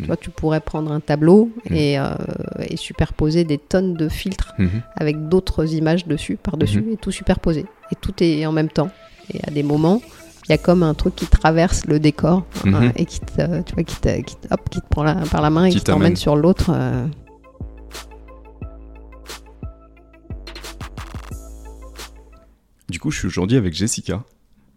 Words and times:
Mhm. 0.00 0.06
Toi, 0.06 0.16
tu 0.16 0.30
pourrais 0.30 0.60
prendre 0.60 0.90
un 0.92 1.00
tableau 1.00 1.50
et, 1.70 1.98
euh, 1.98 2.14
et 2.68 2.76
superposer 2.76 3.44
des 3.44 3.58
tonnes 3.58 3.94
de 3.94 4.08
filtres 4.08 4.54
Mhm. 4.58 4.82
avec 4.96 5.28
d'autres 5.28 5.74
images 5.74 6.06
dessus, 6.06 6.36
par-dessus, 6.36 6.80
Mhm. 6.82 6.92
et 6.92 6.96
tout 6.96 7.10
superposer. 7.12 7.66
Et 7.92 7.94
tout 8.00 8.14
est 8.22 8.44
en 8.46 8.52
même 8.52 8.68
temps. 8.68 8.90
Et 9.32 9.40
à 9.46 9.50
des 9.50 9.62
moments, 9.62 10.00
il 10.48 10.50
y 10.50 10.54
a 10.54 10.58
comme 10.58 10.82
un 10.82 10.94
truc 10.94 11.14
qui 11.16 11.26
traverse 11.26 11.84
le 11.86 12.00
décor 12.00 12.44
Mhm. 12.64 12.74
hein, 12.74 12.92
et 12.96 13.04
qui 13.04 13.20
te, 13.20 13.62
tu 13.62 13.74
vois, 13.74 13.84
qui 13.84 13.96
te, 14.00 14.20
qui 14.22 14.36
te- 14.36 14.52
hop, 14.52 14.68
qui 14.70 14.80
te 14.80 14.86
prend 14.88 15.02
la- 15.04 15.14
par 15.30 15.42
la 15.42 15.50
main 15.50 15.64
et 15.66 15.70
Qui 15.70 15.78
qui 15.78 15.84
t'emmène 15.84 16.16
sur 16.16 16.34
l'autre. 16.36 16.70
euh. 16.74 17.06
Du 22.88 22.98
coup, 22.98 23.10
je 23.10 23.18
suis 23.18 23.26
aujourd'hui 23.28 23.56
avec 23.56 23.74
Jessica. 23.74 24.24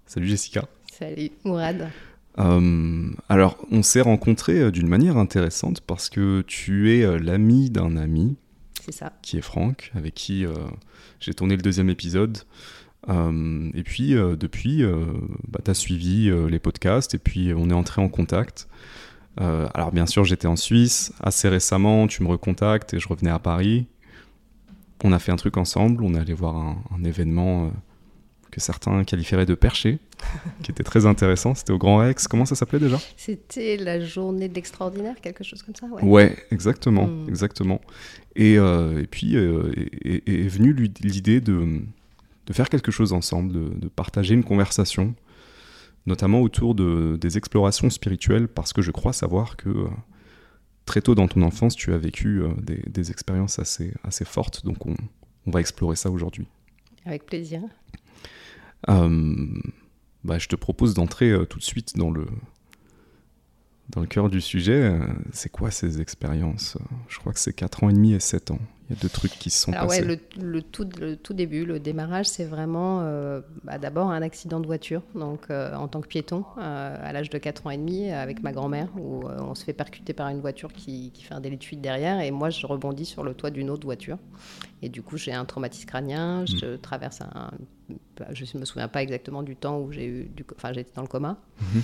Salut 0.06 0.28
Jessica. 0.28 0.66
Salut 0.92 1.32
Mourad. 1.44 1.90
Euh, 2.40 3.10
alors, 3.30 3.58
on 3.72 3.84
s'est 3.84 4.02
rencontrés 4.02 4.60
euh, 4.60 4.72
d'une 4.72 4.88
manière 4.88 5.18
intéressante 5.18 5.82
parce 5.82 6.10
que 6.10 6.44
tu 6.48 6.92
es 6.92 7.04
euh, 7.04 7.20
l'ami 7.20 7.70
d'un 7.70 7.96
ami 7.96 8.38
C'est 8.84 8.92
ça. 8.92 9.14
qui 9.22 9.38
est 9.38 9.42
Franck, 9.42 9.92
avec 9.96 10.16
qui 10.16 10.46
euh, 10.46 10.54
j'ai 11.20 11.34
tourné 11.34 11.56
le 11.56 11.62
deuxième 11.62 11.90
épisode. 11.90 12.40
Euh, 13.10 13.70
et 13.74 13.84
puis, 13.84 14.12
depuis, 14.12 14.84
bah, 15.48 15.60
tu 15.64 15.70
as 15.72 15.74
suivi 15.74 16.32
les 16.50 16.60
podcasts 16.60 17.14
et 17.14 17.20
puis 17.20 17.54
on 17.56 17.70
est 17.70 17.74
entré 17.74 18.02
en 18.02 18.10
contact. 18.10 18.68
Alors, 19.38 19.92
bien 19.92 20.06
sûr, 20.06 20.24
j'étais 20.24 20.48
en 20.48 20.56
Suisse. 20.56 21.12
Assez 21.20 21.50
récemment, 21.50 22.08
tu 22.08 22.24
me 22.24 22.30
recontactes 22.30 22.94
et 22.94 23.00
je 23.00 23.08
revenais 23.10 23.32
à 23.32 23.40
Paris. 23.40 23.88
On 25.04 25.12
a 25.12 25.20
fait 25.20 25.34
un 25.34 25.36
truc 25.36 25.58
ensemble. 25.58 26.02
On 26.04 26.14
est 26.14 26.20
allé 26.20 26.34
voir 26.34 26.56
un, 26.56 26.78
un 26.98 27.04
événement 27.04 27.72
que 28.54 28.62
certains 28.62 29.04
qualifieraient 29.04 29.46
de 29.48 29.56
perché, 29.56 29.98
qui 30.64 30.72
était 30.72 30.84
très 30.84 31.06
intéressant. 31.08 31.56
C'était 31.56 31.74
au 31.74 31.78
Grand 31.80 31.98
Rex. 31.98 32.28
Comment 32.28 32.46
ça 32.46 32.56
s'appelait 32.56 32.80
déjà? 32.80 33.00
C'était 33.18 33.78
la 33.78 34.00
journée 34.00 34.48
de 34.48 34.54
l'extraordinaire, 34.54 35.20
quelque 35.22 35.44
chose 35.44 35.64
comme 35.64 35.76
ça 35.76 35.88
ouais. 35.88 36.04
Ouais, 36.04 36.38
exactement, 36.52 37.08
Mm. 37.08 37.30
exactement. 37.30 37.82
Et, 38.36 38.58
euh, 38.58 39.02
et 39.02 39.08
puis 39.08 39.36
euh, 39.36 39.72
est, 40.06 40.48
venue 40.48 40.74
l'idée 41.02 41.42
de, 41.42 41.82
de 42.46 42.54
faire 42.54 42.70
quelque 42.70 42.92
chose 42.92 43.12
ensemble, 43.12 43.52
de, 43.52 43.70
de 43.80 43.88
partager 43.88 44.34
une 44.36 44.44
conversation, 44.44 45.16
notamment 46.06 46.42
autour 46.42 46.76
de, 46.76 47.18
des 47.20 47.38
explorations 47.38 47.90
spirituelles, 47.90 48.48
parce 48.48 48.72
que 48.72 48.82
je 48.82 48.92
crois 48.92 49.14
savoir 49.14 49.58
que 49.58 49.70
euh, 49.70 49.88
très 50.86 51.02
tôt 51.02 51.16
dans 51.16 51.28
ton 51.28 51.42
enfance, 51.42 51.76
tu 51.76 51.92
as 51.94 51.98
vécu 51.98 52.42
des, 52.62 52.84
des 52.88 53.10
expériences 53.12 53.58
assez, 53.60 53.94
assez 54.04 54.26
fortes, 54.26 54.64
donc 54.66 54.86
on, 54.86 54.96
on 55.48 55.52
va 55.52 55.60
explorer 55.60 55.96
ça 55.96 56.10
aujourd'hui. 56.12 56.46
Avec 57.06 57.26
plaisir. 57.26 57.62
Euh, 58.90 59.46
bah, 60.24 60.38
je 60.40 60.48
te 60.48 60.56
propose 60.56 60.94
d'entrer 60.94 61.32
euh, 61.32 61.46
tout 61.46 61.60
de 61.60 61.64
suite 61.64 61.98
dans 61.98 62.12
le, 62.12 62.26
dans 63.90 64.02
le 64.02 64.08
cœur 64.08 64.30
du 64.30 64.42
sujet. 64.42 64.82
Euh, 64.84 65.06
C'est 65.32 65.50
quoi 65.50 65.72
ces 65.72 66.02
expériences? 66.02 66.78
Je 67.08 67.20
crois 67.20 67.34
que 67.34 67.40
c'est 67.40 67.54
4 67.54 67.84
ans 67.84 67.90
et 67.90 67.94
demi 67.94 68.14
et 68.14 68.20
7 68.20 68.52
ans. 68.52 68.60
Il 68.94 68.98
y 68.98 69.00
a 69.00 69.02
deux 69.02 69.10
trucs 69.10 69.32
qui 69.40 69.50
se 69.50 69.64
sont 69.64 69.74
Alors 69.74 69.90
ouais, 69.90 70.02
passés. 70.02 70.20
le, 70.38 70.50
le 70.52 70.62
tout, 70.62 70.88
le 71.00 71.16
tout 71.18 71.34
début, 71.34 71.66
le 71.66 71.80
démarrage, 71.80 72.28
c'est 72.28 72.46
vraiment 72.46 73.00
euh, 73.02 73.42
bah, 73.64 73.78
d'abord 73.80 74.12
un 74.12 74.22
accident 74.22 74.60
de 74.60 74.68
voiture, 74.68 75.02
donc 75.16 75.42
euh, 75.50 75.74
en 75.76 75.88
tant 75.88 76.00
que 76.02 76.08
piéton, 76.08 76.46
euh, 76.60 76.98
à 77.02 77.12
l'âge 77.12 77.30
de 77.30 77.38
4 77.38 77.66
ans 77.68 77.70
et 77.72 77.78
demi, 77.78 78.12
avec 78.12 78.44
ma 78.44 78.52
grand-mère, 78.52 78.90
où 78.98 79.24
on 79.28 79.56
se 79.56 79.64
fait 79.64 79.74
percuter 79.74 80.14
par 80.14 80.30
une 80.30 80.42
voiture 80.42 80.72
qui, 80.72 81.12
qui 81.12 81.24
fait 81.24 81.34
un 81.34 81.42
délit 81.42 81.58
de 81.58 81.64
fuite 81.64 81.82
derrière, 81.82 82.20
et 82.20 82.30
moi 82.32 82.50
je 82.52 82.66
rebondis 82.68 83.06
sur 83.06 83.24
le 83.24 83.34
toit 83.34 83.50
d'une 83.50 83.70
autre 83.70 83.86
voiture. 83.86 84.18
Et 84.82 84.90
du 84.90 85.02
coup, 85.02 85.18
j'ai 85.18 85.34
un 85.34 85.46
traumatisme 85.46 85.88
crânien, 85.88 86.46
je 86.46 86.76
traverse 86.76 87.22
un... 87.22 87.52
bah, 88.18 88.26
Je 88.32 88.46
ne 88.54 88.60
me 88.60 88.66
souviens 88.66 88.90
pas 88.90 89.02
exactement 89.02 89.42
du 89.42 89.56
temps 89.56 89.80
où 89.80 89.92
j'ai 89.92 90.06
eu... 90.06 90.26
Du, 90.26 90.46
enfin, 90.56 90.74
j'étais 90.74 90.92
dans 90.96 91.02
le 91.04 91.08
coma. 91.08 91.38
Mhm. 91.62 91.82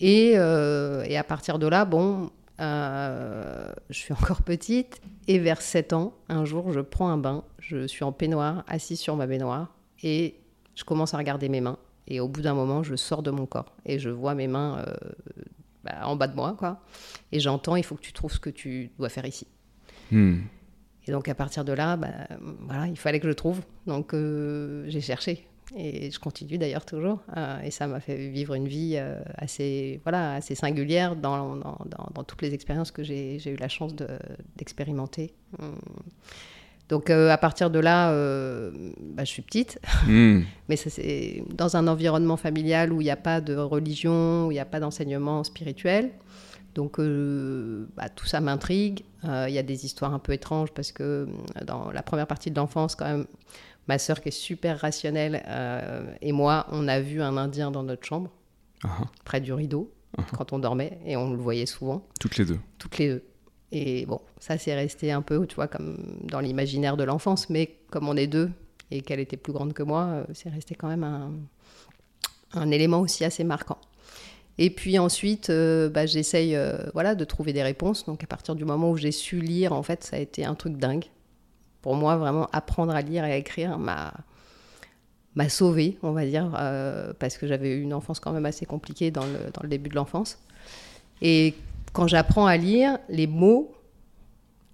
Et, 0.00 0.32
euh, 0.36 1.04
et 1.06 1.16
à 1.16 1.22
partir 1.24 1.58
de 1.58 1.66
là, 1.66 1.84
bon, 1.84 2.30
euh, 2.62 3.72
je 3.90 3.98
suis 3.98 4.12
encore 4.12 4.42
petite. 4.42 5.00
Et 5.28 5.38
vers 5.38 5.60
7 5.60 5.92
ans, 5.92 6.14
un 6.28 6.44
jour, 6.44 6.72
je 6.72 6.80
prends 6.80 7.08
un 7.08 7.18
bain. 7.18 7.44
Je 7.58 7.86
suis 7.86 8.04
en 8.04 8.12
peignoir, 8.12 8.64
assise 8.68 9.00
sur 9.00 9.16
ma 9.16 9.26
baignoire. 9.26 9.74
Et 10.02 10.36
je 10.74 10.84
commence 10.84 11.14
à 11.14 11.18
regarder 11.18 11.48
mes 11.48 11.60
mains. 11.60 11.78
Et 12.06 12.20
au 12.20 12.28
bout 12.28 12.42
d'un 12.42 12.54
moment, 12.54 12.82
je 12.82 12.96
sors 12.96 13.22
de 13.22 13.30
mon 13.30 13.46
corps. 13.46 13.74
Et 13.84 13.98
je 13.98 14.10
vois 14.10 14.34
mes 14.34 14.48
mains 14.48 14.84
euh, 14.86 14.94
bah, 15.84 16.06
en 16.06 16.16
bas 16.16 16.28
de 16.28 16.34
moi. 16.34 16.54
quoi. 16.58 16.80
Et 17.30 17.40
j'entends, 17.40 17.76
il 17.76 17.84
faut 17.84 17.94
que 17.94 18.02
tu 18.02 18.12
trouves 18.12 18.32
ce 18.32 18.40
que 18.40 18.50
tu 18.50 18.90
dois 18.98 19.08
faire 19.08 19.26
ici. 19.26 19.46
Hmm. 20.10 20.40
Et 21.06 21.10
donc 21.10 21.28
à 21.28 21.34
partir 21.34 21.64
de 21.64 21.72
là, 21.72 21.96
bah, 21.96 22.08
voilà, 22.60 22.86
il 22.86 22.96
fallait 22.96 23.20
que 23.20 23.28
je 23.28 23.32
trouve. 23.32 23.60
Donc 23.86 24.14
euh, 24.14 24.84
j'ai 24.88 25.00
cherché. 25.00 25.46
Et 25.76 26.10
je 26.10 26.18
continue 26.18 26.58
d'ailleurs 26.58 26.84
toujours. 26.84 27.20
Euh, 27.36 27.60
et 27.62 27.70
ça 27.70 27.86
m'a 27.86 28.00
fait 28.00 28.28
vivre 28.28 28.54
une 28.54 28.68
vie 28.68 28.94
euh, 28.96 29.20
assez, 29.36 30.00
voilà, 30.04 30.34
assez 30.34 30.54
singulière 30.54 31.16
dans, 31.16 31.56
dans, 31.56 31.78
dans- 31.86 32.08
dans 32.14 32.24
toutes 32.24 32.42
les 32.42 32.52
expériences 32.54 32.90
que 32.90 33.02
j'ai 33.02 33.42
eu 33.50 33.56
la 33.56 33.68
chance 33.68 33.94
de- 33.94 34.06
d'expérimenter. 34.56 35.34
Hum. 35.60 35.74
Donc 36.88 37.08
euh, 37.08 37.30
à 37.30 37.38
partir 37.38 37.70
de 37.70 37.78
là, 37.78 38.10
bah, 38.12 39.24
je 39.24 39.30
suis 39.30 39.40
petite. 39.42 39.78
Hmm. 40.06 40.40
Mais 40.68 40.76
c'est 40.76 41.42
dans 41.54 41.76
un 41.76 41.86
environnement 41.88 42.36
familial 42.36 42.92
où 42.92 43.00
il 43.00 43.04
n'y 43.04 43.10
a 43.10 43.16
pas 43.16 43.40
de 43.40 43.54
religion, 43.56 44.46
où 44.46 44.50
il 44.50 44.54
n'y 44.54 44.60
a 44.60 44.66
pas 44.66 44.80
d'enseignement 44.80 45.42
spirituel. 45.44 46.10
Donc 46.74 46.98
euh, 46.98 47.86
bah, 47.96 48.08
tout 48.10 48.26
ça 48.26 48.40
m'intrigue. 48.40 49.04
Euh, 49.24 49.46
Il 49.48 49.54
y 49.54 49.58
a 49.58 49.62
des 49.62 49.86
histoires 49.86 50.12
un 50.12 50.18
peu 50.18 50.32
étranges 50.32 50.70
parce 50.72 50.90
que 50.92 51.02
euh, 51.02 51.26
dans 51.66 51.90
la 51.92 52.02
première 52.02 52.26
partie 52.26 52.50
de 52.50 52.56
l'enfance, 52.56 52.94
quand 52.94 53.06
même, 53.06 53.26
ma 53.88 53.98
sœur 53.98 54.20
qui 54.20 54.28
est 54.28 54.32
super 54.32 54.80
rationnelle 54.80 55.42
euh, 55.46 56.14
et 56.20 56.32
moi, 56.32 56.66
on 56.70 56.88
a 56.88 57.00
vu 57.00 57.20
un 57.22 57.36
Indien 57.36 57.70
dans 57.70 57.82
notre 57.82 58.06
chambre, 58.06 58.30
Ah, 58.84 59.02
près 59.24 59.40
du 59.40 59.52
rideau, 59.52 59.92
quand 60.36 60.52
on 60.52 60.58
dormait, 60.58 60.98
et 61.06 61.16
on 61.16 61.30
le 61.30 61.36
voyait 61.36 61.66
souvent 61.66 62.06
toutes 62.20 62.36
les 62.36 62.44
deux. 62.44 62.58
toutes 62.78 62.98
les 62.98 63.08
deux. 63.08 63.22
Et 63.72 64.04
bon, 64.06 64.20
ça 64.38 64.58
c'est 64.58 64.74
resté 64.74 65.12
un 65.12 65.22
peu, 65.22 65.46
tu 65.46 65.54
vois, 65.54 65.68
comme 65.68 65.96
dans 66.24 66.40
l'imaginaire 66.40 66.96
de 66.96 67.04
l'enfance, 67.04 67.48
mais 67.48 67.78
comme 67.90 68.08
on 68.08 68.16
est 68.16 68.26
deux 68.26 68.50
et 68.90 69.00
qu'elle 69.00 69.20
était 69.20 69.38
plus 69.38 69.54
grande 69.54 69.72
que 69.72 69.82
moi, 69.82 70.04
euh, 70.04 70.24
c'est 70.34 70.50
resté 70.50 70.74
quand 70.74 70.88
même 70.88 71.04
un, 71.04 71.32
un 72.52 72.70
élément 72.70 73.00
aussi 73.00 73.24
assez 73.24 73.44
marquant. 73.44 73.78
Et 74.58 74.68
puis 74.68 74.98
ensuite, 74.98 75.48
euh, 75.48 75.88
bah, 75.88 76.04
j'essaye 76.04 76.54
euh, 76.54 76.76
voilà, 76.92 77.14
de 77.14 77.24
trouver 77.24 77.52
des 77.54 77.62
réponses. 77.62 78.04
Donc 78.04 78.22
à 78.22 78.26
partir 78.26 78.54
du 78.54 78.64
moment 78.64 78.90
où 78.90 78.96
j'ai 78.96 79.12
su 79.12 79.40
lire, 79.40 79.72
en 79.72 79.82
fait, 79.82 80.04
ça 80.04 80.16
a 80.16 80.18
été 80.18 80.44
un 80.44 80.54
truc 80.54 80.76
dingue. 80.76 81.06
Pour 81.82 81.94
moi, 81.96 82.16
vraiment, 82.16 82.48
apprendre 82.52 82.94
à 82.94 83.02
lire 83.02 83.24
et 83.24 83.32
à 83.32 83.36
écrire 83.36 83.78
m'a 83.78 84.12
m'a 85.34 85.48
sauvée, 85.48 85.96
on 86.02 86.12
va 86.12 86.26
dire, 86.26 86.52
euh, 86.58 87.12
parce 87.18 87.38
que 87.38 87.46
j'avais 87.46 87.70
eu 87.70 87.80
une 87.80 87.94
enfance 87.94 88.20
quand 88.20 88.32
même 88.32 88.44
assez 88.44 88.66
compliquée 88.66 89.10
dans 89.10 89.24
le, 89.24 89.50
dans 89.54 89.62
le 89.62 89.68
début 89.68 89.88
de 89.88 89.94
l'enfance. 89.94 90.38
Et 91.22 91.54
quand 91.92 92.06
j'apprends 92.06 92.46
à 92.46 92.56
lire, 92.56 92.98
les 93.08 93.26
mots, 93.26 93.72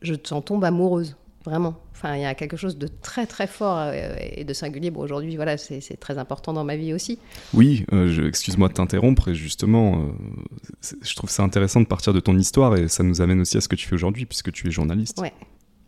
je 0.03 0.15
t'en 0.15 0.41
tombe 0.41 0.65
amoureuse, 0.65 1.17
vraiment. 1.45 1.77
Enfin, 1.93 2.15
il 2.15 2.23
y 2.23 2.25
a 2.25 2.35
quelque 2.35 2.57
chose 2.57 2.79
de 2.79 2.87
très 2.87 3.27
très 3.27 3.49
fort 3.49 3.79
euh, 3.79 4.15
et 4.21 4.45
de 4.45 4.53
singulier. 4.53 4.91
Bon, 4.91 5.01
aujourd'hui, 5.01 5.35
voilà, 5.35 5.59
c'est 5.59 5.81
très 5.99 6.17
important 6.17 6.53
dans 6.53 6.63
ma 6.65 6.77
vie 6.77 6.95
aussi. 6.95 7.19
Oui, 7.55 7.85
euh, 7.93 8.29
excuse-moi 8.29 8.69
de 8.69 8.75
t'interrompre, 8.75 9.29
et 9.29 9.35
justement, 9.35 10.03
euh, 10.03 10.93
je 11.03 11.15
trouve 11.17 11.31
ça 11.31 11.43
intéressant 11.43 11.81
de 11.81 11.87
partir 11.87 12.13
de 12.13 12.21
ton 12.21 12.37
histoire, 12.39 12.77
et 12.77 12.89
ça 12.89 13.03
nous 13.03 13.21
amène 13.21 13.41
aussi 13.41 13.57
à 13.57 13.61
ce 13.61 13.69
que 13.69 13.77
tu 13.77 13.89
fais 13.89 13.95
aujourd'hui, 13.95 14.27
puisque 14.27 14.53
tu 14.53 14.69
es 14.69 14.71
journaliste. 14.71 15.21
Ouais. 15.21 15.33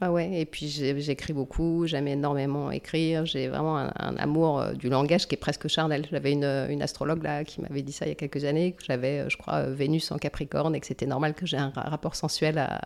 Ah 0.02 0.10
ouais, 0.10 0.40
et 0.40 0.46
puis 0.46 0.66
j'écris 0.68 1.34
beaucoup, 1.34 1.86
j'aime 1.86 2.08
énormément 2.08 2.70
écrire, 2.70 3.26
j'ai 3.26 3.48
vraiment 3.48 3.76
un, 3.76 3.92
un 3.96 4.16
amour 4.16 4.58
euh, 4.58 4.72
du 4.72 4.88
langage 4.88 5.28
qui 5.28 5.34
est 5.34 5.38
presque 5.38 5.68
charnel. 5.68 6.06
J'avais 6.10 6.32
une, 6.32 6.44
une 6.70 6.80
astrologue 6.80 7.22
là 7.22 7.44
qui 7.44 7.60
m'avait 7.60 7.82
dit 7.82 7.92
ça 7.92 8.06
il 8.06 8.08
y 8.08 8.12
a 8.12 8.14
quelques 8.14 8.44
années, 8.46 8.72
que 8.72 8.82
j'avais, 8.82 9.20
euh, 9.20 9.28
je 9.28 9.36
crois, 9.36 9.56
euh, 9.56 9.74
Vénus 9.74 10.10
en 10.10 10.16
Capricorne 10.16 10.74
et 10.74 10.80
que 10.80 10.86
c'était 10.86 11.04
normal 11.04 11.34
que 11.34 11.44
j'ai 11.44 11.58
un 11.58 11.68
ra- 11.68 11.82
rapport 11.82 12.16
sensuel 12.16 12.56
à, 12.56 12.80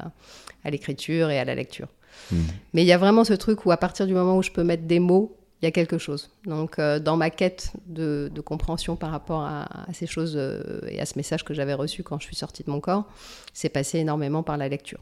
à 0.64 0.70
l'écriture 0.70 1.30
et 1.30 1.38
à 1.38 1.44
la 1.44 1.54
lecture. 1.54 1.86
Mhm. 2.32 2.46
Mais 2.72 2.82
il 2.82 2.86
y 2.88 2.92
a 2.92 2.98
vraiment 2.98 3.22
ce 3.22 3.34
truc 3.34 3.64
où 3.64 3.70
à 3.70 3.76
partir 3.76 4.08
du 4.08 4.12
moment 4.12 4.36
où 4.36 4.42
je 4.42 4.50
peux 4.50 4.64
mettre 4.64 4.82
des 4.82 4.98
mots, 4.98 5.36
il 5.62 5.66
y 5.66 5.68
a 5.68 5.70
quelque 5.70 5.98
chose. 5.98 6.30
Donc 6.46 6.80
euh, 6.80 6.98
dans 6.98 7.16
ma 7.16 7.30
quête 7.30 7.72
de, 7.86 8.28
de 8.34 8.40
compréhension 8.40 8.96
par 8.96 9.12
rapport 9.12 9.42
à, 9.42 9.88
à 9.88 9.92
ces 9.92 10.06
choses 10.08 10.34
euh, 10.36 10.80
et 10.88 11.00
à 11.00 11.06
ce 11.06 11.16
message 11.16 11.44
que 11.44 11.54
j'avais 11.54 11.74
reçu 11.74 12.02
quand 12.02 12.18
je 12.18 12.26
suis 12.26 12.36
sortie 12.36 12.64
de 12.64 12.70
mon 12.72 12.80
corps, 12.80 13.04
c'est 13.52 13.68
passé 13.68 13.98
énormément 14.00 14.42
par 14.42 14.56
la 14.56 14.68
lecture. 14.68 14.98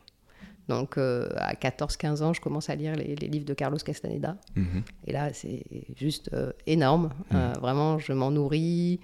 Donc 0.68 0.96
euh, 0.96 1.28
à 1.36 1.54
14-15 1.54 2.22
ans, 2.22 2.32
je 2.32 2.40
commence 2.40 2.70
à 2.70 2.74
lire 2.74 2.94
les, 2.96 3.16
les 3.16 3.28
livres 3.28 3.44
de 3.44 3.54
Carlos 3.54 3.78
Castaneda. 3.78 4.36
Mhm. 4.56 4.82
Et 5.06 5.12
là, 5.12 5.32
c'est 5.32 5.64
juste 5.96 6.30
euh, 6.32 6.52
énorme. 6.66 7.10
Euh, 7.34 7.52
vraiment, 7.60 7.98
je 7.98 8.12
m'en 8.12 8.30
nourris. 8.30 9.00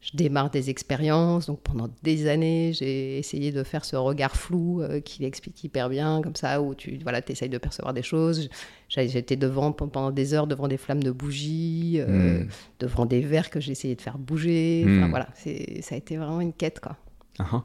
Je 0.00 0.16
démarre 0.16 0.48
des 0.50 0.70
expériences. 0.70 1.46
Donc 1.46 1.60
pendant 1.62 1.88
des 2.04 2.28
années, 2.28 2.72
j'ai 2.72 3.18
essayé 3.18 3.50
de 3.50 3.64
faire 3.64 3.84
ce 3.84 3.96
regard 3.96 4.36
flou 4.36 4.80
euh, 4.80 5.00
qui 5.00 5.22
l'explique 5.22 5.64
hyper 5.64 5.88
bien, 5.88 6.20
comme 6.22 6.36
ça, 6.36 6.62
où 6.62 6.72
tu 6.76 6.98
voilà, 7.02 7.20
essayes 7.26 7.48
de 7.48 7.58
percevoir 7.58 7.92
des 7.94 8.02
choses. 8.02 8.48
J'ai- 8.88 9.08
J'étais 9.08 9.34
devant 9.34 9.72
pendant 9.72 10.12
des 10.12 10.34
heures 10.34 10.46
devant 10.46 10.68
des 10.68 10.76
flammes 10.76 11.02
de 11.02 11.10
bougies, 11.10 12.00
Mm. 12.06 12.46
devant 12.78 13.06
des 13.06 13.22
verres 13.22 13.50
que 13.50 13.58
j'essayais 13.58 13.96
de 13.96 14.00
faire 14.00 14.18
bouger. 14.18 14.84
Enfin, 14.86 15.08
voilà, 15.08 15.28
ça 15.34 15.94
a 15.94 15.98
été 15.98 16.16
vraiment 16.16 16.40
une 16.40 16.52
quête, 16.52 16.78
quoi. 16.78 16.96
Ah, 17.40 17.46
ah. 17.52 17.64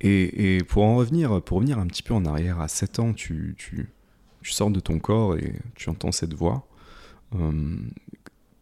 Et, 0.00 0.56
et 0.56 0.64
pour 0.64 0.84
en 0.84 0.96
revenir, 0.96 1.42
pour 1.42 1.56
revenir 1.58 1.78
un 1.78 1.86
petit 1.86 2.02
peu 2.02 2.14
en 2.14 2.24
arrière, 2.24 2.60
à 2.60 2.68
7 2.68 2.98
ans, 3.00 3.12
tu, 3.12 3.54
tu, 3.58 3.90
tu 4.42 4.52
sors 4.52 4.70
de 4.70 4.80
ton 4.80 4.98
corps 4.98 5.36
et 5.36 5.54
tu 5.74 5.90
entends 5.90 6.12
cette 6.12 6.34
voix. 6.34 6.66
Euh, 7.34 7.76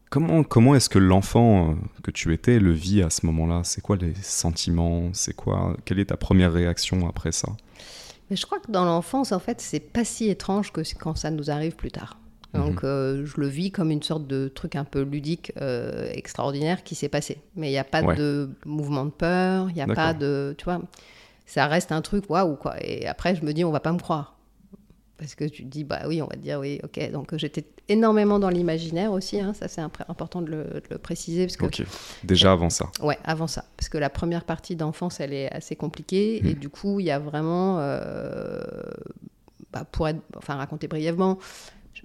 Comment, 0.08 0.44
comment 0.44 0.76
est-ce 0.76 0.88
que 0.88 1.00
l'enfant 1.00 1.72
euh, 1.72 1.74
que 2.04 2.12
tu 2.12 2.32
étais 2.32 2.60
le 2.60 2.70
vit 2.70 3.02
à 3.02 3.10
ce 3.10 3.26
moment-là? 3.26 3.62
C'est 3.64 3.80
quoi 3.80 3.96
les 3.96 4.14
sentiments? 4.22 5.10
C'est 5.12 5.34
quoi 5.34 5.76
Quelle 5.84 5.98
est 5.98 6.06
ta 6.06 6.16
première 6.16 6.52
réaction 6.52 7.08
après 7.08 7.32
ça? 7.32 7.48
Mais 8.30 8.36
je 8.36 8.46
crois 8.46 8.60
que 8.60 8.70
dans 8.70 8.84
l'enfance, 8.84 9.32
en 9.32 9.40
fait, 9.40 9.60
c'est 9.60 9.80
pas 9.80 10.04
si 10.04 10.28
étrange 10.30 10.72
que 10.72 10.80
quand 10.96 11.16
ça 11.16 11.30
nous 11.32 11.50
arrive 11.50 11.74
plus 11.74 11.90
tard. 11.90 12.18
Donc 12.54 12.84
Mhm. 12.84 12.88
euh, 12.88 13.26
je 13.26 13.40
le 13.40 13.48
vis 13.48 13.72
comme 13.72 13.90
une 13.90 14.02
sorte 14.02 14.28
de 14.28 14.46
truc 14.46 14.76
un 14.76 14.84
peu 14.84 15.02
ludique, 15.02 15.52
euh, 15.60 16.08
extraordinaire 16.12 16.84
qui 16.84 16.94
s'est 16.94 17.08
passé. 17.08 17.38
Mais 17.56 17.68
il 17.68 17.72
n'y 17.72 17.78
a 17.78 17.84
pas 17.84 18.02
Ouais. 18.02 18.14
de 18.16 18.48
mouvement 18.64 19.04
de 19.06 19.10
peur, 19.10 19.68
il 19.70 19.74
n'y 19.74 19.82
a 19.82 19.88
pas 19.88 20.14
de... 20.14 20.54
Tu 20.56 20.64
vois, 20.64 20.80
ça 21.46 21.66
reste 21.66 21.92
un 21.92 22.02
truc, 22.02 22.28
waouh, 22.28 22.56
quoi. 22.56 22.74
Et 22.84 23.06
après, 23.06 23.34
je 23.34 23.44
me 23.44 23.52
dis, 23.52 23.64
on 23.64 23.70
va 23.70 23.80
pas 23.80 23.92
me 23.92 23.98
croire. 23.98 24.34
Parce 25.18 25.34
que 25.34 25.44
tu 25.44 25.62
te 25.64 25.68
dis, 25.68 25.82
bah 25.84 26.00
oui, 26.06 26.20
on 26.20 26.26
va 26.26 26.34
te 26.34 26.40
dire, 26.42 26.58
oui, 26.60 26.78
ok. 26.84 27.10
Donc 27.10 27.32
euh, 27.32 27.38
j'étais 27.38 27.64
énormément 27.88 28.38
dans 28.38 28.50
l'imaginaire 28.50 29.12
aussi, 29.12 29.40
hein, 29.40 29.54
ça 29.54 29.66
c'est 29.66 29.80
imp- 29.80 30.04
important 30.08 30.42
de 30.42 30.50
le, 30.50 30.64
de 30.64 30.82
le 30.90 30.98
préciser. 30.98 31.46
Parce 31.46 31.56
que 31.56 31.64
Ok, 31.64 31.82
déjà 32.22 32.52
avant 32.52 32.68
ça. 32.68 32.90
Ouais, 33.00 33.16
avant 33.24 33.46
ça. 33.46 33.64
Parce 33.78 33.88
que 33.88 33.96
la 33.96 34.10
première 34.10 34.44
partie 34.44 34.76
d'enfance, 34.76 35.20
elle 35.20 35.32
est 35.32 35.50
assez 35.54 35.74
compliquée. 35.74 36.46
Et 36.46 36.52
du 36.54 36.68
coup, 36.68 37.00
il 37.00 37.06
y 37.06 37.10
a 37.10 37.18
vraiment. 37.18 37.78
euh, 37.80 38.60
bah, 39.72 39.84
pour 39.90 40.06
être, 40.08 40.20
enfin, 40.36 40.56
raconter 40.56 40.86
brièvement, 40.86 41.38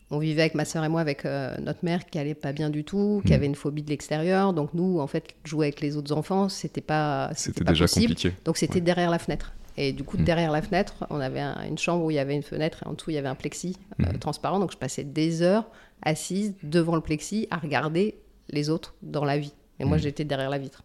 on 0.09 0.19
vivait 0.19 0.41
avec 0.41 0.55
ma 0.55 0.65
sœur 0.65 0.83
et 0.83 0.89
moi 0.89 1.01
avec 1.01 1.25
euh, 1.25 1.55
notre 1.59 1.83
mère 1.83 2.05
qui 2.09 2.19
allait 2.19 2.33
pas 2.35 2.51
bien 2.53 2.69
du 2.69 2.83
tout, 2.83 3.21
qui 3.25 3.31
Mhm. 3.31 3.35
avait 3.38 3.45
une 3.47 3.55
phobie 3.55 3.83
de 3.83 3.89
l'extérieur. 3.89 4.53
Donc, 4.53 4.73
nous, 4.73 4.99
en 4.99 5.07
fait, 5.07 5.35
jouer 5.43 5.67
avec 5.67 5.81
les 5.81 5.97
autres 5.97 6.11
enfants, 6.15 6.49
c'était 6.49 6.81
pas, 6.81 7.31
C'était 7.35 7.63
déjà 7.63 7.85
possible. 7.85 8.13
compliqué. 8.13 8.33
Donc, 8.45 8.57
c'était 8.57 8.81
derrière 8.81 9.09
la 9.09 9.19
fenêtre. 9.19 9.53
Et 9.77 9.93
du 9.93 10.03
coup, 10.03 10.17
Mhm. 10.17 10.25
derrière 10.25 10.51
la 10.51 10.61
fenêtre, 10.61 11.05
on 11.09 11.19
avait 11.19 11.39
un- 11.39 11.65
une 11.67 11.77
chambre 11.77 12.03
où 12.03 12.11
il 12.11 12.15
y 12.15 12.19
avait 12.19 12.35
une 12.35 12.43
fenêtre 12.43 12.83
et 12.85 12.88
en 12.89 12.93
dessous, 12.93 13.09
il 13.11 13.13
y 13.13 13.17
avait 13.17 13.29
un 13.29 13.35
plexi 13.35 13.77
euh, 14.01 14.11
Mhm. 14.11 14.19
transparent. 14.19 14.59
Donc, 14.59 14.71
je 14.71 14.77
passais 14.77 15.03
des 15.03 15.41
heures 15.41 15.65
assise 16.03 16.53
devant 16.63 16.95
le 16.95 17.01
plexi 17.01 17.47
à 17.51 17.57
regarder 17.57 18.15
les 18.49 18.69
autres 18.69 18.95
dans 19.01 19.23
la 19.23 19.38
vie. 19.38 19.53
Et 19.79 19.85
moi, 19.85 19.97
j'étais 19.97 20.25
derrière 20.25 20.49
la 20.49 20.57
vitre. 20.59 20.83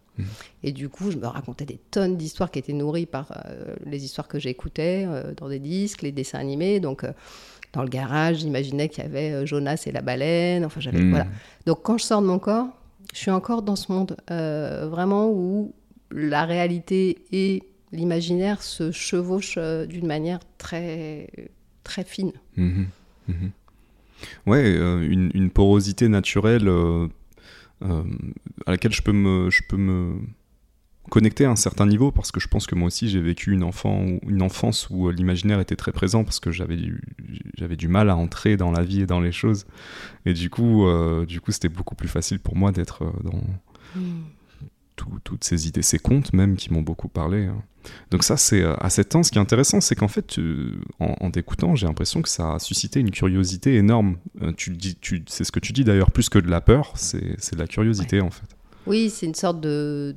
Et 0.63 0.71
du 0.71 0.89
coup, 0.89 1.11
je 1.11 1.17
me 1.17 1.27
racontais 1.27 1.65
des 1.65 1.77
tonnes 1.91 2.17
d'histoires 2.17 2.49
qui 2.49 2.57
étaient 2.57 2.73
nourries 2.73 3.05
par 3.05 3.31
euh, 3.45 3.75
les 3.85 4.03
histoires 4.03 4.27
que 4.27 4.39
j'écoutais 4.39 5.05
dans 5.37 5.47
des 5.49 5.59
disques, 5.59 6.01
les 6.01 6.11
dessins 6.11 6.39
animés. 6.39 6.79
Donc, 6.79 7.03
dans 7.73 7.83
le 7.83 7.89
garage, 7.89 8.37
j'imaginais 8.37 8.89
qu'il 8.89 9.03
y 9.03 9.07
avait 9.07 9.31
euh, 9.31 9.45
Jonas 9.45 9.83
et 9.85 9.91
la 9.91 10.01
baleine. 10.01 10.65
Enfin, 10.65 10.79
j'avais. 10.79 10.99
Hmm. 10.99 11.09
Voilà. 11.09 11.27
Donc, 11.65 11.83
quand 11.83 11.97
je 11.97 12.03
sors 12.03 12.21
de 12.21 12.27
mon 12.27 12.39
corps, 12.39 12.67
je 13.13 13.19
suis 13.19 13.31
encore 13.31 13.61
dans 13.61 13.75
ce 13.75 13.91
monde 13.91 14.17
euh, 14.31 14.87
vraiment 14.89 15.29
où 15.29 15.73
la 16.11 16.45
réalité 16.45 17.19
et 17.31 17.63
l'imaginaire 17.91 18.61
se 18.61 18.91
chevauchent 18.91 19.57
euh, 19.57 19.85
d'une 19.85 20.07
manière 20.07 20.39
très, 20.57 21.29
très 21.83 22.03
fine. 22.03 22.33
Mhm. 22.55 22.87
Ouais, 24.45 24.63
euh, 24.65 25.01
une, 25.01 25.31
une 25.33 25.49
porosité 25.49 26.07
naturelle 26.07 26.67
euh, 26.67 27.07
à 27.81 28.71
laquelle 28.71 28.93
je 28.93 29.01
peux 29.01 29.11
me, 29.11 29.49
je 29.49 29.61
peux 29.67 29.77
me 29.77 30.15
connecter 31.09 31.45
à 31.45 31.51
un 31.51 31.55
certain 31.55 31.85
niveau 31.85 32.11
parce 32.11 32.31
que 32.31 32.39
je 32.39 32.47
pense 32.47 32.67
que 32.67 32.75
moi 32.75 32.87
aussi 32.87 33.09
j'ai 33.09 33.21
vécu 33.21 33.51
une, 33.53 33.63
enfant, 33.63 34.05
une 34.27 34.41
enfance 34.41 34.87
où 34.89 35.07
euh, 35.07 35.11
l'imaginaire 35.13 35.59
était 35.59 35.75
très 35.75 35.91
présent 35.91 36.23
parce 36.23 36.39
que 36.39 36.51
j'avais 36.51 36.75
du, 36.77 37.01
j'avais 37.57 37.75
du 37.75 37.87
mal 37.87 38.09
à 38.09 38.15
entrer 38.15 38.57
dans 38.57 38.71
la 38.71 38.83
vie 38.83 39.01
et 39.01 39.05
dans 39.05 39.19
les 39.21 39.31
choses 39.31 39.65
et 40.25 40.33
du 40.33 40.49
coup, 40.49 40.85
euh, 40.87 41.25
du 41.25 41.39
coup 41.41 41.51
c'était 41.51 41.69
beaucoup 41.69 41.95
plus 41.95 42.07
facile 42.09 42.39
pour 42.39 42.55
moi 42.55 42.71
d'être 42.71 43.03
euh, 43.03 43.11
dans 43.23 43.41
tout- 44.95 45.19
toutes 45.23 45.43
ces 45.43 45.67
idées, 45.67 45.81
ces 45.83 45.99
contes 45.99 46.33
même 46.33 46.55
qui 46.55 46.73
m'ont 46.73 46.81
beaucoup 46.81 47.07
parlé. 47.07 47.45
hein. 47.45 47.61
Donc 48.11 48.23
ça, 48.23 48.35
c'est 48.35 48.63
à 48.63 48.89
cet 48.89 49.09
temps, 49.09 49.23
ce 49.23 49.31
qui 49.31 49.37
est 49.37 49.41
intéressant, 49.41 49.79
c'est 49.79 49.95
qu'en 49.95 50.09
fait, 50.09 50.27
tu- 50.27 50.73
en, 50.99 51.15
en 51.21 51.31
t'écoutant, 51.31 51.73
j'ai 51.75 51.87
l'impression 51.87 52.21
que 52.21 52.27
ça 52.27 52.55
a 52.55 52.59
suscité 52.59 52.99
une 52.99 53.11
curiosité 53.11 53.75
énorme. 53.75 54.17
Euh, 54.41 54.51
tu 54.57 54.71
le 54.71 54.75
dis, 54.75 54.95
tu, 54.95 55.23
c'est 55.27 55.45
ce 55.45 55.53
que 55.53 55.59
tu 55.61 55.71
dis 55.71 55.85
d'ailleurs, 55.85 56.11
plus 56.11 56.27
que 56.27 56.39
de 56.39 56.49
la 56.49 56.59
peur, 56.59 56.91
c'est, 56.95 57.35
c'est 57.37 57.55
de 57.55 57.59
la 57.61 57.67
curiosité 57.67 58.19
en 58.19 58.29
fait. 58.29 58.56
Oui, 58.87 59.09
c'est 59.09 59.25
une 59.25 59.35
sorte 59.35 59.59
de, 59.61 60.15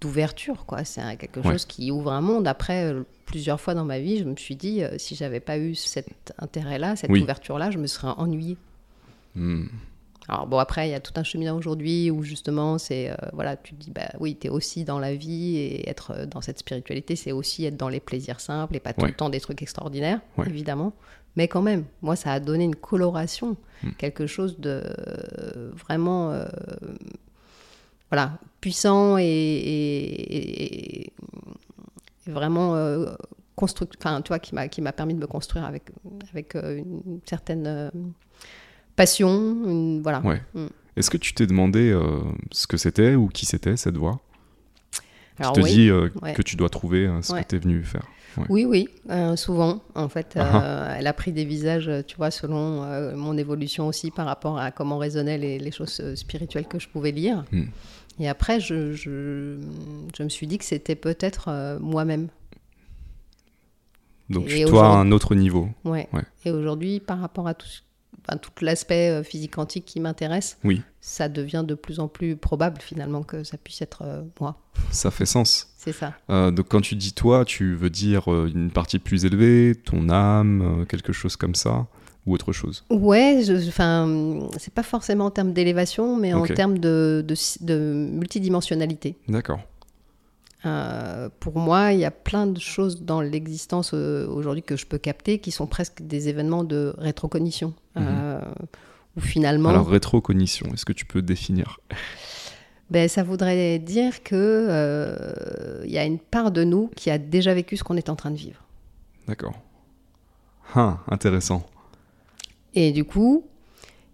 d'ouverture, 0.00 0.66
quoi. 0.66 0.84
C'est 0.84 1.00
quelque 1.16 1.40
Ouais. 1.40 1.52
chose 1.52 1.64
qui 1.64 1.90
ouvre 1.90 2.12
un 2.12 2.20
monde. 2.20 2.46
Après, 2.48 2.84
euh, 2.92 3.02
plusieurs 3.26 3.60
fois 3.60 3.74
dans 3.74 3.84
ma 3.84 3.98
vie, 4.00 4.18
je 4.18 4.24
me 4.24 4.36
suis 4.36 4.56
dit, 4.56 4.82
euh, 4.82 4.96
si 4.98 5.14
j'avais 5.14 5.40
pas 5.40 5.58
eu 5.58 5.74
cet 5.74 6.32
intérêt-là, 6.38 6.96
cette 6.96 7.10
Oui. 7.10 7.22
ouverture-là, 7.22 7.70
je 7.70 7.78
me 7.78 7.86
serais 7.86 8.08
ennuyée. 8.16 8.56
Hmm. 9.34 9.66
Alors 10.30 10.46
bon, 10.46 10.58
après, 10.58 10.88
il 10.88 10.90
y 10.90 10.94
a 10.94 11.00
tout 11.00 11.12
un 11.16 11.22
cheminement 11.24 11.56
aujourd'hui 11.56 12.10
où 12.10 12.22
justement, 12.22 12.76
c'est, 12.76 13.10
euh, 13.10 13.14
voilà, 13.32 13.56
tu 13.56 13.74
te 13.74 13.80
dis, 13.82 13.90
bah 13.90 14.10
oui, 14.20 14.36
tu 14.38 14.48
es 14.48 14.50
aussi 14.50 14.84
dans 14.84 14.98
la 14.98 15.14
vie 15.14 15.56
et 15.56 15.88
être 15.88 16.10
euh, 16.14 16.26
dans 16.26 16.42
cette 16.42 16.58
spiritualité, 16.58 17.16
c'est 17.16 17.32
aussi 17.32 17.64
être 17.64 17.78
dans 17.78 17.88
les 17.88 18.00
plaisirs 18.00 18.40
simples 18.40 18.76
et 18.76 18.80
pas 18.80 18.92
tout 18.92 19.02
Ouais. 19.02 19.08
le 19.08 19.14
temps 19.14 19.30
des 19.30 19.40
trucs 19.40 19.62
extraordinaires, 19.62 20.20
Ouais. 20.36 20.46
évidemment. 20.46 20.92
Mais 21.36 21.48
quand 21.48 21.62
même, 21.62 21.84
moi, 22.02 22.14
ça 22.14 22.32
a 22.32 22.40
donné 22.40 22.64
une 22.64 22.76
coloration, 22.76 23.56
Hmm. 23.82 23.90
quelque 23.96 24.26
chose 24.26 24.58
de 24.58 24.82
euh, 24.84 25.70
vraiment, 25.76 26.32
voilà, 28.10 28.38
puissant 28.60 29.18
et, 29.18 29.24
et- 29.24 30.64
et- 30.64 31.12
et 32.26 32.30
vraiment 32.30 32.74
euh, 32.74 33.06
enfin, 33.60 34.20
tu 34.22 34.28
vois, 34.28 34.38
qui 34.38 34.54
m'a 34.54 34.68
qui 34.68 34.80
m'a 34.82 34.92
permis 34.92 35.14
de 35.14 35.18
me 35.20 35.26
construire 35.26 35.64
avec 35.64 35.84
avec 36.32 36.54
euh, 36.54 36.76
une 36.78 37.20
certaine 37.24 37.66
euh, 37.66 37.90
passion, 38.96 39.30
une, 39.66 40.02
voilà. 40.02 40.20
Ouais. 40.20 40.42
Mm. 40.54 40.66
Est-ce 40.96 41.10
que 41.10 41.16
tu 41.16 41.32
t'es 41.32 41.46
demandé 41.46 41.90
euh, 41.90 42.20
ce 42.50 42.66
que 42.66 42.76
c'était 42.76 43.14
ou 43.14 43.28
qui 43.28 43.46
c'était 43.46 43.76
cette 43.76 43.96
voix? 43.96 44.20
Alors 45.38 45.52
Qui 45.52 45.60
te 45.60 45.64
oui, 45.64 45.72
dit 45.72 45.92
ouais. 45.92 46.32
que 46.34 46.42
tu 46.42 46.56
dois 46.56 46.68
trouver 46.68 47.06
euh, 47.06 47.22
ce 47.22 47.32
Ouais. 47.32 47.42
que 47.44 47.48
tu 47.48 47.56
es 47.56 47.58
venu 47.60 47.82
faire 47.84 48.02
oui, 48.50 48.64
oui, 48.66 48.88
souvent. 49.34 49.80
En 49.96 50.08
fait, 50.08 50.36
euh, 50.36 50.42
Ah 50.44 50.94
elle 50.96 51.08
a 51.08 51.12
pris 51.12 51.32
des 51.32 51.44
visages, 51.44 51.90
tu 52.06 52.16
vois, 52.16 52.30
selon 52.30 52.84
mon 53.16 53.36
évolution 53.36 53.88
aussi 53.88 54.12
par 54.12 54.26
rapport 54.26 54.58
à 54.60 54.70
comment 54.70 54.98
résonnaient 54.98 55.38
les, 55.38 55.58
les 55.58 55.70
choses 55.72 56.14
spirituelles 56.14 56.68
que 56.68 56.78
je 56.78 56.88
pouvais 56.88 57.10
lire. 57.10 57.44
Mm. 57.50 57.62
Et 58.20 58.28
après, 58.28 58.58
je, 58.60 58.92
je, 58.92 59.58
je 60.16 60.22
me 60.22 60.28
suis 60.28 60.46
dit 60.46 60.58
que 60.58 60.64
c'était 60.64 60.96
peut-être 60.96 61.48
euh, 61.48 61.78
moi-même. 61.78 62.28
Donc 64.30 64.50
Et 64.50 64.64
toi 64.64 64.88
à 64.88 64.90
un 64.98 65.10
autre 65.12 65.34
niveau. 65.34 65.68
Ouais. 65.84 66.08
Ouais. 66.12 66.22
Et 66.44 66.50
aujourd'hui, 66.50 67.00
par 67.00 67.18
rapport 67.20 67.48
à 67.48 67.54
tout, 67.54 67.66
enfin, 68.26 68.36
tout 68.36 68.50
l'aspect 68.62 69.08
euh, 69.10 69.22
physique 69.22 69.54
quantique 69.54 69.86
qui 69.86 70.00
m'intéresse, 70.00 70.58
Oui. 70.64 70.82
ça 71.00 71.28
devient 71.30 71.64
de 71.66 71.74
plus 71.74 71.98
en 71.98 72.08
plus 72.08 72.36
probable 72.36 72.80
finalement 72.82 73.22
que 73.22 73.42
ça 73.42 73.56
puisse 73.56 73.80
être 73.80 74.02
euh, 74.02 74.22
moi. 74.40 74.60
Ça 74.90 75.10
fait 75.10 75.24
sens. 75.24 75.72
C'est 75.78 75.92
ça. 75.92 76.12
Euh, 76.28 76.50
donc 76.50 76.68
quand 76.68 76.82
tu 76.82 76.94
dis 76.94 77.12
toi, 77.14 77.44
tu 77.46 77.74
veux 77.74 77.88
dire 77.90 78.28
une 78.28 78.70
partie 78.70 78.98
plus 78.98 79.24
élevée, 79.24 79.74
ton 79.74 80.10
âme, 80.10 80.84
quelque 80.88 81.12
chose 81.14 81.36
comme 81.36 81.54
ça, 81.54 81.86
ou 82.28 82.34
autre 82.34 82.52
chose 82.52 82.84
Ouais, 82.90 83.42
enfin, 83.66 84.48
c'est 84.58 84.72
pas 84.72 84.82
forcément 84.82 85.26
en 85.26 85.30
termes 85.30 85.52
d'élévation, 85.52 86.16
mais 86.16 86.32
en 86.34 86.44
termes 86.44 86.78
de, 86.78 87.24
de, 87.26 87.34
de 87.64 88.08
multidimensionnalité. 88.12 89.16
D'accord. 89.28 89.60
Euh, 90.66 91.28
pour 91.40 91.56
moi, 91.58 91.92
il 91.92 92.00
y 92.00 92.04
a 92.04 92.10
plein 92.10 92.46
de 92.46 92.58
choses 92.58 93.02
dans 93.02 93.20
l'existence 93.20 93.92
euh, 93.94 94.26
aujourd'hui 94.28 94.62
que 94.62 94.76
je 94.76 94.86
peux 94.86 94.98
capter 94.98 95.38
qui 95.38 95.50
sont 95.50 95.66
presque 95.66 96.02
des 96.02 96.28
événements 96.28 96.64
de 96.64 96.94
rétrocognition. 96.98 97.74
Euh, 97.96 98.40
où 99.16 99.20
finalement. 99.20 99.70
Alors 99.70 99.88
rétrocognition, 99.88 100.66
est-ce 100.72 100.84
que 100.84 100.92
tu 100.92 101.04
peux 101.04 101.22
définir? 101.22 101.80
Ben, 102.90 103.08
ça 103.08 103.22
voudrait 103.22 103.78
dire 103.78 104.22
que 104.22 105.84
il 105.84 105.90
y 105.90 105.98
a 105.98 106.04
une 106.04 106.18
part 106.18 106.50
de 106.50 106.64
nous 106.64 106.90
qui 106.96 107.10
a 107.10 107.18
déjà 107.18 107.54
vécu 107.54 107.76
ce 107.76 107.84
qu'on 107.84 107.96
est 107.96 108.08
en 108.08 108.16
train 108.16 108.30
de 108.30 108.36
vivre. 108.36 108.62
D'accord. 109.26 109.54
Ah, 110.74 110.98
intéressant. 111.08 111.66
Et 112.80 112.92
du 112.92 113.04
coup, 113.04 113.44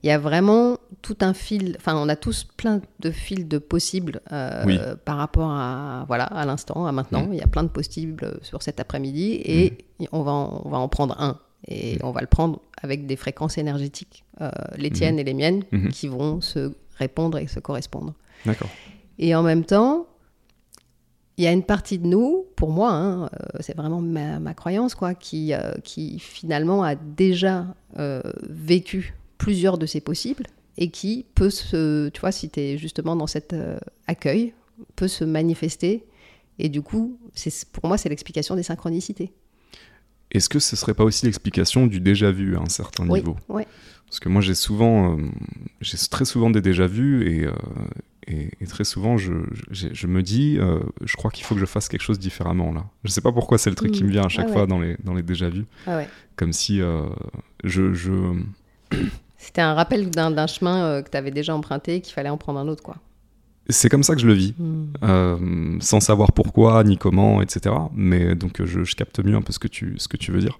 il 0.02 0.06
y 0.08 0.10
a 0.10 0.18
vraiment 0.18 0.78
tout 1.02 1.16
un 1.20 1.34
fil. 1.34 1.74
Enfin, 1.78 1.94
on 1.96 2.08
a 2.08 2.16
tous 2.16 2.44
plein 2.44 2.80
de 3.00 3.10
fils 3.10 3.46
de 3.46 3.58
possibles 3.58 4.20
euh, 4.32 4.62
Oui. 4.66 4.78
par 5.04 5.16
rapport 5.18 5.50
à 5.50 6.04
voilà 6.08 6.24
à 6.24 6.44
l'instant, 6.46 6.86
à 6.86 6.92
maintenant. 6.92 7.26
Mm. 7.26 7.32
Il 7.34 7.38
y 7.38 7.42
a 7.42 7.46
plein 7.46 7.62
de 7.62 7.68
possibles 7.68 8.38
sur 8.42 8.62
cet 8.62 8.80
après-midi 8.80 9.40
et 9.44 9.78
on 10.12 10.22
va 10.22 10.32
en, 10.32 10.62
on 10.64 10.68
va 10.70 10.78
en 10.78 10.88
prendre 10.88 11.14
un 11.20 11.38
et 11.68 11.98
on 12.02 12.10
va 12.10 12.20
le 12.20 12.26
prendre 12.26 12.60
avec 12.82 13.06
des 13.06 13.16
fréquences 13.16 13.56
énergétiques, 13.58 14.24
euh, 14.40 14.50
les 14.76 14.90
tiennes 14.90 15.18
et 15.18 15.24
les 15.24 15.32
miennes, 15.34 15.62
Mhm. 15.72 15.88
qui 15.90 16.08
vont 16.08 16.40
se 16.42 16.72
répondre 16.98 17.38
et 17.38 17.46
se 17.46 17.58
correspondre. 17.60 18.12
D'accord. 18.46 18.68
Et 19.18 19.34
en 19.34 19.42
même 19.42 19.64
temps, 19.64 20.06
il 21.36 21.44
y 21.44 21.46
a 21.46 21.52
une 21.52 21.64
partie 21.64 21.98
de 21.98 22.06
nous, 22.06 22.46
pour 22.54 22.70
moi, 22.70 22.92
hein, 22.92 23.24
euh, 23.24 23.58
c'est 23.60 23.76
vraiment 23.76 24.00
ma, 24.00 24.38
ma 24.38 24.54
croyance, 24.54 24.94
quoi, 24.94 25.14
qui, 25.14 25.52
euh, 25.52 25.72
qui 25.82 26.18
finalement 26.20 26.84
a 26.84 26.94
déjà 26.94 27.66
euh, 27.98 28.22
vécu 28.48 29.14
plusieurs 29.38 29.76
de 29.78 29.86
ces 29.86 30.00
possibles 30.00 30.46
et 30.76 30.90
qui 30.90 31.26
peut 31.34 31.50
se, 31.50 32.08
tu 32.10 32.20
vois, 32.20 32.32
si 32.32 32.50
tu 32.50 32.60
es 32.60 32.78
justement 32.78 33.16
dans 33.16 33.26
cet 33.26 33.52
euh, 33.52 33.78
accueil, 34.06 34.54
peut 34.96 35.08
se 35.08 35.24
manifester. 35.24 36.04
Et 36.60 36.68
du 36.68 36.82
coup, 36.82 37.18
c'est, 37.34 37.52
pour 37.72 37.86
moi, 37.88 37.98
c'est 37.98 38.08
l'explication 38.08 38.54
des 38.54 38.62
synchronicités. 38.62 39.32
Est-ce 40.30 40.48
que 40.48 40.60
ce 40.60 40.76
serait 40.76 40.94
pas 40.94 41.04
aussi 41.04 41.26
l'explication 41.26 41.86
du 41.86 42.00
déjà 42.00 42.30
vu 42.30 42.56
à 42.56 42.60
un 42.60 42.68
certain 42.68 43.08
Oui, 43.08 43.20
niveau? 43.20 43.36
ouais. 43.48 43.66
Parce 44.06 44.20
que 44.20 44.28
moi 44.28 44.42
j'ai 44.42 44.54
souvent, 44.54 45.16
j'ai 45.80 45.96
très 46.08 46.24
souvent 46.24 46.50
des 46.50 46.60
déjà 46.60 46.86
vus 46.86 47.28
et, 47.28 47.48
et, 48.26 48.50
et 48.60 48.66
très 48.66 48.84
souvent 48.84 49.16
je, 49.16 49.32
je, 49.70 49.88
je 49.92 50.06
me 50.06 50.22
dis, 50.22 50.56
euh, 50.58 50.80
je 51.04 51.16
crois 51.16 51.30
qu'il 51.30 51.44
faut 51.44 51.54
que 51.54 51.60
je 51.60 51.66
fasse 51.66 51.88
quelque 51.88 52.02
chose 52.02 52.18
différemment 52.18 52.72
là. 52.72 52.84
Je 53.04 53.10
sais 53.10 53.20
pas 53.20 53.32
pourquoi 53.32 53.58
c'est 53.58 53.70
le 53.70 53.76
truc 53.76 53.92
qui 53.92 54.04
me 54.04 54.10
vient 54.10 54.24
à 54.24 54.28
chaque 54.28 54.46
Ah 54.46 54.48
ouais. 54.48 54.54
fois 54.54 54.66
dans 54.66 54.80
les, 54.80 54.96
dans 55.04 55.14
les 55.14 55.22
déjà 55.22 55.48
vus. 55.48 55.66
Ah 55.86 55.96
ouais. 55.96 56.08
Comme 56.36 56.52
si 56.52 56.80
euh, 56.80 57.02
je, 57.64 57.92
je, 57.94 58.12
C'était 59.36 59.60
un 59.62 59.74
rappel 59.74 60.10
d'un 60.10 60.46
chemin 60.46 60.84
euh, 60.84 61.02
que 61.02 61.10
tu 61.10 61.16
avais 61.16 61.30
déjà 61.30 61.54
emprunté 61.54 61.96
et 61.96 62.00
qu'il 62.00 62.14
fallait 62.14 62.30
en 62.30 62.38
prendre 62.38 62.58
un 62.58 62.68
autre, 62.68 62.82
quoi. 62.82 62.96
C'est 63.70 63.88
comme 63.88 64.02
ça 64.02 64.14
que 64.14 64.20
je 64.20 64.26
le 64.26 64.34
vis, 64.34 64.52
Hmm. 64.58 65.78
sans 65.80 66.00
savoir 66.00 66.32
pourquoi 66.32 66.84
ni 66.84 66.98
comment, 66.98 67.40
etc. 67.40 67.74
Mais 67.94 68.34
donc 68.34 68.62
je, 68.62 68.84
je 68.84 68.94
capte 68.94 69.24
mieux 69.24 69.36
un 69.36 69.40
peu 69.42 69.52
ce 69.54 69.58
que 69.58 69.68
tu, 69.68 69.94
ce 69.98 70.06
que 70.08 70.18
tu 70.18 70.32
veux 70.32 70.40
dire. 70.40 70.58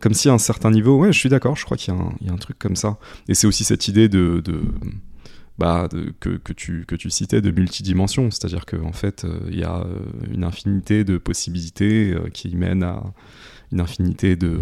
Comme 0.00 0.14
si 0.14 0.28
à 0.28 0.32
un 0.32 0.38
certain 0.38 0.70
niveau, 0.70 0.98
ouais, 0.98 1.12
je 1.12 1.18
suis 1.18 1.28
d'accord, 1.28 1.56
je 1.56 1.64
crois 1.64 1.76
qu'il 1.76 1.92
y, 1.92 2.28
a 2.28 2.32
un- 2.32 2.36
truc 2.36 2.58
comme 2.58 2.76
ça. 2.76 2.98
Et 3.28 3.34
c'est 3.34 3.46
aussi 3.46 3.62
cette 3.62 3.88
idée 3.88 4.08
de, 4.08 4.42
bah, 5.58 5.88
que, 6.20 6.30
que, 6.30 6.52
tu, 6.52 7.10
citais 7.10 7.42
de 7.42 7.50
multidimension, 7.50 8.30
c'est-à-dire 8.30 8.64
qu'en 8.64 8.88
en 8.88 8.92
fait, 8.92 9.24
euh, 9.24 9.38
il 9.50 9.58
y 9.58 9.64
a 9.64 9.80
euh, 9.80 9.98
une 10.32 10.44
infinité 10.44 11.04
de 11.04 11.18
possibilités 11.18 12.12
euh, 12.12 12.30
qui 12.32 12.56
mènent 12.56 12.82
à 12.82 13.02
une 13.70 13.80
infinité 13.80 14.36
de 14.36 14.58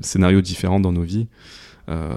scénarios 0.00 0.40
différents 0.42 0.80
dans 0.80 0.92
nos 0.92 1.02
vies. 1.02 1.28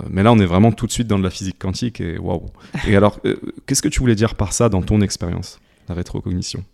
Mais 0.10 0.24
là, 0.24 0.34
on 0.34 0.40
est 0.40 0.46
vraiment 0.46 0.74
tout 0.74 0.86
de 0.86 0.92
suite 0.92 1.08
dans 1.08 1.18
de 1.18 1.24
la 1.24 1.30
physique 1.30 1.58
quantique 1.58 2.02
et 2.02 2.18
waouh. 2.18 2.48
Et 2.86 2.98
alors, 2.98 3.22
qu'est-ce 3.66 3.82
que 3.82 3.88
tu 3.88 4.02
voulais 4.02 4.16
dire 4.16 4.36
par 4.36 4.52
ça 4.52 4.68
dans 4.68 4.82
ton 4.82 5.00
expérience, 5.00 5.62
la 5.88 5.96
rétrocognition? 5.96 6.66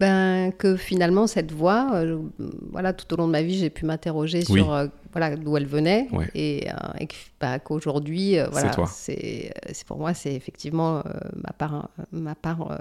Ben, 0.00 0.52
que 0.52 0.76
finalement, 0.76 1.26
cette 1.26 1.52
voix, 1.52 1.90
euh, 1.94 2.18
voilà, 2.72 2.92
tout 2.92 3.12
au 3.14 3.16
long 3.16 3.26
de 3.26 3.32
ma 3.32 3.42
vie, 3.42 3.58
j'ai 3.58 3.70
pu 3.70 3.86
m'interroger 3.86 4.42
Oui. 4.48 4.60
sur 4.60 4.72
euh, 4.72 4.86
voilà, 5.12 5.36
d'où 5.36 5.56
elle 5.56 5.66
venait. 5.66 6.08
Ouais. 6.12 6.28
Et, 6.34 6.68
euh, 6.68 7.06
bah, 7.40 7.58
qu'aujourd'hui, 7.58 8.36
voilà, 8.50 8.74
c'est 8.86 9.52
pour 9.86 9.98
moi, 9.98 10.14
c'est 10.14 10.34
effectivement 10.34 10.98
euh, 10.98 11.02
ma 11.36 11.52
part, 11.52 11.90
ma 12.12 12.34
part 12.34 12.78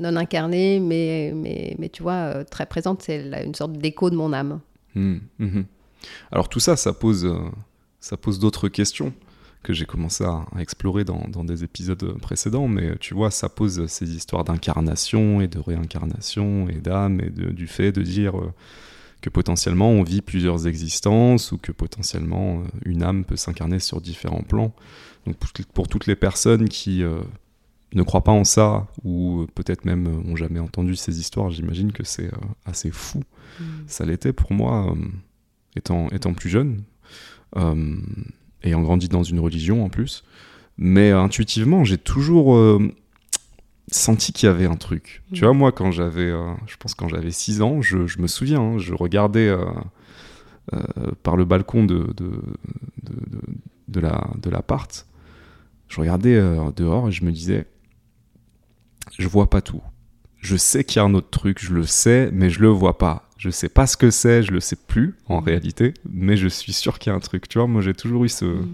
non 0.00 0.16
incarnée, 0.16 0.80
mais, 0.80 1.32
mais, 1.34 1.74
mais 1.78 1.88
tu 1.88 2.02
vois, 2.02 2.44
très 2.44 2.66
présente. 2.66 3.02
C'est 3.02 3.24
une 3.44 3.54
sorte 3.54 3.72
d'écho 3.72 4.10
de 4.10 4.16
mon 4.16 4.32
âme. 4.32 4.60
Hmm, 4.94 5.18
mhm. 5.38 5.64
Alors 6.30 6.48
tout 6.48 6.60
ça, 6.60 6.76
ça 6.76 6.92
pose, 6.92 7.32
ça 8.00 8.16
pose 8.16 8.38
d'autres 8.38 8.68
questions 8.68 9.12
que 9.64 9.72
j'ai 9.72 9.86
commencé 9.86 10.22
à, 10.22 10.44
à 10.54 10.60
explorer 10.60 11.02
dans, 11.04 11.26
dans 11.28 11.42
des 11.44 11.64
épisodes 11.64 12.16
précédents, 12.20 12.68
mais 12.68 12.96
tu 12.98 13.14
vois, 13.14 13.32
ça 13.32 13.48
pose 13.48 13.86
ces 13.86 14.14
histoires 14.14 14.44
d'incarnation 14.44 15.40
et 15.40 15.48
de 15.48 15.58
réincarnation 15.58 16.68
et 16.68 16.76
d'âme 16.80 17.20
et 17.20 17.30
de- 17.30 17.50
du 17.50 17.66
fait 17.66 17.90
de 17.90 18.02
dire 18.02 18.38
euh, 18.38 18.52
que 19.20 19.30
potentiellement 19.30 19.88
on 19.90 20.02
vit 20.04 20.20
plusieurs 20.20 20.66
existences 20.68 21.50
ou 21.50 21.58
que 21.58 21.72
potentiellement 21.72 22.60
euh, 22.60 22.64
une 22.84 23.02
âme 23.02 23.24
peut 23.24 23.36
s'incarner 23.36 23.80
sur 23.80 24.00
différents 24.00 24.42
plans. 24.42 24.72
Donc 25.26 25.36
pour, 25.38 25.50
pour 25.72 25.88
toutes 25.88 26.06
les 26.06 26.16
personnes 26.16 26.68
qui 26.68 27.02
euh, 27.02 27.20
ne 27.94 28.02
croient 28.02 28.24
pas 28.24 28.32
en 28.32 28.44
ça 28.44 28.86
ou 29.04 29.46
peut-être 29.54 29.84
même 29.86 30.06
ont 30.30 30.36
jamais 30.36 30.60
entendu 30.60 30.94
ces 30.96 31.18
histoires, 31.18 31.50
j'imagine 31.50 31.90
que 31.92 32.04
c'est 32.04 32.30
assez 32.66 32.90
fou. 32.90 33.22
Ça 33.86 34.04
l'était 34.04 34.32
pour 34.32 34.52
moi, 34.52 34.94
étant, 35.76 36.08
étant 36.10 36.34
plus 36.34 36.50
jeune, 36.50 36.82
ayant 38.64 38.82
grandi 38.82 39.08
dans 39.08 39.22
une 39.22 39.38
religion 39.38 39.84
en 39.84 39.88
plus. 39.88 40.24
Mais 40.76 41.12
euh, 41.12 41.20
intuitivement, 41.20 41.84
j'ai 41.84 41.98
toujours 41.98 42.56
euh, 42.56 42.90
senti 43.92 44.32
qu'il 44.32 44.48
y 44.48 44.50
avait 44.50 44.66
un 44.66 44.74
truc. 44.76 45.22
Tu 45.32 45.42
Mm. 45.42 45.44
vois, 45.44 45.54
moi, 45.54 45.72
quand 45.72 45.92
j'avais, 45.92 46.30
euh, 46.30 46.52
je 46.66 46.76
pense 46.76 46.94
quand 46.94 47.08
j'avais 47.08 47.30
6 47.30 47.62
ans, 47.62 47.80
je, 47.82 48.06
je 48.08 48.18
me 48.20 48.26
souviens, 48.26 48.60
hein, 48.60 48.78
je 48.78 48.92
regardais 48.94 49.54
par 51.22 51.36
le 51.36 51.44
balcon 51.44 51.84
de, 51.84 52.12
de, 52.16 52.30
de, 53.02 53.12
de, 53.30 53.40
de 53.88 54.00
la, 54.00 54.28
de 54.40 54.48
l'appart, 54.50 55.06
je 55.88 56.00
regardais 56.00 56.40
dehors 56.74 57.08
et 57.08 57.12
je 57.12 57.24
me 57.24 57.30
disais, 57.30 57.66
je 59.18 59.28
vois 59.28 59.50
pas 59.50 59.60
tout. 59.60 59.82
Je 60.38 60.56
sais 60.56 60.82
qu'il 60.84 60.96
y 60.96 61.00
a 61.00 61.04
un 61.04 61.14
autre 61.14 61.30
truc, 61.30 61.58
je 61.62 61.72
le 61.74 61.84
sais, 61.84 62.30
mais 62.32 62.48
je 62.50 62.60
le 62.60 62.68
vois 62.68 62.96
pas. 62.98 63.28
Je 63.44 63.50
sais 63.50 63.68
pas 63.68 63.86
ce 63.86 63.98
que 63.98 64.10
c'est, 64.10 64.42
je 64.42 64.52
le 64.52 64.60
sais 64.60 64.74
plus 64.76 65.14
en 65.28 65.38
Mhm. 65.40 65.44
réalité, 65.44 65.92
mais 66.10 66.38
je 66.38 66.48
suis 66.48 66.72
sûr 66.72 66.98
qu'il 66.98 67.10
y 67.10 67.12
a 67.12 67.16
un 67.16 67.20
truc. 67.20 67.46
Tu 67.46 67.58
vois, 67.58 67.66
moi 67.66 67.82
j'ai 67.82 67.92
toujours 67.92 68.24
eu 68.24 68.30
ce, 68.30 68.46
Mm. 68.46 68.68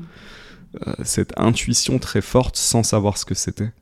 euh, 0.87 0.95
cette 1.03 1.33
intuition 1.37 1.99
très 1.99 2.21
forte 2.21 2.55
sans 2.57 2.85
savoir 2.85 3.19
ce 3.19 3.25
que 3.25 3.35
c'était. 3.35 3.73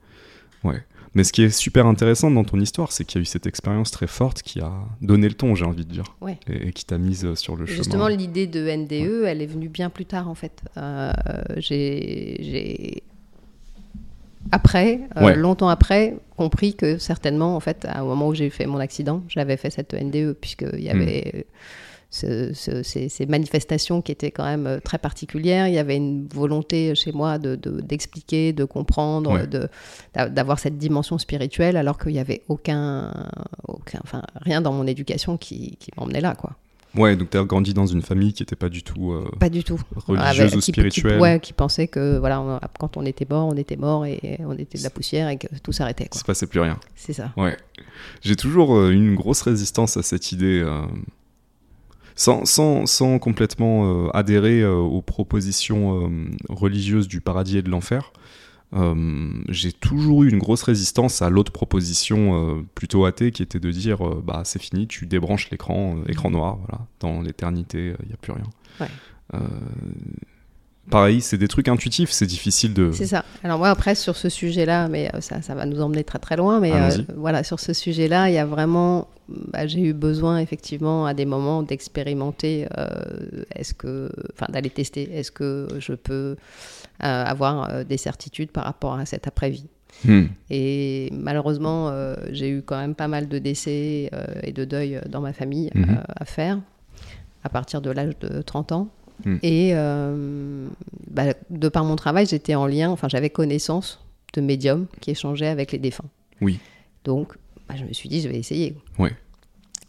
Ouais. 0.64 0.82
Mais 1.14 1.24
ce 1.24 1.32
qui 1.34 1.42
est 1.42 1.50
super 1.50 1.86
intéressant 1.86 2.30
dans 2.30 2.44
ton 2.44 2.58
histoire, 2.58 2.90
c'est 2.92 3.04
qu'il 3.04 3.18
y 3.18 3.20
a 3.20 3.22
eu 3.22 3.26
cette 3.26 3.46
expérience 3.46 3.90
très 3.90 4.06
forte 4.06 4.40
qui 4.42 4.60
a 4.60 4.72
donné 5.02 5.28
le 5.28 5.34
ton, 5.34 5.54
j'ai 5.54 5.64
envie 5.66 5.84
de 5.84 5.92
dire, 5.92 6.16
Ouais. 6.22 6.38
et, 6.48 6.68
et 6.68 6.72
qui 6.72 6.84
t'a 6.86 6.96
mise 6.96 7.24
euh, 7.26 7.34
sur 7.34 7.54
le 7.56 7.66
Justement, 7.66 8.06
chemin. 8.06 8.16
l'idée 8.16 8.46
de 8.46 8.66
NDE, 8.66 9.24
elle 9.26 9.42
est 9.42 9.46
venue 9.46 9.68
bien 9.68 9.90
plus 9.90 10.06
tard, 10.06 10.28
en 10.28 10.34
fait. 10.34 10.62
Euh, 10.78 11.12
j'ai, 11.56 12.36
j'ai- 12.40 13.02
après, 14.52 15.00
euh, 15.16 15.24
Ouais. 15.26 15.36
longtemps 15.36 15.68
après, 15.68 16.16
compris 16.36 16.74
que 16.74 16.98
certainement, 16.98 17.56
en 17.56 17.60
fait, 17.60 17.86
au 18.00 18.04
moment 18.04 18.28
où 18.28 18.34
j'ai 18.34 18.50
fait 18.50 18.66
mon 18.66 18.78
accident, 18.78 19.22
j'avais 19.28 19.56
fait 19.56 19.70
cette 19.70 19.94
NDE, 19.94 20.34
puisqu'il 20.40 20.80
y 20.82 20.88
avait 20.90 21.32
euh, 21.34 21.42
ce- 22.10 22.54
ce- 22.54 22.82
ces, 22.82 23.08
ces 23.10 23.26
manifestations 23.26 24.00
qui 24.00 24.12
étaient 24.12 24.30
quand 24.30 24.44
même 24.44 24.66
euh, 24.66 24.80
très 24.80 24.96
particulières. 24.98 25.68
Il 25.68 25.74
y 25.74 25.78
avait 25.78 25.96
une 25.96 26.26
volonté 26.26 26.94
chez 26.94 27.12
moi 27.12 27.38
de, 27.38 27.54
de- 27.56 27.80
d'expliquer, 27.82 28.52
de 28.54 28.64
comprendre, 28.64 29.32
Ouais. 29.32 29.46
de, 29.46 29.68
d'a- 30.14 30.28
d'avoir 30.30 30.58
cette 30.58 30.78
dimension 30.78 31.18
spirituelle, 31.18 31.76
alors 31.76 31.98
qu'il 31.98 32.12
n'y 32.12 32.18
avait 32.18 32.42
aucun, 32.48 33.12
aucun, 33.66 34.00
enfin, 34.04 34.22
rien 34.36 34.62
dans 34.62 34.72
mon 34.72 34.86
éducation 34.86 35.36
qui, 35.36 35.76
qui 35.78 35.90
m'emmenait 35.98 36.22
là, 36.22 36.34
quoi. 36.34 36.56
Ouais, 36.96 37.16
donc 37.16 37.30
t'as 37.30 37.44
grandi 37.44 37.74
dans 37.74 37.86
une 37.86 38.00
famille 38.02 38.32
qui 38.32 38.42
était 38.42 38.56
pas 38.56 38.68
du 38.70 38.82
tout 38.82 39.12
euh, 39.12 39.28
Pas 39.38 39.50
du 39.50 39.62
tout. 39.62 39.78
religieuse 40.06 40.40
Avec- 40.40 40.54
ou 40.54 40.56
qui- 40.56 40.60
qui- 40.60 40.72
spirituelle. 40.72 41.20
ouais, 41.20 41.38
qui 41.38 41.52
pensait 41.52 41.86
que 41.86 42.18
voilà, 42.18 42.40
on- 42.40 42.58
quand 42.78 42.96
on 42.96 43.04
était 43.04 43.26
mort, 43.28 43.46
on 43.46 43.56
était 43.56 43.76
mort 43.76 44.06
et 44.06 44.38
on 44.40 44.52
était 44.56 44.78
de 44.78 44.82
la 44.82 44.90
poussière 44.90 45.28
et 45.28 45.36
que 45.36 45.46
tout 45.62 45.72
s'arrêtait. 45.72 46.08
Il 46.12 46.18
se 46.18 46.24
passait 46.24 46.46
plus 46.46 46.60
rien. 46.60 46.78
C'est 46.96 47.12
ça. 47.12 47.32
Ouais. 47.36 47.56
J'ai 48.22 48.36
toujours 48.36 48.74
euh, 48.76 48.90
une 48.90 49.14
grosse 49.14 49.42
résistance 49.42 49.96
à 49.98 50.02
cette 50.02 50.32
idée, 50.32 50.60
euh, 50.64 50.80
sans, 52.16 52.44
sans, 52.46 52.86
sans 52.86 53.18
complètement 53.18 54.06
euh, 54.06 54.10
adhérer 54.14 54.64
aux 54.64 55.02
propositions 55.02 56.10
religieuses 56.48 57.06
du 57.06 57.20
paradis 57.20 57.58
et 57.58 57.62
de 57.62 57.70
l'enfer. 57.70 58.12
Euh, 58.74 59.32
j'ai 59.48 59.72
toujours 59.72 60.24
eu 60.24 60.30
une 60.30 60.38
grosse 60.38 60.62
résistance 60.62 61.22
à 61.22 61.30
l'autre 61.30 61.52
proposition 61.52 62.58
euh, 62.58 62.62
plutôt 62.74 63.06
athée 63.06 63.30
qui 63.30 63.42
était 63.42 63.60
de 63.60 63.70
dire 63.70 64.06
euh, 64.06 64.22
bah 64.22 64.42
c'est 64.44 64.60
fini, 64.60 64.86
tu 64.86 65.06
débranches 65.06 65.50
l'écran, 65.50 65.96
écran 66.06 66.30
noir, 66.30 66.58
voilà, 66.58 66.84
dans 67.00 67.22
l'éternité, 67.22 67.94
il 68.02 68.08
n'y 68.08 68.14
a 68.14 68.18
plus 68.18 68.32
rien. 68.32 68.44
Ouais. 68.80 68.88
Pareil, 70.90 71.20
c'est 71.20 71.36
des 71.36 71.48
trucs 71.48 71.68
intuitifs, 71.68 72.10
c'est 72.10 72.26
difficile 72.26 72.72
de. 72.72 72.92
C'est 72.92 73.06
ça. 73.06 73.24
Alors 73.44 73.58
moi 73.58 73.68
après 73.68 73.94
sur 73.94 74.16
ce 74.16 74.28
sujet-là, 74.28 74.88
mais 74.88 75.10
ça, 75.20 75.42
ça 75.42 75.54
va 75.54 75.66
nous 75.66 75.82
emmener 75.82 76.02
très 76.02 76.18
très 76.18 76.36
loin, 76.36 76.60
mais 76.60 76.72
euh, 76.72 76.90
voilà 77.16 77.44
sur 77.44 77.60
ce 77.60 77.74
sujet-là, 77.74 78.30
il 78.30 78.34
y 78.34 78.38
a 78.38 78.46
vraiment, 78.46 79.08
bah, 79.28 79.66
j'ai 79.66 79.80
eu 79.80 79.92
besoin 79.92 80.38
effectivement 80.38 81.04
à 81.04 81.12
des 81.12 81.26
moments 81.26 81.62
d'expérimenter, 81.62 82.68
euh, 82.78 82.88
est-ce 83.54 83.74
que, 83.74 84.10
enfin 84.32 84.46
d'aller 84.50 84.70
tester, 84.70 85.10
est-ce 85.12 85.30
que 85.30 85.68
je 85.78 85.92
peux 85.92 86.36
avoir 87.00 87.70
euh, 87.70 87.84
des 87.84 87.96
certitudes 87.96 88.50
par 88.50 88.64
rapport 88.64 88.94
à 88.94 89.06
cette 89.06 89.26
après-vie. 89.26 89.66
Hmm. 90.04 90.26
Et 90.50 91.08
malheureusement, 91.12 91.88
euh, 91.88 92.14
j'ai 92.30 92.50
eu 92.50 92.62
quand 92.62 92.76
même 92.78 92.94
pas 92.94 93.08
mal 93.08 93.28
de 93.28 93.38
décès 93.38 94.10
euh, 94.12 94.26
et 94.42 94.52
de 94.52 94.64
deuil 94.64 95.00
dans 95.08 95.20
ma 95.20 95.32
famille 95.32 95.70
Mhm. 95.74 95.84
euh, 95.90 96.02
à 96.16 96.24
faire 96.24 96.60
à 97.44 97.48
partir 97.48 97.80
de 97.80 97.90
l'âge 97.90 98.18
de 98.20 98.42
30 98.42 98.72
ans. 98.72 98.88
Mhm. 99.24 99.38
Et 99.42 99.70
euh, 99.74 100.68
bah, 101.10 101.34
de 101.50 101.68
par 101.68 101.84
mon 101.84 101.96
travail, 101.96 102.26
j'étais 102.26 102.54
en 102.54 102.66
lien, 102.66 102.90
enfin 102.90 103.08
j'avais 103.08 103.30
connaissance 103.30 104.04
de 104.34 104.40
médiums 104.40 104.86
qui 105.00 105.10
échangeaient 105.10 105.48
avec 105.48 105.72
les 105.72 105.78
défunts. 105.78 106.04
Oui. 106.40 106.60
Donc 107.04 107.34
bah, 107.68 107.74
je 107.76 107.84
me 107.84 107.92
suis 107.92 108.08
dit, 108.08 108.20
je 108.20 108.28
vais 108.28 108.36
essayer. 108.38 108.76
Ouais. 108.98 109.12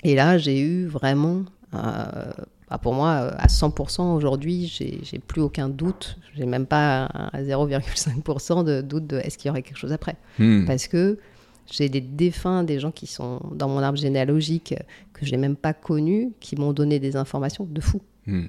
Et 0.04 0.16
là, 0.16 0.38
j'ai 0.38 0.60
eu 0.60 0.86
vraiment, 0.88 1.44
euh, 1.75 2.32
bah, 2.70 2.78
pour 2.78 2.94
moi, 2.94 3.10
euh, 3.10 3.32
à 3.38 3.48
100% 3.48 4.14
aujourd'hui, 4.16 4.68
j'ai 4.68 5.20
plus 5.20 5.42
aucun 5.42 5.70
doute. 5.70 6.18
J'ai 6.36 6.46
même 6.46 6.66
pas 6.68 7.06
à 7.06 7.42
0,5% 7.42 8.64
de 8.64 8.82
doute 8.82 9.08
de 9.08 9.18
est-ce 9.18 9.38
qu'il 9.38 9.48
y 9.48 9.52
aurait 9.52 9.64
quelque 9.64 9.78
chose 9.78 9.92
après 9.94 10.16
Hmm. 10.38 10.66
parce 10.66 10.88
que 10.88 11.18
j'ai 11.72 11.90
des 11.90 12.02
défunts, 12.02 12.64
des 12.64 12.80
gens 12.80 12.92
qui 12.92 13.06
sont 13.08 13.40
dans 13.54 13.68
mon 13.70 13.80
arbre 13.80 13.98
généalogique 13.98 14.74
que 15.14 15.26
je 15.26 15.32
n'ai 15.32 15.38
même 15.38 15.56
pas 15.56 15.74
connus, 15.74 16.32
qui 16.40 16.56
m'ont 16.56 16.74
donné 16.74 17.00
des 17.00 17.16
informations 17.16 17.66
de 17.70 17.82
fou 17.82 18.02
Hmm. 18.28 18.46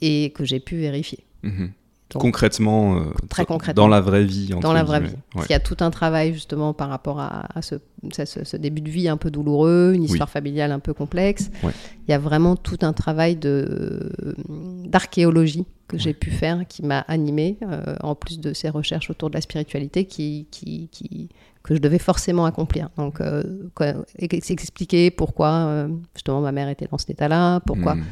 et 0.00 0.30
que 0.34 0.44
j'ai 0.44 0.60
pu 0.60 0.76
vérifier. 0.76 1.20
Mhm. 1.42 1.70
Donc, 2.10 2.22
concrètement, 2.22 2.98
euh, 2.98 3.00
Très 3.28 3.42
dans- 3.42 3.46
concrètement. 3.54 3.82
dans 3.82 3.88
la 3.88 4.00
vraie 4.00 4.24
vie. 4.24 4.50
dans 4.62 4.72
la 4.72 4.84
vraie 4.84 5.00
vie. 5.00 5.14
Ouais. 5.34 5.42
qu'il 5.42 5.50
y 5.50 5.54
a 5.54 5.60
tout 5.60 5.76
un 5.80 5.90
travail 5.90 6.32
justement 6.32 6.72
par 6.72 6.88
rapport 6.88 7.18
à, 7.18 7.46
à 7.58 7.62
ce, 7.62 7.74
ce- 8.12 8.24
ce- 8.24 8.44
ce 8.44 8.56
début 8.56 8.80
de 8.80 8.88
vie 8.90 9.08
un 9.08 9.16
peu 9.16 9.28
douloureux, 9.30 9.92
une 9.92 10.04
histoire 10.04 10.30
familiale 10.30 10.70
un 10.70 10.78
peu 10.78 10.94
complexe. 10.94 11.50
Ouais. 11.64 11.72
Il 12.06 12.12
y 12.12 12.14
a 12.14 12.18
vraiment 12.18 12.54
tout 12.54 12.78
un 12.82 12.92
travail 12.92 13.34
de- 13.34 14.12
d'archéologie 14.84 15.66
que 15.88 15.98
j'ai 15.98 16.14
pu 16.14 16.30
faire 16.30 16.66
qui 16.68 16.84
m'a 16.84 17.00
animée, 17.00 17.58
euh, 17.62 17.94
en 18.02 18.14
plus 18.14 18.40
de 18.40 18.52
ces 18.52 18.68
recherches 18.68 19.10
autour 19.10 19.30
de 19.30 19.34
la 19.34 19.40
spiritualité 19.40 20.04
qui, 20.04 20.46
qui, 20.50 20.88
qui- 20.90 21.28
que 21.66 21.74
je 21.74 21.80
devais 21.80 21.98
forcément 21.98 22.46
accomplir. 22.46 22.88
Donc, 22.96 23.20
euh, 23.20 23.42
quoi- 23.74 23.94
expliquer 24.18 25.10
pourquoi 25.10 25.50
euh, 25.66 25.88
justement 26.14 26.40
ma 26.40 26.52
mère 26.52 26.68
était 26.68 26.86
dans 26.90 26.96
cet 26.98 27.10
état-là, 27.10 27.60
pourquoi 27.66 27.96
Hmm. 27.96 28.04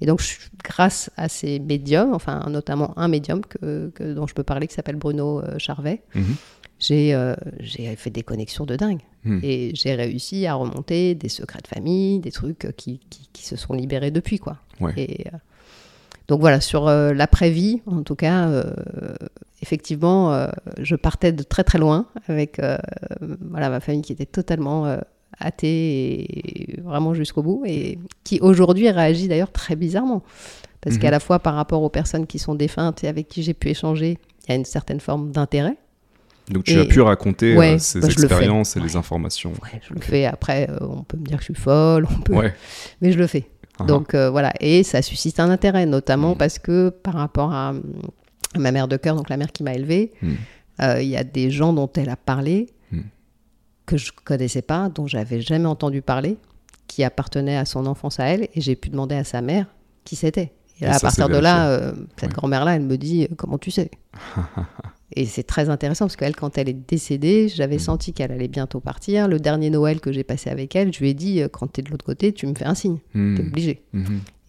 et 0.00 0.06
donc, 0.06 0.20
je- 0.22 0.38
grâce 0.64 1.10
à 1.16 1.28
ces 1.28 1.58
médiums, 1.60 2.14
enfin 2.14 2.44
notamment 2.50 2.98
un 2.98 3.08
médium 3.08 3.42
que, 3.42 3.90
que- 3.94 4.14
dont 4.14 4.26
je 4.26 4.34
peux 4.34 4.42
parler 4.44 4.66
qui 4.66 4.74
s'appelle 4.74 4.96
Bruno 4.96 5.40
euh, 5.40 5.58
Charvet, 5.58 6.02
Mhm. 6.14 6.34
j'ai 6.80 7.34
j'ai 7.60 7.94
fait 7.96 8.10
des 8.10 8.22
connexions 8.22 8.64
de 8.66 8.76
dingue. 8.76 9.02
Hmm. 9.24 9.38
Et 9.42 9.70
j'ai 9.74 9.94
réussi 9.94 10.46
à 10.46 10.54
remonter 10.54 11.14
des 11.14 11.28
secrets 11.28 11.60
de 11.62 11.68
famille, 11.68 12.18
des 12.18 12.32
trucs 12.32 12.66
qui, 12.76 12.98
qui- 13.10 13.28
qui 13.32 13.44
se 13.46 13.54
sont 13.56 13.72
libérés 13.74 14.10
depuis. 14.10 14.38
quoi. 14.38 14.56
Ouais. 14.80 14.94
Et, 14.96 15.26
Donc 16.28 16.40
voilà, 16.40 16.60
sur 16.60 16.88
euh, 16.88 17.12
l'après-vie, 17.12 17.82
en 17.86 18.02
tout 18.02 18.14
cas, 18.16 18.48
euh, 18.48 18.72
effectivement, 19.62 20.32
euh, 20.34 20.48
je 20.80 20.96
partais 20.96 21.32
de 21.32 21.42
très 21.42 21.64
très 21.64 21.78
loin 21.78 22.06
avec 22.28 22.58
euh, 22.58 22.76
voilà, 23.50 23.70
ma 23.70 23.80
famille 23.80 24.02
qui 24.02 24.12
était 24.12 24.26
totalement 24.26 24.86
euh, 24.86 24.98
athée 25.38 26.76
et 26.76 26.80
vraiment 26.82 27.14
jusqu'au 27.14 27.42
bout, 27.42 27.62
et 27.66 27.98
qui 28.24 28.38
aujourd'hui 28.40 28.90
réagit 28.90 29.28
d'ailleurs 29.28 29.50
très 29.52 29.76
bizarrement. 29.76 30.22
Parce 30.80 30.96
Mhm. 30.96 31.02
qu'à 31.02 31.10
la 31.12 31.20
fois 31.20 31.38
par 31.38 31.54
rapport 31.54 31.82
aux 31.82 31.88
personnes 31.88 32.26
qui 32.26 32.38
sont 32.38 32.54
défuntes 32.56 33.04
et 33.04 33.08
avec 33.08 33.28
qui 33.28 33.42
j'ai 33.42 33.54
pu 33.54 33.68
échanger, 33.70 34.18
il 34.44 34.50
y 34.50 34.52
a 34.52 34.56
une 34.56 34.64
certaine 34.64 35.00
forme 35.00 35.30
d'intérêt. 35.30 35.76
Donc 36.50 36.64
tu 36.64 36.72
Et- 36.72 36.80
as 36.80 36.84
pu 36.86 37.00
raconter 37.00 37.56
Ouais, 37.56 37.78
ces 37.78 38.00
bah, 38.00 38.08
le 38.08 38.12
fais. 38.14 38.22
expériences 38.22 38.76
et 38.76 38.80
les 38.80 38.96
informations. 38.96 39.52
Ouais, 39.62 39.80
je 39.88 39.94
le 39.94 40.00
fais 40.00 40.24
après, 40.26 40.68
on 40.80 41.04
peut 41.04 41.16
me 41.16 41.24
dire 41.24 41.36
que 41.38 41.44
je 41.44 41.52
suis 41.52 41.60
folle, 41.62 42.06
on 42.10 42.20
peut... 42.20 42.34
Ouais. 42.34 42.52
mais 43.00 43.12
je 43.12 43.18
le 43.18 43.28
fais. 43.28 43.46
Ah, 43.78 43.84
Donc 43.84 44.14
euh, 44.14 44.28
voilà, 44.28 44.52
et 44.60 44.82
ça 44.82 45.02
suscite 45.02 45.38
un 45.40 45.50
intérêt, 45.50 45.86
notamment 45.86 46.30
Mhm. 46.30 46.36
parce 46.38 46.58
que 46.58 46.90
par 46.90 47.14
rapport 47.14 47.52
à, 47.52 47.68
à 47.70 47.72
ma 48.58 48.72
mère 48.72 48.88
de 48.88 48.96
cœur, 48.96 49.16
donc 49.16 49.28
la 49.28 49.36
mère 49.36 49.52
qui 49.52 49.62
m'a 49.62 49.74
élevée, 49.74 50.12
Mhm. 50.22 50.36
euh, 50.82 51.02
il 51.02 51.08
y 51.08 51.16
a 51.16 51.24
des 51.24 51.50
gens 51.50 51.72
dont 51.72 51.90
elle 51.96 52.08
a 52.08 52.16
parlé 52.16 52.68
Mhm. 52.90 53.04
que 53.86 53.96
je 53.96 54.12
connaissais 54.24 54.62
pas, 54.62 54.88
dont 54.88 55.06
j'avais 55.06 55.40
jamais 55.40 55.66
entendu 55.66 56.02
parler, 56.02 56.36
qui 56.88 57.04
appartenaient 57.04 57.56
à 57.56 57.64
son 57.64 57.86
enfance 57.86 58.20
à 58.20 58.24
elle, 58.26 58.48
et 58.54 58.60
j'ai 58.60 58.76
pu 58.76 58.88
demander 58.90 59.14
à 59.14 59.24
sa 59.24 59.40
mère 59.40 59.66
qui 60.04 60.16
c'était. 60.16 60.52
Et 60.80 60.84
Et 60.84 60.86
là, 60.86 60.92
à 60.94 60.98
ça, 60.98 61.06
partir 61.08 61.28
de 61.28 61.36
là, 61.38 61.68
euh, 61.68 61.92
cette 62.16 62.30
Ouais. 62.30 62.34
grand-mère-là, 62.34 62.76
elle 62.76 62.82
me 62.82 62.96
dit 62.98 63.24
euh, 63.24 63.34
comment 63.36 63.58
tu 63.58 63.70
sais? 63.70 63.90
Et 65.14 65.26
c'est 65.26 65.42
très 65.42 65.68
intéressant 65.68 66.06
parce 66.06 66.16
qu'elle, 66.16 66.34
quand 66.34 66.56
elle 66.56 66.70
est 66.70 66.88
décédée, 66.88 67.48
j'avais 67.48 67.74
Mhm. 67.76 67.80
senti 67.80 68.12
qu'elle 68.14 68.32
allait 68.32 68.48
bientôt 68.48 68.80
partir. 68.80 69.28
Le 69.28 69.38
dernier 69.38 69.68
Noël 69.68 70.00
que 70.00 70.10
j'ai 70.10 70.24
passé 70.24 70.48
avec 70.48 70.74
elle, 70.74 70.92
je 70.92 71.00
lui 71.00 71.10
ai 71.10 71.14
dit 71.14 71.42
quand 71.52 71.70
tu 71.70 71.80
es 71.80 71.82
de 71.82 71.90
l'autre 71.90 72.04
côté, 72.04 72.32
tu 72.32 72.46
me 72.46 72.54
fais 72.54 72.64
un 72.64 72.74
signe, 72.74 72.96
Hmm. 73.14 73.34
t'es 73.36 73.42
obligé. 73.42 73.82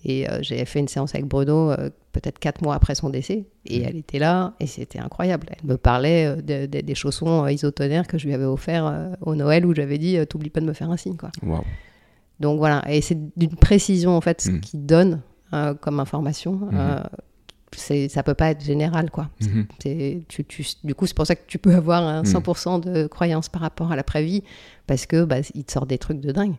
Et 0.06 0.30
euh, 0.30 0.40
j'ai 0.42 0.64
fait 0.66 0.80
une 0.80 0.88
séance 0.88 1.16
avec 1.16 1.26
Bruno 1.28 1.72
euh, 1.72 1.90
peut-être 2.12 2.38
quatre 2.40 2.62
mois 2.62 2.76
après 2.76 2.94
son 2.96 3.10
décès. 3.10 3.46
Et 3.66 3.80
Mhm. 3.80 3.86
elle 3.88 3.96
était 3.98 4.20
là 4.20 4.54
et 4.60 4.68
c'était 4.68 5.00
incroyable. 5.00 5.48
Elle 5.52 5.68
me 5.70 5.78
parlait 5.78 6.26
euh, 6.26 6.36
de- 6.36 6.66
de- 6.66 6.82
des 6.82 6.96
chaussons 6.96 7.46
euh, 7.46 7.52
isotonnerres 7.52 8.08
que 8.08 8.18
je 8.18 8.26
lui 8.28 8.34
avais 8.34 8.44
offerts 8.46 9.12
au 9.22 9.36
Noël 9.36 9.66
où 9.66 9.74
j'avais 9.74 9.98
dit 9.98 10.18
t'oublies 10.28 10.50
pas 10.50 10.60
de 10.62 10.66
me 10.66 10.74
faire 10.74 10.90
un 10.92 10.98
signe. 10.98 11.16
Quoi. 11.18 11.32
Donc 12.40 12.58
voilà, 12.58 12.84
et 12.92 13.00
c'est 13.02 13.18
d'une 13.38 13.56
précision 13.56 14.12
en 14.18 14.22
fait 14.22 14.42
ce 14.42 14.50
Mhm. 14.52 14.60
qu'il 14.62 14.86
donne 14.86 15.22
comme 15.82 16.00
information. 16.00 16.60
C'est, 17.76 18.08
ça 18.08 18.22
peut 18.22 18.36
pas 18.36 18.52
être 18.52 18.64
général 18.64 19.10
quoi. 19.10 19.30
C'est, 19.82 20.22
tu, 20.28 20.44
tu- 20.46 20.64
du 20.84 20.94
coup, 20.94 21.08
c'est 21.08 21.16
pour 21.16 21.26
ça 21.26 21.36
que 21.36 21.42
tu 21.48 21.58
peux 21.58 21.74
avoir 21.74 22.04
un 22.04 22.20
Mhm. 22.22 22.26
100% 22.28 22.80
de 22.80 23.08
croyance 23.08 23.50
par 23.50 23.62
rapport 23.64 23.92
à 23.92 23.96
l'après-vie 23.96 24.44
parce 24.86 25.08
que 25.08 25.24
bah, 25.26 25.38
il 25.56 25.64
te 25.64 25.72
sort 25.72 25.88
des 25.88 25.98
trucs 25.98 26.20
de 26.20 26.32
dingue. 26.32 26.54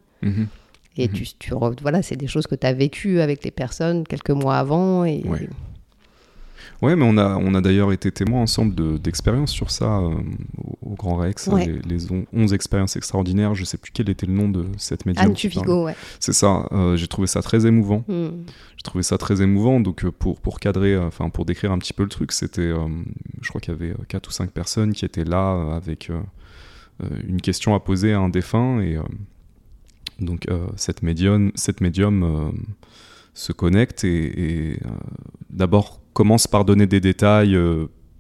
Et 0.97 1.09
Mhm. 1.09 1.13
tu, 1.15 1.25
tu 1.39 1.53
voilà, 1.83 2.03
c'est 2.03 2.17
des 2.17 2.27
choses 2.29 2.47
que 2.47 2.55
tu 2.55 2.67
as 2.67 2.73
vécues 2.73 3.21
avec 3.21 3.43
les 3.45 3.51
personnes 3.51 4.05
quelques 4.07 4.31
mois 4.31 4.57
avant. 4.59 5.05
Et 5.05 5.23
Ouais. 5.25 5.49
Ouais, 6.83 6.97
mais 6.97 7.05
on 7.07 7.17
a, 7.17 7.37
on 7.37 7.55
a 7.55 7.61
d'ailleurs 7.61 7.93
été 7.93 8.11
témoins 8.13 8.43
ensemble 8.43 8.75
de- 8.75 8.99
d'expériences 8.99 9.53
sur 9.53 9.71
ça 9.71 9.99
euh, 10.01 10.15
au, 10.83 10.95
Grand 10.97 11.17
Rex, 11.17 11.47
Ouais. 11.47 11.67
les, 11.67 11.97
les 11.97 12.13
on- 12.13 12.27
11 12.33 12.53
expériences 12.53 12.97
extraordinaires. 12.97 13.55
Je 13.55 13.65
sais 13.65 13.79
plus 13.79 13.91
quel 13.93 14.11
était 14.11 14.27
le 14.27 14.33
nom 14.35 14.49
de 14.49 14.67
cette 14.77 15.07
médium. 15.07 15.25
Anne. 15.27 15.35
Tuvigo, 15.35 15.85
ouais. 15.87 15.95
C'est 16.21 16.33
ça, 16.35 16.69
euh, 16.73 16.97
j'ai 16.97 17.07
trouvé 17.07 17.27
ça 17.27 17.43
très 17.43 17.65
émouvant. 17.67 18.05
Hmm. 18.09 18.45
J'ai 18.77 18.83
trouvé 18.83 19.03
ça 19.03 19.17
très 19.19 19.41
émouvant. 19.41 19.81
Donc, 19.81 20.05
euh, 20.05 20.11
pour, 20.11 20.41
pour 20.41 20.61
cadrer, 20.61 20.97
enfin, 20.99 21.31
pour 21.31 21.45
décrire 21.45 21.73
un 21.73 21.79
petit 21.79 21.93
peu 21.93 22.03
le 22.03 22.09
truc, 22.11 22.33
c'était, 22.33 22.61
euh, 22.63 22.87
je 23.41 23.49
crois 23.49 23.61
qu'il 23.61 23.73
y 23.73 23.77
avait 23.77 23.95
4 24.09 24.29
ou 24.29 24.33
5 24.33 24.51
personnes 24.51 24.93
qui 24.93 25.05
étaient 25.05 25.25
là 25.25 25.75
avec 25.77 26.11
une 27.27 27.41
question 27.41 27.75
à 27.75 27.81
poser 27.81 28.13
à 28.13 28.19
un 28.21 28.29
défunt. 28.29 28.81
Et 28.81 28.99
donc, 30.21 30.49
euh, 30.49 30.67
cette 30.77 31.03
médium, 31.03 31.51
cette 31.55 31.81
médium 31.81 32.23
euh, 32.23 32.51
se 33.35 33.53
connecte 33.53 34.05
et, 34.05 34.71
et, 34.71 34.73
euh, 34.85 34.89
d'abord 35.51 36.01
commence 36.13 36.47
par 36.47 36.65
donner 36.65 36.87
des 36.87 37.01
détails 37.01 37.59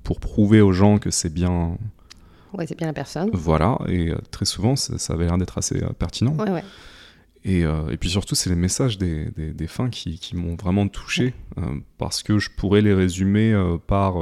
pour 0.02 0.18
prouver 0.20 0.60
aux 0.60 0.72
gens 0.72 0.98
que 0.98 1.10
c'est 1.10 1.32
bien. 1.32 1.78
Ouais, 2.52 2.66
c'est 2.66 2.76
bien 2.76 2.88
la 2.88 2.92
personne. 2.92 3.30
Voilà. 3.32 3.78
Et 3.88 4.12
très 4.30 4.44
souvent, 4.44 4.74
ça, 4.76 4.98
ça 4.98 5.12
avait 5.14 5.24
l'air 5.26 5.38
d'être 5.38 5.58
assez 5.58 5.80
pertinent. 5.98 6.34
Ouais, 6.36 6.50
ouais. 6.50 6.64
Et, 7.44 7.64
euh, 7.64 7.88
et 7.90 7.96
puis 7.96 8.08
surtout, 8.10 8.34
c'est 8.34 8.48
les 8.50 8.56
messages 8.56 8.96
des, 8.98 9.26
des, 9.36 9.52
des 9.52 9.66
fins 9.66 9.90
qui, 9.90 10.18
qui 10.18 10.34
m'ont 10.34 10.56
vraiment 10.56 10.88
touché, 10.88 11.34
euh, 11.58 11.62
parce 11.99 12.23
que 12.23 12.38
je 12.38 12.50
pourrais 12.56 12.80
les 12.80 12.95
résumer 12.95 13.52
euh, 13.52 13.76
par... 13.76 14.16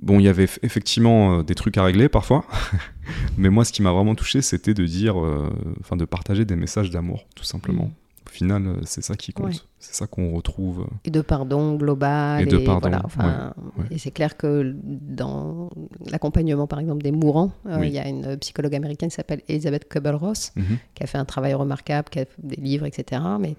Bon, 0.00 0.18
il 0.18 0.24
y 0.24 0.28
avait 0.28 0.46
eff- 0.46 0.58
effectivement 0.62 1.42
des 1.42 1.54
trucs 1.54 1.76
à 1.78 1.84
régler 1.84 2.08
parfois, 2.08 2.44
mais 3.36 3.48
moi, 3.50 3.64
ce 3.64 3.72
qui 3.72 3.82
m'a 3.82 3.92
vraiment 3.92 4.14
touché, 4.14 4.42
c'était 4.42 4.74
de 4.74 4.84
dire, 4.84 5.18
euh, 5.22 5.50
enfin, 5.80 5.96
de 5.96 6.04
partager 6.04 6.44
des 6.44 6.56
messages 6.56 6.90
d'amour, 6.90 7.24
tout 7.34 7.44
simplement. 7.44 7.84
Mm. 7.86 7.92
Au 8.24 8.30
final, 8.30 8.66
euh, 8.66 8.76
c'est 8.84 9.02
ça 9.02 9.14
qui 9.16 9.32
compte, 9.32 9.46
Ouais. 9.46 9.60
c'est 9.78 9.94
ça 9.94 10.06
qu'on 10.06 10.32
retrouve. 10.32 10.82
euh. 10.82 10.94
Et 11.04 11.10
de 11.10 11.20
pardon 11.20 11.74
global. 11.74 12.40
Et 12.42 12.46
de 12.46 12.56
pardon, 12.58 12.80
voilà, 12.88 13.02
enfin, 13.04 13.52
ouais, 13.76 13.82
ouais. 13.82 13.88
Et 13.90 13.98
c'est 13.98 14.12
clair 14.12 14.36
que 14.36 14.74
dans 14.84 15.68
l'accompagnement, 16.10 16.66
par 16.66 16.78
exemple, 16.78 17.02
des 17.02 17.12
mourants, 17.12 17.50
euh, 17.66 17.84
il 17.84 17.92
y 17.92 17.98
a 17.98 18.06
une 18.08 18.36
psychologue 18.38 18.74
américaine 18.74 19.10
qui 19.10 19.16
s'appelle 19.16 19.42
Elizabeth 19.48 19.88
Kubler-Ross, 19.88 20.52
Mhm. 20.56 20.78
qui 20.94 21.02
a 21.02 21.06
fait 21.06 21.18
un 21.18 21.24
travail 21.24 21.52
remarquable, 21.54 22.08
qui 22.10 22.20
a 22.20 22.24
fait 22.24 22.30
des 22.42 22.56
livres, 22.56 22.86
etc., 22.86 23.20
mais 23.40 23.56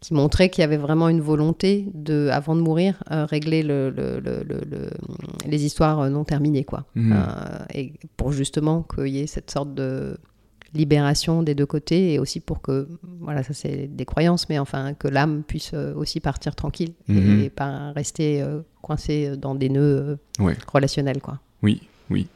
qui 0.00 0.14
montrait 0.14 0.48
qu'il 0.48 0.62
y 0.62 0.64
avait 0.64 0.78
vraiment 0.78 1.08
une 1.10 1.20
volonté 1.20 1.86
de, 1.94 2.28
avant 2.32 2.56
de 2.56 2.60
mourir, 2.62 3.02
euh, 3.10 3.26
régler 3.26 3.62
le, 3.62 3.90
le- 3.90 4.18
le- 4.20 4.42
le- 4.48 4.62
le- 4.70 4.90
les 5.46 5.64
histoires 5.64 6.08
non 6.08 6.24
terminées, 6.24 6.64
quoi. 6.64 6.86
Mhm. 6.94 7.12
Euh, 7.12 7.64
et 7.74 7.92
pour 8.16 8.32
justement 8.32 8.82
qu'il 8.82 9.08
y 9.08 9.20
ait 9.20 9.26
cette 9.26 9.50
sorte 9.50 9.74
de 9.74 10.16
libération 10.72 11.42
des 11.42 11.54
deux 11.54 11.66
côtés 11.66 12.14
et 12.14 12.18
aussi 12.18 12.38
pour 12.40 12.60
que, 12.62 12.88
voilà, 13.20 13.42
ça 13.42 13.52
c'est 13.54 13.88
des 13.88 14.04
croyances, 14.04 14.48
mais 14.48 14.58
enfin 14.58 14.94
que 14.94 15.08
l'âme 15.08 15.42
puisse 15.42 15.72
euh, 15.74 15.92
aussi 15.94 16.20
partir 16.20 16.54
tranquille 16.54 16.92
Mhm. 17.08 17.40
et 17.40 17.50
pas 17.50 17.90
rester 17.92 18.40
euh, 18.40 18.60
coincé 18.80 19.36
dans 19.36 19.54
des 19.54 19.68
nœuds 19.68 20.18
euh, 20.40 20.42
Ouais. 20.44 20.56
relationnels, 20.72 21.20
quoi. 21.20 21.40
Oui, 21.62 21.82
oui. 22.08 22.28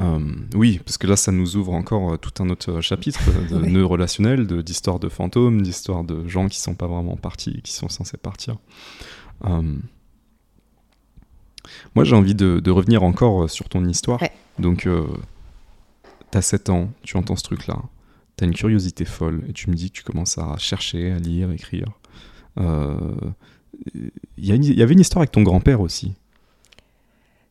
Euh, 0.00 0.20
oui, 0.54 0.80
parce 0.84 0.96
que 0.96 1.06
là, 1.08 1.16
ça 1.16 1.32
nous 1.32 1.56
ouvre 1.56 1.72
encore 1.74 2.12
euh, 2.12 2.16
tout 2.18 2.42
un 2.42 2.48
autre 2.50 2.70
euh, 2.70 2.80
chapitre 2.80 3.20
de 3.50 3.56
Ouais. 3.60 3.68
nœuds 3.70 3.84
relationnels, 3.84 4.46
d'histoires 4.62 5.00
de, 5.00 5.08
fantômes, 5.08 5.62
d'histoires 5.62 6.04
de 6.04 6.26
gens 6.28 6.46
qui 6.48 6.60
sont 6.60 6.74
pas 6.74 6.86
vraiment 6.86 7.16
partis, 7.16 7.60
qui 7.62 7.72
sont 7.72 7.88
censés 7.88 8.16
partir. 8.16 8.58
Euh, 9.44 9.74
Moi, 11.94 12.04
j'ai 12.04 12.14
envie 12.14 12.34
de, 12.36 12.60
de 12.60 12.70
revenir 12.70 13.02
encore 13.02 13.50
sur 13.50 13.68
ton 13.68 13.84
histoire. 13.86 14.22
Ouais. 14.22 14.30
Donc, 14.60 14.86
euh, 14.86 15.04
t'as 16.30 16.42
7 16.42 16.70
ans, 16.70 16.90
tu 17.02 17.16
entends 17.16 17.36
ce 17.36 17.42
truc-là, 17.42 17.78
t'as 18.36 18.46
une 18.46 18.54
curiosité 18.54 19.04
folle, 19.04 19.42
et 19.48 19.52
tu 19.52 19.68
me 19.68 19.74
dis 19.74 19.90
que 19.90 19.96
tu 19.98 20.02
commences 20.04 20.38
à 20.38 20.56
chercher, 20.58 21.10
à 21.10 21.18
lire, 21.18 21.50
écrire. 21.50 21.88
Y, 22.56 24.10
il 24.36 24.74
y 24.78 24.82
avait 24.82 24.94
une 24.94 25.00
histoire 25.00 25.22
avec 25.22 25.32
ton 25.32 25.42
grand-père 25.42 25.80
aussi. 25.80 26.14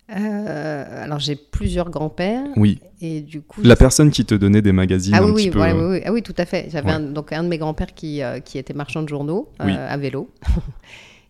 Euh, 0.10 1.04
alors 1.04 1.20
j'ai 1.20 1.36
plusieurs 1.36 1.90
grands-pères 1.90 2.46
Oui, 2.56 2.80
et 3.02 3.20
du 3.20 3.42
coup 3.42 3.62
la 3.62 3.76
personne 3.76 4.10
qui 4.10 4.24
te 4.24 4.34
donnait 4.36 4.62
des 4.62 4.72
magazines 4.72 5.14
Ah 5.14 5.22
un 5.22 5.26
oui, 5.26 5.34
petit 5.34 5.44
oui, 5.48 5.50
peu. 5.52 5.60
ouais, 5.60 5.72
euh, 5.74 5.90
oui, 5.90 5.98
oui. 5.98 6.02
Ah 6.06 6.14
oui, 6.14 6.22
tout 6.24 6.36
à 6.38 6.46
fait. 6.46 6.68
J'avais 6.72 6.88
Ouais. 6.88 6.94
un, 6.94 7.00
donc 7.02 7.34
un 7.34 7.44
de 7.44 7.50
mes 7.50 7.58
grands-pères 7.58 7.94
qui, 7.94 8.22
euh, 8.24 8.40
qui 8.40 8.58
était 8.58 8.74
marchand 8.74 9.04
de 9.04 9.10
journaux 9.10 9.50
euh, 9.60 9.66
Oui. 9.66 9.74
à 9.76 9.98
vélo. 9.98 10.30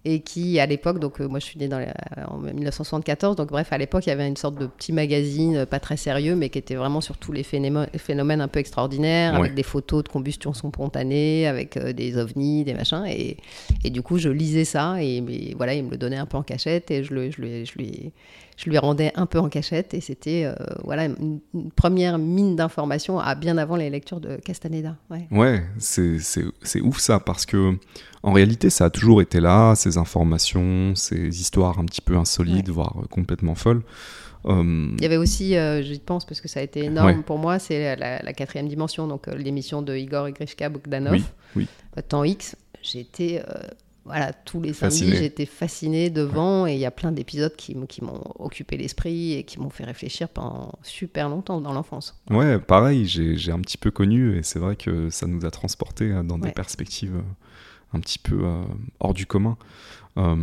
Et 0.06 0.22
qui, 0.22 0.58
à 0.60 0.66
l'époque, 0.68 1.00
donc 1.00 1.20
euh, 1.20 1.28
moi 1.28 1.40
je 1.40 1.46
suis 1.46 1.60
née 1.60 1.68
dans 1.68 1.80
les- 1.80 1.88
en 2.30 2.38
1974, 2.38 3.36
donc 3.36 3.50
bref, 3.50 3.74
à 3.74 3.78
l'époque, 3.78 4.06
il 4.06 4.10
y 4.10 4.14
avait 4.14 4.28
une 4.28 4.38
sorte 4.38 4.58
de 4.58 4.66
petit 4.68 4.94
magazine, 4.94 5.56
euh, 5.58 5.66
pas 5.66 5.82
très 5.82 5.98
sérieux, 5.98 6.34
mais 6.36 6.48
qui 6.50 6.60
était 6.60 6.76
vraiment 6.76 7.02
sur 7.02 7.18
tous 7.18 7.34
les 7.34 7.44
phénomènes, 7.44 7.90
phénomènes 7.98 8.40
un 8.40 8.48
peu 8.48 8.60
extraordinaires, 8.60 9.34
Ouais. 9.34 9.40
avec 9.40 9.56
des 9.56 9.64
photos 9.64 10.04
de 10.06 10.08
combustion 10.10 10.54
spontanée, 10.54 11.46
avec 11.48 11.78
des 11.78 12.16
ovnis, 12.18 12.64
des 12.64 12.74
machins. 12.76 13.04
Et, 13.08 13.36
et 13.84 13.90
du 13.90 14.02
coup, 14.02 14.18
je 14.18 14.30
lisais 14.30 14.64
ça, 14.66 14.96
et, 15.04 15.20
mais 15.20 15.54
voilà, 15.58 15.74
il 15.74 15.84
me 15.84 15.90
le 15.92 15.98
donnait 15.98 16.16
un 16.18 16.26
peu 16.28 16.38
en 16.38 16.44
cachette, 16.44 16.90
et 16.92 17.04
je, 17.04 17.14
le, 17.14 17.30
je, 17.32 17.42
lui, 17.42 17.66
je, 17.66 17.74
lui, 17.78 18.12
je 18.58 18.70
lui 18.70 18.78
rendais 18.80 19.12
un 19.16 19.26
peu 19.28 19.40
en 19.40 19.48
cachette, 19.50 19.94
et 19.94 20.02
c'était 20.02 20.44
euh, 20.46 20.54
voilà, 20.84 21.06
une, 21.06 21.40
une 21.54 21.72
première 21.72 22.18
mine 22.18 22.56
d'informations 22.56 23.20
à 23.20 23.36
bien 23.36 23.58
avant 23.58 23.76
les 23.78 23.90
lectures 23.90 24.20
de 24.20 24.36
Castaneda. 24.38 24.98
Ouais. 25.10 25.28
Ouais, 25.32 25.64
c'est 25.78 26.82
ouf 26.82 26.98
ça, 27.00 27.20
parce 27.20 27.46
que 27.46 27.76
en 28.24 28.34
réalité, 28.34 28.70
ça 28.70 28.86
a 28.86 28.90
toujours 28.90 29.22
été 29.22 29.40
là, 29.40 29.76
ces 29.76 29.98
informations, 29.98 30.94
ces 30.96 31.40
histoires 31.40 31.80
un 31.80 31.86
petit 31.86 32.02
peu 32.02 32.18
insolites, 32.18 32.68
voire 32.70 32.96
euh, 33.00 33.06
complètement 33.08 33.56
folles. 33.56 33.84
Euh, 34.46 34.90
Il 34.98 35.02
y 35.04 35.06
avait 35.06 35.18
aussi, 35.18 35.56
euh, 35.56 35.82
j'y 35.82 36.00
pense 36.00 36.26
parce 36.26 36.42
que 36.42 36.48
ça 36.48 36.60
a 36.60 36.64
été 36.64 36.86
énorme 36.86 37.08
Ouais. 37.08 37.24
pour 37.24 37.38
moi, 37.38 37.60
c'est 37.60 37.96
la, 37.96 38.22
la 38.22 38.34
quatrième 38.34 38.68
dimension, 38.68 39.08
donc 39.08 39.28
euh, 39.28 39.36
l'émission 39.36 39.82
de 39.82 39.96
Igor 39.96 40.30
Grishka 40.32 40.68
Bogdanov, 40.70 41.14
Oui, 41.14 41.24
oui. 41.56 41.68
Temps 42.10 42.24
X. 42.24 42.56
J'étais, 42.82 43.44
voilà, 44.08 44.34
tous 44.34 44.60
les 44.62 44.74
samedis, 44.74 45.16
j'étais 45.18 45.46
fascinée 45.46 46.10
devant 46.10 46.66
et 46.66 46.74
il 46.74 46.80
y 46.80 46.86
a 46.86 46.92
plein 46.92 47.12
d'épisodes 47.12 47.56
qui, 47.56 47.76
m'ont 47.76 48.24
occupé 48.40 48.76
l'esprit 48.78 49.34
et 49.34 49.44
qui 49.44 49.60
m'ont 49.60 49.70
fait 49.70 49.84
réfléchir 49.84 50.30
pendant 50.30 50.72
super 50.82 51.30
longtemps 51.30 51.62
dans 51.62 51.74
l'enfance. 51.74 52.20
Ouais, 52.32 52.58
pareil, 52.58 53.06
j'ai 53.06 53.52
un 53.52 53.60
petit 53.60 53.78
peu 53.78 53.92
connu, 53.92 54.38
et 54.38 54.44
c'est 54.44 54.60
vrai 54.60 54.76
que 54.76 55.10
ça 55.10 55.28
nous 55.28 55.46
a 55.46 55.52
transportés 55.52 56.12
euh, 56.12 56.24
dans 56.24 56.38
des 56.40 56.48
Ouais. 56.48 56.54
perspectives 56.54 57.16
euh, 57.16 57.22
un 57.98 58.00
petit 58.00 58.20
peu 58.20 58.40
euh, 58.44 58.64
hors 59.00 59.14
du 59.14 59.26
commun. 59.26 59.58
Euh, 60.18 60.36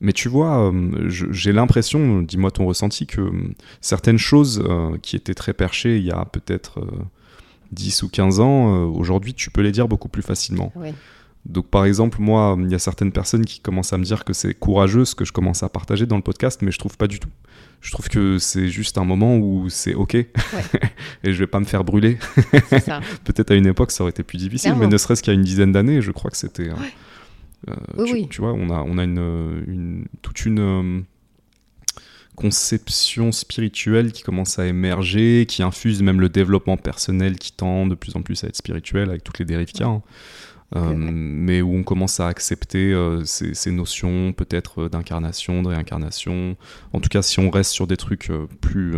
mais 0.00 0.12
tu 0.12 0.28
vois, 0.28 0.70
euh, 0.70 1.08
je- 1.08 1.32
j'ai 1.32 1.52
l'impression, 1.52 2.22
dis-moi 2.22 2.50
ton 2.50 2.66
ressenti, 2.66 3.06
que 3.06 3.20
euh, 3.22 3.54
certaines 3.80 4.18
choses 4.18 4.62
euh, 4.64 4.96
qui 4.98 5.16
étaient 5.16 5.34
très 5.34 5.54
perchées 5.54 5.98
il 5.98 6.04
y 6.04 6.10
a 6.10 6.24
peut-être 6.26 6.80
euh, 6.80 6.90
10 7.72 8.02
ou 8.04 8.08
15 8.08 8.38
ans, 8.40 8.84
aujourd'hui 8.90 9.34
tu 9.34 9.50
peux 9.50 9.60
les 9.60 9.72
dire 9.72 9.88
beaucoup 9.88 10.08
plus 10.08 10.22
facilement. 10.22 10.72
Ouais. 10.76 10.94
Donc 11.48 11.68
par 11.68 11.84
exemple, 11.84 12.18
moi, 12.20 12.56
il 12.58 12.70
y 12.70 12.74
a 12.74 12.78
certaines 12.78 13.12
personnes 13.12 13.44
qui 13.44 13.60
commencent 13.60 13.92
à 13.92 13.98
me 13.98 14.04
dire 14.04 14.24
que 14.24 14.32
c'est 14.32 14.52
courageux 14.54 15.04
ce 15.04 15.14
que 15.14 15.24
je 15.24 15.32
commence 15.32 15.62
à 15.62 15.68
partager 15.68 16.06
dans 16.06 16.16
le 16.16 16.22
podcast, 16.22 16.60
mais 16.62 16.72
je 16.72 16.78
trouve 16.78 16.96
pas 16.96 17.06
du 17.06 17.20
tout. 17.20 17.28
Je 17.80 17.92
trouve 17.92 18.08
que 18.08 18.38
c'est 18.38 18.68
juste 18.68 18.98
un 18.98 19.04
moment 19.04 19.36
où 19.36 19.68
c'est 19.68 19.94
ok 19.94 20.14
et 20.14 20.28
je 21.24 21.32
vais 21.32 21.46
pas 21.46 21.60
me 21.60 21.64
faire 21.64 21.84
brûler. 21.84 22.18
Peut-être 23.24 23.52
à 23.52 23.54
une 23.54 23.66
époque 23.66 23.92
ça 23.92 24.02
aurait 24.02 24.10
été 24.10 24.24
plus 24.24 24.38
difficile, 24.38 24.74
mais 24.76 24.88
ne 24.88 24.96
serait-ce 24.96 25.22
qu'il 25.22 25.32
y 25.32 25.36
a 25.36 25.38
une 25.38 25.44
dizaine 25.44 25.72
d'années, 25.72 26.02
je 26.02 26.10
crois 26.10 26.30
que 26.30 26.36
c'était. 26.36 26.68
Euh, 27.68 27.74
oui, 27.96 28.04
tu, 28.06 28.12
oui. 28.12 28.28
tu, 28.28 28.40
vois, 28.40 28.52
on 28.52 28.70
a, 28.70 28.82
on 28.82 28.98
a 28.98 29.04
une, 29.04 29.64
une 29.66 30.04
toute 30.22 30.44
une 30.46 30.58
euh, 30.58 31.00
conception 32.34 33.32
spirituelle 33.32 34.12
qui 34.12 34.22
commence 34.22 34.58
à 34.58 34.66
émerger, 34.66 35.46
qui 35.48 35.62
infuse 35.62 36.02
même 36.02 36.20
le 36.20 36.28
développement 36.28 36.76
personnel 36.76 37.38
qui 37.38 37.52
tend 37.52 37.86
de 37.86 37.94
plus 37.94 38.16
en 38.16 38.22
plus 38.22 38.44
à 38.44 38.48
être 38.48 38.56
spirituel 38.56 39.10
avec 39.10 39.24
toutes 39.24 39.38
les 39.38 39.44
dérives 39.44 39.68
qu'il 39.68 39.80
y 39.80 39.84
a. 39.84 39.88
Hein. 39.88 40.02
Euh, 40.74 40.94
mais 40.96 41.62
où 41.62 41.76
on 41.76 41.84
commence 41.84 42.18
à 42.18 42.26
accepter 42.26 42.92
euh, 42.92 43.24
ces, 43.24 43.70
notions 43.70 44.32
peut-être 44.32 44.82
euh, 44.82 44.88
d'incarnation, 44.88 45.62
de 45.62 45.68
réincarnation. 45.68 46.56
En 46.92 46.98
tout 46.98 47.08
cas, 47.08 47.22
si 47.22 47.38
on 47.38 47.50
reste 47.50 47.70
sur 47.70 47.86
des 47.86 47.96
trucs 47.96 48.32
plus 48.60 48.96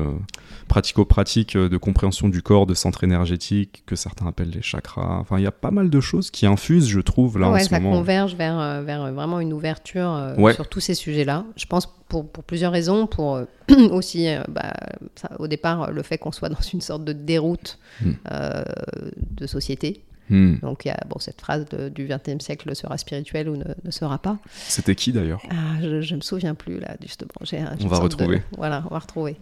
pratico-pratiques 0.69 1.57
de 1.57 1.77
compréhension 1.77 2.29
du 2.29 2.43
corps, 2.43 2.67
de 2.67 2.75
centre 2.75 3.05
énergétique, 3.05 3.83
que 3.87 3.97
certains 3.97 4.27
appellent 4.27 4.51
les 4.51 4.63
chakras. 4.63 5.19
Enfin, 5.19 5.39
il 5.39 5.45
y 5.45 5.47
a 5.47 5.53
pas 5.53 5.71
mal 5.71 5.91
de 5.91 6.01
choses 6.01 6.31
qui 6.31 6.47
infusent, 6.47 6.89
je 6.89 7.01
trouve, 7.01 7.39
là 7.39 7.49
en 7.49 7.59
ce 7.59 7.67
ça 7.67 7.81
converge 7.81 8.35
vers, 8.35 8.83
vers 8.83 9.13
vraiment 9.13 9.41
une 9.41 9.53
ouverture 9.53 10.35
sur 10.55 10.69
tous 10.69 10.81
ces 10.81 10.95
sujets-là. 10.95 11.45
Je 11.57 11.67
pense 11.67 11.87
pour, 12.09 12.27
pour, 12.31 12.45
plusieurs 12.45 12.73
raisons. 12.73 13.07
Pour 13.07 13.41
aussi, 13.91 14.29
bah, 14.49 14.73
au 15.39 15.49
départ, 15.49 15.91
le 15.91 16.03
fait 16.03 16.17
qu'on 16.17 16.33
soit 16.33 16.49
dans 16.49 16.61
une 16.73 16.81
sorte 16.81 17.05
de 17.05 17.13
déroute 17.13 17.79
hmm. 18.01 18.13
de 19.33 19.47
société. 19.47 20.03
Hmm. 20.31 20.57
Donc 20.61 20.85
il 20.85 20.89
y 20.89 20.91
a 20.91 21.01
bon, 21.09 21.19
cette 21.19 21.41
phrase 21.41 21.67
du 21.95 22.07
XXe 22.09 22.45
siècle 22.45 22.75
sera 22.75 22.99
spirituel 22.99 23.49
ou 23.49 23.57
ne, 23.57 23.91
sera 23.91 24.19
pas. 24.19 24.39
C'était 24.53 24.95
qui 24.95 25.13
d'ailleurs? 25.13 25.43
Ah, 25.51 25.81
Je 25.81 26.13
ne 26.13 26.17
me 26.17 26.23
souviens 26.23 26.55
plus 26.55 26.81
là, 26.81 26.97
justement. 27.01 27.31
on 27.41 27.89
va 27.89 27.99
retrouver. 27.99 28.43
Voilà, 28.57 28.85
on 28.91 28.95
va 28.95 28.99
retrouver. 28.99 29.37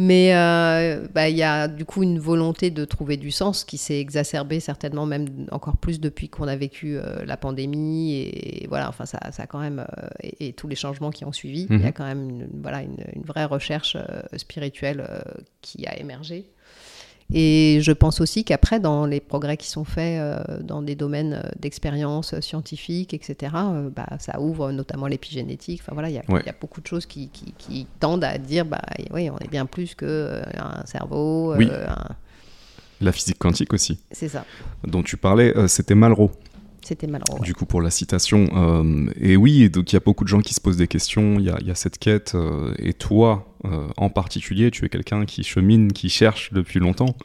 Mais 0.00 0.32
euh, 0.32 1.08
bah, 1.12 1.28
il 1.28 1.36
y 1.36 1.42
a 1.42 1.66
du 1.66 1.84
coup 1.84 2.04
une 2.04 2.20
volonté 2.20 2.70
de 2.70 2.84
trouver 2.84 3.16
du 3.16 3.32
sens 3.32 3.64
qui 3.64 3.78
s'est 3.78 3.98
exacerbée 3.98 4.60
certainement 4.60 5.06
même 5.06 5.26
encore 5.50 5.76
plus 5.76 5.98
depuis 5.98 6.28
qu'on 6.28 6.46
a 6.46 6.54
vécu 6.54 6.96
euh, 6.96 7.24
la 7.24 7.36
pandémie 7.36 8.14
et, 8.14 8.66
voilà 8.68 8.88
enfin 8.88 9.06
ça, 9.06 9.18
ça 9.32 9.48
quand 9.48 9.58
même 9.58 9.84
euh, 9.98 10.08
et, 10.38 10.52
tous 10.52 10.68
les 10.68 10.76
changements 10.76 11.10
qui 11.10 11.24
ont 11.24 11.32
suivi 11.32 11.66
il 11.68 11.80
y 11.80 11.82
a 11.82 11.86
mhm. 11.86 11.92
quand 11.94 12.04
même 12.04 12.30
une, 12.30 12.48
voilà 12.62 12.82
une, 12.82 12.98
une 13.12 13.22
vraie 13.22 13.44
recherche 13.44 13.96
spirituelle 14.36 15.04
qui 15.62 15.84
a 15.88 15.98
émergé 15.98 16.48
et 17.32 17.80
je 17.82 17.92
pense 17.92 18.22
aussi 18.22 18.42
qu'après, 18.42 18.80
dans 18.80 19.04
les 19.04 19.20
progrès 19.20 19.58
qui 19.58 19.68
sont 19.68 19.84
faits 19.84 20.18
euh, 20.18 20.62
dans 20.62 20.80
des 20.80 20.94
domaines 20.94 21.42
euh, 21.44 21.48
d'expérience 21.58 22.38
scientifique, 22.40 23.12
etc., 23.12 23.52
euh, 23.54 23.90
bah, 23.94 24.06
ça 24.18 24.40
ouvre 24.40 24.72
notamment 24.72 25.06
l'épigénétique. 25.06 25.82
Enfin 25.82 25.92
voilà, 25.92 26.08
il 26.08 26.14
y, 26.14 26.18
a 26.18 26.54
beaucoup 26.58 26.80
de 26.80 26.86
choses 26.86 27.04
qui, 27.04 27.28
qui, 27.28 27.86
tendent 28.00 28.24
à 28.24 28.38
dire, 28.38 28.64
bah 28.64 28.82
oui, 29.12 29.28
on 29.28 29.38
est 29.38 29.50
bien 29.50 29.66
plus 29.66 29.94
qu'un 29.94 30.86
cerveau. 30.86 31.54
Oui. 31.54 31.68
La 33.00 33.12
physique 33.12 33.38
quantique 33.38 33.72
aussi. 33.74 34.00
C'est 34.10 34.28
ça. 34.28 34.44
Dont 34.84 35.02
tu 35.02 35.16
parlais, 35.16 35.54
c'était 35.68 35.94
Malraux. 35.94 36.32
C'était 36.82 37.06
Malraux. 37.06 37.38
Du 37.40 37.54
coup, 37.54 37.66
pour 37.66 37.82
la 37.82 37.90
citation. 37.90 38.48
et 39.20 39.36
oui, 39.36 39.68
donc 39.68 39.92
il 39.92 39.96
y 39.96 39.98
a 39.98 40.00
beaucoup 40.00 40.24
de 40.24 40.28
gens 40.28 40.40
qui 40.40 40.54
se 40.54 40.60
posent 40.60 40.78
des 40.78 40.88
questions. 40.88 41.38
Il 41.38 41.44
y 41.44 41.50
a, 41.50 41.58
y 41.60 41.70
a, 41.70 41.74
cette 41.74 41.98
quête. 41.98 42.34
et 42.78 42.94
toi, 42.94 43.47
euh, 43.47 43.47
en 43.64 44.10
particulier, 44.10 44.70
tu 44.70 44.84
es 44.84 44.88
quelqu'un 44.88 45.24
qui 45.24 45.42
chemine, 45.42 45.92
qui 45.92 46.08
cherche 46.08 46.52
depuis 46.52 46.80
longtemps. 46.80 47.16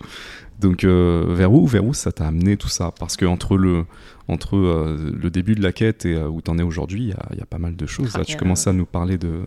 Donc 0.60 0.84
euh, 0.84 1.26
vers 1.28 1.52
où, 1.52 1.66
vers 1.68 1.84
où 1.84 1.94
ça 1.94 2.12
t'a 2.12 2.28
amené 2.28 2.58
tout 2.58 2.70
ça? 2.70 2.94
Parce 2.98 3.18
que 3.18 3.26
entre 3.26 3.58
le, 3.58 3.86
entre 4.30 4.56
euh, 4.56 5.14
le 5.22 5.30
début 5.30 5.56
de 5.56 5.62
la 5.62 5.74
quête 5.74 6.06
et 6.06 6.18
où 6.18 6.42
tu 6.42 6.50
en 6.50 6.58
es 6.58 6.64
aujourd'hui, 6.64 7.14
il 7.32 7.38
y, 7.38 7.42
a 7.42 7.46
pas 7.46 7.58
mal 7.58 7.76
de 7.76 7.86
choses. 7.86 8.16
Là, 8.18 8.24
tu 8.24 8.38
commences 8.38 8.66
à 8.66 8.72
nous 8.72 8.86
parler 8.86 9.18
de, 9.18 9.44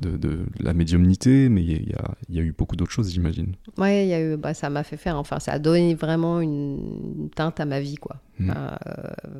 de, 0.00 0.40
la 0.60 0.72
médiumnité, 0.72 1.48
mais 1.48 1.62
il 1.62 1.70
y, 1.70 2.36
y, 2.36 2.38
a 2.38 2.42
eu 2.42 2.54
beaucoup 2.56 2.76
d'autres 2.76 2.92
choses, 2.92 3.10
j'imagine. 3.10 3.54
Oui, 3.78 4.12
eu, 4.12 4.36
bah, 4.36 4.54
ça 4.54 4.70
m'a 4.70 4.84
fait 4.84 4.96
faire, 4.96 5.16
enfin, 5.16 5.40
ça 5.40 5.52
a 5.52 5.58
donné 5.58 5.94
vraiment 5.96 6.40
une 6.40 7.30
teinte 7.34 7.58
à 7.58 7.64
ma 7.64 7.80
vie, 7.80 7.96
quoi. 7.96 8.16
Mmh. 8.40 8.50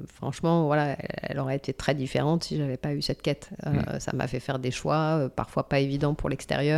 franchement, 0.06 0.66
voilà, 0.66 0.96
elle, 1.22 1.40
aurait 1.40 1.56
été 1.56 1.72
très 1.72 1.96
différente 1.96 2.44
si 2.44 2.56
j'avais 2.56 2.76
pas 2.76 2.94
eu 2.94 3.02
cette 3.02 3.22
quête. 3.22 3.50
Mmh. 3.66 3.98
Ça 3.98 4.12
m'a 4.14 4.28
fait 4.28 4.40
faire 4.40 4.58
des 4.58 4.70
choix, 4.70 5.28
parfois 5.34 5.68
pas 5.68 5.80
évidents 5.80 6.14
pour 6.14 6.28
l'extérieur. 6.28 6.73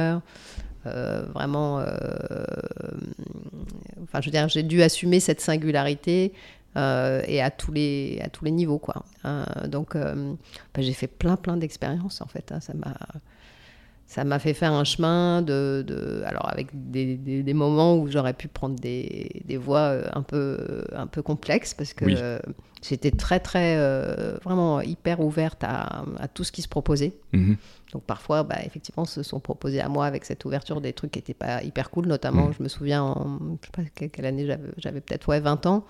Euh, 0.86 1.22
vraiment, 1.34 1.80
euh, 1.80 1.86
enfin, 4.04 4.20
je 4.20 4.26
veux 4.26 4.30
dire, 4.30 4.48
j'ai 4.48 4.62
dû 4.62 4.82
assumer 4.82 5.20
cette 5.20 5.40
singularité 5.40 6.32
euh, 6.76 7.22
et 7.26 7.42
à 7.42 7.50
tous 7.50 7.72
les 7.72 8.20
à 8.22 8.28
tous 8.28 8.44
les 8.44 8.50
niveaux, 8.50 8.78
quoi. 8.78 9.04
donc, 9.66 9.96
bah, 9.96 10.78
j'ai 10.78 10.92
fait 10.92 11.08
plein 11.08 11.36
plein 11.36 11.56
d'expériences 11.56 12.20
en 12.20 12.26
fait. 12.26 12.52
Hein. 12.52 12.60
ça 12.60 12.74
m'a 12.74 12.94
ça 14.06 14.24
m'a 14.24 14.38
fait 14.38 14.54
faire 14.54 14.72
un 14.72 14.84
chemin 14.84 15.42
de, 15.42 15.84
de 15.86 16.22
alors 16.26 16.48
avec 16.48 16.68
des, 16.72 17.16
des, 17.16 17.54
moments 17.54 17.98
où 17.98 18.08
j'aurais 18.08 18.34
pu 18.34 18.46
prendre 18.46 18.76
des, 18.76 19.42
des 19.44 19.56
voies 19.56 20.02
un 20.16 20.22
peu 20.22 20.84
un 20.94 21.08
peu 21.08 21.22
complexes 21.22 21.74
parce 21.74 21.92
que 21.92 22.04
j'étais 22.82 23.10
très 23.10 23.40
très 23.40 23.76
vraiment 24.44 24.80
hyper 24.80 25.20
ouverte 25.20 25.64
à, 25.64 26.04
à, 26.20 26.28
tout 26.28 26.44
ce 26.44 26.52
qui 26.52 26.62
se 26.62 26.68
proposait. 26.68 27.14
Mhm. 27.32 27.56
Donc 27.92 28.02
parfois, 28.02 28.42
bah, 28.42 28.56
effectivement, 28.64 29.04
se 29.04 29.22
sont 29.22 29.40
proposés 29.40 29.80
à 29.80 29.88
moi 29.88 30.06
avec 30.06 30.24
cette 30.24 30.44
ouverture 30.44 30.80
des 30.80 30.92
trucs 30.92 31.12
qui 31.12 31.18
n'étaient 31.18 31.34
pas 31.34 31.62
hyper 31.62 31.90
cool. 31.90 32.06
Notamment, 32.06 32.48
mm. 32.48 32.54
je 32.58 32.62
me 32.62 32.68
souviens, 32.68 33.02
en, 33.02 33.38
je 33.62 33.66
sais 33.66 33.72
pas 33.72 34.08
quelle 34.08 34.26
année 34.26 34.46
j'avais, 34.78 35.00
peut-être 35.00 35.28
ouais, 35.28 35.40
20 35.40 35.66
ans. 35.66 35.86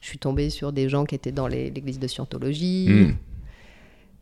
Je 0.00 0.08
suis 0.08 0.18
tombée 0.18 0.50
sur 0.50 0.72
des 0.72 0.88
gens 0.88 1.04
qui 1.04 1.14
étaient 1.14 1.32
dans 1.32 1.48
l'église 1.48 1.98
de 1.98 2.06
Scientologie. 2.06 2.88
Mm. 2.88 3.16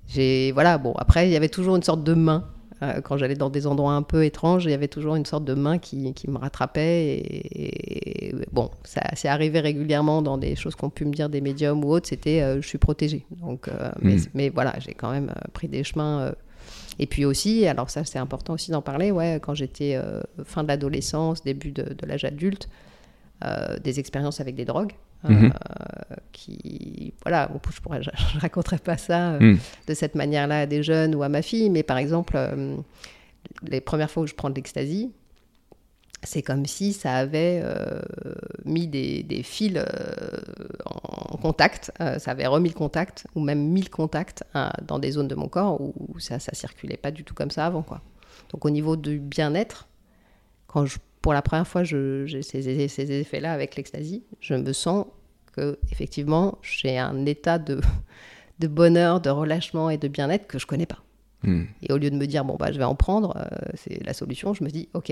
J'ai, 0.09 0.51
voilà, 0.53 0.79
bon, 0.79 0.93
après, 0.97 1.29
il 1.29 1.33
y 1.33 1.37
avait 1.37 1.49
toujours 1.49 1.77
une 1.77 1.83
sorte 1.83 2.03
de 2.03 2.15
main. 2.15 2.49
Euh, 2.83 3.01
quand 3.03 3.17
j'allais 3.17 3.35
dans 3.35 3.51
des 3.51 3.67
endroits 3.67 3.93
un 3.93 4.03
peu 4.03 4.25
étranges, 4.25 4.65
il 4.65 4.71
y 4.71 4.75
avait 4.75 4.89
toujours 4.89 5.17
une 5.17 5.27
sorte 5.27 5.45
de 5.45 5.55
main 5.55 5.79
qui, 5.79 6.15
qui 6.15 6.31
me 6.31 6.39
rattrapait. 6.39 7.19
Et, 7.19 8.35
bon, 8.53 8.71
ça 8.85 9.03
s'est 9.15 9.29
arrivé 9.29 9.61
régulièrement 9.61 10.23
dans 10.23 10.39
des 10.39 10.57
choses 10.57 10.75
qu'ont 10.75 10.91
pu 10.91 11.05
me 11.05 11.13
dire 11.13 11.29
des 11.29 11.41
médiums 11.41 11.85
ou 11.85 11.91
autres. 11.91 12.09
C'était 12.09 12.41
euh, 12.41 12.63
je 12.63 12.67
suis 12.67 12.79
protégée. 12.79 13.27
Donc, 13.31 13.69
euh, 13.69 13.91
mais, 14.01 14.17
mm. 14.17 14.27
mais, 14.35 14.49
voilà, 14.49 14.75
j'ai 14.79 14.95
quand 14.95 15.11
même 15.11 15.33
pris 15.53 15.69
des 15.69 15.85
chemins 15.85 16.33
et 16.99 17.07
puis 17.07 17.25
aussi, 17.25 17.67
alors 17.67 17.89
ça 17.89 18.05
c'est 18.05 18.19
important 18.19 18.53
aussi 18.53 18.71
d'en 18.71 18.83
parler, 18.83 19.11
ouais, 19.11 19.41
quand 19.43 19.55
j'étais 19.55 19.99
fin 20.45 20.63
de 20.63 20.69
l'adolescence, 20.69 21.43
début 21.43 21.73
de, 21.73 21.97
l'âge 22.07 22.25
adulte, 22.25 22.69
des 23.83 23.99
expériences 23.99 24.41
avec 24.41 24.55
des 24.55 24.67
drogues. 24.67 24.93
Hein, 25.23 25.33
mhm. 25.33 25.53
euh, 25.53 26.15
qui 26.33 27.13
voilà 27.23 27.51
je 27.71 27.81
pourrais 27.83 28.03
je, 28.03 28.09
raconterai 28.39 28.79
pas 28.79 28.97
ça 28.97 29.39
mhm. 29.39 29.59
de 29.87 29.95
cette 29.95 30.15
manière-là 30.15 30.61
à 30.61 30.67
des 30.67 30.83
jeunes 30.83 31.15
ou 31.15 31.23
à 31.23 31.29
ma 31.29 31.43
fille 31.43 31.69
mais 31.69 31.83
par 31.83 31.99
exemple 31.99 32.39
les 33.63 33.83
premières 33.83 34.11
fois 34.11 34.23
où 34.23 34.27
je 34.27 34.35
prends 34.35 34.49
de 34.49 34.55
l'ecstasy 34.55 35.11
c'est 36.23 36.43
comme 36.43 36.67
si 36.67 36.93
ça 36.93 37.15
avait 37.15 37.61
euh, 37.65 38.01
mis 38.65 38.87
des, 38.87 39.43
fils 39.43 39.77
euh, 39.77 39.85
en 40.85 41.37
contact, 41.39 41.93
euh, 42.01 42.19
ça 42.19 42.33
avait 42.33 42.47
remis 42.47 42.69
le 42.69 42.75
contact, 42.75 43.27
ou 43.35 43.41
même 43.41 43.69
mis 43.69 43.83
le 43.83 43.89
contact 43.89 44.45
dans 44.83 44.99
des 44.99 45.13
zones 45.13 45.29
de 45.29 45.35
mon 45.35 45.49
corps 45.49 45.81
où, 45.81 46.19
ça 46.19 46.37
ne 46.37 46.55
circulait 46.55 46.97
pas 46.97 47.11
du 47.11 47.25
tout 47.25 47.35
comme 47.35 47.51
ça 47.51 47.67
avant. 47.67 47.83
Quoi. 47.83 48.03
Donc 48.51 48.65
au 48.65 48.71
niveau 48.71 48.97
du 48.97 49.19
bien-être, 49.19 49.89
quand 50.67 50.85
je, 50.85 50.99
pour 51.23 51.33
la 51.33 51.43
première 51.43 51.67
fois 51.67 51.85
j'ai 51.85 52.43
ces, 52.43 52.89
ces 52.89 53.13
effets-là 53.13 53.53
avec 53.53 53.77
l'ecstasy, 53.77 54.23
je 54.41 54.55
me 54.55 54.73
sens 54.73 55.07
que 55.57 55.79
effectivement 55.91 56.59
j'ai 56.63 56.99
un 56.99 57.27
état 57.27 57.59
de, 57.59 57.81
de 58.59 58.67
bonheur, 58.67 59.21
de 59.21 59.31
relâchement 59.31 59.91
et 59.91 59.99
de 59.99 60.09
bien-être 60.09 60.47
que 60.47 60.59
je 60.59 60.67
connais 60.67 60.87
pas. 60.87 61.03
Hmm. 61.43 61.65
Et 61.83 61.93
au 61.93 61.97
lieu 61.97 62.11
de 62.11 62.17
me 62.17 62.27
dire, 62.27 62.45
bon, 62.45 62.57
bah, 62.57 62.71
je 62.71 62.77
vais 62.77 62.85
en 62.85 62.95
prendre, 62.95 63.35
c'est 63.75 64.05
la 64.05 64.13
solution, 64.13 64.53
je 64.53 64.63
me 64.63 64.69
dis, 64.69 64.91
ok, 64.93 65.11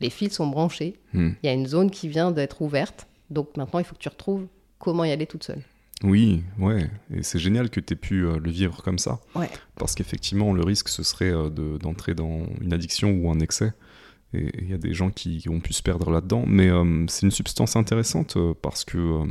les 0.00 0.10
fils 0.10 0.34
sont 0.34 0.48
branchés, 0.48 0.96
hmm. 1.12 1.30
il 1.42 1.46
y 1.46 1.48
a 1.48 1.52
une 1.52 1.66
zone 1.66 1.90
qui 1.90 2.08
vient 2.08 2.30
d'être 2.30 2.62
ouverte, 2.62 3.06
donc 3.30 3.56
maintenant 3.56 3.78
il 3.78 3.84
faut 3.84 3.94
que 3.94 4.00
tu 4.00 4.08
retrouves 4.08 4.46
comment 4.78 5.04
y 5.04 5.12
aller 5.12 5.26
toute 5.26 5.44
seule. 5.44 5.62
Oui, 6.04 6.44
ouais, 6.58 6.88
et 7.12 7.22
c'est 7.22 7.40
génial 7.40 7.70
que 7.70 7.80
tu 7.80 7.92
aies 7.92 7.96
pu 7.96 8.24
euh, 8.24 8.38
le 8.38 8.50
vivre 8.50 8.82
comme 8.82 8.98
ça. 8.98 9.18
Ouais. 9.34 9.50
Parce 9.76 9.94
qu'effectivement, 9.96 10.52
le 10.52 10.62
risque, 10.62 10.88
ce 10.88 11.02
serait 11.02 11.32
euh, 11.32 11.50
d'entrer 11.78 12.14
dans 12.14 12.46
une 12.60 12.72
addiction 12.72 13.10
ou 13.10 13.30
un 13.30 13.40
excès. 13.40 13.72
Et 14.34 14.50
il 14.60 14.70
y 14.70 14.74
a 14.74 14.78
des 14.78 14.92
gens 14.92 15.10
qui, 15.10 15.44
ont 15.48 15.60
pu 15.60 15.72
se 15.72 15.82
perdre 15.82 16.10
là-dedans. 16.10 16.44
Mais 16.46 16.68
euh, 16.68 17.06
c'est 17.08 17.22
une 17.22 17.30
substance 17.30 17.76
intéressante 17.76 18.36
parce 18.62 18.84
que 18.84 19.22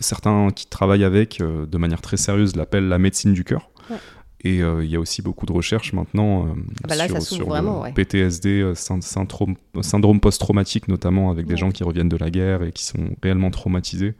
certains 0.00 0.50
qui 0.50 0.66
travaillent 0.66 1.04
avec 1.04 1.38
de 1.38 1.78
manière 1.78 2.02
très 2.02 2.16
sérieuse 2.16 2.56
l'appellent 2.56 2.88
la 2.88 2.98
médecine 2.98 3.32
du 3.32 3.44
cœur. 3.44 3.70
Ouais. 3.90 3.96
Et 4.44 4.62
euh, 4.62 4.84
il 4.84 4.90
y 4.90 4.96
a 4.96 5.00
aussi 5.00 5.22
beaucoup 5.22 5.46
de 5.46 5.52
recherches 5.52 5.92
maintenant 5.92 6.46
euh, 6.46 6.50
ah 6.82 6.88
bah 6.88 7.20
sur, 7.20 7.48
le 7.48 7.92
PTSD, 7.94 8.60
euh, 8.60 8.74
syndrome, 8.74 9.54
syndrome 9.82 10.18
post-traumatique 10.18 10.88
notamment, 10.88 11.30
avec 11.30 11.46
des 11.46 11.56
gens 11.56 11.70
qui 11.70 11.84
reviennent 11.84 12.08
de 12.08 12.16
la 12.16 12.30
guerre 12.30 12.64
et 12.64 12.72
qui 12.72 12.84
sont 12.84 13.10
réellement 13.22 13.50
traumatisés. 13.50 14.14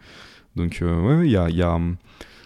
Donc, 0.54 0.80
ouais, 0.82 1.26
il 1.26 1.30
y 1.30 1.36
a. 1.36 1.48
Y 1.50 1.62
a 1.62 1.78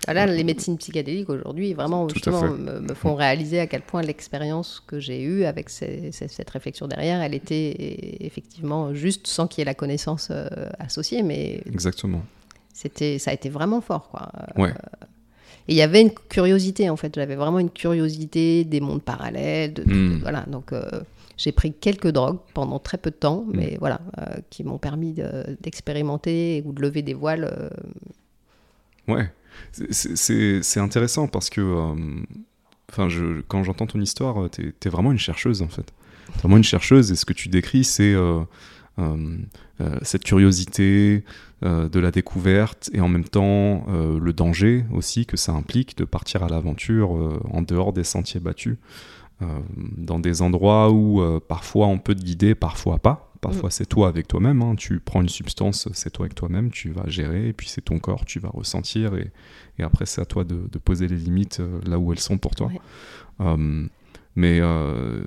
Là, 0.06 0.26
les 0.26 0.44
médecines 0.44 0.78
psychédéliques 0.78 1.28
aujourd'hui, 1.30 1.74
vraiment, 1.74 2.08
justement, 2.08 2.42
me, 2.42 2.94
font 2.94 3.14
réaliser 3.14 3.60
à 3.60 3.66
quel 3.66 3.82
point 3.82 4.02
l'expérience 4.02 4.82
que 4.86 5.00
j'ai 5.00 5.22
eue 5.22 5.44
avec 5.44 5.68
cette 5.70 6.50
réflexion 6.50 6.86
derrière, 6.88 7.20
elle 7.22 7.34
était 7.34 7.74
effectivement 8.20 8.94
juste 8.94 9.26
sans 9.26 9.46
qu'il 9.46 9.60
y 9.60 9.62
ait 9.62 9.66
la 9.66 9.74
connaissance 9.74 10.30
associée. 10.78 11.22
Mais 11.22 11.60
Exactement 11.66 12.22
C'était, 12.72 13.18
ça 13.18 13.30
a 13.30 13.34
été 13.34 13.48
vraiment 13.48 13.80
fort, 13.80 14.08
quoi. 14.10 14.28
Ouais. 14.56 14.70
Et 15.68 15.72
il 15.72 15.76
y 15.76 15.82
avait 15.82 16.02
une 16.02 16.12
curiosité, 16.12 16.88
en 16.90 16.96
fait. 16.96 17.12
J'avais 17.14 17.34
vraiment 17.34 17.58
une 17.58 17.70
curiosité 17.70 18.62
des 18.64 18.80
mondes 18.80 19.02
parallèles. 19.02 19.74
De, 19.74 19.82
de- 19.82 19.92
Mm. 19.92 20.18
voilà. 20.22 20.42
Donc, 20.46 20.72
euh, 20.72 20.88
j'ai 21.36 21.50
pris 21.52 21.72
quelques 21.72 22.08
drogues 22.12 22.38
pendant 22.54 22.78
très 22.78 22.98
peu 22.98 23.10
de 23.10 23.16
temps, 23.16 23.44
Hmm. 23.46 23.56
mais 23.56 23.76
voilà, 23.80 24.00
euh, 24.20 24.36
qui 24.48 24.62
m'ont 24.62 24.78
permis 24.78 25.12
de- 25.12 25.56
d'expérimenter 25.60 26.62
ou 26.64 26.72
de 26.72 26.80
lever 26.82 27.02
des 27.02 27.14
voiles. 27.14 27.44
euh, 27.50 27.68
Ouais, 29.12 29.28
C'est- 29.72 30.80
intéressant 30.80 31.26
parce 31.28 31.50
que, 31.50 31.60
euh, 31.60 33.42
quand 33.48 33.62
j'entends 33.62 33.86
ton 33.86 34.00
histoire, 34.00 34.44
euh, 34.44 34.48
t'es 34.48 34.72
es 34.84 34.88
vraiment 34.88 35.12
une 35.12 35.18
chercheuse 35.18 35.62
en 35.62 35.68
fait. 35.68 35.92
T'es 36.34 36.40
vraiment 36.40 36.56
une 36.56 36.64
chercheuse 36.64 37.12
et 37.12 37.16
ce 37.16 37.24
que 37.24 37.32
tu 37.32 37.48
décris, 37.48 37.84
c'est 37.84 38.14
euh, 38.14 38.40
cette 40.02 40.24
curiosité 40.24 41.24
de 41.62 42.00
la 42.00 42.10
découverte 42.10 42.90
et 42.92 43.00
en 43.00 43.08
même 43.08 43.24
temps 43.28 43.84
le 43.88 44.32
danger 44.32 44.84
aussi 44.92 45.26
que 45.26 45.36
ça 45.36 45.52
implique 45.52 45.96
de 45.98 46.04
partir 46.04 46.42
à 46.42 46.48
l'aventure 46.48 47.10
en 47.50 47.62
dehors 47.62 47.92
des 47.92 48.04
sentiers 48.04 48.40
battus, 48.40 48.76
dans 49.98 50.18
des 50.18 50.40
endroits 50.40 50.90
où 50.90 51.22
parfois 51.46 51.86
on 51.88 51.98
peut 51.98 52.14
te 52.14 52.22
guider, 52.22 52.54
parfois 52.54 52.98
pas. 52.98 53.25
Parfois 53.50 53.70
c'est 53.70 53.86
toi 53.86 54.08
avec 54.08 54.28
toi-même, 54.28 54.62
hein. 54.62 54.74
tu 54.76 54.98
prends 55.00 55.22
une 55.22 55.28
substance, 55.28 55.88
c'est 55.92 56.10
toi 56.10 56.24
avec 56.26 56.34
toi-même, 56.34 56.70
tu 56.70 56.90
vas 56.90 57.06
gérer, 57.06 57.48
et 57.48 57.52
puis 57.52 57.68
c'est 57.68 57.80
ton 57.80 57.98
corps, 57.98 58.24
tu 58.24 58.38
vas 58.40 58.48
ressentir, 58.50 59.14
et, 59.16 59.30
et 59.78 59.82
après 59.82 60.06
c'est 60.06 60.20
à 60.20 60.24
toi 60.24 60.44
de, 60.44 60.68
de 60.70 60.78
poser 60.78 61.06
les 61.08 61.16
limites 61.16 61.60
euh, 61.60 61.80
là 61.86 61.98
où 61.98 62.12
elles 62.12 62.18
sont 62.20 62.38
pour 62.38 62.54
toi. 62.54 62.68
Ouais. 62.68 62.80
Euh, 63.46 63.86
mais 64.34 64.58
euh, 64.60 65.22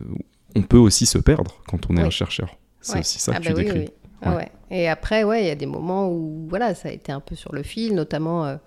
on 0.55 0.62
peut 0.63 0.77
aussi 0.77 1.05
se 1.05 1.17
perdre 1.17 1.62
quand 1.67 1.89
on 1.89 1.97
est 1.97 2.01
un 2.01 2.10
chercheur. 2.10 2.58
C'est 2.82 2.93
Ouais. 2.93 2.99
aussi 2.99 3.19
ça 3.19 3.34
Ah 3.36 3.39
que 3.39 3.45
bah 3.45 3.53
tu 3.53 3.58
oui, 3.58 3.63
décris. 3.65 3.79
oui. 3.79 3.89
Ah. 4.21 4.41
Et 4.69 4.88
après, 4.89 5.23
ouais, 5.23 5.43
il 5.43 5.47
y 5.47 5.51
a 5.51 5.55
des 5.55 5.65
moments 5.65 6.10
où 6.12 6.45
voilà, 6.49 6.75
ça 6.75 6.89
a 6.89 6.91
été 6.91 7.12
un 7.12 7.21
peu 7.21 7.36
sur 7.36 7.53
le 7.55 7.63
fil, 7.63 7.95
notamment 7.95 8.45
euh, 8.45 8.58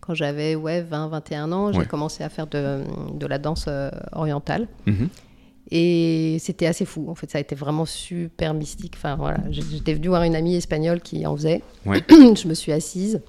quand 0.00 0.14
j'avais 0.14 0.54
ouais, 0.54 0.80
20, 0.82 1.08
21 1.08 1.52
ans, 1.52 1.72
j'ai 1.72 1.84
commencé 1.84 2.24
à 2.24 2.28
faire 2.30 2.46
de, 2.46 2.82
de 3.12 3.26
la 3.26 3.38
danse 3.38 3.68
orientale. 4.12 4.68
Mhm. 4.86 5.08
Et 5.70 6.36
c'était 6.40 6.66
assez 6.66 6.84
fou. 6.84 7.06
En 7.08 7.14
fait, 7.14 7.30
ça 7.30 7.38
a 7.38 7.40
été 7.40 7.54
vraiment 7.54 7.84
super 7.84 8.54
mystique. 8.54 8.94
Enfin, 8.96 9.16
voilà, 9.16 9.38
j'étais 9.50 9.94
venue 9.94 10.08
voir 10.08 10.22
une 10.22 10.36
amie 10.36 10.54
espagnole 10.54 11.00
qui 11.00 11.26
en 11.26 11.36
faisait. 11.36 11.62
Ouais. 11.84 12.02
je 12.08 12.46
me 12.46 12.54
suis 12.54 12.72
assise. 12.72 13.20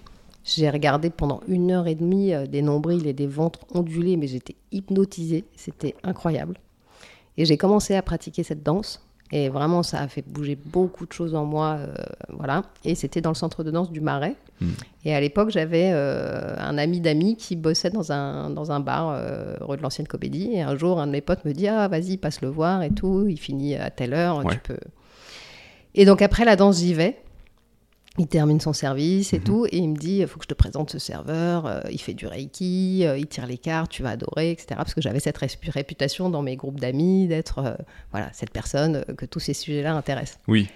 J'ai 0.44 0.70
regardé 0.70 1.10
pendant 1.10 1.42
une 1.48 1.72
heure 1.72 1.88
et 1.88 1.96
demie 1.96 2.34
euh, 2.34 2.46
des 2.46 2.62
nombrils 2.62 3.06
et 3.06 3.14
des 3.14 3.28
ventres 3.28 3.60
ondulés, 3.74 4.16
mais 4.16 4.28
j'étais 4.28 4.56
hypnotisée. 4.72 5.44
C'était 5.56 5.96
incroyable. 6.04 6.58
Et 7.38 7.46
j'ai 7.46 7.58
commencé 7.58 7.96
à 7.96 8.02
pratiquer 8.02 8.44
cette 8.44 8.64
danse. 8.64 9.02
Et 9.32 9.50
vraiment, 9.50 9.84
ça 9.84 10.00
a 10.00 10.08
fait 10.08 10.24
bouger 10.26 10.56
beaucoup 10.56 11.06
de 11.06 11.12
choses 11.12 11.36
en 11.36 11.44
moi. 11.44 11.78
euh, 11.80 11.94
voilà. 12.30 12.64
Et 12.86 12.96
c'était 12.96 13.20
dans 13.20 13.32
le 13.32 13.36
centre 13.36 13.64
de 13.64 13.72
danse 13.72 13.92
du 13.92 14.00
Marais. 14.00 14.36
Mm. 14.62 14.68
Et 15.04 15.14
à 15.14 15.20
l'époque, 15.20 15.50
j'avais 15.50 15.92
euh, 15.94 16.56
un 16.58 16.78
ami 16.78 17.02
d'amis 17.02 17.36
qui 17.36 17.58
bossait 17.58 17.90
dans 17.90 18.12
un, 18.14 18.50
dans 18.50 18.72
un 18.72 18.80
bar, 18.80 19.10
euh, 19.12 19.56
rue 19.60 19.76
de 19.78 19.82
l'Ancienne 19.82 20.08
Comédie. 20.08 20.52
Et 20.54 20.62
un 20.62 20.78
jour, 20.78 21.00
un 21.02 21.08
de 21.08 21.12
mes 21.12 21.22
potes 21.22 21.44
me 21.44 21.52
dit 21.52 21.68
Ah, 21.68 21.88
vas-y, 21.90 22.16
passe 22.18 22.42
le 22.42 22.48
voir 22.48 22.84
et 22.84 22.90
tout. 22.92 23.26
Il 23.28 23.38
finit 23.38 23.76
à 23.76 23.90
telle 23.90 24.14
heure, 24.14 24.46
Ouais. 24.46 24.54
tu 24.54 24.60
peux. 24.60 24.80
Et 25.94 26.06
donc, 26.06 26.22
après 26.22 26.46
la 26.46 26.56
danse, 26.56 26.78
j'y 26.80 26.94
vais. 26.94 27.18
Il 28.20 28.28
termine 28.28 28.60
son 28.60 28.74
service 28.74 29.34
et 29.34 29.38
Mhm. 29.40 29.44
tout, 29.44 29.66
et 29.68 29.78
il 29.78 29.90
me 29.90 29.96
dit 29.96 30.18
il 30.18 30.28
faut 30.28 30.40
que 30.40 30.44
je 30.46 30.50
te 30.50 30.54
présente 30.56 30.90
ce 30.90 30.98
serveur, 31.00 31.66
euh, 31.68 31.82
il 31.92 32.00
fait 32.02 32.14
du 32.16 32.26
reiki, 32.28 33.04
euh, 33.06 33.18
il 33.18 33.28
tire 33.28 33.46
les 33.46 33.58
cartes, 33.60 33.92
tu 33.92 34.02
vas 34.04 34.10
adorer, 34.12 34.52
etc. 34.52 34.68
Parce 34.76 34.94
que 34.94 35.02
j'avais 35.02 35.20
cette 35.20 35.38
ré- 35.38 35.48
réputation 35.68 36.30
dans 36.30 36.42
mes 36.42 36.56
groupes 36.56 36.80
d'amis 36.80 37.28
d'être 37.28 37.60
euh, 37.60 37.74
voilà 38.12 38.30
cette 38.34 38.52
personne 38.52 39.04
euh, 39.08 39.14
que 39.14 39.26
tous 39.26 39.40
ces 39.40 39.54
sujets-là 39.54 39.94
intéressent. 39.96 40.40
Oui, 40.48 40.68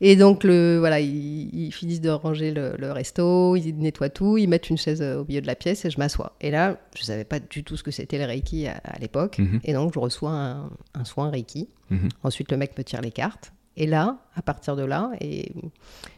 Et 0.00 0.16
donc 0.16 0.42
le 0.44 0.78
voilà, 0.78 0.98
ils, 1.00 1.48
ils 1.54 1.72
finissent 1.72 2.00
de 2.00 2.10
ranger 2.10 2.50
le, 2.52 2.74
le 2.78 2.90
resto, 2.92 3.54
ils 3.56 3.76
nettoient 3.76 4.10
tout, 4.10 4.36
ils 4.38 4.48
mettent 4.48 4.70
une 4.70 4.78
chaise 4.78 5.00
euh, 5.02 5.20
au 5.20 5.24
milieu 5.24 5.40
de 5.40 5.46
la 5.46 5.54
pièce 5.56 5.84
et 5.84 5.90
je 5.90 5.98
m'assois. 5.98 6.34
Et 6.40 6.50
là, 6.50 6.78
je 6.96 7.02
savais 7.04 7.24
pas 7.24 7.38
du 7.40 7.62
tout 7.64 7.76
ce 7.76 7.82
que 7.82 7.90
c'était 7.92 8.18
le 8.18 8.24
reiki 8.24 8.66
à, 8.66 8.80
à 8.84 8.98
l'époque, 8.98 9.38
Mhm. 9.38 9.60
et 9.64 9.72
donc 9.72 9.92
je 9.94 9.98
reçois 10.00 10.30
un, 10.32 10.70
un 10.94 11.04
soin 11.04 11.30
reiki. 11.30 11.68
Mhm. 11.90 12.08
Ensuite, 12.24 12.50
le 12.50 12.56
mec 12.56 12.76
me 12.76 12.82
tire 12.84 13.00
les 13.00 13.10
cartes. 13.12 13.52
Et 13.80 13.86
là, 13.86 14.18
à 14.34 14.42
partir 14.42 14.74
de 14.74 14.82
là, 14.82 15.10
et 15.20 15.52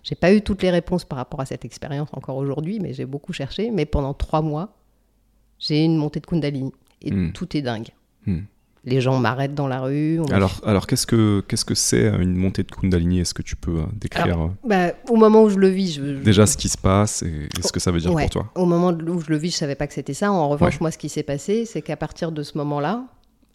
j'ai 0.03 0.14
pas 0.14 0.33
eu 0.33 0.40
toutes 0.40 0.62
les 0.62 0.70
réponses 0.70 1.05
par 1.05 1.18
rapport 1.18 1.40
à 1.40 1.44
cette 1.44 1.64
expérience 1.66 2.09
encore 2.14 2.37
aujourd'hui, 2.37 2.81
mais 2.81 2.94
j'ai 2.94 3.05
beaucoup 3.05 3.35
cherché. 3.35 3.70
Mais 3.70 3.85
pendant 3.85 4.14
trois 4.14 4.40
mois, 4.40 4.70
j'ai 5.59 5.83
eu 5.83 5.85
une 5.85 5.96
montée 5.96 6.20
de 6.20 6.27
Kundalini. 6.27 6.73
Et 7.03 7.11
Mm. 7.12 7.33
tout 7.33 7.55
est 7.57 7.62
dingue. 7.62 7.88
Mm. 8.27 8.38
Les 8.85 9.03
gens 9.03 9.18
m'arrêtent 9.18 9.55
dans 9.55 9.68
la 9.68 9.81
rue. 9.81 10.20
on 10.20 10.25
Alors, 10.33 10.59
alors 10.64 10.87
qu'est-ce 10.87 11.07
que 11.07 11.42
qu'est-ce 11.46 11.66
que 11.66 11.75
c'est 11.75 12.05
euh, 12.07 12.18
une 12.20 12.35
montée 12.35 12.62
de 12.62 12.70
Kundalini? 12.70 13.20
Est-ce 13.20 13.35
que 13.35 13.42
tu 13.42 13.57
peux 13.57 13.81
euh, 13.81 13.85
décrire 13.94 14.25
Alors, 14.25 14.42
euh, 14.44 14.49
Bah, 14.64 14.92
au 15.11 15.16
moment 15.16 15.42
où 15.42 15.51
je 15.51 15.59
le 15.59 15.68
vis, 15.68 15.92
je, 15.92 16.16
je- 16.16 16.23
déjà 16.23 16.46
ce 16.46 16.57
qui 16.57 16.70
se 16.70 16.79
passe 16.79 17.23
et, 17.23 17.49
et 17.59 17.62
ce 17.62 17.70
que 17.73 17.79
ça 17.81 17.90
veut 17.90 18.01
dire 18.01 18.12
Ouais. 18.14 18.23
pour 18.23 18.31
toi? 18.31 18.51
Au 18.55 18.64
moment 18.64 18.88
où 18.90 19.20
je 19.20 19.29
le 19.29 19.37
vis, 19.37 19.51
je 19.51 19.57
savais 19.57 19.75
pas 19.75 19.87
que 19.87 19.92
c'était 19.92 20.14
ça. 20.14 20.33
En 20.33 20.49
revanche, 20.49 20.75
Ouais. 20.77 20.81
moi, 20.81 20.90
ce 20.90 20.96
qui 20.96 21.11
s'est 21.11 21.23
passé, 21.23 21.66
c'est 21.66 21.83
qu'à 21.83 21.96
partir 21.99 22.33
de 22.33 22.42
ce 22.42 22.57
moment-là, 22.57 23.05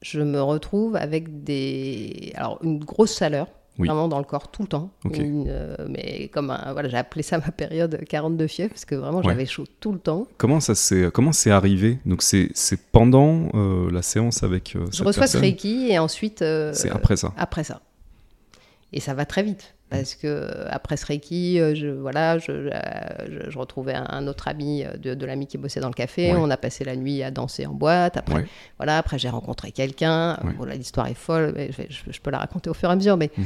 je 0.03 0.21
me 0.21 0.39
retrouve 0.39 0.95
avec 0.95 1.43
des, 1.43 2.31
alors 2.35 2.59
une 2.61 2.77
grosse 2.77 3.17
chaleur, 3.17 3.47
Oui. 3.77 3.87
vraiment 3.87 4.07
dans 4.07 4.19
le 4.19 4.23
corps 4.23 4.49
tout 4.51 4.61
le 4.61 4.67
temps. 4.69 4.89
Une, 5.13 5.45
euh, 5.49 5.75
mais 5.89 6.29
comme 6.29 6.49
un- 6.49 6.71
voilà, 6.71 6.87
j'ai 6.87 6.95
appelé 6.97 7.23
ça 7.23 7.37
ma 7.39 7.51
période 7.51 7.99
42 8.07 8.47
fièvre 8.47 8.69
parce 8.69 8.85
que 8.85 8.95
vraiment 8.95 9.17
Ouais. 9.17 9.25
j'avais 9.25 9.45
chaud 9.45 9.65
tout 9.81 9.91
le 9.91 9.99
temps. 9.99 10.27
Comment 10.37 10.61
ça 10.61 10.75
s'est 10.75 11.09
comment 11.13 11.33
c'est 11.33 11.51
arrivé? 11.51 11.99
Donc 12.05 12.21
c'est 12.21 12.49
c'est 12.53 12.79
pendant 12.91 13.49
euh, 13.53 13.91
la 13.91 14.01
séance 14.01 14.43
avec 14.43 14.75
euh, 14.77 14.85
Je 14.91 14.97
cette 14.97 15.05
reçois 15.07 15.27
ce 15.27 15.33
personne? 15.33 15.41
Reiki 15.41 15.87
et 15.91 15.99
ensuite 15.99 16.41
euh, 16.41 16.71
C'est 16.73 16.89
après 16.89 17.17
ça. 17.17 17.33
après 17.35 17.65
ça. 17.65 17.81
Et 18.93 19.01
ça 19.01 19.13
va 19.13 19.25
très 19.25 19.43
vite. 19.43 19.74
Parce 19.89 20.15
que 20.15 20.25
euh, 20.25 20.65
après 20.71 20.97
ce 20.97 21.05
Reiki, 21.05 21.59
euh, 21.59 21.75
je, 21.75 21.87
voilà, 21.87 22.39
je, 22.39 22.51
euh, 22.51 22.69
je, 23.29 23.51
je 23.51 23.57
retrouvais 23.59 23.93
un, 23.93 24.05
un 24.09 24.27
autre 24.27 24.47
ami 24.47 24.83
de, 24.99 25.13
de 25.13 25.25
l'ami 25.25 25.45
qui 25.45 25.57
bossait 25.59 25.79
dans 25.79 25.89
le 25.89 25.93
café. 25.93 26.31
Ouais. 26.33 26.37
On 26.39 26.49
a 26.49 26.57
passé 26.57 26.83
la 26.83 26.95
nuit 26.95 27.21
à 27.21 27.29
danser 27.31 27.65
en 27.67 27.73
boîte. 27.73 28.17
Après, 28.17 28.33
Ouais. 28.35 28.45
voilà, 28.77 28.97
après 28.97 29.19
j'ai 29.19 29.29
rencontré 29.29 29.71
quelqu'un. 29.71 30.37
Ouais. 30.43 30.53
Bon, 30.57 30.65
l'histoire 30.65 31.07
est 31.07 31.13
folle. 31.13 31.53
mais 31.55 31.69
je, 31.89 32.19
peux 32.19 32.31
la 32.31 32.39
raconter 32.39 32.69
au 32.69 32.73
fur 32.73 32.89
et 32.89 32.93
à 32.93 32.95
mesure. 32.95 33.15
Mais 33.15 33.29
Mhm. 33.37 33.45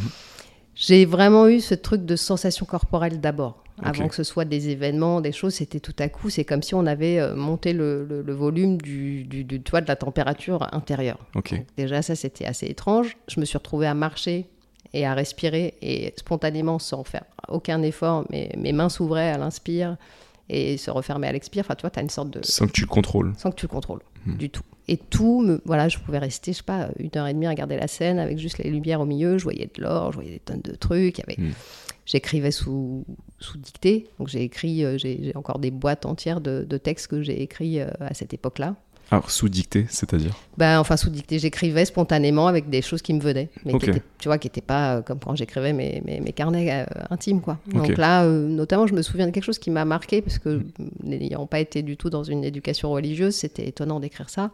j'ai 0.75 1.05
vraiment 1.05 1.47
eu 1.47 1.59
ce 1.59 1.75
truc 1.75 2.05
de 2.05 2.15
sensation 2.15 2.65
corporelle 2.65 3.19
d'abord. 3.19 3.63
Avant 3.81 4.09
que 4.09 4.15
ce 4.15 4.23
soit 4.23 4.43
des 4.43 4.67
événements, 4.69 5.21
des 5.21 5.31
choses, 5.31 5.53
c'était 5.53 5.79
tout 5.79 5.95
à 5.99 6.09
coup. 6.09 6.29
C'est 6.29 6.43
comme 6.43 6.61
si 6.61 6.75
on 6.75 6.85
avait 6.85 7.33
monté 7.33 7.71
le, 7.71 8.05
le- 8.05 8.21
le 8.21 8.33
volume 8.33 8.77
du, 8.81 9.23
du, 9.23 9.45
du- 9.45 9.61
tu 9.61 9.71
vois, 9.71 9.79
de 9.79 9.87
la 9.87 9.95
température 9.95 10.67
intérieure. 10.73 11.17
Donc, 11.33 11.53
déjà, 11.77 12.01
ça, 12.01 12.15
c'était 12.15 12.45
assez 12.45 12.65
étrange. 12.67 13.15
Je 13.29 13.39
me 13.39 13.45
suis 13.45 13.57
retrouvée 13.57 13.87
à 13.87 13.93
marcher 13.93 14.47
et 14.93 15.05
à 15.05 15.13
respirer 15.13 15.75
et 15.81 16.13
spontanément, 16.17 16.79
sans 16.79 17.03
faire 17.03 17.25
aucun 17.47 17.81
effort, 17.81 18.25
mes, 18.29 18.51
mes 18.57 18.71
mains 18.71 18.89
s'ouvraient 18.89 19.31
à 19.31 19.37
l'inspire 19.37 19.97
et 20.49 20.77
se 20.77 20.89
refermaient 20.89 21.27
à 21.27 21.31
l'expire. 21.31 21.63
Enfin, 21.65 21.75
tu 21.75 21.81
vois, 21.81 21.91
tu 21.91 21.99
as 21.99 22.01
une 22.01 22.09
sorte 22.09 22.31
de... 22.31 22.39
Sans 22.43 22.67
que 22.67 22.71
tu 22.71 22.81
le 22.81 22.87
contrôles. 22.87 23.33
Sans 23.37 23.51
que 23.51 23.55
tu 23.55 23.65
le 23.65 23.71
contrôles 23.71 24.01
Hmm. 24.25 24.35
du 24.35 24.49
tout. 24.49 24.63
Et 24.87 24.97
tout, 24.97 25.41
me... 25.41 25.61
voilà, 25.65 25.87
je 25.87 25.97
pouvais 25.99 26.17
rester, 26.17 26.51
je 26.51 26.57
sais 26.57 26.63
pas, 26.63 26.89
une 26.97 27.09
heure 27.15 27.27
et 27.27 27.33
demie 27.33 27.45
à 27.45 27.49
regarder 27.49 27.77
la 27.77 27.87
scène 27.87 28.19
avec 28.19 28.37
juste 28.37 28.57
les 28.57 28.69
lumières 28.69 29.01
au 29.01 29.05
milieu. 29.05 29.37
Je 29.37 29.43
voyais 29.43 29.69
de 29.73 29.81
l'or, 29.81 30.11
je 30.11 30.17
voyais 30.17 30.31
des 30.31 30.39
tonnes 30.39 30.61
de 30.61 30.75
trucs. 30.75 31.19
avait... 31.19 31.37
Hmm. 31.37 31.51
J'écrivais 32.05 32.51
sous, 32.51 33.05
sous 33.39 33.57
dictée. 33.57 34.07
Donc, 34.17 34.29
j'ai 34.29 34.41
écrit, 34.41 34.83
euh, 34.83 34.97
j'ai 34.97 35.19
j'ai 35.21 35.35
encore 35.35 35.59
des 35.59 35.69
boîtes 35.69 36.07
entières 36.07 36.41
de, 36.41 36.65
de 36.67 36.77
textes 36.77 37.07
que 37.07 37.21
j'ai 37.21 37.43
écrits 37.43 37.79
euh, 37.79 37.87
à 37.99 38.15
cette 38.15 38.33
époque-là. 38.33 38.75
Alors 39.11 39.31
sous 39.31 39.49
dictée, 39.49 39.87
c'est-à-dire 39.89 40.35
Ben, 40.57 40.79
enfin, 40.79 40.95
sous 40.95 41.09
dictée, 41.09 41.39
j'écrivais 41.39 41.85
spontanément 41.85 42.45
avec 42.47 42.69
des 42.69 42.81
choses 42.83 43.01
qui 43.01 43.13
me 43.13 43.19
venaient, 43.19 43.49
mais 43.65 43.71
qui 43.79 43.85
étaient, 43.91 44.03
tu 44.19 44.27
vois, 44.27 44.37
qui 44.37 44.47
n'étaient 44.47 44.61
pas 44.61 44.97
euh, 44.97 45.01
comme 45.01 45.19
quand 45.19 45.35
j'écrivais 45.35 45.73
mes, 45.73 46.01
mes, 46.05 46.19
mes 46.19 46.31
carnets 46.31 46.85
euh, 46.87 47.03
intimes, 47.09 47.41
quoi. 47.41 47.57
Donc 47.73 47.97
là, 47.97 48.23
euh, 48.25 48.47
notamment, 48.47 48.85
je 48.85 48.93
me 48.93 49.01
souviens 49.01 49.25
de 49.25 49.31
quelque 49.31 49.43
chose 49.45 49.57
qui 49.59 49.71
m'a 49.71 49.83
marqué, 49.85 50.21
parce 50.21 50.37
que 50.37 50.61
n'ayant 51.03 51.47
pas 51.47 51.59
été 51.59 51.81
du 51.81 51.97
tout 51.97 52.09
dans 52.11 52.23
une 52.23 52.43
éducation 52.43 52.91
religieuse, 52.91 53.35
c'était 53.35 53.67
étonnant 53.67 53.99
d'écrire 53.99 54.29
ça. 54.29 54.51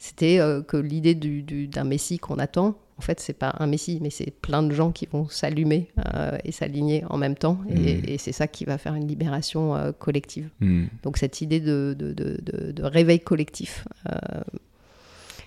C'était 0.00 0.40
que 0.66 0.76
l'idée 0.76 1.14
du- 1.14 1.42
du- 1.42 1.68
d'un 1.68 1.84
messie 1.84 2.18
qu'on 2.18 2.38
attend, 2.38 2.74
en 2.98 3.02
fait, 3.02 3.18
c'est 3.20 3.32
pas 3.32 3.54
un 3.58 3.66
messie, 3.66 3.98
mais 4.02 4.10
c'est 4.10 4.30
plein 4.30 4.62
de 4.62 4.72
gens 4.72 4.92
qui 4.92 5.06
vont 5.10 5.26
s'allumer 5.28 5.88
euh, 6.14 6.36
et 6.44 6.52
s'aligner 6.52 7.04
en 7.10 7.16
même 7.16 7.34
temps, 7.36 7.58
et, 7.68 7.74
Mhm. 7.96 8.02
et 8.06 8.18
c'est 8.18 8.32
ça 8.32 8.46
qui 8.46 8.64
va 8.64 8.78
faire 8.78 8.94
une 8.94 9.08
libération 9.08 9.74
euh, 9.74 9.92
collective. 9.92 10.50
Hmm. 10.60 10.84
Donc 11.02 11.16
cette 11.18 11.40
idée 11.40 11.60
de, 11.60 11.96
de, 11.98 12.12
de- 12.12 12.38
de- 12.42 12.72
de 12.72 12.82
réveil 12.84 13.20
collectif. 13.20 13.86
Euh, 14.08 14.14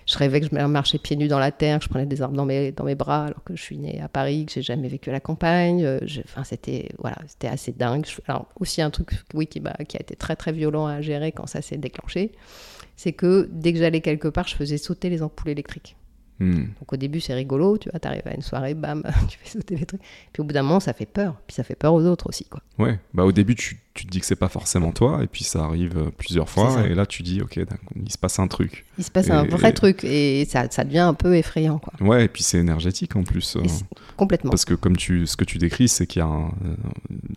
je 0.08 0.16
rêvais 0.18 0.40
que 0.40 0.46
je 0.46 0.54
marchais 0.66 0.98
pieds 0.98 1.16
nus 1.16 1.26
dans 1.26 1.40
la 1.40 1.50
terre, 1.50 1.78
que 1.78 1.84
je 1.84 1.88
prenais 1.88 2.06
des 2.06 2.22
arbres 2.22 2.36
dans 2.36 2.44
mes, 2.44 2.70
dans 2.70 2.84
mes 2.84 2.94
bras, 2.94 3.24
alors 3.24 3.42
que 3.42 3.56
je 3.56 3.62
suis 3.62 3.76
née 3.76 4.00
à 4.00 4.06
Paris, 4.08 4.46
que 4.46 4.52
j'ai 4.52 4.62
jamais 4.62 4.86
vécu 4.86 5.10
à 5.10 5.12
la 5.12 5.18
campagne. 5.20 5.98
Je- 6.04 6.20
Enfin, 6.20 6.44
c'était 6.44 6.90
voilà, 6.98 7.16
c'était 7.26 7.48
assez 7.48 7.72
dingue. 7.72 8.06
Je- 8.06 8.20
alors 8.28 8.46
aussi 8.60 8.80
un 8.82 8.90
truc, 8.90 9.10
oui, 9.34 9.48
qui, 9.48 9.60
qui 9.88 9.96
a 9.96 10.00
été 10.00 10.14
très 10.14 10.36
très 10.36 10.52
violent 10.52 10.86
à 10.86 11.00
gérer 11.00 11.32
quand 11.32 11.46
ça 11.48 11.60
s'est 11.60 11.76
déclenché, 11.76 12.30
c'est 12.94 13.12
que 13.12 13.48
dès 13.50 13.72
que 13.72 13.80
j'allais 13.80 14.00
quelque 14.00 14.28
part, 14.28 14.46
je 14.46 14.54
faisais 14.54 14.78
sauter 14.78 15.10
les 15.10 15.22
ampoules 15.24 15.50
électriques. 15.50 15.96
Hmm. 16.38 16.64
Donc 16.80 16.92
au 16.92 16.96
début, 16.96 17.20
c'est 17.20 17.32
rigolo, 17.34 17.78
tu 17.78 17.88
vois, 17.90 17.98
t'arrives 17.98 18.26
à 18.26 18.34
une 18.34 18.42
soirée, 18.42 18.74
bam, 18.74 19.02
tu 19.28 19.38
fais 19.42 19.48
sauter 19.58 19.76
les 19.76 19.86
trucs. 19.86 20.02
Puis 20.32 20.42
au 20.42 20.44
bout 20.44 20.52
d'un 20.52 20.62
moment, 20.62 20.80
ça 20.80 20.92
fait 20.92 21.06
peur. 21.06 21.34
Puis 21.46 21.54
ça 21.54 21.64
fait 21.64 21.74
peur 21.76 21.94
aux 21.94 22.04
autres 22.04 22.28
aussi, 22.28 22.44
quoi. 22.44 22.60
Ouais, 22.78 22.98
bah 23.14 23.24
au 23.24 23.32
début 23.32 23.54
tu, 23.54 23.78
tu 23.94 24.04
te 24.04 24.10
dis 24.10 24.20
que 24.20 24.26
c'est 24.26 24.36
pas 24.36 24.50
forcément 24.50 24.92
toi, 24.92 25.20
et 25.22 25.26
puis 25.28 25.44
ça 25.44 25.64
arrive 25.64 25.96
euh, 25.96 26.10
plusieurs 26.14 26.50
fois, 26.50 26.86
et 26.86 26.94
là 26.94 27.06
tu 27.06 27.22
dis 27.22 27.40
ok, 27.40 27.58
il 28.04 28.12
se 28.12 28.18
passe 28.18 28.38
un 28.38 28.48
truc. 28.48 28.84
Il 28.98 29.04
se 29.04 29.10
passe 29.10 29.30
un 29.30 29.44
Et- 29.44 29.48
vrai 29.48 29.72
truc 29.72 30.04
et 30.04 30.44
ça, 30.44 30.66
ça 30.70 30.84
devient 30.84 30.98
un 30.98 31.14
peu 31.14 31.34
effrayant, 31.36 31.78
quoi. 31.78 31.94
Ouais, 32.06 32.26
et 32.26 32.28
puis 32.28 32.42
c'est 32.42 32.58
énergétique 32.58 33.16
en 33.16 33.22
plus. 33.22 33.56
euh, 33.56 33.62
complètement. 34.18 34.50
parce 34.50 34.66
que 34.66 34.74
comme 34.74 34.96
tu, 34.98 35.26
ce 35.26 35.36
que 35.38 35.44
tu 35.46 35.56
décris, 35.56 35.88
c'est 35.88 36.06
qu'il 36.06 36.20
y 36.20 36.22
a 36.22 36.28
un, 36.28 36.48
euh, 36.48 36.74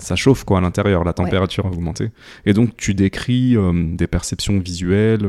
ça 0.02 0.18
chauffe 0.18 0.44
quoi 0.44 0.58
à 0.58 0.62
l'intérieur, 0.62 1.06
la 1.06 1.14
température 1.14 1.66
a 1.66 1.70
augmenté. 1.70 2.10
Et 2.46 2.52
donc 2.54 2.76
tu 2.76 2.94
décris 2.94 3.56
euh, 3.56 3.72
des 3.96 4.08
perceptions 4.08 4.60
visuelles, 4.60 5.26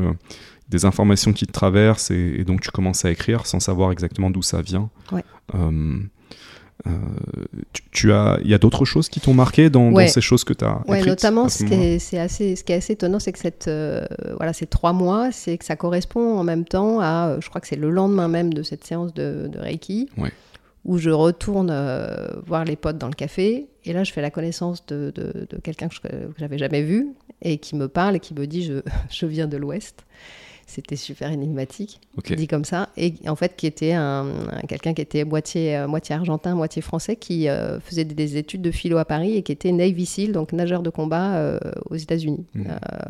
des 0.71 0.85
informations 0.85 1.33
qui 1.33 1.45
te 1.45 1.51
traversent, 1.51 2.09
et, 2.09 2.35
et 2.39 2.43
donc 2.43 2.61
tu 2.61 2.71
commences 2.71 3.05
à 3.05 3.11
écrire 3.11 3.45
sans 3.45 3.59
savoir 3.59 3.91
exactement 3.91 4.31
d'où 4.31 4.41
ça 4.41 4.61
vient. 4.61 4.89
Ouais. 5.11 5.23
Euh, 5.53 5.99
euh, 6.87 6.91
tu, 7.73 7.83
tu 7.91 8.11
as, 8.11 8.39
il 8.43 8.49
y 8.49 8.55
a 8.55 8.57
d'autres 8.57 8.85
choses 8.85 9.07
qui 9.07 9.19
t'ont 9.19 9.35
marqué 9.35 9.69
dans, 9.69 9.93
ces 10.07 10.19
choses 10.21 10.43
que 10.43 10.53
tu 10.53 10.65
as 10.65 10.81
Ouais, 10.87 11.03
notamment, 11.03 11.47
ce 11.47 11.63
qui, 11.63 11.73
est, 11.75 11.99
c'est 11.99 12.17
assez, 12.17 12.55
ce 12.55 12.63
qui 12.63 12.71
est 12.73 12.77
assez 12.77 12.93
étonnant, 12.93 13.19
c'est 13.19 13.31
que 13.31 13.37
cette, 13.37 13.67
euh, 13.67 14.03
voilà, 14.37 14.51
ces 14.53 14.65
trois 14.65 14.91
mois, 14.93 15.31
c'est 15.31 15.59
que 15.59 15.65
ça 15.65 15.75
correspond 15.75 16.39
en 16.39 16.43
même 16.43 16.65
temps 16.65 16.99
à, 16.99 17.37
je 17.39 17.47
crois 17.49 17.61
que 17.61 17.67
c'est 17.67 17.75
le 17.75 17.91
lendemain 17.91 18.27
même 18.27 18.51
de 18.51 18.63
cette 18.63 18.83
séance 18.83 19.13
de, 19.13 19.47
de 19.47 19.59
Reiki, 19.59 20.09
Ouais. 20.17 20.31
où 20.85 20.97
je 20.97 21.11
retourne 21.11 21.69
euh, 21.71 22.27
voir 22.47 22.65
les 22.65 22.75
potes 22.77 22.97
dans 22.97 23.09
le 23.09 23.13
café, 23.13 23.67
et 23.85 23.93
là, 23.93 24.03
je 24.03 24.11
fais 24.11 24.21
la 24.21 24.31
connaissance 24.31 24.83
de, 24.87 25.11
de- 25.13 25.45
de 25.49 25.57
quelqu'un 25.61 25.87
que 25.89 26.07
j'avais 26.39 26.57
jamais 26.57 26.81
vu, 26.81 27.09
et 27.43 27.59
qui 27.59 27.75
me 27.75 27.87
parle 27.89 28.15
et 28.15 28.19
qui 28.19 28.33
me 28.33 28.47
dit, 28.47 28.63
je, 28.63 28.81
je 29.11 29.25
viens 29.27 29.45
de 29.47 29.57
l'Ouest. 29.57 30.03
C'était 30.73 30.95
super 30.95 31.29
énigmatique, 31.31 31.99
dit 32.37 32.47
comme 32.47 32.63
ça, 32.63 32.87
et 32.95 33.13
en 33.27 33.35
fait 33.35 33.57
qui 33.57 33.67
était 33.67 33.91
un, 33.91 34.25
un- 34.51 34.61
quelqu'un 34.69 34.93
qui 34.93 35.01
était 35.01 35.25
moitié, 35.25 35.75
euh, 35.75 35.85
moitié 35.87 36.15
argentin, 36.15 36.55
moitié 36.55 36.81
français, 36.81 37.17
qui 37.17 37.49
euh, 37.49 37.79
faisait 37.81 38.05
des, 38.05 38.15
des 38.15 38.37
études 38.37 38.61
de 38.61 38.71
philo 38.71 38.97
à 38.97 39.03
Paris 39.03 39.35
et 39.35 39.43
qui 39.43 39.51
était 39.51 39.73
Navy 39.73 40.05
SEAL, 40.05 40.31
donc 40.31 40.53
nageur 40.53 40.81
de 40.81 40.89
combat 40.89 41.35
euh, 41.35 41.59
aux 41.89 41.95
États-Unis, 41.97 42.45
Mhm. 42.55 42.67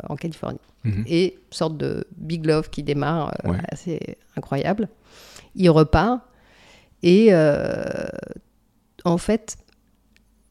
en 0.08 0.16
Californie. 0.16 0.58
Mhm. 0.82 1.04
Et 1.06 1.38
sorte 1.52 1.76
de 1.76 2.04
big 2.16 2.44
love 2.46 2.68
qui 2.68 2.82
démarre, 2.82 3.32
Ouais. 3.44 3.58
assez 3.70 4.00
incroyable. 4.36 4.88
Il 5.54 5.70
repart 5.70 6.20
et 7.04 7.32
en 9.04 9.18
fait 9.18 9.56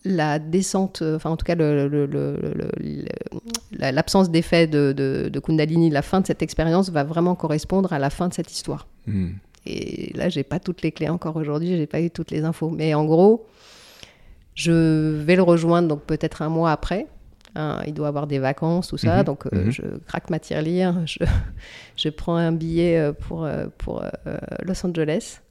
la 0.03 0.39
descente, 0.39 1.01
euh, 1.01 1.15
enfin 1.15 1.29
en 1.29 1.37
tout 1.37 1.45
cas 1.45 1.55
l'absence 3.71 4.31
d'effet 4.31 4.67
de, 4.67 4.93
de, 4.93 5.29
de 5.29 5.39
Kundalini, 5.39 5.89
la 5.89 6.01
fin 6.01 6.21
de 6.21 6.27
cette 6.27 6.41
expérience 6.41 6.89
va 6.89 7.03
vraiment 7.03 7.35
correspondre 7.35 7.93
à 7.93 7.99
la 7.99 8.09
fin 8.09 8.27
de 8.27 8.33
cette 8.33 8.51
histoire. 8.51 8.87
Hmm. 9.05 9.31
Et 9.65 10.11
là, 10.15 10.29
j'ai 10.29 10.43
pas 10.43 10.59
toutes 10.59 10.81
les 10.81 10.91
clés 10.91 11.09
encore 11.09 11.35
aujourd'hui, 11.35 11.77
j'ai 11.77 11.87
pas 11.87 12.01
eu 12.01 12.09
toutes 12.09 12.31
les 12.31 12.43
infos. 12.43 12.69
Mais 12.69 12.93
en 12.93 13.05
gros, 13.05 13.45
je 14.55 15.17
vais 15.21 15.35
le 15.35 15.43
rejoindre 15.43 15.87
donc 15.87 16.03
peut-être 16.03 16.41
un 16.41 16.49
mois 16.49 16.71
après. 16.71 17.07
Hein, 17.55 17.81
il 17.85 17.93
doit 17.93 18.07
avoir 18.07 18.27
des 18.27 18.39
vacances, 18.39 18.87
tout 18.87 18.97
ça. 18.97 19.17
Mhm, 19.17 19.23
Donc 19.23 19.45
euh, 19.47 19.65
mhm. 19.65 19.71
je 19.71 19.81
craque 20.07 20.29
ma 20.29 20.39
tirelire, 20.39 20.95
je, 21.05 21.19
je 21.95 22.09
prends 22.09 22.35
un 22.35 22.51
billet 22.51 22.97
euh, 22.97 23.13
pour, 23.13 23.47
pour 23.77 24.03
euh, 24.03 24.37
Los 24.63 24.85
Angeles. 24.85 25.41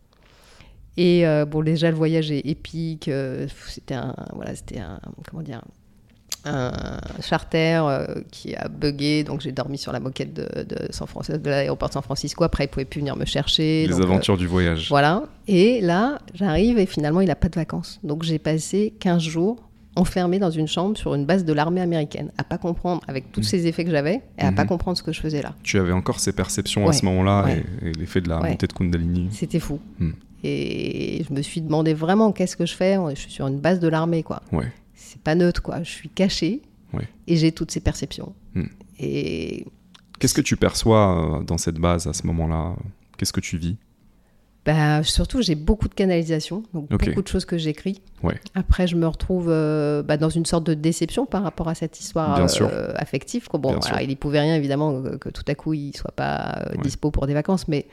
Et 0.96 1.26
euh, 1.26 1.44
bon, 1.46 1.62
déjà 1.62 1.90
le 1.90 1.96
voyage 1.96 2.30
est 2.30 2.46
épique. 2.46 3.08
euh, 3.08 3.46
c'était 3.68 3.94
un, 3.94 4.14
voilà, 4.34 4.54
c'était 4.54 4.78
un, 4.80 5.00
comment 5.30 5.42
dire, 5.42 5.62
un 6.44 6.72
charter 7.22 7.80
euh, 7.84 8.06
qui 8.30 8.54
a 8.56 8.68
bugué, 8.68 9.24
donc 9.24 9.40
j'ai 9.42 9.52
dormi 9.52 9.76
sur 9.76 9.92
la 9.92 10.00
moquette 10.00 10.32
de, 10.32 10.62
de 10.62 10.90
San 10.90 11.06
Francisco, 11.06 11.38
de 11.38 11.50
l'aéroport 11.50 11.88
de 11.88 11.94
San 11.94 12.02
Francisco. 12.02 12.44
Après, 12.44 12.64
il 12.64 12.68
pouvait 12.68 12.84
plus 12.86 13.00
venir 13.00 13.14
me 13.16 13.24
chercher. 13.26 13.86
Les 13.86 13.92
donc, 13.92 14.02
aventures 14.02 14.36
du 14.38 14.46
voyage. 14.46 14.88
voilà. 14.88 15.24
Et 15.48 15.80
là, 15.80 16.18
j'arrive 16.34 16.78
et 16.78 16.86
finalement, 16.86 17.20
il 17.20 17.28
n'a 17.28 17.34
pas 17.34 17.48
de 17.48 17.56
vacances. 17.56 18.00
Donc 18.02 18.22
j'ai 18.22 18.38
passé 18.38 18.94
15 19.00 19.22
jours 19.22 19.56
enfermé 19.96 20.38
dans 20.38 20.50
une 20.50 20.68
chambre 20.68 20.96
sur 20.96 21.14
une 21.14 21.26
base 21.26 21.44
de 21.44 21.52
l'armée 21.52 21.80
américaine, 21.80 22.30
à 22.38 22.44
pas 22.44 22.58
comprendre, 22.58 23.02
avec 23.08 23.32
tous 23.32 23.42
ces 23.42 23.66
effets 23.66 23.84
que 23.84 23.90
j'avais, 23.90 24.22
et 24.38 24.42
à 24.42 24.50
Mhm. 24.50 24.54
pas 24.56 24.64
comprendre 24.64 24.96
ce 24.96 25.02
que 25.02 25.12
je 25.12 25.20
faisais 25.20 25.42
là. 25.42 25.54
Tu 25.64 25.78
avais 25.78 25.92
encore 25.92 26.20
ces 26.20 26.32
perceptions 26.32 26.88
à 26.88 26.92
ce 26.92 27.04
moment-là 27.06 27.44
ouais. 27.44 27.64
et, 27.82 27.88
et 27.88 27.92
l'effet 27.92 28.20
de 28.20 28.28
la 28.28 28.40
Ouais. 28.40 28.50
montée 28.50 28.66
de 28.68 28.72
Kundalini. 28.72 29.28
C'était 29.32 29.58
fou. 29.58 29.80
Hmm. 29.98 30.12
Et 30.42 31.24
je 31.28 31.34
me 31.34 31.42
suis 31.42 31.60
demandé 31.60 31.92
vraiment 31.94 32.32
qu'est-ce 32.32 32.56
que 32.56 32.66
je 32.66 32.74
fais? 32.74 32.96
Je 33.10 33.20
suis 33.20 33.30
sur 33.30 33.46
une 33.46 33.58
base 33.58 33.80
de 33.80 33.88
l'armée, 33.88 34.22
quoi. 34.22 34.42
Ouais. 34.52 34.72
C'est 34.94 35.20
pas 35.20 35.34
neutre, 35.34 35.62
quoi. 35.62 35.82
Je 35.82 35.90
suis 35.90 36.08
caché 36.08 36.62
Ouais. 36.92 37.06
et 37.28 37.36
j'ai 37.36 37.52
toutes 37.52 37.70
ces 37.70 37.80
perceptions. 37.80 38.34
Hmm. 38.54 38.64
Et 38.98 39.64
Qu'est-ce 40.18 40.34
que 40.34 40.40
tu 40.40 40.56
perçois 40.56 41.38
euh, 41.40 41.44
dans 41.44 41.56
cette 41.58 41.76
base 41.76 42.06
à 42.06 42.12
ce 42.12 42.26
moment-là? 42.26 42.74
Qu'est-ce 43.16 43.32
que 43.32 43.40
tu 43.40 43.56
vis? 43.58 43.76
Bah, 44.66 45.02
surtout, 45.02 45.40
j'ai 45.40 45.54
beaucoup 45.54 45.88
de 45.88 45.94
canalisation, 45.94 46.64
donc 46.74 46.90
beaucoup 46.90 47.22
de 47.22 47.28
choses 47.28 47.46
que 47.46 47.56
j'écris. 47.56 48.02
Ouais. 48.22 48.38
Après, 48.54 48.86
je 48.86 48.94
me 48.94 49.06
retrouve 49.06 49.46
euh, 49.48 50.02
bah, 50.02 50.18
dans 50.18 50.28
une 50.28 50.44
sorte 50.44 50.64
de 50.64 50.74
déception 50.74 51.24
par 51.24 51.42
rapport 51.42 51.68
à 51.68 51.74
cette 51.74 51.98
histoire 51.98 52.38
euh, 52.60 52.92
affective. 52.96 53.48
quoi. 53.48 53.58
Bon, 53.58 53.70
alors, 53.78 54.00
il 54.02 54.10
y 54.10 54.16
pouvait 54.16 54.40
rien, 54.40 54.54
évidemment, 54.56 55.00
que, 55.00 55.16
que 55.16 55.28
tout 55.30 55.44
à 55.46 55.54
coup, 55.54 55.72
il 55.72 55.96
soit 55.96 56.12
pas 56.12 56.66
euh, 56.66 56.76
dispo 56.82 57.10
pour 57.10 57.26
des 57.26 57.32
vacances, 57.32 57.68
mais 57.68 57.86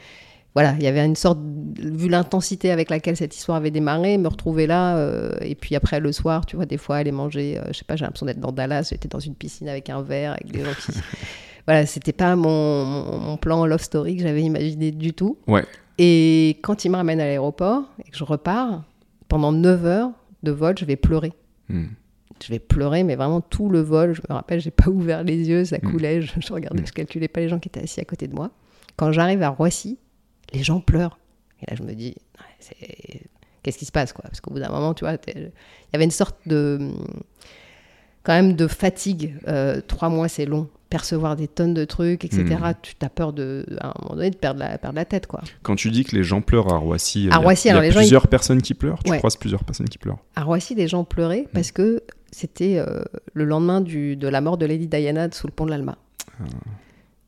voilà, 0.54 0.74
il 0.78 0.84
y 0.84 0.88
avait 0.88 1.06
une 1.06 1.16
sorte, 1.16 1.38
vu 1.80 2.10
l'intensité 2.10 2.72
avec 2.72 2.90
laquelle 2.90 3.16
cette 3.16 3.36
histoire 3.36 3.58
avait 3.58 3.70
démarré, 3.72 4.18
me 4.18 4.28
retrouver 4.28 4.66
là, 4.66 4.98
euh, 4.98 5.32
et 5.42 5.54
puis 5.56 5.76
après 5.76 6.00
le 6.00 6.12
soir, 6.12 6.46
tu 6.48 6.56
vois, 6.56 6.66
des 6.66 6.78
fois 6.78 6.96
aller 6.98 7.12
manger, 7.12 7.60
euh, 7.60 7.64
je 7.68 7.74
sais 7.78 7.86
pas, 7.86 7.96
j'ai 7.96 8.06
l'impression 8.06 8.26
d'être 8.26 8.40
dans 8.40 8.52
Dallas, 8.52 8.88
j'étais 8.90 9.08
dans 9.08 9.20
une 9.20 9.36
piscine 9.36 9.70
avec 9.70 9.90
un 9.92 10.02
verre, 10.02 10.32
avec 10.32 10.52
des 10.52 10.64
gens 10.66 10.74
qui... 10.84 10.92
voilà, 11.68 11.86
c'était 11.86 12.12
pas 12.14 12.36
mon, 12.36 12.86
mon, 12.86 13.20
mon 13.20 13.38
plan 13.38 13.66
love 13.68 13.82
story 13.84 14.16
que 14.18 14.24
j'avais 14.24 14.42
imaginé 14.42 14.90
du 14.92 15.14
tout. 15.14 15.38
Ouais. 15.48 15.64
Et 16.00 16.58
quand 16.64 16.86
il 16.86 16.90
me 16.92 16.96
ramène 16.96 17.20
à 17.22 17.26
l'aéroport 17.26 17.84
et 18.06 18.10
que 18.10 18.18
je 18.18 18.24
repars, 18.24 18.84
pendant 19.28 19.52
9 19.52 19.86
heures 19.86 20.12
de 20.44 20.52
vol, 20.52 20.76
je 20.80 20.86
vais 20.86 20.96
pleurer. 20.96 21.34
Hmm. 21.70 21.86
Je 22.44 22.50
vais 22.50 22.60
pleurer, 22.60 23.04
mais 23.04 23.16
vraiment 23.16 23.42
tout 23.42 23.68
le 23.70 23.82
vol. 23.82 24.14
Je 24.14 24.22
me 24.30 24.34
rappelle, 24.36 24.60
j'ai 24.62 24.72
pas 24.72 24.88
ouvert 24.90 25.24
les 25.24 25.50
yeux, 25.50 25.66
ça 25.66 25.78
Mm. 25.82 25.92
coulait. 25.92 26.22
Je, 26.22 26.32
je 26.40 26.54
regardais, 26.54 26.82
Mm. 26.84 26.88
je 26.88 26.92
calculais 26.94 27.28
pas 27.28 27.42
les 27.42 27.50
gens 27.50 27.58
qui 27.60 27.68
étaient 27.68 27.82
assis 27.84 28.00
à 28.00 28.06
côté 28.06 28.28
de 28.28 28.36
moi. 28.36 28.52
Quand 28.96 29.12
j'arrive 29.12 29.42
à 29.42 29.50
Roissy, 29.50 29.98
les 30.54 30.64
gens 30.64 30.80
pleurent. 30.80 31.18
Et 31.62 31.70
là, 31.72 31.76
je 31.78 31.84
me 31.84 31.94
dis, 31.94 32.16
qu'est-ce 33.64 33.78
qui 33.78 33.86
se 33.86 33.92
passe, 33.92 34.14
quoi? 34.14 34.24
Parce 34.24 34.42
qu'au 34.42 34.52
bout 34.52 34.60
d'un 34.60 34.70
moment, 34.70 34.94
tu 34.94 35.04
vois, 35.06 35.16
il 35.36 35.42
y 35.44 35.96
avait 35.96 36.06
une 36.06 36.12
sorte 36.12 36.36
de, 36.46 36.92
quand 38.24 38.34
même, 38.34 38.54
de 38.56 38.68
fatigue. 38.68 39.36
Euh, 39.48 39.82
trois 39.86 40.10
mois, 40.10 40.28
c'est 40.28 40.46
long. 40.46 40.70
Percevoir 40.90 41.36
des 41.36 41.50
tonnes 41.50 41.74
de 41.74 41.84
trucs, 41.84 42.24
etc. 42.24 42.44
Mm. 42.44 42.74
Tu 42.82 42.96
as 43.02 43.10
peur 43.10 43.34
de, 43.34 43.66
à 43.82 43.88
un 43.88 43.94
moment 44.02 44.16
donné, 44.16 44.30
de 44.30 44.38
perdre 44.38 44.62
la, 44.62 44.78
perdre 44.78 44.96
la 44.96 45.04
tête, 45.04 45.28
quoi. 45.28 45.42
Quand 45.62 45.76
tu 45.76 45.92
dis 45.92 46.06
que 46.06 46.16
les 46.16 46.24
gens 46.24 46.42
pleurent 46.42 46.72
à 46.72 46.78
Roissy, 46.78 47.24
il 47.24 47.28
y 47.28 47.32
a- 47.32 47.38
Roissy, 47.38 47.68
il 47.68 47.72
y 47.76 47.78
a, 47.78 47.90
gens, 47.90 48.00
plusieurs 48.00 48.28
personnes 48.28 48.62
qui 48.62 48.74
pleurent? 48.74 49.04
Tu 49.04 49.12
Ouais. 49.12 49.18
croises 49.18 49.36
plusieurs 49.36 49.66
personnes 49.66 49.90
qui 49.90 49.98
pleurent? 49.98 50.20
À 50.36 50.44
Roissy, 50.44 50.76
les 50.76 50.88
gens 50.88 51.04
pleuraient 51.04 51.46
parce 51.54 51.72
que 51.74 52.04
c'était 52.32 52.78
euh, 52.78 53.02
le 53.34 53.44
lendemain 53.44 53.82
du, 53.82 54.16
de 54.16 54.28
la 54.30 54.40
mort 54.40 54.58
de 54.58 54.66
Lady 54.66 54.88
Diana 54.88 55.28
sous 55.32 55.48
le 55.48 55.52
pont 55.52 55.66
de 55.66 55.72
l'Alma. 55.72 55.98
Ah. 56.40 56.44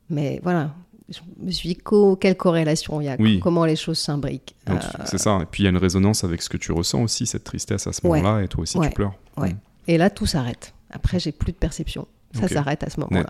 Mais 0.08 0.40
voilà, 0.42 0.74
je 1.10 1.18
me 1.44 1.50
suis 1.50 1.68
dit, 1.70 1.76
co- 1.76 2.16
quelle 2.16 2.36
corrélation 2.36 3.00
il 3.00 3.04
y 3.04 3.08
a 3.08 3.16
Oui. 3.18 3.40
Comment 3.42 3.64
les 3.64 3.76
choses 3.76 3.98
s'imbriquent 3.98 4.54
Euh, 4.68 4.74
C'est 5.06 5.18
ça. 5.18 5.38
Et 5.42 5.46
puis 5.46 5.62
il 5.62 5.64
y 5.64 5.66
a 5.66 5.70
une 5.70 5.76
résonance 5.76 6.22
avec 6.24 6.40
ce 6.42 6.48
que 6.48 6.56
tu 6.56 6.72
ressens 6.72 7.02
aussi, 7.02 7.26
cette 7.26 7.44
tristesse 7.44 7.86
à 7.86 7.92
ce 7.92 8.06
Ouais. 8.06 8.20
moment-là, 8.20 8.44
et 8.44 8.48
toi 8.48 8.62
aussi 8.62 8.78
Ouais. 8.78 8.88
tu 8.88 8.94
pleures. 8.94 9.14
Ouais. 9.36 9.50
Hmm. 9.52 9.58
Et 9.88 9.98
là, 9.98 10.08
tout 10.10 10.26
s'arrête. 10.26 10.72
Après, 10.90 11.18
j'ai 11.18 11.32
plus 11.32 11.52
de 11.52 11.56
perception. 11.56 12.06
Ça 12.32 12.46
s'arrête 12.48 12.82
à 12.84 12.90
ce 12.90 13.00
moment-là. 13.00 13.28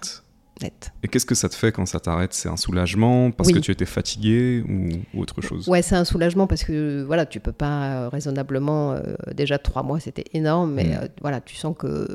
Net. 0.63 0.93
Et 1.03 1.09
qu'est-ce 1.09 1.25
que 1.27 1.35
ça 1.35 1.49
te 1.49 1.55
fait 1.55 1.73
quand 1.73 1.87
ça 1.87 2.01
t'arrête? 2.01 2.35
C'est 2.35 2.49
un 2.49 2.57
soulagement 2.57 3.31
parce 3.31 3.49
Oui. 3.49 3.55
que 3.55 3.59
tu 3.61 3.71
étais 3.71 3.87
fatigué 3.87 4.63
ou, 4.69 4.89
ou 5.15 5.23
autre 5.23 5.41
chose? 5.41 5.67
Ouais, 5.69 5.81
c'est 5.83 5.95
un 5.97 6.05
soulagement 6.05 6.47
parce 6.47 6.65
que 6.65 7.03
voilà, 7.03 7.25
tu 7.25 7.41
peux 7.41 7.53
pas 7.53 8.05
euh, 8.05 8.09
raisonnablement. 8.11 8.93
euh, 8.93 9.01
déjà 9.35 9.59
trois 9.59 9.83
mois, 9.83 10.01
c'était 10.01 10.25
énorme, 10.35 10.73
mais 10.75 10.85
Mm. 10.85 10.93
euh, 11.03 11.09
voilà, 11.23 11.41
tu 11.41 11.57
sens 11.57 11.75
que 11.79 12.09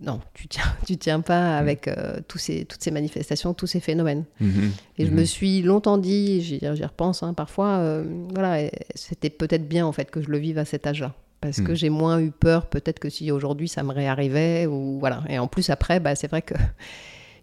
non, 0.00 0.20
tu 0.34 0.48
tiens, 0.48 0.64
tu 0.86 0.96
tiens 0.96 1.20
pas 1.20 1.58
avec 1.58 1.88
euh, 1.88 2.18
tous 2.28 2.38
ces, 2.38 2.64
toutes 2.64 2.82
ces 2.82 2.90
manifestations, 2.90 3.52
tous 3.54 3.66
ces 3.66 3.80
phénomènes. 3.80 4.24
Mhm. 4.40 4.70
Et 4.98 5.06
je 5.06 5.10
me 5.10 5.24
suis 5.24 5.62
longtemps 5.62 5.98
dit, 5.98 6.40
j'y 6.42 6.58
repense 6.66 7.22
hein, 7.22 7.34
parfois, 7.34 8.02
voilà, 8.32 8.68
c'était 8.94 9.30
peut-être 9.30 9.68
bien 9.68 9.84
en 9.86 9.92
fait 9.92 10.10
que 10.10 10.22
je 10.22 10.28
le 10.30 10.38
vive 10.38 10.58
à 10.58 10.64
cet 10.64 10.86
âge-là. 10.86 11.14
Parce 11.40 11.60
que 11.60 11.72
Mm. 11.72 11.76
j'ai 11.76 11.90
moins 11.90 12.20
eu 12.20 12.30
peur, 12.30 12.66
peut-être 12.66 13.00
que 13.00 13.08
si 13.10 13.32
aujourd'hui 13.32 13.66
ça 13.68 13.82
me 13.82 13.92
réarrivait, 13.92 14.66
ou 14.66 14.98
voilà. 15.00 15.24
Et 15.28 15.40
en 15.40 15.48
plus, 15.48 15.70
après, 15.70 15.98
bah, 15.98 16.14
c'est 16.14 16.28
vrai 16.28 16.40
que 16.40 16.54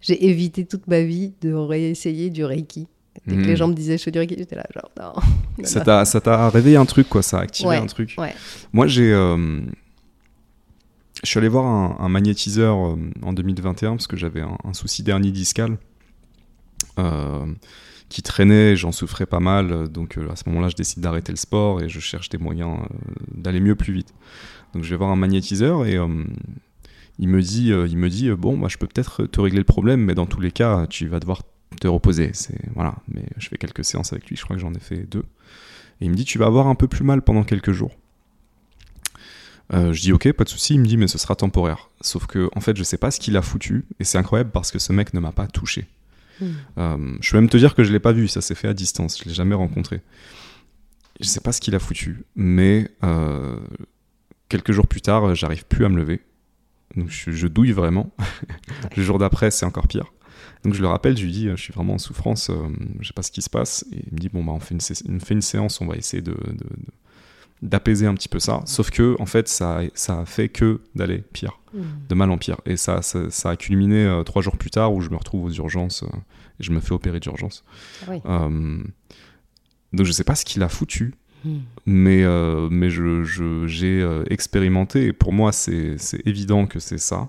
j'ai 0.00 0.26
évité 0.28 0.64
toute 0.66 0.86
ma 0.88 1.00
vie 1.02 1.32
de 1.40 1.52
réessayer 1.52 2.30
du 2.30 2.44
Reiki. 2.44 2.86
Dès 3.26 3.36
que 3.36 3.40
les 3.42 3.56
gens 3.56 3.68
me 3.68 3.74
disaient 3.74 3.98
je 3.98 4.02
fais 4.04 4.10
du 4.10 4.18
Reiki, 4.18 4.34
j'étais 4.38 4.56
là, 4.56 4.64
genre, 4.74 4.90
non. 4.98 5.20
non, 5.58 5.64
Ça 6.04 6.20
t'a, 6.20 6.48
réveillé 6.48 6.76
un 6.76 6.86
truc, 6.86 7.08
quoi. 7.08 7.22
Ça 7.22 7.38
a 7.38 7.42
activé 7.42 7.68
Ouais, 7.68 7.76
un 7.76 7.86
truc. 7.86 8.14
ouais. 8.18 8.34
Moi, 8.72 8.86
j'ai. 8.86 9.12
euh, 9.12 9.60
Je 11.22 11.28
suis 11.28 11.38
allé 11.38 11.48
voir 11.48 11.66
un, 11.66 11.96
un 12.02 12.08
magnétiseur 12.08 12.76
euh, 12.78 12.96
en 13.22 13.32
2021 13.34 13.90
parce 13.92 14.06
que 14.06 14.16
j'avais 14.16 14.40
un, 14.40 14.56
un 14.64 14.72
souci 14.72 15.02
d'hernie 15.02 15.32
discale 15.32 15.76
euh, 16.98 17.44
qui 18.08 18.22
traînait, 18.22 18.74
j'en 18.76 18.92
souffrais 18.92 19.26
pas 19.26 19.40
mal. 19.40 19.88
Donc 19.88 20.16
à 20.30 20.36
ce 20.36 20.48
moment-là, 20.48 20.68
je 20.70 20.76
décide 20.76 21.02
d'arrêter 21.02 21.32
le 21.32 21.36
sport 21.36 21.82
et 21.82 21.88
je 21.90 22.00
cherche 22.00 22.28
des 22.30 22.38
moyens 22.38 22.78
d'aller 23.34 23.60
mieux 23.60 23.74
plus 23.76 23.92
vite. 23.92 24.14
Donc 24.72 24.82
je 24.84 24.90
vais 24.90 24.96
voir 24.96 25.10
un 25.10 25.16
magnétiseur 25.16 25.84
et 25.84 25.98
il 27.20 27.28
me 27.28 27.42
dit, 27.42 27.70
euh, 27.70 27.86
il 27.86 27.98
me 27.98 28.08
dit 28.08 28.28
euh, 28.28 28.36
bon, 28.36 28.58
bah, 28.58 28.68
je 28.68 28.78
peux 28.78 28.86
peut-être 28.86 29.26
te 29.26 29.40
régler 29.40 29.58
le 29.58 29.64
problème, 29.64 30.00
mais 30.00 30.14
dans 30.14 30.26
tous 30.26 30.40
les 30.40 30.50
cas, 30.50 30.86
tu 30.88 31.06
vas 31.06 31.20
devoir 31.20 31.42
te 31.78 31.86
reposer. 31.86 32.30
C'est 32.32 32.58
voilà. 32.74 32.96
Mais 33.08 33.24
je 33.36 33.48
fais 33.48 33.58
quelques 33.58 33.84
séances 33.84 34.12
avec 34.12 34.26
lui. 34.26 34.36
Je 34.36 34.42
crois 34.42 34.56
que 34.56 34.62
j'en 34.62 34.72
ai 34.72 34.80
fait 34.80 35.06
deux. 35.08 35.24
Et 36.00 36.06
il 36.06 36.10
me 36.10 36.16
dit, 36.16 36.24
tu 36.24 36.38
vas 36.38 36.46
avoir 36.46 36.66
un 36.66 36.74
peu 36.74 36.88
plus 36.88 37.04
mal 37.04 37.20
pendant 37.22 37.44
quelques 37.44 37.72
jours. 37.72 37.92
Euh, 39.72 39.92
je 39.92 40.00
dis 40.00 40.12
ok, 40.12 40.32
pas 40.32 40.44
de 40.44 40.48
souci. 40.48 40.74
Il 40.74 40.80
me 40.80 40.86
dit 40.86 40.96
mais 40.96 41.08
ce 41.08 41.18
sera 41.18 41.36
temporaire. 41.36 41.90
Sauf 42.00 42.26
que 42.26 42.48
en 42.56 42.60
fait, 42.60 42.76
je 42.76 42.82
sais 42.82 42.98
pas 42.98 43.10
ce 43.10 43.20
qu'il 43.20 43.36
a 43.36 43.42
foutu 43.42 43.84
et 44.00 44.04
c'est 44.04 44.18
incroyable 44.18 44.50
parce 44.50 44.70
que 44.70 44.78
ce 44.78 44.92
mec 44.92 45.14
ne 45.14 45.20
m'a 45.20 45.32
pas 45.32 45.46
touché. 45.46 45.86
Hmm. 46.40 46.46
Euh, 46.78 47.16
je 47.20 47.30
peux 47.30 47.36
même 47.36 47.50
te 47.50 47.58
dire 47.58 47.74
que 47.74 47.84
je 47.84 47.92
l'ai 47.92 48.00
pas 48.00 48.12
vu. 48.12 48.28
Ça 48.28 48.40
s'est 48.40 48.54
fait 48.54 48.68
à 48.68 48.74
distance. 48.74 49.18
Je 49.22 49.28
l'ai 49.28 49.34
jamais 49.34 49.54
rencontré. 49.54 50.00
Je 51.20 51.26
sais 51.26 51.40
pas 51.40 51.52
ce 51.52 51.60
qu'il 51.60 51.74
a 51.74 51.78
foutu, 51.78 52.24
mais 52.34 52.90
euh, 53.04 53.60
quelques 54.48 54.72
jours 54.72 54.86
plus 54.86 55.02
tard, 55.02 55.34
j'arrive 55.34 55.66
plus 55.66 55.84
à 55.84 55.90
me 55.90 55.98
lever. 55.98 56.22
Donc 56.96 57.08
je, 57.08 57.30
je 57.30 57.46
douille 57.46 57.72
vraiment. 57.72 58.10
le 58.96 59.02
jour 59.02 59.18
d'après, 59.18 59.50
c'est 59.50 59.66
encore 59.66 59.88
pire. 59.88 60.12
Donc 60.64 60.74
je 60.74 60.82
le 60.82 60.88
rappelle, 60.88 61.16
je 61.16 61.24
lui 61.24 61.32
dis, 61.32 61.48
je 61.48 61.56
suis 61.56 61.72
vraiment 61.72 61.94
en 61.94 61.98
souffrance, 61.98 62.50
euh, 62.50 62.54
je 63.00 63.06
sais 63.08 63.14
pas 63.14 63.22
ce 63.22 63.30
qui 63.30 63.40
se 63.42 63.48
passe. 63.50 63.84
Et 63.92 64.02
il 64.06 64.12
me 64.14 64.18
dit, 64.18 64.28
bon, 64.28 64.44
bah, 64.44 64.52
on 64.52 64.60
fait 64.60 64.74
une, 64.74 64.80
sé- 64.80 65.02
on 65.08 65.18
fait 65.20 65.34
une 65.34 65.42
séance, 65.42 65.80
on 65.80 65.86
va 65.86 65.96
essayer 65.96 66.22
de, 66.22 66.36
d'apaiser 67.62 68.06
un 68.06 68.14
petit 68.14 68.28
peu 68.28 68.38
ça. 68.40 68.60
Sauf 68.64 68.90
que, 68.90 69.16
en 69.20 69.26
fait, 69.26 69.48
ça, 69.48 69.80
ça 69.94 70.20
a 70.20 70.24
fait 70.26 70.48
que 70.48 70.80
d'aller 70.94 71.18
pire, 71.32 71.56
Hmm. 71.72 71.82
de 72.08 72.14
mal 72.16 72.30
en 72.32 72.36
pire. 72.36 72.60
Et 72.66 72.76
ça, 72.76 73.00
ça, 73.00 73.30
ça 73.30 73.50
a 73.50 73.56
culminé 73.56 74.04
euh, 74.04 74.24
trois 74.24 74.42
jours 74.42 74.56
plus 74.56 74.70
tard 74.70 74.92
où 74.92 75.00
je 75.02 75.08
me 75.10 75.14
retrouve 75.16 75.44
aux 75.44 75.52
urgences 75.52 76.02
euh, 76.02 76.08
et 76.58 76.64
je 76.64 76.72
me 76.72 76.80
fais 76.80 76.90
opérer 76.92 77.20
d'urgence. 77.20 77.62
Ah 78.02 78.06
oui. 78.10 78.20
Euh, 78.24 78.82
donc 79.92 80.04
je 80.06 80.10
sais 80.10 80.24
pas 80.24 80.34
ce 80.34 80.44
qu'il 80.44 80.64
a 80.64 80.68
foutu, 80.68 81.14
Mais, 81.86 82.22
euh, 82.24 82.68
mais 82.70 82.90
je, 82.90 83.24
je- 83.24 83.66
j'ai 83.66 84.00
euh, 84.02 84.24
expérimenté 84.30 85.06
et 85.06 85.12
pour 85.12 85.32
moi 85.32 85.52
c'est, 85.52 85.96
évident 86.26 86.66
que 86.66 86.78
c'est 86.78 86.98
ça. 86.98 87.28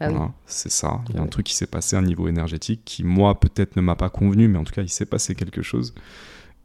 Ah 0.00 0.10
oui. 0.10 0.18
C'est 0.46 0.70
ça. 0.72 1.00
Il 1.10 1.16
y 1.16 1.18
a 1.18 1.22
un 1.22 1.26
truc 1.26 1.46
qui 1.46 1.54
s'est 1.54 1.66
passé 1.66 1.96
à 1.96 1.98
un 1.98 2.02
niveau 2.02 2.26
énergétique 2.28 2.80
qui, 2.86 3.04
moi, 3.04 3.38
peut-être 3.38 3.76
ne 3.76 3.82
m'a 3.82 3.96
pas 3.96 4.08
convenu, 4.08 4.48
mais 4.48 4.58
en 4.58 4.64
tout 4.64 4.72
cas, 4.72 4.82
il 4.82 4.88
s'est 4.88 5.06
passé 5.06 5.34
quelque 5.34 5.62
chose. 5.62 5.94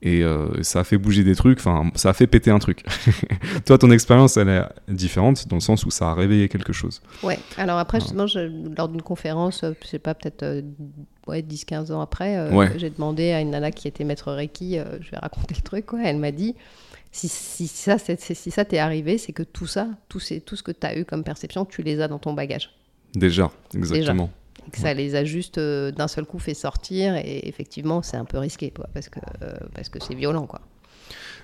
Et 0.07 0.23
euh, 0.23 0.61
ça 0.61 0.81
a 0.81 0.83
fait 0.83 0.99
bouger 0.99 1.23
des 1.23 1.33
trucs, 1.35 1.57
enfin, 1.57 1.89
ça 1.95 2.09
a 2.09 2.13
fait 2.13 2.27
péter 2.27 2.51
un 2.51 2.59
truc. 2.59 2.83
Toi, 3.65 3.79
ton 3.79 3.89
expérience, 3.89 4.37
elle 4.37 4.49
est 4.49 4.63
différente 4.93 5.47
dans 5.47 5.55
le 5.55 5.61
sens 5.61 5.83
où 5.83 5.89
ça 5.89 6.09
a 6.09 6.13
réveillé 6.13 6.47
quelque 6.47 6.73
chose. 6.73 7.01
Ouais, 7.23 7.39
alors 7.57 7.79
après, 7.79 7.99
justement, 7.99 8.27
je- 8.27 8.51
lors 8.77 8.87
d'une 8.87 9.01
conférence, 9.01 9.63
euh, 9.63 9.71
je 9.81 9.87
sais 9.87 9.97
pas, 9.97 10.13
peut-être 10.13 10.43
euh, 10.43 10.61
ouais, 11.25 11.41
10-15 11.41 11.91
ans 11.91 12.01
après, 12.01 12.37
euh, 12.37 12.51
Ouais. 12.51 12.71
j'ai 12.77 12.91
demandé 12.91 13.31
à 13.31 13.41
une 13.41 13.49
nana 13.49 13.71
qui 13.71 13.87
était 13.87 14.03
maître 14.03 14.31
Reiki, 14.31 14.77
je 15.01 15.09
vais 15.09 15.17
raconter 15.17 15.55
le 15.55 15.61
truc, 15.61 15.87
quoi. 15.87 15.99
Elle 16.03 16.17
m'a 16.17 16.31
dit 16.31 16.53
si, 17.11 17.27
si 17.27 17.65
ça 17.67 17.97
c'est- 17.97 18.19
si 18.35 18.51
ça 18.51 18.63
t'est 18.63 18.77
arrivé, 18.77 19.17
c'est 19.17 19.33
que 19.33 19.41
tout 19.41 19.65
ça, 19.65 19.87
tout, 20.07 20.19
ce 20.19 20.35
que 20.61 20.71
tu 20.71 20.85
as 20.85 20.99
eu 20.99 21.05
comme 21.05 21.23
perception, 21.23 21.65
tu 21.65 21.81
les 21.81 21.99
as 21.99 22.07
dans 22.07 22.19
ton 22.19 22.33
bagage. 22.33 22.69
Déjà, 23.15 23.49
exactement. 23.73 24.29
Que 24.71 24.79
ça 24.79 24.93
les 24.93 25.15
a 25.15 25.23
juste 25.23 25.57
euh, 25.57 25.91
d'un 25.91 26.07
seul 26.07 26.25
coup 26.25 26.39
fait 26.39 26.53
sortir. 26.53 27.15
Et 27.15 27.47
effectivement, 27.47 28.01
c'est 28.01 28.17
un 28.17 28.25
peu 28.25 28.37
risqué, 28.37 28.71
quoi, 28.71 28.87
parce 28.93 29.09
que 29.09 29.19
euh, 29.41 29.53
parce 29.73 29.89
que 29.89 29.99
c'est 30.01 30.15
violent, 30.15 30.45
quoi. 30.47 30.61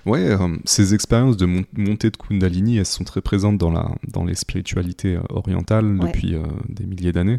Ouais, 0.04 0.20
euh, 0.30 0.56
ces 0.64 0.94
expériences 0.94 1.36
de 1.36 1.46
mon- 1.46 1.64
montée 1.76 2.10
de 2.10 2.16
Kundalini, 2.16 2.78
elles 2.78 2.86
sont 2.86 3.04
très 3.04 3.20
présentes 3.20 3.58
dans, 3.58 3.70
la, 3.70 3.88
dans 4.08 4.24
les 4.24 4.34
spiritualités 4.34 5.18
orientales 5.30 5.86
Ouais. 6.00 6.06
depuis 6.08 6.34
des 6.68 6.84
milliers 6.86 7.12
d'années. 7.12 7.38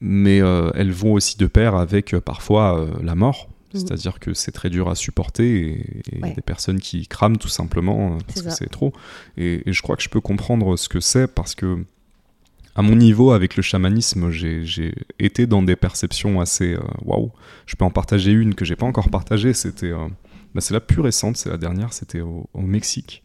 Mais 0.00 0.36
elles 0.38 0.92
vont 0.92 1.12
aussi 1.14 1.36
de 1.38 1.46
pair 1.46 1.74
avec 1.74 2.16
parfois 2.18 2.86
la 3.02 3.14
mort. 3.14 3.48
Mhm. 3.74 3.80
C'est-à-dire 3.80 4.18
que 4.20 4.32
c'est 4.34 4.52
très 4.52 4.70
dur 4.70 4.88
à 4.88 4.94
supporter 4.94 5.44
et 5.68 6.02
il 6.12 6.18
y 6.18 6.22
a 6.22 6.26
Ouais. 6.28 6.34
des 6.34 6.42
personnes 6.42 6.80
qui 6.80 7.06
crament 7.06 7.36
tout 7.36 7.48
simplement 7.48 8.16
parce 8.26 8.42
que 8.42 8.50
c'est 8.50 8.70
trop. 8.70 8.92
Et, 9.36 9.68
et 9.68 9.72
je 9.72 9.82
crois 9.82 9.96
que 9.96 10.02
je 10.02 10.08
peux 10.08 10.20
comprendre 10.20 10.76
ce 10.76 10.88
que 10.88 11.00
c'est 11.00 11.26
parce 11.26 11.54
que, 11.54 11.84
à 12.76 12.82
mon 12.82 12.94
niveau, 12.94 13.32
avec 13.32 13.56
le 13.56 13.62
chamanisme, 13.62 14.30
j'ai 14.30 14.94
été 15.18 15.46
dans 15.46 15.62
des 15.62 15.76
perceptions 15.76 16.42
assez 16.42 16.74
euh, 16.74 16.80
waouh. 17.06 17.32
Je 17.64 17.74
peux 17.74 17.86
en 17.86 17.90
partager 17.90 18.32
une 18.32 18.54
que 18.54 18.66
j'ai 18.66 18.76
pas 18.76 18.84
encore 18.84 19.08
partagée. 19.08 19.54
C'était, 19.54 19.92
euh, 19.92 20.08
bah, 20.54 20.60
c'est 20.60 20.74
la 20.74 20.80
plus 20.80 21.00
récente, 21.00 21.38
c'est 21.38 21.48
la 21.48 21.56
dernière. 21.56 21.94
C'était 21.94 22.20
au, 22.20 22.46
Mexique. 22.54 23.24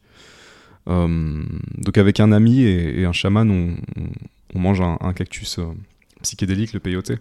Euh, 0.87 1.43
donc 1.77 1.97
avec 1.97 2.21
un 2.21 2.31
ami 2.31 2.61
et, 2.61 3.03
un 3.03 3.11
chaman, 3.11 3.75
on, 4.55 4.59
mange 4.59 4.79
un, 4.79 5.13
cactus 5.13 5.59
psychédélique, 6.21 6.71
le 6.71 6.79
peyote. 6.79 7.11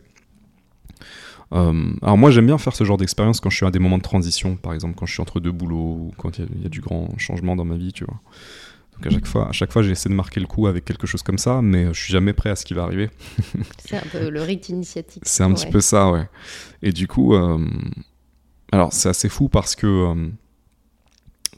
Alors 1.50 2.16
moi 2.16 2.30
j'aime 2.30 2.46
bien 2.46 2.58
faire 2.58 2.76
ce 2.76 2.84
genre 2.84 2.96
d'expérience 2.96 3.40
quand 3.40 3.50
je 3.50 3.56
suis 3.56 3.66
à 3.66 3.72
des 3.72 3.80
moments 3.80 3.98
de 3.98 4.04
transition, 4.04 4.54
par 4.54 4.72
exemple 4.72 4.94
quand 4.96 5.04
je 5.04 5.14
suis 5.14 5.20
entre 5.20 5.40
deux 5.40 5.50
boulots 5.50 5.96
ou 5.96 6.12
quand 6.16 6.38
il 6.38 6.62
y, 6.62 6.66
a 6.66 6.68
du 6.68 6.80
grand 6.80 7.08
changement 7.18 7.56
dans 7.56 7.64
ma 7.64 7.76
vie, 7.76 7.92
tu 7.92 8.04
vois. 8.04 8.20
Donc 9.00 9.06
à 9.06 9.14
chaque 9.14 9.26
fois, 9.26 9.48
à 9.48 9.52
chaque 9.52 9.72
fois 9.72 9.82
j'essaie 9.82 10.08
de 10.08 10.14
marquer 10.14 10.40
le 10.40 10.46
coup 10.46 10.66
avec 10.66 10.84
quelque 10.84 11.06
chose 11.06 11.22
comme 11.22 11.38
ça, 11.38 11.62
mais 11.62 11.86
euh, 11.86 11.92
je 11.92 12.02
suis 12.02 12.12
jamais 12.12 12.32
prêt 12.32 12.50
à 12.50 12.56
ce 12.56 12.64
qui 12.64 12.74
va 12.74 12.82
arriver. 12.82 13.08
C'est 13.78 13.96
un 13.96 14.02
peu 14.12 14.28
le 14.28 14.42
rite 14.42 14.68
initiatique. 14.68 15.22
C'est 15.24 15.42
un 15.42 15.52
petit 15.52 15.66
peu 15.66 15.80
ça, 15.80 16.10
ouais. 16.10 16.28
Et 16.82 16.92
du 16.92 17.06
coup, 17.06 17.34
euh, 17.34 17.58
alors 18.72 18.92
c'est 18.92 19.08
assez 19.08 19.28
fou 19.28 19.48
parce 19.48 19.74
que 19.74 19.86
euh, 19.86 20.28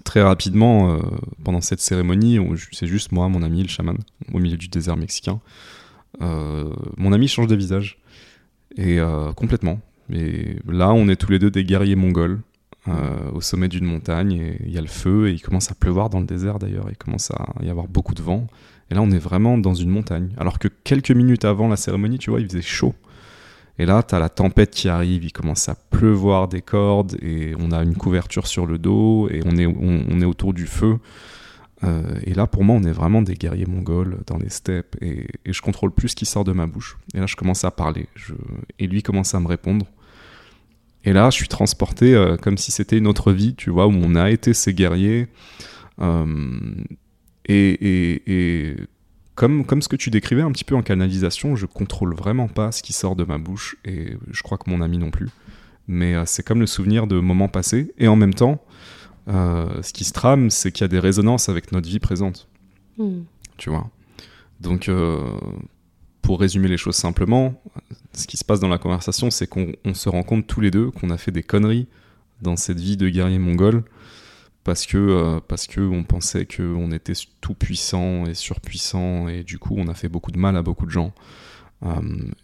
très 0.04 0.22
rapidement, 0.22 0.94
euh, 0.94 1.00
pendant 1.44 1.60
cette 1.60 1.80
cérémonie, 1.80 2.38
c'est 2.72 2.86
juste 2.86 3.12
moi, 3.12 3.28
mon 3.28 3.42
ami, 3.42 3.62
le 3.62 3.68
chaman, 3.68 3.98
au 4.32 4.38
milieu 4.38 4.56
du 4.56 4.68
désert 4.68 4.96
mexicain, 4.96 5.40
mon 6.20 7.12
ami 7.12 7.28
change 7.28 7.46
de 7.46 7.56
visage. 7.56 7.98
Et 8.76 8.98
complètement. 9.36 9.80
Et 10.10 10.56
là, 10.66 10.92
on 10.92 11.08
est 11.08 11.16
tous 11.16 11.30
les 11.30 11.38
deux 11.38 11.50
des 11.50 11.64
guerriers 11.64 11.96
mongols. 11.96 12.40
Euh, 12.88 13.30
au 13.32 13.40
sommet 13.40 13.68
d'une 13.68 13.84
montagne 13.84 14.32
et 14.32 14.60
il 14.64 14.72
y 14.72 14.78
a 14.78 14.80
le 14.80 14.88
feu 14.88 15.28
et 15.28 15.32
il 15.32 15.40
commence 15.40 15.70
à 15.70 15.74
pleuvoir 15.74 16.10
dans 16.10 16.20
le 16.20 16.26
désert 16.26 16.58
d'ailleurs 16.58 16.86
il 16.90 16.96
commence 16.96 17.30
à 17.30 17.54
y 17.62 17.70
avoir 17.70 17.86
beaucoup 17.86 18.14
de 18.14 18.22
vent 18.22 18.48
et 18.90 18.94
là 18.94 19.02
on 19.02 19.10
est 19.12 19.18
vraiment 19.18 19.56
dans 19.56 19.74
une 19.74 19.90
montagne 19.90 20.30
alors 20.36 20.58
que 20.58 20.68
quelques 20.82 21.12
minutes 21.12 21.44
avant 21.44 21.68
la 21.68 21.76
cérémonie 21.76 22.18
tu 22.18 22.30
vois 22.30 22.40
il 22.40 22.48
faisait 22.48 22.60
chaud 22.60 22.94
et 23.78 23.86
là, 23.86 24.02
tu 24.02 24.14
as 24.14 24.18
la 24.18 24.28
tempête 24.28 24.70
qui 24.70 24.88
arrive, 24.88 25.24
il 25.24 25.32
commence 25.32 25.68
à 25.68 25.74
pleuvoir 25.74 26.48
des 26.48 26.62
cordes, 26.62 27.16
et 27.22 27.54
on 27.58 27.72
a 27.72 27.82
une 27.82 27.96
couverture 27.96 28.46
sur 28.46 28.66
le 28.66 28.78
dos, 28.78 29.28
et 29.30 29.42
on 29.46 29.56
est, 29.56 30.24
autour 30.24 30.52
du 30.52 30.66
feu. 30.66 30.98
Euh, 31.84 32.02
et 32.24 32.34
là, 32.34 32.46
pour 32.46 32.64
moi, 32.64 32.76
on 32.76 32.84
est 32.84 32.92
vraiment 32.92 33.22
des 33.22 33.34
guerriers 33.34 33.66
mongols 33.66 34.18
dans 34.26 34.36
les 34.36 34.50
steppes, 34.50 34.96
et, 35.00 35.26
je 35.46 35.60
contrôle 35.62 35.90
plus 35.90 36.10
ce 36.10 36.16
qui 36.16 36.26
sort 36.26 36.44
de 36.44 36.52
ma 36.52 36.66
bouche. 36.66 36.98
Et 37.14 37.18
là, 37.18 37.26
je 37.26 37.34
commence 37.34 37.64
à 37.64 37.70
parler, 37.70 38.06
et 38.78 38.86
lui 38.86 39.02
commence 39.02 39.34
à 39.34 39.40
me 39.40 39.48
répondre. 39.48 39.86
Et 41.04 41.12
là, 41.12 41.30
je 41.30 41.36
suis 41.36 41.48
transporté 41.48 42.14
euh, 42.14 42.36
comme 42.36 42.56
si 42.58 42.70
c'était 42.70 42.98
une 42.98 43.06
autre 43.06 43.32
vie, 43.32 43.54
tu 43.54 43.70
vois, 43.70 43.86
où 43.86 43.92
on 43.92 44.14
a 44.14 44.30
été 44.30 44.54
ces 44.54 44.72
guerriers. 44.74 45.26
Euh, 46.00 46.26
et, 47.46 47.70
et- 47.70 48.22
et 48.70 48.76
comme, 49.34 49.64
comme 49.64 49.82
ce 49.82 49.88
que 49.88 49.96
tu 49.96 50.10
décrivais 50.10 50.42
un 50.42 50.52
petit 50.52 50.64
peu 50.64 50.76
en 50.76 50.82
canalisation, 50.82 51.56
je 51.56 51.66
contrôle 51.66 52.14
vraiment 52.14 52.48
pas 52.48 52.70
ce 52.70 52.82
qui 52.82 52.92
sort 52.92 53.16
de 53.16 53.24
ma 53.24 53.38
bouche 53.38 53.76
et 53.84 54.14
je 54.30 54.42
crois 54.42 54.58
que 54.58 54.70
mon 54.70 54.80
ami 54.80 54.98
non 54.98 55.10
plus. 55.10 55.28
Mais 55.88 56.14
euh, 56.14 56.22
c'est 56.26 56.44
comme 56.46 56.60
le 56.60 56.66
souvenir 56.66 57.06
de 57.06 57.18
moments 57.18 57.48
passés 57.48 57.92
et 57.98 58.06
en 58.08 58.16
même 58.16 58.34
temps, 58.34 58.62
ce 59.28 59.92
qui 59.92 60.04
se 60.04 60.12
trame, 60.12 60.50
c'est 60.50 60.72
qu'il 60.72 60.82
y 60.82 60.84
a 60.84 60.88
des 60.88 60.98
résonances 60.98 61.48
avec 61.48 61.72
notre 61.72 61.88
vie 61.88 62.00
présente, 62.00 62.48
Hmm. 62.98 63.22
tu 63.56 63.70
vois. 63.70 63.88
Donc, 64.60 64.90
pour 66.22 66.40
résumer 66.40 66.68
les 66.68 66.76
choses 66.76 66.96
simplement, 66.96 67.60
ce 68.14 68.26
qui 68.26 68.36
se 68.36 68.44
passe 68.44 68.60
dans 68.60 68.68
la 68.68 68.78
conversation, 68.78 69.30
c'est 69.30 69.46
qu'on 69.46 69.72
on 69.84 69.94
se 69.94 70.08
rend 70.08 70.22
compte 70.22 70.46
tous 70.46 70.60
les 70.60 70.70
deux 70.70 70.90
qu'on 70.90 71.10
a 71.10 71.18
fait 71.18 71.32
des 71.32 71.42
conneries 71.42 71.88
dans 72.40 72.56
cette 72.56 72.80
vie 72.80 72.96
de 72.96 73.08
guerrier 73.08 73.38
mongol 73.38 73.84
parce 74.64 74.86
que 74.86 74.98
euh, 74.98 75.40
parce 75.46 75.66
que 75.66 75.80
on 75.80 76.04
pensait 76.04 76.46
qu'on 76.46 76.92
était 76.92 77.14
tout 77.40 77.54
puissant 77.54 78.26
et 78.26 78.34
surpuissant 78.34 79.28
et 79.28 79.42
du 79.42 79.58
coup 79.58 79.74
on 79.76 79.88
a 79.88 79.94
fait 79.94 80.08
beaucoup 80.08 80.30
de 80.30 80.38
mal 80.38 80.56
à 80.56 80.62
beaucoup 80.62 80.86
de 80.86 80.90
gens. 80.90 81.12
Euh, 81.84 81.90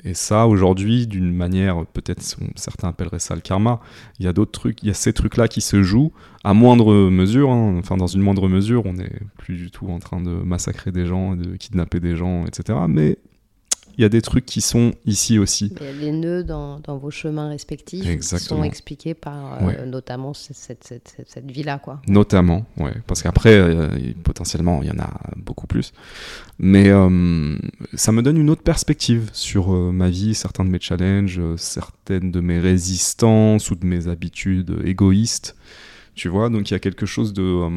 et 0.03 0.15
ça 0.15 0.49
aujourd'hui 0.49 1.07
d'une 1.07 1.33
manière 1.33 1.87
peut-être 1.87 2.37
certains 2.57 2.89
appelleraient 2.89 3.21
ça 3.21 3.37
le 3.37 3.41
karma. 3.41 3.81
Il 4.19 4.25
y 4.25 4.29
a 4.29 4.33
d'autres 4.33 4.51
trucs, 4.51 4.83
il 4.83 4.89
y 4.89 4.91
a 4.91 4.95
ces 4.95 5.13
trucs 5.13 5.37
là 5.37 5.47
qui 5.47 5.61
se 5.61 5.83
jouent 5.83 6.13
à 6.43 6.55
moindre 6.55 7.09
mesure. 7.09 7.51
hein. 7.51 7.77
Enfin 7.79 7.97
dans 7.97 8.09
une 8.09 8.23
moindre 8.23 8.49
mesure, 8.49 8.87
on 8.87 8.95
n'est 8.95 9.21
plus 9.39 9.57
du 9.57 9.71
tout 9.71 9.89
en 9.89 10.01
train 10.01 10.21
de 10.21 10.31
massacrer 10.31 10.91
des 10.91 11.07
gens, 11.07 11.37
de 11.37 11.55
kidnapper 11.57 12.01
des 12.01 12.17
gens, 12.17 12.47
etc. 12.47 12.81
Mais 12.89 13.19
il 13.99 14.03
y 14.03 14.05
a 14.05 14.09
des 14.09 14.23
trucs 14.23 14.47
qui 14.47 14.61
sont 14.61 14.93
ici 15.07 15.39
aussi. 15.41 15.73
Les 16.01 16.13
nœuds 16.13 16.45
dans, 16.45 16.79
dans 16.81 16.97
vos 16.97 17.11
chemins 17.11 17.49
respectifs 17.49 18.07
Exactement. 18.07 18.61
sont 18.61 18.65
expliqués 18.65 19.13
par 19.15 19.61
euh, 19.61 19.67
Ouais. 19.67 19.87
notamment 19.87 20.33
cette, 20.35 20.57
cette, 20.57 20.85
cette, 20.85 21.13
cette- 21.17 21.29
cette 21.29 21.51
vie-là. 21.51 21.79
Quoi. 21.81 22.01
Notamment, 22.09 22.65
ouais. 22.77 22.95
Parce 23.09 23.23
qu'après, 23.23 23.55
euh, 23.57 23.89
potentiellement, 24.23 24.81
il 24.83 24.89
y 24.89 24.93
en 24.93 24.99
a 25.01 25.11
beaucoup 25.37 25.67
plus. 25.67 25.93
Mais 26.61 26.89
euh, 26.91 27.57
ça 27.95 28.13
me 28.13 28.23
donne 28.23 28.37
une 28.37 28.51
autre 28.51 28.63
perspective 28.63 29.31
sur 29.33 29.71
ma 29.71 30.09
vie, 30.11 30.35
certains 30.35 30.65
de 30.65 30.71
mes 30.71 30.81
challenges, 30.81 31.41
certaines 31.57 32.31
de 32.31 32.41
mes 32.41 32.61
résistances 32.61 33.71
ou 33.71 33.75
de 33.75 33.85
mes 33.85 34.07
habitudes 34.09 34.81
égoïstes. 34.85 35.57
Tu 36.15 36.29
vois, 36.29 36.49
donc 36.51 36.71
il 36.71 36.75
y 36.75 36.77
a 36.77 36.81
quelque 36.81 37.07
chose 37.07 37.33
de, 37.33 37.69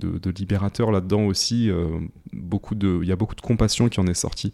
de, 0.00 0.18
de 0.18 0.30
libérateur 0.30 0.90
là-dedans 0.92 1.22
aussi. 1.26 1.68
euh, 1.70 1.86
beaucoup 2.32 2.74
de, 2.76 3.00
il 3.02 3.08
y 3.08 3.12
a 3.12 3.16
beaucoup 3.16 3.34
de 3.34 3.40
compassion 3.40 3.88
qui 3.88 3.98
en 4.00 4.06
est 4.06 4.14
sortie. 4.14 4.52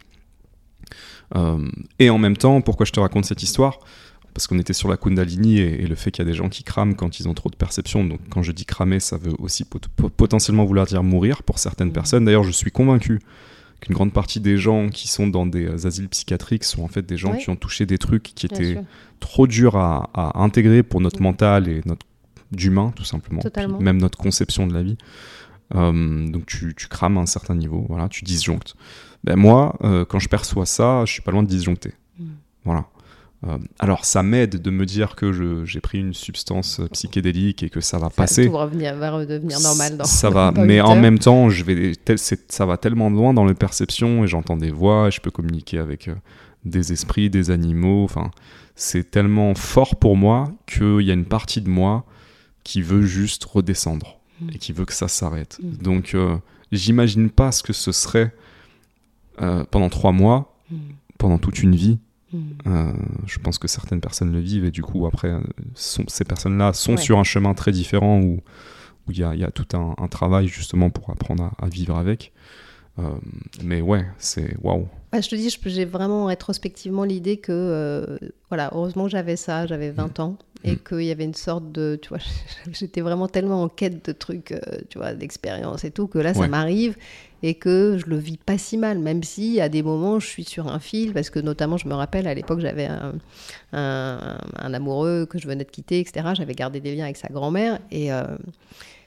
Euh, 1.34 1.58
et 1.98 2.10
en 2.10 2.18
même 2.18 2.36
temps, 2.36 2.60
pourquoi 2.60 2.86
je 2.86 2.92
te 2.92 3.00
raconte 3.00 3.24
cette 3.24 3.42
histoire? 3.42 3.78
Parce 4.34 4.46
qu'on 4.46 4.58
était 4.58 4.74
sur 4.74 4.88
la 4.88 4.96
Kundalini 4.98 5.58
et, 5.58 5.82
et 5.82 5.86
le 5.86 5.94
fait 5.94 6.10
qu'il 6.10 6.22
y 6.24 6.28
a 6.28 6.30
des 6.30 6.36
gens 6.36 6.48
qui 6.50 6.62
crament 6.62 6.94
quand 6.94 7.18
ils 7.20 7.26
ont 7.28 7.34
trop 7.34 7.48
de 7.48 7.56
perceptions. 7.56 8.04
Donc 8.04 8.20
quand 8.30 8.42
je 8.42 8.52
dis 8.52 8.66
cramer, 8.66 9.00
ça 9.00 9.16
veut 9.16 9.32
aussi 9.38 9.64
pot- 9.64 9.88
pot- 9.96 10.10
potentiellement 10.10 10.64
vouloir 10.66 10.86
dire 10.86 11.02
mourir 11.02 11.42
pour 11.42 11.58
certaines 11.58 11.88
Mhm. 11.88 11.92
personnes. 11.94 12.24
D'ailleurs, 12.26 12.44
je 12.44 12.50
suis 12.52 12.70
convaincu 12.70 13.20
qu'une 13.80 13.94
grande 13.94 14.12
partie 14.12 14.40
des 14.40 14.56
gens 14.58 14.88
qui 14.90 15.08
sont 15.08 15.26
dans 15.26 15.46
des 15.46 15.86
asiles 15.86 16.08
psychiatriques 16.08 16.64
sont 16.64 16.82
en 16.82 16.88
fait 16.88 17.02
des 17.04 17.16
gens 17.16 17.34
qui 17.36 17.48
ont 17.50 17.56
touché 17.56 17.86
des 17.86 17.98
trucs 17.98 18.22
qui 18.22 18.46
Bien 18.46 18.58
étaient 18.58 18.72
sûr. 18.74 18.82
trop 19.20 19.46
durs 19.46 19.76
à, 19.76 20.10
à 20.14 20.42
intégrer 20.42 20.82
pour 20.82 21.00
notre 21.00 21.20
Mm. 21.20 21.24
mental 21.24 21.68
et 21.68 21.80
notre 21.86 22.06
d'humain 22.52 22.92
tout 22.94 23.04
simplement. 23.04 23.40
Puis 23.42 23.66
même 23.84 23.98
notre 23.98 24.18
conception 24.18 24.66
de 24.66 24.74
la 24.74 24.82
vie. 24.82 24.96
Euh, 25.74 26.28
donc 26.28 26.46
tu, 26.46 26.74
tu 26.76 26.86
crames 26.88 27.18
à 27.18 27.20
un 27.22 27.26
certain 27.26 27.54
niveau, 27.54 27.84
voilà, 27.88 28.08
tu 28.08 28.22
disjonctes. 28.24 28.76
Ben 29.24 29.36
moi, 29.36 29.76
euh, 29.82 30.04
quand 30.04 30.18
je 30.18 30.28
perçois 30.28 30.66
ça, 30.66 31.04
je 31.04 31.12
suis 31.12 31.22
pas 31.22 31.30
loin 31.32 31.42
de 31.42 31.48
disjoncter. 31.48 31.92
Mm. 32.18 32.24
Voilà. 32.64 32.84
Euh, 33.46 33.58
alors 33.78 34.06
ça 34.06 34.22
m'aide 34.22 34.62
de 34.62 34.70
me 34.70 34.86
dire 34.86 35.14
que 35.14 35.64
j'ai 35.66 35.80
pris 35.80 35.98
une 35.98 36.14
substance 36.14 36.80
euh, 36.80 36.88
psychédélique 36.88 37.62
et 37.62 37.68
que 37.70 37.80
ça 37.82 37.98
va 37.98 38.06
Ça, 38.06 38.14
passer. 38.16 38.46
Tout 38.46 38.52
va, 38.52 38.62
revenir, 38.64 38.96
va 38.96 39.10
redevenir 39.10 39.60
normal 39.60 39.96
dans 39.98 40.04
ça 40.04 40.30
va, 40.30 40.50
dans 40.52 40.64
mais 40.64 40.80
en 40.80 40.96
même 40.96 41.18
temps, 41.18 41.50
je 41.50 41.62
vais, 41.64 41.94
tel- 41.96 42.18
ça 42.18 42.66
va 42.66 42.76
tellement 42.78 43.10
loin 43.10 43.34
dans 43.34 43.44
les 43.44 43.54
perceptions 43.54 44.24
et 44.24 44.26
j'entends 44.26 44.56
des 44.56 44.70
voix, 44.70 45.08
et 45.08 45.10
je 45.10 45.20
peux 45.20 45.30
communiquer 45.30 45.78
avec 45.78 46.08
euh, 46.08 46.14
des 46.64 46.92
esprits, 46.92 47.28
des 47.28 47.50
animaux. 47.50 48.04
Enfin, 48.04 48.30
c'est 48.74 49.10
tellement 49.10 49.54
fort 49.54 49.96
pour 49.96 50.16
moi 50.16 50.50
qu'il 50.66 51.02
y 51.02 51.10
a 51.10 51.14
une 51.14 51.26
partie 51.26 51.60
de 51.60 51.68
moi 51.68 52.04
qui 52.64 52.80
veut 52.82 53.02
juste 53.02 53.44
redescendre 53.44 54.14
Mm. 54.40 54.50
et 54.54 54.58
qui 54.58 54.72
veut 54.74 54.84
que 54.84 54.92
ça 54.92 55.08
s'arrête. 55.08 55.58
Mm. 55.62 55.82
Donc, 55.82 56.16
j'imagine 56.72 57.30
pas 57.30 57.52
ce 57.52 57.62
que 57.62 57.72
ce 57.72 57.90
serait 57.92 58.34
euh, 59.40 59.64
pendant 59.70 59.88
trois 59.88 60.12
mois, 60.12 60.52
Mm. 60.70 60.76
pendant 61.18 61.38
toute 61.38 61.62
une 61.62 61.74
vie. 61.76 61.98
Mm. 62.32 62.38
Euh, 62.66 62.92
je 63.26 63.38
pense 63.38 63.58
que 63.58 63.68
certaines 63.68 64.00
personnes 64.00 64.32
le 64.32 64.40
vivent 64.40 64.64
et 64.64 64.70
du 64.72 64.82
coup 64.82 65.06
après 65.06 65.28
euh, 65.28 65.40
sont- 65.74 66.04
ces 66.08 66.24
personnes-là 66.24 66.72
sont 66.72 66.92
Ouais. 66.96 67.00
sur 67.00 67.18
un 67.18 67.24
chemin 67.24 67.54
très 67.54 67.70
différent 67.72 68.20
où 68.20 68.40
où 69.08 69.12
il 69.12 69.18
y 69.20 69.22
a, 69.22 69.32
il 69.34 69.40
y 69.40 69.44
a 69.44 69.52
tout 69.52 69.68
un, 69.76 69.94
un 69.98 70.08
travail 70.08 70.48
justement 70.48 70.90
pour 70.90 71.10
apprendre 71.10 71.44
à, 71.60 71.64
à 71.64 71.68
vivre 71.68 71.96
avec. 71.96 72.32
Euh, 72.98 73.02
mais 73.62 73.80
ouais, 73.80 74.04
c'est 74.18 74.56
waouh. 74.62 74.88
Ouais, 75.12 75.22
je 75.22 75.28
te 75.28 75.36
dis, 75.36 75.56
j'ai 75.66 75.84
vraiment 75.84 76.24
rétrospectivement 76.24 77.04
l'idée 77.04 77.36
que, 77.36 77.52
euh, 77.52 78.18
voilà, 78.48 78.70
heureusement 78.74 79.04
que 79.04 79.10
j'avais 79.10 79.36
ça, 79.36 79.66
j'avais 79.66 79.90
20 79.92 80.18
ans, 80.18 80.38
et 80.64 80.72
Mm. 80.72 80.78
qu'il 80.88 81.02
y 81.02 81.10
avait 81.12 81.24
une 81.24 81.34
sorte 81.34 81.70
de, 81.70 81.96
tu 82.02 82.08
vois, 82.08 82.18
j'étais 82.72 83.00
vraiment 83.02 83.28
tellement 83.28 83.62
en 83.62 83.68
quête 83.68 84.04
de 84.04 84.10
trucs, 84.12 84.50
euh, 84.50 84.58
tu 84.90 84.98
vois, 84.98 85.14
d'expérience 85.14 85.84
et 85.84 85.90
tout, 85.92 86.08
que 86.08 86.18
là, 86.18 86.34
ça 86.34 86.40
Ouais. 86.40 86.48
m'arrive, 86.48 86.96
et 87.48 87.54
que 87.54 87.96
je 87.96 88.06
le 88.06 88.16
vis 88.16 88.38
pas 88.38 88.58
si 88.58 88.76
mal, 88.76 88.98
même 88.98 89.22
si 89.22 89.60
à 89.60 89.68
des 89.68 89.82
moments, 89.82 90.18
je 90.18 90.26
suis 90.26 90.42
sur 90.44 90.66
un 90.66 90.80
fil, 90.80 91.12
parce 91.12 91.30
que 91.30 91.38
notamment, 91.38 91.76
je 91.76 91.86
me 91.86 91.94
rappelle, 91.94 92.26
à 92.26 92.34
l'époque, 92.34 92.58
j'avais 92.60 92.86
un, 92.86 93.12
un- 93.72 94.38
un 94.58 94.74
amoureux 94.74 95.26
que 95.26 95.38
je 95.38 95.46
venais 95.46 95.64
de 95.64 95.70
quitter, 95.70 96.00
etc. 96.00 96.28
J'avais 96.34 96.54
gardé 96.54 96.80
des 96.80 96.94
liens 96.94 97.04
avec 97.04 97.16
sa 97.16 97.28
grand-mère, 97.28 97.78
et 97.90 98.12
euh, 98.12 98.24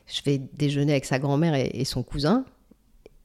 je 0.07 0.21
vais 0.25 0.37
déjeuner 0.57 0.93
avec 0.93 1.05
sa 1.05 1.19
grand-mère 1.19 1.53
et, 1.55 1.69
et 1.73 1.85
son 1.85 2.01
cousin, 2.03 2.45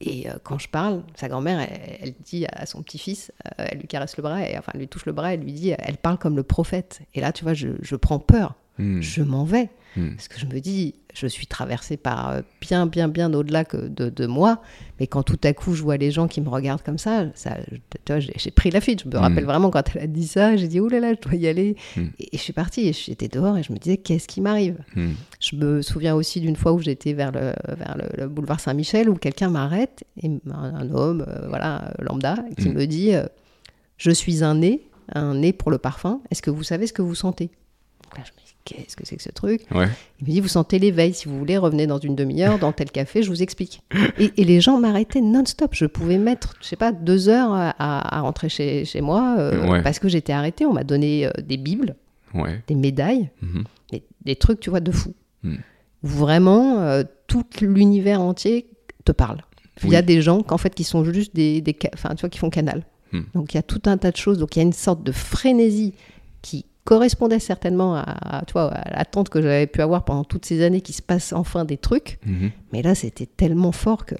et 0.01 0.29
euh, 0.29 0.33
quand 0.43 0.59
je 0.59 0.67
parle, 0.67 1.03
sa 1.15 1.29
grand-mère, 1.29 1.59
elle, 1.61 1.97
elle 2.01 2.13
dit 2.25 2.45
à 2.51 2.65
son 2.65 2.81
petit-fils, 2.83 3.31
euh, 3.59 3.65
elle 3.69 3.77
lui 3.79 3.87
caresse 3.87 4.17
le 4.17 4.23
bras, 4.23 4.41
et, 4.47 4.57
enfin, 4.57 4.71
elle 4.73 4.81
lui 4.81 4.87
touche 4.89 5.05
le 5.05 5.13
bras, 5.13 5.33
elle 5.33 5.39
lui 5.41 5.53
dit, 5.53 5.73
elle 5.77 5.97
parle 5.97 6.17
comme 6.17 6.35
le 6.35 6.43
prophète. 6.43 6.99
Et 7.13 7.21
là, 7.21 7.31
tu 7.31 7.43
vois, 7.45 7.53
je, 7.53 7.69
je 7.81 7.95
prends 7.95 8.19
peur, 8.19 8.55
Hmm, 8.77 8.99
je 8.99 9.21
m'en 9.23 9.45
vais. 9.45 9.69
Hmm. 9.95 10.15
Parce 10.15 10.27
que 10.27 10.39
je 10.39 10.45
me 10.45 10.59
dis, 10.59 10.95
je 11.13 11.27
suis 11.27 11.47
traversée 11.47 11.97
par 11.97 12.29
euh, 12.29 12.41
bien, 12.61 12.85
bien, 12.87 13.07
bien 13.07 13.33
au-delà 13.33 13.63
que 13.65 13.77
de, 13.77 14.09
de 14.09 14.25
moi. 14.27 14.61
Mais 14.99 15.07
quand 15.07 15.23
tout 15.23 15.39
à 15.43 15.53
coup, 15.53 15.73
je 15.73 15.83
vois 15.83 15.97
les 15.97 16.11
gens 16.11 16.27
qui 16.27 16.41
me 16.41 16.49
regardent 16.49 16.81
comme 16.83 16.97
ça, 16.97 17.25
ça 17.35 17.57
j'ai 18.07 18.51
pris 18.51 18.71
la 18.71 18.81
fuite. 18.81 19.03
Je 19.03 19.07
me 19.09 19.13
Mm. 19.15 19.17
rappelle 19.17 19.45
vraiment 19.45 19.69
quand 19.69 19.83
elle 19.95 20.01
a 20.03 20.07
dit 20.07 20.27
ça, 20.27 20.55
j'ai 20.57 20.67
dit, 20.67 20.79
oh 20.79 20.87
là 20.87 20.99
là, 20.99 21.13
je 21.13 21.19
dois 21.21 21.35
y 21.35 21.47
aller. 21.47 21.75
Mm. 21.95 22.01
Et, 22.19 22.35
et 22.35 22.37
je 22.37 22.41
suis 22.41 22.53
partie, 22.53 22.87
et 22.87 22.93
j'étais 22.93 23.27
dehors, 23.27 23.57
et 23.57 23.63
je 23.63 23.71
me 23.73 23.77
disais, 23.77 23.97
qu'est-ce 23.97 24.27
qui 24.27 24.41
m'arrive? 24.41 24.77
Hmm. 24.95 25.11
je 25.39 25.55
me 25.55 25.81
souviens 25.81 26.15
aussi 26.15 26.41
d'une 26.41 26.55
fois 26.55 26.73
où 26.73 26.79
j'étais 26.79 27.13
vers 27.13 27.31
le, 27.31 27.53
vers 27.67 27.97
le, 27.97 28.23
le 28.23 28.27
boulevard 28.27 28.59
Saint-Michel 28.59 29.09
où 29.09 29.15
quelqu'un 29.15 29.49
m'arrête, 29.49 30.03
et 30.21 30.27
un, 30.27 30.53
un 30.53 30.89
homme, 30.91 31.25
euh, 31.27 31.47
voilà, 31.49 31.85
euh, 31.85 32.03
lambda, 32.03 32.37
qui 32.57 32.69
me 32.69 32.85
dit 32.87 33.13
euh, 33.15 33.25
Je 33.97 34.11
suis 34.11 34.43
un 34.43 34.55
nez, 34.55 34.87
un 35.13 35.35
nez 35.35 35.53
pour 35.53 35.71
le 35.71 35.77
parfum, 35.77 36.21
est-ce 36.31 36.41
que 36.41 36.49
vous 36.51 36.63
savez 36.63 36.87
ce 36.87 36.93
que 36.93 37.01
vous 37.01 37.15
sentez? 37.15 37.49
Donc 38.03 38.17
là, 38.17 38.23
je 38.25 38.31
me 38.31 38.45
dis 38.45 38.54
Qu'est-ce 38.65 38.95
que 38.95 39.05
c'est 39.05 39.15
que 39.15 39.21
ce 39.23 39.29
truc 39.29 39.61
Ouais. 39.73 39.87
Il 40.19 40.27
me 40.27 40.31
dit 40.31 40.41
Vous 40.41 40.47
sentez 40.47 40.79
l'éveil, 40.79 41.13
si 41.13 41.27
vous 41.27 41.37
voulez, 41.37 41.57
revenez 41.57 41.85
dans 41.87 41.99
une 41.99 42.15
demi-heure, 42.15 42.57
dans 42.59 42.71
tel 42.71 42.89
café, 42.91 43.21
je 43.23 43.29
vous 43.29 43.43
explique. 43.43 43.81
Et, 44.19 44.31
et 44.37 44.43
les 44.43 44.59
gens 44.59 44.79
m'arrêtaient 44.79 45.21
non-stop. 45.21 45.69
Je 45.73 45.85
pouvais 45.85 46.17
mettre, 46.17 46.55
je 46.61 46.67
sais 46.67 46.75
pas, 46.75 46.91
deux 46.91 47.29
heures 47.29 47.51
à, 47.53 48.21
rentrer 48.21 48.49
chez, 48.49 48.83
chez 48.85 49.01
moi 49.01 49.35
euh, 49.37 49.69
Ouais. 49.69 49.83
parce 49.83 49.99
que 49.99 50.07
j'étais 50.09 50.33
arrêtée. 50.33 50.65
On 50.65 50.73
m'a 50.73 50.83
donné 50.83 51.27
euh, 51.27 51.31
des 51.43 51.57
bibles, 51.57 51.95
Ouais. 52.33 52.61
des 52.67 52.75
médailles 52.75 53.29
Mhm. 53.41 53.63
des, 53.91 54.03
des 54.25 54.35
trucs, 54.35 54.59
tu 54.59 54.71
vois, 54.71 54.79
de 54.81 54.91
fou. 54.91 55.13
Mm. 55.43 55.55
Où 56.03 56.07
Vraiment, 56.07 56.79
euh, 56.81 57.03
tout 57.27 57.45
l'univers 57.61 58.19
entier 58.21 58.67
te 59.05 59.11
parle. 59.11 59.41
Il 59.83 59.89
y 59.91 59.95
a 59.95 60.01
des 60.01 60.21
gens 60.21 60.41
qu'en 60.41 60.57
fait, 60.57 60.73
qui 60.73 60.83
sont 60.83 61.03
juste 61.03 61.35
des, 61.35 61.63
enfin, 61.93 62.15
tu 62.15 62.21
vois, 62.21 62.29
qui 62.29 62.39
font 62.39 62.49
canal. 62.49 62.83
Mm. 63.11 63.21
Donc 63.35 63.53
il 63.53 63.57
y 63.57 63.59
a 63.59 63.63
tout 63.63 63.81
un 63.85 63.97
tas 63.97 64.09
de 64.11 64.17
choses. 64.17 64.39
Donc 64.39 64.55
il 64.55 64.59
y 64.59 64.61
a 64.61 64.65
une 64.65 64.73
sorte 64.73 65.03
de 65.03 65.11
frénésie 65.11 65.93
qui 66.41 66.65
correspondait 66.85 67.39
certainement 67.39 67.95
à, 67.95 68.43
vois, 68.53 68.71
à 68.71 68.97
l'attente 68.97 69.29
que 69.29 69.41
j'avais 69.41 69.67
pu 69.67 69.81
avoir 69.81 70.05
pendant 70.05 70.23
toutes 70.23 70.45
ces 70.45 70.63
années, 70.63 70.81
qui 70.81 70.93
se 70.93 71.01
passe 71.01 71.33
enfin 71.33 71.65
des 71.65 71.77
trucs. 71.77 72.19
Mhm. 72.25 72.51
Mais 72.71 72.81
là, 72.81 72.95
c'était 72.95 73.25
tellement 73.25 73.71
fort 73.73 74.05
que, 74.05 74.15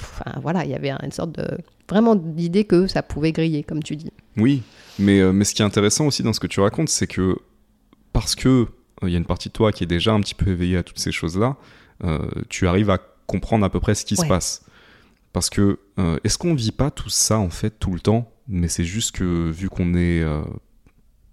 enfin, 0.00 0.32
voilà, 0.42 0.64
il 0.64 0.70
y 0.70 0.74
avait 0.74 0.90
une 0.90 1.12
sorte 1.12 1.32
de 1.32 1.46
vraiment 1.88 2.16
d'idée 2.16 2.64
que 2.64 2.86
ça 2.88 3.02
pouvait 3.02 3.32
griller, 3.32 3.62
comme 3.62 3.82
tu 3.82 3.96
dis. 3.96 4.12
Oui, 4.36 4.62
mais, 4.98 5.20
euh, 5.20 5.32
mais 5.32 5.44
ce 5.44 5.54
qui 5.54 5.62
est 5.62 5.64
intéressant 5.64 6.06
aussi 6.06 6.22
dans 6.22 6.32
ce 6.32 6.40
que 6.40 6.48
tu 6.48 6.60
racontes, 6.60 6.88
c'est 6.88 7.06
que 7.06 7.36
parce 8.12 8.34
que 8.34 8.48
euh, 8.48 8.66
il 9.02 9.10
y 9.10 9.14
a 9.14 9.18
une 9.18 9.26
partie 9.26 9.48
de 9.48 9.52
toi 9.52 9.70
qui 9.70 9.84
est 9.84 9.86
déjà 9.86 10.12
un 10.12 10.20
petit 10.20 10.34
peu 10.34 10.50
éveillée 10.50 10.78
à 10.78 10.82
toutes 10.82 10.98
ces 10.98 11.12
choses-là, 11.12 11.56
euh, 12.04 12.18
tu 12.48 12.66
arrives 12.66 12.90
à 12.90 12.98
comprendre 13.26 13.64
à 13.64 13.70
peu 13.70 13.80
près 13.80 13.94
ce 13.94 14.04
qui 14.04 14.16
se 14.16 14.26
passe. 14.26 14.64
Parce 15.32 15.50
que 15.50 15.78
euh, 15.98 16.16
est-ce 16.24 16.38
qu'on 16.38 16.54
vit 16.54 16.72
pas 16.72 16.90
tout 16.90 17.10
ça 17.10 17.38
en 17.38 17.50
fait 17.50 17.78
tout 17.78 17.92
le 17.92 18.00
temps? 18.00 18.32
Mais 18.48 18.68
c'est 18.68 18.84
juste 18.84 19.14
que 19.16 19.50
vu 19.50 19.68
qu'on 19.68 19.94
est 19.94 20.22
euh, 20.22 20.42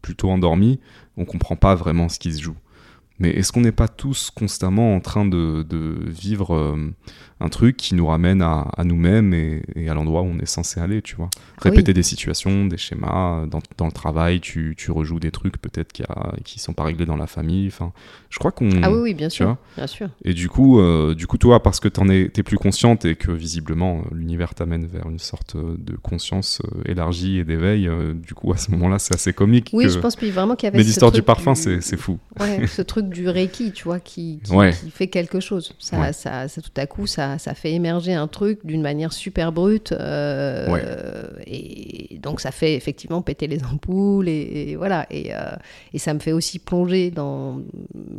plutôt 0.04 0.30
endormi, 0.30 0.80
on 1.18 1.26
comprend 1.26 1.56
pas 1.56 1.74
vraiment 1.74 2.10
ce 2.10 2.20
qui 2.20 2.32
se 2.32 2.42
joue. 2.44 2.56
Mais 3.20 3.30
est-ce 3.30 3.52
qu'on 3.52 3.62
n'est 3.62 3.72
pas 3.72 3.88
tous 3.88 4.32
constamment 4.32 4.96
en 4.96 5.00
train 5.00 5.26
de, 5.26 5.64
de 5.70 5.96
vivre 6.08 6.56
euh, 6.56 6.76
un 7.40 7.50
truc 7.50 7.78
qui 7.78 7.94
nous 7.94 8.08
ramène 8.08 8.42
à, 8.42 8.68
à 8.76 8.84
nous-mêmes 8.84 9.34
et, 9.36 9.62
et 9.76 9.88
à 9.88 9.94
l'endroit 9.94 10.24
où 10.24 10.26
on 10.26 10.40
est 10.40 10.48
censé 10.48 10.80
aller, 10.80 11.02
tu 11.04 11.16
vois? 11.16 11.30
Oui. 11.36 11.70
Répéter 11.72 11.94
des 11.94 12.02
situations, 12.04 12.66
des 12.66 12.78
schémas, 12.78 13.46
dans, 13.46 13.60
dans 13.78 13.86
le 13.86 13.92
travail, 13.92 14.40
tu, 14.42 14.74
tu 14.78 14.92
rejoues 14.92 15.20
des 15.20 15.30
trucs 15.32 15.62
peut-être 15.62 15.94
qui, 15.94 16.04
qui 16.44 16.60
sont 16.60 16.74
pas 16.74 16.84
réglés 16.84 17.06
dans 17.06 17.16
la 17.16 17.28
famille. 17.28 17.68
Enfin, 17.68 17.94
je 18.30 18.40
crois 18.40 18.52
qu'on... 18.52 18.70
Ah 18.82 18.92
oui, 18.92 18.98
oui, 19.02 19.14
bien 19.14 19.28
tu 19.30 19.36
sûr, 19.38 19.58
bien 19.78 19.88
sûr. 19.88 20.10
Et 20.26 20.34
du 20.34 20.50
coup, 20.50 20.80
euh, 20.80 21.14
du 21.14 21.28
coup, 21.28 21.38
toi, 21.38 21.62
parce 21.62 21.80
que 21.80 21.88
t'en 21.88 22.10
es, 22.10 22.30
t'es 22.30 22.44
plus 22.44 22.58
consciente 22.58 23.06
et 23.06 23.16
que 23.16 23.32
visiblement 23.32 24.00
euh, 24.12 24.16
l'univers 24.16 24.56
t'amène 24.56 24.88
vers 24.88 25.08
une 25.08 25.20
sorte 25.20 25.56
euh, 25.56 25.76
de 25.78 25.96
conscience 25.96 26.62
euh, 26.66 26.82
élargie 26.86 27.38
et 27.38 27.44
d'éveil, 27.44 27.88
euh, 27.88 28.14
du 28.14 28.34
coup, 28.34 28.52
à 28.54 28.58
ce 28.58 28.72
moment-là, 28.72 28.98
c'est 28.98 29.14
assez 29.14 29.34
comique. 29.34 29.70
Oui, 29.72 29.86
que- 29.86 29.92
je 29.92 30.00
pense 30.00 30.16
puis 30.16 30.32
vraiment 30.32 30.56
qu'il 30.56 30.66
y 30.66 30.70
avait 30.70 30.80
Mais 30.80 30.84
l'histoire 30.84 31.12
du 31.12 31.22
parfum, 31.22 31.54
c'est 31.54 31.80
c'est 31.82 31.98
fou. 31.98 32.18
Ouais, 32.40 32.66
ce 32.68 32.82
truc 32.82 33.03
du 33.10 33.28
reiki, 33.30 33.72
tu 33.72 33.84
vois, 33.86 34.00
qui, 34.00 34.40
qui, 34.44 34.52
Ouais. 34.54 34.72
qui 34.72 34.90
fait 34.92 35.08
quelque 35.08 35.40
chose. 35.40 35.74
Ça, 35.80 36.00
Ouais. 36.00 36.14
ça, 36.14 36.48
ça, 36.48 36.62
tout 36.62 36.70
à 36.78 36.86
coup, 36.88 37.08
ça, 37.08 37.38
ça 37.38 37.54
fait 37.54 37.72
émerger 37.72 38.14
un 38.14 38.28
truc 38.28 38.60
d'une 38.66 38.82
manière 38.82 39.14
super 39.14 39.52
brute. 39.52 39.92
euh, 39.92 40.70
Ouais. 40.72 40.84
Et 41.48 42.20
donc, 42.20 42.40
ça 42.42 42.52
fait 42.52 42.76
effectivement 42.76 43.22
péter 43.22 43.48
les 43.48 43.64
ampoules. 43.64 44.28
Et, 44.30 44.70
et 44.72 44.76
voilà. 44.76 45.06
Et, 45.10 45.34
euh, 45.34 45.40
et 45.94 46.00
ça 46.00 46.14
me 46.14 46.20
fait 46.20 46.32
aussi 46.32 46.60
plonger 46.60 47.12
dans 47.12 47.60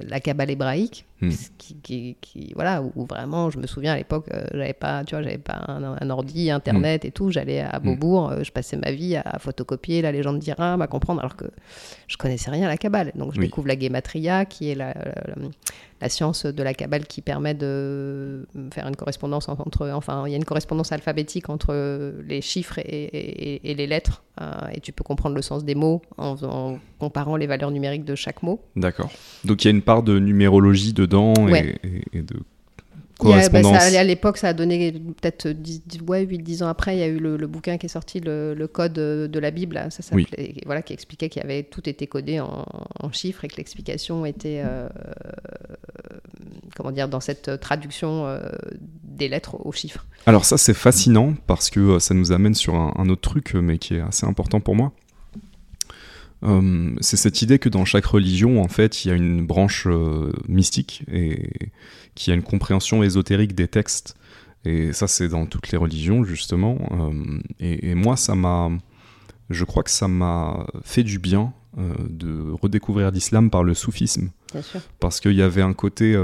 la 0.09 0.21
cabale 0.21 0.51
hébraïque. 0.51 1.05
Hmm. 1.21 1.31
Qui, 1.59 1.75
qui- 1.77 2.17
qui- 2.21 2.53
voilà, 2.55 2.83
où, 2.83 3.07
vraiment, 3.07 3.49
je 3.49 3.59
me 3.59 3.67
souviens 3.69 3.93
à 3.93 3.97
l'époque, 3.97 4.27
euh, 4.35 4.45
j'avais 4.53 4.73
pas, 4.73 5.05
tu 5.05 5.15
vois, 5.15 5.23
j'avais 5.23 5.39
pas 5.39 5.63
un, 5.69 5.97
un 6.01 6.11
ordi, 6.11 6.51
internet 6.51 7.05
et 7.05 7.13
tout. 7.13 7.31
J'allais 7.31 7.61
à 7.61 7.79
Beaubourg, 7.79 8.31
euh, 8.33 8.43
je 8.43 8.51
passais 8.51 8.77
ma 8.77 8.91
vie 8.91 9.15
à 9.17 9.39
photocopier 9.39 10.03
la 10.03 10.11
légende 10.11 10.41
d'Iram, 10.41 10.83
à 10.83 10.87
comprendre, 10.89 11.21
alors 11.21 11.37
que 11.37 11.45
je 12.09 12.17
connaissais 12.17 12.51
rien 12.51 12.67
à 12.67 12.69
la 12.69 12.77
cabale. 12.77 13.13
Donc 13.15 13.33
je 13.33 13.39
Oui. 13.39 13.47
découvre 13.47 13.69
la 13.69 13.77
guématria, 13.77 14.45
qui 14.45 14.71
est 14.71 14.75
la, 14.75 14.89
la- 14.89 15.25
la 15.29 15.35
science 16.09 16.47
de 16.47 16.63
la 16.63 16.75
cabale 16.75 17.07
qui 17.07 17.21
permet 17.23 17.55
de 17.55 18.47
faire 18.73 18.87
une 18.89 18.97
correspondance 18.97 19.49
entre, 19.49 19.89
enfin, 19.91 20.25
il 20.27 20.31
y 20.31 20.35
a 20.35 20.37
une 20.37 20.45
correspondance 20.45 20.93
alphabétique 20.93 21.49
entre 21.49 22.15
les 22.27 22.41
chiffres 22.41 22.79
et, 22.79 22.85
et- 22.85 23.71
et 23.71 23.75
les 23.75 23.87
lettres, 23.87 24.23
euh, 24.41 24.51
et 24.73 24.81
tu 24.81 24.93
peux 24.93 25.05
comprendre 25.05 25.35
le 25.37 25.43
sens 25.43 25.65
des 25.65 25.75
mots 25.75 26.03
en, 26.19 26.35
en 26.43 26.79
comparant 26.99 27.37
les 27.37 27.47
valeurs 27.47 27.71
numériques 27.71 28.05
de 28.05 28.15
chaque 28.15 28.43
mot. 28.43 28.61
D'accord. 28.77 29.11
Donc 29.45 29.65
il 29.65 29.69
y 29.69 29.69
a 29.69 29.71
une 29.73 29.83
part 29.83 30.03
de 30.03 30.19
numérologie 30.19 30.93
dedans 30.93 31.35
et- 31.49 31.53
Ouais. 31.53 31.79
et, 31.85 32.19
et 32.19 32.23
de 32.23 32.37
Il 33.23 33.29
y 33.29 33.33
a- 33.33 33.37
bah, 33.49 33.61
correspondance. 33.63 33.91
ça, 33.93 34.01
à 34.01 34.05
l'époque, 34.05 34.37
ça 34.39 34.49
a 34.49 34.53
donné 34.55 34.91
peut-être 34.93 35.49
10, 35.49 35.83
10 35.87 36.01
ouais, 36.09 36.25
8-10 36.27 36.63
ans 36.65 36.69
après, 36.69 36.97
il 36.97 37.01
y 37.01 37.03
a 37.03 37.07
eu 37.07 37.19
le, 37.19 37.37
le 37.37 37.47
bouquin 37.47 37.79
qui 37.79 37.87
est 37.87 37.89
sorti, 37.89 38.19
le, 38.21 38.55
le 38.55 38.67
code 38.67 38.95
de 38.95 39.39
la 39.39 39.51
Bible, 39.53 39.75
là, 39.75 39.91
ça 39.91 40.03
Oui. 40.15 40.27
voilà, 40.67 40.83
qui 40.83 40.93
expliquait 40.93 41.29
qu'il 41.29 41.41
y 41.41 41.45
avait 41.45 41.63
tout 41.63 41.89
était 41.89 42.07
codé 42.09 42.41
en, 42.41 42.65
en 43.01 43.13
chiffres 43.13 43.45
et 43.45 43.49
que 43.49 43.57
l'explication 43.57 44.27
était, 44.27 44.63
euh, 44.65 44.89
comment 46.77 46.91
dire, 46.93 47.09
dans 47.09 47.21
cette 47.21 47.61
traduction 47.61 48.27
euh, 48.27 48.41
des 49.05 49.29
lettres 49.29 49.57
aux 49.65 49.73
chiffres. 49.73 50.05
Alors 50.27 50.45
ça 50.45 50.57
c'est 50.59 50.75
fascinant 50.75 51.35
parce 51.47 51.71
que 51.71 51.81
euh, 51.81 51.99
ça 52.01 52.15
nous 52.15 52.33
amène 52.33 52.55
sur 52.55 52.75
un, 52.75 52.93
un 52.97 53.09
autre 53.09 53.21
truc 53.21 53.55
mais 53.55 53.79
qui 53.79 53.95
est 53.95 54.01
assez 54.01 54.27
important 54.27 54.61
pour 54.61 54.75
moi. 54.75 54.93
Euh, 56.45 56.95
c'est 57.01 57.17
cette 57.17 57.43
idée 57.43 57.59
que 57.59 57.69
dans 57.69 57.85
chaque 57.85 58.05
religion 58.05 58.63
en 58.63 58.69
fait 58.69 59.05
il 59.05 59.09
y 59.09 59.11
a 59.11 59.15
une 59.15 59.47
branche 59.47 59.87
euh, 59.87 60.31
mystique 60.47 61.03
et 61.11 61.71
qui 62.15 62.31
a 62.31 62.35
une 62.35 62.43
compréhension 62.43 63.03
ésotérique 63.03 63.55
des 63.55 63.67
textes 63.67 64.15
Et 64.65 64.93
ça, 64.93 65.07
c'est 65.09 65.29
dans 65.29 65.47
toutes 65.47 65.71
les 65.71 65.79
religions, 65.79 66.25
justement. 66.25 66.79
Euh, 66.93 67.39
et, 67.61 67.91
et, 67.91 67.95
moi, 67.95 68.17
ça 68.17 68.35
m'a. 68.35 68.71
Je 69.51 69.65
crois 69.65 69.83
que 69.83 69.91
ça 69.91 70.09
m'a 70.09 70.67
fait 70.83 71.03
du 71.03 71.19
bien 71.19 71.53
de 71.77 72.53
redécouvrir 72.63 73.11
l'islam 73.11 73.51
par 73.51 73.65
le 73.65 73.75
soufisme. 73.75 74.31
Bien 74.53 74.63
sûr. 74.63 74.81
Parce 75.01 75.21
qu'il 75.21 75.35
y 75.35 75.43
avait 75.43 75.61
un 75.61 75.75
côté 75.75 76.17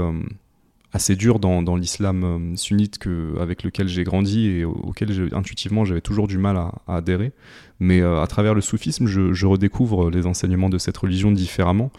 assez 0.93 1.15
dur 1.15 1.39
dans, 1.39 1.75
l'islam 1.75 2.23
euh, 2.23 2.55
sunnite 2.55 2.99
avec 3.39 3.63
lequel 3.63 3.87
j'ai 3.87 4.03
grandi 4.03 4.47
et 4.47 4.65
auquel 4.65 5.29
intuitivement 5.33 5.85
j'avais 5.85 6.01
toujours 6.01 6.27
du 6.27 6.37
mal 6.37 6.57
à, 6.57 6.73
adhérer. 6.87 7.31
Mais 7.79 8.01
euh, 8.01 8.21
à 8.21 8.27
travers 8.27 8.53
le 8.53 8.61
soufisme, 8.61 9.07
je, 9.07 9.33
je 9.33 9.45
redécouvre 9.45 10.09
les 10.09 10.25
enseignements 10.25 10.69
de 10.69 10.77
cette 10.77 10.97
religion 10.97 11.31
différemment. 11.31 11.91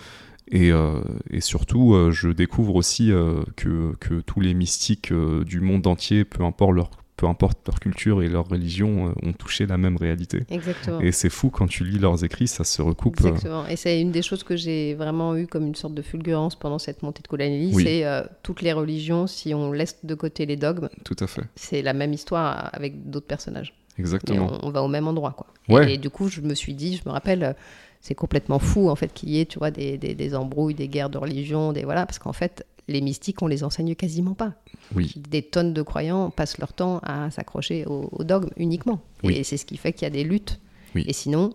Et, 0.50 0.70
euh, 0.70 1.00
surtout, 1.40 1.96
je 2.10 2.28
découvre 2.28 2.74
aussi 2.74 3.10
que, 3.56 3.94
que 4.00 4.20
tous 4.20 4.40
les 4.40 4.52
mystiques 4.54 5.12
du 5.12 5.60
monde 5.60 5.86
entier, 5.86 6.24
peu 6.24 6.44
importe 6.44 6.72
leur, 6.72 6.90
peu 7.22 7.28
importe 7.28 7.60
leur 7.68 7.78
culture 7.78 8.20
et 8.24 8.28
leur 8.28 8.48
religion, 8.48 9.06
euh, 9.06 9.28
ont 9.28 9.32
touché 9.32 9.64
la 9.64 9.78
même 9.78 9.96
réalité. 9.96 10.44
Exactement. 10.50 10.98
Et 10.98 11.12
c'est 11.12 11.30
fou 11.30 11.50
quand 11.50 11.68
tu 11.68 11.84
lis 11.84 12.00
leurs 12.00 12.24
écrits, 12.24 12.48
ça 12.48 12.64
se 12.64 12.82
recoupe. 12.82 13.20
euh, 13.20 13.28
Exactement. 13.28 13.64
Et 13.68 13.76
c'est 13.76 14.00
une 14.00 14.10
des 14.10 14.22
choses 14.22 14.42
que 14.42 14.56
j'ai 14.56 14.94
vraiment 14.94 15.36
eu 15.36 15.46
comme 15.46 15.64
une 15.68 15.76
sorte 15.76 15.94
de 15.94 16.02
fulgurance 16.02 16.56
pendant 16.56 16.80
cette 16.80 17.04
montée 17.04 17.22
de 17.22 17.28
colonialisme. 17.28 17.76
Oui. 17.76 17.84
C'est 17.84 18.04
euh, 18.04 18.22
toutes 18.42 18.60
les 18.60 18.72
religions, 18.72 19.28
si 19.28 19.54
on 19.54 19.70
laisse 19.70 19.98
de 20.02 20.16
côté 20.16 20.46
les 20.46 20.56
dogmes, 20.56 20.88
tout 21.04 21.14
à 21.20 21.28
fait, 21.28 21.42
c'est 21.54 21.80
la 21.80 21.92
même 21.92 22.12
histoire 22.12 22.70
avec 22.72 23.08
d'autres 23.08 23.28
personnages. 23.28 23.72
Exactement. 24.00 24.58
on, 24.60 24.66
on 24.66 24.70
va 24.72 24.82
au 24.82 24.88
même 24.88 25.06
endroit, 25.06 25.30
quoi. 25.30 25.46
Ouais. 25.68 25.94
Et, 25.94 25.98
du 25.98 26.10
coup, 26.10 26.26
je 26.28 26.40
me 26.40 26.54
suis 26.56 26.74
dit, 26.74 26.96
je 26.96 27.08
me 27.08 27.12
rappelle, 27.12 27.54
c'est 28.00 28.16
complètement 28.16 28.58
fou 28.58 28.88
en 28.90 28.96
fait 28.96 29.12
qu'il 29.14 29.28
y 29.28 29.38
ait, 29.40 29.46
tu 29.46 29.60
vois, 29.60 29.70
des, 29.70 29.96
des, 29.96 30.16
des 30.16 30.34
embrouilles, 30.34 30.74
des 30.74 30.88
guerres 30.88 31.10
de 31.10 31.18
religion, 31.18 31.72
des 31.72 31.84
voilà, 31.84 32.04
parce 32.04 32.18
qu'en 32.18 32.32
fait, 32.32 32.66
les 32.88 33.00
mystiques, 33.00 33.42
on 33.42 33.46
les 33.46 33.64
enseigne 33.64 33.94
quasiment 33.94 34.34
pas. 34.34 34.54
Oui. 34.94 35.14
Des 35.16 35.42
tonnes 35.42 35.72
de 35.72 35.82
croyants 35.82 36.30
passent 36.30 36.58
leur 36.58 36.72
temps 36.72 36.98
à 37.02 37.30
s'accrocher 37.30 37.86
au, 37.86 38.08
au 38.12 38.24
dogme 38.24 38.50
uniquement. 38.56 39.00
Oui. 39.22 39.34
Et 39.34 39.44
c'est 39.44 39.56
ce 39.56 39.64
qui 39.64 39.76
fait 39.76 39.92
qu'il 39.92 40.02
y 40.02 40.06
a 40.06 40.10
des 40.10 40.24
luttes. 40.24 40.60
Oui. 40.94 41.04
Et 41.06 41.12
sinon, 41.12 41.54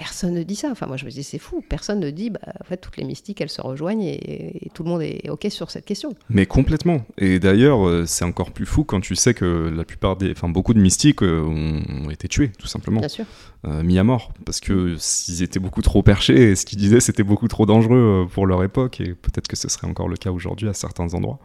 personne 0.00 0.32
ne 0.32 0.42
dit 0.42 0.56
ça. 0.56 0.70
Enfin, 0.70 0.86
moi, 0.86 0.96
je 0.96 1.04
me 1.04 1.10
dis, 1.10 1.22
c'est 1.22 1.38
fou. 1.38 1.62
Personne 1.68 2.00
ne 2.00 2.08
dit, 2.10 2.30
bah, 2.30 2.40
en 2.58 2.64
fait, 2.64 2.78
toutes 2.78 2.96
les 2.96 3.04
mystiques, 3.04 3.38
elles 3.42 3.50
se 3.50 3.60
rejoignent 3.60 4.00
et, 4.02 4.64
et 4.66 4.70
tout 4.72 4.82
le 4.82 4.88
monde 4.88 5.02
est 5.02 5.28
OK 5.28 5.46
sur 5.50 5.70
cette 5.70 5.84
question. 5.84 6.14
Mais 6.30 6.46
complètement. 6.46 7.04
Et 7.18 7.38
d'ailleurs, 7.38 7.86
euh, 7.86 8.06
c'est 8.06 8.24
encore 8.24 8.50
plus 8.52 8.64
fou 8.64 8.82
quand 8.84 9.00
tu 9.02 9.14
sais 9.14 9.34
que 9.34 9.70
la 9.76 9.84
plupart 9.84 10.16
des, 10.16 10.32
enfin 10.32 10.48
beaucoup 10.48 10.72
de 10.72 10.80
mystiques 10.80 11.22
euh, 11.22 11.42
ont, 11.42 12.06
ont 12.06 12.10
été 12.10 12.28
tués, 12.28 12.50
tout 12.58 12.66
simplement, 12.66 13.00
Bien 13.00 13.10
sûr. 13.10 13.26
euh, 13.66 13.82
mis 13.82 13.98
à 13.98 14.04
mort, 14.04 14.32
parce 14.46 14.60
que 14.60 14.96
s'ils 14.98 15.42
étaient 15.42 15.60
beaucoup 15.60 15.82
trop 15.82 16.02
perchés 16.02 16.50
et 16.52 16.56
ce 16.56 16.64
qu'ils 16.64 16.78
disaient 16.78 17.00
c'était 17.00 17.22
beaucoup 17.22 17.48
trop 17.48 17.66
dangereux 17.66 18.26
pour 18.32 18.46
leur 18.46 18.64
époque, 18.64 19.02
et 19.02 19.12
peut-être 19.14 19.48
que 19.48 19.56
ce 19.56 19.68
serait 19.68 19.86
encore 19.86 20.08
le 20.08 20.16
cas 20.16 20.30
aujourd'hui 20.30 20.68
à 20.70 20.72
certains 20.72 21.12
endroits. 21.12 21.40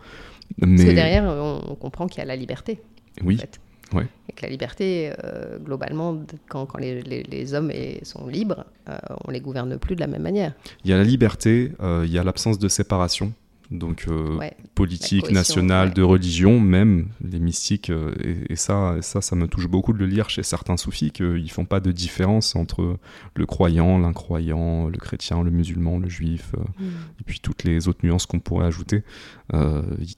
Mais 0.59 0.75
Parce 0.77 0.89
que 0.89 0.95
derrière, 0.95 1.23
on, 1.25 1.61
on 1.71 1.75
comprend 1.75 2.07
qu'il 2.07 2.19
y 2.19 2.21
a 2.21 2.25
la 2.25 2.37
liberté. 2.37 2.79
oui, 3.21 3.35
en 3.35 3.39
fait. 3.41 3.59
Ouais. 3.93 4.07
Et 4.29 4.33
que 4.33 4.41
la 4.43 4.49
liberté, 4.49 5.11
euh, 5.23 5.57
globalement, 5.59 6.17
quand, 6.49 6.65
quand 6.65 6.79
les, 6.79 7.01
les- 7.01 7.23
les 7.23 7.53
hommes 7.53 7.71
sont 8.03 8.27
libres, 8.27 8.65
euh, 8.89 8.97
on 9.25 9.31
les 9.31 9.39
gouverne 9.41 9.77
plus 9.77 9.95
de 9.95 10.01
la 10.01 10.07
même 10.07 10.23
manière. 10.23 10.53
il 10.83 10.89
y 10.89 10.93
a 10.93 10.97
la 10.97 11.03
liberté, 11.03 11.71
euh, 11.81 12.03
il 12.05 12.11
y 12.11 12.17
a 12.19 12.23
l'absence 12.23 12.57
de 12.59 12.67
séparation. 12.67 13.33
Donc 13.71 14.05
euh, 14.07 14.37
Ouais. 14.37 14.53
politique, 14.75 15.31
nationale, 15.31 15.87
ouais. 15.87 15.93
de 15.95 16.03
religion, 16.03 16.59
même 16.59 17.07
les 17.27 17.39
mystiques, 17.39 17.89
et, 17.89 18.51
et 18.53 18.55
ça, 18.55 18.97
ça, 19.01 19.21
ça 19.21 19.35
me 19.35 19.47
touche 19.47 19.67
beaucoup 19.67 19.91
de 19.91 19.97
le 19.97 20.05
lire 20.05 20.29
chez 20.29 20.43
certains 20.43 20.77
soufis, 20.77 21.09
qu'ils 21.09 21.49
font 21.49 21.65
pas 21.65 21.79
de 21.79 21.91
différence 21.91 22.55
entre 22.55 22.97
le 23.33 23.45
croyant, 23.47 23.97
l'incroyant, 23.97 24.87
le 24.87 24.97
chrétien, 24.99 25.41
le 25.41 25.49
musulman, 25.49 25.97
le 25.97 26.09
juif, 26.09 26.51
euh, 26.55 26.83
et 27.19 27.23
puis 27.25 27.39
toutes 27.39 27.63
les 27.63 27.87
autres 27.87 28.01
nuances 28.03 28.27
qu'on 28.27 28.39
pourrait 28.39 28.67
ajouter. 28.67 29.03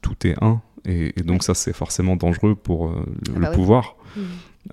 Tout 0.02 0.28
est 0.28 0.36
un, 0.44 0.62
et, 0.86 1.20
et 1.20 1.24
donc 1.24 1.42
Ouais. 1.42 1.46
ça, 1.46 1.54
c'est 1.54 1.74
forcément 1.74 2.16
dangereux 2.16 2.56
pour 2.56 2.88
euh, 2.88 3.06
le, 3.28 3.34
Ah 3.36 3.36
le 3.36 3.42
bah 3.42 3.50
oui. 3.52 3.56
pouvoir. 3.56 3.96
Mhm. 4.16 4.24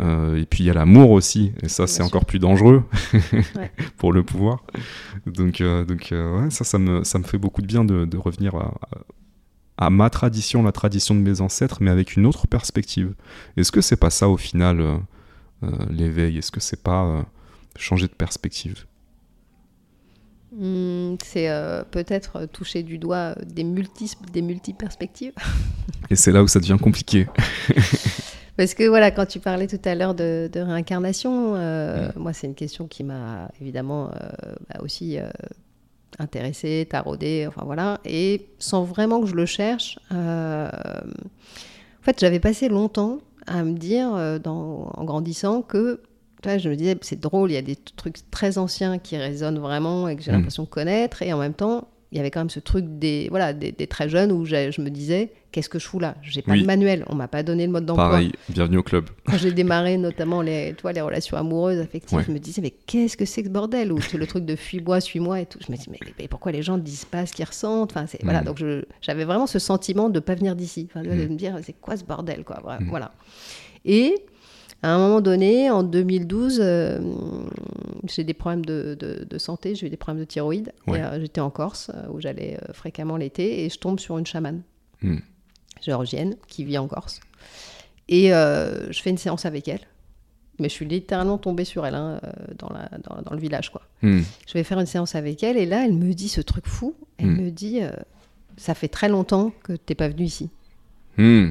Euh, 0.01 0.37
et 0.41 0.45
puis 0.47 0.65
il 0.65 0.67
y 0.67 0.71
a 0.71 0.75
l'amour 0.75 1.11
aussi, 1.13 1.53
et 1.63 1.69
ça 1.69 1.87
c'est 1.87 2.03
encore 2.03 2.25
plus 2.25 2.41
dangereux 2.41 2.83
Ouais. 3.57 3.71
pour 3.97 4.13
le 4.13 4.25
pouvoir. 4.25 4.65
Donc, 5.27 5.61
euh, 5.61 5.85
donc 5.85 6.11
euh, 6.11 6.41
ouais, 6.43 6.51
ça, 6.51 6.65
ça 6.65 6.79
me, 6.79 7.05
ça 7.05 7.19
me 7.21 7.25
fait 7.25 7.39
beaucoup 7.39 7.63
de 7.63 7.67
bien 7.69 7.85
de, 7.85 8.05
de 8.05 8.17
revenir 8.19 8.57
à, 8.57 8.75
à 9.77 9.91
ma 9.91 10.11
tradition, 10.11 10.63
la 10.65 10.73
tradition 10.73 11.15
de 11.15 11.21
mes 11.21 11.41
ancêtres, 11.41 11.79
mais 11.81 11.91
avec 11.91 12.17
une 12.17 12.27
autre 12.27 12.47
perspective. 12.49 13.15
Est-ce 13.57 13.71
que 13.71 13.81
c'est 13.81 13.97
pas 13.97 14.11
ça 14.11 14.29
au 14.29 14.37
final 14.37 14.83
l'éveil? 15.91 16.39
Est-ce 16.39 16.51
que 16.51 16.61
c'est 16.61 16.83
pas 16.83 17.25
changer 17.79 18.07
de 18.09 18.13
perspective? 18.15 18.85
Hmm, 20.57 21.17
c'est 21.25 21.49
euh, 21.51 21.83
peut-être 21.91 22.47
toucher 22.47 22.83
du 22.83 22.99
doigt 22.99 23.35
des 23.45 23.65
multi 23.65 24.13
des 24.33 24.43
multi-perspectives. 24.43 25.33
Et 26.11 26.17
c'est 26.17 26.31
là 26.33 26.43
où 26.43 26.49
ça 26.49 26.61
devient 26.61 26.77
compliqué. 26.81 27.27
Parce 28.57 28.75
que 28.75 28.87
voilà, 28.87 29.11
quand 29.11 29.27
tu 29.27 29.41
parlais 29.41 29.67
tout 29.67 29.81
à 29.85 29.97
l'heure 29.97 30.15
de, 30.15 30.49
de 30.53 30.61
réincarnation, 30.61 31.55
euh, 31.57 32.09
moi 32.15 32.33
c'est 32.33 32.47
une 32.47 32.55
question 32.55 32.87
qui 32.87 33.03
m'a 33.03 33.51
évidemment 33.61 34.11
euh, 34.11 34.55
bah, 34.69 34.81
aussi 34.81 35.19
intéressée, 36.21 36.87
taraudée, 36.89 37.47
enfin 37.49 37.63
voilà, 37.65 37.99
et 38.05 38.47
sans 38.61 38.85
vraiment 38.85 39.21
que 39.21 39.27
je 39.27 39.35
le 39.35 39.47
cherche. 39.47 39.99
en 40.13 40.69
fait, 42.03 42.21
j'avais 42.21 42.39
passé 42.39 42.69
longtemps 42.69 43.19
à 43.49 43.65
me 43.65 43.73
dire, 43.77 44.39
dans- 44.41 44.89
en 44.95 45.05
grandissant, 45.05 45.63
que 45.63 46.01
je 46.59 46.69
me 46.69 46.77
disais, 46.77 46.97
c'est 47.03 47.21
drôle, 47.21 47.51
il 47.51 47.55
y 47.55 47.59
a 47.59 47.63
des 47.63 47.77
trucs 47.77 48.17
très 48.31 48.59
anciens 48.59 48.99
qui 48.99 49.17
résonnent 49.17 49.59
vraiment 49.59 50.09
et 50.09 50.17
que 50.17 50.23
j'ai 50.23 50.31
Mm. 50.33 50.37
l'impression 50.37 50.63
de 50.65 50.69
connaître, 50.69 51.23
et 51.23 51.33
en 51.33 51.39
même 51.39 51.55
temps, 51.55 51.89
il 52.13 52.19
y 52.19 52.21
avait 52.21 52.31
quand 52.31 52.39
même 52.41 52.51
ce 52.51 52.61
truc 52.61 52.85
des, 53.01 53.27
voilà, 53.29 53.53
des, 53.53 53.73
des 53.73 53.89
très 53.89 54.09
jeunes 54.09 54.31
où 54.31 54.45
je 54.45 54.81
me 54.81 54.89
disais, 54.89 55.33
qu'est-ce 55.51 55.69
que 55.69 55.81
je 55.81 55.87
fous 55.89 55.99
là? 55.99 56.15
J'ai 56.23 56.43
pas 56.43 56.53
Oui. 56.53 56.61
de 56.63 56.67
manuel, 56.67 57.05
on 57.09 57.17
m'a 57.17 57.27
pas 57.27 57.43
donné 57.43 57.67
le 57.67 57.73
mode 57.73 57.87
d'emploi. 57.87 58.09
Pareil, 58.09 58.31
bienvenue 58.51 58.77
au 58.77 58.85
club. 58.85 59.07
Quand 59.27 59.37
j'ai 59.37 59.51
démarré 59.51 59.97
notamment 59.99 60.41
les, 60.41 60.75
tu 60.77 60.83
vois, 60.83 60.93
les 60.93 61.01
relations 61.01 61.37
amoureuses, 61.37 61.81
affectives, 61.81 62.17
Ouais. 62.19 62.25
je 62.25 62.31
me 62.31 62.39
disais, 62.39 62.63
mais 62.63 62.71
qu'est-ce 62.71 63.17
que 63.17 63.25
c'est 63.25 63.43
que 63.43 63.49
ce 63.49 63.53
bordel? 63.53 63.91
Ou 63.93 63.99
le 64.17 64.27
truc 64.29 64.45
de 64.45 64.55
fuis-moi, 64.55 65.01
suis-moi 65.01 65.41
et 65.41 65.47
tout. 65.47 65.59
Je 65.67 65.73
me 65.73 65.77
dis, 65.77 65.87
mais, 65.91 65.99
mais 66.17 66.29
pourquoi 66.29 66.53
les 66.53 66.63
gens 66.63 66.77
ne 66.77 66.83
disent 66.83 67.05
pas 67.05 67.27
ce 67.27 67.33
qu'ils 67.33 67.47
ressentent? 67.47 67.91
Enfin, 67.97 68.07
Voilà, 68.23 68.43
Mm. 68.43 68.45
donc 68.45 68.63
j'avais 69.03 69.25
vraiment 69.25 69.49
ce 69.49 69.59
sentiment 69.59 70.09
de 70.09 70.15
ne 70.15 70.21
pas 70.21 70.37
venir 70.37 70.55
d'ici, 70.55 70.87
enfin, 70.91 71.03
de 71.03 71.11
Mm. 71.11 71.29
me 71.33 71.37
dire, 71.37 71.59
c'est 71.65 71.73
quoi 71.81 71.97
ce 71.97 72.05
bordel 72.05 72.45
quoi? 72.45 72.63
Voilà. 72.89 73.11
Et 73.85 74.15
à 74.85 74.95
un 74.95 74.99
moment 74.99 75.21
donné, 75.21 75.71
en 75.71 75.83
2012, 75.83 76.59
euh, 76.63 76.99
j'ai 78.09 78.23
des 78.25 78.35
problèmes 78.35 78.65
de, 78.65 78.97
de- 78.99 79.25
de 79.29 79.39
santé, 79.39 79.75
j'ai 79.75 79.87
eu 79.87 79.91
des 79.91 79.97
problèmes 79.97 80.21
de 80.25 80.29
thyroïde. 80.29 80.73
Ouais. 80.87 81.01
Euh, 81.01 81.21
J'étais 81.21 81.41
en 81.41 81.51
Corse, 81.51 81.91
euh, 81.95 82.07
où 82.13 82.21
j'allais 82.21 82.59
fréquemment 82.73 83.17
l'été, 83.17 83.65
et 83.65 83.71
je 83.71 83.79
tombe 83.79 83.99
sur 84.01 84.19
une 84.19 84.27
chamane 84.27 84.63
Mm. 85.03 85.19
géorgienne 85.83 86.37
qui 86.49 86.65
vit 86.65 86.79
en 86.79 86.87
Corse. 86.87 87.21
Et 88.09 88.29
je 88.29 89.01
fais 89.03 89.11
une 89.11 89.19
séance 89.19 89.45
avec 89.47 89.67
elle. 89.69 89.81
Mais 90.61 90.69
je 90.69 90.75
suis 90.75 90.85
littéralement 90.87 91.37
tombée 91.39 91.65
sur 91.65 91.85
elle 91.85 91.95
hein, 91.97 92.21
dans, 92.59 92.69
la, 92.69 92.89
dans, 92.99 93.23
dans 93.23 93.33
le 93.35 93.41
village. 93.41 93.71
quoi. 93.73 93.83
Mm. 94.03 94.21
Je 94.47 94.53
vais 94.53 94.63
faire 94.63 94.79
une 94.79 94.87
séance 94.87 95.15
avec 95.17 95.43
elle 95.43 95.57
et 95.57 95.67
là, 95.67 95.85
elle 95.85 95.95
me 95.95 96.13
dit 96.13 96.29
ce 96.29 96.41
truc 96.41 96.67
fou. 96.69 96.95
Elle 97.19 97.27
Mm. 97.31 97.41
me 97.45 97.51
dit 97.51 97.83
euh, 97.83 97.91
Ça 98.57 98.75
fait 98.75 98.89
très 98.89 99.09
longtemps 99.09 99.51
que 99.65 99.73
t'es 99.73 99.95
pas 99.97 100.09
venu 100.09 100.25
ici. 100.25 100.49
Mm. 101.17 101.51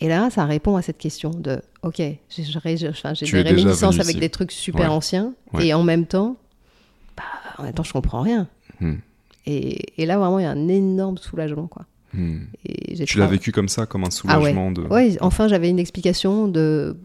Et 0.00 0.08
là, 0.08 0.28
ça 0.30 0.44
répond 0.44 0.76
à 0.76 0.82
cette 0.82 0.98
question 0.98 1.30
de 1.30 1.60
Ok, 1.82 1.96
j'ai 1.98 2.18
des 2.40 3.42
réminiscences 3.42 4.00
avec 4.00 4.18
des 4.18 4.28
trucs 4.28 4.50
super 4.52 4.82
Ouais. 4.90 4.96
anciens 4.96 5.32
Ouais. 5.52 5.66
et 5.68 5.74
en 5.74 5.82
même 5.84 6.06
temps, 6.06 6.36
bah, 7.16 7.22
en 7.58 7.62
même 7.62 7.72
temps, 7.74 7.84
je 7.84 7.92
comprends 7.92 8.22
rien. 8.22 8.48
Mm. 8.80 8.94
Et, 9.46 10.02
et 10.02 10.06
là, 10.06 10.18
vraiment, 10.18 10.38
il 10.38 10.42
y 10.42 10.46
a 10.46 10.50
un 10.50 10.68
énorme 10.68 11.18
soulagement. 11.18 11.66
Quoi. 11.68 11.84
Mm. 12.12 12.38
Et 12.66 12.96
j'ai 12.96 13.04
Tu 13.04 13.18
l'as 13.18 13.26
vécu 13.26 13.52
comme 13.52 13.68
ça, 13.68 13.86
comme 13.86 14.02
un 14.04 14.08
Ah 14.28 14.38
ouais. 14.40 14.50
soulagement 14.50 14.72
de. 14.72 14.82
Ouais, 14.82 15.16
enfin, 15.20 15.46
j'avais 15.48 15.68
une 15.70 15.78
explication 15.78 16.48
de, 16.48 16.96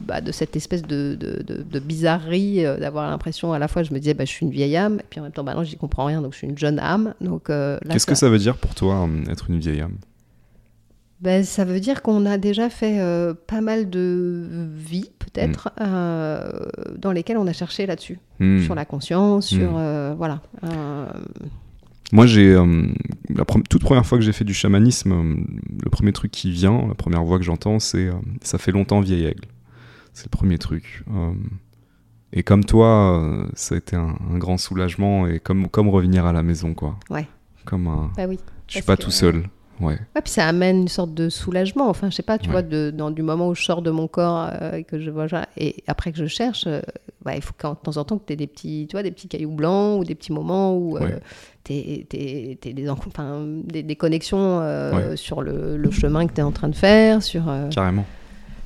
bah, 0.00 0.20
de 0.20 0.32
cette 0.32 0.56
espèce 0.56 0.82
de, 0.82 1.14
de, 1.20 1.42
de- 1.42 1.62
de 1.62 1.78
bizarrerie, 1.78 2.64
euh, 2.66 2.78
d'avoir 2.78 3.08
l'impression, 3.10 3.52
à 3.52 3.58
la 3.60 3.68
fois, 3.68 3.82
je 3.84 3.92
me 3.92 3.98
disais, 4.00 4.14
bah, 4.14 4.24
je 4.24 4.30
suis 4.30 4.44
une 4.46 4.52
vieille 4.52 4.76
âme, 4.76 4.98
et 5.00 5.04
puis 5.08 5.20
en 5.20 5.22
même 5.22 5.32
temps, 5.32 5.44
bah, 5.44 5.54
non, 5.54 5.62
j'y 5.62 5.76
comprends 5.76 6.06
rien, 6.06 6.22
donc 6.22 6.32
je 6.32 6.38
suis 6.38 6.46
une 6.48 6.58
jeune 6.58 6.78
âme. 6.80 7.14
Donc, 7.20 7.50
euh, 7.50 7.78
Qu'est-ce 7.90 8.06
que 8.06 8.14
ça 8.16 8.28
veut 8.28 8.38
dire 8.38 8.56
pour 8.56 8.74
toi, 8.74 9.06
euh, 9.06 9.30
être 9.30 9.48
une 9.50 9.58
vieille 9.60 9.82
âme? 9.82 9.96
Ben, 11.22 11.44
ça 11.44 11.64
veut 11.64 11.78
dire 11.78 12.02
qu'on 12.02 12.26
a 12.26 12.36
déjà 12.36 12.68
fait 12.68 12.98
euh, 12.98 13.32
pas 13.32 13.60
mal 13.60 13.88
de 13.88 14.68
vies, 14.74 15.10
peut-être, 15.20 15.68
Mm. 15.78 15.82
euh, 15.84 16.50
dans 16.98 17.12
lesquelles 17.12 17.38
on 17.38 17.46
a 17.46 17.52
cherché 17.52 17.86
là-dessus, 17.86 18.18
Mm. 18.40 18.62
sur 18.64 18.74
la 18.74 18.84
conscience, 18.84 19.46
sur... 19.46 19.70
Mm. 19.72 19.76
euh, 19.78 20.14
voilà. 20.18 20.40
Moi, 22.12 22.26
j'ai 22.26 22.52
la 22.54 23.44
pre- 23.44 23.62
toute 23.68 23.82
première 23.82 24.04
fois 24.04 24.18
que 24.18 24.24
j'ai 24.24 24.32
fait 24.32 24.44
du 24.44 24.52
chamanisme, 24.52 25.44
le 25.82 25.90
premier 25.90 26.12
truc 26.12 26.30
qui 26.30 26.50
vient, 26.50 26.86
la 26.88 26.94
première 26.94 27.24
voix 27.24 27.38
que 27.38 27.44
j'entends, 27.44 27.78
c'est 27.78 28.10
ça 28.42 28.58
fait 28.58 28.72
longtemps 28.72 29.00
vieille 29.00 29.24
aigle. 29.24 29.44
C'est 30.12 30.26
le 30.26 30.30
premier 30.30 30.58
truc. 30.58 31.04
Et 32.34 32.42
comme 32.42 32.64
toi, 32.64 33.46
ça 33.54 33.74
a 33.76 33.78
été 33.78 33.96
un, 33.96 34.16
un 34.30 34.38
grand 34.38 34.58
soulagement 34.58 35.26
et 35.26 35.38
comme 35.40 35.68
comme 35.68 35.88
revenir 35.88 36.26
à 36.26 36.32
la 36.32 36.42
maison, 36.42 36.74
quoi. 36.74 36.98
Ouais. 37.10 37.26
Comme 37.64 37.86
un, 37.86 38.10
bah 38.16 38.24
oui. 38.28 38.38
je 38.66 38.74
suis 38.74 38.82
pas 38.82 38.96
que- 38.96 39.02
tout 39.04 39.10
seul. 39.10 39.44
Ouais. 39.82 39.94
Ouais, 40.14 40.22
puis 40.22 40.32
ça 40.32 40.46
amène 40.46 40.82
une 40.82 40.88
sorte 40.88 41.12
de 41.12 41.28
soulagement. 41.28 41.88
Enfin, 41.88 42.08
je 42.08 42.14
sais 42.14 42.22
pas, 42.22 42.38
tu 42.38 42.46
Ouais. 42.46 42.52
vois, 42.52 42.62
de, 42.62 42.90
dans, 42.90 43.10
du 43.10 43.22
moment 43.22 43.48
où 43.48 43.54
je 43.54 43.62
sors 43.62 43.82
de 43.82 43.90
mon 43.90 44.06
corps 44.08 44.48
euh, 44.62 44.76
et 44.76 44.84
que 44.84 44.98
je 45.00 45.10
vois 45.10 45.28
ça, 45.28 45.46
et 45.56 45.82
après 45.86 46.12
que 46.12 46.18
je 46.18 46.26
cherche, 46.26 46.64
euh, 46.66 46.80
ouais, 47.26 47.36
il 47.36 47.42
faut 47.42 47.52
qu'en- 47.58 47.72
de 47.72 47.78
temps 47.82 47.96
en 47.96 48.04
temps 48.04 48.16
que 48.18 48.24
tu 48.26 48.32
aies 48.32 48.36
des 48.36 48.46
petits, 48.46 48.86
tu 48.88 48.94
vois, 48.94 49.02
des 49.02 49.10
petits 49.10 49.28
cailloux 49.28 49.50
blancs 49.50 50.00
ou 50.00 50.04
des 50.04 50.14
petits 50.14 50.32
moments 50.32 50.74
où 50.76 50.94
Ouais. 50.98 51.16
tu 51.64 51.64
t'es, 51.64 52.06
t'es- 52.08 52.58
t'es 52.60 52.72
des, 52.72 52.88
enfin, 52.88 53.44
des, 53.64 53.82
des 53.82 53.96
connexions 53.96 54.60
euh, 54.60 55.16
sur 55.16 55.42
le, 55.42 55.76
le 55.76 55.90
chemin 55.90 56.26
que 56.26 56.32
tu 56.32 56.40
es 56.40 56.44
en 56.44 56.52
train 56.52 56.68
de 56.68 56.76
faire. 56.76 57.22
Sur, 57.22 57.48
euh, 57.48 57.68
Carrément. 57.68 58.04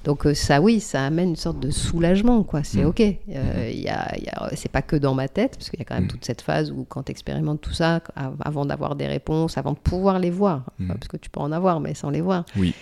Donc 0.06 0.24
euh, 0.26 0.32
ça, 0.34 0.60
oui, 0.62 0.80
ça 0.80 1.04
amène 1.04 1.30
une 1.30 1.36
sorte 1.36 1.60
de 1.60 1.70
soulagement, 1.70 2.42
quoi. 2.44 2.62
C'est 2.64 2.82
Mhm. 2.82 2.86
ok. 2.86 3.00
Euh, 3.00 3.70
y 3.74 3.88
a, 3.88 4.16
il 4.16 4.24
y 4.24 4.28
a- 4.28 4.48
c'est 4.54 4.70
pas 4.70 4.80
que 4.80 4.96
dans 4.96 5.12
ma 5.14 5.26
tête, 5.28 5.56
parce 5.58 5.68
qu'il 5.68 5.78
y 5.80 5.82
a 5.82 5.84
quand 5.84 5.96
même 5.96 6.04
Mhm. 6.04 6.10
toute 6.10 6.24
cette 6.24 6.40
phase 6.42 6.70
où 6.70 6.86
quand 6.88 7.02
tu 7.02 7.10
expérimentes 7.10 7.60
tout 7.60 7.72
ça, 7.74 8.00
av- 8.14 8.36
avant 8.40 8.64
d'avoir 8.64 8.94
des 8.94 9.08
réponses, 9.08 9.58
avant 9.58 9.72
de 9.72 9.78
pouvoir 9.78 10.18
les 10.18 10.30
voir, 10.30 10.62
Mhm. 10.78 10.88
parce 10.88 11.08
que 11.08 11.16
tu 11.18 11.28
peux 11.28 11.40
en 11.40 11.50
avoir, 11.52 11.80
mais 11.80 11.94
sans 11.94 12.10
les 12.10 12.20
voir. 12.22 12.44
Oui. 12.56 12.72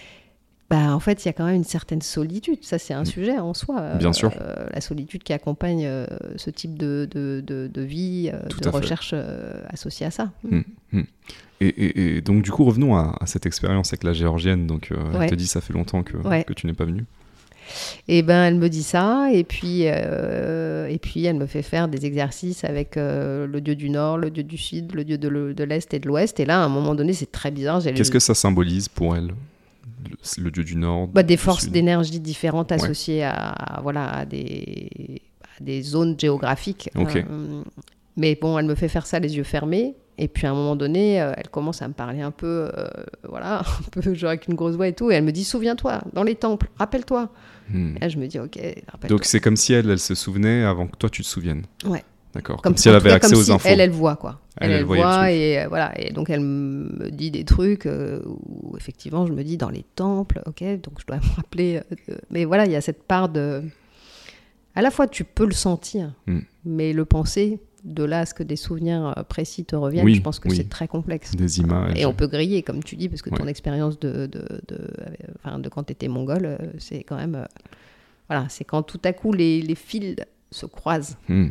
Bah, 0.70 0.94
en 0.94 1.00
fait, 1.00 1.24
il 1.24 1.28
y 1.28 1.28
a 1.28 1.32
quand 1.34 1.44
même 1.44 1.56
une 1.56 1.64
certaine 1.64 2.00
solitude. 2.00 2.58
Ça, 2.62 2.78
c'est 2.78 2.94
un 2.94 3.04
sujet 3.04 3.38
en 3.38 3.52
soi. 3.54 3.80
Mm. 3.94 3.98
Bien 3.98 4.08
Euh, 4.10 4.12
sûr. 4.12 4.32
euh, 4.40 4.66
la 4.72 4.80
solitude 4.80 5.22
qui 5.22 5.32
accompagne 5.32 5.84
euh, 5.86 6.06
ce 6.36 6.48
type 6.50 6.78
de, 6.78 7.06
de, 7.10 7.42
de- 7.46 7.68
de 7.72 7.82
vie, 7.82 8.30
euh, 8.32 8.38
de 8.62 8.68
recherche 8.70 9.10
euh, 9.12 9.60
associée 9.68 10.06
à 10.06 10.10
ça. 10.10 10.30
Et, 11.60 11.66
et- 11.68 12.16
et 12.16 12.20
donc, 12.20 12.42
du 12.42 12.50
coup, 12.50 12.64
revenons 12.64 12.96
à, 12.96 13.14
à 13.20 13.26
cette 13.26 13.46
expérience 13.46 13.92
avec 13.92 14.04
la 14.04 14.12
géorgienne. 14.12 14.66
Donc, 14.66 14.88
euh, 14.90 14.96
Ouais. 15.12 15.24
elle 15.24 15.30
te 15.30 15.34
dit, 15.34 15.46
ça 15.46 15.60
fait 15.60 15.72
longtemps 15.72 16.02
que, 16.02 16.16
Ouais. 16.16 16.44
que 16.44 16.52
tu 16.54 16.66
n'es 16.66 16.72
pas 16.72 16.84
venu. 16.86 17.04
Et 18.08 18.22
ben, 18.22 18.44
elle 18.44 18.56
me 18.56 18.68
dit 18.68 18.82
ça, 18.82 19.28
et 19.32 19.42
puis, 19.44 19.82
euh, 19.86 20.86
et 20.88 20.98
puis 20.98 21.24
elle 21.24 21.36
me 21.36 21.46
fait 21.46 21.62
faire 21.62 21.88
des 21.88 22.04
exercices 22.04 22.62
avec 22.64 22.96
euh, 22.98 23.46
le 23.46 23.60
dieu 23.62 23.74
du 23.74 23.88
Nord, 23.88 24.18
le 24.18 24.30
dieu 24.30 24.42
du 24.42 24.58
Sud, 24.58 24.94
le 24.94 25.02
dieu 25.04 25.16
de 25.16 25.28
le- 25.28 25.54
de 25.54 25.64
l'Est 25.64 25.92
et 25.94 25.98
de 25.98 26.06
l'Ouest. 26.06 26.40
Et 26.40 26.44
là, 26.44 26.60
à 26.62 26.64
un 26.64 26.68
moment 26.68 26.94
donné, 26.94 27.12
c'est 27.14 27.30
très 27.32 27.50
bizarre. 27.50 27.82
Qu'est-ce 27.82 28.10
que 28.10 28.18
ça 28.18 28.34
symbolise 28.34 28.88
pour 28.88 29.16
elle? 29.16 29.30
Le, 30.38 30.50
dieu 30.50 30.64
du 30.64 30.76
Nord 30.76 31.08
Bah, 31.08 31.22
des 31.22 31.36
forces 31.36 31.68
d'énergie 31.68 32.20
différentes 32.20 32.72
associées 32.72 33.24
à, 33.24 33.32
à, 33.32 33.80
voilà, 33.80 34.10
à 34.10 34.26
des, 34.26 35.22
à 35.42 35.62
des 35.62 35.82
zones 35.82 36.18
géographiques. 36.18 36.90
Euh, 36.96 37.62
mais 38.16 38.38
bon, 38.40 38.58
elle 38.58 38.66
me 38.66 38.74
fait 38.74 38.88
faire 38.88 39.06
ça 39.06 39.18
les 39.18 39.36
yeux 39.36 39.44
fermés. 39.44 39.94
Et 40.16 40.28
puis 40.28 40.46
à 40.46 40.52
un 40.52 40.54
moment 40.54 40.76
donné, 40.76 41.20
euh, 41.20 41.32
elle 41.36 41.48
commence 41.48 41.82
à 41.82 41.88
me 41.88 41.92
parler 41.92 42.20
un 42.20 42.30
peu, 42.30 42.70
euh, 42.76 42.88
voilà, 43.28 43.60
un 43.86 43.90
peu 43.90 44.14
genre 44.14 44.30
avec 44.30 44.46
une 44.46 44.54
grosse 44.54 44.76
voix 44.76 44.86
et 44.86 44.92
tout. 44.92 45.10
Et 45.10 45.14
elle 45.14 45.24
me 45.24 45.32
dit 45.32 45.44
Souviens-toi, 45.44 46.02
dans 46.12 46.22
les 46.22 46.36
temples, 46.36 46.68
rappelle-toi. 46.76 47.30
Hmm. 47.70 47.96
Et 47.96 48.00
là, 48.00 48.08
je 48.08 48.18
me 48.18 48.26
dis 48.26 48.38
Ok, 48.38 48.56
rappelle-toi. 48.56 49.08
Donc, 49.08 49.24
c'est 49.24 49.40
comme 49.40 49.56
si 49.56 49.72
elle, 49.72 49.90
elle 49.90 49.98
se 49.98 50.14
souvenait 50.14 50.62
avant 50.62 50.86
que 50.86 50.96
toi, 50.96 51.10
tu 51.10 51.22
te 51.22 51.26
souviennes. 51.26 51.64
Ouais. 51.84 52.04
D'accord. 52.34 52.56
Comme, 52.62 52.72
Comme, 52.72 52.76
si 52.76 52.88
elle 52.88 52.96
avait 52.96 53.12
accès 53.12 53.30
comme 53.30 53.40
aux 53.40 53.44
si 53.44 53.52
infos. 53.52 53.68
Elle, 53.68 53.80
elle 53.80 53.90
voit 53.90 54.16
quoi. 54.16 54.40
Elle, 54.60 54.70
Elle, 54.72 54.84
voit 54.84 55.30
et 55.30 55.62
euh, 55.62 55.68
voilà. 55.68 55.92
Et 56.00 56.12
donc 56.12 56.30
elle 56.30 56.40
me 56.40 57.10
dit 57.10 57.30
des 57.30 57.44
trucs 57.44 57.86
euh, 57.86 58.20
où 58.26 58.76
effectivement 58.76 59.26
je 59.26 59.32
me 59.32 59.42
dis 59.44 59.56
dans 59.56 59.70
les 59.70 59.84
temples, 59.96 60.42
ok, 60.46 60.62
donc 60.82 61.00
je 61.00 61.06
dois 61.06 61.16
me 61.22 61.36
rappeler. 61.36 61.76
euh, 61.76 61.94
de- 62.08 62.18
mais 62.30 62.44
voilà, 62.44 62.66
il 62.66 62.72
y 62.72 62.76
a 62.76 62.80
cette 62.80 63.02
part 63.04 63.28
de. 63.28 63.62
À 64.74 64.82
la 64.82 64.90
fois 64.90 65.06
tu 65.06 65.24
peux 65.24 65.46
le 65.46 65.52
sentir, 65.52 66.12
Mm. 66.26 66.38
mais 66.64 66.92
le 66.92 67.04
penser, 67.04 67.60
de 67.84 68.02
là 68.02 68.20
à 68.20 68.26
ce 68.26 68.32
que 68.34 68.42
des 68.42 68.56
souvenirs 68.56 69.12
euh, 69.16 69.22
précis 69.22 69.64
te 69.64 69.76
reviennent, 69.76 70.04
Oui, 70.04 70.14
je 70.16 70.22
pense 70.22 70.38
que 70.40 70.48
oui. 70.48 70.56
c'est 70.56 70.68
très 70.68 70.88
complexe. 70.88 71.32
Des 71.32 71.60
images. 71.60 71.92
Et 71.96 72.06
on 72.06 72.14
peut 72.14 72.26
griller, 72.26 72.62
comme 72.62 72.82
tu 72.82 72.96
dis, 72.96 73.08
parce 73.08 73.22
que 73.22 73.30
ton 73.30 73.46
expérience 73.46 74.00
de, 74.00 74.26
de, 74.26 74.44
de, 74.68 74.74
euh, 74.74 75.06
enfin, 75.44 75.58
de 75.58 75.68
quand 75.68 75.84
tu 75.84 75.92
étais 75.92 76.08
mongol, 76.08 76.44
euh, 76.46 76.56
c'est 76.78 77.04
quand 77.04 77.16
même. 77.16 77.34
euh, 77.36 77.44
voilà, 78.28 78.46
c'est 78.48 78.64
quand 78.64 78.82
tout 78.82 79.00
à 79.04 79.12
coup 79.12 79.32
les, 79.34 79.60
les 79.60 79.74
fils 79.74 80.16
se 80.50 80.64
croisent. 80.66 81.16
Hmm. 81.28 81.48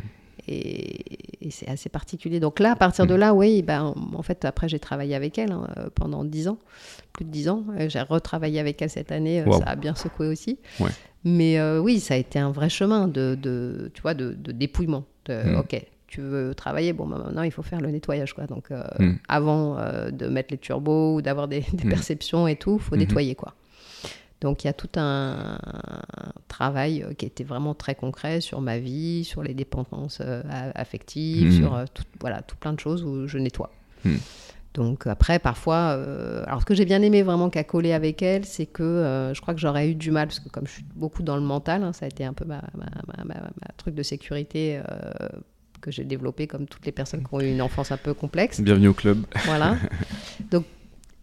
Et, 0.48 1.46
et 1.46 1.50
c'est 1.50 1.68
assez 1.68 1.88
particulier. 1.88 2.40
Donc 2.40 2.58
là, 2.60 2.72
à 2.72 2.76
partir 2.76 3.04
Mm. 3.04 3.08
de 3.08 3.14
là, 3.14 3.34
oui, 3.34 3.62
ben, 3.62 3.94
en 4.14 4.22
fait, 4.22 4.44
après, 4.44 4.68
j'ai 4.68 4.78
travaillé 4.78 5.14
avec 5.14 5.38
elle 5.38 5.52
hein, 5.52 5.66
euh, 5.78 5.88
pendant 5.94 6.24
10 6.24 6.48
ans, 6.48 6.58
plus 7.12 7.24
de 7.24 7.30
10 7.30 7.48
ans. 7.48 7.64
Euh, 7.78 7.88
J'ai 7.88 8.00
retravaillé 8.00 8.60
avec 8.60 8.80
elle 8.82 8.90
cette 8.90 9.12
année, 9.12 9.40
euh, 9.40 9.46
Wow. 9.46 9.58
ça 9.60 9.64
a 9.64 9.76
bien 9.76 9.94
secoué 9.94 10.28
aussi. 10.28 10.58
Ouais. 10.80 10.90
Mais 11.24 11.58
euh, 11.58 11.78
oui, 11.80 12.00
ça 12.00 12.14
a 12.14 12.16
été 12.18 12.38
un 12.38 12.50
vrai 12.50 12.68
chemin 12.68 13.08
de, 13.08 13.36
de 13.40 13.90
tu 13.94 14.02
vois, 14.02 14.14
de, 14.14 14.32
de 14.34 14.52
dépouillement. 14.52 15.04
De, 15.26 15.34
Mm. 15.34 15.56
Ok, 15.60 15.86
tu 16.06 16.20
veux 16.20 16.54
travailler, 16.54 16.92
bon, 16.92 17.06
ben, 17.06 17.16
maintenant, 17.18 17.42
il 17.42 17.50
faut 17.50 17.62
faire 17.62 17.80
le 17.80 17.90
nettoyage. 17.90 18.34
Quoi. 18.34 18.46
Donc, 18.46 18.70
euh, 18.70 18.82
Mm. 18.98 19.14
avant 19.28 19.78
euh, 19.78 20.10
de 20.10 20.26
mettre 20.28 20.48
les 20.52 20.58
turbos 20.58 21.14
ou 21.16 21.22
d'avoir 21.22 21.48
des, 21.48 21.64
des 21.72 21.86
Mm. 21.86 21.90
perceptions 21.90 22.46
et 22.46 22.56
tout, 22.56 22.74
il 22.78 22.82
faut 22.82 22.94
Mhm. 22.94 23.00
nettoyer. 23.00 23.34
quoi. 23.34 23.54
Donc 24.44 24.62
il 24.62 24.66
y 24.66 24.70
a 24.70 24.74
tout 24.74 24.90
un, 24.96 25.58
un 25.64 26.32
travail 26.48 27.02
euh, 27.02 27.14
qui 27.14 27.24
était 27.24 27.44
vraiment 27.44 27.74
très 27.74 27.94
concret 27.94 28.40
sur 28.42 28.60
ma 28.60 28.78
vie, 28.78 29.24
sur 29.24 29.42
les 29.42 29.54
dépendances 29.54 30.18
euh, 30.20 30.42
affectives, 30.74 31.46
Mhm. 31.46 31.56
sur 31.58 31.74
euh, 31.74 31.84
tout, 31.92 32.04
voilà, 32.20 32.42
tout 32.42 32.56
plein 32.56 32.74
de 32.74 32.78
choses 32.80 33.02
où 33.04 33.26
je 33.26 33.38
nettoie. 33.38 33.70
Mhm. 34.04 34.18
Donc 34.74 35.06
après, 35.06 35.38
parfois, 35.38 35.94
euh, 35.96 36.42
alors 36.46 36.60
ce 36.60 36.66
que 36.66 36.74
j'ai 36.74 36.84
bien 36.84 37.00
aimé 37.00 37.22
vraiment 37.22 37.48
qu'à 37.48 37.64
coller 37.64 37.92
avec 37.92 38.20
elle, 38.22 38.44
c'est 38.44 38.66
que 38.66 38.82
euh, 38.82 39.32
je 39.32 39.40
crois 39.40 39.54
que 39.54 39.60
j'aurais 39.60 39.88
eu 39.88 39.94
du 39.94 40.10
mal, 40.10 40.26
parce 40.28 40.40
que 40.40 40.48
comme 40.50 40.66
je 40.66 40.72
suis 40.72 40.84
beaucoup 40.94 41.22
dans 41.22 41.36
le 41.36 41.42
mental, 41.42 41.82
hein, 41.82 41.92
ça 41.94 42.04
a 42.04 42.08
été 42.08 42.24
un 42.24 42.32
peu 42.34 42.44
ma, 42.44 42.60
ma, 42.76 42.84
ma- 43.06 43.24
ma- 43.24 43.34
ma 43.40 43.68
truc 43.78 43.94
de 43.94 44.02
sécurité 44.02 44.78
euh, 44.90 45.28
que 45.80 45.90
j'ai 45.90 46.04
développé 46.04 46.46
comme 46.48 46.66
toutes 46.66 46.84
les 46.86 46.92
personnes 46.92 47.20
qui 47.26 47.32
ont 47.32 47.40
eu 47.40 47.50
une 47.50 47.62
enfance 47.62 47.92
un 47.92 47.96
peu 47.96 48.12
complexe. 48.14 48.60
Bienvenue 48.60 48.88
au 48.88 48.94
club. 48.94 49.24
Voilà. 49.46 49.76
Donc, 50.50 50.64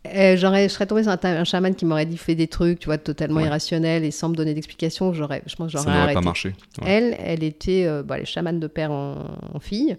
euh, 0.08 0.36
j'aurais, 0.38 0.68
je 0.68 0.74
serais 0.74 0.88
tombée 0.88 1.04
sur 1.04 1.12
un, 1.12 1.20
un 1.24 1.44
chaman 1.44 1.76
qui 1.76 1.86
m'aurait 1.86 2.06
dit 2.06 2.18
fais 2.18 2.36
des 2.36 2.48
trucs, 2.48 2.80
tu 2.80 2.86
vois, 2.88 2.98
totalement 2.98 3.38
Ouais. 3.40 3.46
irrationnels 3.46 4.04
et 4.04 4.12
sans 4.12 4.30
me 4.30 4.36
donner 4.36 4.54
d'explication. 4.54 5.14
J'aurais, 5.14 5.44
je 5.46 5.56
pense 5.56 5.72
que 5.72 5.78
Ça 5.78 5.84
j'aurais 5.86 6.00
n'aurait 6.00 6.14
pas 6.14 6.22
marché. 6.22 6.50
Ouais. 6.82 6.88
Elle, 6.90 7.18
elle 7.20 7.44
était, 7.44 7.86
euh, 7.86 8.02
bah, 8.04 8.16
elle 8.18 8.24
est 8.24 8.26
chamane 8.26 8.60
de 8.60 8.68
père 8.68 8.92
en, 8.92 9.26
en 9.54 9.60
fille, 9.60 9.98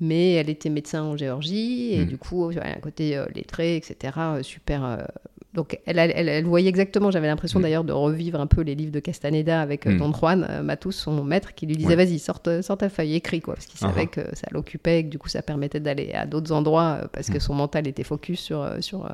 mais 0.00 0.34
elle 0.34 0.50
était 0.50 0.68
médecin 0.68 1.02
en 1.02 1.16
Géorgie 1.16 1.94
et 1.94 2.04
Mm. 2.04 2.08
du 2.08 2.18
coup, 2.18 2.50
elle 2.50 2.58
a 2.60 2.68
un 2.76 2.80
côté 2.80 3.16
euh, 3.16 3.26
lettré, 3.34 3.76
etc. 3.76 4.12
euh, 4.18 4.42
super. 4.42 5.06
Donc, 5.54 5.78
elle, 5.86 5.98
elle, 5.98 6.12
elle- 6.14 6.28
elle 6.28 6.44
voyait 6.44 6.68
exactement, 6.68 7.10
j'avais 7.10 7.26
l'impression 7.26 7.58
d'ailleurs 7.58 7.82
de 7.84 7.92
revivre 7.92 8.38
un 8.38 8.46
peu 8.46 8.60
les 8.60 8.74
livres 8.74 8.92
de 8.92 9.00
Castaneda 9.00 9.60
avec 9.62 9.86
euh, 9.86 9.92
Mm. 9.92 9.98
Don 9.98 10.12
Juan 10.12 10.46
euh, 10.48 10.62
Matus, 10.62 10.94
son 10.96 11.24
maître, 11.24 11.54
qui 11.54 11.66
lui 11.66 11.74
disait 11.76 11.96
Ouais. 11.96 12.04
vas-y, 12.04 12.18
sors, 12.18 12.40
ta- 12.40 12.62
feuille, 12.90 13.14
écris, 13.14 13.40
quoi, 13.40 13.54
parce 13.54 13.66
qu'il 13.66 13.78
savait 13.78 14.02
Ah 14.02 14.06
que 14.06 14.36
ça 14.36 14.46
l'occupait 14.50 15.00
et 15.00 15.04
que 15.04 15.08
du 15.08 15.18
coup, 15.18 15.28
ça 15.30 15.40
permettait 15.42 15.80
d'aller 15.80 16.12
à 16.12 16.26
d'autres 16.26 16.52
endroits 16.52 17.00
euh, 17.02 17.06
parce 17.12 17.28
que 17.30 17.38
Mm. 17.38 17.40
son 17.40 17.54
mental 17.54 17.86
était 17.88 18.04
focus 18.04 18.40
sur, 18.40 18.66
sur 18.80 19.06
euh, 19.06 19.08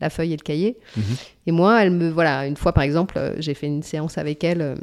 la 0.00 0.08
feuille 0.10 0.32
et 0.32 0.36
le 0.36 0.42
cahier. 0.42 0.76
Mhm. 0.96 1.02
Et 1.48 1.52
moi, 1.52 1.82
elle 1.82 1.90
me, 1.90 2.08
voilà, 2.08 2.46
une 2.46 2.56
fois 2.56 2.72
par 2.72 2.82
exemple, 2.84 3.20
j'ai 3.38 3.54
fait 3.54 3.66
une 3.66 3.82
séance 3.82 4.16
avec 4.16 4.42
elle 4.44 4.76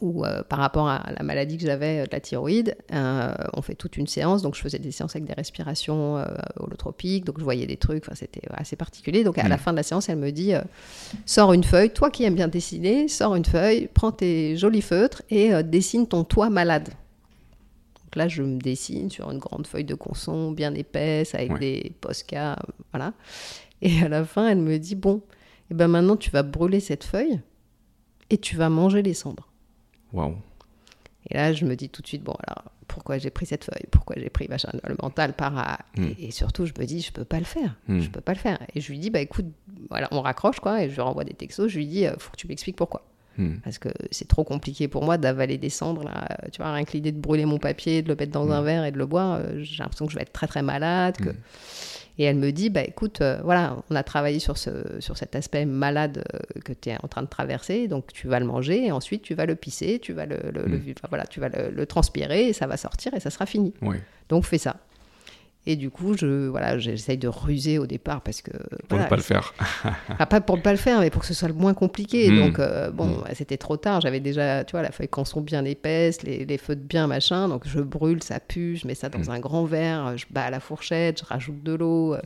où, 0.00 0.24
euh, 0.24 0.42
par 0.44 0.58
rapport 0.60 0.88
à 0.88 1.10
la 1.16 1.22
maladie 1.24 1.56
que 1.58 1.64
j'avais 1.66 2.00
euh, 2.00 2.04
de 2.06 2.10
la 2.12 2.20
thyroïde, 2.20 2.76
euh, 2.92 3.34
on 3.54 3.62
fait 3.62 3.74
toute 3.74 3.96
une 3.96 4.06
séance. 4.06 4.42
Donc, 4.42 4.54
je 4.54 4.60
faisais 4.60 4.78
des 4.78 4.92
séances 4.92 5.16
avec 5.16 5.24
des 5.26 5.32
respirations 5.34 6.24
holotropiques, 6.60 7.24
donc 7.24 7.38
je 7.38 7.44
voyais 7.44 7.66
des 7.66 7.76
trucs. 7.76 8.04
Enfin, 8.04 8.14
c'était 8.14 8.42
assez 8.52 8.76
particulier. 8.76 9.24
Donc, 9.24 9.38
à 9.38 9.44
Mm. 9.44 9.48
la 9.48 9.58
fin 9.58 9.72
de 9.72 9.76
la 9.76 9.82
séance, 9.82 10.08
elle 10.08 10.18
me 10.18 10.30
dit 10.30 10.52
sors 11.26 11.52
une 11.52 11.64
feuille. 11.64 11.90
Toi 11.90 12.10
qui 12.10 12.24
aimes 12.24 12.34
bien 12.36 12.48
dessiner, 12.48 13.08
sors 13.08 13.34
une 13.34 13.44
feuille, 13.44 13.88
prends 13.92 14.12
tes 14.12 14.56
jolis 14.56 14.82
feutres 14.82 15.22
et 15.30 15.62
dessine 15.64 16.06
ton 16.06 16.22
toit 16.24 16.48
malade. 16.50 16.88
Donc 18.04 18.16
là, 18.16 18.28
je 18.28 18.42
me 18.42 18.58
dessine 18.58 19.10
sur 19.10 19.30
une 19.30 19.38
grande 19.38 19.66
feuille 19.66 19.84
de 19.84 19.94
conson 19.94 20.52
bien 20.52 20.72
épaisse 20.74 21.34
avec 21.34 21.52
Ouais. 21.52 21.58
des 21.58 21.92
posca, 22.00 22.56
voilà. 22.92 23.12
Et 23.82 24.00
à 24.02 24.08
la 24.08 24.24
fin, 24.24 24.48
elle 24.48 24.58
me 24.58 24.78
dit 24.78 24.94
bon, 24.94 25.22
et 25.70 25.74
ben 25.74 25.88
maintenant 25.88 26.16
tu 26.16 26.30
vas 26.30 26.42
brûler 26.42 26.80
cette 26.80 27.04
feuille 27.04 27.40
et 28.30 28.38
tu 28.38 28.56
vas 28.56 28.68
manger 28.70 29.02
les 29.02 29.12
cendres. 29.14 29.47
Waouh. 30.12 30.36
Et 31.30 31.34
là, 31.34 31.52
je 31.52 31.64
me 31.64 31.74
dis 31.76 31.88
tout 31.88 32.00
de 32.02 32.06
suite 32.06 32.22
bon 32.22 32.34
alors 32.46 32.64
pourquoi 32.86 33.18
j'ai 33.18 33.28
pris 33.30 33.44
cette 33.44 33.64
feuille, 33.64 33.84
pourquoi 33.90 34.16
j'ai 34.18 34.30
pris 34.30 34.48
machin, 34.48 34.70
le 34.88 34.96
mental 35.02 35.34
part 35.34 35.56
à... 35.58 35.78
Mm. 35.96 36.04
et, 36.18 36.28
et 36.28 36.30
surtout 36.30 36.64
je 36.64 36.72
me 36.78 36.86
dis 36.86 37.02
je 37.02 37.12
peux 37.12 37.24
pas 37.24 37.38
le 37.38 37.44
faire, 37.44 37.76
Mm. 37.86 38.00
je 38.00 38.08
peux 38.10 38.20
pas 38.22 38.32
le 38.32 38.38
faire. 38.38 38.58
Et 38.74 38.80
je 38.80 38.90
lui 38.90 38.98
dis 38.98 39.10
bah 39.10 39.20
écoute, 39.20 39.46
voilà, 39.90 40.08
on 40.10 40.22
raccroche 40.22 40.58
quoi, 40.60 40.82
et 40.82 40.88
je 40.88 40.94
lui 40.94 41.02
renvoie 41.02 41.24
des 41.24 41.34
textos, 41.34 41.70
je 41.70 41.76
lui 41.78 41.86
dis 41.86 42.06
euh, 42.06 42.14
faut 42.18 42.30
que 42.30 42.36
tu 42.36 42.46
m'expliques 42.48 42.76
pourquoi. 42.76 43.04
Hmm. 43.36 43.58
Parce 43.62 43.78
que 43.78 43.90
c'est 44.10 44.26
trop 44.26 44.42
compliqué 44.42 44.88
pour 44.88 45.04
moi 45.04 45.16
d'avaler 45.16 45.58
des 45.58 45.70
cendres. 45.70 46.02
Là. 46.02 46.26
Tu 46.50 46.60
vois, 46.60 46.72
rien 46.72 46.84
que 46.84 46.90
l'idée 46.90 47.12
de 47.12 47.20
brûler 47.20 47.44
mon 47.44 47.58
papier, 47.58 48.02
de 48.02 48.08
le 48.08 48.16
mettre 48.16 48.32
dans 48.32 48.46
Mm. 48.46 48.50
un 48.52 48.62
verre 48.62 48.84
et 48.86 48.90
de 48.90 48.98
le 48.98 49.06
boire, 49.06 49.34
euh, 49.40 49.62
j'ai 49.62 49.80
l'impression 49.80 50.06
que 50.06 50.12
je 50.12 50.16
vais 50.16 50.22
être 50.22 50.32
très 50.32 50.48
très 50.48 50.62
malade. 50.62 51.16
Que... 51.18 51.30
Et 52.18 52.24
elle 52.24 52.36
me 52.36 52.50
dit, 52.50 52.68
bah 52.68 52.82
écoute, 52.82 53.20
euh, 53.20 53.38
voilà, 53.44 53.76
on 53.90 53.94
a 53.94 54.02
travaillé 54.02 54.40
sur, 54.40 54.58
ce, 54.58 54.70
sur 54.98 55.16
cet 55.16 55.36
aspect 55.36 55.64
malade 55.66 56.24
euh, 56.34 56.60
que 56.64 56.72
tu 56.72 56.88
es 56.90 56.96
en 57.02 57.06
train 57.06 57.22
de 57.22 57.28
traverser, 57.28 57.86
donc 57.86 58.12
tu 58.12 58.26
vas 58.26 58.40
le 58.40 58.46
manger 58.46 58.86
et 58.86 58.92
ensuite 58.92 59.22
tu 59.22 59.34
vas 59.34 59.46
le 59.46 59.54
pisser, 59.54 60.00
tu 60.00 60.12
vas 60.12 60.26
le, 60.26 60.36
le- 60.52 60.66
le- 60.66 60.78
Mm. 60.78 60.94
enfin, 60.96 61.08
voilà, 61.08 61.26
tu 61.26 61.38
vas 61.38 61.48
le, 61.48 61.70
le 61.70 61.86
transpirer 61.86 62.48
et 62.48 62.52
ça 62.52 62.66
va 62.66 62.76
sortir 62.76 63.14
et 63.14 63.20
ça 63.20 63.30
sera 63.30 63.46
fini. 63.46 63.72
Donc 64.28 64.44
fais 64.44 64.58
ça. 64.58 64.76
Et 65.66 65.76
du 65.76 65.90
coup, 65.90 66.16
je, 66.16 66.46
voilà, 66.48 66.78
j'essaye 66.78 67.18
de 67.18 67.28
ruser 67.28 67.78
au 67.78 67.86
départ 67.86 68.22
parce 68.22 68.40
que. 68.40 68.52
Pour 68.52 68.98
voilà, 68.98 69.04
ne 69.04 69.08
pas 69.10 69.16
le 69.16 69.22
faire. 69.22 69.52
ah, 70.18 70.24
pas 70.24 70.40
pour 70.40 70.56
ne 70.56 70.62
pas 70.62 70.70
le 70.70 70.78
faire, 70.78 71.00
mais 71.00 71.10
pour 71.10 71.20
que 71.20 71.26
ce 71.26 71.34
soit 71.34 71.48
le 71.48 71.52
moins 71.54 71.74
compliqué. 71.74 72.30
Mm. 72.30 72.36
Donc, 72.38 72.58
euh, 72.58 72.90
bon, 72.90 73.06
Mm. 73.08 73.24
c'était 73.34 73.58
trop 73.58 73.76
tard. 73.76 74.00
J'avais 74.00 74.20
déjà, 74.20 74.64
tu 74.64 74.72
vois, 74.72 74.82
la 74.82 74.92
feuille 74.92 75.08
canson 75.08 75.42
bien 75.42 75.64
épaisse, 75.66 76.22
les, 76.22 76.46
les 76.46 76.56
feutres 76.58 76.80
bien 76.82 77.06
machin. 77.06 77.48
Donc, 77.48 77.66
je 77.68 77.80
brûle, 77.80 78.22
ça 78.22 78.40
pue, 78.40 78.76
je 78.76 78.86
mets 78.86 78.94
ça 78.94 79.10
dans 79.10 79.18
Mm. 79.18 79.30
un 79.30 79.40
grand 79.40 79.64
verre, 79.64 80.16
je 80.16 80.24
bats 80.30 80.44
à 80.44 80.50
la 80.50 80.60
fourchette, 80.60 81.20
je 81.20 81.24
rajoute 81.26 81.62
de 81.62 81.74
l'eau. 81.74 82.14
euh. 82.14 82.20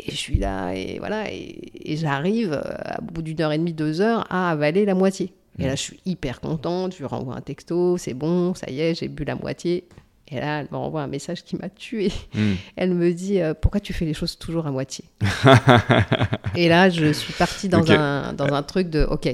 Et 0.00 0.10
je 0.10 0.16
suis 0.16 0.38
là, 0.40 0.72
et 0.74 0.98
voilà, 0.98 1.30
et, 1.30 1.70
et 1.92 1.96
j'arrive, 1.96 2.52
euh, 2.52 2.74
au 3.00 3.12
bout 3.12 3.22
d'une 3.22 3.40
heure 3.40 3.52
et 3.52 3.58
demie, 3.58 3.72
deux 3.74 4.00
heures, 4.00 4.26
à 4.28 4.50
avaler 4.50 4.84
la 4.84 4.94
moitié. 4.96 5.32
Et 5.60 5.66
là, 5.66 5.76
je 5.76 5.82
suis 5.82 6.00
hyper 6.04 6.40
contente, 6.40 6.94
je 6.94 6.98
lui 6.98 7.04
renvoie 7.04 7.36
un 7.36 7.40
texto, 7.40 7.96
c'est 7.96 8.12
bon, 8.14 8.54
ça 8.54 8.68
y 8.68 8.80
est, 8.80 8.96
j'ai 8.98 9.06
bu 9.06 9.22
la 9.24 9.36
moitié. 9.36 9.84
Et 10.28 10.40
là, 10.40 10.60
elle 10.60 10.68
me 10.72 10.76
renvoie 10.78 11.02
un 11.02 11.06
message 11.06 11.44
qui 11.44 11.56
m'a 11.56 11.68
tué. 11.68 12.10
Hmm. 12.34 12.54
Elle 12.76 12.94
me 12.94 13.12
dit 13.12 13.40
euh, 13.40 13.52
Pourquoi 13.52 13.78
tu 13.80 13.92
fais 13.92 14.06
les 14.06 14.14
choses 14.14 14.38
toujours 14.38 14.66
à 14.66 14.70
moitié 14.70 15.04
Et 16.56 16.68
là, 16.68 16.88
je 16.88 17.12
suis 17.12 17.32
partie 17.34 17.68
dans, 17.68 17.90
un, 17.92 18.32
dans 18.32 18.52
un 18.54 18.62
truc 18.62 18.88
de 18.90 19.04
Ok. 19.04 19.28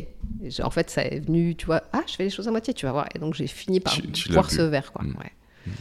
Je- 0.45 0.63
En 0.63 0.71
fait, 0.71 0.91
ça 0.91 1.05
est 1.05 1.21
venu, 1.21 1.55
tu 1.55 1.67
vois, 1.67 1.83
ah, 1.93 2.03
je 2.09 2.15
fais 2.15 2.25
les 2.25 2.31
choses 2.31 2.49
à 2.49 2.51
moitié, 2.51 2.75
tu 2.75 2.87
vas 2.87 2.93
voir. 2.93 3.07
Et 3.15 3.19
donc, 3.19 3.35
j'ai 3.35 3.47
fini 3.47 3.79
par 3.81 3.93
Tu- 3.93 4.11
tu 4.11 4.29
l'as 4.31 4.35
boire 4.35 4.49
vu. 4.49 4.57
ce 4.57 4.63
verre, 4.63 4.93
quoi. 4.93 5.05
Mm. 5.05 5.15
ouais. 5.19 5.73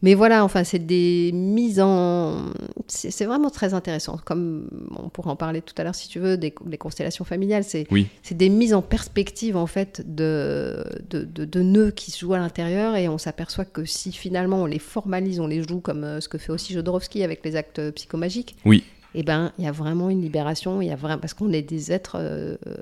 Mais 0.00 0.14
voilà, 0.14 0.44
enfin, 0.44 0.62
c'est 0.62 0.78
des 0.86 1.32
mises 1.32 1.80
en. 1.80 2.52
C'est 2.86 3.24
vraiment 3.24 3.50
très 3.50 3.74
intéressant. 3.74 4.16
Comme 4.24 4.68
on 4.96 5.08
pourra 5.08 5.32
en 5.32 5.36
parler 5.36 5.60
tout 5.60 5.74
à 5.76 5.82
l'heure 5.84 5.94
si 5.94 6.08
tu 6.08 6.20
veux, 6.20 6.36
des, 6.36 6.54
des 6.64 6.78
constellations 6.78 7.24
familiales, 7.24 7.64
c'est 7.64 7.86
Oui. 7.90 8.06
des 8.30 8.48
mises 8.48 8.74
en 8.74 8.80
perspective 8.82 9.56
en 9.56 9.66
fait 9.66 10.02
de, 10.06 10.84
de, 11.10 11.24
de- 11.24 11.44
de 11.44 11.60
nœuds 11.62 11.90
qui 11.90 12.12
se 12.12 12.20
jouent 12.20 12.34
à 12.34 12.38
l'intérieur 12.38 12.94
et 12.96 13.08
on 13.08 13.18
s'aperçoit 13.18 13.64
que 13.64 13.84
si 13.84 14.12
finalement 14.12 14.62
on 14.62 14.66
les 14.66 14.78
formalise, 14.78 15.40
on 15.40 15.48
les 15.48 15.62
joue 15.68 15.80
comme 15.80 16.04
euh, 16.04 16.20
ce 16.20 16.28
que 16.28 16.38
fait 16.38 16.52
aussi 16.52 16.72
Jodorowsky 16.74 17.24
avec 17.24 17.44
les 17.44 17.56
actes 17.56 17.90
psychomagiques, 17.90 18.56
Oui. 18.64 18.84
et 19.14 19.22
ben 19.24 19.52
il 19.58 19.64
y 19.64 19.68
a 19.68 19.72
vraiment 19.72 20.10
une 20.10 20.22
libération, 20.22 20.80
il 20.80 20.88
y 20.88 20.92
a 20.92 20.96
vraiment 20.96 21.18
parce 21.18 21.34
qu'on 21.34 21.52
est 21.52 21.62
des 21.62 21.90
êtres 21.92 22.16
euh, 22.20 22.56
euh, 22.68 22.76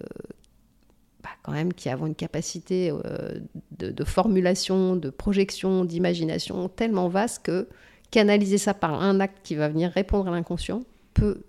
quand 1.46 1.52
même 1.52 1.72
qui 1.72 1.88
avons 1.88 2.06
une 2.06 2.16
capacité 2.16 2.90
euh, 2.90 3.38
de, 3.78 4.04
formulation, 4.04 4.96
de 4.96 5.10
projection, 5.10 5.84
d'imagination 5.84 6.68
tellement 6.68 7.08
vaste 7.08 7.44
que 7.44 7.68
canaliser 8.10 8.58
ça 8.58 8.74
par 8.74 9.00
un 9.00 9.20
acte 9.20 9.38
qui 9.44 9.54
va 9.54 9.68
venir 9.68 9.92
répondre 9.92 10.26
à 10.26 10.32
l'inconscient 10.32 10.82
peut 11.14 11.44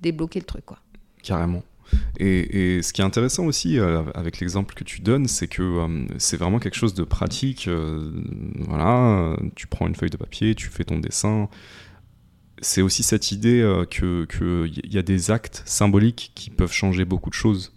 débloquer 0.00 0.40
le 0.40 0.46
truc 0.46 0.64
quoi. 0.64 0.78
Carrément. 1.22 1.62
Et, 2.18 2.80
ce 2.82 2.92
qui 2.92 3.02
est 3.02 3.04
intéressant 3.04 3.44
aussi 3.44 3.78
euh, 3.78 4.02
avec 4.14 4.40
l'exemple 4.40 4.74
que 4.74 4.84
tu 4.84 5.00
donnes, 5.00 5.26
c'est 5.28 5.46
que 5.46 5.62
euh, 5.62 6.06
c'est 6.16 6.36
vraiment 6.38 6.58
quelque 6.58 6.76
chose 6.76 6.94
de 6.94 7.04
pratique. 7.04 7.68
voilà, 8.66 9.36
tu 9.56 9.66
prends 9.66 9.86
une 9.86 9.94
feuille 9.94 10.10
de 10.10 10.16
papier, 10.16 10.54
tu 10.54 10.68
fais 10.68 10.84
ton 10.84 10.98
dessin. 10.98 11.50
C'est 12.60 12.82
aussi 12.82 13.02
cette 13.02 13.30
idée 13.30 13.62
qu'il 13.90 14.92
y 14.92 14.98
a 14.98 15.02
des 15.02 15.30
actes 15.30 15.62
symboliques 15.66 16.32
qui 16.34 16.48
peuvent 16.48 16.72
changer 16.72 17.04
beaucoup 17.04 17.30
de 17.30 17.34
choses 17.34 17.72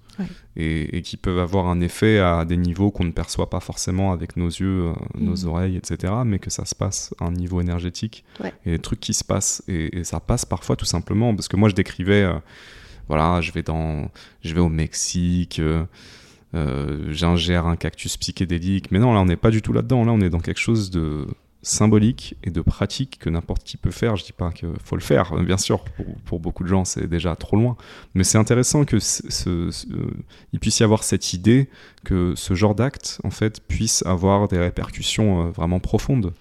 Et, 0.55 0.97
et 0.97 1.01
qui 1.01 1.18
peuvent 1.18 1.39
avoir 1.39 1.68
un 1.68 1.80
effet 1.82 2.20
à 2.20 2.45
des 2.45 2.57
niveaux 2.57 2.91
qu'on 2.91 3.03
ne 3.05 3.12
perçoit 3.12 3.49
pas 3.49 3.59
forcément 3.59 4.12
avec 4.12 4.38
nos 4.38 4.47
yeux, 4.49 4.88
euh, 4.88 4.93
nos 5.18 5.36
Mhm. 5.43 5.47
oreilles, 5.47 5.78
etc. 5.78 6.14
Mais 6.26 6.39
que 6.39 6.49
ça 6.49 6.66
se 6.66 6.76
passe 6.76 7.14
à 7.20 7.26
un 7.26 7.32
niveau 7.32 7.62
énergétique. 7.62 8.24
Ouais. 8.41 8.53
Et 8.66 8.72
des 8.72 8.80
trucs 8.80 8.99
qui 8.99 9.14
se 9.14 9.24
passent. 9.24 9.64
Et, 9.68 9.99
et 9.99 10.03
ça 10.03 10.20
passe 10.20 10.45
parfois 10.45 10.76
tout 10.76 10.86
simplement 10.86 11.34
parce 11.36 11.47
que 11.47 11.55
moi 11.57 11.70
je 11.70 11.76
décrivais. 11.76 12.24
euh, 12.24 12.34
voilà, 13.07 13.41
je 13.41 13.51
vais 13.51 13.64
dans, 13.64 14.09
je 14.43 14.53
vais 14.53 14.62
au 14.62 14.70
Mexique, 14.70 15.59
euh, 15.59 15.84
euh, 16.53 17.12
j'ingère 17.12 17.66
un 17.66 17.76
cactus 17.76 18.16
psychédélique. 18.18 18.89
Mais 18.91 18.99
non, 18.99 19.14
là, 19.14 19.20
on 19.20 19.26
n'est 19.26 19.36
pas 19.36 19.51
du 19.51 19.62
tout 19.62 19.74
là-dedans. 19.74 20.05
Là, 20.05 20.12
on 20.14 20.22
est 20.22 20.30
dans 20.30 20.39
quelque 20.39 20.59
chose 20.59 20.91
de 20.91 21.28
symbolique 21.64 22.36
et 22.43 22.49
de 22.49 22.62
pratique 22.62 23.20
que 23.20 23.30
n'importe 23.30 23.64
qui 23.64 23.78
peut 23.78 23.91
faire. 23.91 24.16
Je 24.16 24.24
dis 24.26 24.32
pas 24.32 24.51
qu'il 24.51 24.70
faut 24.84 24.95
le 24.95 25.01
faire, 25.01 25.36
bien 25.43 25.57
sûr. 25.57 25.84
Pour, 25.84 26.05
pour 26.26 26.39
beaucoup 26.39 26.64
de 26.64 26.70
gens, 26.70 26.86
c'est 26.86 27.07
déjà 27.07 27.36
trop 27.36 27.55
loin. 27.57 27.78
Mais 28.16 28.24
c'est 28.24 28.38
intéressant 28.38 28.84
que 28.86 28.99
ce, 28.99 29.70
il 30.53 30.59
puisse 30.59 30.80
y 30.80 30.84
avoir 30.84 31.03
cette 31.03 31.34
idée 31.34 31.70
que 32.03 32.34
ce 32.36 32.53
genre 32.55 32.74
d'acte, 32.76 33.20
en 33.24 33.30
fait, 33.30 33.62
puisse 33.68 34.03
avoir 34.05 34.47
des 34.47 34.57
répercussions 34.57 35.47
euh, 35.47 35.49
vraiment 35.51 35.80
profondes. 35.80 36.34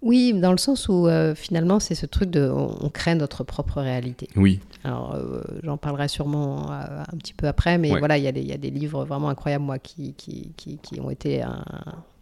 Oui, 0.00 0.32
dans 0.32 0.52
le 0.52 0.58
sens 0.58 0.88
où 0.88 1.08
euh, 1.08 1.34
finalement 1.34 1.80
c'est 1.80 1.96
ce 1.96 2.06
truc 2.06 2.30
de 2.30 2.48
on, 2.48 2.84
on 2.84 2.88
crée 2.88 3.16
notre 3.16 3.42
propre 3.42 3.80
réalité. 3.82 4.28
Oui, 4.36 4.60
Alors 4.84 5.14
euh, 5.16 5.42
j'en 5.64 5.76
parlerai 5.76 6.06
sûrement 6.06 6.70
euh, 6.70 7.02
un 7.12 7.16
petit 7.16 7.34
peu 7.34 7.48
après, 7.48 7.78
mais 7.78 7.90
Ouais. 7.92 7.98
voilà, 7.98 8.16
il 8.16 8.22
y, 8.22 8.28
a 8.28 8.32
des- 8.32 8.40
il 8.42 8.46
y 8.46 8.52
a 8.52 8.58
des 8.58 8.70
livres 8.70 9.04
vraiment 9.04 9.28
incroyables 9.28 9.64
moi 9.64 9.80
qui, 9.80 10.14
qui, 10.14 10.52
qui, 10.56 10.78
qui 10.78 11.00
ont 11.00 11.10
été 11.10 11.42
un, 11.42 11.64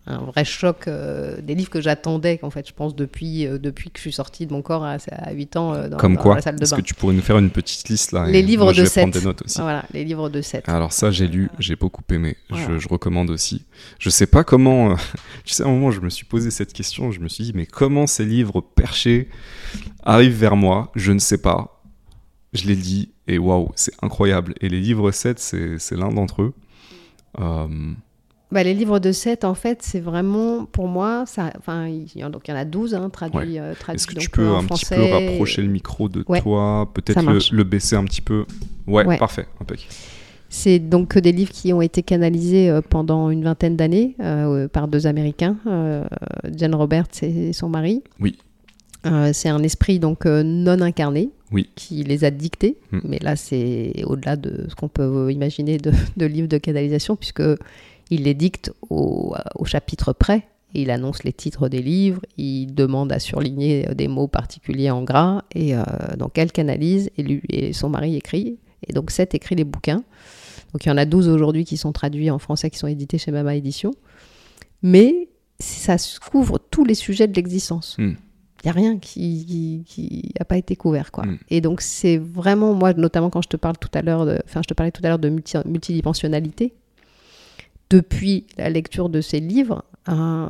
un 0.09 0.19
vrai 0.19 0.45
choc, 0.45 0.87
euh, 0.89 1.41
des 1.41 1.55
livres 1.57 1.71
que 1.71 1.81
j'attendais 1.81 2.39
en 2.43 2.51
fait, 2.51 2.69
je 2.69 2.73
pense 2.73 2.95
depuis 2.95 3.47
euh, 3.47 3.59
depuis 3.59 3.91
que 3.91 3.99
je 3.99 4.03
suis 4.03 4.13
sortie 4.13 4.47
de 4.47 4.53
mon 4.53 4.63
corps 4.63 4.85
à, 4.85 4.99
à 5.11 5.33
8 5.33 5.57
ans 5.57 5.75
euh, 5.75 5.89
dans, 5.89 5.97
comme 5.97 6.15
dans 6.15 6.23
quoi 6.23 6.35
la 6.37 6.43
salle 6.43 6.57
de 6.57 6.63
Est-ce 6.63 6.71
bain. 6.75 6.77
que 6.81 6.87
tu 6.87 6.95
pourrais 6.95 7.15
nous 7.15 7.23
faire 7.23 7.39
une 7.39 7.51
petite 7.51 7.89
liste 7.89 8.13
là 8.13 8.27
Les 8.29 8.43
livres 8.43 8.65
moi, 8.65 8.73
je 8.73 8.83
de 8.83 8.87
vais 8.87 8.91
prendre 8.93 9.13
Seth. 9.13 9.23
des 9.23 9.27
notes 9.29 9.43
aussi. 9.45 9.61
Voilà, 9.61 9.85
les 9.93 10.05
livres 10.05 10.29
de 10.29 10.41
7. 10.41 10.69
Alors 10.69 10.93
ça, 10.93 11.11
j'ai 11.11 11.27
lu, 11.27 11.51
j'ai 11.59 11.75
beaucoup 11.77 12.03
aimé. 12.11 12.37
Je, 12.51 12.55
Voilà. 12.55 12.79
je 12.79 12.89
recommande 12.89 13.31
aussi. 13.31 13.65
Je 13.99 14.09
sais 14.11 14.27
pas 14.27 14.45
comment. 14.45 14.95
tu 15.45 15.55
sais, 15.55 15.65
à 15.65 15.67
un 15.67 15.71
moment, 15.71 15.91
je 15.91 16.01
me 16.01 16.09
suis 16.11 16.25
posé 16.25 16.51
cette 16.53 16.73
question. 16.73 17.11
Je 17.11 17.19
me 17.21 17.29
suis 17.29 17.43
dit, 17.45 17.53
mais 17.55 17.67
comment 17.67 18.07
ces 18.07 18.25
livres 18.25 18.61
perchés 18.61 19.29
arrivent 20.05 20.39
vers 20.39 20.55
moi 20.57 20.93
Je 20.95 21.11
ne 21.13 21.19
sais 21.19 21.39
pas. 21.39 21.83
Je 22.53 22.67
l'ai 22.69 22.77
dit 22.77 23.11
et 23.27 23.39
waouh, 23.39 23.71
c'est 23.75 23.93
incroyable. 24.03 24.55
Et 24.61 24.69
les 24.69 24.81
livres 24.81 25.11
7, 25.11 25.39
c'est 25.41 25.79
c'est 25.81 25.97
l'un 25.97 26.11
d'entre 26.11 26.43
eux. 26.43 26.55
Euh, 27.41 27.67
Bah, 28.53 28.63
les 28.63 28.75
livres 28.75 29.01
de 29.01 29.11
7, 29.11 29.45
en 29.45 29.55
fait, 29.55 29.81
c'est 29.83 29.99
vraiment, 29.99 30.67
pour 30.67 30.87
moi, 30.87 31.25
ça, 31.27 31.53
enfin, 31.59 31.89
il 31.89 32.07
y 32.15 32.23
en, 32.23 32.31
donc 32.31 32.43
il 32.47 32.53
y 32.53 32.55
en 32.55 32.57
a 32.57 32.65
12 32.65 32.95
hein, 32.95 33.11
traduits, 33.11 33.59
euh, 33.59 33.75
traduits 33.75 33.97
Est-ce 33.97 34.07
que 34.07 34.15
tu 34.15 34.31
peux 34.31 34.49
un 34.49 34.63
petit 34.65 34.85
peu 34.87 35.03
rapprocher 35.03 35.63
le 35.63 35.69
micro 35.69 36.09
de 36.09 36.25
Ouais, 36.29 36.41
toi 36.41 36.89
Peut-être 36.95 37.21
le, 37.53 37.65
baisser 37.65 37.97
un 37.97 38.05
petit 38.05 38.21
peu? 38.21 38.45
Ouais, 38.87 39.05
Ouais. 39.05 39.19
parfait. 39.19 39.47
Impec. 39.61 39.89
C'est 40.49 40.79
donc 40.79 41.19
des 41.19 41.33
livres 41.33 41.51
qui 41.51 41.73
ont 41.73 41.83
été 41.83 42.05
canalisés 42.05 42.71
euh, 42.71 42.81
pendant 42.89 43.31
une 43.31 43.43
vingtaine 43.43 43.77
d'années 43.77 44.15
euh, 44.21 44.69
par 44.69 44.87
deux 44.87 45.09
Américains, 45.09 45.57
euh, 45.67 46.05
Jen 46.57 46.73
Roberts 46.75 47.09
et 47.23 47.53
son 47.53 47.69
mari. 47.69 48.05
Oui. 48.21 48.39
Euh, 49.07 49.33
c'est 49.33 49.49
un 49.49 49.63
esprit 49.65 49.99
donc 49.99 50.25
euh, 50.25 50.45
non 50.45 50.81
incarné 50.81 51.31
Oui. 51.51 51.69
qui 51.75 52.05
les 52.05 52.25
a 52.25 52.31
dictés, 52.31 52.77
Mm. 52.93 52.99
mais 53.05 53.19
là 53.21 53.35
c'est 53.35 53.93
au-delà 54.05 54.37
de 54.37 54.67
ce 54.69 54.75
qu'on 54.77 54.89
peut 54.89 55.33
imaginer 55.33 55.79
de, 55.79 55.91
de 56.17 56.27
livres 56.27 56.49
de 56.49 56.59
canalisation 56.59 57.17
puisque 57.17 57.43
il 58.11 58.25
les 58.25 58.35
dicte 58.35 58.73
au, 58.89 59.35
au 59.55 59.65
chapitre 59.65 60.13
près. 60.13 60.49
Il 60.75 60.91
annonce 60.91 61.25
les 61.25 61.33
titres 61.33 61.69
des 61.69 61.81
livres, 61.81 62.21
il 62.37 62.75
demande 62.75 63.11
à 63.13 63.19
surligner 63.19 63.89
euh, 63.89 63.95
des 63.95 64.09
mots 64.09 64.29
particuliers 64.29 64.91
en 64.91 65.03
gras, 65.05 65.45
et 65.55 65.75
euh, 65.75 65.83
donc 66.19 66.37
elle 66.39 66.53
canalise 66.53 67.11
et, 67.17 67.23
lui, 67.23 67.41
et 67.49 67.73
son 67.73 67.89
mari 67.89 68.17
écrit, 68.17 68.59
et 68.87 68.93
donc 68.93 69.11
Seth 69.11 69.35
écrit 69.35 69.55
les 69.55 69.65
bouquins. 69.65 70.03
Donc 70.73 70.85
il 70.85 70.89
y 70.89 70.93
en 70.93 70.99
a 70.99 71.07
12 71.07 71.29
aujourd'hui 71.29 71.65
qui 71.65 71.77
sont 71.77 71.93
traduits 71.93 72.31
en 72.31 72.39
français, 72.39 72.69
qui 72.69 72.79
sont 72.79 72.89
édités 72.89 73.17
chez 73.17 73.31
Mama 73.31 73.55
Édition. 73.55 73.93
Mais 74.83 75.29
ça 75.59 75.97
couvre 76.31 76.59
tous 76.59 76.85
les 76.85 76.95
sujets 76.95 77.27
de 77.29 77.35
l'existence. 77.35 77.97
Hmm. 77.99 78.15
Il 78.63 78.67
n'y 78.67 78.71
a 78.71 78.73
rien 78.73 78.99
qui 78.99 80.25
n'a 80.39 80.45
pas 80.45 80.59
été 80.59 80.77
couvert. 80.77 81.13
Quoi. 81.13 81.25
Hmm. 81.25 81.39
Et 81.49 81.61
donc 81.61 81.81
c'est 81.81 82.19
vraiment, 82.19 82.75
moi 82.75 82.93
notamment 82.93 83.31
quand 83.31 83.41
je 83.41 83.49
te 83.49 83.57
parle 83.57 83.79
tout 83.79 83.89
à 83.95 84.03
l'heure, 84.03 84.29
enfin 84.45 84.61
je 84.63 84.69
te 84.69 84.75
parlais 84.75 84.91
tout 84.93 85.01
à 85.05 85.09
l'heure 85.09 85.19
de 85.19 85.31
multi- 85.31 85.57
multidimensionnalité, 85.65 86.75
depuis 87.91 88.47
la 88.57 88.71
lecture 88.71 89.09
de 89.09 89.21
ces 89.21 89.41
livres, 89.41 89.85
euh, 90.09 90.47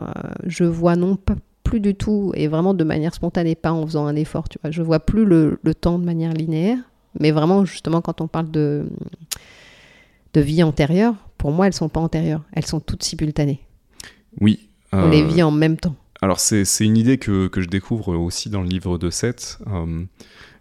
je 0.47 0.64
vois 0.64 0.97
non 0.97 1.16
pas 1.16 1.34
plus 1.62 1.80
du 1.80 1.95
tout, 1.95 2.32
et 2.34 2.47
vraiment 2.47 2.74
de 2.74 2.84
manière 2.84 3.12
spontanée, 3.14 3.55
pas 3.57 3.72
en 3.72 3.84
faisant 3.84 4.07
un 4.07 4.14
effort, 4.16 4.49
tu 4.49 4.59
vois, 4.62 4.70
je 4.70 4.82
vois 4.82 5.01
plus 5.01 5.24
le, 5.24 5.59
le 5.62 5.74
temps 5.74 5.99
de 5.99 6.05
manière 6.05 6.32
linéaire, 6.32 6.78
mais 7.18 7.32
vraiment 7.32 7.64
justement 7.64 8.01
quand 8.01 8.20
on 8.20 8.28
parle 8.28 8.51
de, 8.51 8.87
de 10.34 10.41
vie 10.41 10.62
antérieure, 10.62 11.14
pour 11.39 11.51
moi 11.51 11.66
elles 11.66 11.72
sont 11.72 11.89
pas 11.89 12.01
antérieures, 12.01 12.45
elles 12.53 12.66
sont 12.66 12.80
toutes 12.80 13.03
simultanées. 13.03 13.61
Oui. 14.41 14.68
On 14.93 14.99
euh, 14.99 15.11
les 15.11 15.24
vit 15.24 15.43
en 15.43 15.51
même 15.51 15.76
temps. 15.76 15.97
Alors 16.22 16.39
c'est 16.39 16.64
c'est 16.64 16.84
une 16.84 16.97
idée 16.97 17.18
que, 17.18 17.49
que 17.49 17.61
je 17.61 17.68
découvre 17.68 18.16
aussi 18.16 18.49
dans 18.49 18.62
le 18.62 18.68
livre 18.68 18.97
de 18.97 19.11
Seth. 19.11 19.59
Euh, 19.66 20.05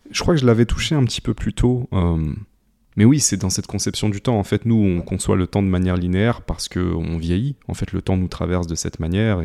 je 0.10 0.22
crois 0.22 0.34
que 0.34 0.42
je 0.42 0.46
l'avais 0.46 0.66
touché 0.66 0.96
un 0.96 1.04
petit 1.06 1.22
peu 1.22 1.34
plus 1.34 1.54
tôt. 1.54 1.88
euh, 1.94 2.34
mais 2.96 3.06
oui, 3.06 3.20
c'est 3.20 3.38
dans 3.38 3.50
cette 3.50 3.68
conception 3.68 4.10
du 4.10 4.22
temps. 4.22 4.39
En 4.39 4.43
fait, 4.43 4.66
nous, 4.66 4.76
on 4.76 5.02
conçoit 5.02 5.36
le 5.36 5.48
temps 5.48 5.62
de 5.62 5.68
manière 5.68 5.98
linéaire 5.98 6.41
parce 6.41 6.70
qu'on 6.70 7.18
vieillit. 7.18 7.56
En 7.68 7.74
fait, 7.74 7.91
le 7.91 8.02
temps 8.02 8.18
nous 8.18 8.28
traverse 8.28 8.68
de 8.68 8.76
cette 8.76 9.00
manière 9.00 9.41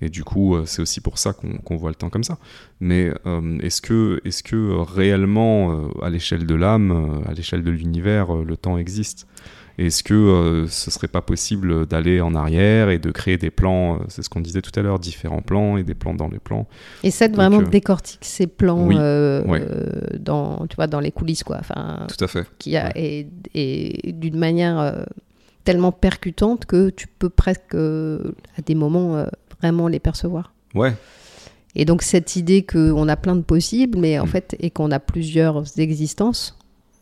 et, 0.00 0.08
du 0.08 0.24
coup, 0.24 0.54
euh, 0.54 0.66
c'est 0.66 0.82
aussi 0.82 1.00
pour 1.00 1.18
ça 1.18 1.32
qu'on 1.32 1.76
voit 1.76 1.90
le 1.90 1.96
temps 1.96 2.10
comme 2.10 2.24
ça. 2.24 2.38
Mais 2.80 3.10
euh, 3.26 3.58
est-ce 3.60 3.80
que, 3.82 4.70
réellement, 4.78 5.72
euh, 5.72 5.88
à 6.02 6.10
l'échelle 6.10 6.46
de 6.46 6.54
l'âme, 6.54 7.22
à 7.26 7.32
l'échelle 7.32 7.62
de 7.62 7.70
l'univers, 7.70 8.34
le 8.34 8.56
temps 8.56 8.78
existe? 8.78 9.26
Est-ce 9.78 10.02
que 10.02 10.14
euh, 10.14 10.66
ce 10.68 10.90
serait 10.90 11.08
pas 11.08 11.20
possible 11.20 11.86
d'aller 11.86 12.20
en 12.20 12.34
arrière 12.34 12.88
et 12.88 12.98
de 12.98 13.10
créer 13.10 13.36
des 13.36 13.50
plans, 13.50 13.96
euh, 13.96 14.04
c'est 14.08 14.22
ce 14.22 14.30
qu'on 14.30 14.40
disait 14.40 14.62
tout 14.62 14.70
à 14.78 14.82
l'heure, 14.82 14.98
différents 14.98 15.42
plans 15.42 15.76
et 15.76 15.82
des 15.84 15.94
plans 15.94 16.14
dans 16.14 16.28
les 16.28 16.38
plans 16.38 16.66
Et 17.02 17.10
Seth 17.10 17.32
donc, 17.32 17.36
vraiment 17.36 17.60
euh, 17.60 17.64
décortique 17.70 18.24
ses 18.24 18.46
plans 18.46 18.86
oui, 18.86 18.96
euh, 18.98 19.44
ouais. 19.44 19.62
dans, 20.18 20.66
tu 20.66 20.76
vois, 20.76 20.86
dans 20.86 21.00
les 21.00 21.12
coulisses, 21.12 21.44
quoi. 21.44 21.58
Enfin, 21.60 22.06
Tout 22.08 22.24
à 22.24 22.28
fait. 22.28 22.46
qui 22.58 22.76
a, 22.76 22.90
et, 22.96 23.28
et 23.54 24.12
d'une 24.12 24.38
manière 24.38 24.78
euh, 24.78 25.04
tellement 25.64 25.92
percutante 25.92 26.64
que 26.64 26.88
tu 26.90 27.06
peux 27.06 27.28
presque, 27.28 27.74
à 27.74 28.62
des 28.64 28.74
moments, 28.74 29.26
vraiment 29.60 29.88
les 29.88 29.98
percevoir. 30.00 30.52
Ouais, 30.74 30.94
Et 31.74 31.84
donc 31.84 32.02
cette 32.02 32.36
idée 32.36 32.64
qu'on 32.64 33.08
a 33.08 33.16
plein 33.16 33.36
de 33.36 33.42
possibles, 33.42 33.98
mais 33.98 34.18
en 34.18 34.24
Mm. 34.24 34.28
fait, 34.28 34.56
et 34.60 34.70
qu'on 34.70 34.90
a 34.90 35.00
plusieurs 35.00 35.78
existences, 35.78 36.55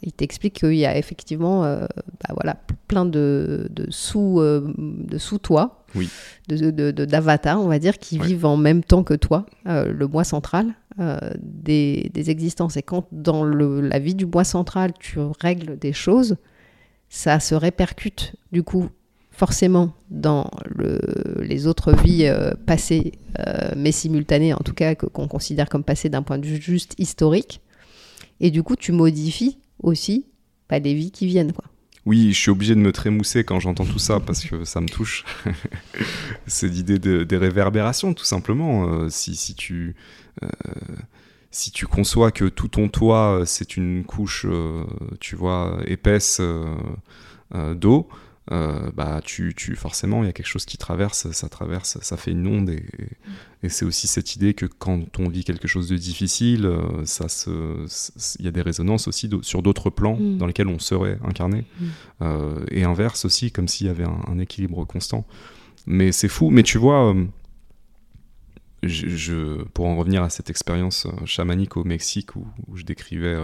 il 0.04 0.12
t'explique 0.12 0.54
qu'il 0.60 0.74
y 0.76 0.86
a 0.86 0.96
effectivement 0.96 1.64
euh, 1.64 1.86
bah 2.22 2.34
voilà, 2.34 2.56
plein 2.88 3.04
de, 3.06 3.68
de 3.70 3.86
sous, 3.90 4.40
euh, 4.40 4.72
de 4.78 5.18
sous-toi, 5.18 5.84
Oui. 5.94 6.08
de, 6.48 6.70
de, 6.70 6.90
de- 6.90 7.04
d'avatars, 7.04 7.60
on 7.60 7.68
va 7.68 7.78
dire, 7.78 7.98
qui 7.98 8.18
Ouais. 8.18 8.26
vivent 8.26 8.46
en 8.46 8.56
même 8.56 8.84
temps 8.84 9.02
que 9.02 9.14
toi, 9.14 9.46
euh, 9.66 9.86
le 9.92 10.06
moi 10.06 10.24
central, 10.24 10.74
euh, 11.00 11.18
des, 11.40 12.10
des 12.14 12.30
existences. 12.30 12.76
Et 12.76 12.82
quand 12.82 13.06
dans 13.12 13.44
le, 13.44 13.80
la 13.80 13.98
vie 13.98 14.14
du 14.14 14.26
moi 14.26 14.44
central, 14.44 14.92
tu 15.00 15.18
règles 15.40 15.78
des 15.78 15.92
choses, 15.92 16.36
ça 17.08 17.40
se 17.40 17.54
répercute 17.54 18.34
du 18.52 18.62
coup 18.62 18.88
forcément 19.30 19.94
dans 20.10 20.48
le, 20.66 21.00
les 21.42 21.66
autres 21.66 21.92
vies 22.04 22.30
passées, 22.66 23.12
mais 23.76 23.90
simultanées 23.90 24.54
en 24.54 24.58
tout 24.64 24.74
cas, 24.74 24.94
qu'on 24.94 25.26
considère 25.26 25.68
comme 25.68 25.82
passées 25.82 26.08
d'un 26.08 26.22
point 26.22 26.38
de 26.38 26.46
vue 26.46 26.60
juste 26.62 26.94
historique. 26.98 27.60
Et 28.40 28.50
du 28.50 28.62
coup, 28.62 28.76
tu 28.76 28.92
modifies 28.92 29.58
aussi 29.82 30.26
bah, 30.68 30.78
les 30.78 30.94
vies 30.94 31.10
qui 31.10 31.26
viennent. 31.26 31.52
Quoi. 31.52 31.64
Oui, 32.06 32.32
je 32.32 32.38
suis 32.38 32.50
obligé 32.50 32.74
de 32.74 32.80
me 32.80 32.92
trémousser 32.92 33.44
quand 33.44 33.60
j'entends 33.60 33.86
tout 33.86 33.98
ça 33.98 34.20
parce 34.20 34.44
que 34.44 34.64
ça 34.64 34.80
me 34.80 34.88
touche. 34.88 35.24
c'est 36.46 36.68
l'idée 36.68 36.98
de- 36.98 37.24
des 37.24 37.36
réverbérations, 37.36 38.12
tout 38.14 38.24
simplement. 38.24 38.88
Euh, 38.88 39.08
si, 39.08 39.34
si 39.36 39.54
tu. 39.54 39.94
euh, 40.42 40.48
si 41.50 41.70
tu 41.70 41.86
conçois 41.86 42.32
que 42.32 42.46
tout 42.46 42.66
ton 42.68 42.88
toit, 42.88 43.40
euh, 43.40 43.44
c'est 43.44 43.76
une 43.76 44.04
couche, 44.04 44.44
tu 45.20 45.36
vois, 45.36 45.78
épaisse 45.86 46.40
d'eau, 47.76 48.08
euh, 48.52 48.90
bah 48.94 49.20
tu, 49.24 49.54
tu 49.56 49.74
forcément 49.74 50.22
il 50.22 50.26
y 50.26 50.28
a 50.28 50.32
quelque 50.32 50.46
chose 50.48 50.66
qui 50.66 50.76
traverse, 50.76 51.30
ça 51.32 51.48
traverse, 51.48 51.98
ça 52.02 52.16
fait 52.18 52.32
une 52.32 52.46
onde 52.46 52.68
et, 52.70 52.84
et 53.62 53.68
c'est 53.70 53.86
aussi 53.86 54.06
cette 54.06 54.36
idée 54.36 54.52
que 54.52 54.66
quand 54.66 55.18
on 55.18 55.28
vit 55.30 55.44
quelque 55.44 55.66
chose 55.66 55.88
de 55.88 55.96
difficile, 55.96 56.66
euh, 56.66 57.04
ça 57.06 57.28
se, 57.30 57.86
il 58.38 58.44
y 58.44 58.48
a 58.48 58.50
des 58.50 58.60
résonances 58.60 59.08
aussi 59.08 59.30
sur 59.42 59.62
d'autres 59.62 59.88
plans 59.90 60.16
Mm. 60.16 60.36
dans 60.38 60.46
lesquels 60.46 60.68
on 60.68 60.78
serait 60.78 61.18
incarné 61.24 61.64
Mm. 61.80 61.84
Euh, 62.22 62.64
et 62.70 62.84
inverse 62.84 63.24
aussi 63.24 63.50
comme 63.50 63.66
s'il 63.68 63.86
y 63.86 63.90
avait 63.90 64.04
un, 64.04 64.20
un 64.28 64.38
équilibre 64.38 64.84
constant. 64.84 65.26
Mais 65.86 66.12
c'est 66.12 66.28
fou. 66.28 66.50
Mais 66.50 66.62
tu 66.62 66.76
vois. 66.78 67.14
je, 68.82 69.08
je- 69.08 69.62
pour 69.74 69.86
en 69.86 69.96
revenir 69.96 70.22
à 70.22 70.28
cette 70.30 70.50
expérience 70.50 71.06
chamanique 71.24 71.76
au 71.76 71.84
Mexique 71.84 72.36
où, 72.36 72.46
où 72.68 72.76
je 72.76 72.84
décrivais 72.84 73.38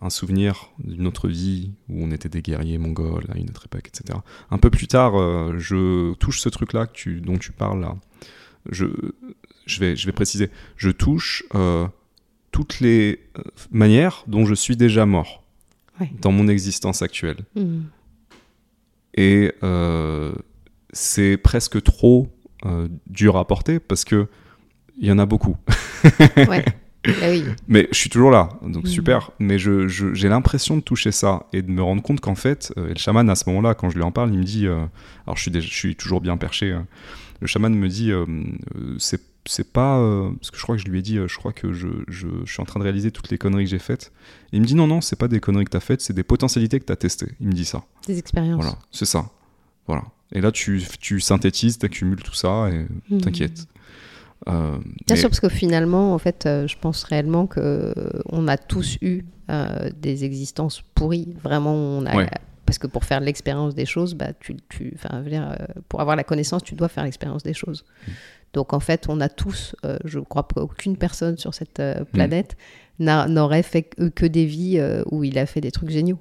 un 0.00 0.10
souvenir 0.10 0.70
d'une 0.78 1.06
autre 1.06 1.28
vie 1.28 1.72
où 1.88 2.02
on 2.02 2.10
était 2.10 2.28
des 2.28 2.40
guerriers 2.40 2.78
mongols 2.78 3.26
à 3.30 3.36
une 3.36 3.50
autre 3.50 3.66
époque, 3.66 3.88
etc. 3.88 4.18
Un 4.50 4.58
peu 4.58 4.70
plus 4.70 4.86
tard, 4.86 5.14
euh, 5.20 5.54
je 5.58 6.14
touche 6.14 6.40
ce 6.40 6.48
truc-là 6.48 6.86
dont 7.22 7.36
tu 7.36 7.52
parles 7.52 7.80
là. 7.80 7.96
Je, 8.70 8.86
je, 9.66 9.80
vais, 9.80 9.94
je 9.96 10.06
vais 10.06 10.12
préciser. 10.12 10.50
Je 10.76 10.90
touche 10.90 11.44
euh, 11.54 11.86
toutes 12.52 12.80
les 12.80 13.20
euh, 13.38 13.42
manières 13.70 14.24
dont 14.28 14.46
je 14.46 14.54
suis 14.54 14.76
déjà 14.76 15.04
mort 15.06 15.42
Ouais. 16.00 16.10
dans 16.20 16.30
mon 16.32 16.46
existence 16.48 17.00
actuelle. 17.00 17.38
Et 19.14 19.52
euh, 19.62 20.32
c'est 20.92 21.38
presque 21.38 21.82
trop 21.82 22.28
euh, 22.66 22.88
dur 23.06 23.36
à 23.38 23.46
porter 23.46 23.78
parce 23.80 24.04
que 24.04 24.28
il 24.98 25.06
y 25.06 25.12
en 25.12 25.18
a 25.18 25.24
beaucoup. 25.26 25.56
Ouais. 26.36 26.64
Ah 27.22 27.28
oui. 27.30 27.44
Mais 27.68 27.88
je 27.92 27.96
suis 27.98 28.10
toujours 28.10 28.30
là, 28.30 28.48
donc 28.62 28.84
Mhm. 28.84 28.90
super. 28.90 29.30
Mais 29.38 29.58
je- 29.58 29.88
je- 29.88 30.14
j'ai 30.14 30.28
l'impression 30.28 30.76
de 30.76 30.82
toucher 30.82 31.12
ça 31.12 31.46
et 31.52 31.62
de 31.62 31.70
me 31.70 31.82
rendre 31.82 32.02
compte 32.02 32.20
qu'en 32.20 32.34
fait, 32.34 32.72
euh, 32.78 32.86
et 32.88 32.94
le 32.94 32.98
chaman 32.98 33.28
à 33.30 33.34
ce 33.34 33.48
moment-là, 33.48 33.74
quand 33.74 33.90
je 33.90 33.96
lui 33.96 34.02
en 34.02 34.12
parle, 34.12 34.32
il 34.32 34.38
me 34.38 34.44
dit, 34.44 34.66
euh, 34.66 34.84
alors 35.26 35.36
je 35.36 35.42
suis, 35.42 35.50
déjà- 35.50 35.66
je 35.68 35.74
suis 35.74 35.96
toujours 35.96 36.20
bien 36.20 36.36
perché, 36.36 36.72
euh, 36.72 36.80
le 37.40 37.46
chaman 37.46 37.74
me 37.74 37.88
dit, 37.88 38.12
c'est 38.98 39.20
c'est 39.48 39.72
pas 39.72 39.98
euh, 40.00 40.30
parce 40.40 40.50
que 40.50 40.56
je 40.58 40.62
crois 40.64 40.74
que 40.76 40.82
je 40.82 40.88
lui 40.88 40.98
ai 40.98 41.02
dit, 41.02 41.18
euh, 41.18 41.28
je 41.28 41.36
crois 41.38 41.52
que 41.52 41.72
je, 41.72 41.86
je- 42.08 42.26
je 42.44 42.52
suis 42.52 42.60
en 42.60 42.64
train 42.64 42.80
de 42.80 42.84
réaliser 42.84 43.12
toutes 43.12 43.30
les 43.30 43.38
conneries 43.38 43.62
que 43.62 43.70
j'ai 43.70 43.78
faites. 43.78 44.10
Et 44.52 44.56
il 44.56 44.60
me 44.60 44.66
dit 44.66 44.74
non 44.74 44.88
non, 44.88 45.00
c'est 45.00 45.14
pas 45.14 45.28
des 45.28 45.38
conneries 45.38 45.66
que 45.66 45.70
t'as 45.70 45.78
faites, 45.78 46.00
c'est 46.00 46.14
des 46.14 46.24
potentialités 46.24 46.80
que 46.80 46.84
t'as 46.84 46.96
testées. 46.96 47.28
Il 47.40 47.46
me 47.46 47.52
dit 47.52 47.64
ça. 47.64 47.84
Des 48.08 48.18
expériences. 48.18 48.56
Voilà, 48.60 48.76
c'est 48.90 49.04
ça. 49.04 49.30
Voilà. 49.86 50.02
Et 50.32 50.40
là, 50.40 50.50
tu, 50.50 50.82
tu 50.98 51.20
synthétises, 51.20 51.78
t'accumules 51.78 52.24
tout 52.24 52.34
ça 52.34 52.68
et 52.72 52.86
Mhm. 53.14 53.20
t'inquiète. 53.20 53.68
Euh, 54.48 54.76
Bien 54.78 54.82
mais- 55.10 55.16
sûr, 55.16 55.28
parce 55.28 55.40
que 55.40 55.48
finalement, 55.48 56.14
en 56.14 56.18
fait, 56.18 56.46
euh, 56.46 56.66
je 56.66 56.76
pense 56.78 57.02
réellement 57.04 57.46
que 57.46 57.60
euh, 57.60 57.92
on 58.30 58.48
a 58.48 58.56
tous 58.56 58.98
eu 59.02 59.24
euh, 59.50 59.90
des 60.00 60.24
existences 60.24 60.82
pourries. 60.94 61.34
Vraiment, 61.42 61.74
on 61.74 62.04
a. 62.06 62.16
Ouais. 62.16 62.28
Parce 62.64 62.78
que 62.78 62.86
pour 62.88 63.04
faire 63.04 63.20
l'expérience 63.20 63.74
des 63.74 63.86
choses, 63.86 64.14
bah, 64.14 64.32
tu, 64.40 64.56
tu, 64.68 64.92
enfin, 64.96 65.18
je 65.20 65.24
veux 65.24 65.30
dire, 65.30 65.56
pour 65.88 66.00
avoir 66.00 66.16
la 66.16 66.24
connaissance, 66.24 66.62
tu 66.64 66.74
dois 66.74 66.88
faire 66.88 67.04
l'expérience 67.04 67.42
des 67.44 67.54
choses. 67.54 67.84
Mm. 68.06 68.10
Donc 68.54 68.72
en 68.72 68.80
fait, 68.80 69.06
on 69.08 69.20
a 69.20 69.28
tous, 69.28 69.76
je 70.04 70.18
crois 70.18 70.42
qu'aucune 70.42 70.96
personne 70.96 71.36
sur 71.38 71.54
cette 71.54 71.78
Mm. 71.80 72.04
planète 72.12 72.56
n'a- 72.98 73.28
n'aurait 73.28 73.62
fait 73.62 73.82
que, 73.84 74.26
des 74.26 74.46
vies 74.46 74.80
où 75.12 75.22
il 75.22 75.38
a 75.38 75.46
fait 75.46 75.60
des 75.60 75.70
trucs 75.70 75.90
géniaux. 75.90 76.18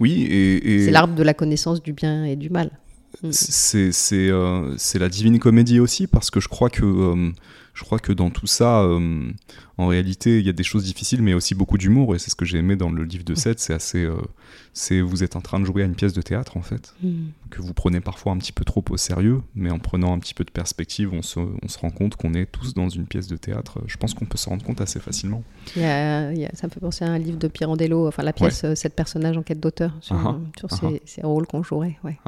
Oui, 0.00 0.22
et, 0.24 0.74
et 0.74 0.84
C'est 0.84 0.90
l'arbre 0.90 1.14
de 1.14 1.22
la 1.22 1.34
connaissance 1.34 1.80
du 1.82 1.92
bien 1.92 2.24
et 2.24 2.34
du 2.36 2.50
mal. 2.50 2.70
Mm. 3.22 3.32
euh, 4.30 4.74
c'est 4.76 4.98
la 4.98 5.08
divine 5.08 5.38
comédie 5.38 5.80
aussi 5.80 6.06
parce 6.06 6.30
que 6.30 6.40
je 6.40 6.48
crois 6.48 6.70
que 6.70 6.84
euh, 6.84 7.32
je 7.74 7.84
crois 7.84 7.98
que 7.98 8.12
dans 8.12 8.30
tout 8.30 8.46
ça, 8.46 8.82
euh, 8.82 9.30
en 9.78 9.86
réalité, 9.86 10.38
il 10.40 10.44
y 10.46 10.48
a 10.48 10.52
des 10.52 10.62
choses 10.64 10.84
difficiles, 10.84 11.22
mais 11.22 11.34
aussi 11.34 11.54
beaucoup 11.54 11.78
d'humour 11.78 12.14
et 12.14 12.18
c'est 12.18 12.30
ce 12.30 12.36
que 12.36 12.44
j'ai 12.44 12.58
aimé 12.58 12.76
dans 12.76 12.90
le 12.90 13.04
livre 13.04 13.24
de 13.24 13.34
Seth. 13.34 13.60
C'est 13.60 13.72
assez, 13.74 14.04
euh, 14.04 14.16
c'est 14.74 15.00
vous 15.00 15.22
êtes 15.22 15.36
en 15.36 15.40
train 15.40 15.60
de 15.60 15.64
jouer 15.64 15.82
à 15.82 15.86
une 15.86 15.94
pièce 15.94 16.12
de 16.12 16.20
théâtre 16.22 16.56
en 16.56 16.62
fait 16.62 16.94
Mm. 17.02 17.28
que 17.50 17.62
vous 17.62 17.72
prenez 17.74 18.00
parfois 18.00 18.32
un 18.32 18.38
petit 18.38 18.52
peu 18.52 18.64
trop 18.64 18.84
au 18.90 18.96
sérieux, 18.96 19.40
mais 19.54 19.70
en 19.70 19.78
prenant 19.78 20.12
un 20.12 20.18
petit 20.18 20.34
peu 20.34 20.44
de 20.44 20.50
perspective, 20.50 21.10
on 21.12 21.22
se, 21.22 21.38
on 21.40 21.68
se 21.68 21.78
rend 21.78 21.90
compte 21.90 22.16
qu'on 22.16 22.34
est 22.34 22.46
tous 22.46 22.74
dans 22.74 22.88
une 22.88 23.06
pièce 23.06 23.26
de 23.28 23.36
théâtre. 23.36 23.78
Je 23.86 23.96
pense 23.96 24.14
qu'on 24.14 24.26
peut 24.26 24.36
s'en 24.36 24.50
rendre 24.50 24.64
compte 24.64 24.80
assez 24.80 25.00
facilement. 25.00 25.42
Il 25.76 25.82
y 25.82 25.84
a- 25.84 26.32
il 26.32 26.38
y 26.38 26.44
a- 26.46 26.50
ça 26.54 26.66
me 26.66 26.72
fait 26.72 26.80
penser 26.80 27.04
à 27.04 27.08
un 27.08 27.18
livre 27.18 27.38
de 27.38 27.48
Pirandello, 27.48 28.08
enfin 28.08 28.22
la 28.22 28.32
pièce 28.32 28.64
euh, 28.64 28.74
Sept 28.74 28.94
personnages 28.94 29.36
en 29.36 29.42
quête 29.42 29.60
d'auteur, 29.60 29.92
sur, 30.00 30.16
Ah 30.16 30.36
ah, 30.36 30.58
sur 30.58 30.68
ah 30.72 30.76
ces, 30.80 31.02
ces 31.04 31.22
rôles 31.22 31.46
qu'on 31.46 31.62
jouerait. 31.62 31.96
Ouais. 32.04 32.18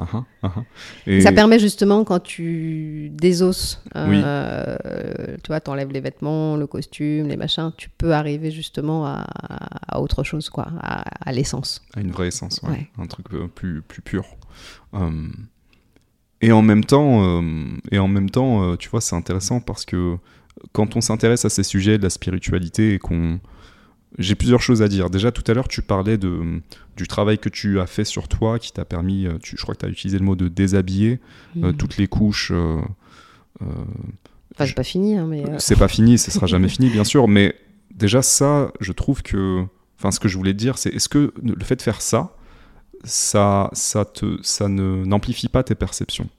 Et- 1.07 1.21
Ça 1.21 1.31
permet 1.31 1.59
justement, 1.59 2.03
quand 2.05 2.19
tu 2.21 3.09
désosses, 3.13 3.83
euh, 3.95 4.77
tu 5.43 5.47
vois, 5.47 5.59
t'enlèves 5.59 5.91
les 5.91 5.99
vêtements, 6.01 6.55
le 6.55 6.67
costume, 6.67 7.27
les 7.27 7.37
machins, 7.41 7.71
tu 7.77 7.89
peux 7.89 8.13
arriver 8.13 8.51
justement 8.51 9.05
à, 9.05 9.25
à 9.87 9.99
autre 10.01 10.23
chose, 10.23 10.49
quoi, 10.49 10.67
à, 10.79 11.01
à 11.27 11.31
l'essence. 11.31 11.81
à 11.95 11.99
une 12.01 12.11
vraie 12.11 12.27
essence, 12.29 12.61
ouais. 12.63 12.69
Ouais. 12.69 12.89
un 12.97 13.07
truc 13.07 13.25
euh, 13.33 13.47
plus, 13.47 13.81
plus 13.81 14.01
pur. 14.01 14.25
Euh, 14.93 15.27
et 16.41 16.51
en 16.51 16.61
même 16.61 16.83
temps, 16.85 17.23
euh, 17.41 17.41
et 17.91 17.99
en 17.99 18.07
même 18.07 18.29
temps, 18.29 18.75
tu 18.77 18.89
vois, 18.89 19.01
c'est 19.01 19.15
intéressant 19.15 19.59
parce 19.59 19.85
que 19.85 20.17
quand 20.73 20.95
on 20.95 21.01
s'intéresse 21.01 21.45
à 21.45 21.49
ces 21.49 21.63
sujets 21.63 21.97
de 21.97 22.03
la 22.03 22.09
spiritualité 22.09 22.93
et 22.95 22.99
qu'on, 22.99 23.39
j'ai 24.17 24.35
plusieurs 24.35 24.61
choses 24.61 24.81
à 24.81 24.87
dire. 24.87 25.09
Déjà, 25.09 25.31
tout 25.31 25.43
à 25.49 25.53
l'heure, 25.53 25.67
tu 25.67 25.81
parlais 25.81 26.17
de, 26.17 26.61
du 26.97 27.07
travail 27.07 27.37
que 27.39 27.49
tu 27.49 27.79
as 27.79 27.87
fait 27.87 28.05
sur 28.05 28.27
toi, 28.27 28.59
qui 28.59 28.71
t'a 28.73 28.85
permis, 28.85 29.27
tu, 29.41 29.55
je 29.57 29.61
crois 29.61 29.75
que 29.75 29.79
tu 29.81 29.85
as 29.85 29.89
utilisé 29.89 30.17
le 30.19 30.25
mot 30.25 30.35
de 30.35 30.47
déshabiller 30.47 31.19
Mhm. 31.55 31.75
toutes 31.77 31.97
les 31.97 32.07
couches. 32.07 32.51
euh, 32.51 32.81
Enfin, 34.53 34.65
c'est 34.65 34.73
pas 34.75 34.83
fini, 34.83 35.15
hein, 35.17 35.25
mais. 35.27 35.47
euh, 35.49 35.55
c'est 35.59 35.75
pas 35.77 35.87
fini, 35.87 36.17
ce 36.17 36.31
sera 36.31 36.47
jamais 36.47 36.69
fini, 36.75 36.89
bien 36.89 37.03
sûr, 37.03 37.27
mais 37.27 37.55
déjà 37.95 38.21
ça, 38.21 38.71
je 38.79 38.91
trouve 38.91 39.21
que, 39.23 39.63
enfin, 39.97 40.11
ce 40.11 40.19
que 40.19 40.27
je 40.27 40.37
voulais 40.37 40.53
te 40.53 40.57
dire, 40.57 40.77
c'est 40.77 40.89
est-ce 40.93 41.09
que 41.09 41.33
le 41.41 41.63
fait 41.63 41.75
de 41.77 41.81
faire 41.81 42.01
ça, 42.01 42.35
ça, 43.03 43.69
ça 43.73 44.05
te, 44.05 44.37
ça 44.43 44.67
ne 44.67 45.03
n'amplifie 45.05 45.47
pas 45.49 45.63
tes 45.63 45.75
perceptions? 45.75 46.29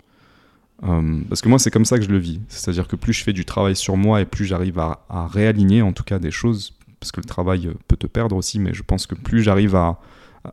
Euh, 0.85 1.21
Parce 1.29 1.41
que 1.43 1.49
moi, 1.49 1.59
c'est 1.59 1.71
comme 1.71 1.85
ça 1.85 1.99
que 1.99 2.05
je 2.05 2.11
le 2.11 2.19
vis. 2.19 2.41
C'est-à-dire 2.49 2.89
que 2.89 2.97
plus 2.97 3.13
je 3.13 3.23
fais 3.23 3.33
du 3.33 3.45
travail 3.45 3.77
sur 3.77 3.97
moi 3.97 4.21
et 4.21 4.25
plus 4.27 4.45
j'arrive 4.45 4.79
à, 4.79 5.05
à 5.09 5.27
réaligner, 5.27 5.81
en 5.83 5.93
tout 5.93 6.05
cas, 6.05 6.19
des 6.19 6.31
choses, 6.33 6.75
parce 7.01 7.13
que 7.13 7.21
le 7.21 7.27
travail 7.27 7.69
euh, 7.69 7.75
peut 7.89 7.97
te 7.97 8.07
perdre 8.07 8.37
aussi, 8.37 8.59
mais 8.59 8.75
je 8.75 8.83
pense 8.83 9.07
que 9.07 9.15
plus 9.15 9.43
j'arrive 9.43 9.75
à, 9.77 10.01
à, 10.45 10.49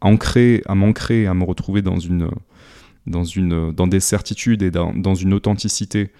à 0.00 0.06
ancrer, 0.06 0.62
à 0.66 0.74
m'ancrer, 0.74 1.26
à 1.26 1.34
me 1.34 1.44
retrouver 1.44 1.82
dans 1.82 1.98
une, 1.98 2.28
dans 3.06 3.24
une, 3.24 3.72
dans 3.72 3.86
des 3.88 4.00
certitudes 4.00 4.62
et 4.62 4.70
dans, 4.70 4.94
dans 4.94 5.14
une 5.14 5.34
authenticité. 5.34 6.10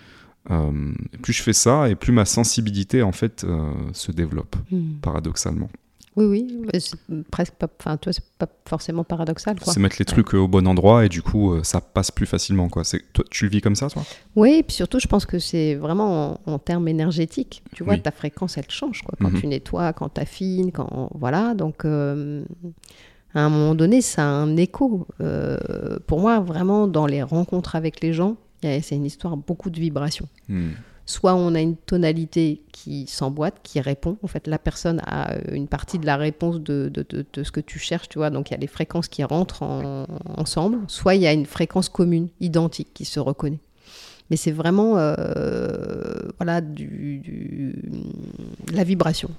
Euh, 0.51 0.93
plus 1.23 1.33
je 1.35 1.43
fais 1.43 1.53
ça, 1.53 1.89
et 1.91 1.95
plus 1.95 2.13
ma 2.13 2.25
sensibilité 2.25 3.03
en 3.03 3.13
fait 3.13 3.45
euh, 3.45 3.71
se 3.93 4.11
développe, 4.13 4.57
hmm. 4.71 4.95
paradoxalement. 5.03 5.69
Oui, 6.17 6.27
oui, 6.59 6.81
c'est 6.81 6.99
presque 7.31 7.55
pas. 7.55 7.69
Enfin, 7.79 7.97
c'est 8.11 8.25
pas 8.37 8.49
forcément 8.67 9.05
paradoxal. 9.05 9.57
C'est 9.63 9.79
mettre 9.79 9.97
les 10.01 10.05
trucs 10.05 10.35
euh, 10.35 10.39
au 10.39 10.49
bon 10.49 10.67
endroit 10.67 11.05
et 11.05 11.09
du 11.09 11.23
coup 11.23 11.55
ça 11.63 11.81
passe 11.81 12.11
plus 12.11 12.27
facilement. 12.27 12.69
Quoi. 12.69 12.83
Toi, 13.13 13.25
tu 13.31 13.45
le 13.45 13.51
vis 13.51 13.61
comme 13.61 13.77
ça, 13.77 13.89
toi? 13.89 14.03
Oui, 14.35 14.55
et 14.59 14.63
puis 14.65 14.75
surtout, 14.75 14.99
je 14.99 15.07
pense 15.07 15.25
que 15.25 15.39
c'est 15.39 15.77
vraiment 15.77 16.41
en, 16.47 16.53
en 16.53 16.59
termes 16.59 16.89
énergétiques. 16.89 17.63
Tu 17.75 17.85
vois, 17.85 17.95
Oui. 17.95 18.03
ta 18.03 18.11
fréquence, 18.11 18.59
elle 18.59 18.69
change. 18.69 19.03
Quoi. 19.03 19.15
Quand 19.21 19.31
Mhm. 19.31 19.41
tu 19.41 19.47
nettoies, 19.47 19.93
quand 19.93 20.09
tu 20.15 20.21
affines, 20.21 20.73
quand. 20.73 21.11
Voilà. 21.15 21.55
Donc, 21.55 21.85
euh, 21.85 22.43
à 23.33 23.43
un 23.45 23.49
moment 23.49 23.77
donné, 23.77 24.01
ça 24.03 24.23
a 24.23 24.27
un 24.27 24.57
écho. 24.57 25.07
Euh, 25.21 25.99
pour 26.09 26.19
moi, 26.21 26.41
vraiment, 26.41 26.89
dans 26.89 27.07
les 27.07 27.23
rencontres 27.23 27.77
avec 27.77 28.01
les 28.03 28.13
gens, 28.13 28.37
c'est 28.63 28.95
une 28.97 29.07
histoire 29.07 29.37
beaucoup 29.37 29.71
de 29.71 29.79
vibrations. 29.81 30.29
Hmm. 30.49 30.71
Soit 31.07 31.35
on 31.35 31.55
a 31.57 31.61
une 31.61 31.77
tonalité 31.77 32.63
qui 32.73 33.07
s'emboîte, 33.09 33.57
qui 33.65 33.81
répond. 33.81 34.17
En 34.23 34.29
fait, 34.29 34.47
la 34.47 34.59
personne 34.61 35.01
a 35.07 35.33
euh, 35.33 35.41
une 35.55 35.67
partie 35.67 35.99
de 35.99 36.07
la 36.07 36.17
réponse 36.17 36.61
de, 36.61 36.89
de- 36.93 37.05
de- 37.09 37.27
de 37.33 37.43
ce 37.43 37.51
que 37.51 37.61
tu 37.61 37.81
cherches, 37.81 38.09
tu 38.09 38.19
vois. 38.19 38.31
Donc, 38.31 38.51
il 38.51 38.53
y 38.53 38.57
a 38.57 38.61
les 38.61 38.69
fréquences 38.69 39.09
qui 39.09 39.25
rentrent 39.25 39.63
en- 39.65 40.07
ensemble. 40.37 40.79
Soit 40.87 41.17
il 41.17 41.23
y 41.23 41.27
a 41.27 41.33
une 41.33 41.47
fréquence 41.47 41.89
commune, 41.89 42.29
identique, 42.39 42.89
qui 42.95 43.05
se 43.05 43.19
reconnaît. 43.19 43.59
Mais 44.31 44.37
c'est 44.37 44.53
vraiment 44.53 44.95
euh, 44.97 45.15
voilà, 46.39 46.61
du, 46.61 47.19
du- 47.19 47.75
la 48.73 48.85
vibration. 48.85 49.31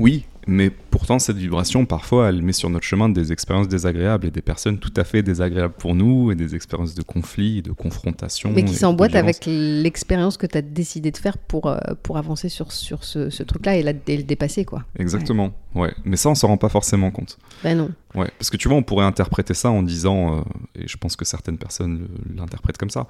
Oui, 0.00 0.24
mais 0.48 0.70
pourtant, 0.70 1.18
cette 1.20 1.36
vibration, 1.36 1.84
parfois, 1.86 2.30
elle 2.30 2.42
met 2.42 2.52
sur 2.52 2.68
notre 2.68 2.84
chemin 2.84 3.08
des 3.08 3.32
expériences 3.32 3.68
désagréables 3.68 4.26
et 4.26 4.30
des 4.32 4.42
personnes 4.42 4.78
tout 4.78 4.92
à 4.96 5.04
fait 5.04 5.22
désagréables 5.22 5.74
pour 5.74 5.94
nous 5.94 6.32
et 6.32 6.34
des 6.34 6.56
expériences 6.56 6.94
de 6.96 7.02
conflit, 7.02 7.62
de 7.62 7.70
confrontation. 7.70 8.50
Mais 8.52 8.64
qui 8.64 8.74
s'emboîtent 8.74 9.14
avec 9.14 9.44
l'expérience 9.46 10.36
que 10.36 10.46
tu 10.46 10.58
as 10.58 10.62
décidé 10.62 11.12
de 11.12 11.16
faire 11.16 11.38
pour, 11.38 11.66
euh, 11.68 11.78
pour 12.02 12.16
avancer 12.16 12.48
sur, 12.48 12.72
sur 12.72 13.04
ce, 13.04 13.30
ce 13.30 13.42
truc-là 13.44 13.76
et, 13.76 13.84
et 14.08 14.16
le 14.16 14.22
dépasser, 14.24 14.64
quoi. 14.64 14.84
Exactement, 14.98 15.52
ouais. 15.76 15.92
Mais 16.04 16.16
ça, 16.16 16.28
on 16.30 16.34
s'en 16.34 16.48
rend 16.48 16.56
pas 16.58 16.70
forcément 16.70 17.10
compte. 17.12 17.38
Ben 17.62 17.76
non. 17.78 17.90
Ouais, 18.14 18.30
parce 18.38 18.50
que 18.50 18.56
tu 18.56 18.68
vois, 18.68 18.76
on 18.78 18.82
pourrait 18.82 19.04
interpréter 19.04 19.54
ça 19.54 19.70
en 19.70 19.82
disant, 19.82 20.38
euh, 20.38 20.40
et 20.74 20.88
je 20.88 20.96
pense 20.96 21.14
que 21.14 21.24
certaines 21.24 21.58
personnes 21.58 22.08
l'interprètent 22.34 22.78
comme 22.78 22.90
ça, 22.90 23.06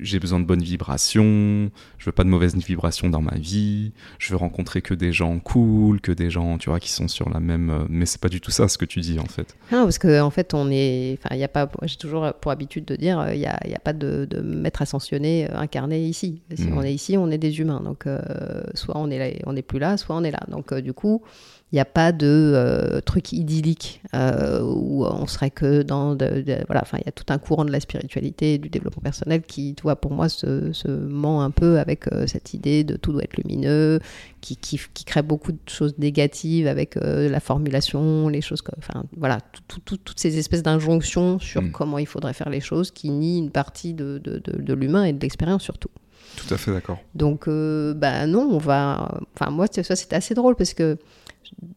j'ai 0.00 0.18
besoin 0.18 0.40
de 0.40 0.44
bonnes 0.44 0.62
vibrations, 0.62 1.70
je 1.98 2.04
veux 2.06 2.12
pas 2.12 2.24
de 2.24 2.28
mauvaises 2.28 2.56
vibrations 2.56 3.08
dans 3.10 3.20
ma 3.20 3.36
vie, 3.36 3.92
je 4.18 4.30
veux 4.30 4.36
rencontrer 4.36 4.82
que 4.82 4.94
des 4.94 5.12
gens 5.12 5.38
cool, 5.38 6.00
que 6.00 6.12
des 6.12 6.30
gens, 6.30 6.58
tu 6.58 6.68
vois, 6.70 6.80
qui 6.80 6.90
sont 6.90 7.08
sur 7.08 7.28
la 7.30 7.40
même... 7.40 7.70
euh, 7.70 7.84
Mais 7.88 8.06
c'est 8.06 8.20
pas 8.20 8.28
du 8.28 8.40
tout 8.40 8.50
ça 8.50 8.68
ce 8.68 8.78
que 8.78 8.84
tu 8.84 9.00
dis, 9.00 9.18
en 9.18 9.24
fait. 9.26 9.56
Ah, 9.72 9.82
parce 9.84 9.98
qu'en 9.98 10.26
en 10.26 10.30
fait, 10.30 10.54
on 10.54 10.70
est. 10.70 11.18
Enfin, 11.18 11.34
il 11.34 11.40
y 11.40 11.44
a 11.44 11.48
pas. 11.48 11.70
J'ai 11.82 11.96
toujours 11.96 12.32
pour 12.40 12.50
habitude 12.50 12.84
de 12.84 12.96
dire, 12.96 13.18
euh, 13.20 13.34
il 13.34 13.38
n'y 13.40 13.46
a, 13.46 13.58
y 13.68 13.74
a 13.74 13.78
pas 13.78 13.92
de, 13.92 14.26
de 14.28 14.40
maître 14.40 14.82
ascensionné 14.82 15.50
euh, 15.50 15.56
incarné 15.58 16.00
ici. 16.04 16.40
Si 16.54 16.66
Mhm. 16.68 16.78
on 16.78 16.82
est 16.82 16.94
ici, 16.94 17.16
on 17.16 17.30
est 17.30 17.38
des 17.38 17.60
humains. 17.60 17.80
Donc, 17.84 18.06
euh, 18.06 18.20
soit 18.74 18.96
on 18.98 19.10
est 19.10 19.18
là, 19.18 19.38
on 19.46 19.52
n'est 19.52 19.62
plus 19.62 19.78
là, 19.78 19.96
soit 19.96 20.16
on 20.16 20.24
est 20.24 20.30
là. 20.30 20.40
Donc, 20.48 20.72
euh, 20.72 20.80
du 20.80 20.92
coup, 20.92 21.22
il 21.72 21.76
n'y 21.76 21.80
a 21.80 21.84
pas 21.84 22.12
de 22.12 22.26
euh, 22.54 23.00
truc 23.00 23.32
idyllique 23.32 24.00
euh, 24.14 24.60
où 24.62 25.04
on 25.04 25.26
serait 25.26 25.50
que 25.50 25.82
dans. 25.82 26.14
de- 26.14 26.40
de- 26.42 26.64
voilà. 26.66 26.80
Enfin, 26.82 26.98
il 27.00 27.06
y 27.06 27.08
a 27.08 27.12
tout 27.12 27.24
un 27.28 27.38
courant 27.38 27.64
de 27.64 27.72
la 27.72 27.80
spiritualité, 27.80 28.54
et 28.54 28.58
du 28.58 28.68
développement 28.68 29.02
personnel 29.02 29.42
qui, 29.42 29.74
tu 29.74 29.82
vois, 29.82 29.96
pour 29.96 30.12
moi, 30.12 30.28
se, 30.28 30.72
se 30.72 30.86
ment 30.86 31.42
un 31.42 31.50
peu 31.50 31.78
avec 31.80 32.06
euh, 32.12 32.26
cette 32.28 32.54
idée 32.54 32.84
de 32.84 32.96
tout 32.96 33.12
doit 33.12 33.24
être 33.24 33.36
lumineux, 33.36 33.98
qui, 34.40 34.56
qui, 34.56 34.80
qui 34.94 35.04
crée 35.04 35.22
beaucoup 35.22 35.50
de 35.50 35.58
choses 35.66 35.98
négatives 35.98 36.68
avec 36.68 36.94
la 36.94 37.40
formulation, 37.40 38.28
les 38.28 38.40
choses 38.42 38.62
comme, 38.62 38.78
enfin 38.78 39.02
voilà, 39.16 39.40
tout- 39.52 39.62
tout- 39.66 39.80
tout- 39.80 39.96
toutes 39.96 40.20
ces 40.20 40.38
espèces 40.38 40.62
d'injonctions 40.62 41.40
sur 41.40 41.62
Mm. 41.62 41.72
comment 41.72 41.98
il 41.98 42.06
faudrait 42.06 42.32
faire 42.32 42.48
les 42.48 42.60
choses 42.60 42.92
qui 42.92 43.10
nient 43.10 43.38
une 43.38 43.50
partie 43.50 43.92
de, 43.92 44.18
de, 44.18 44.72
l'humain 44.72 45.02
et 45.04 45.12
de 45.12 45.20
l'expérience 45.20 45.62
surtout. 45.64 45.88
Tout 46.36 46.52
à 46.54 46.58
fait 46.58 46.70
d'accord. 46.72 46.98
Donc, 47.14 47.48
euh, 47.48 47.94
bah 47.94 48.26
non, 48.26 48.46
on 48.52 48.58
va. 48.58 49.20
Enfin, 49.34 49.50
moi, 49.50 49.66
ça, 49.70 49.96
c'était 49.96 50.16
assez 50.16 50.34
drôle 50.34 50.54
parce 50.54 50.74
que 50.74 50.98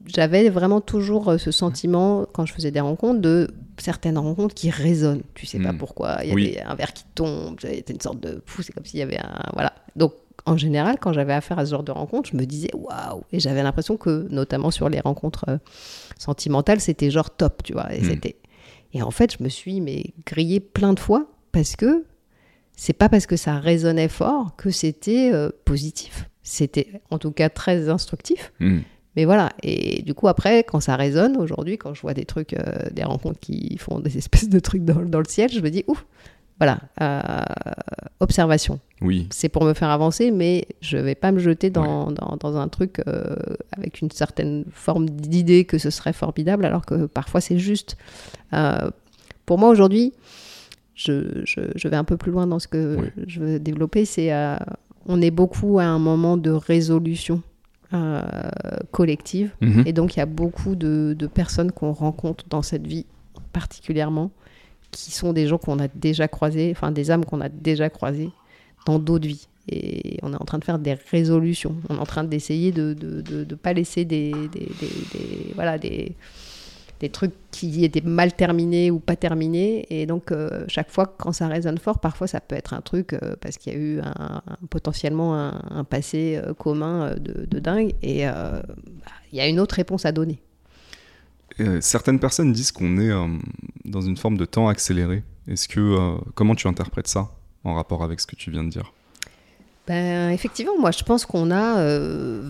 j'avais 0.07 0.49
vraiment 0.49 0.81
toujours 0.81 1.29
euh, 1.29 1.37
ce 1.37 1.51
sentiment, 1.51 2.25
quand 2.33 2.45
je 2.45 2.53
faisais 2.53 2.71
des 2.71 2.79
rencontres, 2.79 3.21
de 3.21 3.47
certaines 3.77 4.17
rencontres 4.17 4.53
qui 4.55 4.69
résonnent. 4.69 5.23
Tu 5.35 5.45
sais 5.45 5.59
pas 5.59 5.71
Mm. 5.73 5.77
pourquoi. 5.77 6.19
Il 6.23 6.29
y 6.29 6.31
a 6.31 6.35
Oui. 6.35 6.51
des- 6.51 6.59
un 6.59 6.75
verre 6.75 6.93
qui 6.93 7.03
tombe, 7.15 7.57
c'était 7.61 7.93
une 7.93 8.01
sorte 8.01 8.19
de. 8.19 8.41
C'est 8.61 8.73
comme 8.73 8.85
s'il 8.85 8.99
y 8.99 9.03
avait 9.03 9.19
un. 9.19 9.41
Voilà. 9.53 9.73
Donc, 9.95 10.13
en 10.45 10.57
général, 10.57 10.97
quand 10.99 11.13
j'avais 11.13 11.33
affaire 11.33 11.59
à 11.59 11.65
ce 11.65 11.71
genre 11.71 11.83
de 11.83 11.91
rencontres, 11.91 12.29
je 12.31 12.37
me 12.37 12.45
disais 12.45 12.69
waouh 12.73 13.23
Et 13.31 13.39
j'avais 13.39 13.61
l'impression 13.63 13.97
que, 13.97 14.27
notamment 14.29 14.71
sur 14.71 14.89
les 14.89 14.99
rencontres 14.99 15.45
euh, 15.49 15.57
sentimentales, 16.17 16.79
c'était 16.79 17.11
genre 17.11 17.29
top, 17.35 17.63
tu 17.63 17.73
vois. 17.73 17.93
Et, 17.93 18.01
Mm. 18.01 18.09
c'était... 18.09 18.35
et 18.93 19.01
en 19.01 19.11
fait, 19.11 19.35
je 19.37 19.43
me 19.43 19.49
suis 19.49 19.81
mais, 19.81 20.13
grillée 20.25 20.59
plein 20.59 20.93
de 20.93 20.99
fois 20.99 21.27
parce 21.51 21.75
que 21.75 22.05
c'est 22.75 22.93
pas 22.93 23.09
parce 23.09 23.25
que 23.25 23.35
ça 23.35 23.59
résonnait 23.59 24.07
fort 24.07 24.55
que 24.55 24.69
c'était 24.71 25.31
euh, 25.33 25.49
positif. 25.65 26.29
C'était 26.41 27.01
en 27.11 27.19
tout 27.19 27.31
cas 27.31 27.49
très 27.49 27.89
instructif. 27.89 28.53
Hmm. 28.59 28.79
Mais 29.15 29.25
voilà, 29.25 29.49
et 29.63 30.01
du 30.03 30.13
coup 30.13 30.27
après, 30.27 30.63
quand 30.63 30.79
ça 30.79 30.95
résonne, 30.95 31.35
aujourd'hui, 31.37 31.77
quand 31.77 31.93
je 31.93 32.01
vois 32.01 32.13
des 32.13 32.25
trucs, 32.25 32.53
euh, 32.53 32.89
des 32.91 33.03
rencontres 33.03 33.39
qui 33.39 33.77
font 33.77 33.99
des 33.99 34.17
espèces 34.17 34.49
de 34.49 34.59
trucs 34.59 34.85
dans, 34.85 35.01
dans 35.03 35.19
le 35.19 35.25
ciel, 35.25 35.49
je 35.51 35.59
me 35.61 35.69
dis, 35.69 35.83
ouf, 35.87 36.05
voilà, 36.59 36.79
euh, 37.01 37.21
observation. 38.19 38.79
Oui, 39.01 39.27
C'est 39.31 39.49
pour 39.49 39.63
me 39.65 39.73
faire 39.73 39.89
avancer, 39.89 40.29
mais 40.29 40.67
je 40.81 40.97
vais 40.97 41.15
pas 41.15 41.31
me 41.31 41.39
jeter 41.39 41.69
dans, 41.69 42.11
dans, 42.11 42.37
dans 42.39 42.57
un 42.57 42.67
truc 42.67 43.01
euh, 43.07 43.35
avec 43.71 44.01
une 44.01 44.11
certaine 44.11 44.65
forme 44.71 45.09
d'idée 45.09 45.63
que 45.65 45.77
ce 45.77 45.89
serait 45.89 46.13
formidable, 46.13 46.65
alors 46.65 46.85
que 46.85 47.05
parfois 47.05 47.39
c'est 47.41 47.57
juste. 47.57 47.97
Pour 49.45 49.57
moi 49.57 49.69
aujourd'hui, 49.69 50.13
je, 50.95 51.41
je, 51.45 51.61
je 51.75 51.87
vais 51.87 51.95
un 51.95 52.03
peu 52.03 52.17
plus 52.17 52.31
loin 52.31 52.45
dans 52.45 52.59
ce 52.59 52.67
que 52.67 52.97
Oui. 52.99 53.07
je 53.27 53.39
veux 53.39 53.59
développer, 53.59 54.05
c'est 54.05 54.31
on 55.05 55.21
est 55.21 55.31
beaucoup 55.31 55.79
à 55.79 55.85
un 55.85 55.97
moment 55.99 56.37
de 56.37 56.51
résolution 56.51 57.41
euh, 57.93 58.21
collective. 58.91 59.51
Mhm. 59.61 59.83
Et 59.85 59.93
donc, 59.93 60.15
il 60.15 60.19
y 60.19 60.21
a 60.21 60.25
beaucoup 60.25 60.75
de, 60.75 61.15
de 61.17 61.27
personnes 61.27 61.71
qu'on 61.71 61.91
rencontre 61.91 62.45
dans 62.49 62.61
cette 62.61 62.85
vie 62.87 63.05
particulièrement, 63.53 64.31
qui 64.91 65.11
sont 65.11 65.33
des 65.33 65.47
gens 65.47 65.57
qu'on 65.57 65.79
a 65.79 65.87
déjà 65.87 66.27
croisés, 66.27 66.71
enfin 66.75 66.91
des 66.91 67.11
âmes 67.11 67.25
qu'on 67.25 67.41
a 67.41 67.49
déjà 67.49 67.89
croisées 67.89 68.29
dans 68.85 68.99
d'autres 68.99 69.27
vies. 69.27 69.47
Et 69.71 70.17
on 70.23 70.33
est 70.33 70.41
en 70.41 70.45
train 70.45 70.57
de 70.57 70.63
faire 70.63 70.79
des 70.79 70.95
résolutions. 71.11 71.75
On 71.89 71.95
est 71.97 71.99
en 71.99 72.05
train 72.05 72.23
d'essayer 72.23 72.71
de 72.71 72.89
ne 72.89 72.93
de, 72.93 73.21
de, 73.21 73.43
de 73.43 73.55
pas 73.55 73.73
laisser 73.73 74.03
des, 74.05 74.31
des, 74.31 74.59
des- 74.79 75.07
des- 75.13 75.51
voilà, 75.53 75.77
des, 75.77 76.13
des 76.99 77.09
trucs 77.09 77.33
qui 77.51 77.85
étaient 77.85 78.01
mal 78.01 78.33
terminés 78.33 78.91
ou 78.91 78.99
pas 78.99 79.15
terminés. 79.15 79.85
Et 79.89 80.05
donc, 80.05 80.31
euh, 80.31 80.65
chaque 80.67 80.89
fois, 80.89 81.05
quand 81.17 81.31
ça 81.31 81.47
résonne 81.47 81.77
fort, 81.77 81.99
parfois, 81.99 82.27
ça 82.27 82.41
peut 82.41 82.55
être 82.55 82.73
un 82.73 82.81
truc 82.81 83.13
euh, 83.13 83.35
parce 83.39 83.57
qu'il 83.57 83.73
y 83.73 83.75
a 83.75 83.79
eu 83.79 83.99
un- 84.01 84.41
potentiellement 84.69 85.35
un, 85.35 85.83
passé 85.83 86.39
euh, 86.43 86.53
commun 86.53 87.15
de, 87.15 87.59
dingue. 87.59 87.93
Et 88.01 88.25
bah, 88.25 88.61
il 89.31 89.37
y 89.37 89.41
a 89.41 89.47
une 89.47 89.59
autre 89.59 89.75
réponse 89.75 90.05
à 90.05 90.11
donner. 90.11 90.41
Certaines 91.81 92.19
personnes 92.19 92.53
disent 92.53 92.71
qu'on 92.71 92.97
est 92.99 93.11
dans 93.83 94.01
une 94.01 94.15
forme 94.15 94.37
de 94.37 94.45
temps 94.45 94.69
accéléré. 94.69 95.23
Est-ce 95.47 95.67
que 95.67 96.15
comment 96.33 96.55
tu 96.55 96.67
interprètes 96.67 97.07
ça 97.07 97.31
en 97.65 97.73
rapport 97.73 98.03
avec 98.03 98.21
ce 98.21 98.27
que 98.27 98.35
tu 98.37 98.49
viens 98.49 98.63
de 98.63 98.69
dire? 98.69 98.93
Ben, 99.89 100.29
effectivement, 100.29 100.77
moi 100.79 100.91
je 100.91 101.03
pense 101.03 101.25
qu'on 101.25 101.49
a, 101.49 101.79
euh, 101.79 102.43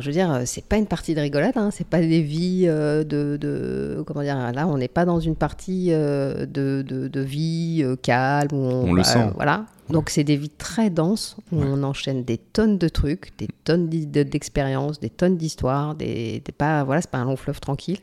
je 0.00 0.06
veux 0.06 0.12
dire, 0.12 0.42
c'est 0.44 0.62
pas 0.64 0.76
une 0.76 0.86
partie 0.86 1.14
de 1.14 1.20
rigolade, 1.20 1.56
hein, 1.56 1.70
c'est 1.72 1.86
pas 1.86 2.00
des 2.00 2.20
vies 2.20 2.66
euh, 2.66 3.02
de, 3.02 3.38
de- 3.40 4.04
comment 4.06 4.20
dire, 4.22 4.36
là 4.52 4.66
on 4.68 4.76
n'est 4.76 4.88
pas 4.88 5.06
dans 5.06 5.18
une 5.18 5.34
partie 5.34 5.88
euh, 5.90 6.44
de, 6.44 6.84
de, 6.86 7.08
de 7.08 7.20
vie 7.20 7.82
calme 8.02 8.50
où 8.52 8.56
on, 8.66 8.90
On 8.90 8.92
le 8.92 9.02
sent. 9.04 9.30
voilà. 9.36 9.64
Donc 9.88 10.10
c'est 10.10 10.22
des 10.24 10.36
vies 10.36 10.50
très 10.50 10.90
denses 10.90 11.36
où 11.50 11.60
Ouais. 11.60 11.66
on 11.66 11.82
enchaîne 11.82 12.24
des 12.24 12.36
tonnes 12.38 12.76
de 12.78 12.88
trucs, 12.88 13.32
des 13.38 13.48
tonnes 13.64 13.88
d'expériences, 13.88 15.00
des 15.00 15.10
tonnes 15.10 15.36
d'histoires, 15.38 15.94
des, 15.94 16.42
des 16.44 16.52
pas, 16.52 16.84
voilà, 16.84 17.00
c'est 17.00 17.10
pas 17.10 17.18
un 17.18 17.24
long 17.24 17.36
fleuve 17.36 17.58
tranquille. 17.60 17.98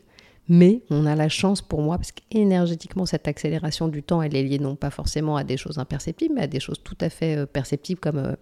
Mais 0.52 0.82
on 0.90 1.06
a 1.06 1.14
la 1.14 1.28
chance 1.28 1.62
pour 1.62 1.80
moi, 1.80 1.96
parce 1.96 2.10
qu'énergétiquement, 2.10 3.06
cette 3.06 3.28
accélération 3.28 3.86
du 3.86 4.02
temps, 4.02 4.20
elle 4.20 4.34
est 4.34 4.42
liée 4.42 4.58
non 4.58 4.74
pas 4.74 4.90
forcément 4.90 5.36
à 5.36 5.44
des 5.44 5.56
choses 5.56 5.78
imperceptibles, 5.78 6.34
mais 6.34 6.42
à 6.42 6.46
des 6.48 6.58
choses 6.58 6.82
tout 6.82 6.96
à 7.00 7.08
fait 7.08 7.36
euh, 7.36 7.46
perceptibles 7.46 8.00
comme 8.00 8.18
euh, 8.18 8.34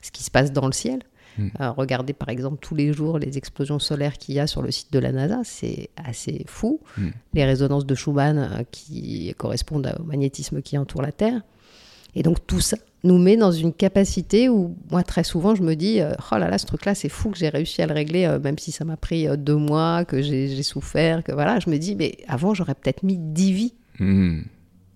ce 0.00 0.12
qui 0.12 0.22
se 0.22 0.30
passe 0.30 0.52
dans 0.52 0.66
le 0.66 0.72
ciel. 0.72 1.00
Mm. 1.38 1.48
Euh, 1.60 1.70
regardez 1.72 2.12
par 2.12 2.28
exemple 2.28 2.58
tous 2.60 2.76
les 2.76 2.92
jours 2.92 3.18
les 3.18 3.36
explosions 3.36 3.80
solaires 3.80 4.16
qu'il 4.16 4.36
y 4.36 4.38
a 4.38 4.46
sur 4.46 4.62
le 4.62 4.70
site 4.70 4.92
de 4.92 5.00
la 5.00 5.10
NASA, 5.10 5.40
c'est 5.42 5.90
assez 5.96 6.44
fou. 6.46 6.80
Mm. 6.96 7.08
Les 7.34 7.44
résonances 7.44 7.84
de 7.84 7.96
Schumann 7.96 8.64
qui 8.70 9.34
correspondent 9.36 9.92
au 9.98 10.04
magnétisme 10.04 10.62
qui 10.62 10.78
entoure 10.78 11.02
la 11.02 11.10
Terre. 11.10 11.42
Et 12.16 12.24
donc 12.24 12.44
tout 12.46 12.60
ça 12.60 12.76
nous 13.04 13.18
met 13.18 13.36
dans 13.36 13.52
une 13.52 13.72
capacité 13.72 14.48
où 14.48 14.74
moi 14.90 15.04
très 15.04 15.22
souvent 15.22 15.54
je 15.54 15.62
me 15.62 15.76
dis 15.76 16.00
euh, 16.00 16.12
oh 16.32 16.38
là 16.38 16.50
là 16.50 16.58
ce 16.58 16.66
truc 16.66 16.84
là 16.84 16.94
c'est 16.96 17.08
fou 17.08 17.30
que 17.30 17.38
j'ai 17.38 17.48
réussi 17.50 17.80
à 17.82 17.86
le 17.86 17.94
régler 17.94 18.24
euh, 18.24 18.40
même 18.40 18.58
si 18.58 18.72
ça 18.72 18.84
m'a 18.84 18.96
pris 18.96 19.28
euh, 19.28 19.36
deux 19.36 19.54
mois 19.54 20.04
que 20.04 20.20
j'ai 20.22 20.62
souffert 20.64 21.22
que 21.22 21.30
voilà 21.30 21.60
je 21.60 21.70
me 21.70 21.76
dis 21.76 21.94
mais 21.94 22.16
avant 22.26 22.52
j'aurais 22.52 22.74
peut-être 22.74 23.04
mis 23.04 23.16
dix 23.16 23.52
vies 23.52 23.74
Hmm. 23.98 24.40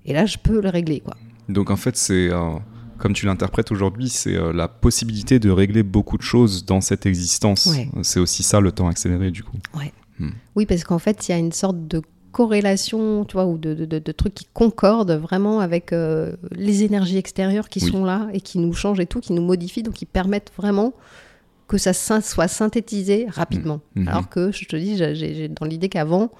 et 0.04 0.12
là 0.12 0.26
je 0.26 0.36
peux 0.36 0.60
le 0.60 0.68
régler 0.68 1.00
quoi 1.00 1.16
Donc 1.48 1.70
en 1.70 1.76
fait, 1.76 1.96
c'est 1.96 2.28
euh, 2.30 2.52
comme 2.98 3.14
tu 3.14 3.24
l'interprètes 3.26 3.72
aujourd'hui, 3.72 4.08
c'est 4.08 4.36
euh, 4.36 4.52
la 4.52 4.68
possibilité 4.68 5.38
de 5.38 5.50
régler 5.50 5.82
beaucoup 5.82 6.18
de 6.18 6.22
choses 6.22 6.64
dans 6.66 6.80
cette 6.82 7.06
existence. 7.06 7.66
Ouais. 7.66 7.88
C'est 8.02 8.20
aussi 8.20 8.42
ça 8.42 8.60
le 8.60 8.72
temps 8.72 8.88
accéléré 8.88 9.30
du 9.30 9.42
coup. 9.42 9.56
Oui, 10.54 10.66
parce 10.66 10.84
qu'en 10.84 10.98
fait, 10.98 11.28
il 11.28 11.32
y 11.32 11.34
a 11.34 11.38
une 11.38 11.52
sorte 11.52 11.88
de 11.88 12.02
corrélation, 12.32 13.24
tu 13.24 13.34
vois, 13.34 13.46
ou 13.46 13.58
de, 13.58 13.74
de, 13.74 13.84
de- 13.84 13.98
de 13.98 14.12
trucs 14.12 14.34
qui 14.34 14.46
concordent 14.52 15.12
vraiment 15.12 15.60
avec 15.60 15.92
euh, 15.92 16.32
les 16.52 16.82
énergies 16.84 17.16
extérieures 17.18 17.68
qui 17.68 17.82
Oui. 17.84 17.90
sont 17.90 18.04
là 18.04 18.28
et 18.32 18.40
qui 18.40 18.58
nous 18.58 18.72
changent 18.72 19.00
et 19.00 19.06
tout, 19.06 19.20
qui 19.20 19.32
nous 19.32 19.42
modifient, 19.42 19.82
donc 19.82 19.94
qui 19.94 20.06
permettent 20.06 20.52
vraiment 20.56 20.92
que 21.68 21.78
ça 21.78 21.92
soit 21.92 22.48
synthétisé 22.48 23.26
rapidement. 23.28 23.80
Mhm. 23.94 24.08
Alors 24.08 24.28
que, 24.28 24.50
je 24.50 24.64
te 24.64 24.74
dis, 24.76 24.96
j'ai 24.96 25.48
dans 25.48 25.66
l'idée 25.66 25.88
qu'avant, 25.88 26.30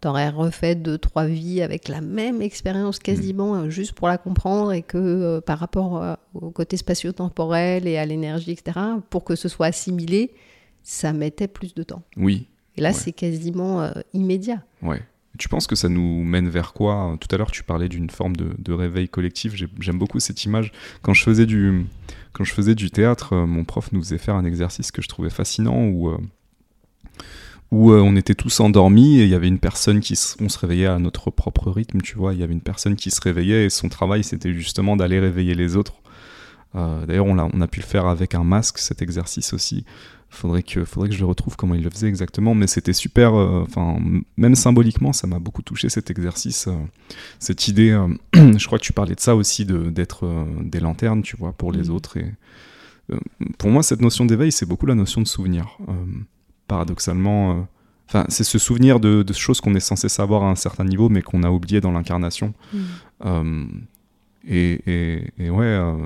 tu 0.00 0.08
aurais 0.08 0.28
refait 0.30 0.74
deux, 0.74 0.98
trois 0.98 1.26
vies 1.26 1.62
avec 1.62 1.88
la 1.88 2.00
même 2.00 2.42
expérience 2.42 2.98
quasiment, 2.98 3.54
euh, 3.54 3.70
juste 3.70 3.92
pour 3.92 4.08
la 4.08 4.18
comprendre, 4.18 4.72
et 4.72 4.82
que 4.82 4.98
euh, 4.98 5.40
par 5.40 5.58
rapport 5.60 6.02
euh, 6.02 6.14
au 6.34 6.50
côté 6.50 6.76
spatio-temporel 6.76 7.86
et 7.86 7.96
à 7.98 8.04
l'énergie, 8.04 8.50
etc., 8.50 8.78
pour 9.10 9.22
que 9.24 9.36
ce 9.36 9.48
soit 9.48 9.66
assimilé, 9.66 10.32
ça 10.82 11.12
mettait 11.12 11.48
plus 11.48 11.72
de 11.74 11.82
temps. 11.84 12.02
Oui, 12.16 12.48
Et 12.76 12.80
là, 12.80 12.88
Ouais. 12.90 12.94
c'est 12.94 13.12
quasiment 13.12 13.80
euh, 13.82 13.92
immédiat. 14.12 14.62
ouais. 14.82 15.00
Tu 15.38 15.48
penses 15.48 15.66
que 15.66 15.74
ça 15.74 15.88
nous 15.88 16.22
mène 16.22 16.48
vers 16.48 16.72
quoi 16.72 17.16
Tout 17.20 17.28
à 17.34 17.36
l'heure, 17.38 17.50
tu 17.50 17.64
parlais 17.64 17.88
d'une 17.88 18.08
forme 18.10 18.36
de, 18.36 18.72
réveil 18.72 19.08
collectif. 19.08 19.54
J'ai- 19.56 19.68
J'aime 19.80 19.98
beaucoup 19.98 20.20
cette 20.20 20.44
image. 20.44 20.70
Quand 21.02 21.12
je 21.12 21.22
faisais 21.24 21.46
du, 21.46 21.86
théâtre, 22.90 23.32
euh, 23.34 23.46
mon 23.46 23.64
prof 23.64 23.90
nous 23.92 24.00
faisait 24.00 24.18
faire 24.18 24.36
un 24.36 24.44
exercice 24.44 24.92
que 24.92 25.02
je 25.02 25.08
trouvais 25.08 25.30
fascinant 25.30 25.84
où, 25.86 26.08
euh, 26.10 26.18
où 27.70 27.90
euh, 27.90 28.00
on 28.00 28.14
était 28.16 28.34
tous 28.34 28.60
endormis 28.60 29.18
et 29.18 29.24
il 29.24 29.28
y 29.28 29.34
avait 29.34 29.48
une 29.48 29.58
personne 29.58 30.00
qui 30.00 30.12
s- 30.12 30.36
on 30.40 30.48
se 30.48 30.58
réveillait 30.58 30.86
à 30.86 30.98
notre 30.98 31.30
propre 31.30 31.70
rythme, 31.70 32.00
tu 32.00 32.16
vois. 32.16 32.32
Il 32.32 32.38
y 32.40 32.42
avait 32.44 32.52
une 32.52 32.60
personne 32.60 32.94
qui 32.94 33.10
se 33.10 33.20
réveillait 33.20 33.64
et 33.66 33.70
son 33.70 33.88
travail, 33.88 34.22
c'était 34.22 34.52
justement 34.54 34.96
d'aller 34.96 35.18
réveiller 35.18 35.54
les 35.54 35.76
autres 35.76 35.94
D'ailleurs, 36.74 37.26
on 37.26 37.38
a, 37.38 37.48
on 37.52 37.60
a 37.60 37.68
pu 37.68 37.80
le 37.80 37.86
faire 37.86 38.06
avec 38.06 38.34
un 38.34 38.44
masque, 38.44 38.78
cet 38.78 39.00
exercice 39.00 39.52
aussi. 39.52 39.84
Faudrait 40.28 40.64
que, 40.64 40.84
faudrait 40.84 41.08
que 41.08 41.14
je 41.14 41.20
le 41.20 41.26
retrouve 41.26 41.54
comment 41.54 41.76
il 41.76 41.84
le 41.84 41.90
faisait 41.90 42.08
exactement, 42.08 42.54
mais 42.56 42.66
c'était 42.66 42.92
super. 42.92 43.34
Enfin, 43.34 43.98
même 44.36 44.56
symboliquement, 44.56 45.12
ça 45.12 45.28
m'a 45.28 45.38
beaucoup 45.38 45.62
touché 45.62 45.88
cet 45.88 46.10
exercice, 46.10 46.68
cette 47.38 47.68
idée. 47.68 47.96
je 48.34 48.66
crois 48.66 48.78
que 48.78 48.84
tu 48.84 48.92
parlais 48.92 49.14
de 49.14 49.20
ça 49.20 49.36
aussi, 49.36 49.64
d'être 49.64 50.46
des 50.60 50.80
lanternes, 50.80 51.22
tu 51.22 51.36
vois, 51.36 51.52
pour 51.52 51.70
les 51.70 51.88
mmh. 51.88 51.94
autres. 51.94 52.16
Et 52.16 52.34
pour 53.58 53.70
moi, 53.70 53.84
cette 53.84 54.00
notion 54.00 54.24
d'éveil, 54.24 54.50
c'est 54.50 54.66
beaucoup 54.66 54.86
la 54.86 54.96
notion 54.96 55.20
de 55.20 55.28
souvenir. 55.28 55.78
paradoxalement, 56.66 57.68
Enfin, 58.08 58.26
c'est 58.28 58.44
ce 58.44 58.58
souvenir 58.58 59.00
de, 59.00 59.24
choses 59.32 59.60
qu'on 59.60 59.74
est 59.74 59.80
censé 59.80 60.08
savoir 60.08 60.44
à 60.44 60.50
un 60.50 60.54
certain 60.54 60.84
niveau, 60.84 61.08
mais 61.08 61.22
qu'on 61.22 61.42
a 61.42 61.50
oublié 61.50 61.80
dans 61.80 61.92
l'incarnation. 61.92 62.52
Mm. 62.72 62.78
Euh, 63.26 63.64
et, 64.46 65.20
ouais, 65.38 65.64
euh, 65.64 65.96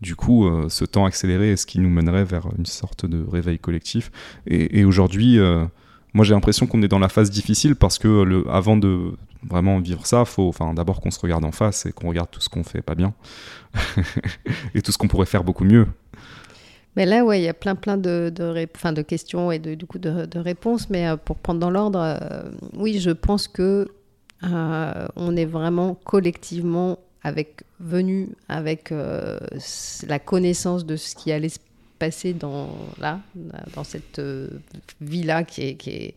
du 0.00 0.16
coup, 0.16 0.46
euh, 0.46 0.68
ce 0.68 0.84
temps 0.84 1.04
accéléré 1.04 1.52
est 1.52 1.56
ce 1.56 1.66
qui 1.66 1.78
nous 1.78 1.90
mènerait 1.90 2.24
vers 2.24 2.48
une 2.58 2.66
sorte 2.66 3.06
de 3.06 3.24
réveil 3.26 3.58
collectif. 3.58 4.10
Et, 4.46 4.84
aujourd'hui, 4.84 5.38
moi 6.12 6.24
j'ai 6.24 6.34
l'impression 6.34 6.66
qu'on 6.66 6.82
est 6.82 6.88
dans 6.88 6.98
la 6.98 7.08
phase 7.08 7.30
difficile 7.30 7.74
parce 7.76 7.98
que 7.98 8.22
le, 8.22 8.44
avant 8.50 8.76
de 8.76 9.12
vraiment 9.48 9.78
vivre 9.80 10.06
ça, 10.06 10.24
faut 10.24 10.48
enfin, 10.48 10.74
d'abord 10.74 11.00
qu'on 11.00 11.10
se 11.10 11.20
regarde 11.20 11.44
en 11.44 11.52
face 11.52 11.86
et 11.86 11.92
qu'on 11.92 12.08
regarde 12.08 12.30
tout 12.30 12.40
ce 12.40 12.48
qu'on 12.48 12.64
fait 12.64 12.82
pas 12.82 12.94
bien 12.94 13.14
et 14.74 14.82
tout 14.82 14.92
ce 14.92 14.98
qu'on 14.98 15.08
pourrait 15.08 15.26
faire 15.26 15.44
beaucoup 15.44 15.64
mieux. 15.64 15.86
Mais 16.96 17.06
là, 17.06 17.24
ouais, 17.24 17.40
il 17.40 17.44
y 17.44 17.48
a 17.48 17.54
plein, 17.54 17.74
plein 17.74 17.96
de, 17.96 18.32
de, 18.34 19.02
questions 19.02 19.50
et 19.50 19.58
de, 19.58 19.74
du 19.74 19.86
coup 19.86 19.98
de, 19.98 20.38
réponses. 20.38 20.90
Mais 20.90 21.08
euh, 21.08 21.16
pour 21.16 21.36
prendre 21.36 21.60
dans 21.60 21.70
l'ordre, 21.70 22.00
euh, 22.00 22.50
oui, 22.76 23.00
je 23.00 23.10
pense 23.10 23.48
que 23.48 23.88
euh, 24.44 25.06
on 25.16 25.36
est 25.36 25.44
vraiment 25.44 25.94
collectivement 26.04 26.98
avec 27.24 27.62
venu 27.80 28.28
avec 28.48 28.92
la 30.06 30.18
connaissance 30.18 30.86
de 30.86 30.96
ce 30.96 31.14
qui 31.14 31.32
allait 31.32 31.48
se 31.48 31.58
passer 31.98 32.32
dans 32.32 32.76
là, 32.98 33.20
dans 33.74 33.84
cette 33.84 34.20
vie-là 35.00 35.44
qui 35.44 35.62
est, 35.62 35.74
qui 35.74 35.90
est 35.90 36.14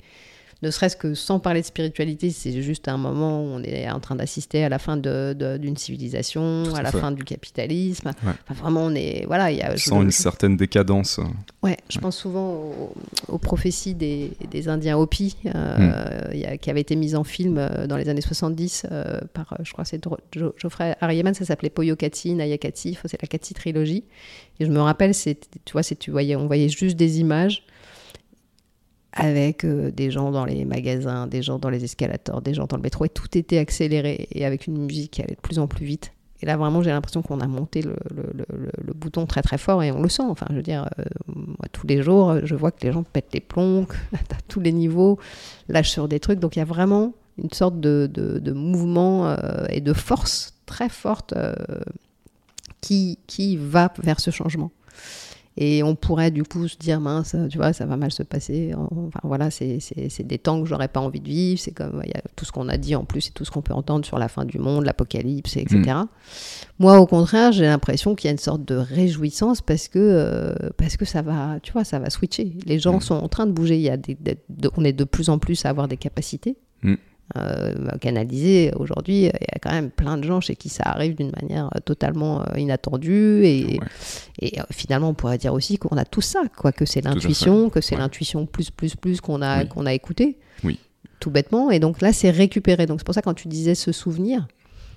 ne 0.63 0.71
serait-ce 0.71 0.95
que 0.95 1.13
sans 1.13 1.39
parler 1.39 1.61
de 1.61 1.65
spiritualité, 1.65 2.31
c'est 2.31 2.61
juste 2.61 2.87
un 2.87 2.97
moment 2.97 3.43
où 3.43 3.47
on 3.47 3.63
est 3.63 3.89
en 3.89 3.99
train 3.99 4.15
d'assister 4.15 4.63
à 4.63 4.69
la 4.69 4.79
fin 4.79 4.97
d'une 4.97 5.77
civilisation, 5.77 6.63
à, 6.73 6.81
la 6.81 6.91
fin 6.91 7.11
du 7.11 7.23
capitalisme. 7.23 8.11
vraiment, 8.49 8.85
on 8.85 8.95
est. 8.95 9.25
Voilà, 9.27 9.51
y 9.51 9.61
a, 9.61 9.77
sans 9.77 10.01
une 10.01 10.11
certaine 10.11 10.57
décadence. 10.57 11.19
Ouais, 11.61 11.77
je 11.89 11.99
pense 11.99 12.17
souvent 12.17 12.71
aux, 13.27 13.37
prophéties 13.37 13.93
des, 13.93 14.31
des, 14.49 14.67
Indiens 14.67 14.97
Hopi, 14.97 15.37
euh, 15.45 16.31
hmm. 16.33 16.57
qui 16.57 16.69
avaient 16.69 16.81
été 16.81 16.95
mises 16.95 17.15
en 17.15 17.23
film 17.23 17.57
euh, 17.57 17.85
dans 17.85 17.97
les 17.97 18.09
années 18.09 18.21
70 18.21 18.87
euh, 18.91 19.19
par, 19.33 19.55
je 19.61 19.71
crois, 19.71 19.85
c'est 19.85 20.01
Geoffrey 20.33 20.95
Harriman, 21.01 21.33
ça 21.33 21.45
s'appelait 21.45 21.69
Poyokati, 21.69 22.33
Nayakati, 22.33 22.97
c'est 23.05 23.21
la 23.21 23.27
Kati 23.27 23.53
trilogie. 23.53 24.03
Et 24.59 24.65
je 24.65 24.71
me 24.71 24.79
rappelle, 24.79 25.13
tu 25.13 25.71
vois, 25.71 25.83
tu 25.83 26.09
voyais, 26.09 26.35
on 26.35 26.47
voyait 26.47 26.69
juste 26.69 26.97
des 26.97 27.19
images 27.19 27.63
avec 29.17 29.65
euh, 29.65 29.91
des 29.91 30.11
gens 30.11 30.31
dans 30.31 30.45
les 30.45 30.63
magasins, 30.63 31.27
des 31.27 31.41
gens 31.41 31.57
dans 31.57 31.69
les 31.69 31.83
escalators, 31.83 32.41
des 32.41 32.53
gens 32.53 32.65
dans 32.65 32.77
le 32.77 32.83
métro, 32.83 33.03
et 33.05 33.09
tout 33.09 33.35
était 33.37 33.57
accéléré 33.57 34.27
et 34.31 34.45
avec 34.45 34.67
une 34.67 34.77
musique 34.77 35.11
qui 35.11 35.21
allait 35.21 35.35
de 35.35 35.41
plus 35.41 35.59
en 35.59 35.67
plus 35.67 35.85
vite. 35.85 36.13
Et 36.41 36.45
là, 36.45 36.55
vraiment, 36.55 36.83
j'ai 36.83 36.91
l'impression 36.91 37.23
qu'on 37.23 37.39
a 37.39 37.47
monté 37.47 37.81
le, 37.81 37.95
bouton 38.93 39.25
très 39.25 39.41
très 39.41 39.57
fort 39.57 39.81
et 39.81 39.91
on 39.91 40.03
le 40.03 40.09
sent. 40.09 40.23
Enfin, 40.23 40.45
je 40.51 40.55
veux 40.55 40.61
dire, 40.61 40.87
euh, 40.99 41.03
moi, 41.27 41.65
tous 41.71 41.87
les 41.87 42.03
jours, 42.03 42.35
je 42.43 42.53
vois 42.53 42.69
que 42.71 42.85
les 42.85 42.93
gens 42.93 43.01
pètent 43.01 43.33
les 43.33 43.39
plombs 43.39 43.87
à 44.13 44.37
tous 44.47 44.59
les 44.59 44.71
niveaux, 44.71 45.17
lâchent 45.67 45.89
sur 45.89 46.07
des 46.07 46.19
trucs. 46.19 46.39
Donc, 46.39 46.55
il 46.55 46.59
y 46.59 46.61
a 46.61 46.65
vraiment 46.65 47.13
une 47.41 47.51
sorte 47.51 47.79
de, 47.79 48.51
mouvement 48.53 49.29
euh, 49.29 49.65
et 49.69 49.81
de 49.81 49.93
force 49.93 50.53
très 50.67 50.89
forte 50.89 51.33
qui, 52.81 53.17
qui 53.25 53.57
va 53.57 53.91
vers 53.97 54.19
ce 54.19 54.29
changement. 54.29 54.71
Et 55.59 55.81
on 55.81 55.95
pourrait 55.95 56.29
du 56.29 56.43
coup 56.43 56.67
se 56.67 56.77
dire, 56.77 57.01
mince, 57.01 57.35
tu 57.49 57.57
vois, 57.57 57.73
ça 57.73 57.87
va 57.87 57.97
mal 57.97 58.11
se 58.11 58.21
passer. 58.21 58.73
Enfin 58.75 59.19
voilà, 59.23 59.49
c'est 59.49 59.79
des 60.19 60.37
temps 60.37 60.61
que 60.61 60.67
j'aurais 60.67 60.87
pas 60.87 60.99
envie 60.99 61.19
de 61.19 61.27
vivre. 61.27 61.59
C'est 61.59 61.71
comme 61.71 62.01
il 62.05 62.09
y 62.09 62.13
a 62.13 62.21
tout 62.35 62.45
ce 62.45 62.51
qu'on 62.51 62.69
a 62.69 62.77
dit 62.77 62.95
en 62.95 63.05
plus 63.05 63.29
et 63.29 63.31
tout 63.31 63.43
ce 63.43 63.49
qu'on 63.49 63.63
peut 63.63 63.73
entendre 63.73 64.05
sur 64.05 64.19
la 64.19 64.27
fin 64.27 64.45
du 64.45 64.59
monde, 64.59 64.85
l'apocalypse, 64.85 65.57
etc. 65.57 65.79
Mm. 65.79 66.05
Moi, 66.77 66.99
au 66.99 67.07
contraire, 67.07 67.51
j'ai 67.51 67.65
l'impression 67.65 68.13
qu'il 68.13 68.27
y 68.27 68.29
a 68.29 68.33
une 68.33 68.37
sorte 68.37 68.63
de 68.65 68.75
réjouissance 68.75 69.61
parce 69.61 69.87
que, 69.87 69.97
euh, 69.97 70.53
parce 70.77 70.95
que 70.95 71.05
ça 71.05 71.23
va, 71.23 71.59
tu 71.63 71.71
vois, 71.71 71.83
ça 71.83 71.97
va 71.97 72.11
switcher. 72.11 72.55
Les 72.67 72.77
gens 72.77 72.97
mm. 72.97 73.01
sont 73.01 73.15
en 73.15 73.27
train 73.27 73.47
de 73.47 73.51
bouger. 73.51 73.77
Il 73.77 73.81
y 73.81 73.89
a 73.89 73.97
des, 73.97 74.15
on 74.77 74.83
est 74.83 74.93
de 74.93 75.05
plus 75.05 75.29
en 75.29 75.39
plus 75.39 75.65
à 75.65 75.69
avoir 75.69 75.87
des 75.87 75.97
capacités. 75.97 76.55
Mm 76.83 76.95
euh, 77.35 77.73
canalisé. 77.99 78.71
Aujourd'hui, 78.77 79.23
il 79.23 79.25
y 79.25 79.55
a 79.55 79.59
quand 79.61 79.71
même 79.71 79.91
plein 79.91 80.17
de 80.17 80.23
gens 80.23 80.39
chez 80.39 80.55
qui 80.55 80.69
ça 80.69 80.83
arrive 80.85 81.15
d'une 81.15 81.31
manière 81.41 81.65
euh, 81.75 81.79
totalement 81.83 82.41
euh, 82.41 82.57
inattendue. 82.57 83.43
Et, 83.43 83.79
et 84.39 84.59
finalement, 84.71 85.09
on 85.09 85.13
pourrait 85.13 85.37
dire 85.37 85.53
aussi 85.53 85.77
qu'on 85.77 85.97
a 85.97 86.05
tout 86.05 86.21
ça, 86.21 86.41
quoi, 86.55 86.71
que 86.71 86.85
c'est 86.85 87.01
l'intuition, 87.01 87.69
que 87.69 87.81
c'est 87.81 87.97
l'intuition 87.97 88.45
plus, 88.45 88.71
plus, 88.71 88.95
plus 88.95 89.19
qu'on 89.19 89.41
a, 89.41 89.65
qu'on 89.65 89.85
a 89.85 89.93
écouté. 89.93 90.37
Oui. 90.63 90.79
Tout 91.19 91.31
bêtement. 91.31 91.69
Et 91.69 91.79
donc 91.79 92.01
là, 92.01 92.13
c'est 92.13 92.29
récupéré. 92.29 92.85
Donc 92.85 93.01
c'est 93.01 93.05
pour 93.05 93.15
ça, 93.15 93.21
quand 93.21 93.33
tu 93.33 93.49
disais 93.49 93.75
ce 93.75 93.91
souvenir, 93.91 94.47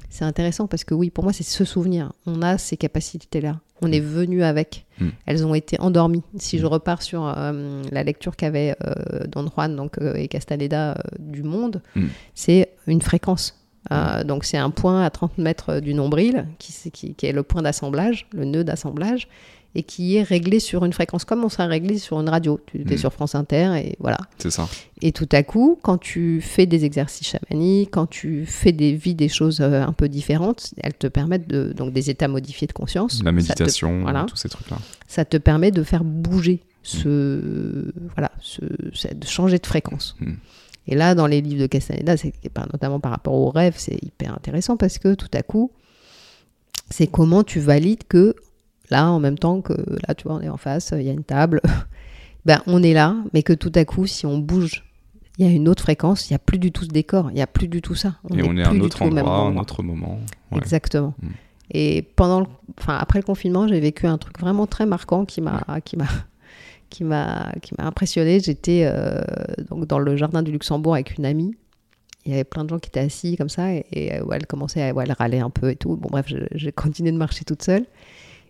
c'est 0.09 0.25
intéressant 0.25 0.67
parce 0.67 0.85
que 0.85 0.95
oui, 0.95 1.11
pour 1.11 1.25
moi, 1.25 1.33
c'est 1.33 1.43
ce 1.43 1.65
souvenir. 1.65 2.13
On 2.27 2.43
a 2.43 2.59
ces 2.59 2.77
capacités-là. 2.77 3.61
On 3.83 3.93
est 3.93 4.01
venu 4.01 4.43
avec. 4.43 4.87
Mm. 5.01 5.09
Elles 5.27 5.47
ont 5.47 5.55
été 5.55 5.81
endormies. 5.81 6.23
Si 6.37 6.59
je 6.59 6.65
mm. 6.65 6.69
repars 6.69 7.03
sur 7.03 7.27
euh, 7.27 7.83
la 7.91 8.03
lecture 8.03 8.37
qu'avait 8.37 8.77
euh, 8.85 9.27
Don 9.27 9.47
Juan 9.49 9.75
donc, 9.77 9.99
euh, 9.99 10.15
et 10.15 10.29
Castaneda 10.29 10.97
du 11.19 11.43
monde, 11.43 11.83
mm. 11.95 12.07
c'est 12.35 12.71
une 12.87 13.03
fréquence. 13.03 13.57
donc 14.25 14.45
c'est 14.45 14.59
un 14.59 14.71
point 14.71 15.03
à 15.03 15.11
30 15.11 15.39
mètres 15.39 15.81
du 15.81 15.95
nombril 15.95 16.47
qui, 16.59 16.91
qui, 16.91 17.15
qui 17.15 17.27
est 17.27 17.33
le 17.33 17.43
point 17.43 17.63
d'assemblage, 17.63 18.27
le 18.33 18.45
nœud 18.45 18.65
d'assemblage 18.65 19.29
et 19.75 19.83
qui 19.83 20.17
est 20.17 20.23
réglé 20.23 20.59
sur 20.59 20.85
une 20.85 20.93
fréquence 20.93 21.25
comme 21.25 21.45
on 21.45 21.49
serait 21.49 21.67
réglé 21.67 21.99
sur 21.99 22.19
une 22.21 22.29
radio. 22.29 22.59
Tu 22.67 22.81
es 22.81 22.95
hmm. 22.95 22.99
sur 22.99 23.13
France 23.13 23.35
Inter 23.35 23.75
et 23.77 23.97
voilà. 24.01 24.19
C'est 24.39 24.51
ça. 24.51 24.69
Et 25.01 25.13
tout 25.13 25.29
à 25.33 25.43
coup, 25.43 25.79
quand 25.83 25.99
tu 25.99 26.41
fais 26.41 26.67
des 26.67 26.85
exercices 26.85 27.29
chamaniques, 27.29 27.91
quand 27.93 28.07
tu 28.07 28.47
fais 28.47 28.73
des 28.73 28.93
vies, 28.93 29.15
des 29.15 29.29
choses 29.29 29.61
euh, 29.61 29.83
un 29.83 29.93
peu 29.93 30.09
différentes, 30.09 30.75
elles 30.79 30.95
te 30.95 31.07
permettent 31.07 31.49
de 31.49 31.73
donc 31.73 31.93
des 31.93 32.11
états 32.11 32.29
modifiés 32.29 32.67
de 32.67 32.73
conscience. 32.73 33.23
La 33.25 33.33
méditation, 33.33 34.05
tous 34.27 34.37
ces 34.37 34.49
trucs-là. 34.49 34.79
Ça 35.07 35.25
te 35.25 35.37
permet 35.37 35.71
de 35.71 35.83
faire 35.83 36.05
bouger 36.05 36.61
ce 36.83 37.93
voilà, 38.15 38.33
ce, 38.41 38.63
de 38.63 39.27
changer 39.27 39.59
de 39.59 39.67
fréquence. 39.67 40.17
Hmm. 40.21 40.35
Et 40.89 40.97
là, 40.97 41.15
dans 41.15 41.27
les 41.27 41.41
livres 41.41 41.61
de 41.61 41.67
Castaneda, 41.67 42.17
c'est 42.17 42.33
notamment 42.73 42.99
par 42.99 43.13
rapport 43.13 43.35
aux 43.35 43.51
rêves, 43.51 43.75
c'est 43.77 44.03
hyper 44.03 44.35
intéressant 44.35 44.77
parce 44.77 44.99
que 44.99 45.15
tout 45.15 45.29
à 45.33 45.43
coup, 45.43 45.71
c'est 46.91 47.07
comment 47.07 47.45
tu 47.45 47.61
valides 47.61 48.03
que 48.09 48.35
là, 48.91 49.11
en 49.11 49.21
même 49.21 49.39
temps 49.39 49.61
que 49.61 49.73
là, 50.07 50.15
tu 50.15 50.29
vois, 50.29 50.37
on 50.37 50.41
est 50.41 50.49
en 50.49 50.57
face, 50.57 50.93
il 50.97 51.03
y 51.03 51.11
a 51.11 51.13
une 51.13 51.25
table, 51.25 51.61
ben, 52.45 52.63
on 52.67 52.83
est 52.83 52.95
là, 52.95 53.17
mais 53.33 53.43
que 53.43 53.53
tout 53.53 53.73
à 53.75 53.85
coup, 53.85 54.07
si 54.07 54.27
on 54.27 54.39
bouge, 54.39 54.85
il 55.39 55.47
y 55.47 55.49
a 55.49 55.53
une 55.53 55.69
autre 55.69 55.83
fréquence, 55.83 56.29
il 56.29 56.33
n'y 56.33 56.37
a 56.37 56.41
plus 56.41 56.59
du 56.59 56.71
tout 56.73 56.85
ce 56.85 56.91
décor, 56.91 57.31
il 57.31 57.35
n'y 57.35 57.43
a 57.43 57.47
plus 57.47 57.69
du 57.69 57.81
tout 57.81 57.95
ça. 57.95 58.17
On 58.29 58.37
Et 58.37 58.43
on 58.43 58.57
est 58.57 58.63
à 58.63 58.71
un 58.71 58.81
autre 58.81 59.03
endroit, 59.03 59.39
un 59.39 59.57
autre 59.57 59.83
moment. 59.83 60.19
Exactement. 60.55 61.15
Mm. 61.23 61.29
Et 61.73 62.03
pendant, 62.03 62.47
enfin, 62.79 62.97
après 62.99 63.21
le 63.21 63.23
confinement, 63.23 63.69
j'ai 63.69 63.81
vécu 63.81 64.07
un 64.07 64.19
truc 64.19 64.39
vraiment 64.39 64.67
très 64.67 64.87
marquant 64.87 65.25
qui 65.25 65.41
m'a, 65.41 65.65
qui 65.85 65.97
m'a, 65.97 66.09
qui 66.91 67.05
m'a, 67.05 67.53
qui 67.63 67.75
m'a 67.79 67.87
impressionné. 67.87 68.41
J'étais 68.41 68.83
euh, 68.85 69.21
donc 69.69 69.87
dans 69.87 69.99
le 69.99 70.17
jardin 70.17 70.43
du 70.43 70.51
Luxembourg 70.51 70.95
avec 70.95 71.17
une 71.17 71.25
amie. 71.25 71.55
Il 72.27 72.33
y 72.33 72.35
avait 72.35 72.45
plein 72.45 72.65
de 72.65 72.69
gens 72.69 72.79
qui 72.79 72.89
étaient 72.89 73.01
assis 73.01 73.37
comme 73.37 73.49
ça 73.49 73.73
et, 73.73 74.13
elle 74.13 74.47
commençait 74.47 74.83
à 74.83 74.89
elle 74.89 75.13
râler 75.13 75.39
un 75.39 75.49
peu 75.49 75.71
et 75.71 75.77
tout. 75.77 75.97
Bon 75.97 76.09
bref, 76.11 76.27
j'ai 76.53 76.73
continué 76.73 77.13
de 77.13 77.17
marcher 77.17 77.45
toute 77.45 77.63
seule. 77.63 77.87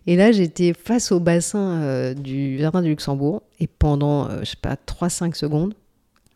Et 0.07 0.15
là, 0.15 0.31
j'étais 0.31 0.73
face 0.73 1.11
au 1.11 1.19
bassin 1.19 1.81
euh, 1.81 2.13
du 2.13 2.57
Jardin 2.57 2.81
du 2.81 2.89
Luxembourg, 2.89 3.43
et 3.59 3.67
pendant, 3.67 4.29
je 4.29 4.33
euh, 4.33 4.39
je 4.43 4.49
sais 4.51 4.57
pas, 4.61 4.75
3-5 4.75 5.35
secondes, 5.35 5.73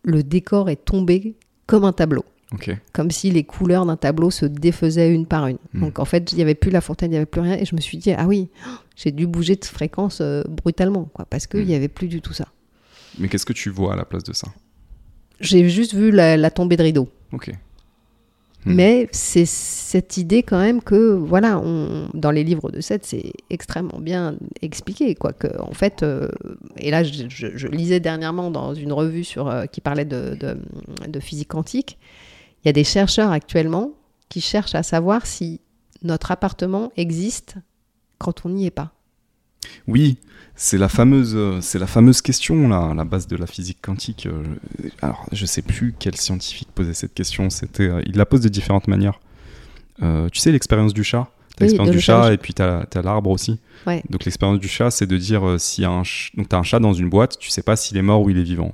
le 0.04 0.24
décor 0.24 0.70
est 0.70 0.86
tombé 0.86 1.36
comme 1.66 1.84
un 1.84 1.94
tableau. 1.94 2.26
Comme 2.94 3.12
si 3.12 3.32
les 3.32 3.44
couleurs 3.44 3.86
d'un 3.86 3.98
tableau 3.98 4.32
se 4.32 4.46
défaisaient 4.46 5.14
une 5.14 5.26
par 5.26 5.48
une. 5.48 5.58
Hmm. 5.74 5.82
Donc 5.82 6.00
en 6.00 6.06
fait, 6.06 6.32
il 6.32 6.36
n'y 6.36 6.42
avait 6.42 6.56
plus 6.56 6.72
la 6.72 6.80
fontaine, 6.80 7.10
il 7.10 7.16
n'y 7.16 7.18
avait 7.18 7.26
plus 7.26 7.42
rien, 7.42 7.58
et 7.58 7.66
je 7.66 7.76
me 7.76 7.82
suis 7.82 7.98
dit, 7.98 8.14
ah 8.14 8.28
oui, 8.28 8.48
j'ai 8.96 9.12
dû 9.12 9.28
bouger 9.28 9.56
de 9.56 9.66
fréquence 9.66 10.20
euh, 10.22 10.42
brutalement, 10.48 11.06
quoi, 11.14 11.26
parce 11.26 11.48
qu'il 11.48 11.66
n'y 11.66 11.74
hmm. 11.74 11.78
avait 11.78 11.88
plus 11.90 12.08
du 12.08 12.22
tout 12.22 12.34
ça. 12.34 12.48
Mais 13.18 13.28
qu'est-ce 13.28 13.46
que 13.46 13.54
tu 13.54 13.70
vois 13.70 13.94
à 13.94 13.96
la 13.96 14.06
place 14.06 14.24
de 14.24 14.34
ça? 14.34 14.48
J'ai 15.42 15.68
juste 15.68 15.94
vu 15.94 16.12
la, 16.12 16.38
la 16.38 16.50
tombée 16.50 16.78
de 16.78 16.84
rideau. 16.84 17.10
Ok. 17.34 17.52
Hmm. 18.66 18.74
Mais 18.74 19.08
c'est 19.12 19.46
cette 19.46 20.18
idée 20.18 20.42
quand 20.42 20.58
même 20.58 20.82
que, 20.82 21.14
voilà, 21.14 21.60
on, 21.60 22.10
dans 22.14 22.32
les 22.32 22.44
livres 22.44 22.72
de 22.72 22.82
Seth, 22.82 23.06
c'est 23.06 23.34
extrêmement 23.52 24.00
bien 24.00 24.38
expliqué. 24.62 25.14
Quoi, 25.14 25.34
que, 25.34 25.48
en 25.62 25.74
fait, 25.74 26.02
euh, 26.02 26.30
et 26.78 26.90
là, 26.90 27.04
je, 27.04 27.68
lisais 27.68 28.00
dernièrement 28.00 28.50
dans 28.50 28.74
une 28.74 28.92
revue 28.92 29.24
sur, 29.24 29.48
euh, 29.48 29.66
qui 29.66 29.82
parlait 29.82 30.06
de, 30.06 30.36
de, 30.36 31.20
physique 31.20 31.50
quantique, 31.50 32.00
il 32.64 32.68
y 32.68 32.70
a 32.70 32.74
des 32.74 32.84
chercheurs 32.84 33.32
actuellement 33.32 33.92
qui 34.30 34.42
cherchent 34.42 34.76
à 34.76 34.84
savoir 34.84 35.28
si 35.28 35.62
notre 36.02 36.32
appartement 36.32 36.92
existe 36.98 37.56
quand 38.18 38.46
on 38.46 38.50
n'y 38.50 38.66
est 38.66 38.72
pas. 38.72 38.95
Oui, 39.88 40.18
c'est 40.56 40.78
la 40.78 40.88
fameuse, 40.90 41.34
euh, 41.36 41.60
c'est 41.62 41.80
la 41.80 41.88
fameuse 41.88 42.22
question 42.22 42.68
là, 42.70 42.90
à 42.92 42.94
la 42.94 43.04
base 43.04 43.28
de 43.28 43.36
la 43.36 43.46
physique 43.48 43.80
quantique. 43.82 44.26
Euh, 44.26 44.44
alors, 45.02 45.26
je 45.32 45.46
sais 45.46 45.62
plus 45.62 45.94
quel 45.98 46.16
scientifique 46.16 46.70
posait 46.74 46.94
cette 46.94 47.14
question. 47.14 47.50
C'était, 47.50 47.90
euh, 47.90 48.02
il 48.06 48.16
la 48.18 48.26
pose 48.26 48.42
de 48.42 48.50
différentes 48.50 48.88
manières. 48.88 49.20
tu 50.00 50.40
sais 50.40 50.52
l'expérience 50.52 50.94
du 50.94 51.04
chat. 51.04 51.28
T'as 51.58 51.64
Oui, 51.66 51.70
l'expérience 51.72 51.96
du 51.96 52.02
chat 52.02 52.34
et 52.34 52.38
puis 52.38 52.54
t'as 52.54 52.82
as, 52.94 53.02
l'arbre 53.02 53.30
aussi. 53.30 53.60
Ouais. 53.88 54.04
Donc 54.10 54.26
l'expérience 54.26 54.60
du 54.60 54.68
chat, 54.68 54.92
c'est 54.92 55.06
de 55.08 55.16
dire 55.18 55.48
euh, 55.48 55.58
y 55.78 55.86
a 55.86 55.90
un 55.90 56.04
ch- 56.04 56.32
donc 56.36 56.50
t'as 56.50 56.58
un 56.58 56.64
chat 56.64 56.80
dans 56.80 56.92
une 56.94 57.10
boîte, 57.10 57.38
tu 57.40 57.50
sais 57.50 57.62
pas 57.64 57.76
s'il 57.78 57.96
est 57.98 58.02
mort 58.02 58.22
ou 58.22 58.30
il 58.30 58.38
est 58.38 58.44
vivant. 58.44 58.74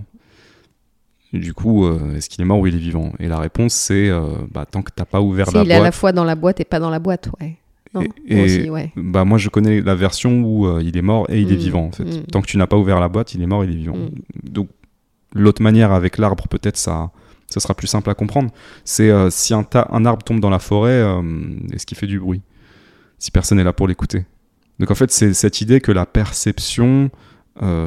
Du 1.34 1.54
coup, 1.54 1.86
euh, 1.86 2.16
est-ce 2.16 2.28
qu'il 2.30 2.42
est 2.42 2.46
mort 2.46 2.60
ou 2.60 2.68
il 2.68 2.76
est 2.76 2.80
vivant? 2.80 3.14
Et 3.20 3.28
la 3.28 3.40
réponse 3.40 3.74
c'est 3.74 4.10
bah, 4.52 4.66
tant 4.66 4.82
que 4.82 4.90
t'as 4.96 5.06
pas 5.06 5.22
ouvert 5.22 5.48
Si, 5.48 5.54
la 5.56 5.64
il 5.64 5.72
est 5.72 5.74
à 5.74 5.78
la 5.78 5.84
boîte. 5.86 5.94
fois 5.96 6.12
dans 6.12 6.24
la 6.24 6.36
boîte 6.36 6.60
et 6.60 6.66
pas 6.66 6.80
dans 6.80 6.90
la 6.90 7.00
boîte, 7.00 7.30
ouais. 7.40 7.58
Non, 7.94 8.02
Et- 8.26 8.36
moi 8.36 8.46
aussi, 8.46 8.70
ouais. 8.70 8.92
Bah 8.96 9.26
moi 9.26 9.38
je 9.38 9.50
connais 9.50 9.82
la 9.82 9.96
version 9.96 10.42
où 10.44 10.66
euh, 10.66 10.82
il 10.82 10.96
est 10.98 11.02
mort 11.02 11.26
et 11.30 11.42
il 11.42 11.52
est 11.52 11.56
Mm, 11.56 11.60
vivant 11.60 11.86
en 11.88 11.92
fait. 11.92 12.04
mm. 12.06 12.24
Tant 12.32 12.42
que 12.42 12.48
tu 12.48 12.58
n'as 12.58 12.68
pas 12.68 12.78
ouvert 12.78 13.00
la 13.00 13.10
boîte, 13.10 13.34
il 13.34 13.42
est 13.42 13.48
mort, 13.48 13.64
il 13.66 13.72
est 13.72 13.76
vivant. 13.76 13.98
Mm. 13.98 14.10
Donc 14.50 14.70
l'autre 15.34 15.62
manière 15.62 15.92
avec 15.92 16.18
l'arbre 16.18 16.48
peut-être 16.48 16.78
ça 16.78 17.12
ça 17.48 17.60
sera 17.60 17.74
plus 17.74 17.88
simple 17.88 18.10
à 18.10 18.14
comprendre. 18.14 18.50
C'est 18.86 19.10
euh, 19.10 19.30
si 19.30 19.54
un, 19.54 19.64
ta- 19.64 19.90
un 19.92 20.06
arbre 20.06 20.24
tombe 20.24 20.40
dans 20.40 20.50
la 20.50 20.60
forêt, 20.60 20.92
euh, 21.02 21.22
est-ce 21.74 21.86
qu'il 21.86 21.98
fait 21.98 22.08
du 22.08 22.18
bruit? 22.20 22.42
Si 23.20 23.30
personne 23.30 23.58
n'est 23.58 23.64
là 23.66 23.74
pour 23.74 23.88
l'écouter. 23.90 24.26
Donc 24.80 24.90
en 24.90 24.96
fait 24.96 25.12
c'est 25.12 25.34
cette 25.34 25.60
idée 25.60 25.82
que 25.82 25.92
la 25.92 26.06
perception 26.06 27.10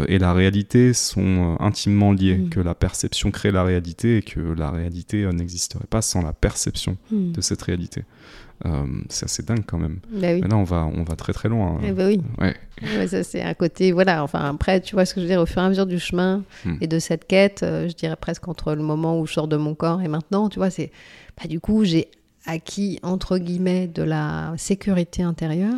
et 0.06 0.18
la 0.18 0.32
réalité 0.34 0.92
sont 0.92 1.56
intimement 1.58 2.12
liées, 2.12 2.44
que 2.50 2.60
la 2.60 2.74
perception 2.76 3.30
crée 3.32 3.50
la 3.50 3.64
réalité 3.64 4.18
et 4.18 4.22
que 4.22 4.38
la 4.38 4.70
réalité 4.70 5.26
n'existerait 5.32 5.86
pas 5.88 6.02
sans 6.02 6.22
la 6.22 6.32
perception 6.32 6.96
de 7.10 7.40
cette 7.40 7.62
réalité. 7.62 8.02
Euh, 8.66 8.86
c'est 9.08 9.24
assez 9.26 9.42
dingue 9.42 9.64
quand 9.66 9.78
même. 9.78 9.98
Bah 10.10 10.28
oui. 10.32 10.40
Mais 10.42 10.48
là 10.48 10.56
on 10.56 10.64
va 10.64 10.86
on 10.94 11.02
va 11.02 11.16
très 11.16 11.32
très 11.32 11.48
loin. 11.48 11.80
Eh 11.84 11.90
oui. 11.92 12.20
Ouais. 12.38 12.54
Ouais, 12.96 13.06
ça 13.08 13.22
c'est 13.24 13.42
un 13.42 13.54
côté, 13.54 13.92
voilà, 13.92 14.22
enfin 14.22 14.40
après, 14.54 14.80
tu 14.80 14.94
vois 14.94 15.04
ce 15.04 15.12
que 15.14 15.20
je 15.20 15.26
veux 15.26 15.30
dire, 15.30 15.40
au 15.40 15.46
fur 15.46 15.60
et 15.60 15.64
à 15.64 15.68
mesure 15.68 15.86
du 15.86 15.98
chemin 15.98 16.42
Hmm. 16.64 16.76
et 16.80 16.86
de 16.86 16.98
cette 16.98 17.26
quête, 17.26 17.62
euh, 17.62 17.88
je 17.88 17.94
dirais 17.94 18.16
presque 18.16 18.46
entre 18.48 18.74
le 18.74 18.82
moment 18.82 19.18
où 19.20 19.26
je 19.26 19.32
sors 19.34 19.48
de 19.48 19.56
mon 19.56 19.74
corps 19.74 20.00
et 20.02 20.08
maintenant, 20.08 20.48
tu 20.48 20.58
vois, 20.58 20.70
c'est, 20.70 20.90
bah, 21.36 21.48
du 21.48 21.60
coup, 21.60 21.84
j'ai 21.84 22.08
acquis, 22.46 23.00
entre 23.02 23.38
guillemets, 23.38 23.86
de 23.88 24.02
la 24.02 24.54
sécurité 24.56 25.22
intérieure 25.22 25.74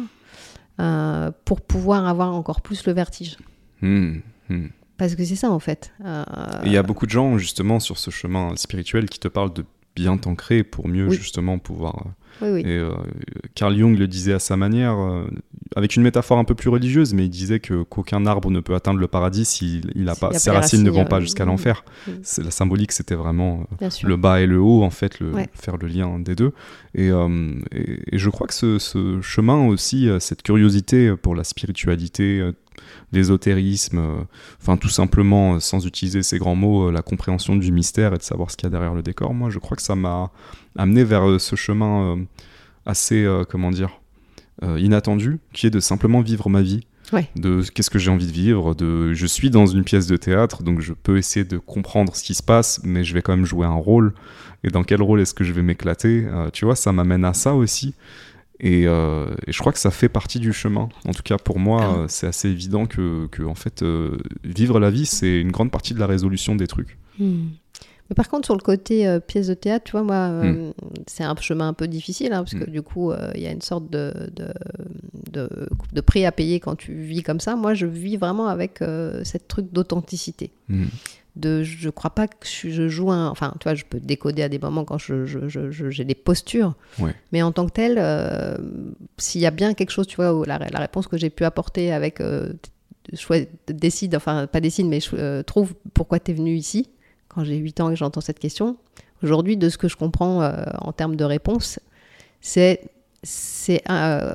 euh, 0.81 1.31
pour 1.44 1.61
pouvoir 1.62 2.07
avoir 2.07 2.35
encore 2.35 2.61
plus 2.61 2.86
le 2.86 2.93
vertige. 2.93 3.36
Hmm, 3.81 4.16
hmm. 4.48 4.66
Parce 4.98 5.15
que 5.15 5.24
c'est 5.24 5.36
ça, 5.36 5.51
en 5.51 5.59
fait. 5.59 5.93
Il 6.65 6.73
y 6.73 6.77
a 6.77 6.82
beaucoup 6.82 7.07
de 7.07 7.11
gens 7.11 7.36
justement 7.39 7.81
sur 7.81 7.98
ce 7.98 8.11
chemin 8.11 8.55
spirituel 8.57 9.09
qui 9.11 9.19
te 9.19 9.28
parlent 9.28 9.53
de 9.53 9.65
bien 9.94 10.16
t'ancrer 10.19 10.62
pour 10.62 10.89
mieux 10.89 11.09
Oui. 11.09 11.16
justement 11.16 11.59
pouvoir. 11.59 12.05
Euh, 12.42 12.54
oui, 12.54 12.62
oui. 12.64 12.70
Et 12.70 13.48
Carl 13.54 13.76
Jung 13.76 13.96
le 13.98 14.06
disait 14.06 14.32
à 14.32 14.38
sa 14.38 14.56
manière, 14.56 14.96
euh, 14.98 15.26
avec 15.74 15.96
une 15.96 16.02
métaphore 16.02 16.38
un 16.38 16.44
peu 16.44 16.54
plus 16.54 16.70
religieuse, 16.70 17.14
mais 17.14 17.24
il 17.24 17.30
disait 17.30 17.60
que 17.60 17.82
qu'aucun 17.82 18.26
arbre 18.26 18.50
ne 18.50 18.60
peut 18.60 18.74
atteindre 18.74 18.98
le 19.00 19.08
paradis 19.08 19.44
s'il 19.44 19.90
il 19.94 20.08
a 20.08 20.14
S'il 20.14 20.20
pas 20.20 20.32
ses 20.38 20.50
racines 20.50 20.82
ne 20.82 20.90
vont 20.90 21.04
pas 21.04 21.20
jusqu'à 21.20 21.44
l'enfer. 21.44 21.84
C'est 22.22 22.42
la 22.44 22.50
symbolique, 22.50 22.92
c'était 22.92 23.14
vraiment 23.14 23.66
euh, 23.82 23.88
le 24.04 24.16
bas 24.16 24.40
et 24.40 24.46
le 24.46 24.60
haut 24.60 24.82
en 24.82 24.90
fait, 24.90 25.20
le, 25.20 25.32
Ouais. 25.32 25.48
faire 25.54 25.76
le 25.76 25.86
lien 25.86 26.18
des 26.18 26.34
deux. 26.34 26.52
Et, 26.94 27.10
euh, 27.10 27.52
et, 27.72 28.14
et 28.14 28.18
je 28.18 28.30
crois 28.30 28.46
que 28.46 28.54
ce, 28.54 28.78
ce 28.78 29.20
chemin 29.20 29.66
aussi, 29.66 30.08
cette 30.20 30.42
curiosité 30.42 31.14
pour 31.16 31.34
la 31.34 31.44
spiritualité, 31.44 32.50
l'ésotérisme, 33.12 33.98
euh, 33.98 34.24
enfin 34.61 34.77
tout 34.77 34.89
simplement, 34.89 35.55
euh, 35.55 35.61
sans 35.61 35.86
utiliser 35.86 36.23
ces 36.23 36.39
grands 36.39 36.55
mots, 36.55 36.89
euh, 36.89 36.93
la 36.93 37.03
compréhension 37.03 37.57
du 37.57 37.73
mystère 37.73 38.15
et 38.15 38.19
de 38.19 38.23
savoir 38.23 38.51
ce 38.51 38.57
qu'il 38.57 38.66
y 38.66 38.69
a 38.69 38.70
derrière 38.70 38.94
le 38.94 39.03
décor, 39.03 39.35
moi 39.35 39.51
je 39.51 39.59
crois 39.59 39.77
que 39.77 39.82
ça 39.82 39.94
m'a 39.97 40.31
amené 40.77 41.05
vers 41.05 41.40
ce 41.40 41.57
chemin 41.57 42.19
assez, 42.85 43.27
comment 43.48 43.70
dire, 43.70 44.01
inattendu, 44.62 45.39
qui 45.53 45.66
est 45.66 45.70
de 45.70 45.81
simplement 45.81 46.20
vivre 46.20 46.48
ma 46.51 46.62
vie. 46.62 46.86
Ouais. 47.12 47.28
De 47.36 47.62
qu'est-ce 47.62 47.89
que 47.90 47.98
j'ai 47.98 48.11
envie 48.11 48.27
de 48.27 48.32
vivre, 48.32 48.74
de 48.74 49.15
je 49.15 49.27
suis 49.27 49.48
dans 49.48 49.66
une 49.66 49.85
pièce 49.85 50.07
de 50.07 50.16
théâtre, 50.16 50.62
donc 50.62 50.81
je 50.81 50.93
peux 50.93 51.16
essayer 51.19 51.44
de 51.44 51.57
comprendre 51.57 52.16
ce 52.16 52.23
qui 52.23 52.35
se 52.35 52.43
passe, 52.43 52.81
mais 52.82 53.05
je 53.05 53.15
vais 53.15 53.23
quand 53.23 53.36
même 53.36 53.47
jouer 53.47 53.65
un 53.66 53.74
rôle. 53.74 54.12
Et 54.65 54.70
dans 54.70 54.82
quel 54.82 55.01
rôle 55.01 55.20
est-ce 55.20 55.35
que 55.35 55.44
je 55.44 55.53
vais 55.53 55.62
m'éclater 55.62 56.27
Euh, 56.27 56.51
Tu 56.53 56.65
vois, 56.65 56.74
ça 56.74 56.93
m'amène 56.93 57.24
à 57.24 57.32
ça 57.32 57.55
aussi. 57.55 57.94
Et, 58.60 58.86
euh, 58.86 59.26
et 59.46 59.52
je 59.52 59.58
crois 59.58 59.72
que 59.72 59.78
ça 59.78 59.90
fait 59.90 60.08
partie 60.08 60.38
du 60.40 60.52
chemin. 60.52 60.88
En 61.06 61.12
tout 61.12 61.22
cas, 61.22 61.36
pour 61.36 61.58
moi, 61.58 61.80
Ah. 61.82 61.98
euh, 62.00 62.04
c'est 62.08 62.26
assez 62.26 62.48
évident 62.48 62.86
que, 62.86 63.26
que, 63.26 63.42
en 63.42 63.54
fait, 63.54 63.82
euh, 63.82 64.16
vivre 64.44 64.80
la 64.80 64.90
vie, 64.90 65.04
c'est 65.06 65.40
une 65.40 65.52
grande 65.52 65.70
partie 65.70 65.92
de 65.94 65.98
la 66.00 66.06
résolution 66.06 66.56
des 66.56 66.66
trucs. 66.66 66.96
Hmm. 67.18 67.48
Mais 68.08 68.14
par 68.14 68.28
contre, 68.28 68.46
sur 68.46 68.54
le 68.54 68.60
côté 68.62 69.06
euh, 69.06 69.18
pièce 69.20 69.48
de 69.48 69.54
théâtre, 69.54 69.84
tu 69.84 69.92
vois, 69.92 70.04
moi, 70.04 70.28
Hmm. 70.28 70.72
c'est 71.06 71.24
un 71.24 71.34
chemin 71.40 71.68
un 71.68 71.72
peu 71.74 71.86
difficile, 71.88 72.32
hein, 72.32 72.44
parce 72.44 72.54
que 72.54 72.64
Mm. 72.68 72.72
du 72.72 72.80
coup, 72.82 73.12
il 73.34 73.40
y 73.42 73.46
a 73.46 73.50
une 73.50 73.60
sorte 73.62 73.90
de, 73.90 74.30
de, 74.34 74.48
de, 75.32 75.48
de 75.92 76.00
prix 76.00 76.24
à 76.24 76.32
payer 76.32 76.60
quand 76.60 76.76
tu 76.76 76.94
vis 76.94 77.22
comme 77.22 77.40
ça. 77.40 77.56
Moi, 77.56 77.74
je 77.74 77.84
vis 77.86 78.16
vraiment 78.16 78.46
avec 78.46 78.78
cette 79.24 79.48
truc 79.48 79.66
d'authenticité. 79.72 80.50
De, 81.36 81.62
je 81.62 81.90
crois 81.90 82.10
pas 82.10 82.26
que 82.28 82.46
je, 82.46 82.70
je 82.70 82.88
joue 82.88 83.10
un... 83.12 83.28
Enfin, 83.28 83.52
tu 83.60 83.64
vois, 83.64 83.74
je 83.74 83.84
peux 83.84 84.00
décoder 84.00 84.42
à 84.42 84.48
des 84.48 84.58
moments 84.58 84.84
quand 84.86 84.96
je, 84.96 85.26
je- 85.26 85.48
je- 85.48 85.70
je- 85.70 85.90
j'ai 85.90 86.04
des 86.04 86.14
postures. 86.14 86.74
Ouais. 86.98 87.14
Mais 87.30 87.42
en 87.42 87.52
tant 87.52 87.66
que 87.66 87.72
tel, 87.72 87.96
euh, 87.98 88.56
s'il 89.18 89.42
y 89.42 89.46
a 89.46 89.50
bien 89.50 89.74
quelque 89.74 89.90
chose, 89.90 90.06
tu 90.06 90.16
vois, 90.16 90.34
où 90.34 90.44
la, 90.44 90.58
la 90.58 90.78
réponse 90.78 91.06
que 91.08 91.16
j'ai 91.18 91.30
pu 91.30 91.44
apporter 91.44 91.92
avec... 91.92 92.20
Euh, 92.22 92.54
décide, 93.68 94.16
enfin, 94.16 94.46
pas 94.46 94.60
décide, 94.60 94.86
mais 94.86 94.98
euh, 95.12 95.42
trouve 95.42 95.74
pourquoi 95.94 96.18
tu 96.18 96.30
es 96.30 96.34
venu 96.34 96.54
ici 96.56 96.88
quand 97.28 97.44
j'ai 97.44 97.56
8 97.56 97.80
ans 97.80 97.88
et 97.90 97.92
que 97.92 97.98
j'entends 97.98 98.20
cette 98.20 98.38
question. 98.38 98.76
Aujourd'hui, 99.22 99.56
de 99.56 99.68
ce 99.68 99.78
que 99.78 99.88
je 99.88 99.96
comprends 99.96 100.42
euh, 100.42 100.52
en 100.80 100.92
termes 100.92 101.16
de 101.16 101.24
réponse, 101.24 101.78
c'est 102.40 102.80
c'est 103.27 103.82
euh, 103.90 104.35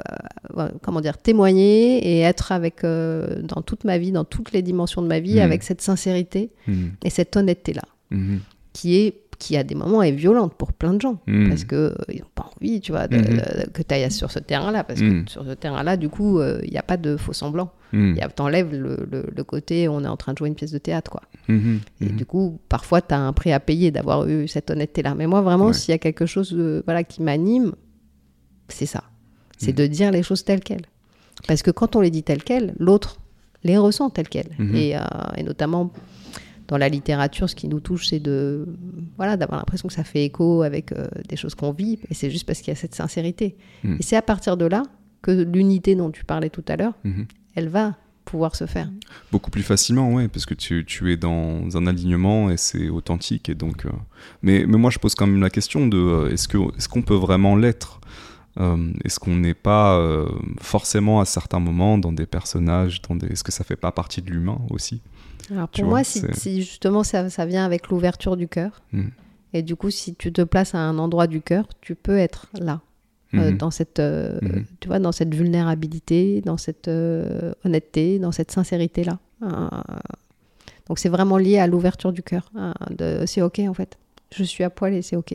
euh, 0.58 0.70
comment 0.84 1.02
dire 1.02 1.18
témoigner 1.18 1.98
et 2.06 2.20
être 2.20 2.52
avec 2.52 2.84
euh, 2.84 3.42
dans 3.42 3.62
toute 3.62 3.84
ma 3.86 3.98
vie, 3.98 4.12
dans 4.12 4.26
toutes 4.26 4.52
les 4.52 4.62
dimensions 4.62 5.02
de 5.02 5.08
ma 5.08 5.20
vie, 5.20 5.36
Mhm. 5.36 5.42
avec 5.42 5.64
cette 5.64 5.82
sincérité 5.82 6.52
Mhm. 6.68 6.92
et 7.04 7.10
cette 7.10 7.36
honnêteté 7.36 7.74
là, 7.74 7.84
Mhm. 8.12 8.40
qui 8.74 8.98
est 8.98 9.16
qui 9.40 9.58
à 9.58 9.64
des 9.64 9.74
moments 9.74 10.04
est 10.04 10.12
violente 10.12 10.54
pour 10.54 10.72
plein 10.72 10.94
de 10.94 11.02
gens 11.02 11.18
parce 11.50 11.64
que 11.64 11.76
euh, 11.76 11.96
ils 12.14 12.20
n'ont 12.20 12.28
pas 12.36 12.48
envie, 12.56 12.80
tu 12.80 12.92
vois, 12.92 13.08
de- 13.08 13.18
de- 13.18 13.70
que 13.74 13.82
tu 13.82 13.92
ailles 13.96 14.12
sur 14.12 14.30
ce 14.30 14.38
terrain-là, 14.38 14.84
parce 14.84 15.00
que 15.00 15.24
sur 15.28 15.44
ce 15.44 15.54
terrain-là, 15.54 15.98
du 15.98 16.10
coup, 16.10 16.38
euh, 16.38 16.60
il 16.64 16.70
n'y 16.70 16.78
a 16.78 16.84
pas 16.84 16.96
de 16.98 17.18
faux 17.18 17.34
semblant. 17.34 17.72
Il 17.92 18.16
y 18.16 18.22
a- 18.22 18.30
T'enlèves 18.30 18.72
le, 18.72 18.98
le- 19.12 19.26
le 19.36 19.44
côté 19.44 19.88
on 19.90 20.04
est 20.04 20.08
en 20.08 20.16
train 20.16 20.34
de 20.34 20.38
jouer 20.38 20.48
une 20.48 20.54
pièce 20.54 20.72
de 20.72 20.78
théâtre, 20.78 21.10
quoi. 21.10 21.22
Et 21.50 22.06
du 22.06 22.24
coup, 22.28 22.60
parfois, 22.70 23.02
tu 23.02 23.16
as 23.16 23.20
un 23.20 23.34
prix 23.34 23.52
à 23.52 23.60
payer 23.60 23.90
d'avoir 23.90 24.28
eu 24.28 24.48
cette 24.48 24.70
honnêteté-là. 24.70 25.16
Mais 25.16 25.26
moi, 25.26 25.42
vraiment, 25.42 25.68
Ouais. 25.68 25.74
s'il 25.74 25.92
y 25.92 25.96
a 25.96 25.98
quelque 25.98 26.28
chose 26.28 26.54
euh, 26.56 26.84
voilà, 26.86 27.04
qui 27.04 27.24
m'anime, 27.24 27.72
c'est 28.72 28.86
ça. 28.86 29.04
C'est 29.58 29.72
Mm. 29.74 29.76
de 29.76 29.88
dire 29.88 30.12
les 30.12 30.24
choses 30.24 30.44
telles 30.44 30.62
quelles. 30.62 30.86
Parce 31.48 31.62
que 31.62 31.72
quand 31.72 31.96
on 31.96 32.02
les 32.02 32.10
dit 32.12 32.24
telles 32.24 32.44
quelles, 32.44 32.74
l'autre 32.80 33.18
les 33.64 33.78
ressent 33.78 34.10
telles 34.10 34.30
quelles. 34.30 34.52
Mhm. 34.58 34.76
Et, 34.76 34.96
euh, 34.98 35.02
et 35.38 35.44
notamment 35.44 35.92
dans 36.68 36.78
la 36.78 36.90
littérature, 36.90 37.50
ce 37.50 37.56
qui 37.56 37.68
nous 37.68 37.80
touche, 37.80 38.08
c'est 38.08 38.20
de 38.20 38.66
voilà 39.18 39.38
d'avoir 39.38 39.60
l'impression 39.60 39.88
que 39.88 39.94
ça 39.94 40.04
fait 40.04 40.24
écho 40.26 40.62
avec 40.64 40.92
euh, 40.94 41.08
des 41.28 41.36
choses 41.36 41.54
qu'on 41.56 41.72
vit. 41.74 42.00
Et 42.10 42.14
c'est 42.14 42.32
juste 42.32 42.46
parce 42.48 42.60
qu'il 42.60 42.70
y 42.70 42.72
a 42.72 42.76
cette 42.76 42.96
sincérité. 42.96 43.56
Mm. 43.84 43.98
Et 44.00 44.04
c'est 44.04 44.16
à 44.16 44.22
partir 44.22 44.58
de 44.58 44.66
là 44.66 44.84
que 45.22 45.32
l'unité 45.32 45.96
dont 45.96 46.10
tu 46.12 46.24
parlais 46.26 46.50
tout 46.50 46.64
à 46.68 46.76
l'heure, 46.78 46.94
Mhm. 47.04 47.26
elle 47.56 47.70
va 47.70 47.96
pouvoir 48.26 48.56
se 48.56 48.66
faire. 48.66 48.90
Beaucoup 49.32 49.52
plus 49.52 49.64
facilement, 49.64 50.14
ouais, 50.14 50.28
parce 50.28 50.46
que 50.46 50.54
tu, 50.54 50.86
tu 50.86 51.12
es 51.12 51.18
dans 51.18 51.76
un 51.76 51.86
alignement 51.88 52.50
et 52.50 52.58
c'est 52.58 52.88
authentique. 52.90 53.50
Et 53.50 53.56
donc, 53.56 53.86
euh, 53.86 53.90
mais, 54.42 54.66
mais 54.68 54.78
moi, 54.78 54.90
je 54.90 55.00
pose 55.00 55.14
quand 55.16 55.28
même 55.28 55.42
la 55.42 55.50
question 55.50 55.88
de 55.88 56.30
est-ce 56.32 56.48
qu'on 56.88 57.02
peut 57.02 57.16
vraiment 57.16 57.56
l'être? 57.56 58.00
Euh, 58.60 58.92
Est-ce 59.06 59.20
qu'on 59.20 59.36
n'est 59.36 59.54
pas 59.54 59.98
euh, 59.98 60.28
forcément 60.60 61.22
à 61.22 61.26
certains 61.26 61.60
moments 61.60 61.98
dans 61.98 62.12
des 62.12 62.26
personnages, 62.26 63.02
dans 63.02 63.16
des... 63.16 63.28
est-ce 63.28 63.44
que 63.44 63.52
ça 63.52 63.64
fait 63.64 63.78
pas 63.78 63.92
partie 63.92 64.22
de 64.22 64.30
l'humain 64.30 64.60
aussi? 64.70 65.02
Alors 65.52 65.70
Tu 65.72 65.82
pour 65.82 65.90
vois, 65.92 66.00
moi, 66.00 66.04
si, 66.34 66.62
justement 66.62 67.04
ça, 67.04 67.30
ça 67.30 67.46
vient 67.46 67.66
avec 67.66 67.88
l'ouverture 67.90 68.36
du 68.38 68.48
cœur, 68.48 68.82
Mm. 68.92 69.04
et 69.54 69.62
du 69.64 69.76
coup, 69.76 69.90
si 69.90 70.16
tu 70.16 70.32
te 70.34 70.42
places 70.42 70.76
à 70.76 70.80
un 70.80 70.98
endroit 70.98 71.28
du 71.28 71.42
cœur, 71.42 71.66
tu 71.82 71.96
peux 71.96 72.18
être 72.18 72.48
là, 72.60 72.82
euh, 73.36 73.52
Mhm. 73.52 73.58
dans 73.58 73.72
cette, 73.72 74.00
Mhm. 74.00 74.66
tu 74.82 74.88
vois, 74.90 75.00
dans 75.00 75.14
cette 75.14 75.34
vulnérabilité, 75.34 76.42
dans 76.42 76.58
cette 76.58 76.90
honnêteté, 76.90 78.20
dans 78.20 78.32
cette 78.34 78.52
sincérité 78.52 79.04
là. 79.06 79.18
Donc 80.88 81.00
c'est 81.00 81.10
vraiment 81.10 81.38
lié 81.38 81.58
à 81.58 81.68
l'ouverture 81.68 82.12
du 82.12 82.22
cœur. 82.24 82.52
hein, 82.56 82.74
c'est 83.26 83.42
ok 83.42 83.60
en 83.68 83.74
fait, 83.74 83.98
je 84.36 84.44
suis 84.44 84.64
à 84.64 84.70
poil 84.70 84.94
et 84.94 85.02
c'est 85.02 85.16
ok. 85.16 85.34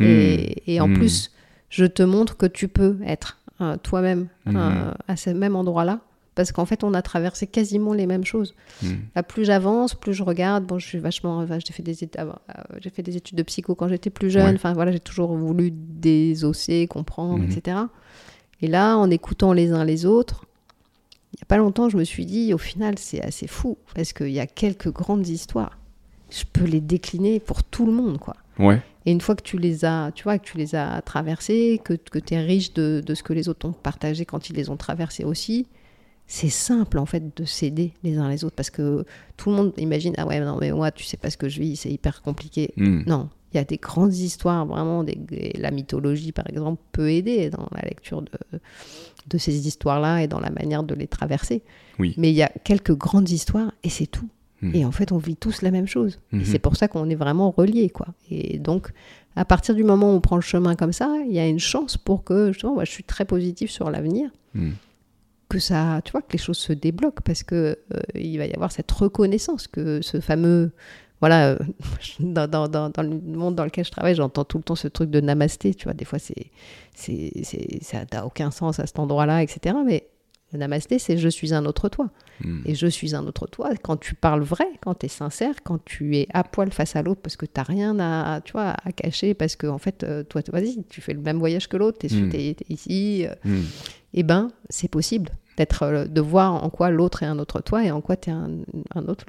Et, 0.00 0.72
et 0.74 0.80
en 0.80 0.92
plus, 0.92 1.30
je 1.70 1.84
te 1.84 2.02
montre 2.02 2.36
que 2.36 2.46
tu 2.46 2.68
peux 2.68 2.98
être 3.04 3.38
euh, 3.60 3.76
toi-même 3.76 4.28
Mhm. 4.46 4.56
euh, 4.56 4.92
à 5.08 5.16
ce 5.16 5.30
même 5.30 5.56
endroit-là. 5.56 6.00
Parce 6.34 6.52
qu'en 6.52 6.64
fait, 6.66 6.84
on 6.84 6.94
a 6.94 7.02
traversé 7.02 7.48
quasiment 7.48 7.92
les 7.94 8.06
mêmes 8.06 8.24
choses. 8.24 8.54
Mhm. 8.84 9.00
Là, 9.16 9.24
plus 9.24 9.44
j'avance, 9.44 9.96
plus 9.96 10.12
je 10.14 10.22
regarde. 10.22 10.64
Bon, 10.64 10.78
je 10.78 10.86
suis 10.86 10.98
vachement. 11.00 11.38
enfin, 11.38 11.58
j'ai 11.58 11.72
fait 11.72 11.82
des 11.82 12.04
études. 12.04 12.20
euh, 12.20 12.32
j'ai 12.80 12.90
fait 12.90 13.02
des 13.02 13.16
études 13.16 13.36
de 13.36 13.42
psycho 13.42 13.74
quand 13.74 13.88
j'étais 13.88 14.10
plus 14.10 14.30
jeune. 14.30 14.44
Ouais. 14.46 14.54
Enfin 14.54 14.72
voilà, 14.72 14.92
j'ai 14.92 15.00
toujours 15.00 15.34
voulu 15.36 15.72
désosser, 15.72 16.86
comprendre, 16.86 17.38
Mhm. 17.42 17.50
etc. 17.50 17.76
Et 18.62 18.68
là, 18.68 18.96
en 18.96 19.10
écoutant 19.10 19.52
les 19.52 19.72
uns 19.72 19.84
les 19.84 20.06
autres, 20.06 20.44
il 21.34 21.40
y 21.40 21.42
a 21.42 21.46
pas 21.46 21.56
longtemps, 21.56 21.88
je 21.88 21.96
me 21.96 22.04
suis 22.04 22.24
dit, 22.24 22.54
au 22.54 22.58
final, 22.58 22.98
c'est 22.98 23.20
assez 23.22 23.46
fou 23.48 23.76
parce 23.94 24.12
qu'il 24.12 24.30
y 24.30 24.40
a 24.40 24.46
quelques 24.46 24.92
grandes 24.92 25.26
histoires. 25.28 25.76
Je 26.30 26.44
peux 26.52 26.64
les 26.64 26.80
décliner 26.80 27.40
pour 27.40 27.62
tout 27.64 27.84
le 27.86 27.92
monde, 27.92 28.18
quoi. 28.18 28.36
Ouais. 28.58 28.80
Et 29.08 29.12
une 29.12 29.22
fois 29.22 29.34
que 29.36 29.42
tu 29.42 29.56
les 29.56 29.86
as, 29.86 30.12
tu 30.14 30.24
vois, 30.24 30.38
que 30.38 30.44
tu 30.44 30.58
les 30.58 30.74
as 30.74 31.00
traversés, 31.00 31.80
que, 31.82 31.94
que 31.94 32.18
tu 32.18 32.34
es 32.34 32.40
riche 32.40 32.74
de, 32.74 33.02
de 33.04 33.14
ce 33.14 33.22
que 33.22 33.32
les 33.32 33.48
autres 33.48 33.66
ont 33.66 33.72
partagé 33.72 34.26
quand 34.26 34.50
ils 34.50 34.56
les 34.56 34.68
ont 34.68 34.76
traversés 34.76 35.24
aussi, 35.24 35.66
c'est 36.26 36.50
simple 36.50 36.98
en 36.98 37.06
fait 37.06 37.34
de 37.40 37.44
s'aider 37.46 37.94
les 38.02 38.18
uns 38.18 38.28
les 38.28 38.44
autres 38.44 38.54
parce 38.56 38.68
que 38.68 39.06
tout 39.38 39.48
le 39.48 39.56
monde 39.56 39.72
imagine 39.78 40.12
ah 40.18 40.26
ouais 40.26 40.38
non 40.40 40.58
mais 40.60 40.70
moi 40.72 40.90
tu 40.90 41.04
sais 41.04 41.16
pas 41.16 41.30
ce 41.30 41.38
que 41.38 41.48
je 41.48 41.58
vis 41.58 41.76
c'est 41.76 41.90
hyper 41.90 42.20
compliqué 42.20 42.74
Mhm. 42.76 43.04
non 43.06 43.30
Il 43.54 43.56
y 43.56 43.60
a 43.60 43.64
des 43.64 43.78
grandes 43.78 44.14
histoires, 44.14 44.66
vraiment, 44.66 45.04
des, 45.04 45.16
la 45.58 45.70
mythologie, 45.70 46.32
par 46.32 46.46
exemple, 46.50 46.82
peut 46.92 47.10
aider 47.10 47.48
dans 47.48 47.66
la 47.74 47.80
lecture 47.88 48.20
de, 48.20 48.60
de 49.32 49.38
ces 49.38 49.66
histoires-là 49.66 50.22
et 50.22 50.28
dans 50.28 50.38
la 50.40 50.50
manière 50.50 50.82
de 50.82 50.94
les 50.94 51.06
traverser. 51.06 51.62
Oui. 51.98 52.12
Mais 52.18 52.28
il 52.30 52.36
y 52.36 52.42
a 52.42 52.52
quelques 52.62 52.94
grandes 52.94 53.30
histoires 53.30 53.72
et 53.82 53.88
c'est 53.88 54.06
tout. 54.06 54.28
Mhm. 54.62 54.74
Et 54.74 54.84
en 54.84 54.90
fait, 54.92 55.12
on 55.12 55.18
vit 55.18 55.36
tous 55.36 55.62
la 55.62 55.70
même 55.70 55.86
chose. 55.86 56.18
Mhm. 56.32 56.40
Et 56.40 56.44
c'est 56.44 56.58
pour 56.58 56.76
ça 56.76 56.88
qu'on 56.88 57.08
est 57.10 57.14
vraiment 57.14 57.50
reliés, 57.50 57.90
quoi. 57.90 58.08
Et 58.30 58.58
donc, 58.58 58.90
à 59.36 59.44
partir 59.44 59.74
du 59.74 59.84
moment 59.84 60.12
où 60.12 60.16
on 60.16 60.20
prend 60.20 60.36
le 60.36 60.42
chemin 60.42 60.74
comme 60.74 60.92
ça, 60.92 61.14
il 61.26 61.32
y 61.32 61.38
a 61.38 61.46
une 61.46 61.60
chance 61.60 61.96
pour 61.96 62.24
que, 62.24 62.52
justement, 62.52 62.74
moi, 62.74 62.84
je 62.84 62.90
suis 62.90 63.04
très 63.04 63.24
positive 63.24 63.70
sur 63.70 63.90
l'avenir, 63.90 64.30
Mhm. 64.54 64.72
que 65.48 65.58
ça, 65.60 66.00
tu 66.04 66.12
vois, 66.12 66.22
que 66.22 66.32
les 66.32 66.38
choses 66.38 66.58
se 66.58 66.72
débloquent 66.72 67.22
parce 67.24 67.42
que 67.42 67.78
euh, 67.94 68.00
il 68.14 68.36
va 68.38 68.46
y 68.46 68.52
avoir 68.52 68.72
cette 68.72 68.90
reconnaissance 68.90 69.66
que 69.68 70.00
ce 70.02 70.20
fameux, 70.20 70.72
voilà, 71.20 71.50
euh, 71.50 71.58
dans, 72.20 72.48
dans, 72.50 72.68
dans, 72.68 72.90
dans 72.90 73.02
le 73.02 73.10
monde 73.20 73.54
dans 73.54 73.64
lequel 73.64 73.84
je 73.84 73.90
travaille, 73.90 74.14
j'entends 74.16 74.44
tout 74.44 74.58
le 74.58 74.64
temps 74.64 74.74
ce 74.74 74.88
truc 74.88 75.08
de 75.10 75.20
namasté, 75.20 75.74
tu 75.74 75.84
vois. 75.84 75.94
Des 75.94 76.04
fois, 76.04 76.18
c'est, 76.18 76.50
c'est, 76.94 77.30
c'est, 77.44 77.78
ça 77.82 77.98
n'a 78.12 78.26
aucun 78.26 78.50
sens 78.50 78.78
à 78.80 78.86
cet 78.86 78.98
endroit-là, 78.98 79.42
etc. 79.42 79.76
Mais 79.86 80.08
le 80.52 80.58
namasté, 80.58 80.98
c'est 80.98 81.18
je 81.18 81.28
suis 81.28 81.52
un 81.52 81.64
autre 81.66 81.88
toi. 81.88 82.08
Mhm. 82.44 82.62
Et 82.64 82.74
je 82.74 82.86
suis 82.86 83.14
un 83.14 83.26
autre 83.26 83.46
toi. 83.46 83.70
Quand 83.82 83.96
tu 83.98 84.14
parles 84.14 84.42
vrai, 84.42 84.66
quand 84.80 84.94
tu 84.94 85.06
es 85.06 85.08
sincère, 85.08 85.54
quand 85.64 85.84
tu 85.84 86.16
es 86.16 86.26
à 86.32 86.44
poil 86.44 86.72
face 86.72 86.96
à 86.96 87.02
l'autre 87.02 87.20
parce 87.20 87.36
que 87.36 87.44
tu 87.46 87.60
rien 87.60 87.98
à, 87.98 88.40
tu 88.40 88.52
vois, 88.52 88.74
à 88.84 88.92
cacher, 88.92 89.34
parce 89.34 89.56
que 89.56 89.66
en 89.66 89.78
fait, 89.78 90.04
euh, 90.04 90.22
toi, 90.22 90.40
vas-y, 90.52 90.82
tu 90.88 91.00
fais 91.00 91.12
le 91.12 91.20
même 91.20 91.38
voyage 91.38 91.68
que 91.68 91.76
l'autre, 91.76 91.98
tu 92.00 92.06
es, 92.06 92.10
Mm. 92.10 92.54
ici, 92.70 93.26
euh, 93.26 93.34
Mhm. 93.44 93.64
eh 94.14 94.22
ben, 94.22 94.50
c'est 94.70 94.88
possible 94.88 95.30
d'être, 95.56 95.82
euh, 95.82 96.04
de 96.06 96.20
voir 96.20 96.64
en 96.64 96.70
quoi 96.70 96.90
l'autre 96.90 97.22
est 97.22 97.26
un 97.26 97.38
autre 97.38 97.60
toi 97.60 97.84
et 97.84 97.90
en 97.90 98.00
quoi 98.00 98.16
tu 98.16 98.30
es 98.30 98.32
un, 98.32 98.50
un 98.94 99.06
autre. 99.08 99.24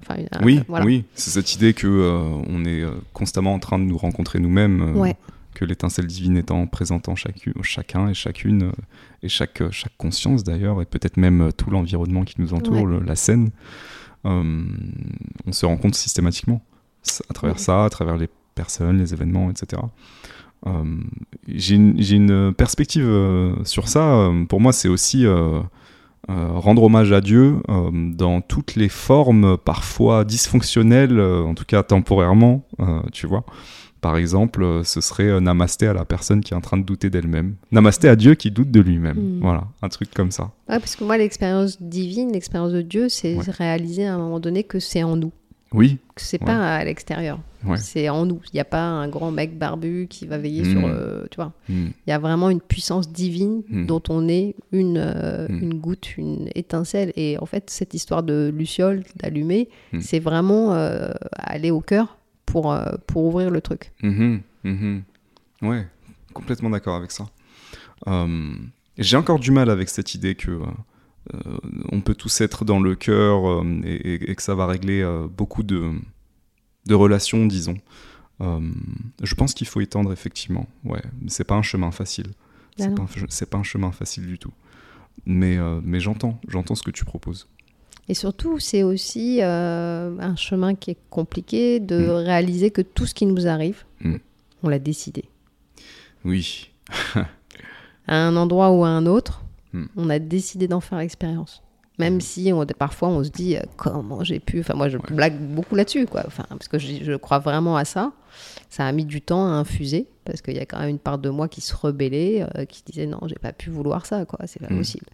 Enfin, 0.00 0.16
Oui, 0.42 0.60
voilà. 0.66 0.84
oui, 0.86 1.04
c'est 1.14 1.30
cette 1.30 1.54
idée 1.54 1.72
que 1.72 1.86
euh, 1.86 2.18
on 2.48 2.64
est 2.64 2.82
constamment 3.12 3.52
en 3.54 3.60
train 3.60 3.78
de 3.78 3.84
nous 3.84 3.96
rencontrer 3.98 4.40
nous-mêmes, 4.40 4.80
euh, 4.96 4.98
Ouais. 5.00 5.16
Que 5.54 5.64
l'étincelle 5.64 6.06
divine 6.06 6.36
étant 6.36 6.66
présente 6.66 7.08
en 7.08 7.14
chacu- 7.14 7.54
chacun 7.62 8.08
et 8.08 8.14
chacune, 8.14 8.64
euh, 8.64 8.72
et 9.22 9.28
chaque, 9.28 9.60
euh, 9.62 9.70
chaque 9.70 9.96
conscience 9.96 10.44
d'ailleurs, 10.44 10.82
et 10.82 10.84
peut-être 10.84 11.16
même 11.16 11.40
euh, 11.40 11.50
tout 11.52 11.70
l'environnement 11.70 12.24
qui 12.24 12.34
nous 12.40 12.52
entoure, 12.54 12.82
Ouais. 12.82 12.84
le- 12.84 13.00
la 13.00 13.16
scène, 13.16 13.50
euh, 14.26 14.64
on 15.46 15.52
se 15.52 15.64
rend 15.66 15.76
compte 15.76 15.94
systématiquement 15.94 16.62
à 17.30 17.34
travers 17.34 17.56
Ouais. 17.56 17.62
ça, 17.62 17.84
à 17.84 17.90
travers 17.90 18.16
les 18.16 18.28
personnes, 18.54 18.98
les 18.98 19.12
événements, 19.14 19.50
etc. 19.50 19.82
Euh, 20.66 20.82
J'ai 21.48 21.76
une, 21.76 22.54
perspective 22.54 23.04
euh, 23.06 23.52
sur 23.64 23.88
ça. 23.88 24.30
Pour 24.48 24.60
moi, 24.60 24.72
c'est 24.72 24.88
aussi 24.88 25.26
rendre 26.26 26.82
hommage 26.84 27.12
à 27.12 27.20
Dieu 27.20 27.56
dans 27.68 28.40
toutes 28.40 28.76
les 28.76 28.88
formes, 28.88 29.58
parfois 29.58 30.24
dysfonctionnelles, 30.24 31.20
en 31.20 31.54
tout 31.54 31.66
cas 31.66 31.82
temporairement, 31.82 32.66
tu 33.12 33.26
vois. 33.26 33.44
Par 34.04 34.18
exemple, 34.18 34.62
euh, 34.62 34.84
ce 34.84 35.00
serait 35.00 35.30
euh, 35.30 35.40
namasté 35.40 35.86
à 35.86 35.94
la 35.94 36.04
personne 36.04 36.42
qui 36.42 36.52
est 36.52 36.56
en 36.56 36.60
train 36.60 36.76
de 36.76 36.82
douter 36.82 37.08
d'elle-même. 37.08 37.54
Namasté 37.72 38.06
à 38.10 38.16
Dieu 38.16 38.34
qui 38.34 38.50
doute 38.50 38.70
de 38.70 38.80
lui-même. 38.80 39.16
Mm. 39.16 39.40
Voilà, 39.40 39.64
un 39.80 39.88
truc 39.88 40.12
comme 40.12 40.30
ça. 40.30 40.50
Ouais, 40.68 40.78
parce 40.78 40.94
que 40.94 41.04
moi, 41.04 41.16
l'expérience 41.16 41.80
divine, 41.80 42.30
l'expérience 42.30 42.72
de 42.72 42.82
Dieu, 42.82 43.08
c'est 43.08 43.34
Ouais. 43.34 43.44
réaliser 43.48 44.04
à 44.04 44.14
un 44.14 44.18
moment 44.18 44.40
donné 44.40 44.62
que 44.62 44.78
c'est 44.78 45.02
en 45.02 45.16
nous, 45.16 45.32
Oui, 45.72 45.96
que 46.14 46.20
c'est 46.20 46.38
Ouais. 46.42 46.46
pas 46.46 46.76
à 46.76 46.84
l'extérieur. 46.84 47.40
Ouais. 47.66 47.78
C'est 47.78 48.10
en 48.10 48.26
nous. 48.26 48.40
Il 48.52 48.56
n'y 48.56 48.60
a 48.60 48.66
pas 48.66 48.82
un 48.82 49.08
grand 49.08 49.30
mec 49.30 49.58
barbu 49.58 50.06
qui 50.10 50.26
va 50.26 50.36
veiller 50.36 50.64
Mm. 50.64 50.70
sur. 50.78 50.86
euh, 50.86 51.24
tu 51.30 51.36
vois. 51.36 51.52
Mm. 51.70 51.86
Il 52.06 52.10
y 52.10 52.12
a 52.12 52.18
vraiment 52.18 52.50
une 52.50 52.60
puissance 52.60 53.10
divine 53.10 53.62
dont 53.86 54.02
on 54.10 54.28
est 54.28 54.54
une, 54.70 54.98
euh, 54.98 55.48
une 55.48 55.72
goutte, 55.80 56.18
une 56.18 56.50
étincelle. 56.54 57.10
Et 57.16 57.38
en 57.40 57.46
fait, 57.46 57.70
cette 57.70 57.94
histoire 57.94 58.22
de 58.22 58.52
Luciole, 58.54 59.02
d'allumer, 59.16 59.70
c'est 59.98 60.20
vraiment 60.20 60.74
euh, 60.74 61.08
aller 61.32 61.70
au 61.70 61.80
cœur 61.80 62.18
pour, 62.46 62.72
euh, 62.72 62.92
pour 63.06 63.24
ouvrir 63.24 63.50
le 63.50 63.60
truc. 63.60 63.92
Mhm. 64.02 64.42
Ouais, 65.62 65.86
complètement 66.32 66.70
d'accord 66.70 66.96
avec 66.96 67.10
ça. 67.10 67.26
Euh, 68.06 68.54
J'ai 68.98 69.16
encore 69.16 69.38
du 69.38 69.50
mal 69.50 69.70
avec 69.70 69.88
cette 69.88 70.14
idée 70.14 70.34
que 70.34 70.50
euh, 70.50 70.66
euh, 71.34 71.58
on 71.90 72.00
peut 72.00 72.14
tous 72.14 72.40
être 72.40 72.64
dans 72.64 72.80
le 72.80 72.94
cœur 72.94 73.48
euh, 73.48 73.80
et, 73.84 74.34
que 74.34 74.42
ça 74.42 74.54
va 74.54 74.66
régler 74.66 75.04
beaucoup 75.36 75.62
de, 75.62 75.92
de 76.86 76.94
relations, 76.94 77.46
disons. 77.46 77.76
Euh, 78.40 78.60
je 79.22 79.34
pense 79.34 79.54
qu'il 79.54 79.66
faut 79.66 79.80
y 79.80 79.86
tendre 79.86 80.12
effectivement. 80.12 80.68
Ouais, 80.84 81.02
c'est 81.28 81.44
pas 81.44 81.54
un 81.54 81.62
chemin 81.62 81.90
facile. 81.92 82.28
Ah 82.80 82.84
C'est 83.28 83.46
pas, 83.46 83.50
pas 83.50 83.58
un 83.58 83.62
chemin 83.62 83.92
facile 83.92 84.26
du 84.26 84.38
tout. 84.38 84.52
Mais, 85.26 85.56
mais 85.82 86.00
j'entends, 86.00 86.40
j'entends 86.48 86.74
ce 86.74 86.82
que 86.82 86.90
tu 86.90 87.04
proposes. 87.04 87.48
Et 88.08 88.14
surtout, 88.14 88.58
c'est 88.58 88.82
aussi 88.82 89.38
euh, 89.42 90.14
un 90.20 90.36
chemin 90.36 90.74
qui 90.74 90.90
est 90.90 90.98
compliqué 91.10 91.80
de 91.80 91.96
Mm. 91.96 92.10
réaliser 92.10 92.70
que 92.70 92.82
tout 92.82 93.06
ce 93.06 93.14
qui 93.14 93.24
nous 93.26 93.46
arrive, 93.46 93.84
Mm. 94.00 94.16
on 94.62 94.68
l'a 94.68 94.78
décidé. 94.78 95.24
Oui, 96.24 96.70
À 98.06 98.16
un 98.16 98.36
endroit 98.36 98.70
ou 98.70 98.84
à 98.84 98.88
un 98.88 99.06
autre, 99.06 99.42
Mm. 99.72 99.84
on 99.96 100.10
a 100.10 100.18
décidé 100.18 100.68
d'en 100.68 100.80
faire 100.80 100.98
l'expérience. 100.98 101.62
Même 101.98 102.20
si 102.20 102.52
on- 102.52 102.66
parfois 102.66 103.08
on 103.08 103.22
se 103.24 103.30
dit 103.30 103.56
euh, 103.56 103.60
comment 103.76 104.22
j'ai 104.24 104.40
pu. 104.40 104.60
Enfin, 104.60 104.74
moi 104.74 104.88
je 104.88 104.98
blague 104.98 105.38
beaucoup 105.40 105.74
là-dessus, 105.76 106.06
quoi. 106.06 106.22
Enfin, 106.26 106.44
parce 106.48 106.66
que 106.68 106.76
je, 106.78 107.02
je 107.04 107.12
crois 107.14 107.38
vraiment 107.38 107.76
à 107.76 107.84
ça. 107.84 108.12
Ça 108.68 108.84
a 108.84 108.90
mis 108.92 109.04
du 109.04 109.20
temps 109.22 109.46
à 109.46 109.50
infuser 109.50 110.08
parce 110.24 110.42
qu'il 110.42 110.54
y 110.56 110.58
a 110.58 110.66
quand 110.66 110.80
même 110.80 110.88
une 110.88 110.98
part 110.98 111.18
de 111.18 111.30
moi 111.30 111.46
qui 111.48 111.60
se 111.60 111.74
rebellait, 111.74 112.44
euh, 112.56 112.64
qui 112.64 112.82
disait 112.84 113.06
non, 113.06 113.20
j'ai 113.26 113.36
pas 113.36 113.52
pu 113.52 113.70
vouloir 113.70 114.06
ça, 114.06 114.24
quoi. 114.24 114.40
C'est 114.46 114.60
pas 114.60 114.74
possible. 114.74 115.06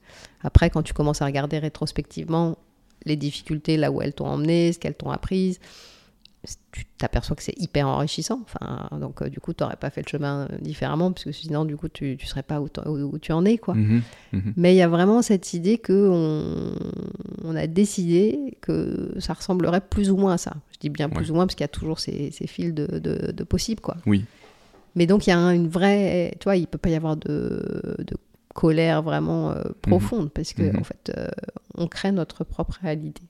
Après, 0.43 0.71
quand 0.71 0.83
tu 0.83 0.95
commences 0.95 1.21
à 1.23 1.27
regarder 1.27 1.59
rétrospectivement 1.59 2.57
les 3.07 3.17
difficultés, 3.17 3.77
là 3.77 3.91
où 3.91 4.03
elles 4.03 4.13
t'ont 4.15 4.27
emmené, 4.27 4.73
ce 4.73 4.79
qu'elles 4.79 4.95
t'ont 4.95 5.11
apprise, 5.11 5.59
tu 6.73 6.85
t'aperçois 6.97 7.37
que 7.37 7.43
c'est 7.43 7.59
hyper 7.61 7.87
enrichissant. 7.87 8.41
Enfin, 8.45 8.89
donc 8.99 9.21
euh, 9.21 9.29
du 9.29 9.41
coup, 9.41 9.53
tu 9.53 9.63
n'aurais 9.63 9.77
pas 9.77 9.91
fait 9.91 10.03
le 10.03 10.09
chemin 10.09 10.49
différemment, 10.63 11.13
parce 11.13 11.25
que 11.25 11.33
sinon, 11.33 11.65
du 11.67 11.77
coup, 11.77 11.89
tu 11.89 12.17
ne 12.21 12.27
serais 12.27 12.43
pas 12.43 12.61
où, 12.61 12.69
tu 13.19 13.33
en 13.33 13.45
es, 13.45 13.59
quoi. 13.59 13.75
Mhm, 13.75 14.03
mhm. 14.33 14.53
Mais 14.57 14.73
il 14.73 14.77
y 14.79 14.83
a 14.83 14.89
vraiment 14.89 15.21
cette 15.21 15.53
idée 15.53 15.77
que 15.77 16.09
on, 16.09 16.75
on 17.45 17.57
a 17.57 17.67
décidé 17.67 18.57
que 18.63 19.13
ça 19.19 19.35
ressemblerait 19.35 19.83
plus 19.83 20.11
ou 20.11 20.17
moins 20.17 20.35
à 20.35 20.39
ça. 20.39 20.55
Je 20.73 20.79
dis 20.79 20.89
bien 20.89 21.11
plus 21.11 21.27
Ouais. 21.27 21.31
ou 21.31 21.35
moins 21.35 21.47
parce 21.47 21.57
qu'il 21.57 21.65
y 21.65 21.67
a 21.67 21.69
toujours 21.69 21.99
ces, 22.01 22.31
ces 22.31 22.47
fils 22.47 22.73
de, 22.73 22.87
de, 22.99 23.33
de 23.33 23.45
possible, 23.45 23.81
quoi. 23.83 23.97
Oui. 24.07 24.25
Mais 24.97 25.07
donc 25.07 25.27
il 25.27 25.31
y 25.31 25.33
a 25.33 25.39
un- 25.39 25.53
une 25.55 25.69
vraie, 25.69 26.35
tu 26.41 26.45
vois, 26.45 26.57
il 26.57 26.67
peut 26.67 26.79
pas 26.79 26.89
y 26.91 26.95
avoir 26.95 27.17
de, 27.17 27.97
de 27.99 28.17
colère 28.61 29.03
vraiment 29.03 29.51
euh, 29.51 29.63
profonde 29.83 30.31
parce 30.33 30.53
que 30.53 30.63
Mhm. 30.63 30.81
en 30.81 30.85
fait, 30.85 31.13
euh, 31.17 31.29
on 31.77 31.87
crée 31.89 32.13
notre 32.13 32.45
propre 32.45 32.79
réalité. 32.83 33.23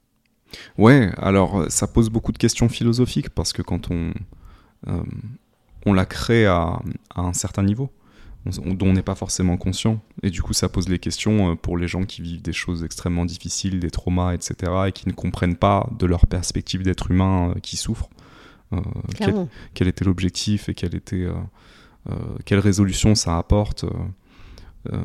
Ouais, 0.76 1.10
alors 1.16 1.60
euh, 1.60 1.68
ça 1.68 1.86
pose 1.86 2.08
beaucoup 2.10 2.32
de 2.32 2.38
questions 2.38 2.68
philosophiques 2.68 3.30
parce 3.30 3.52
que 3.52 3.62
quand 3.62 3.90
on, 3.90 4.12
euh, 4.88 5.02
on 5.86 5.92
la 5.92 6.06
crée 6.06 6.46
à, 6.46 6.80
à 7.14 7.20
un 7.20 7.32
certain 7.32 7.62
niveau, 7.62 7.88
on- 8.46 8.74
dont 8.74 8.88
on 8.88 8.92
n'est 8.94 9.02
pas 9.02 9.14
forcément 9.14 9.56
conscient, 9.56 10.00
et 10.22 10.30
du 10.30 10.42
coup 10.42 10.52
ça 10.54 10.68
pose 10.68 10.88
les 10.88 10.98
questions 10.98 11.54
pour 11.56 11.76
les 11.78 11.86
gens 11.86 12.04
qui 12.04 12.22
vivent 12.22 12.42
des 12.42 12.52
choses 12.54 12.82
extrêmement 12.82 13.24
difficiles, 13.26 13.78
des 13.80 13.90
traumas, 13.90 14.32
etc., 14.34 14.54
et 14.88 14.92
qui 14.92 15.06
ne 15.06 15.12
comprennent 15.12 15.56
pas 15.56 15.88
de 15.98 16.06
leur 16.06 16.26
perspective 16.26 16.82
d'être 16.82 17.10
humain 17.12 17.50
euh, 17.54 17.60
qui 17.60 17.76
souffre, 17.76 18.08
euh, 18.72 18.80
quel, 19.14 19.46
quel 19.74 19.88
était 19.88 20.04
l'objectif 20.04 20.68
et 20.68 20.74
quelle 20.74 20.94
était 20.96 21.26
quelle 22.46 22.58
résolution 22.60 23.14
ça 23.14 23.36
apporte. 23.38 23.84
Euh, 24.92 24.96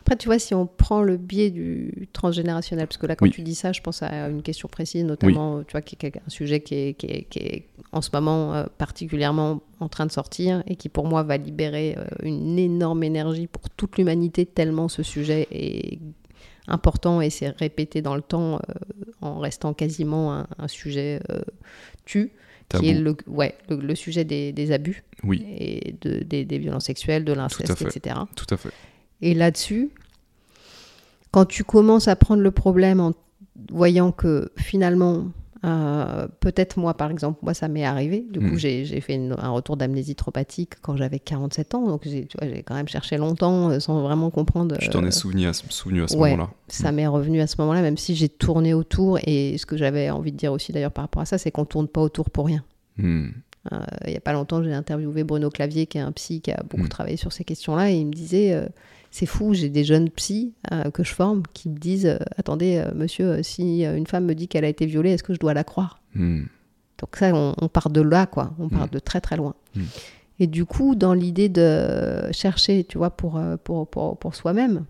Après, 0.00 0.16
tu 0.16 0.26
vois, 0.28 0.38
si 0.38 0.54
on 0.54 0.66
prend 0.66 1.02
le 1.02 1.16
biais 1.16 1.50
du 1.50 2.08
transgénérationnel, 2.12 2.86
parce 2.86 2.96
que 2.98 3.06
là, 3.06 3.16
quand 3.16 3.24
Oui. 3.26 3.32
tu 3.32 3.42
dis 3.42 3.54
ça, 3.54 3.72
je 3.72 3.80
pense 3.80 4.02
à 4.02 4.28
une 4.28 4.42
question 4.42 4.68
précise, 4.68 5.04
notamment, 5.04 5.62
tu 5.64 5.72
vois, 5.72 5.82
qui 5.82 5.96
est 6.04 6.16
un 6.16 6.30
sujet 6.30 6.60
qui 6.60 6.74
est, 6.74 6.94
qui 6.94 7.06
est, 7.06 7.22
qui 7.24 7.38
est 7.40 7.66
en 7.92 8.02
ce 8.02 8.10
moment 8.12 8.54
euh, 8.54 8.66
particulièrement 8.78 9.60
en 9.80 9.88
train 9.88 10.06
de 10.06 10.12
sortir 10.12 10.62
et 10.66 10.76
qui, 10.76 10.88
pour 10.88 11.06
moi, 11.06 11.22
va 11.24 11.36
libérer 11.38 11.96
euh, 11.98 12.04
une 12.22 12.58
énorme 12.58 13.02
énergie 13.02 13.46
pour 13.48 13.68
toute 13.70 13.98
l'humanité, 13.98 14.46
tellement 14.46 14.88
ce 14.88 15.02
sujet 15.02 15.48
est 15.50 15.98
important 16.68 17.20
et 17.20 17.30
s'est 17.30 17.48
répété 17.48 18.00
dans 18.02 18.14
le 18.14 18.22
temps 18.22 18.60
en 19.22 19.38
restant 19.40 19.74
quasiment 19.74 20.32
un, 20.34 20.46
un 20.58 20.68
sujet 20.68 21.20
euh, 21.30 21.40
tu, 22.04 22.30
qui 22.68 22.88
est 22.88 22.94
le, 22.94 23.16
ouais, 23.26 23.56
le, 23.68 23.76
le 23.76 23.94
sujet 23.96 24.24
des, 24.24 24.52
des 24.52 24.70
abus 24.70 25.02
Oui, 25.24 25.44
et 25.58 25.94
de, 26.00 26.20
des, 26.22 26.44
des 26.44 26.58
violences 26.58 26.84
sexuelles, 26.84 27.24
de 27.24 27.32
l'inceste, 27.32 27.82
etc. 27.82 28.14
tout 28.36 28.46
à 28.50 28.56
fait. 28.56 28.68
Et 29.22 29.34
là-dessus, 29.34 29.90
quand 31.30 31.44
tu 31.44 31.64
commences 31.64 32.08
à 32.08 32.16
prendre 32.16 32.42
le 32.42 32.50
problème 32.50 33.00
en 33.00 33.12
voyant 33.70 34.10
que 34.12 34.50
finalement, 34.56 35.26
euh, 35.64 36.26
peut-être 36.40 36.78
moi 36.78 36.94
par 36.94 37.10
exemple, 37.10 37.38
moi 37.42 37.52
ça 37.52 37.68
m'est 37.68 37.84
arrivé, 37.84 38.24
du 38.30 38.38
coup 38.40 38.54
Mm. 38.54 38.58
j'ai 38.58 39.00
fait 39.02 39.14
une- 39.14 39.36
un 39.38 39.50
retour 39.50 39.76
d'amnésie 39.76 40.14
traumatique 40.14 40.80
quand 40.80 40.96
j'avais 40.96 41.18
47 41.18 41.74
ans, 41.74 41.86
donc 41.86 42.02
j'ai 42.06 42.26
quand 42.64 42.74
même 42.74 42.88
cherché 42.88 43.18
longtemps 43.18 43.68
euh, 43.70 43.78
sans 43.78 44.00
vraiment 44.00 44.30
comprendre. 44.30 44.76
Tu 44.78 44.88
t'en 44.88 45.04
euh, 45.04 45.08
es 45.08 45.10
souvenu 45.10 45.46
à, 45.46 45.52
ce- 45.52 45.64
souvenu 45.68 46.02
à 46.02 46.08
ce 46.08 46.16
ouais. 46.16 46.30
moment-là. 46.30 46.50
ça 46.68 46.90
m'est 46.92 47.06
revenu 47.06 47.40
à 47.42 47.46
ce 47.46 47.56
moment-là, 47.58 47.82
même 47.82 47.98
si 47.98 48.14
j'ai 48.16 48.30
tourné 48.30 48.72
autour, 48.72 49.18
et 49.24 49.58
ce 49.58 49.66
que 49.66 49.76
j'avais 49.76 50.08
envie 50.08 50.32
de 50.32 50.38
dire 50.38 50.52
aussi 50.52 50.72
d'ailleurs 50.72 50.92
par 50.92 51.04
rapport 51.04 51.20
à 51.22 51.26
ça, 51.26 51.36
c'est 51.36 51.50
qu'on 51.50 51.66
tourne 51.66 51.88
pas 51.88 52.00
autour 52.00 52.30
pour 52.30 52.46
rien. 52.46 52.64
Hmm. 52.96 53.28
Euh, 53.72 53.78
il 54.06 54.10
n'y 54.12 54.16
a 54.16 54.20
pas 54.20 54.32
longtemps, 54.32 54.62
j'ai 54.64 54.72
interviewé 54.72 55.22
Bruno 55.22 55.50
Clavier, 55.50 55.86
qui 55.86 55.98
est 55.98 56.00
un 56.00 56.12
psy 56.12 56.40
qui 56.40 56.50
a 56.50 56.62
beaucoup 56.70 56.88
travaillé 56.88 57.18
sur 57.18 57.30
ces 57.34 57.44
questions-là, 57.44 57.90
et 57.90 57.96
il 57.96 58.06
me 58.06 58.12
disait 58.14 58.54
euh, 58.54 58.64
C'est 59.10 59.26
fou, 59.26 59.54
j'ai 59.54 59.68
des 59.68 59.82
jeunes 59.84 60.08
psys 60.10 60.52
euh, 60.72 60.90
que 60.90 61.02
je 61.02 61.12
forme 61.14 61.42
qui 61.52 61.68
me 61.68 61.76
disent 61.76 62.06
euh, 62.06 62.18
Attendez, 62.36 62.76
euh, 62.76 62.92
monsieur, 62.94 63.42
si 63.42 63.82
une 63.84 64.06
femme 64.06 64.24
me 64.24 64.34
dit 64.34 64.46
qu'elle 64.46 64.64
a 64.64 64.68
été 64.68 64.86
violée, 64.86 65.10
est-ce 65.10 65.22
que 65.24 65.34
je 65.34 65.38
dois 65.40 65.52
la 65.54 65.64
croire? 65.64 66.00
Hmm. 66.14 66.42
Donc 66.98 67.16
ça, 67.16 67.34
on, 67.34 67.54
on 67.60 67.68
part 67.68 67.90
de 67.90 68.00
là, 68.00 68.26
quoi. 68.26 68.54
On 68.58 68.68
part 68.68 68.86
Mm. 68.86 68.90
de 68.90 68.98
très 68.98 69.20
très 69.20 69.36
loin. 69.36 69.54
Mm. 69.74 69.80
Et 70.38 70.46
du 70.46 70.64
coup, 70.64 70.94
dans 70.94 71.12
l'idée 71.14 71.48
de 71.48 72.30
chercher, 72.32 72.84
tu 72.84 72.98
vois, 72.98 73.10
pour, 73.10 73.40
pour, 73.64 73.88
pour, 73.88 74.18
pour 74.18 74.34
soi-même, 74.34 74.84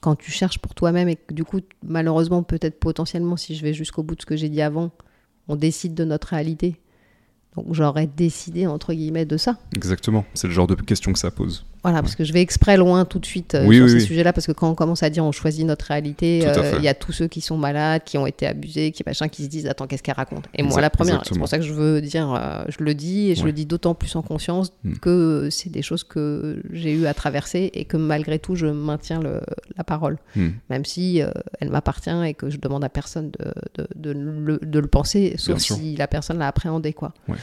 quand 0.00 0.14
tu 0.16 0.30
cherches 0.30 0.58
pour 0.58 0.74
toi-même 0.74 1.08
et 1.08 1.16
que 1.16 1.34
du 1.34 1.44
coup, 1.44 1.60
malheureusement, 1.82 2.42
peut-être 2.42 2.78
potentiellement, 2.78 3.36
si 3.36 3.54
je 3.56 3.62
vais 3.62 3.72
jusqu'au 3.74 4.02
bout 4.02 4.14
de 4.14 4.20
ce 4.22 4.26
que 4.26 4.36
j'ai 4.36 4.48
dit 4.48 4.62
avant, 4.62 4.90
on 5.48 5.56
décide 5.56 5.94
de 5.94 6.04
notre 6.04 6.28
réalité. 6.28 6.76
Donc 7.56 7.66
j'aurais 7.70 8.06
décidé, 8.06 8.66
entre 8.66 8.92
guillemets, 8.94 9.24
de 9.24 9.36
ça. 9.36 9.58
Exactement. 9.74 10.24
C'est 10.34 10.46
le 10.46 10.52
genre 10.52 10.66
de 10.68 10.74
question 10.76 11.12
que 11.12 11.18
ça 11.18 11.30
pose. 11.30 11.64
Voilà, 11.84 12.02
parce 12.02 12.16
que 12.16 12.24
je 12.24 12.32
vais 12.32 12.40
exprès 12.42 12.76
loin 12.76 13.04
tout 13.04 13.18
de 13.20 13.26
suite 13.26 13.54
euh, 13.54 13.64
Oui, 13.66 13.76
sur 13.76 13.84
oui, 13.84 13.90
ces 13.90 13.96
oui. 13.98 14.02
sujets-là, 14.02 14.32
parce 14.32 14.46
que 14.46 14.52
quand 14.52 14.68
on 14.68 14.74
commence 14.74 15.02
à 15.04 15.10
dire 15.10 15.24
on 15.24 15.30
choisit 15.32 15.64
notre 15.64 15.86
réalité, 15.86 16.46
euh, 16.46 16.74
il 16.78 16.82
y 16.82 16.88
a 16.88 16.94
tous 16.94 17.12
ceux 17.12 17.28
qui 17.28 17.40
sont 17.40 17.56
malades, 17.56 18.02
qui 18.04 18.18
ont 18.18 18.26
été 18.26 18.46
abusés, 18.46 18.90
qui 18.90 19.02
machin, 19.06 19.28
qui 19.28 19.44
se 19.44 19.48
disent 19.48 19.66
attends 19.66 19.86
qu'est-ce 19.86 20.02
qu'elle 20.02 20.16
raconte? 20.16 20.46
Et 20.54 20.62
moi 20.62 20.80
la 20.80 20.90
première, 20.90 21.22
c'est 21.24 21.38
pour 21.38 21.48
ça 21.48 21.56
que 21.58 21.64
je 21.64 21.72
veux 21.72 22.00
dire, 22.00 22.32
euh, 22.34 22.64
je 22.68 22.82
le 22.82 22.94
dis 22.94 23.30
et 23.30 23.34
je 23.36 23.40
Ouais. 23.42 23.46
le 23.46 23.52
dis 23.52 23.64
d'autant 23.66 23.94
plus 23.94 24.14
en 24.16 24.22
conscience 24.22 24.72
Mm. 24.82 24.94
que 24.94 25.48
c'est 25.50 25.70
des 25.70 25.82
choses 25.82 26.02
que 26.04 26.62
j'ai 26.72 26.92
eu 26.92 27.06
à 27.06 27.14
traverser 27.14 27.70
et 27.74 27.84
que 27.84 27.96
malgré 27.96 28.38
tout 28.38 28.54
je 28.56 28.66
maintiens 28.66 29.20
le- 29.20 29.40
la 29.76 29.84
parole, 29.84 30.18
Hmm. 30.34 30.48
même 30.70 30.84
si 30.84 31.20
elle 31.60 31.70
m'appartient 31.70 32.10
et 32.26 32.34
que 32.34 32.50
je 32.50 32.58
demande 32.58 32.82
à 32.84 32.88
personne 32.88 33.30
de, 33.30 33.52
de- 33.82 33.88
de 33.94 34.10
le, 34.10 34.58
de 34.60 34.78
le 34.80 34.86
penser, 34.88 35.34
sauf 35.38 35.58
si 35.58 35.94
la 35.96 36.06
personne 36.08 36.38
l'a 36.38 36.48
appréhendé 36.48 36.92
quoi. 36.92 37.14
Ouais. 37.28 37.36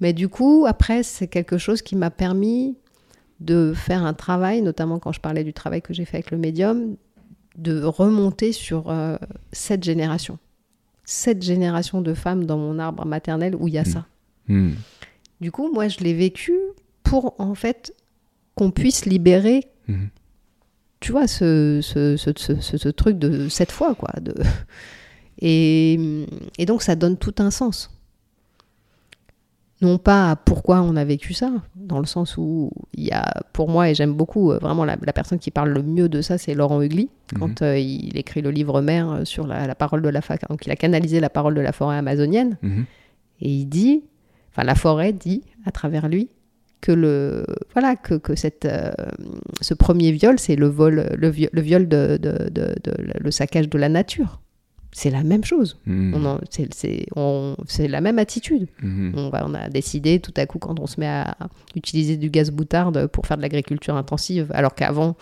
Mais 0.00 0.12
du 0.12 0.28
coup, 0.28 0.64
après, 0.68 1.02
c'est 1.02 1.26
quelque 1.28 1.58
chose 1.58 1.82
qui 1.82 1.96
m'a 1.96 2.10
permis 2.10 2.76
de 3.40 3.72
faire 3.74 4.04
un 4.04 4.14
travail, 4.14 4.62
notamment 4.62 4.98
quand 4.98 5.12
je 5.12 5.20
parlais 5.20 5.44
du 5.44 5.52
travail 5.52 5.82
que 5.82 5.92
j'ai 5.92 6.04
fait 6.04 6.18
avec 6.18 6.30
le 6.30 6.38
médium, 6.38 6.96
de 7.58 7.82
remonter 7.82 8.52
sur 8.52 8.90
euh, 8.90 9.16
cette 9.52 9.84
génération. 9.84 10.38
Cette 11.04 11.42
génération 11.42 12.00
de 12.00 12.14
femmes 12.14 12.46
dans 12.46 12.58
mon 12.58 12.78
arbre 12.78 13.04
maternel 13.04 13.54
où 13.56 13.68
il 13.68 13.74
y 13.74 13.78
a 13.78 13.82
Mm. 13.82 13.86
ça. 13.86 14.06
Hmm. 14.48 14.70
Du 15.40 15.50
coup, 15.52 15.72
moi, 15.72 15.88
je 15.88 15.98
l'ai 16.00 16.14
vécu 16.14 16.54
pour, 17.02 17.34
en 17.38 17.54
fait, 17.54 17.94
qu'on 18.54 18.70
puisse 18.70 19.04
libérer, 19.04 19.64
Mhm. 19.88 20.08
tu 21.00 21.12
vois, 21.12 21.26
ce, 21.26 21.80
ce, 21.82 22.16
ce, 22.16 22.30
ce- 22.36 22.60
ce- 22.60 22.76
ce 22.78 22.88
truc 22.88 23.18
de 23.18 23.48
cette 23.48 23.72
fois, 23.72 23.94
quoi. 23.94 24.10
De... 24.20 24.34
Et, 25.40 26.26
et 26.58 26.64
donc, 26.66 26.82
ça 26.82 26.94
donne 26.94 27.16
tout 27.18 27.34
un 27.38 27.50
sens. 27.50 27.90
Non 29.84 29.98
pas 29.98 30.30
à 30.30 30.36
pourquoi 30.36 30.80
on 30.80 30.96
a 30.96 31.04
vécu 31.04 31.34
ça, 31.34 31.50
dans 31.76 31.98
le 31.98 32.06
sens 32.06 32.36
où 32.38 32.70
il 32.94 33.04
y 33.04 33.10
a, 33.12 33.24
pour 33.52 33.68
moi, 33.68 33.90
et 33.90 33.94
j'aime 33.94 34.14
beaucoup, 34.14 34.50
euh, 34.50 34.58
vraiment 34.58 34.84
la, 34.84 34.96
la 35.00 35.12
personne 35.12 35.38
qui 35.38 35.50
parle 35.50 35.70
le 35.70 35.82
mieux 35.82 36.08
de 36.08 36.22
ça, 36.22 36.38
c'est 36.38 36.54
Laurent 36.54 36.80
Hugli, 36.82 37.10
Mhm. 37.32 37.38
quand 37.40 37.62
euh, 37.62 37.78
il 37.78 38.16
écrit 38.16 38.40
le 38.42 38.50
livre 38.50 38.80
Mère 38.80 39.10
euh, 39.10 39.24
sur 39.24 39.46
la, 39.46 39.66
la 39.66 39.74
parole 39.74 40.00
de 40.02 40.08
la 40.08 40.20
fa- 40.22 40.36
donc 40.48 40.64
il 40.66 40.70
a 40.72 40.76
canalisé 40.76 41.20
la 41.20 41.28
parole 41.30 41.54
de 41.54 41.60
la 41.60 41.72
forêt 41.72 41.96
amazonienne, 41.98 42.56
Mhm. 42.62 42.84
et 43.42 43.48
il 43.50 43.66
dit, 43.66 44.04
enfin 44.52 44.64
la 44.64 44.74
forêt 44.74 45.12
dit 45.12 45.42
à 45.66 45.70
travers 45.70 46.08
lui 46.08 46.28
que 46.80 46.92
le 46.92 47.44
voilà 47.72 47.96
que, 47.96 48.14
que 48.14 48.34
cette, 48.36 48.64
euh, 48.66 48.92
ce 49.60 49.74
premier 49.74 50.12
viol, 50.12 50.38
c'est 50.38 50.56
le 50.56 50.66
vol, 50.66 51.10
le, 51.16 51.28
viol, 51.30 51.50
le 51.52 51.60
viol 51.62 51.88
de, 51.88 52.18
de- 52.20 52.48
de- 52.50 52.74
de- 52.84 52.96
le 53.18 53.30
saccage 53.30 53.68
de 53.68 53.78
la 53.78 53.88
nature. 53.88 54.40
C'est 54.96 55.10
la 55.10 55.24
même 55.24 55.44
chose. 55.44 55.76
Hmm. 55.86 56.14
On 57.16 57.56
c'est, 57.66 57.88
la 57.88 58.00
même 58.00 58.20
attitude. 58.20 58.68
Mhm. 58.80 59.12
On, 59.16 59.28
va- 59.28 59.44
on 59.44 59.52
a 59.54 59.68
décidé 59.68 60.20
tout 60.20 60.32
à 60.36 60.46
coup 60.46 60.60
quand 60.60 60.78
on 60.78 60.86
se 60.86 61.00
met 61.00 61.08
à 61.08 61.36
utiliser 61.74 62.16
du 62.16 62.30
gaz 62.30 62.52
boutarde 62.52 63.08
pour 63.08 63.26
faire 63.26 63.36
de 63.36 63.42
l'agriculture 63.42 63.96
intensive, 63.96 64.52
alors 64.54 64.76
qu'avant 64.76 65.16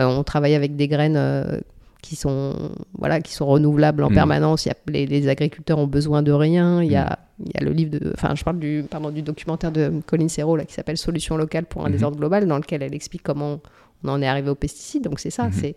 euh, 0.00 0.06
on 0.06 0.22
travaillait 0.24 0.56
avec 0.56 0.74
des 0.74 0.88
graines 0.88 1.16
euh, 1.18 1.60
qui 2.00 2.16
sont 2.16 2.54
voilà 2.98 3.20
qui 3.20 3.34
sont 3.34 3.44
renouvelables 3.46 4.02
en 4.04 4.08
Mm. 4.10 4.14
permanence. 4.14 4.64
Il 4.64 4.68
y 4.68 4.72
a, 4.72 4.76
les, 4.88 5.06
les 5.06 5.28
agriculteurs 5.28 5.78
ont 5.78 5.86
besoin 5.86 6.22
de 6.22 6.32
rien. 6.32 6.82
Il 6.82 6.90
y 6.90 6.96
a 6.96 7.18
il 7.44 7.52
y 7.54 7.58
a 7.58 7.64
le 7.64 7.72
livre 7.72 7.90
de 7.98 8.12
enfin 8.14 8.34
je 8.34 8.42
parle 8.42 8.58
du 8.58 8.84
pardon 8.88 9.10
du 9.10 9.20
documentaire 9.20 9.70
de 9.70 10.00
Colin 10.06 10.28
Serrault 10.28 10.56
là 10.56 10.64
qui 10.64 10.72
s'appelle 10.72 10.96
Solutions 10.96 11.36
locales 11.36 11.66
pour 11.66 11.84
un 11.84 11.90
désordre 11.90 12.16
global 12.16 12.46
dans 12.46 12.56
lequel 12.56 12.82
elle 12.82 12.94
explique 12.94 13.22
comment 13.22 13.60
on 14.02 14.08
en 14.08 14.22
est 14.22 14.26
arrivé 14.26 14.48
aux 14.48 14.54
pesticides. 14.54 15.04
Donc 15.04 15.20
c'est 15.20 15.28
ça, 15.30 15.50
c'est 15.52 15.74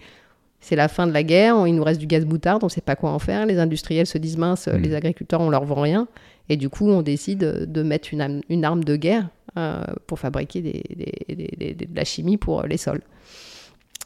c'est 0.63 0.75
la 0.75 0.87
fin 0.87 1.05
de 1.07 1.11
la 1.11 1.23
guerre, 1.23 1.67
il 1.67 1.75
nous 1.75 1.83
reste 1.83 1.99
du 1.99 2.07
gaz 2.07 2.25
moutarde, 2.25 2.63
on 2.63 2.67
ne 2.67 2.71
sait 2.71 2.81
pas 2.81 2.95
quoi 2.95 3.11
en 3.11 3.19
faire. 3.19 3.45
Les 3.45 3.59
industriels 3.59 4.07
se 4.07 4.17
disent 4.17 4.37
mince, 4.37 4.67
Mhm. 4.67 4.77
les 4.81 4.95
agriculteurs, 4.95 5.41
on 5.41 5.49
leur 5.49 5.65
vend 5.65 5.81
rien. 5.81 6.07
Et 6.49 6.57
du 6.57 6.69
coup, 6.69 6.87
on 6.89 7.01
décide 7.01 7.39
de 7.71 7.83
mettre 7.83 8.09
une, 8.13 8.21
arme 8.65 8.83
de 8.83 8.95
guerre 8.95 9.29
euh, 9.57 9.83
pour 10.07 10.19
fabriquer 10.19 10.61
des- 10.61 10.83
des- 10.95 11.35
des- 11.35 11.55
des- 11.57 11.73
des- 11.75 11.85
de 11.85 11.95
la 11.95 12.03
chimie 12.05 12.37
pour 12.37 12.63
les 12.63 12.77
sols. 12.77 13.01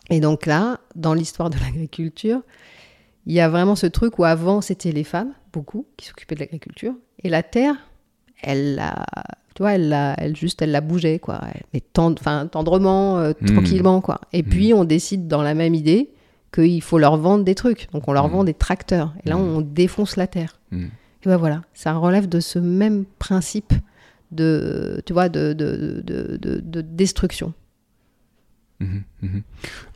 Et 0.10 0.20
donc 0.20 0.46
là, 0.46 0.80
dans 0.96 1.14
l'histoire 1.14 1.50
de 1.50 1.58
l'agriculture, 1.64 2.42
il 3.26 3.34
y 3.34 3.40
a 3.40 3.50
vraiment 3.50 3.76
ce 3.76 3.88
truc 3.88 4.20
où 4.20 4.24
avant, 4.24 4.62
c'était 4.62 4.92
les 4.92 5.04
femmes, 5.04 5.34
beaucoup, 5.54 5.86
qui 5.98 6.06
s'occupaient 6.08 6.36
de 6.36 6.40
l'agriculture. 6.42 6.94
Et 7.24 7.30
la 7.30 7.44
terre, 7.44 7.76
elle 8.42 8.76
la, 8.76 9.06
tu 9.56 9.64
vois, 9.64 9.74
elle, 9.74 9.90
la, 9.90 10.16
elle 10.18 10.36
juste, 10.36 10.62
elle 10.62 10.72
la 10.72 10.82
bougeait, 10.82 11.20
quoi. 11.20 11.42
Mais 11.74 11.82
tendrement, 11.82 13.18
euh, 13.20 13.34
Mhm. 13.42 13.54
tranquillement, 13.54 14.02
quoi. 14.02 14.22
Et 14.34 14.44
puis, 14.44 14.74
on 14.74 14.84
décide 14.86 15.28
dans 15.28 15.42
la 15.42 15.54
même 15.54 15.76
idée 15.76 16.10
qu'il 16.54 16.82
faut 16.82 16.98
leur 16.98 17.18
vendre 17.18 17.44
des 17.44 17.56
trucs. 17.56 17.90
Donc, 17.92 18.08
on 18.08 18.14
leur 18.14 18.28
Mhm. 18.28 18.32
vend 18.34 18.44
des 18.44 18.54
tracteurs. 18.54 19.14
Et 19.26 19.30
là, 19.30 19.36
Mhm. 19.36 19.42
on 19.44 19.62
défonce 19.62 20.16
la 20.16 20.28
terre. 20.28 20.60
Hmm. 20.72 20.86
Et 21.24 21.30
ben 21.30 21.38
voilà, 21.38 21.62
ça 21.74 21.94
relève 21.94 22.30
de 22.30 22.40
ce 22.40 22.60
même 22.60 23.06
principe 23.20 23.74
de, 24.32 25.02
tu 25.06 25.14
vois, 25.14 25.30
de, 25.30 25.54
de, 25.54 26.02
de, 26.06 26.38
de- 26.38 26.60
de 26.60 26.82
destruction. 26.82 27.54
Je 28.80 28.94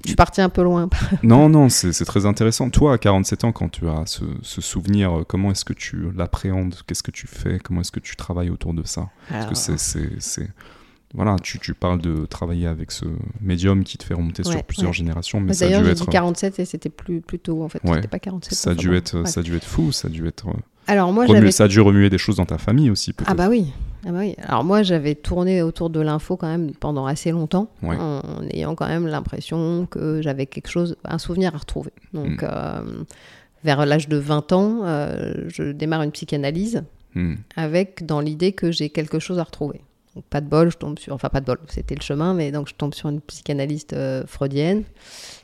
suis 0.08 0.16
partie 0.16 0.42
un 0.42 0.50
peu 0.50 0.64
loin. 0.64 0.90
Non, 1.24 1.50
non, 1.50 1.70
c'est 1.70 1.94
très 2.06 2.26
intéressant. 2.26 2.70
Toi, 2.72 2.94
à 2.94 2.98
47 2.98 3.44
ans, 3.44 3.52
quand 3.52 3.70
tu 3.70 3.88
as 3.88 4.04
ce, 4.08 4.24
ce 4.42 4.60
souvenir, 4.62 5.20
euh, 5.20 5.24
comment 5.24 5.52
est-ce 5.52 5.64
que 5.66 5.74
tu 5.74 6.12
l'appréhendes? 6.16 6.76
Qu'est-ce 6.88 7.04
que 7.04 7.12
tu 7.12 7.28
fais? 7.28 7.60
Comment 7.60 7.82
est-ce 7.82 7.92
que 7.92 8.00
tu 8.00 8.16
travailles 8.16 8.50
autour 8.50 8.74
de 8.74 8.84
ça? 8.84 9.10
Parce 9.30 9.68
que 9.68 9.78
c'est- 9.78 10.50
Voilà, 11.14 11.36
tu, 11.42 11.60
tu 11.60 11.74
parles 11.74 12.00
de 12.02 12.26
travailler 12.26 12.68
avec 12.68 12.92
ce 12.92 13.06
médium 13.42 13.84
qui 13.84 13.98
te 13.98 14.04
fait 14.04 14.14
remonter 14.14 14.44
sur 14.44 14.64
plusieurs 14.64 14.90
ouais. 14.92 14.94
générations, 14.94 15.40
mais 15.42 15.54
ça 15.54 15.66
a 15.66 15.68
D'ailleurs, 15.68 15.82
dû 15.82 15.88
j'ai 15.88 15.92
être... 15.94 16.06
dit 16.06 16.12
47 16.12 16.60
et 16.60 16.66
c'était 16.66 16.90
plus, 16.90 17.22
plus 17.22 17.40
tôt 17.40 17.64
en 17.64 17.70
fait. 17.70 17.84
Ouais. 17.84 17.96
C'était 17.96 18.08
pas 18.08 18.20
47. 18.20 18.54
Ça 18.58 18.72
a, 18.72 18.76
dû 18.76 18.96
être, 18.96 19.28
ça 19.28 19.42
a 19.42 19.44
dû 19.44 19.56
être 19.56 19.66
fou, 19.66 19.92
ça 19.92 20.08
a 20.08 20.12
dû 20.12 20.26
être... 20.28 20.48
euh, 20.48 20.54
Alors 20.88 21.12
moi, 21.12 21.26
ça 21.52 21.66
a 21.66 21.68
dû 21.68 21.82
remuer 21.82 22.10
des 22.10 22.18
choses 22.18 22.38
dans 22.38 22.46
ta 22.46 22.58
famille 22.58 22.90
aussi, 22.90 23.12
peut-être. 23.14 23.30
Ah 23.30 23.34
bah 23.36 23.50
oui. 23.50 23.74
Ah 24.06 24.12
bah 24.12 24.20
oui. 24.20 24.36
Alors 24.42 24.64
moi, 24.64 24.84
j'avais 24.84 25.16
tourné 25.16 25.62
autour 25.62 25.90
de 25.90 26.00
l'info 26.00 26.38
quand 26.38 26.48
même 26.48 26.72
pendant 26.74 27.06
assez 27.06 27.32
longtemps, 27.32 27.70
en, 27.84 27.92
en 27.94 28.22
ayant 28.52 28.74
quand 28.76 28.88
même 28.88 29.06
l'impression 29.08 29.86
que 29.92 30.22
j'avais 30.22 30.46
quelque 30.46 30.70
chose, 30.70 30.96
un 31.04 31.18
souvenir 31.18 31.54
à 31.54 31.58
retrouver. 31.58 31.92
Donc, 32.14 32.42
Mm. 32.42 32.48
euh, 32.50 33.04
vers 33.64 33.86
l'âge 33.86 34.08
de 34.08 34.18
20 34.18 34.54
ans, 34.54 34.80
euh, 34.86 35.44
je 35.50 35.72
démarre 35.72 36.02
une 36.04 36.12
psychanalyse 36.12 36.84
Hmm. 37.14 37.34
avec 37.58 38.06
dans 38.06 38.22
l'idée 38.22 38.54
que 38.54 38.72
j'ai 38.72 38.90
quelque 38.90 39.20
chose 39.20 39.38
à 39.38 39.44
retrouver. 39.44 39.82
Donc, 40.16 40.26
pas 40.26 40.42
de 40.42 40.48
bol, 40.48 40.70
je 40.72 40.78
tombe 40.78 41.00
sur, 41.00 41.14
enfin 41.14 41.30
pas 41.30 41.40
de 41.40 41.46
bol, 41.46 41.58
c'était 41.70 41.96
le 41.96 42.02
chemin, 42.02 42.34
mais 42.34 42.52
donc 42.52 42.68
je 42.68 42.74
tombe 42.76 42.94
sur 42.94 43.08
une 43.08 43.22
psychanalyste 43.22 43.94
euh, 43.94 44.24
freudienne 44.28 44.84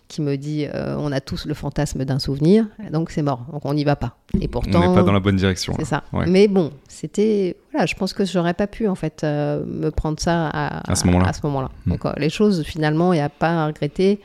qui 0.09 0.21
me 0.21 0.35
dit 0.35 0.65
euh, 0.65 0.95
on 0.99 1.11
a 1.13 1.21
tous 1.21 1.45
le 1.45 1.53
fantasme 1.53 2.03
d'un 2.03 2.19
souvenir, 2.19 2.65
donc 2.91 3.11
c'est 3.11 3.21
mort, 3.21 3.45
donc 3.51 3.65
on 3.65 3.73
n'y 3.73 3.83
va 3.85 3.95
pas. 3.95 4.17
Et 4.41 4.47
pourtant, 4.47 4.81
On 4.83 4.89
n'est 4.89 4.95
pas 4.95 5.03
dans 5.03 5.13
la 5.13 5.19
bonne 5.21 5.35
direction. 5.37 5.73
c'est 5.79 5.85
ça. 5.85 6.03
Ouais. 6.11 6.25
Mais 6.27 6.47
bon, 6.49 6.71
c'était, 6.89 7.55
voilà, 7.71 7.85
je 7.85 7.95
pense 7.95 8.11
que 8.13 8.25
j'aurais 8.25 8.53
pas 8.53 8.67
pu 8.67 8.87
en 8.87 8.95
fait 8.95 9.23
euh, 9.23 9.63
me 9.65 9.89
prendre 9.89 10.19
ça 10.19 10.47
à, 10.47 10.91
À 10.91 10.95
ce 10.95 11.05
moment-là. 11.07 11.29
à 11.29 11.33
ce 11.33 11.39
moment-là. 11.43 11.71
Mm. 11.85 11.91
Donc 11.91 12.01
les 12.17 12.29
choses 12.29 12.63
finalement, 12.63 13.13
il 13.13 13.17
n'y 13.17 13.21
a 13.21 13.29
pas 13.29 13.63
à 13.63 13.67
regretter. 13.67 14.19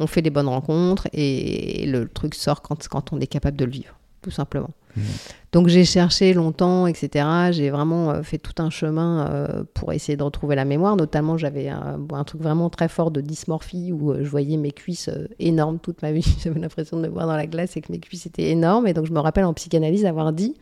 On 0.00 0.06
fait 0.06 0.22
des 0.22 0.30
bonnes 0.30 0.48
rencontres 0.48 1.08
et 1.12 1.84
le 1.86 2.08
truc 2.08 2.34
sort 2.34 2.62
quand, 2.62 2.88
quand 2.88 3.12
on 3.12 3.20
est 3.20 3.26
capable 3.26 3.56
de 3.56 3.64
le 3.64 3.70
vivre, 3.70 3.94
tout 4.22 4.30
simplement. 4.30 4.70
Mhm. 4.96 5.04
Donc 5.52 5.68
j'ai 5.68 5.84
cherché 5.84 6.34
longtemps, 6.34 6.86
etc. 6.86 7.26
J'ai 7.52 7.70
vraiment 7.70 8.10
euh, 8.10 8.22
fait 8.22 8.38
tout 8.38 8.60
un 8.60 8.70
chemin 8.70 9.28
euh, 9.28 9.64
pour 9.74 9.92
essayer 9.92 10.16
de 10.16 10.22
retrouver 10.22 10.56
la 10.56 10.64
mémoire. 10.64 10.96
Notamment, 10.96 11.38
j'avais 11.38 11.68
un, 11.68 12.24
truc 12.24 12.42
vraiment 12.42 12.70
très 12.70 12.88
fort 12.88 13.10
de 13.10 13.20
dysmorphie 13.20 13.92
où 13.92 14.10
euh, 14.12 14.24
je 14.24 14.28
voyais 14.28 14.56
mes 14.56 14.72
cuisses 14.72 15.10
énormes 15.38 15.78
toute 15.78 16.02
ma 16.02 16.12
vie. 16.12 16.26
J'avais 16.42 16.58
l'impression 16.58 16.96
de 16.96 17.02
me 17.02 17.08
voir 17.08 17.26
dans 17.26 17.36
la 17.36 17.46
glace 17.46 17.76
et 17.76 17.80
que 17.80 17.92
mes 17.92 18.00
cuisses 18.00 18.26
étaient 18.26 18.50
énormes. 18.50 18.86
Et 18.86 18.94
donc 18.94 19.06
je 19.06 19.12
me 19.12 19.20
rappelle 19.20 19.44
en 19.44 19.54
psychanalyse 19.54 20.04
avoir 20.06 20.32
dit, 20.32 20.54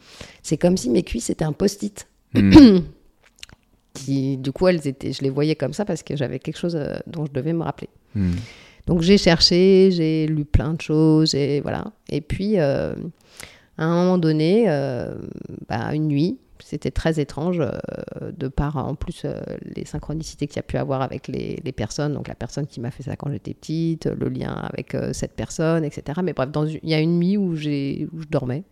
c'est 0.42 0.58
comme 0.58 0.76
si 0.76 0.90
mes 0.90 1.02
cuisses 1.02 1.30
étaient 1.30 1.44
un 1.44 1.52
post-it. 1.52 2.06
Qui, 3.94 4.38
du 4.38 4.52
coup, 4.52 4.68
elles 4.68 4.88
étaient, 4.88 5.12
je 5.12 5.20
les 5.20 5.28
voyais 5.28 5.54
comme 5.54 5.74
ça 5.74 5.84
parce 5.84 6.02
que 6.02 6.16
j'avais 6.16 6.38
quelque 6.38 6.56
chose 6.56 6.78
dont 7.06 7.26
je 7.26 7.32
devais 7.32 7.52
me 7.52 7.62
rappeler. 7.62 7.90
Hmm. 8.14 8.30
Donc 8.86 9.02
j'ai 9.02 9.18
cherché, 9.18 9.90
j'ai 9.92 10.26
lu 10.26 10.44
plein 10.44 10.74
de 10.74 10.80
choses, 10.80 11.34
et 11.34 11.60
voilà. 11.60 11.84
Et 12.08 12.20
puis, 12.20 12.58
euh, 12.58 12.94
à 13.78 13.84
un 13.84 13.94
moment 13.94 14.18
donné, 14.18 14.64
euh, 14.68 15.14
bah, 15.68 15.94
une 15.94 16.08
nuit, 16.08 16.38
c'était 16.64 16.90
très 16.90 17.20
étrange, 17.20 17.60
euh, 17.60 18.32
de 18.32 18.48
par 18.48 18.76
en 18.76 18.94
plus 18.94 19.22
euh, 19.24 19.40
les 19.64 19.84
synchronicités 19.84 20.46
qu'il 20.46 20.56
y 20.56 20.60
a 20.60 20.62
pu 20.62 20.76
avoir 20.76 21.02
avec 21.02 21.28
les, 21.28 21.60
les 21.64 21.72
personnes, 21.72 22.14
donc 22.14 22.28
la 22.28 22.34
personne 22.34 22.66
qui 22.66 22.80
m'a 22.80 22.90
fait 22.90 23.02
ça 23.02 23.16
quand 23.16 23.30
j'étais 23.30 23.54
petite, 23.54 24.06
le 24.06 24.28
lien 24.28 24.52
avec 24.52 24.94
euh, 24.94 25.12
cette 25.12 25.32
personne, 25.32 25.84
etc. 25.84 26.20
Mais 26.22 26.32
bref, 26.32 26.50
dans 26.50 26.66
il 26.66 26.88
y 26.88 26.94
a 26.94 27.00
une 27.00 27.18
nuit 27.18 27.36
où, 27.36 27.56
j'ai, 27.56 28.08
où 28.12 28.22
je 28.22 28.28
dormais, 28.28 28.62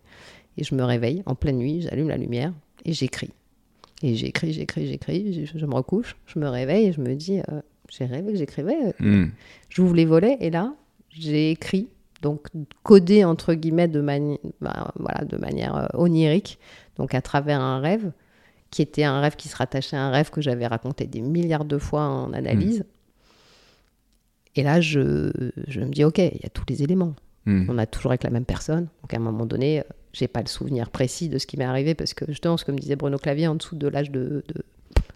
et 0.57 0.63
je 0.63 0.75
me 0.75 0.83
réveille 0.83 1.23
en 1.25 1.35
pleine 1.35 1.57
nuit, 1.57 1.81
j'allume 1.81 2.09
la 2.09 2.17
lumière, 2.17 2.53
et 2.85 2.93
j'écris. 2.93 3.31
Et 4.03 4.15
j'écris, 4.15 4.53
j'écris, 4.53 4.87
j'écris, 4.87 5.45
je, 5.45 5.57
je 5.57 5.65
me 5.65 5.75
recouche, 5.75 6.15
je 6.25 6.39
me 6.39 6.47
réveille, 6.47 6.87
et 6.87 6.93
je 6.93 7.01
me 7.01 7.13
dis, 7.13 7.39
j'ai 7.89 8.05
rêvé 8.05 8.31
que 8.31 8.37
j'écrivais, 8.37 8.95
Hmm. 8.99 9.27
J'ouvre 9.69 9.95
les 9.95 10.05
volets 10.05 10.37
et 10.39 10.49
là, 10.49 10.73
j'ai 11.09 11.51
écrit 11.51 11.87
donc 12.21 12.47
codé 12.83 13.23
entre 13.25 13.53
guillemets 13.53 13.87
de, 13.87 14.01
bah, 14.61 14.91
voilà, 14.97 15.25
de 15.25 15.37
manière 15.37 15.75
euh, 15.75 15.87
onirique, 15.93 16.59
donc 16.97 17.13
à 17.13 17.21
travers 17.21 17.59
un 17.59 17.79
rêve, 17.79 18.11
qui 18.69 18.81
était 18.81 19.03
un 19.03 19.19
rêve 19.19 19.35
qui 19.35 19.49
se 19.49 19.55
rattachait 19.55 19.97
à 19.97 20.03
un 20.03 20.11
rêve 20.11 20.29
que 20.29 20.41
j'avais 20.41 20.67
raconté 20.67 21.05
des 21.05 21.21
milliards 21.21 21.65
de 21.65 21.77
fois 21.77 22.03
en 22.03 22.33
analyse. 22.33 22.79
Hmm. 22.79 22.85
Et 24.55 24.63
là, 24.63 24.81
je, 24.81 25.31
je, 25.67 25.79
me 25.79 25.91
dis, 25.91 26.03
ok, 26.03 26.17
il 26.17 26.39
y 26.41 26.45
a 26.45 26.49
tous 26.49 26.65
les 26.67 26.83
éléments. 26.83 27.13
Hmm. 27.45 27.65
On 27.69 27.77
a 27.77 27.85
toujours 27.85 28.11
avec 28.11 28.23
la 28.23 28.29
même 28.29 28.45
personne. 28.45 28.87
Donc 29.01 29.13
à 29.13 29.17
un 29.17 29.21
moment 29.21 29.45
donné, 29.45 29.79
euh, 29.79 29.83
j'ai 30.13 30.27
pas 30.27 30.41
le 30.41 30.47
souvenir 30.47 30.89
précis 30.89 31.29
de 31.29 31.37
ce 31.37 31.47
qui 31.47 31.57
m'est 31.57 31.65
arrivé 31.65 31.95
parce 31.95 32.13
que 32.13 32.25
justement, 32.27 32.55
comme 32.57 32.79
disait 32.79 32.95
Bruno 32.95 33.17
Clavier, 33.17 33.47
en 33.47 33.55
dessous 33.55 33.75
de 33.75 33.87
l'âge 33.87 34.11
de, 34.11 34.43
de, 34.47 34.63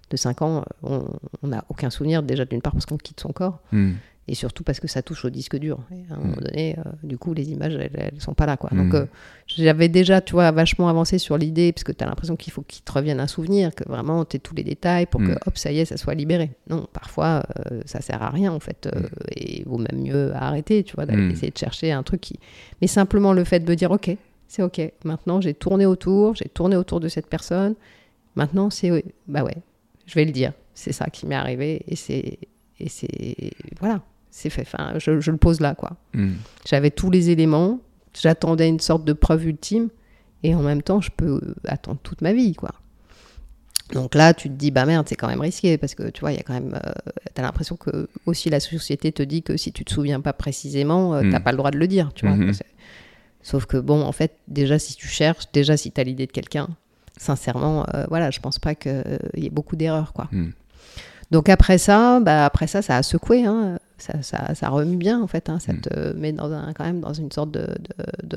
de, 0.10 0.18
5 0.18 0.42
ans, 0.42 0.66
euh, 0.86 1.00
on 1.44 1.48
n'a 1.48 1.66
aucun 1.70 1.90
souvenir 1.90 2.24
déjà 2.24 2.46
d'une 2.46 2.62
part 2.62 2.74
parce 2.74 2.86
qu'on 2.86 2.98
quitte 2.98 3.20
son 3.20 3.32
corps. 3.32 3.60
Hmm 3.72 3.94
et 4.28 4.34
surtout 4.34 4.64
parce 4.64 4.80
que 4.80 4.88
ça 4.88 5.04
touche 5.04 5.24
au 5.26 5.30
disque 5.30 5.56
dur. 5.58 5.80
Et 5.92 6.12
à 6.12 6.16
un 6.16 6.18
moment 6.18 6.38
mm. 6.38 6.44
donné, 6.44 6.76
euh, 6.80 6.92
du 7.04 7.18
coup, 7.18 7.34
les 7.34 7.52
images, 7.52 7.76
elles, 7.76 8.14
ne 8.14 8.20
sont 8.20 8.34
pas 8.34 8.48
là. 8.48 8.58
Quoi. 8.58 8.72
Donc, 8.72 8.94
mm. 8.94 8.96
euh, 8.96 9.06
j'avais 9.46 9.88
déjà, 9.88 10.20
tu 10.20 10.34
vois, 10.34 10.52
vachement 10.52 10.90
avancé 10.90 11.20
sur 11.20 11.38
l'idée, 11.38 11.72
parce 11.72 11.84
que 11.84 11.92
tu 11.92 12.04
as 12.04 12.08
l'impression 12.08 12.36
qu'il 12.36 12.52
faut 12.52 12.64
qu'il 12.64 12.84
te 12.84 12.92
revienne 12.92 13.20
un 13.20 13.28
souvenir, 13.28 13.74
que 13.76 13.88
vraiment, 13.88 14.26
tu 14.26 14.40
tous 14.40 14.56
les 14.56 14.64
détails 14.64 15.06
pour 15.06 15.22
que, 15.22 15.32
mm. 15.32 15.40
hop, 15.46 15.58
ça 15.58 15.72
y 15.72 15.80
est, 15.80 15.86
ça 15.86 15.98
soit 15.98 16.16
libéré. 16.16 16.52
Non, 16.70 16.88
parfois, 16.92 17.44
euh, 17.72 17.82
ça 17.86 18.02
sert 18.02 18.24
à 18.24 18.32
rien, 18.32 18.52
en 18.52 18.60
fait. 18.60 18.90
et 19.36 19.60
il 19.60 19.66
vaut 19.66 19.78
même 19.78 20.02
mieux 20.02 20.34
arrêter, 20.36 20.84
tu 20.84 20.96
vois, 20.96 21.06
d'aller 21.06 21.32
essayer 21.32 21.52
de 21.52 21.58
chercher 21.58 21.92
un 21.92 22.02
truc 22.02 22.22
qui... 22.22 22.40
Mais 22.82 22.88
simplement 22.88 23.32
le 23.32 23.44
fait 23.44 23.60
de 23.60 23.74
dire, 23.76 23.92
OK, 23.92 24.10
c'est 24.48 24.64
OK. 24.64 24.82
Maintenant, 25.04 25.40
j'ai 25.40 25.54
tourné 25.54 25.86
autour, 25.86 26.36
j'ai 26.36 26.50
tourné 26.50 26.76
autour 26.76 27.00
de 27.00 27.10
cette 27.10 27.28
personne. 27.28 27.76
Maintenant, 28.36 28.72
c'est... 28.72 29.06
Bah 29.28 29.44
ouais, 29.44 29.58
je 30.08 30.16
vais 30.16 30.26
le 30.26 30.32
dire. 30.32 30.52
C'est 30.74 30.94
ça 30.94 31.06
qui 31.12 31.28
m'est 31.28 31.36
arrivé. 31.36 31.84
Et 31.88 31.96
c'est... 31.96 32.40
Et 32.80 32.90
c'est... 32.90 33.52
Voilà 33.80 34.02
c'est 34.36 34.50
fait. 34.50 34.64
Enfin, 34.64 34.96
je, 34.98 35.32
le 35.32 35.38
pose 35.38 35.62
là, 35.62 35.76
quoi. 35.76 35.92
Hmm. 36.14 36.34
J'avais 36.68 36.92
tous 36.92 37.10
les 37.10 37.30
éléments, 37.30 37.80
j'attendais 38.14 38.68
une 38.68 38.82
sorte 38.82 39.06
de 39.06 39.14
preuve 39.14 39.48
ultime, 39.48 39.88
et 40.44 40.54
en 40.54 40.62
même 40.62 40.82
temps, 40.82 41.00
je 41.00 41.10
peux 41.10 41.40
attendre 41.66 42.00
toute 42.04 42.22
ma 42.22 42.34
vie, 42.34 42.54
quoi. 42.54 42.72
Donc 43.94 44.14
là, 44.14 44.34
tu 44.34 44.50
te 44.50 44.54
dis, 44.54 44.72
bah 44.72 44.86
merde, 44.86 45.08
c'est 45.08 45.16
quand 45.16 45.30
même 45.30 45.40
risqué, 45.40 45.78
parce 45.78 45.96
que 45.96 46.10
tu 46.10 46.20
vois, 46.20 46.34
il 46.34 46.36
y 46.36 46.40
a 46.40 46.44
quand 46.44 46.54
même. 46.54 46.74
Euh, 46.76 46.92
tu 47.34 47.40
as 47.40 47.44
l'impression 47.44 47.78
que 47.78 48.10
aussi 48.26 48.50
la 48.50 48.60
société 48.60 49.14
te 49.14 49.24
dit 49.24 49.42
que 49.42 49.56
si 49.56 49.72
tu 49.72 49.86
te 49.86 49.94
souviens 49.94 50.20
pas 50.20 50.34
précisément, 50.34 51.16
euh, 51.16 51.22
t'as 51.32 51.40
hmm. 51.40 51.44
pas 51.44 51.52
le 51.52 51.58
droit 51.58 51.72
de 51.72 51.78
le 51.78 51.88
dire, 51.88 52.12
tu 52.14 52.28
vois. 52.28 52.36
Hmm. 52.36 52.52
Sauf 53.42 53.68
que 53.68 53.78
bon, 53.78 54.02
en 54.02 54.12
fait, 54.12 54.34
déjà, 54.50 54.80
si 54.80 54.96
tu 54.96 55.08
cherches, 55.08 55.46
déjà, 55.54 55.78
si 55.78 55.94
tu 55.94 56.02
as 56.02 56.04
l'idée 56.04 56.26
de 56.26 56.32
quelqu'un, 56.34 56.68
sincèrement, 57.16 57.86
euh, 57.96 58.04
voilà, 58.10 58.32
je 58.32 58.42
pense 58.42 58.60
pas 58.60 58.76
qu'il 58.76 59.02
y 59.36 59.46
ait 59.46 59.50
beaucoup 59.50 59.78
d'erreurs, 59.78 60.12
quoi. 60.12 60.28
Donc 61.32 61.48
après 61.48 61.78
ça, 61.78 62.20
bah 62.20 62.46
après 62.46 62.68
ça, 62.68 62.82
ça 62.82 62.98
a 62.98 63.02
secoué. 63.02 63.46
Hein 63.46 63.80
ça, 63.98 64.22
ça, 64.22 64.56
ça, 64.56 64.70
remue 64.70 64.98
bien 64.98 65.22
en 65.22 65.28
fait. 65.28 65.50
Hein, 65.50 65.60
ça 65.60 65.74
mm. 65.74 65.82
te 65.82 66.14
met 66.14 66.32
dans 66.32 66.52
un, 66.52 66.74
quand 66.74 66.84
même 66.84 67.02
dans 67.02 67.14
une 67.14 67.32
sorte 67.32 67.52
de, 67.52 67.68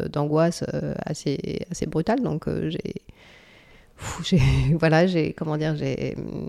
d'angoisse 0.08 0.64
euh, 0.74 0.94
assez, 1.04 1.66
assez 1.70 1.86
brutale. 1.86 2.20
Donc 2.22 2.46
euh, 2.48 2.70
j'ai, 4.24 4.40
voilà, 4.78 5.06
j'ai 5.06 5.32
comment 5.32 5.56
dire, 5.56 5.76
j'ai 5.76 6.14
mm, 6.16 6.46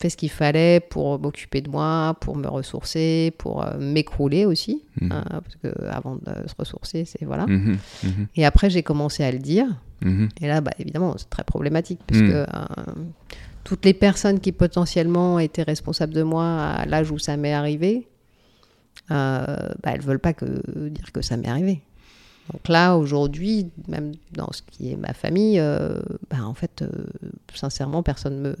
fait 0.00 0.10
ce 0.10 0.16
qu'il 0.16 0.30
fallait 0.30 0.80
pour 0.80 1.18
m'occuper 1.18 1.60
de 1.60 1.70
moi, 1.70 2.16
pour 2.20 2.36
me 2.36 2.46
ressourcer, 2.46 3.32
pour 3.36 3.64
euh, 3.64 3.76
m'écrouler 3.78 4.44
aussi, 4.44 4.82
mm. 5.00 5.12
hein, 5.12 5.24
parce 5.28 5.56
que 5.56 5.86
avant 5.88 6.16
de 6.16 6.48
se 6.48 6.54
ressourcer, 6.56 7.04
c'est 7.04 7.24
voilà. 7.24 7.46
Mm-hmm. 7.46 7.76
Mm-hmm. 8.04 8.26
Et 8.36 8.46
après 8.46 8.70
j'ai 8.70 8.82
commencé 8.82 9.24
à 9.24 9.32
le 9.32 9.38
dire. 9.38 9.66
Mm-hmm. 10.04 10.28
Et 10.42 10.46
là, 10.46 10.60
bah, 10.60 10.70
évidemment, 10.78 11.16
c'est 11.18 11.28
très 11.28 11.42
problématique 11.42 11.98
parce 12.06 12.20
que 12.20 12.46
toutes 13.64 13.84
les 13.84 13.94
personnes 13.94 14.40
qui 14.40 14.52
potentiellement 14.52 15.38
étaient 15.38 15.62
responsables 15.62 16.14
de 16.14 16.22
moi 16.22 16.44
à 16.44 16.86
l'âge 16.86 17.10
où 17.10 17.18
ça 17.18 17.36
m'est 17.36 17.52
arrivé, 17.52 18.08
euh, 19.10 19.44
bah, 19.82 19.92
elles 19.92 20.00
ne 20.00 20.06
veulent 20.06 20.18
pas 20.18 20.32
que, 20.32 20.88
dire 20.88 21.12
que 21.12 21.22
ça 21.22 21.36
m'est 21.36 21.48
arrivé. 21.48 21.82
Donc 22.52 22.68
là, 22.68 22.96
aujourd'hui, 22.96 23.70
même 23.88 24.12
dans 24.32 24.50
ce 24.52 24.62
qui 24.62 24.92
est 24.92 24.96
ma 24.96 25.12
famille, 25.12 25.60
euh, 25.60 26.00
bah, 26.30 26.44
en 26.44 26.54
fait, 26.54 26.82
euh, 26.82 26.88
sincèrement, 27.54 28.02
personne 28.02 28.40
me, 28.40 28.56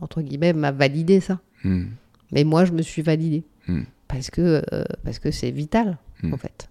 entre 0.00 0.20
guillemets, 0.20 0.52
m'a 0.52 0.70
validé 0.70 1.20
ça. 1.20 1.40
Hmm. 1.64 1.84
Mais 2.30 2.44
moi, 2.44 2.64
je 2.64 2.72
me 2.72 2.82
suis 2.82 3.02
validée. 3.02 3.44
Hmm. 3.68 3.82
Parce 4.08 4.30
que 4.30 4.62
parce 5.04 5.18
que 5.18 5.30
c'est 5.30 5.50
vital, 5.50 5.96
hmm. 6.22 6.34
en 6.34 6.36
fait. 6.36 6.68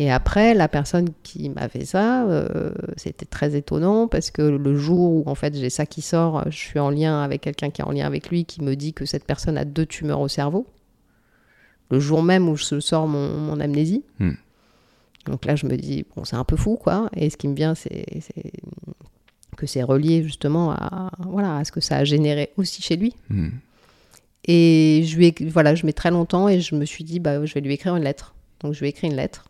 Et 0.00 0.12
après, 0.12 0.54
la 0.54 0.68
personne 0.68 1.08
qui 1.24 1.48
m'a 1.48 1.68
fait 1.68 1.84
ça, 1.84 2.24
euh, 2.28 2.70
c'était 2.96 3.26
très 3.26 3.56
étonnant 3.56 4.06
parce 4.06 4.30
que 4.30 4.42
le 4.42 4.76
jour 4.76 5.12
où 5.12 5.22
en 5.26 5.34
fait 5.34 5.56
j'ai 5.56 5.70
ça 5.70 5.86
qui 5.86 6.02
sort, 6.02 6.44
je 6.48 6.56
suis 6.56 6.78
en 6.78 6.90
lien 6.90 7.20
avec 7.20 7.40
quelqu'un 7.40 7.70
qui 7.70 7.82
est 7.82 7.84
en 7.84 7.90
lien 7.90 8.06
avec 8.06 8.30
lui 8.30 8.44
qui 8.44 8.62
me 8.62 8.76
dit 8.76 8.92
que 8.92 9.06
cette 9.06 9.24
personne 9.24 9.58
a 9.58 9.64
deux 9.64 9.86
tumeurs 9.86 10.20
au 10.20 10.28
cerveau. 10.28 10.66
Le 11.90 11.98
jour 11.98 12.22
même 12.22 12.48
où 12.48 12.56
je 12.56 12.78
sors 12.78 13.08
mon, 13.08 13.58
amnésie. 13.58 14.04
Hmm. 14.20 14.34
Donc 15.26 15.44
là, 15.46 15.56
je 15.56 15.66
me 15.66 15.76
dis, 15.76 16.04
bon, 16.14 16.24
c'est 16.24 16.36
un 16.36 16.44
peu 16.44 16.56
fou, 16.56 16.76
quoi. 16.76 17.10
Et 17.16 17.28
ce 17.28 17.36
qui 17.36 17.48
me 17.48 17.54
vient, 17.54 17.74
c'est 17.74 18.04
que 19.56 19.66
c'est 19.66 19.82
relié 19.82 20.22
justement 20.22 20.70
à, 20.70 21.10
voilà, 21.18 21.56
à 21.56 21.64
ce 21.64 21.72
que 21.72 21.80
ça 21.80 21.96
a 21.96 22.04
généré 22.04 22.50
aussi 22.56 22.82
chez 22.82 22.96
lui. 22.96 23.16
Hmm. 23.30 23.48
Et 24.44 25.02
je 25.06 25.16
lui 25.16 25.34
voilà, 25.46 25.74
je 25.74 25.84
mets 25.84 25.92
très 25.92 26.10
longtemps 26.10 26.48
et 26.48 26.60
je 26.60 26.76
me 26.76 26.84
suis 26.84 27.02
dit, 27.02 27.18
bah, 27.18 27.44
je 27.44 27.52
vais 27.52 27.60
lui 27.60 27.72
écrire 27.72 27.96
une 27.96 28.04
lettre. 28.04 28.34
Donc 28.60 28.74
je 28.74 28.80
lui 28.80 28.86
ai 28.86 28.90
écrit 28.90 29.08
une 29.08 29.16
lettre 29.16 29.47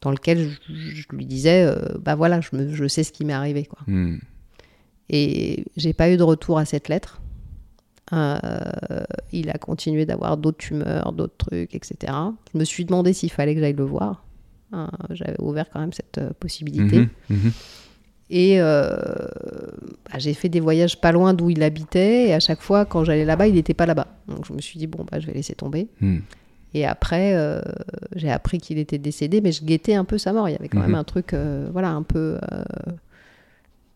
dans 0.00 0.10
lequel 0.10 0.50
je, 0.68 1.04
lui 1.12 1.26
disais, 1.26 1.64
euh, 1.64 1.98
bah 2.02 2.14
voilà, 2.14 2.40
je, 2.40 2.50
me, 2.52 2.72
je, 2.72 2.88
sais 2.88 3.04
ce 3.04 3.12
qui 3.12 3.24
m'est 3.24 3.32
arrivé. 3.32 3.64
Quoi. 3.64 3.80
Hmm. 3.86 4.18
Et 5.08 5.64
j'ai 5.76 5.92
pas 5.92 6.10
eu 6.10 6.16
de 6.16 6.22
retour 6.22 6.58
à 6.58 6.64
cette 6.64 6.88
lettre. 6.88 7.20
Euh, 8.12 8.38
il 9.32 9.50
a 9.50 9.58
continué 9.58 10.06
d'avoir 10.06 10.36
d'autres 10.36 10.58
tumeurs, 10.58 11.12
d'autres 11.12 11.36
trucs, 11.36 11.74
etc. 11.74 12.12
Je 12.52 12.58
me 12.58 12.64
suis 12.64 12.84
demandé 12.84 13.12
s'il 13.12 13.30
fallait 13.30 13.54
que 13.54 13.60
j'aille 13.60 13.74
le 13.74 13.84
voir. 13.84 14.24
Euh, 14.72 14.86
j'avais 15.10 15.40
ouvert 15.40 15.68
quand 15.70 15.80
même 15.80 15.92
cette 15.92 16.20
possibilité. 16.34 17.00
Mhm, 17.00 17.08
mhm. 17.28 17.52
Et 18.32 18.60
bah, 18.60 20.18
j'ai 20.18 20.34
fait 20.34 20.48
des 20.48 20.60
voyages 20.60 21.00
pas 21.00 21.10
loin 21.12 21.34
d'où 21.34 21.50
il 21.50 21.62
habitait. 21.62 22.28
Et 22.28 22.34
à 22.34 22.40
chaque 22.40 22.60
fois, 22.62 22.84
quand 22.84 23.04
j'allais 23.04 23.24
là-bas, 23.24 23.48
il 23.48 23.54
n'était 23.54 23.74
pas 23.74 23.86
là-bas. 23.86 24.06
Donc 24.28 24.46
je 24.46 24.52
me 24.52 24.60
suis 24.60 24.78
dit, 24.78 24.86
bon, 24.86 25.04
bah, 25.10 25.18
je 25.18 25.26
vais 25.26 25.32
laisser 25.32 25.54
tomber. 25.54 25.88
Hmm. 26.00 26.18
Et 26.74 26.86
après, 26.86 27.34
euh, 27.34 27.60
j'ai 28.14 28.30
appris 28.30 28.58
qu'il 28.58 28.78
était 28.78 28.98
décédé, 28.98 29.40
mais 29.40 29.52
je 29.52 29.64
guettais 29.64 29.94
un 29.94 30.04
peu 30.04 30.18
sa 30.18 30.32
mort. 30.32 30.48
Il 30.48 30.52
y 30.52 30.56
avait 30.56 30.68
quand 30.68 30.80
même 30.80 30.90
mhm. 30.90 30.96
un 30.96 31.04
truc, 31.04 31.34
euh, 31.34 31.68
voilà, 31.72 31.90
un 31.90 32.02
peu 32.02 32.38
euh, 32.52 32.62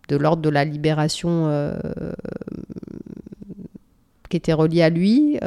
de 0.09 0.17
l'ordre 0.17 0.43
de 0.43 0.49
la 0.49 0.65
libération 0.65 1.73
qui 4.29 4.37
était 4.37 4.53
relié 4.53 4.83
à 4.83 4.91
lui. 4.91 5.39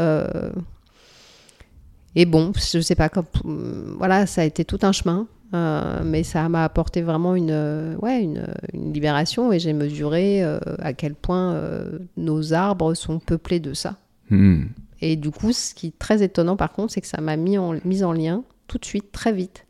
et 2.15 2.25
bon, 2.25 2.53
je 2.55 2.79
sais 2.79 2.95
pas, 2.95 3.09
comme, 3.09 3.25
voilà, 3.97 4.25
ça 4.25 4.41
a 4.41 4.45
été 4.45 4.63
tout 4.63 4.79
un 4.81 4.93
chemin. 4.93 5.27
mais 6.03 6.23
ça 6.23 6.47
m'a 6.47 6.63
apporté 6.63 7.01
vraiment 7.01 7.35
une, 7.35 7.97
ouais, 8.01 8.23
une, 8.23 8.47
libération 8.73 9.51
et 9.51 9.59
j'ai 9.59 9.73
mesuré 9.73 10.43
à 10.79 10.93
quel 10.93 11.13
point 11.13 11.61
nos 12.15 12.53
arbres 12.53 12.93
sont 12.93 13.19
peuplés 13.19 13.59
de 13.59 13.73
ça. 13.73 13.97
Mhm. 14.29 14.69
Et 15.01 15.15
du 15.15 15.31
coup, 15.31 15.51
ce 15.51 15.73
qui 15.73 15.87
est 15.87 15.99
très 15.99 16.23
étonnant 16.23 16.55
par 16.55 16.73
contre, 16.73 16.93
c'est 16.93 17.01
que 17.01 17.07
ça 17.07 17.21
m'a 17.21 17.37
mis 17.37 17.57
en, 17.57 17.75
en 17.75 18.11
lien 18.13 18.43
tout 18.67 18.77
de 18.77 18.85
suite, 18.85 19.11
très 19.11 19.31
vite, 19.31 19.65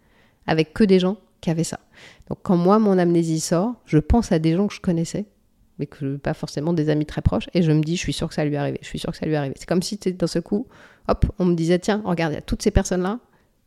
avec 0.46 0.74
que 0.74 0.84
des 0.84 1.00
gens 1.00 1.18
qui 1.42 1.50
avaient 1.50 1.64
ça. 1.64 1.80
Donc 2.30 2.40
quand 2.44 2.58
moi, 2.58 2.80
mon 2.80 2.98
amnésie 2.98 3.40
sort, 3.40 3.76
je 3.86 3.98
pense 3.98 4.32
à 4.32 4.40
des 4.40 4.56
gens 4.56 4.68
que 4.68 4.74
je 4.74 4.82
connaissais, 4.82 5.26
mais 5.80 5.86
que 5.86 6.18
pas 6.18 6.34
forcément 6.34 6.74
des 6.74 6.90
amis 6.90 7.06
très 7.06 7.22
proches, 7.22 7.48
et 7.54 7.62
je 7.62 7.72
me 7.72 7.82
dis, 7.82 7.96
je 7.96 8.02
suis 8.02 8.14
sûr 8.14 8.28
que 8.28 8.34
ça 8.34 8.44
lui 8.44 8.56
est 8.56 8.58
arrivé, 8.58 8.80
je 8.82 8.88
suis 8.88 9.00
sûr 9.00 9.12
que 9.12 9.18
ça 9.18 9.26
lui 9.26 9.34
est 9.34 9.38
arrivé. 9.38 9.56
C'est 9.58 9.68
comme 9.68 9.82
si 9.82 9.98
d'un 9.98 10.28
ce 10.28 10.40
coup, 10.40 10.68
hop, 11.08 11.26
on 11.40 11.46
me 11.46 11.56
disait, 11.56 11.80
tiens, 11.80 12.02
regarde, 12.04 12.34
il 12.34 12.36
y 12.36 12.40
a 12.40 12.42
toutes 12.42 12.62
ces 12.62 12.72
personnes-là, 12.72 13.20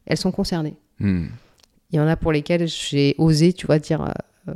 elles 0.06 0.16
sont 0.16 0.32
concernées. 0.32 0.76
Hmm. 0.98 1.26
Il 1.92 1.96
y 1.96 2.00
en 2.00 2.06
a 2.06 2.16
pour 2.16 2.32
lesquelles 2.32 2.68
j'ai 2.68 3.14
osé, 3.18 3.52
tu 3.52 3.66
vois, 3.66 3.78
dire, 3.78 4.02
euh, 4.02 4.10
euh, 4.48 4.54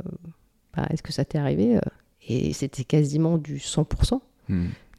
bah, 0.75 0.87
est-ce 0.89 1.03
que 1.03 1.11
ça 1.11 1.25
t'est 1.25 1.37
arrivé 1.37 1.79
Et 2.27 2.53
c'était 2.53 2.83
quasiment 2.83 3.37
du 3.37 3.57
100%. 3.57 4.21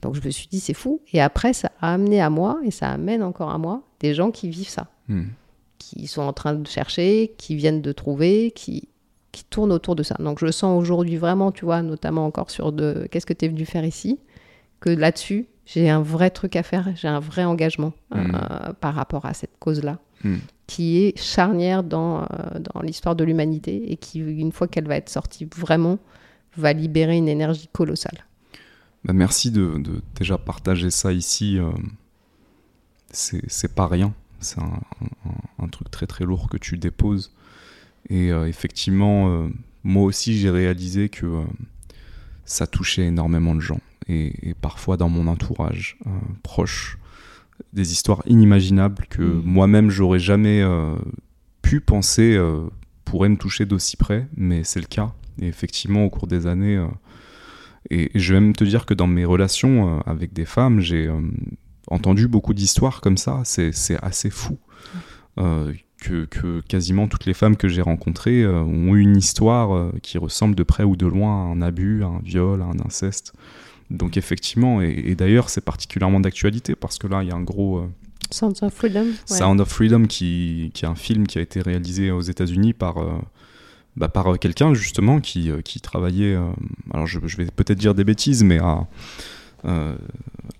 Donc 0.02 0.14
je 0.14 0.24
me 0.24 0.30
suis 0.30 0.48
dit, 0.48 0.60
c'est 0.60 0.74
fou. 0.74 1.00
Et 1.12 1.20
après, 1.20 1.52
ça 1.52 1.70
a 1.80 1.94
amené 1.94 2.20
à 2.20 2.30
moi, 2.30 2.58
et 2.64 2.70
ça 2.70 2.88
amène 2.90 3.22
encore 3.22 3.50
à 3.50 3.58
moi, 3.58 3.82
des 4.00 4.14
gens 4.14 4.30
qui 4.30 4.48
vivent 4.48 4.68
ça. 4.68 4.88
Hmm. 5.08 5.24
Qui 5.78 6.06
sont 6.06 6.22
en 6.22 6.32
train 6.32 6.54
de 6.54 6.66
chercher, 6.66 7.34
qui 7.38 7.54
viennent 7.54 7.82
de 7.82 7.92
trouver, 7.92 8.50
qui, 8.50 8.88
qui 9.32 9.44
tournent 9.44 9.72
autour 9.72 9.96
de 9.96 10.02
ça. 10.02 10.16
Donc 10.18 10.38
je 10.38 10.50
sens 10.50 10.78
aujourd'hui 10.80 11.16
vraiment, 11.16 11.52
tu 11.52 11.64
vois, 11.64 11.82
notamment 11.82 12.26
encore 12.26 12.50
sur 12.50 12.72
de 12.72 13.06
qu'est-ce 13.10 13.26
que 13.26 13.34
tu 13.34 13.44
es 13.44 13.48
venu 13.48 13.64
faire 13.64 13.84
ici, 13.84 14.18
que 14.80 14.90
là-dessus, 14.90 15.46
j'ai 15.66 15.90
un 15.90 16.00
vrai 16.00 16.30
truc 16.30 16.56
à 16.56 16.62
faire, 16.62 16.88
j'ai 16.94 17.08
un 17.08 17.20
vrai 17.20 17.44
engagement 17.44 17.92
euh, 18.14 18.22
hmm. 18.22 18.74
par 18.80 18.94
rapport 18.94 19.26
à 19.26 19.34
cette 19.34 19.58
cause-là, 19.58 19.98
hmm. 20.24 20.36
qui 20.66 20.98
est 20.98 21.18
charnière 21.18 21.82
dans, 21.82 22.22
euh, 22.22 22.26
dans 22.60 22.80
l'histoire 22.80 23.16
de 23.16 23.24
l'humanité 23.24 23.92
et 23.92 23.96
qui, 23.96 24.20
une 24.20 24.52
fois 24.52 24.68
qu'elle 24.68 24.86
va 24.86 24.96
être 24.96 25.08
sortie 25.08 25.46
vraiment, 25.56 25.98
va 26.56 26.72
libérer 26.72 27.16
une 27.16 27.28
énergie 27.28 27.68
colossale. 27.72 28.24
Bah, 29.06 29.12
merci 29.12 29.52
de, 29.52 29.80
déjà 30.16 30.36
partager 30.36 30.90
ça 30.90 31.12
ici. 31.12 31.58
Euh, 31.58 31.70
c'est 33.12 33.74
pas 33.74 33.86
rien. 33.86 34.12
C'est 34.40 34.58
un, 34.60 35.68
truc 35.68 35.90
très 35.90 36.06
très 36.06 36.24
lourd 36.24 36.48
que 36.48 36.56
tu 36.56 36.76
déposes. 36.76 37.32
Et 38.10 38.30
euh, 38.30 38.46
effectivement, 38.46 39.30
euh, 39.30 39.48
moi 39.84 40.02
aussi 40.02 40.36
j'ai 40.36 40.50
réalisé 40.50 41.08
que 41.08 41.42
ça 42.44 42.66
touchait 42.66 43.06
énormément 43.06 43.54
de 43.54 43.60
gens. 43.60 43.80
Et, 44.08 44.54
parfois 44.60 44.96
dans 44.96 45.08
mon 45.08 45.26
entourage 45.28 45.98
proche, 46.42 46.98
des 47.72 47.92
histoires 47.92 48.22
inimaginables 48.26 49.06
que 49.08 49.22
Mm. 49.22 49.42
moi-même 49.44 49.90
j'aurais 49.90 50.18
jamais 50.18 50.64
pu 51.62 51.80
penser 51.80 52.38
pourraient 53.04 53.28
me 53.28 53.36
toucher 53.36 53.64
d'aussi 53.64 53.96
près, 53.96 54.28
mais 54.36 54.62
c'est 54.64 54.80
le 54.80 54.86
cas. 54.86 55.14
Et 55.40 55.46
effectivement, 55.46 56.04
au 56.04 56.10
cours 56.10 56.26
des 56.26 56.46
années, 56.46 56.76
euh, 56.76 56.86
et, 57.90 58.10
je 58.14 58.34
vais 58.34 58.40
même 58.40 58.54
te 58.54 58.64
dire 58.64 58.86
que 58.86 58.94
dans 58.94 59.06
mes 59.06 59.24
relations 59.24 59.98
euh, 59.98 60.00
avec 60.06 60.32
des 60.32 60.44
femmes, 60.44 60.80
j'ai 60.80 61.06
euh, 61.06 61.20
entendu 61.88 62.28
beaucoup 62.28 62.54
d'histoires 62.54 63.00
comme 63.00 63.16
ça. 63.16 63.42
C'est 63.44 63.72
assez 64.02 64.30
fou. 64.30 64.58
Euh, 65.38 65.72
que, 66.00 66.24
que 66.26 66.60
quasiment 66.60 67.08
toutes 67.08 67.26
les 67.26 67.34
femmes 67.34 67.56
que 67.56 67.68
j'ai 67.68 67.82
rencontrées 67.82 68.42
euh, 68.42 68.60
ont 68.60 68.94
eu 68.94 69.00
une 69.00 69.16
histoire 69.16 69.74
euh, 69.74 69.92
qui 70.02 70.18
ressemble 70.18 70.54
de 70.54 70.62
près 70.62 70.84
ou 70.84 70.96
de 70.96 71.06
loin 71.06 71.30
à 71.30 71.52
un 71.52 71.62
abus, 71.62 72.04
à 72.04 72.08
un 72.08 72.20
viol, 72.20 72.62
à 72.62 72.66
un 72.66 72.78
inceste. 72.84 73.32
Donc 73.90 74.16
effectivement, 74.16 74.82
et, 74.82 74.90
et 75.06 75.14
d'ailleurs 75.14 75.48
c'est 75.48 75.64
particulièrement 75.64 76.20
d'actualité 76.20 76.74
parce 76.74 76.98
que 76.98 77.06
là 77.06 77.22
il 77.22 77.28
y 77.28 77.32
a 77.32 77.36
un 77.36 77.42
gros 77.42 77.78
euh, 77.78 77.86
Sounds 78.30 78.62
of 78.62 78.74
Freedom. 78.74 79.04
ouais. 79.04 79.36
Sound 79.38 79.60
of 79.60 79.68
Freedom 79.68 80.06
qui, 80.06 80.70
qui 80.74 80.84
est 80.84 80.88
un 80.88 80.96
film 80.96 81.26
qui 81.26 81.38
a 81.38 81.40
été 81.40 81.60
réalisé 81.60 82.10
aux 82.10 82.22
États-Unis 82.22 82.72
par, 82.72 82.98
bah, 83.96 84.08
par 84.08 84.32
euh, 84.32 84.36
quelqu'un 84.36 84.74
justement 84.74 85.20
qui, 85.20 85.50
euh, 85.50 85.60
qui 85.62 85.80
travaillait, 85.80 86.34
euh, 86.34 86.42
alors 86.92 87.06
je, 87.06 87.18
je 87.24 87.36
vais 87.36 87.46
peut-être 87.46 87.78
dire 87.78 87.94
des 87.94 88.04
bêtises, 88.04 88.42
mais 88.44 88.58
à, 88.58 88.86
euh, 89.64 89.96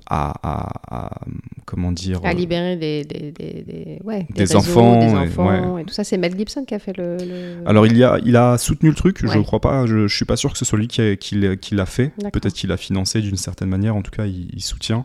à, 0.08 0.32
à- 0.42 1.06
à- 1.06 1.20
comment 1.64 1.90
dire, 1.92 2.20
À 2.24 2.32
libérer 2.32 2.76
des, 2.76 3.04
des, 3.04 3.32
des, 3.32 3.62
des- 3.66 4.00
ouais, 4.04 4.26
Des 4.30 4.42
réseaux, 4.44 4.58
enfants, 4.58 5.00
des 5.00 5.12
et- 5.12 5.16
enfants 5.16 5.78
et, 5.78 5.84
tout 5.84 5.92
ça. 5.94 6.04
C'est 6.04 6.16
Mel 6.16 6.36
Gibson 6.36 6.64
qui 6.64 6.74
a 6.74 6.78
fait 6.78 6.96
le. 6.96 7.16
le- 7.18 7.68
Alors 7.68 7.86
il, 7.86 7.96
y 7.96 8.04
a, 8.04 8.18
il 8.24 8.36
a 8.36 8.56
soutenu 8.56 8.88
le 8.88 8.94
truc, 8.94 9.18
je 9.22 9.26
Ouais. 9.38 9.42
crois 9.42 9.60
pas, 9.60 9.84
je, 9.86 10.06
je 10.06 10.16
suis 10.16 10.24
pas 10.24 10.36
sûr 10.36 10.52
que 10.52 10.58
ce 10.58 10.64
soit 10.64 10.78
lui 10.78 10.88
qui, 10.88 11.00
a- 11.02 11.16
qui 11.16 11.34
l'a- 11.36 11.56
qui 11.56 11.74
l'a 11.74 11.86
fait. 11.86 12.12
Peut-être 12.32 12.54
qu'il 12.54 12.70
l'a 12.70 12.76
financé 12.76 13.20
d'une 13.20 13.36
certaine 13.36 13.68
manière, 13.68 13.96
en 13.96 14.02
tout 14.02 14.12
cas 14.12 14.26
il, 14.26 14.48
il 14.54 14.62
soutient. 14.62 15.04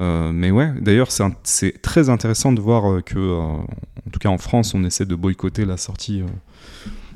Euh, 0.00 0.30
mais 0.32 0.50
ouais, 0.52 0.70
d'ailleurs 0.80 1.08
c'est 1.42 1.82
très 1.82 2.08
intéressant 2.08 2.52
de 2.52 2.60
voir 2.60 3.02
que, 3.04 3.18
euh, 3.18 3.40
en 3.40 4.10
tout 4.12 4.20
cas 4.20 4.28
en 4.28 4.38
France, 4.38 4.72
on 4.74 4.84
essaie 4.84 5.06
de 5.06 5.14
boycotter 5.16 5.64
la 5.64 5.76
sortie. 5.76 6.22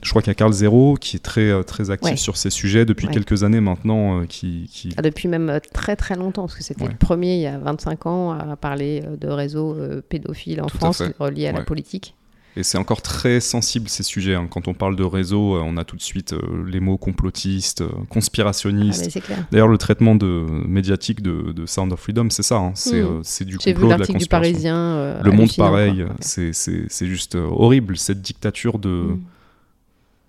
Je 0.03 0.11
crois 0.11 0.21
qu'il 0.23 0.31
y 0.31 0.33
a 0.33 0.35
Carl 0.35 0.53
Zero 0.53 0.97
qui 1.01 1.17
est 1.17 1.21
très, 1.21 1.49
euh, 1.51 1.63
très 1.63 1.91
actif 1.91 2.11
Ouais. 2.11 2.17
sur 2.17 2.37
ces 2.37 2.51
sujets 2.51 2.85
depuis 2.85 3.07
Ouais. 3.07 3.13
quelques 3.15 3.45
années 3.45 3.61
maintenant. 3.61 4.21
euh, 4.21 4.27
qui, 4.27 4.69
qui- 4.73 4.91
Ah, 4.97 5.03
depuis 5.03 5.29
même 5.29 5.49
euh, 5.49 5.59
très 5.73 5.97
très 5.97 6.17
longtemps, 6.17 6.43
parce 6.43 6.57
que 6.57 6.63
c'était 6.65 6.83
Ouais. 6.85 6.91
le 6.91 6.97
premier 6.97 7.35
il 7.37 7.41
y 7.43 7.47
a 7.47 7.59
25 7.59 8.07
ans 8.07 8.33
à 8.33 8.57
parler 8.57 9.03
de 9.21 9.29
réseaux 9.29 9.77
pédophiles 10.09 10.61
en 10.61 10.67
Tout 10.67 10.77
France 10.79 11.03
reliés 11.19 11.47
à 11.47 11.53
la 11.53 11.63
politique. 11.63 12.15
Et 12.55 12.63
c'est 12.63 12.77
encore 12.77 13.01
très 13.01 13.41
sensible 13.41 13.89
ces 13.89 14.03
sujets. 14.03 14.35
hein. 14.35 14.47
Quand 14.51 14.69
on 14.69 14.75
parle 14.75 14.95
de 14.95 15.03
réseau, 15.05 15.57
on 15.63 15.79
a 15.79 15.85
tout 15.85 15.97
de 15.97 16.03
suite 16.03 16.35
euh, 16.35 16.39
les 16.71 16.81
mots 16.81 16.99
complotistes, 16.99 17.81
euh, 17.81 17.89
Ah, 17.91 18.01
conspirationnistes. 18.11 19.19
D'ailleurs, 19.51 19.69
le 19.69 19.79
traitement 19.79 20.15
de, 20.15 20.45
médiatique 20.69 21.23
de, 21.23 21.53
de 21.53 21.65
Sound 21.65 21.93
of 21.95 22.01
Freedom, 22.01 22.29
c'est 22.29 22.43
ça. 22.43 22.57
hein. 22.59 22.73
C'est 22.75 23.01
euh, 23.01 23.21
c'est 23.23 23.47
du 23.47 23.57
J'ai 23.59 23.71
vu 23.71 23.75
complot, 23.77 23.87
de 23.87 23.91
la 23.93 23.97
l'article 23.99 24.19
du 24.19 24.25
conspiration. 24.27 24.53
Parisien. 24.53 25.23
le 25.23 25.33
monde 25.33 25.51
pareil, 25.57 26.05
c'est- 26.21 27.07
juste 27.07 27.37
horrible. 27.37 27.97
Cette 27.97 28.21
dictature 28.21 28.79
de. 28.79 28.89
Mm. 28.91 29.21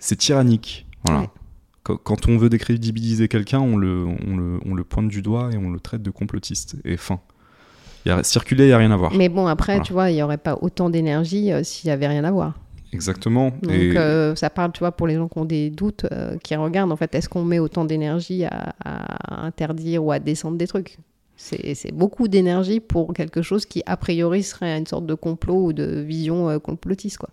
C'est 0.04 0.18
tyrannique. 0.18 0.86
Voilà. 1.06 1.22
Ouais. 1.22 1.30
Quand, 1.84 1.96
quand 1.96 2.28
on 2.28 2.38
veut 2.38 2.50
décrédibiliser 2.50 3.30
quelqu'un, 3.30 3.62
on 3.62 3.78
le, 3.78 4.06
on, 4.06 4.36
le, 4.36 4.60
on 4.66 4.74
le 4.74 4.84
pointe 4.84 5.08
du 5.08 5.22
doigt 5.22 5.50
et 5.54 5.58
on 5.58 5.70
le 5.70 5.80
traite 5.80 6.02
de 6.02 6.10
complotiste. 6.10 6.76
Et 6.84 6.98
fin. 6.98 7.22
Y 8.06 8.10
a, 8.10 8.22
circuler, 8.22 8.66
il 8.66 8.68
n'y 8.68 8.74
a 8.74 8.78
rien 8.78 8.92
à 8.92 8.98
voir. 8.98 9.14
Mais 9.14 9.30
bon, 9.30 9.48
après, 9.48 9.76
Voilà. 9.76 9.86
tu 9.86 9.94
vois, 9.94 10.12
il 10.12 10.16
n'y 10.16 10.22
aurait 10.22 10.38
pas 10.38 10.58
autant 10.62 10.90
d'énergie 10.90 11.54
euh, 11.54 11.64
s'il 11.64 11.88
n'y 11.88 11.94
avait 11.94 12.08
rien 12.08 12.26
à 12.26 12.32
voir. 12.32 12.60
Exactement. 12.92 13.52
Donc, 13.62 13.72
et 13.72 13.98
euh, 13.98 14.36
ça 14.36 14.50
parle, 14.50 14.74
tu 14.74 14.80
vois, 14.80 14.92
pour 14.92 15.08
les 15.08 15.16
gens 15.16 15.30
qui 15.30 15.38
ont 15.38 15.46
des 15.46 15.70
doutes, 15.70 16.06
euh, 16.12 16.38
qui 16.44 16.54
regardent, 16.58 16.92
en 16.92 16.98
fait, 16.98 17.16
est-ce 17.16 17.30
qu'on 17.30 17.46
met 17.46 17.60
autant 17.60 17.86
d'énergie 17.86 18.44
à, 18.44 18.74
à 18.84 19.46
interdire 19.46 20.04
ou 20.04 20.12
à 20.12 20.20
descendre 20.20 20.58
des 20.58 20.68
trucs? 20.68 20.98
C'est 21.38 21.74
c'est 21.76 21.94
beaucoup 21.94 22.28
d'énergie 22.28 22.80
pour 22.82 23.14
quelque 23.14 23.42
chose 23.42 23.66
qui, 23.66 23.82
a 23.86 23.96
priori, 23.96 24.44
serait 24.44 24.78
une 24.78 24.86
sorte 24.86 25.06
de 25.06 25.16
complot 25.16 25.68
ou 25.68 25.74
de 25.74 26.02
vision 26.02 26.50
euh, 26.50 26.60
complotiste, 26.60 27.18
quoi. 27.18 27.30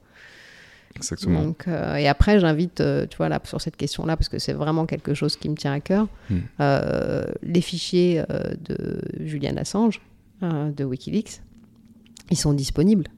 Exactement. 0.96 1.42
Donc, 1.42 1.66
euh, 1.68 1.96
et 1.96 2.08
après, 2.08 2.40
j'invite, 2.40 2.80
euh, 2.80 3.06
tu 3.08 3.16
vois, 3.16 3.28
là, 3.28 3.40
sur 3.44 3.60
cette 3.60 3.76
question-là, 3.76 4.16
parce 4.16 4.28
que 4.28 4.38
c'est 4.38 4.52
vraiment 4.52 4.86
quelque 4.86 5.14
chose 5.14 5.36
qui 5.36 5.48
me 5.48 5.54
tient 5.56 5.72
à 5.72 5.80
cœur, 5.80 6.08
Hmm. 6.30 6.38
euh, 6.60 7.24
les 7.42 7.60
fichiers 7.60 8.22
euh, 8.30 8.54
de 8.68 9.00
Julian 9.24 9.56
Assange, 9.56 10.00
de 10.42 10.84
Wikileaks, 10.84 11.42
ils 12.30 12.36
sont 12.36 12.52
disponibles. 12.54 13.08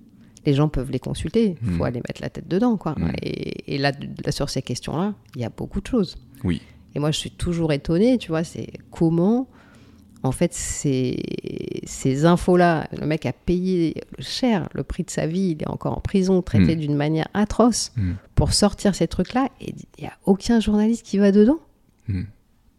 Les 0.44 0.54
gens 0.54 0.68
peuvent 0.68 0.90
les 0.90 0.98
consulter. 0.98 1.56
Il 1.62 1.68
faut 1.72 1.82
Hmm. 1.84 1.86
aller 1.86 2.00
mettre 2.08 2.20
la 2.20 2.30
tête 2.30 2.48
dedans, 2.48 2.76
quoi. 2.76 2.92
Hmm. 2.98 3.12
Et, 3.22 3.74
et 3.74 3.78
là, 3.78 3.92
là, 4.24 4.32
sur 4.32 4.50
ces 4.50 4.60
questions-là, 4.62 5.14
il 5.36 5.42
y 5.42 5.44
a 5.44 5.50
beaucoup 5.50 5.80
de 5.80 5.86
choses. 5.86 6.16
Oui. 6.42 6.60
Et 6.94 6.98
moi, 6.98 7.10
je 7.12 7.18
suis 7.18 7.30
toujours 7.30 7.72
étonnée, 7.72 8.18
tu 8.18 8.28
vois, 8.28 8.42
c'est 8.44 8.68
comment, 8.90 9.48
en 10.22 10.32
fait, 10.32 10.52
ces, 10.54 11.20
ces 11.84 12.24
infos-là, 12.26 12.86
le 12.98 13.06
mec 13.06 13.26
a 13.26 13.32
payé 13.32 13.94
cher 14.20 14.68
le 14.72 14.84
prix 14.84 15.02
de 15.02 15.10
sa 15.10 15.26
vie, 15.26 15.56
il 15.58 15.62
est 15.62 15.68
encore 15.68 15.96
en 15.96 16.00
prison, 16.00 16.42
traité 16.42 16.76
Mm. 16.76 16.78
d'une 16.78 16.94
manière 16.96 17.28
atroce, 17.34 17.92
Mm. 17.96 18.12
pour 18.34 18.52
sortir 18.52 18.94
ces 18.94 19.08
trucs-là, 19.08 19.48
et 19.60 19.70
il 19.98 20.02
n'y 20.02 20.06
a 20.08 20.12
aucun 20.24 20.60
journaliste 20.60 21.04
qui 21.04 21.18
va 21.18 21.32
dedans. 21.32 21.58
Mm. 22.08 22.22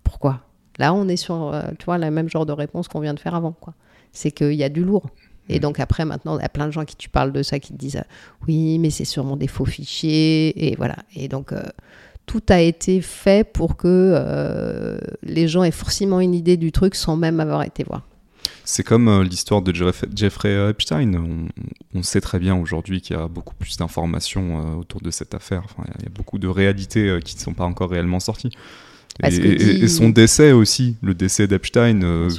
Pourquoi? 0.04 0.42
Là, 0.80 0.94
on 0.94 1.08
est 1.08 1.18
sur, 1.18 1.54
euh, 1.54 1.64
tu 1.80 1.86
vois, 1.86 1.98
le 1.98 2.10
même 2.12 2.30
genre 2.30 2.46
de 2.46 2.52
réponse 2.54 2.88
qu'on 2.88 3.00
vient 3.00 3.14
de 3.14 3.20
faire 3.20 3.36
avant, 3.36 3.52
quoi. 3.52 3.74
C'est 4.12 4.32
qu'il 4.32 4.54
y 4.54 4.64
a 4.64 4.70
du 4.70 4.84
lourd. 4.84 5.10
Et 5.50 5.60
donc 5.60 5.80
après, 5.82 6.06
maintenant, 6.06 6.38
il 6.40 6.42
y 6.42 6.46
a 6.46 6.50
plein 6.50 6.68
de 6.68 6.72
gens 6.72 6.86
qui 6.86 6.96
tu 6.96 7.10
parles 7.10 7.34
de 7.34 7.44
ça, 7.44 7.60
qui 7.60 7.74
te 7.74 7.78
disent 7.78 8.02
oui, 8.48 8.80
mais 8.80 8.90
c'est 8.90 9.04
sûrement 9.06 9.36
des 9.36 9.48
faux 9.48 9.66
fichiers, 9.66 10.70
et 10.72 10.76
voilà. 10.78 10.96
Et 11.16 11.28
donc 11.28 11.52
euh, 11.52 11.62
tout 12.26 12.42
a 12.50 12.60
été 12.62 13.02
fait 13.02 13.44
pour 13.50 13.76
que 13.76 13.88
euh, 13.88 14.98
les 15.24 15.48
gens 15.48 15.64
aient 15.64 15.72
forcément 15.72 16.20
une 16.20 16.34
idée 16.34 16.58
du 16.58 16.72
truc 16.72 16.96
sans 16.96 17.16
même 17.18 17.40
avoir 17.40 17.64
été 17.64 17.84
voir. 17.84 18.02
C'est 18.66 18.84
comme 18.84 19.10
euh, 19.10 19.24
l'histoire 19.24 19.62
de 19.62 19.74
Jeff- 19.74 20.06
Jeffrey 20.16 20.70
Epstein. 20.70 21.14
On, 21.16 21.48
on 22.00 22.04
sait 22.04 22.22
très 22.22 22.40
bien 22.40 22.56
aujourd'hui 22.56 23.02
qu'il 23.02 23.16
y 23.18 23.20
a 23.20 23.28
beaucoup 23.28 23.56
plus 23.56 23.76
d'informations 23.78 24.60
euh, 24.62 24.76
autour 24.76 25.02
de 25.02 25.12
cette 25.12 25.34
affaire. 25.36 25.64
Enfin, 25.66 25.84
il 26.00 26.04
y 26.04 26.08
a- 26.08 26.10
beaucoup 26.10 26.40
de 26.40 26.48
réalités 26.48 27.20
qui 27.26 27.36
ne 27.36 27.42
sont 27.42 27.54
pas 27.54 27.66
encore 27.66 27.90
réellement 27.90 28.22
sorties. 28.22 28.52
Et, 29.22 29.30
dit- 29.56 29.90
son 29.90 30.10
décès 30.10 30.54
aussi, 30.54 30.96
le 31.04 31.14
décès 31.14 31.46
d'Epstein, 31.46 32.02
euh, 32.04 32.30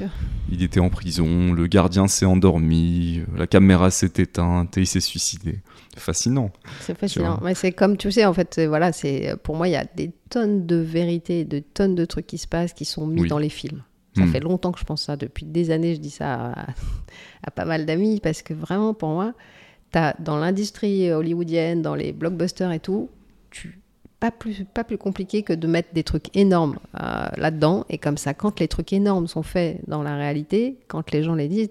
il 0.50 0.62
était 0.62 0.80
en 0.80 0.88
prison, 0.88 1.52
le 1.52 1.66
gardien 1.68 2.08
s'est 2.08 2.24
endormi, 2.26 3.20
la 3.36 3.46
caméra 3.46 3.90
s'est 3.92 4.12
éteinte 4.16 4.76
et 4.76 4.80
il 4.80 4.86
s'est 4.86 4.98
suicidé. 5.00 5.60
Fascinant. 5.96 6.50
C'est 6.80 6.96
fascinant. 6.98 7.38
Mais 7.42 7.54
c'est 7.54 7.72
comme 7.72 7.96
tu 7.96 8.10
sais, 8.12 8.24
en 8.24 8.32
fait, 8.34 8.60
voilà, 8.66 8.92
c'est 8.92 9.34
pour 9.42 9.54
moi, 9.56 9.68
il 9.68 9.72
y 9.72 9.76
a 9.76 9.84
des 9.84 10.10
tonnes 10.30 10.66
de 10.66 10.76
vérités, 10.76 11.44
de 11.44 11.60
tonnes 11.60 11.94
de 11.94 12.04
trucs 12.04 12.26
qui 12.26 12.38
se 12.38 12.46
passent, 12.48 12.72
qui 12.72 12.84
sont 12.84 13.06
mis 13.06 13.22
Oui. 13.22 13.28
dans 13.28 13.38
les 13.38 13.48
films. 13.48 13.82
Ça 14.16 14.24
Hmm. 14.24 14.28
fait 14.32 14.40
longtemps 14.40 14.70
que 14.72 14.78
je 14.78 14.84
pense 14.84 15.02
ça. 15.02 15.16
Depuis 15.16 15.44
des 15.44 15.70
années, 15.70 15.94
je 15.94 16.00
dis 16.00 16.10
ça 16.10 16.34
à, 16.52 16.66
à 17.44 17.50
pas 17.50 17.64
mal 17.64 17.84
d'amis 17.86 18.20
parce 18.20 18.42
que 18.42 18.54
vraiment, 18.54 18.94
pour 18.94 19.08
moi, 19.10 19.34
as, 19.94 20.14
dans 20.20 20.36
l'industrie 20.36 21.10
hollywoodienne, 21.12 21.82
dans 21.82 21.94
les 21.94 22.12
blockbusters 22.12 22.72
et 22.72 22.80
tout, 22.80 23.08
tu, 23.50 23.80
pas, 24.20 24.30
plus, 24.30 24.64
pas 24.72 24.82
plus 24.84 24.98
compliqué 24.98 25.42
que 25.42 25.52
de 25.52 25.66
mettre 25.66 25.92
des 25.94 26.02
trucs 26.02 26.36
énormes 26.36 26.78
euh, 27.00 27.26
là-dedans. 27.36 27.84
Et 27.90 27.98
comme 27.98 28.16
ça, 28.16 28.34
quand 28.34 28.58
les 28.60 28.68
trucs 28.68 28.92
énormes 28.92 29.26
sont 29.28 29.42
faits 29.44 29.80
dans 29.88 30.02
la 30.02 30.16
réalité, 30.16 30.78
quand 30.88 31.10
les 31.12 31.22
gens 31.22 31.34
les 31.34 31.48
disent, 31.48 31.70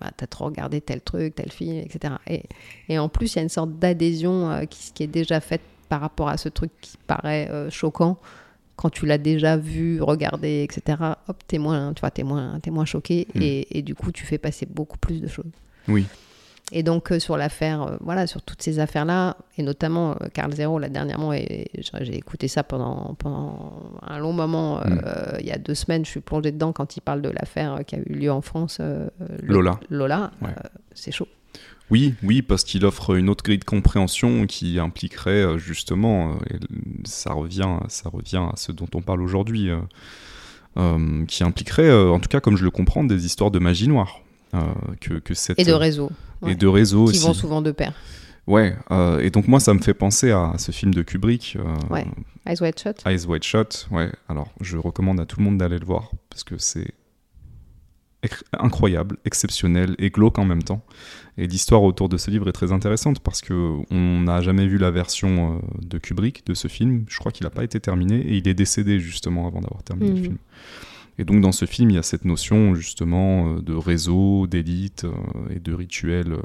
bah, 0.00 0.10
t'as 0.16 0.26
trop 0.26 0.46
regardé 0.46 0.80
tel 0.80 1.00
truc, 1.00 1.34
tel 1.34 1.50
film, 1.50 1.76
etc. 1.78 2.14
Et, 2.28 2.42
et 2.88 2.98
en 2.98 3.08
plus, 3.08 3.32
il 3.34 3.36
y 3.36 3.38
a 3.40 3.42
une 3.42 3.48
sorte 3.48 3.78
d'adhésion 3.78 4.50
euh, 4.50 4.64
qui, 4.64 4.92
qui 4.92 5.02
est 5.02 5.08
déjà 5.08 5.40
faite 5.40 5.62
par 5.88 6.00
rapport 6.00 6.28
à 6.28 6.36
ce 6.36 6.48
truc 6.48 6.70
qui 6.80 6.96
paraît 7.06 7.48
euh, 7.50 7.70
choquant 7.70 8.18
quand 8.76 8.90
tu 8.90 9.06
l'as 9.06 9.18
déjà 9.18 9.56
vu, 9.56 10.02
regardé, 10.02 10.62
etc. 10.68 10.98
Hop, 11.28 11.42
t'es 11.46 11.58
moins, 11.58 11.92
tu 11.94 12.00
vois, 12.00 12.10
t'es 12.10 12.24
moins, 12.24 12.58
moins 12.70 12.84
choqué 12.84 13.28
Mm. 13.34 13.42
et, 13.42 13.78
et 13.78 13.82
du 13.82 13.94
coup, 13.94 14.10
tu 14.10 14.24
fais 14.26 14.38
passer 14.38 14.66
beaucoup 14.66 14.98
plus 14.98 15.20
de 15.20 15.28
choses. 15.28 15.44
Oui. 15.86 16.06
Et 16.76 16.82
donc 16.82 17.12
euh, 17.12 17.20
sur 17.20 17.36
l'affaire, 17.36 17.82
euh, 17.82 17.96
voilà, 18.00 18.26
sur 18.26 18.42
toutes 18.42 18.60
ces 18.60 18.80
affaires-là, 18.80 19.36
et 19.56 19.62
notamment 19.62 20.16
euh, 20.20 20.26
Carl 20.34 20.52
Zero, 20.52 20.80
là 20.80 20.88
dernièrement, 20.88 21.32
et, 21.32 21.70
et 21.72 21.82
j'ai 22.00 22.16
écouté 22.16 22.48
ça 22.48 22.64
pendant, 22.64 23.14
pendant 23.18 23.92
un 24.02 24.18
long 24.18 24.32
moment, 24.32 24.80
Mm. 24.84 25.00
il 25.40 25.46
y 25.46 25.52
a 25.52 25.58
deux 25.58 25.74
semaines, 25.76 26.04
je 26.04 26.10
suis 26.10 26.20
plongée 26.20 26.50
dedans 26.50 26.72
quand 26.72 26.96
il 26.96 27.00
parle 27.00 27.22
de 27.22 27.28
l'affaire 27.30 27.80
qui 27.86 27.94
a 27.94 27.98
eu 28.00 28.12
lieu 28.12 28.32
en 28.32 28.40
France. 28.40 28.80
Lola. 29.42 29.78
Lola, 29.88 30.32
Ouais. 30.42 30.50
c'est 30.94 31.12
chaud. 31.12 31.28
Oui, 31.90 32.14
oui, 32.24 32.42
parce 32.42 32.64
qu'il 32.64 32.84
offre 32.84 33.14
une 33.14 33.28
autre 33.28 33.44
grille 33.44 33.58
de 33.58 33.64
compréhension 33.64 34.46
qui 34.46 34.80
impliquerait 34.80 35.58
justement, 35.58 36.32
et 36.50 36.56
ça 37.04 37.32
revient, 37.34 37.76
ça 37.88 38.08
revient 38.08 38.42
à 38.52 38.56
ce 38.56 38.72
dont 38.72 38.88
on 38.94 39.00
parle 39.00 39.22
aujourd'hui, 39.22 39.70
euh, 40.76 41.24
qui 41.26 41.44
impliquerait, 41.44 41.92
en 41.92 42.18
tout 42.18 42.28
cas 42.28 42.40
comme 42.40 42.56
je 42.56 42.64
le 42.64 42.70
comprends, 42.70 43.04
des 43.04 43.26
histoires 43.26 43.50
de 43.52 43.60
magie 43.60 43.86
noire. 43.88 44.20
Euh, 44.54 44.58
que, 45.00 45.14
que 45.14 45.34
cette, 45.34 45.58
Et 45.58 45.64
de 45.64 45.72
réseau, 45.72 46.10
et 46.46 46.54
de 46.54 46.66
réseau 46.66 47.04
qui 47.06 47.10
aussi. 47.16 47.26
vont 47.26 47.34
souvent 47.34 47.60
de 47.62 47.72
pair. 47.72 47.92
Ouais, 48.46 48.76
euh, 48.90 49.20
et 49.20 49.30
donc 49.30 49.48
moi 49.48 49.58
ça 49.58 49.72
me 49.74 49.78
fait 49.80 49.94
penser 49.94 50.30
à 50.30 50.52
ce 50.58 50.70
film 50.70 50.92
de 50.92 51.02
Kubrick, 51.02 51.56
euh, 51.58 51.74
Ouais. 51.90 52.04
Eyes 52.46 52.56
Wide 52.60 52.78
Shut. 52.78 53.02
Eyes 53.06 53.24
Wide 53.26 53.42
Shut. 53.42 53.86
Ouais, 53.90 54.10
alors 54.28 54.48
je 54.60 54.76
recommande 54.76 55.18
à 55.18 55.24
tout 55.26 55.38
le 55.38 55.44
monde 55.44 55.56
d'aller 55.58 55.78
le 55.78 55.86
voir 55.86 56.10
parce 56.28 56.44
que 56.44 56.56
c'est 56.58 56.92
incroyable, 58.58 59.18
exceptionnel 59.26 59.94
et 59.98 60.08
glauque 60.10 60.38
en 60.38 60.44
même 60.46 60.62
temps. 60.62 60.82
Et 61.36 61.46
l'histoire 61.46 61.82
autour 61.82 62.08
de 62.08 62.16
ce 62.16 62.30
livre 62.30 62.48
est 62.48 62.52
très 62.52 62.72
intéressante 62.72 63.20
parce 63.20 63.40
que 63.42 63.76
on 63.90 64.20
n'a 64.20 64.40
jamais 64.40 64.66
vu 64.66 64.78
la 64.78 64.90
version 64.90 65.60
de 65.82 65.98
Kubrick 65.98 66.46
de 66.46 66.54
ce 66.54 66.68
film. 66.68 67.04
Je 67.08 67.18
crois 67.18 67.32
qu'il 67.32 67.44
n'a 67.44 67.50
pas 67.50 67.64
été 67.64 67.80
terminé 67.80 68.16
et 68.20 68.36
il 68.36 68.48
est 68.48 68.54
décédé 68.54 68.98
justement 68.98 69.46
avant 69.46 69.60
d'avoir 69.60 69.82
terminé 69.82 70.10
le 70.10 70.16
Mhm. 70.16 70.22
film. 70.22 70.36
Et 71.18 71.24
donc 71.24 71.40
dans 71.40 71.52
ce 71.52 71.64
film, 71.64 71.90
il 71.90 71.96
y 71.96 71.98
a 71.98 72.02
cette 72.02 72.24
notion 72.24 72.74
justement 72.74 73.48
euh, 73.48 73.62
de 73.62 73.74
réseau, 73.74 74.46
d'élite 74.46 75.04
euh, 75.04 75.54
et 75.54 75.60
de 75.60 75.72
rituel 75.72 76.32
euh, 76.32 76.42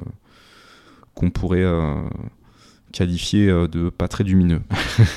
qu'on 1.15 1.31
pourrait 1.31 1.65
qualifier 2.91 3.49
euh, 3.49 3.67
de 3.67 3.89
pas 3.89 4.07
très 4.07 4.23
lumineux. 4.23 4.61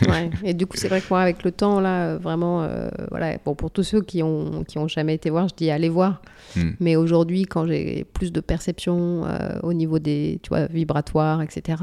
Ouais. 0.09 0.31
Et 0.45 0.55
du 0.55 0.67
coup, 0.67 0.77
c'est 0.77 0.89
vrai 0.89 1.01
que 1.01 1.07
moi, 1.11 1.21
avec 1.21 1.43
le 1.43 1.51
temps, 1.51 1.81
là, 1.81 2.17
vraiment, 2.17 2.63
euh, 2.63 2.89
voilà, 3.11 3.37
bon, 3.45 3.55
pour 3.55 3.71
tous 3.71 3.83
ceux 3.83 4.01
qui 4.01 4.23
ont, 4.23 4.65
qui 4.65 4.79
ont 4.79 4.89
jamais 4.89 5.15
été 5.15 5.31
voir, 5.31 5.49
je 5.49 5.55
dis 5.55 5.71
allez 5.71 5.89
voir. 5.89 6.23
Hmm. 6.57 6.71
Mais 6.81 6.97
aujourd'hui, 6.97 7.45
quand 7.45 7.67
j'ai 7.67 8.05
plus 8.13 8.33
de 8.33 8.41
perception 8.41 9.25
euh, 9.25 9.59
au 9.63 9.73
niveau 9.73 9.99
des, 9.99 10.39
tu 10.43 10.51
vois, 10.51 10.67
vibratoires, 10.67 11.43
etc., 11.43 11.83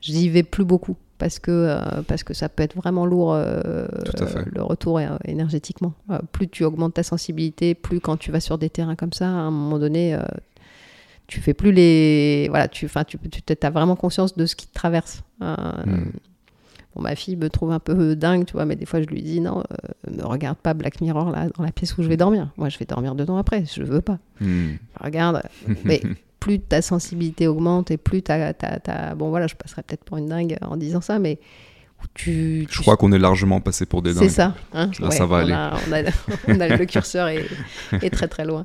j'y 0.00 0.28
vais 0.28 0.42
plus 0.42 0.64
beaucoup 0.64 0.96
parce 1.18 1.38
que, 1.38 1.50
euh, 1.50 2.02
parce 2.06 2.24
que 2.24 2.34
ça 2.34 2.48
peut 2.48 2.62
être 2.62 2.76
vraiment 2.76 3.06
lourd 3.06 3.34
euh, 3.34 3.86
le 4.52 4.62
retour 4.62 4.98
euh, 4.98 5.16
énergétiquement. 5.24 5.94
Plus 6.32 6.48
tu 6.48 6.64
augmentes 6.64 6.94
ta 6.94 7.02
sensibilité, 7.02 7.74
plus 7.74 8.00
quand 8.00 8.16
tu 8.16 8.30
vas 8.30 8.40
sur 8.40 8.58
des 8.58 8.70
terrains 8.70 8.96
comme 8.96 9.12
ça, 9.12 9.26
à 9.26 9.30
un 9.30 9.50
moment 9.50 9.78
donné, 9.78 10.18
tu 11.26 11.40
fais 11.40 11.54
plus 11.54 11.72
les. 11.72 12.46
Voilà, 12.50 12.68
tu, 12.68 12.88
tu, 13.08 13.18
tu 13.42 13.54
as 13.62 13.70
vraiment 13.70 13.96
conscience 13.96 14.36
de 14.36 14.46
ce 14.46 14.56
qui 14.56 14.66
te 14.66 14.74
traverse. 14.74 15.22
Hmm. 15.40 16.10
Bon, 16.96 17.02
ma 17.02 17.14
fille 17.14 17.36
me 17.36 17.50
trouve 17.50 17.72
un 17.72 17.78
peu 17.78 18.16
dingue, 18.16 18.46
tu 18.46 18.54
vois, 18.54 18.64
mais 18.64 18.74
des 18.74 18.86
fois 18.86 19.02
je 19.02 19.06
lui 19.06 19.22
dis 19.22 19.40
non, 19.40 19.58
euh, 19.58 20.10
ne 20.10 20.22
regarde 20.22 20.56
pas 20.56 20.72
Black 20.72 21.02
Mirror 21.02 21.30
là 21.30 21.48
dans 21.54 21.62
la 21.62 21.70
pièce 21.70 21.96
où 21.98 22.02
je 22.02 22.08
vais 22.08 22.16
dormir. 22.16 22.50
Moi, 22.56 22.70
je 22.70 22.78
vais 22.78 22.86
dormir 22.86 23.14
dedans 23.14 23.36
après, 23.36 23.64
je 23.66 23.82
veux 23.82 24.00
pas. 24.00 24.18
Hmm. 24.40 24.76
Regarde, 24.98 25.42
mais 25.84 26.00
plus 26.46 26.60
ta 26.60 26.80
sensibilité 26.80 27.48
augmente 27.48 27.90
et 27.90 27.96
plus 27.96 28.22
ta, 28.22 28.52
bon 29.16 29.30
voilà, 29.30 29.48
je 29.48 29.56
passerai 29.56 29.82
peut-être 29.82 30.04
pour 30.04 30.16
une 30.16 30.28
dingue 30.28 30.56
en 30.62 30.76
disant 30.76 31.00
ça, 31.00 31.18
mais 31.18 31.40
tu, 32.14 32.66
Je 32.70 32.74
tu- 32.76 32.82
crois 32.82 32.96
qu'on 32.96 33.10
est 33.10 33.18
largement 33.18 33.60
passé 33.60 33.84
pour 33.84 34.00
des 34.02 34.12
c'est 34.12 34.20
dingues. 34.20 34.30
ça. 34.30 34.54
hein. 34.74 34.90
Là, 35.00 35.10
ça 35.10 35.26
va 35.26 35.36
on 35.36 35.38
aller. 35.40 35.52
A, 35.52 35.74
on, 35.88 35.92
a, 35.92 36.02
on 36.56 36.60
a- 36.60 36.68
le 36.76 36.84
curseur 36.84 37.26
est, 37.28 37.46
est 38.00 38.10
très 38.10 38.28
très 38.28 38.44
loin. 38.44 38.64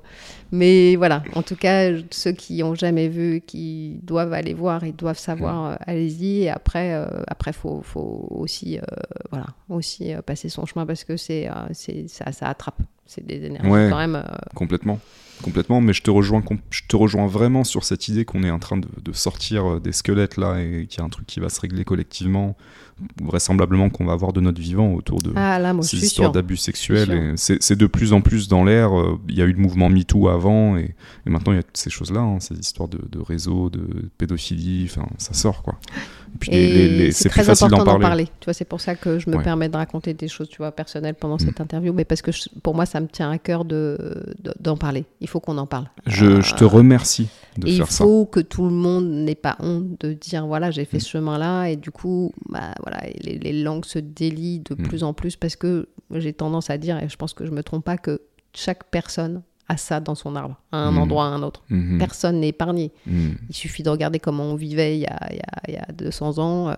Mais 0.52 0.96
voilà, 0.98 1.24
en 1.34 1.42
tout 1.42 1.56
cas, 1.56 1.90
ceux 2.12 2.34
qui 2.34 2.62
ont 2.62 2.76
jamais 2.76 3.08
vu, 3.08 3.42
qui 3.42 4.00
doivent 4.04 4.34
aller 4.34 4.54
voir, 4.54 4.84
ils 4.86 4.96
doivent 4.96 5.18
savoir, 5.18 5.72
euh, 5.72 5.76
allez-y. 5.88 6.44
Et 6.44 6.50
après, 6.52 6.94
euh, 6.94 7.08
après, 7.28 7.54
faut, 7.54 7.82
faut 7.84 8.28
aussi, 8.30 8.78
euh, 8.78 8.82
voilà, 9.32 9.48
aussi 9.70 10.14
euh, 10.14 10.22
passer 10.22 10.50
son 10.50 10.66
chemin 10.66 10.86
parce 10.86 11.04
que 11.06 11.16
c'est, 11.18 11.50
c'est, 11.72 12.08
ça, 12.10 12.32
ça 12.34 12.48
attrape. 12.50 12.82
C'est 13.14 13.26
des 13.26 13.44
énergies 13.46 13.70
Ouais. 13.70 13.88
quand 13.92 13.98
même. 13.98 14.16
euh, 14.16 14.24
Complètement. 14.56 15.00
Complètement, 15.44 15.82
mais 15.82 15.92
je 15.92 16.04
te 16.04 16.12
rejoins, 16.12 16.44
je 16.70 16.82
te 16.88 16.96
rejoins 16.96 17.26
vraiment 17.26 17.64
sur 17.64 17.84
cette 17.84 18.08
idée 18.08 18.26
qu'on 18.26 18.44
est 18.44 18.52
en 18.52 18.60
train 18.60 18.78
de, 18.78 18.88
de 19.04 19.12
sortir 19.12 19.66
euh, 19.66 19.80
des 19.80 19.92
squelettes 19.92 20.38
là 20.38 20.62
et 20.62 20.86
qu'il 20.88 21.00
y 21.00 21.02
a 21.02 21.04
un 21.04 21.10
truc 21.10 21.26
qui 21.26 21.40
va 21.40 21.50
se 21.50 21.60
régler 21.60 21.84
collectivement, 21.84 22.56
vraisemblablement 23.22 23.90
qu'on 23.90 24.06
va 24.06 24.14
avoir 24.14 24.34
de 24.34 24.40
notre 24.42 24.62
vivant 24.62 24.94
autour 24.94 25.20
de 25.20 25.32
Ah 25.36 25.58
là, 25.58 25.74
moi, 25.74 25.84
ces 25.84 25.98
histoires 25.98 26.32
d'abus 26.32 26.58
sexuels. 26.58 27.34
C'est 27.38 27.76
de 27.76 27.88
plus 27.88 28.14
en 28.14 28.22
plus 28.22 28.48
dans 28.48 28.64
l'air. 28.64 28.98
euh, 28.98 29.20
Il 29.30 29.36
y 29.36 29.42
a 29.42 29.46
eu 29.46 29.52
le 29.54 29.58
mouvement 29.60 29.90
MeToo 29.90 30.28
avant 30.30 30.78
et, 30.78 30.94
et 31.26 31.30
maintenant 31.32 31.54
il 31.54 31.56
y 31.56 31.60
a 31.60 31.64
toutes 31.64 31.78
ces 31.78 31.90
choses-là, 31.90 32.20
hein, 32.22 32.40
ces 32.40 32.60
histoires 32.60 32.88
de, 32.88 33.00
de 33.12 33.20
réseau, 33.20 33.72
de 33.72 34.10
pédophilie, 34.20 34.88
enfin 34.92 35.08
ça 35.18 35.34
sort 35.34 35.64
quoi. 35.64 35.80
C'est 36.42 37.30
très 37.30 37.44
facile 37.44 37.66
important 37.68 37.84
d'en 37.84 37.84
parler. 37.86 38.02
parler. 38.02 38.26
Tu 38.40 38.46
vois, 38.46 38.54
c'est 38.54 38.66
pour 38.66 38.82
ça 38.82 38.96
que 38.96 39.20
je 39.20 39.30
me 39.30 39.38
Ouais. 39.38 39.44
permets 39.44 39.70
de 39.70 39.76
raconter 39.78 40.14
des 40.14 40.28
choses, 40.28 40.50
tu 40.50 40.58
vois, 40.58 40.72
personnelles 40.72 41.16
pendant 41.16 41.36
Mm. 41.36 41.40
cette 41.40 41.62
interview, 41.62 41.94
mais 41.94 42.06
parce 42.06 42.22
que 42.22 42.32
je- 42.32 42.50
pour 42.64 42.74
moi, 42.76 42.86
ça 42.86 43.00
me 43.00 43.08
tient 43.08 43.30
à 43.32 43.38
cœur 43.38 43.66
de 43.66 43.98
de- 44.44 44.54
d'en 44.60 44.78
parler. 44.78 45.06
Il 45.20 45.28
faut 45.28 45.40
qu'on 45.40 45.58
en 45.58 45.68
parle. 45.68 45.90
Je, 46.08 46.26
Euh, 46.26 46.42
je 46.42 46.56
te 46.56 46.64
remercie 46.64 47.28
de 47.58 47.68
et 47.68 47.72
il 47.72 47.78
faire 47.78 47.92
ça. 47.92 48.04
faut 48.04 48.26
que 48.26 48.40
tout 48.40 48.64
le 48.66 48.72
monde 48.72 49.06
n'ait 49.08 49.36
pas 49.36 49.56
honte 49.60 50.00
de 50.02 50.14
dire 50.14 50.48
voilà 50.48 50.72
j'ai 50.72 50.86
fait 50.86 50.98
Mm. 50.98 51.02
ce 51.02 51.10
chemin-là 51.10 51.66
et 51.68 51.76
du 51.76 51.92
coup 51.92 52.32
bah 52.50 52.74
voilà 52.82 53.02
les, 53.22 53.38
les 53.38 53.54
langues 53.64 53.86
se 53.86 54.00
délient 54.00 54.60
de 54.62 54.74
Mm. 54.76 54.84
plus 54.88 55.04
en 55.04 55.14
plus 55.14 55.36
parce 55.36 55.56
que 55.56 55.88
j'ai 56.16 56.34
tendance 56.34 56.70
à 56.70 56.78
dire 56.78 56.98
et 57.02 57.10
je 57.10 57.16
pense 57.18 57.34
que 57.34 57.46
je 57.46 57.52
me 57.52 57.62
trompe 57.64 57.84
pas 57.86 57.98
que 57.98 58.22
chaque 58.54 58.90
personne 58.90 59.42
a 59.72 59.78
ça 59.78 60.00
dans 60.00 60.16
son 60.16 60.36
arbre 60.36 60.56
à 60.72 60.78
un 60.78 60.92
Mm. 60.92 60.98
endroit 61.00 61.26
à 61.26 61.30
un 61.30 61.44
autre. 61.44 61.64
Mhm. 61.70 61.98
Personne 62.00 62.40
n'est 62.40 62.50
épargné. 62.50 62.92
Mhm. 63.08 63.36
Il 63.50 63.56
suffit 63.56 63.84
de 63.84 63.90
regarder 63.90 64.20
comment 64.20 64.44
on 64.46 64.56
vivait 64.56 64.98
il 64.98 65.02
y 65.02 65.08
a, 65.08 65.20
il 65.32 65.38
y 65.38 65.40
a- 65.40 65.62
il 65.68 65.74
y 65.74 65.78
a 65.78 65.88
200 65.94 66.38
ans. 66.40 66.70
Euh, 66.70 66.74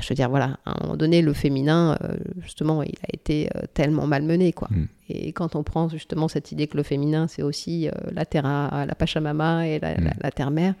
Je 0.00 0.08
veux 0.08 0.16
dire, 0.16 0.28
voilà, 0.28 0.58
à 0.66 0.72
un 0.72 0.76
moment 0.82 0.96
donné, 0.96 1.22
le 1.22 1.32
féminin, 1.32 1.96
euh, 2.02 2.16
justement, 2.42 2.82
il 2.82 2.96
a 3.04 3.10
été 3.12 3.48
euh, 3.54 3.60
tellement 3.74 4.08
malmené, 4.08 4.52
quoi. 4.52 4.68
Et 5.08 5.30
quand 5.32 5.54
on 5.54 5.62
prend 5.62 5.88
justement 5.88 6.26
cette 6.26 6.50
idée 6.50 6.66
que 6.66 6.76
le 6.76 6.82
féminin, 6.82 7.28
c'est 7.28 7.42
aussi 7.42 7.88
la 8.10 8.24
terre, 8.24 8.44
à- 8.44 8.86
la 8.86 8.94
Pachamama 8.96 9.68
et 9.68 9.78
la, 9.78 9.94
la- 9.94 10.14
la 10.20 10.30
terre-mère, 10.32 10.74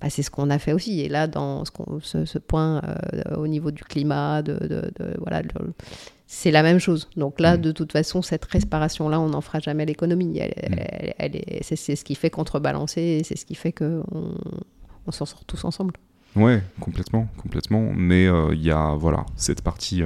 bah, 0.00 0.10
c'est 0.10 0.22
ce 0.22 0.30
qu'on 0.30 0.50
a 0.50 0.58
fait 0.58 0.72
aussi. 0.72 1.00
Et 1.00 1.08
là, 1.08 1.26
dans 1.26 1.64
ce, 1.64 1.70
qu'on- 1.70 1.98
ce, 2.00 2.24
ce 2.24 2.38
point 2.38 2.80
euh, 2.84 3.36
au 3.36 3.46
niveau 3.46 3.70
du 3.70 3.82
climat, 3.84 4.42
de, 4.42 4.54
de- 4.54 4.90
de- 4.98 5.16
voilà, 5.18 5.42
le- 5.42 5.72
c'est 6.26 6.50
la 6.50 6.62
même 6.62 6.78
chose. 6.78 7.08
Donc 7.16 7.40
là, 7.40 7.56
Mm. 7.56 7.60
de 7.62 7.72
toute 7.72 7.92
façon, 7.92 8.20
cette 8.22 8.44
respiration-là, 8.44 9.18
on 9.20 9.28
n'en 9.30 9.40
fera 9.40 9.60
jamais 9.60 9.86
l'économie. 9.86 10.38
Elle, 10.38 10.50
Mm. 10.70 10.74
elle- 10.78 11.14
elle 11.18 11.36
est- 11.36 11.62
c'est, 11.62 11.96
ce 11.96 12.04
qui 12.04 12.14
fait 12.14 12.30
contrebalancer, 12.30 13.00
et 13.00 13.24
c'est 13.24 13.36
ce 13.36 13.44
qui 13.46 13.54
fait 13.54 13.72
qu'on 13.72 14.04
on 15.06 15.10
s'en 15.10 15.24
sort 15.26 15.44
tous 15.46 15.64
ensemble. 15.64 15.94
Ouais, 16.36 16.62
complètement, 16.80 17.26
complètement. 17.42 17.90
Mais 17.96 18.26
euh, 18.26 18.54
il 18.54 18.62
y 18.62 18.70
a 18.70 18.94
voilà 18.94 19.24
cette 19.36 19.62
partie. 19.62 20.02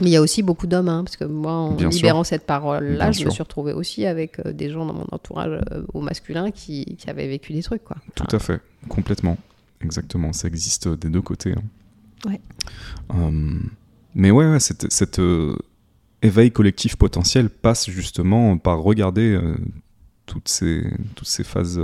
Mais 0.00 0.06
il 0.08 0.12
y 0.12 0.16
a 0.16 0.20
aussi 0.22 0.42
beaucoup 0.42 0.66
d'hommes, 0.66 0.88
hein, 0.88 1.04
parce 1.04 1.16
que 1.16 1.24
moi, 1.24 1.52
en 1.52 1.74
Bien 1.74 1.90
sûr. 1.90 1.98
libérant 1.98 2.24
cette 2.24 2.46
parole-là, 2.46 3.10
Bien 3.10 3.12
je 3.12 3.24
me 3.26 3.30
suis 3.30 3.42
retrouvée 3.42 3.72
aussi 3.72 4.06
avec 4.06 4.40
euh, 4.40 4.52
des 4.52 4.68
gens 4.70 4.84
dans 4.86 4.92
mon 4.94 5.06
entourage 5.12 5.60
euh, 5.72 5.82
au 5.94 6.00
masculin 6.00 6.50
qui, 6.50 6.96
qui 6.98 7.08
avaient 7.10 7.28
vécu 7.28 7.52
des 7.52 7.62
trucs. 7.62 7.84
Quoi. 7.84 7.96
Tout 8.16 8.34
à 8.34 8.38
fait, 8.40 8.60
complètement, 8.88 9.38
exactement. 9.80 10.32
Ça 10.32 10.48
existe 10.48 10.88
des 10.88 11.08
deux 11.10 11.22
côtés. 11.22 11.52
hein. 11.52 12.28
Ouais. 12.28 12.40
Euh, 13.14 13.58
mais 14.14 14.30
ouais, 14.32 14.50
ouais, 14.50 14.60
cette, 14.60 14.90
cette, 14.92 15.18
euh, 15.20 15.54
éveil 16.22 16.50
collectif 16.50 16.96
potentiel 16.96 17.48
passe 17.50 17.88
justement 17.90 18.56
par 18.58 18.80
regarder 18.80 19.38
toutes 20.26 20.48
ces 20.48 20.82
toutes 21.16 21.28
ces 21.28 21.44
phases, 21.44 21.80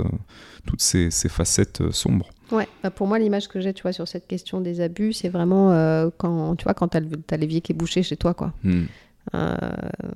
toutes 0.65 0.81
ces, 0.81 1.11
ces 1.11 1.29
facettes 1.29 1.91
sombres. 1.91 2.29
Ouais, 2.51 2.67
bah 2.83 2.91
pour 2.91 3.07
moi, 3.07 3.17
l'image 3.19 3.47
que 3.47 3.61
j'ai, 3.61 3.73
tu 3.73 3.81
vois, 3.83 3.93
sur 3.93 4.07
cette 4.07 4.27
question 4.27 4.61
des 4.61 4.81
abus, 4.81 5.13
c'est 5.13 5.29
vraiment 5.29 5.71
euh, 5.71 6.09
quand, 6.17 6.55
tu 6.55 6.63
vois, 6.65 6.73
quand 6.73 6.89
t'as 6.89 7.37
l'évier 7.37 7.61
qui 7.61 7.71
est 7.71 7.75
bouché 7.75 8.03
chez 8.03 8.17
toi, 8.17 8.33
quoi. 8.33 8.53
Hmm. 8.63 8.83
Euh, 9.35 9.55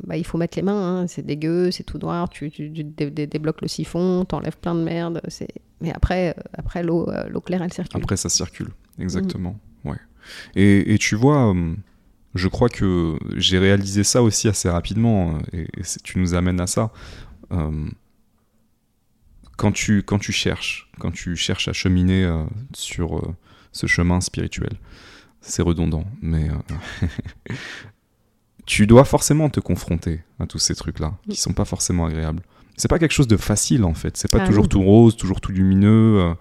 bah, 0.04 0.18
il 0.18 0.26
faut 0.26 0.38
mettre 0.38 0.58
les 0.58 0.64
mains, 0.64 1.02
hein, 1.02 1.08
c'est 1.08 1.26
dégueu, 1.26 1.72
c'est 1.72 1.84
tout 1.84 2.00
noir, 2.00 2.28
tu, 2.30 2.50
tu- 2.50 2.72
tu 2.72 2.84
dé- 2.84 3.12
dé- 3.12 3.28
débloques 3.28 3.62
le 3.62 3.68
siphon, 3.68 4.26
t'enlèves 4.26 4.58
plein 4.58 4.76
de 4.76 4.82
merde, 4.82 5.22
c'est... 5.28 5.48
Mais 5.80 5.94
après, 5.94 6.30
euh, 6.30 6.42
après 6.54 6.84
l'eau, 6.84 7.10
l'eau 7.30 7.42
claire, 7.42 7.62
elle 7.62 7.72
circule. 7.72 8.02
Après, 8.02 8.18
ça 8.18 8.30
circule, 8.30 8.70
exactement. 9.00 9.58
Ouais. 9.84 9.98
Et, 10.56 10.94
et 10.94 10.98
tu 10.98 11.16
vois, 11.16 11.54
je 12.34 12.48
crois 12.48 12.68
que 12.70 13.18
j'ai 13.36 13.60
réalisé 13.60 14.04
ça 14.04 14.24
aussi 14.24 14.48
assez 14.48 14.70
rapidement, 14.70 15.38
et, 15.54 15.68
tu 16.04 16.20
nous 16.20 16.34
amènes 16.34 16.60
à 16.60 16.68
ça. 16.68 16.92
Euh, 17.52 17.88
quand, 19.58 19.72
tu, 19.72 20.04
quand 20.04 20.20
tu 20.20 20.32
cherches, 20.32 20.90
quand 21.00 21.12
tu 21.12 21.36
cherches 21.36 21.68
à 21.68 21.74
cheminer 21.74 22.24
euh, 22.24 22.44
sur 22.74 23.18
euh, 23.18 23.36
ce 23.72 23.88
chemin 23.88 24.22
spirituel, 24.22 24.74
c'est 25.42 25.62
redondant, 25.62 26.06
mais 26.22 26.50
euh, 26.50 27.08
tu 28.66 28.88
dois 28.88 29.06
forcément 29.06 29.50
te 29.50 29.60
confronter 29.60 30.22
à 30.40 30.48
tous 30.48 30.60
ces 30.60 30.76
trucs-là, 30.76 31.14
qui 31.30 31.38
sont 31.38 31.54
pas 31.54 31.66
forcément 31.66 32.06
agréables. 32.06 32.42
C'est 32.78 32.90
pas 32.90 33.00
quelque 33.00 33.14
chose 33.14 33.30
de 33.30 33.38
facile 33.38 33.86
en 33.86 33.94
fait, 33.94 34.18
c'est 34.18 34.30
pas 34.30 34.42
Ah 34.42 34.46
toujours 34.46 34.68
tout 34.68 34.82
rose, 34.82 35.16
toujours 35.16 35.40
tout 35.40 35.54
lumineux. 35.54 36.36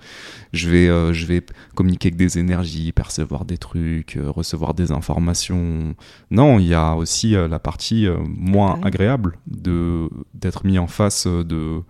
je 0.53 0.69
vais, 0.69 1.15
je 1.15 1.27
vais 1.27 1.47
communiquer 1.77 2.09
avec 2.09 2.17
des 2.17 2.39
énergies, 2.41 2.91
percevoir 2.91 3.45
des 3.45 3.57
trucs, 3.57 4.19
recevoir 4.21 4.75
des 4.75 4.91
informations. 4.91 5.95
Non, 6.33 6.59
il 6.59 6.67
y 6.67 6.75
a 6.75 6.97
aussi 6.97 7.35
la 7.35 7.61
partie 7.61 8.09
moins 8.27 8.81
agréable 8.83 9.39
de 9.47 10.11
d'être 10.35 10.67
mis 10.67 10.77
en 10.81 10.89
face 10.89 11.29
de 11.29 11.85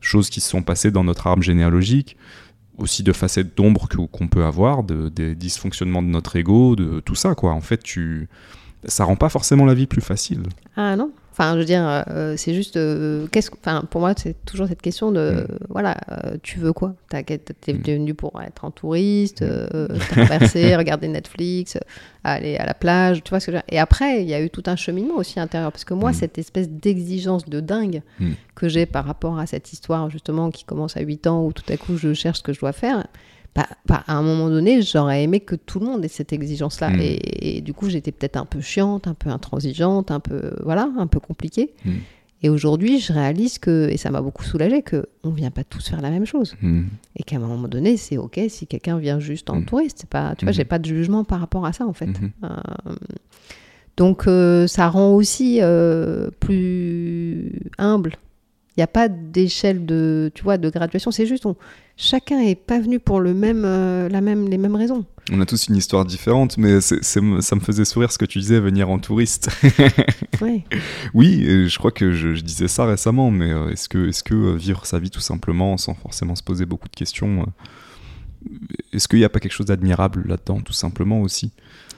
choses 0.00 0.30
qui 0.30 0.40
se 0.40 0.48
sont 0.48 0.62
passées 0.62 0.90
dans 0.90 1.04
notre 1.04 1.26
arbre 1.26 1.42
généalogique, 1.42 2.16
aussi 2.78 3.02
de 3.02 3.12
facettes 3.12 3.56
d'ombre 3.56 3.88
qu'on 4.10 4.28
peut 4.28 4.44
avoir, 4.44 4.82
de, 4.82 5.08
des 5.08 5.34
dysfonctionnements 5.34 6.02
de 6.02 6.08
notre 6.08 6.36
ego, 6.36 6.76
de 6.76 7.00
tout 7.00 7.14
ça 7.14 7.34
quoi. 7.34 7.52
En 7.52 7.60
fait, 7.60 7.82
tu 7.82 8.28
ça 8.84 9.04
rend 9.04 9.16
pas 9.16 9.28
forcément 9.28 9.64
la 9.66 9.74
vie 9.74 9.86
plus 9.86 10.00
facile. 10.02 10.42
Ah 10.76 10.96
non 10.96 11.10
Enfin, 11.32 11.54
je 11.54 11.60
veux 11.60 11.64
dire, 11.64 12.04
euh, 12.08 12.34
c'est 12.36 12.52
juste. 12.52 12.76
euh, 12.76 13.26
qu'est-ce 13.30 13.50
enfin, 13.52 13.84
pour 13.88 14.00
moi, 14.02 14.12
c'est 14.16 14.34
toujours 14.44 14.66
cette 14.66 14.82
question 14.82 15.10
de. 15.10 15.46
Mm. 15.48 15.56
Voilà, 15.70 15.96
euh, 16.10 16.36
tu 16.42 16.58
veux 16.58 16.72
quoi? 16.74 16.94
T'as- 17.08 17.22
T'es 17.22 17.38
t'es 17.38 17.72
Mm. 17.72 17.82
venu 17.82 18.14
pour 18.14 18.32
être 18.42 18.64
en 18.64 18.70
touriste, 18.70 19.40
euh, 19.40 19.86
traverser, 20.10 20.76
regarder 20.76 21.08
Netflix, 21.08 21.76
euh, 21.76 21.80
aller 22.24 22.56
à 22.58 22.66
la 22.66 22.74
plage, 22.74 23.22
tu 23.22 23.30
vois 23.30 23.40
ce 23.40 23.46
que 23.46 23.52
je 23.52 23.56
veux 23.56 23.62
dire? 23.62 23.74
Et 23.74 23.78
après, 23.78 24.22
il 24.22 24.28
y 24.28 24.34
a 24.34 24.42
eu 24.42 24.50
tout 24.50 24.64
un 24.66 24.76
cheminement 24.76 25.16
aussi 25.16 25.40
intérieur. 25.40 25.70
Parce 25.72 25.84
que 25.84 25.94
moi, 25.94 26.10
Mm. 26.10 26.14
cette 26.14 26.36
espèce 26.36 26.68
d'exigence 26.68 27.46
de 27.46 27.60
dingue 27.60 28.02
Mm. 28.18 28.32
que 28.54 28.68
j'ai 28.68 28.84
par 28.84 29.06
rapport 29.06 29.38
à 29.38 29.46
cette 29.46 29.72
histoire, 29.72 30.10
justement, 30.10 30.50
qui 30.50 30.64
commence 30.64 30.96
à 30.96 31.00
8 31.00 31.26
ans, 31.26 31.46
où 31.46 31.52
tout 31.52 31.64
à 31.72 31.76
coup, 31.78 31.96
je 31.96 32.12
cherche 32.12 32.38
ce 32.38 32.42
que 32.42 32.52
je 32.52 32.60
dois 32.60 32.72
faire. 32.72 33.06
Bah, 33.54 33.66
bah, 33.86 34.04
à 34.06 34.14
un 34.14 34.22
moment 34.22 34.48
donné, 34.48 34.80
j'aurais 34.82 35.24
aimé 35.24 35.40
que 35.40 35.56
tout 35.56 35.80
le 35.80 35.86
monde 35.86 36.04
ait 36.04 36.08
cette 36.08 36.32
exigence-là. 36.32 36.90
Mm. 36.90 37.00
Et, 37.00 37.56
et 37.56 37.60
du 37.60 37.74
coup, 37.74 37.88
j'étais 37.88 38.12
peut-être 38.12 38.36
un 38.36 38.44
peu 38.44 38.60
chiante, 38.60 39.08
un 39.08 39.14
peu 39.14 39.30
intransigeante, 39.30 40.10
un 40.10 40.20
peu, 40.20 40.52
voilà, 40.62 40.88
un 40.98 41.06
peu 41.08 41.18
compliquée. 41.18 41.74
Mm. 41.84 41.90
Et 42.42 42.48
aujourd'hui, 42.48 43.00
je 43.00 43.12
réalise 43.12 43.58
que, 43.58 43.88
et 43.90 43.98
ça 43.98 44.10
m'a 44.10 44.22
beaucoup 44.22 44.44
soulagée, 44.44 44.82
que 44.82 45.06
on 45.24 45.30
vient 45.30 45.50
pas 45.50 45.64
tous 45.64 45.88
faire 45.88 46.00
la 46.00 46.10
même 46.10 46.24
chose. 46.24 46.54
Hmm. 46.62 46.84
Et 47.16 47.22
qu'à 47.22 47.36
un 47.36 47.40
moment 47.40 47.68
donné, 47.68 47.98
c'est 47.98 48.16
OK 48.16 48.40
si 48.48 48.66
quelqu'un 48.66 48.98
vient 48.98 49.20
juste 49.20 49.50
en 49.50 49.56
Mm. 49.56 49.64
touriste. 49.66 50.06
Pas, 50.08 50.34
tu 50.36 50.46
vois, 50.46 50.52
j'ai 50.52 50.64
pas 50.64 50.78
de 50.78 50.86
jugement 50.86 51.24
par 51.24 51.40
rapport 51.40 51.66
à 51.66 51.74
ça, 51.74 51.86
en 51.86 51.92
fait. 51.92 52.06
Mhm. 52.06 52.30
Euh, 52.44 52.94
donc, 53.98 54.26
euh, 54.26 54.66
ça 54.66 54.88
rend 54.88 55.12
aussi 55.12 55.58
euh, 55.60 56.30
plus 56.40 57.52
humble 57.76 58.16
Il 58.76 58.80
n'y 58.80 58.84
a 58.84 58.86
pas 58.86 59.08
d'échelle 59.08 59.84
de, 59.84 60.30
tu 60.34 60.42
vois, 60.42 60.56
de 60.56 60.70
graduation. 60.70 61.10
C'est 61.10 61.26
juste, 61.26 61.44
on, 61.44 61.56
chacun 62.00 62.40
est 62.40 62.54
pas 62.54 62.80
venu 62.80 62.98
pour 62.98 63.20
le 63.20 63.34
même, 63.34 63.64
euh, 63.64 64.08
la 64.08 64.20
même, 64.20 64.48
les 64.48 64.58
mêmes 64.58 64.74
raisons. 64.74 65.04
On 65.30 65.40
a 65.40 65.46
tous 65.46 65.68
une 65.68 65.76
histoire 65.76 66.04
différente, 66.04 66.56
mais 66.58 66.80
ça 66.80 67.20
me 67.20 67.60
faisait 67.60 67.84
sourire 67.84 68.10
ce 68.10 68.18
que 68.18 68.24
tu 68.24 68.38
disais, 68.40 68.58
venir 68.58 68.90
en 68.90 68.98
touriste. 68.98 69.50
Ouais. 70.40 70.64
oui, 71.14 71.68
je 71.68 71.78
crois 71.78 71.92
que 71.92 72.12
je, 72.12 72.34
je 72.34 72.40
disais 72.42 72.66
ça 72.66 72.84
récemment, 72.86 73.30
mais 73.30 73.52
euh, 73.52 73.70
est-ce 73.70 73.88
que, 73.88 74.08
est 74.08 74.22
que 74.22 74.34
euh, 74.34 74.56
vivre 74.56 74.86
sa 74.86 74.98
vie 74.98 75.10
tout 75.10 75.20
simplement, 75.20 75.76
sans 75.76 75.94
forcément 75.94 76.34
se 76.34 76.42
poser 76.42 76.64
beaucoup 76.66 76.88
de 76.88 76.96
questions, 76.96 77.46
est-ce 78.92 79.06
qu'il 79.06 79.18
n'y 79.18 79.24
a 79.24 79.28
pas 79.28 79.38
quelque 79.38 79.52
chose 79.52 79.66
d'admirable 79.66 80.24
là-dedans, 80.26 80.60
tout 80.60 80.72
simplement 80.72 81.20
aussi? 81.20 81.52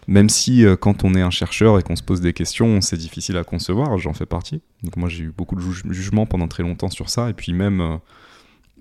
Même 0.08 0.28
si 0.28 0.64
euh, 0.64 0.74
quand 0.76 1.04
on 1.04 1.14
est 1.14 1.22
un 1.22 1.30
chercheur 1.30 1.78
et 1.78 1.82
qu'on 1.82 1.96
se 1.96 2.02
pose 2.02 2.20
des 2.20 2.32
questions, 2.32 2.80
c'est 2.80 2.96
difficile 2.96 3.36
à 3.36 3.44
concevoir, 3.44 3.96
j'en 3.98 4.12
fais 4.12 4.26
partie. 4.26 4.60
Donc 4.82 4.96
moi 4.96 5.08
j'ai 5.08 5.24
eu 5.24 5.32
beaucoup 5.34 5.54
de 5.54 5.60
juge- 5.60 5.84
jugements 5.90 6.26
pendant 6.26 6.48
très 6.48 6.64
longtemps 6.64 6.90
sur 6.90 7.08
ça, 7.08 7.30
et 7.30 7.34
puis 7.34 7.52
même 7.52 7.80
euh, 7.80 7.96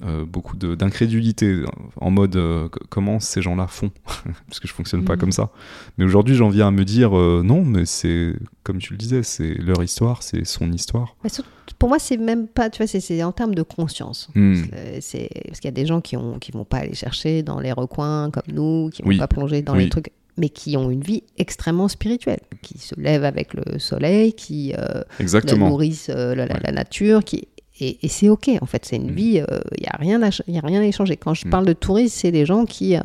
euh, 0.04 0.26
beaucoup 0.26 0.56
d'incrédulité, 0.58 1.64
en 1.98 2.10
mode 2.12 2.36
euh, 2.36 2.70
comment 2.90 3.20
ces 3.20 3.42
gens-là 3.42 3.68
font, 3.68 3.92
parce 4.48 4.60
que 4.60 4.68
je 4.68 4.74
fonctionne 4.74 5.04
pas 5.06 5.14
Mhm. 5.14 5.20
comme 5.20 5.32
ça. 5.32 5.50
Mais 5.98 6.06
aujourd'hui 6.06 6.36
j'en 6.36 6.50
viens 6.50 6.68
à 6.68 6.72
me 6.72 6.84
dire 6.86 7.16
euh, 7.18 7.42
non, 7.46 7.64
mais 7.64 7.86
c'est 7.86 8.34
comme 8.64 8.80
tu 8.80 8.94
le 8.94 8.98
disais, 8.98 9.22
c'est 9.24 9.54
leur 9.56 9.84
histoire, 9.84 10.24
c'est 10.24 10.46
son 10.46 10.72
histoire. 10.72 11.16
Mais 11.24 11.30
surtout, 11.30 11.50
pour 11.78 11.90
moi, 11.90 12.00
c'est 12.00 12.18
même 12.18 12.48
pas, 12.48 12.70
tu 12.70 12.78
vois, 12.84 12.88
c'est- 12.88 13.24
en 13.24 13.32
termes 13.32 13.56
de 13.56 13.64
conscience. 13.64 14.30
Hmm. 14.36 14.64
C'est- 15.02 15.30
parce 15.48 15.60
qu'il 15.60 15.68
y 15.68 15.74
a 15.74 15.76
des 15.76 15.86
gens 15.86 16.02
qui 16.02 16.16
ont 16.18 16.38
qui 16.40 16.52
vont 16.52 16.66
pas 16.66 16.78
aller 16.78 16.94
chercher 16.96 17.44
dans 17.44 17.60
les 17.60 17.72
recoins 17.72 18.30
comme 18.32 18.54
nous, 18.54 18.90
qui 18.92 19.02
vont 19.04 19.10
Oui. 19.10 19.18
pas 19.18 19.28
plonger 19.28 19.62
dans 19.62 19.76
Oui. 19.76 19.84
les 19.86 19.90
trucs, 19.90 20.12
mais 20.38 20.50
qui 20.50 20.78
ont 20.78 20.90
une 20.90 21.02
vie 21.02 21.24
extrêmement 21.38 21.88
spirituelle, 21.88 22.40
qui 22.62 22.78
se 22.80 22.96
lèvent 23.00 23.26
avec 23.26 23.54
le 23.54 23.78
soleil, 23.80 24.34
qui 24.34 24.74
euh, 24.78 25.02
Exactement. 25.20 25.70
nourrissent 25.70 26.10
euh, 26.10 26.34
la, 26.36 26.46
la- 26.46 26.56
Ouais. 26.56 26.62
la 26.64 26.72
nature, 26.72 27.24
qui 27.24 27.48
et, 27.80 28.06
et 28.06 28.08
c'est 28.08 28.30
ok 28.30 28.50
en 28.62 28.66
fait, 28.66 28.86
c'est 28.86 28.98
une 28.98 29.12
Mm. 29.12 29.16
vie, 29.16 29.42
il 29.78 29.84
y 29.84 29.88
a 29.88 29.98
rien 29.98 30.22
à 30.22 30.30
y 30.48 30.58
a 30.58 30.62
rien 30.62 30.82
à 30.82 30.86
échanger. 30.86 31.16
Quand 31.18 31.34
je 31.34 31.48
Mm. 31.48 31.50
parle 31.52 31.66
de 31.66 31.74
tourisme, 31.74 32.16
c'est 32.16 32.32
des 32.32 32.46
gens 32.46 32.66
qui 32.66 32.96
euh, 32.96 33.02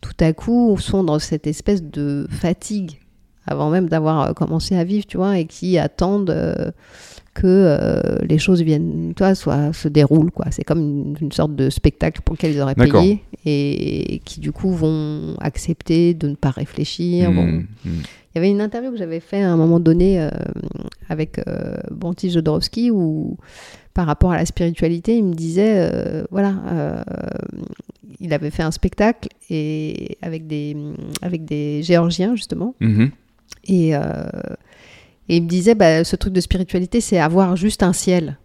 tout 0.00 0.16
à 0.20 0.32
coup 0.32 0.76
sont 0.78 1.04
dans 1.04 1.18
cette 1.18 1.46
espèce 1.46 1.82
de 1.82 2.26
fatigue 2.30 2.98
avant 3.46 3.70
même 3.70 3.88
d'avoir 3.88 4.20
euh, 4.20 4.32
commencé 4.32 4.76
à 4.76 4.84
vivre, 4.84 5.06
tu 5.06 5.16
vois, 5.16 5.38
et 5.38 5.44
qui 5.46 5.76
attendent 5.78 6.30
euh, 6.30 6.70
que 7.34 7.46
euh, 7.46 8.18
les 8.22 8.38
choses 8.38 8.62
viennent, 8.62 9.12
toi, 9.16 9.34
soit 9.34 9.72
se 9.72 9.88
déroulent, 9.88 10.30
quoi. 10.30 10.46
C'est 10.50 10.62
comme 10.64 10.80
une, 10.80 11.16
une 11.20 11.32
sorte 11.32 11.54
de 11.56 11.70
spectacle 11.70 12.20
pour 12.24 12.34
lequel 12.36 12.52
ils 12.52 12.60
auraient 12.60 12.74
payé 12.74 13.22
et, 13.46 14.20
qui 14.24 14.40
du 14.40 14.52
coup 14.52 14.70
vont 14.70 15.36
accepter 15.40 16.14
de 16.14 16.28
ne 16.28 16.34
pas 16.34 16.50
réfléchir. 16.50 17.30
hmm. 17.32 17.64
Il 17.84 17.92
y 18.36 18.38
avait 18.38 18.50
une 18.50 18.60
interview 18.60 18.92
que 18.92 18.96
j'avais 18.98 19.20
fait 19.20 19.42
à 19.42 19.50
un 19.50 19.56
moment 19.56 19.80
donné 19.80 20.20
euh, 20.20 20.28
avec 21.08 21.40
euh, 21.48 21.76
Bonti 21.90 22.30
Jodorowsky 22.30 22.90
où 22.92 23.36
par 23.94 24.06
rapport 24.06 24.32
à 24.32 24.36
la 24.36 24.46
spiritualité, 24.46 25.16
il 25.16 25.24
me 25.24 25.34
disait, 25.34 25.74
euh, 25.92 26.24
voilà, 26.30 26.54
euh, 26.72 27.02
il 28.20 28.32
avait 28.32 28.50
fait 28.50 28.62
un 28.62 28.70
spectacle 28.70 29.28
et 29.50 30.16
avec 30.22 30.46
des, 30.46 30.76
avec 31.22 31.44
des 31.44 31.82
Géorgiens 31.82 32.34
justement, 32.36 32.74
Mhm. 32.80 33.10
et, 33.66 33.96
euh, 33.96 34.00
et 35.28 35.36
il 35.36 35.42
me 35.44 35.48
disait, 35.48 35.74
bah, 35.74 36.04
ce 36.04 36.16
truc 36.16 36.32
de 36.32 36.40
spiritualité, 36.40 37.00
c'est 37.00 37.18
avoir 37.18 37.56
juste 37.56 37.82
un 37.82 37.92
ciel. 37.92 38.38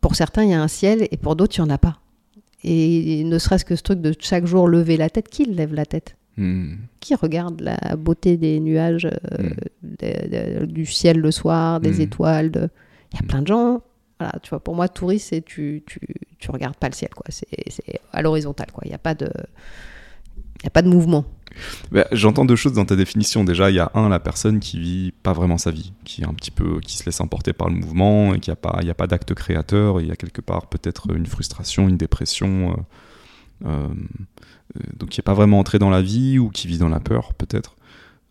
Pour 0.00 0.14
certains, 0.14 0.44
il 0.44 0.50
y 0.50 0.54
a 0.54 0.62
un 0.62 0.68
ciel, 0.68 1.08
et 1.10 1.16
pour 1.16 1.34
d'autres, 1.36 1.56
il 1.58 1.62
n'y 1.62 1.70
en 1.70 1.74
a 1.74 1.78
pas. 1.78 1.98
Et 2.64 3.24
ne 3.24 3.38
serait-ce 3.38 3.64
que 3.64 3.74
ce 3.74 3.82
truc 3.82 4.00
de 4.00 4.14
chaque 4.18 4.46
jour 4.46 4.68
lever 4.68 4.96
la 4.96 5.10
tête, 5.10 5.28
qui 5.28 5.44
lève 5.46 5.74
la 5.74 5.84
tête? 5.84 6.16
Hmm. 6.36 6.74
Qui 7.00 7.14
regarde 7.14 7.60
la 7.60 7.96
beauté 7.96 8.36
des 8.36 8.60
nuages, 8.60 9.06
euh, 9.06 9.50
de- 9.82 10.60
de- 10.60 10.66
du 10.66 10.86
ciel 10.86 11.18
le 11.18 11.30
soir, 11.30 11.80
des 11.80 12.00
étoiles 12.00 12.50
de- 12.50 12.68
Il 13.12 13.20
y 13.20 13.24
a 13.24 13.26
plein 13.26 13.42
de 13.42 13.48
gens. 13.48 13.82
Pour 14.64 14.74
moi, 14.74 14.88
touriste, 14.88 15.28
c'est 15.30 15.42
tu, 15.42 15.82
tu, 15.86 16.00
tu 16.38 16.50
regardes 16.50 16.76
pas 16.76 16.88
le 16.88 16.94
ciel, 16.94 17.10
quoi. 17.14 17.26
C'est 17.28 18.00
à 18.12 18.22
l'horizontale, 18.22 18.68
quoi. 18.72 18.82
Il 18.84 18.88
n'y 18.88 18.94
a 18.94 18.98
pas 18.98 19.14
de... 19.14 19.30
A 20.64 20.70
pas 20.70 20.82
de 20.82 20.88
mouvement. 20.88 21.24
Bah, 21.90 22.06
J'entends 22.12 22.44
deux 22.44 22.56
choses 22.56 22.72
dans 22.72 22.84
ta 22.84 22.96
définition. 22.96 23.44
Déjà, 23.44 23.70
il 23.70 23.76
y 23.76 23.80
a 23.80 23.90
un, 23.94 24.08
la 24.08 24.20
personne 24.20 24.60
qui 24.60 24.78
vit 24.78 25.12
pas 25.22 25.32
vraiment 25.32 25.58
sa 25.58 25.70
vie, 25.70 25.92
qui 26.04 26.22
est 26.22 26.26
un 26.26 26.34
petit 26.34 26.50
peu, 26.50 26.80
qui 26.80 26.96
se 26.96 27.04
laisse 27.04 27.20
emporter 27.20 27.52
par 27.52 27.68
le 27.68 27.74
mouvement 27.74 28.34
et 28.34 28.40
qui 28.40 28.50
a 28.50 28.56
pas, 28.56 28.78
il 28.82 28.90
a 28.90 28.94
pas 28.94 29.06
d'acte 29.06 29.34
créateur. 29.34 30.00
Il 30.00 30.06
y 30.06 30.10
a 30.10 30.16
quelque 30.16 30.40
part 30.40 30.66
peut-être 30.66 31.14
une 31.14 31.26
frustration, 31.26 31.88
une 31.88 31.96
dépression, 31.96 32.70
euh, 33.64 33.68
euh, 33.68 33.88
euh, 34.76 34.80
donc 34.96 35.10
qui 35.10 35.20
est 35.20 35.22
pas 35.24 35.34
vraiment 35.34 35.58
entré 35.58 35.78
dans 35.78 35.90
la 35.90 36.02
vie 36.02 36.38
ou 36.38 36.48
qui 36.48 36.66
vit 36.66 36.78
dans 36.78 36.88
la 36.88 37.00
peur 37.00 37.34
peut-être. 37.34 37.76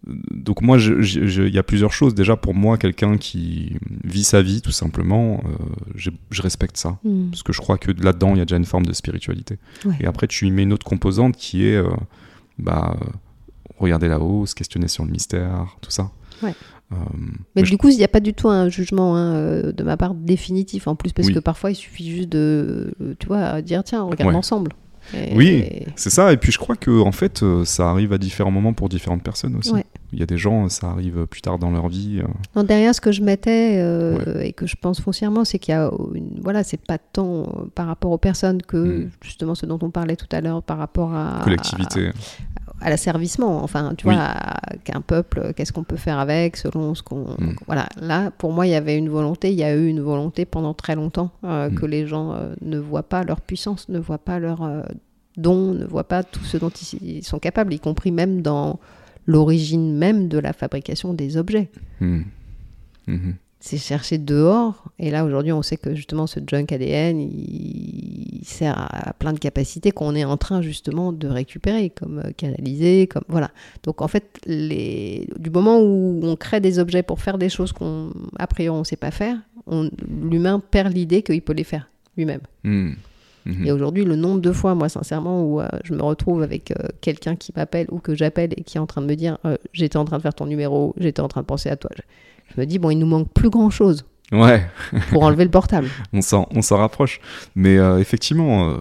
Donc 0.07 0.61
moi, 0.61 0.77
il 0.79 1.49
y 1.53 1.59
a 1.59 1.63
plusieurs 1.63 1.93
choses. 1.93 2.15
Déjà 2.15 2.35
pour 2.35 2.55
moi, 2.55 2.77
quelqu'un 2.77 3.17
qui 3.17 3.77
vit 4.03 4.23
sa 4.23 4.41
vie 4.41 4.61
tout 4.61 4.71
simplement, 4.71 5.43
euh, 5.45 5.49
je, 5.95 6.09
je 6.31 6.41
respecte 6.41 6.77
ça. 6.77 6.97
Parce 7.29 7.43
que 7.43 7.53
je 7.53 7.61
crois 7.61 7.77
que 7.77 7.91
là-dedans, 7.91 8.31
il 8.33 8.39
y 8.39 8.41
a 8.41 8.45
déjà 8.45 8.57
une 8.57 8.65
forme 8.65 8.85
de 8.87 8.93
spiritualité. 8.93 9.59
Ouais. 9.85 9.93
Et 9.99 10.07
après, 10.07 10.25
tu 10.27 10.47
y 10.47 10.51
mets 10.51 10.63
une 10.63 10.73
autre 10.73 10.85
composante 10.87 11.37
qui 11.37 11.65
est 11.67 11.75
euh, 11.75 11.87
bah, 12.57 12.97
euh, 12.99 13.05
regarder 13.77 14.07
là-haut, 14.07 14.47
se 14.47 14.55
questionner 14.55 14.87
sur 14.87 15.05
le 15.05 15.11
mystère, 15.11 15.77
tout 15.81 15.91
ça. 15.91 16.09
Ouais. 16.41 16.55
Euh, 16.93 16.95
Mais 17.55 17.61
mais 17.61 17.61
du 17.61 17.77
coup, 17.77 17.89
il 17.89 17.95
n'y 17.97 18.03
a 18.03 18.07
pas 18.09 18.19
du 18.19 18.33
tout 18.33 18.49
un 18.49 18.69
jugement 18.69 19.15
hein, 19.15 19.71
de 19.71 19.83
ma 19.83 19.97
part 19.97 20.15
définitif 20.15 20.87
en 20.87 20.95
plus, 20.95 21.13
parce 21.13 21.27
Oui. 21.27 21.33
que 21.35 21.39
parfois 21.39 21.69
il 21.71 21.75
suffit 21.75 22.09
juste 22.09 22.29
de, 22.29 22.93
tu 23.19 23.27
vois, 23.27 23.61
dire 23.61 23.83
tiens, 23.83 24.03
on 24.03 24.09
regarde 24.09 24.31
Ouais. 24.31 24.35
ensemble. 24.37 24.71
Et- 25.13 25.35
Oui. 25.35 25.65
C'est 25.95 26.09
ça, 26.09 26.31
et 26.33 26.37
puis 26.37 26.51
je 26.51 26.57
crois 26.57 26.75
que 26.75 27.01
en 27.01 27.11
fait, 27.11 27.43
euh, 27.43 27.65
ça 27.65 27.89
arrive 27.89 28.13
à 28.13 28.17
différents 28.17 28.51
moments 28.51 28.73
pour 28.73 28.89
différentes 28.89 29.23
personnes 29.23 29.55
aussi. 29.55 29.71
Ouais. 29.71 29.85
Il 30.13 30.19
y 30.19 30.23
a 30.23 30.25
des 30.25 30.37
gens, 30.37 30.67
ça 30.67 30.87
arrive 30.89 31.25
plus 31.27 31.41
tard 31.41 31.57
dans 31.57 31.71
leur 31.71 31.87
vie. 31.87 32.19
euh, 32.21 32.27
Non, 32.55 32.63
derrière 32.63 32.93
ce 32.93 32.99
que 32.99 33.11
je 33.13 33.21
mettais 33.21 33.77
euh, 33.79 34.41
et 34.41 34.51
que 34.51 34.67
je 34.67 34.75
pense 34.75 34.99
foncièrement, 34.99 35.45
c'est 35.45 35.57
qu'il 35.57 35.73
y 35.73 35.77
a 35.77 35.89
une, 36.13 36.39
voilà, 36.41 36.63
c'est 36.63 36.79
pas 36.85 36.97
tant 36.97 37.43
euh, 37.43 37.45
par 37.73 37.87
rapport 37.87 38.11
aux 38.11 38.17
personnes 38.17 38.61
que 38.61 38.77
Mm. 39.05 39.09
justement 39.21 39.55
ce 39.55 39.65
dont 39.65 39.79
on 39.81 39.89
parlait 39.89 40.17
tout 40.17 40.27
à 40.33 40.41
l'heure 40.41 40.63
par 40.63 40.77
rapport 40.77 41.13
à 41.15 41.39
collectivité. 41.43 42.09
À, 42.81 42.89
l'asservissement. 42.89 43.63
Enfin, 43.63 43.93
tu 43.97 44.07
Oui. 44.07 44.15
vois, 44.15 44.33
qu'un 44.83 45.01
peuple, 45.01 45.53
qu'est-ce 45.55 45.71
qu'on 45.71 45.83
peut 45.83 45.97
faire 45.97 46.19
avec 46.19 46.57
selon 46.57 46.95
ce 46.95 47.03
qu'on. 47.03 47.35
Mm. 47.39 47.55
Voilà. 47.65 47.87
Là, 47.99 48.31
pour 48.31 48.51
moi, 48.51 48.67
il 48.67 48.71
y 48.71 48.75
avait 48.75 48.97
une 48.97 49.09
volonté. 49.09 49.51
Il 49.51 49.57
y 49.57 49.63
a 49.63 49.75
eu 49.75 49.87
une 49.87 50.01
volonté 50.01 50.45
pendant 50.45 50.73
très 50.73 50.95
longtemps 50.95 51.31
euh, 51.43 51.69
Mm. 51.69 51.75
que 51.75 51.85
les 51.85 52.07
gens 52.07 52.33
euh, 52.33 52.53
ne 52.61 52.77
voient 52.79 53.03
pas 53.07 53.23
leur 53.23 53.41
puissance, 53.41 53.89
ne 53.89 53.99
voient 53.99 54.17
pas 54.17 54.39
leur 54.39 54.63
euh, 54.63 54.81
don, 55.37 55.73
ne 55.73 55.85
voient 55.85 56.07
pas 56.07 56.23
tout 56.23 56.43
ce 56.43 56.57
dont 56.57 56.69
ils, 57.01 57.23
sont 57.23 57.39
capables, 57.39 57.73
y 57.73 57.79
compris 57.79 58.11
même 58.11 58.41
dans 58.41 58.79
l'origine 59.25 59.95
même 59.95 60.27
de 60.27 60.39
la 60.39 60.53
fabrication 60.53 61.13
des 61.13 61.37
objets. 61.37 61.69
Hmm. 61.99 62.21
C'est 63.63 63.77
chercher 63.77 64.17
dehors. 64.17 64.83
Et 64.97 65.11
là, 65.11 65.23
aujourd'hui, 65.23 65.51
on 65.51 65.61
sait 65.61 65.77
que 65.77 65.93
justement, 65.93 66.25
ce 66.25 66.39
junk 66.45 66.65
ADN, 66.71 67.21
il, 67.21 68.41
sert 68.43 68.75
à 68.75 69.13
plein 69.13 69.33
de 69.33 69.39
capacités 69.39 69.91
qu'on 69.91 70.15
est 70.15 70.25
en 70.25 70.35
train 70.35 70.63
justement 70.63 71.13
de 71.13 71.27
récupérer, 71.27 71.91
comme 71.91 72.19
euh, 72.25 72.31
canaliser, 72.35 73.05
comme 73.05 73.23
voilà. 73.27 73.51
Donc 73.83 74.01
en 74.01 74.07
fait, 74.07 74.39
les... 74.47 75.29
du 75.37 75.51
moment 75.51 75.79
où 75.79 76.19
on 76.23 76.35
crée 76.35 76.59
des 76.59 76.79
objets 76.79 77.03
pour 77.03 77.21
faire 77.21 77.37
des 77.37 77.49
choses 77.49 77.71
qu'on, 77.71 78.11
a 78.39 78.47
priori, 78.47 78.75
on 78.75 78.79
ne 78.79 78.83
sait 78.83 78.95
pas 78.95 79.11
faire, 79.11 79.37
on... 79.67 79.91
l'humain 80.09 80.59
perd 80.59 80.91
l'idée 80.91 81.21
qu'il 81.21 81.41
peut 81.43 81.53
les 81.53 81.63
faire 81.63 81.87
lui-même. 82.17 82.41
Hmm. 82.63 82.93
Mhm. 83.45 83.65
Et 83.65 83.71
aujourd'hui, 83.71 84.05
le 84.05 84.15
nombre 84.15 84.39
de 84.39 84.51
fois, 84.51 84.75
moi, 84.75 84.89
sincèrement, 84.89 85.43
où 85.43 85.61
euh, 85.61 85.67
je 85.83 85.93
me 85.93 86.03
retrouve 86.03 86.43
avec 86.43 86.71
euh, 86.71 86.87
quelqu'un 87.01 87.35
qui 87.35 87.51
m'appelle 87.55 87.87
ou 87.91 87.99
que 87.99 88.13
j'appelle 88.13 88.51
et 88.55 88.63
qui 88.63 88.77
est 88.77 88.79
en 88.79 88.85
train 88.85 89.01
de 89.01 89.07
me 89.07 89.15
dire 89.15 89.37
euh, 89.45 89.57
J'étais 89.73 89.97
en 89.97 90.05
train 90.05 90.17
de 90.17 90.21
faire 90.21 90.33
ton 90.33 90.45
numéro, 90.45 90.93
j'étais 90.97 91.21
en 91.21 91.27
train 91.27 91.41
de 91.41 91.47
penser 91.47 91.69
à 91.69 91.75
toi. 91.75 91.89
Je, 91.95 92.01
je 92.55 92.61
me 92.61 92.65
dis 92.65 92.79
Bon, 92.79 92.89
il 92.89 92.97
nous 92.97 93.05
manque 93.07 93.29
plus 93.33 93.49
grand-chose 93.49 94.05
Ouais, 94.31 94.65
pour 95.09 95.23
enlever 95.23 95.43
le 95.43 95.51
portable. 95.51 95.89
on 96.13 96.21
s'en, 96.21 96.47
on 96.51 96.61
s'en 96.61 96.77
rapproche. 96.77 97.19
Mais 97.55 97.77
euh, 97.77 97.99
effectivement, 97.99 98.69
euh, 98.69 98.77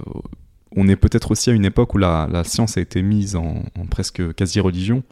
on 0.76 0.86
est 0.86 0.94
peut-être 0.96 1.32
aussi 1.32 1.50
à 1.50 1.52
une 1.52 1.64
époque 1.64 1.94
où 1.94 1.98
la, 1.98 2.28
la 2.30 2.44
science 2.44 2.76
a 2.76 2.80
été 2.80 3.02
mise 3.02 3.34
en, 3.34 3.64
en 3.78 3.86
presque 3.86 4.32
quasi-religion. 4.34 5.02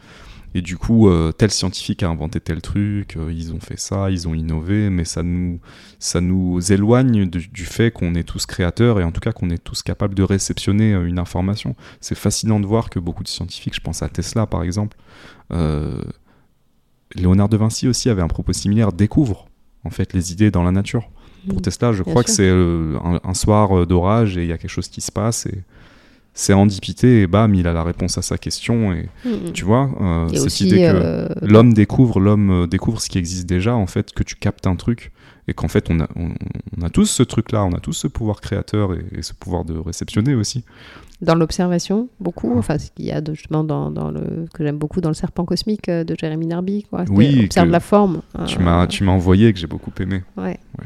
Et 0.55 0.61
du 0.61 0.77
coup, 0.77 1.09
euh, 1.09 1.31
tel 1.31 1.51
scientifique 1.51 2.01
a 2.01 2.09
inventé 2.09 2.39
tel 2.39 2.59
truc, 2.61 3.17
ils 3.29 3.53
ont 3.53 3.59
fait 3.59 3.77
ça, 3.77 4.09
ils 4.09 4.27
ont 4.27 4.33
innové, 4.33 4.89
mais 4.89 5.05
ça 5.05 5.21
nous, 5.21 5.59
ça 5.99 6.21
nous 6.21 6.71
éloigne 6.71 7.29
du, 7.29 7.47
du 7.49 7.65
fait 7.65 7.91
qu'on 7.91 8.15
est 8.15 8.23
tous 8.23 8.47
créateurs 8.47 8.99
et 8.99 9.03
en 9.03 9.11
tout 9.11 9.19
cas 9.21 9.31
qu'on 9.31 9.51
est 9.51 9.63
tous 9.63 9.83
capables 9.83 10.15
de 10.15 10.23
réceptionner 10.23 10.93
une 10.93 11.19
information. 11.19 11.75
C'est 12.01 12.17
fascinant 12.17 12.59
de 12.59 12.65
voir 12.65 12.89
que 12.89 12.97
beaucoup 12.97 13.21
de 13.21 13.27
scientifiques, 13.27 13.75
je 13.75 13.81
pense 13.81 14.01
à 14.01 14.09
Tesla 14.09 14.47
par 14.47 14.63
exemple, 14.63 14.97
Léonard 17.15 17.49
de 17.49 17.57
Vinci 17.57 17.87
aussi 17.87 18.09
avait 18.09 18.21
un 18.21 18.27
propos 18.27 18.53
similaire, 18.53 18.91
découvre 18.93 19.47
en 19.83 19.89
fait 19.89 20.13
les 20.13 20.31
idées 20.31 20.51
dans 20.51 20.63
la 20.63 20.71
nature. 20.71 21.09
Pour 21.47 21.59
Mm. 21.59 21.61
Tesla, 21.61 21.93
je 21.93 22.03
crois 22.03 22.23
que 22.23 22.29
c'est 22.31 22.49
euh, 22.49 22.97
un, 23.03 23.19
un 23.23 23.33
soir 23.33 23.77
euh, 23.77 23.85
d'orage 23.85 24.37
et 24.37 24.43
il 24.43 24.49
y 24.49 24.51
a 24.51 24.57
quelque 24.57 24.69
chose 24.71 24.89
qui 24.89 25.01
se 25.01 25.11
passe 25.11 25.45
et 25.45 25.63
c'est 26.33 26.53
endipité 26.53 27.21
et 27.21 27.27
bam, 27.27 27.55
il 27.55 27.67
a 27.67 27.73
la 27.73 27.83
réponse 27.83 28.17
à 28.17 28.21
sa 28.21 28.37
question 28.37 28.93
et 28.93 29.07
Mm. 29.25 29.51
tu 29.53 29.65
vois 29.65 29.89
euh, 30.01 30.27
Et 30.29 30.37
cette 30.37 30.45
aussi, 30.45 30.67
idée 30.67 30.77
que 30.77 30.91
euh, 30.93 31.27
l'homme 31.41 31.73
découvre, 31.73 32.19
l'homme 32.19 32.67
découvre 32.67 33.01
ce 33.01 33.09
qui 33.09 33.17
existe 33.17 33.47
déjà 33.47 33.75
en 33.75 33.87
fait, 33.87 34.11
que 34.13 34.23
tu 34.23 34.35
captes 34.35 34.67
un 34.67 34.75
truc 34.75 35.11
et 35.47 35.53
qu'en 35.53 35.67
fait 35.69 35.89
on 35.89 35.99
a, 36.01 36.07
on, 36.15 36.29
on 36.77 36.81
a 36.83 36.89
tous 36.89 37.05
ce 37.05 37.23
truc-là, 37.23 37.63
on 37.63 37.71
a 37.73 37.79
tous 37.79 37.93
ce 37.93 38.07
pouvoir 38.07 38.41
créateur 38.41 38.93
et, 38.93 39.03
et 39.13 39.21
ce 39.21 39.33
pouvoir 39.33 39.63
de 39.65 39.77
réceptionner 39.77 40.35
aussi. 40.35 40.63
Dans 41.21 41.35
l'observation, 41.35 42.07
beaucoup. 42.19 42.57
Enfin, 42.57 42.77
ce 42.77 42.91
qu'il 42.91 43.05
y 43.05 43.11
a 43.11 43.19
de, 43.21 43.33
justement 43.33 43.63
dans, 43.63 43.91
dans 43.91 44.09
le 44.11 44.45
que 44.53 44.63
j'aime 44.63 44.77
beaucoup 44.77 45.01
dans 45.01 45.09
le 45.09 45.15
serpent 45.15 45.45
cosmique 45.45 45.89
euh, 45.89 46.03
de 46.03 46.15
Jérémy 46.19 46.47
Narby. 46.47 46.83
Quoi. 46.89 47.05
Oui, 47.09 47.27
C'était 47.31 47.43
observe 47.45 47.69
la 47.69 47.79
forme. 47.79 48.21
Tu 48.47 48.57
Euh, 48.57 48.61
m'as 48.63 48.87
tu 48.87 49.03
m'as 49.03 49.11
envoyé 49.11 49.51
que 49.53 49.59
j'ai 49.59 49.67
beaucoup 49.67 49.91
aimé. 49.99 50.23
Ouais. 50.37 50.43
Ouais. 50.77 50.85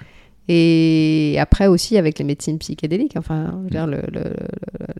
Et 0.49 1.37
après 1.39 1.67
aussi 1.67 1.97
avec 1.97 2.19
les 2.19 2.25
médecines 2.25 2.57
psychédéliques, 2.59 3.13
enfin, 3.15 3.51
je 3.59 3.63
veux 3.63 3.69
dire, 3.69 3.87
le, 3.87 4.01
le- 4.11 4.23
le- 4.29 4.35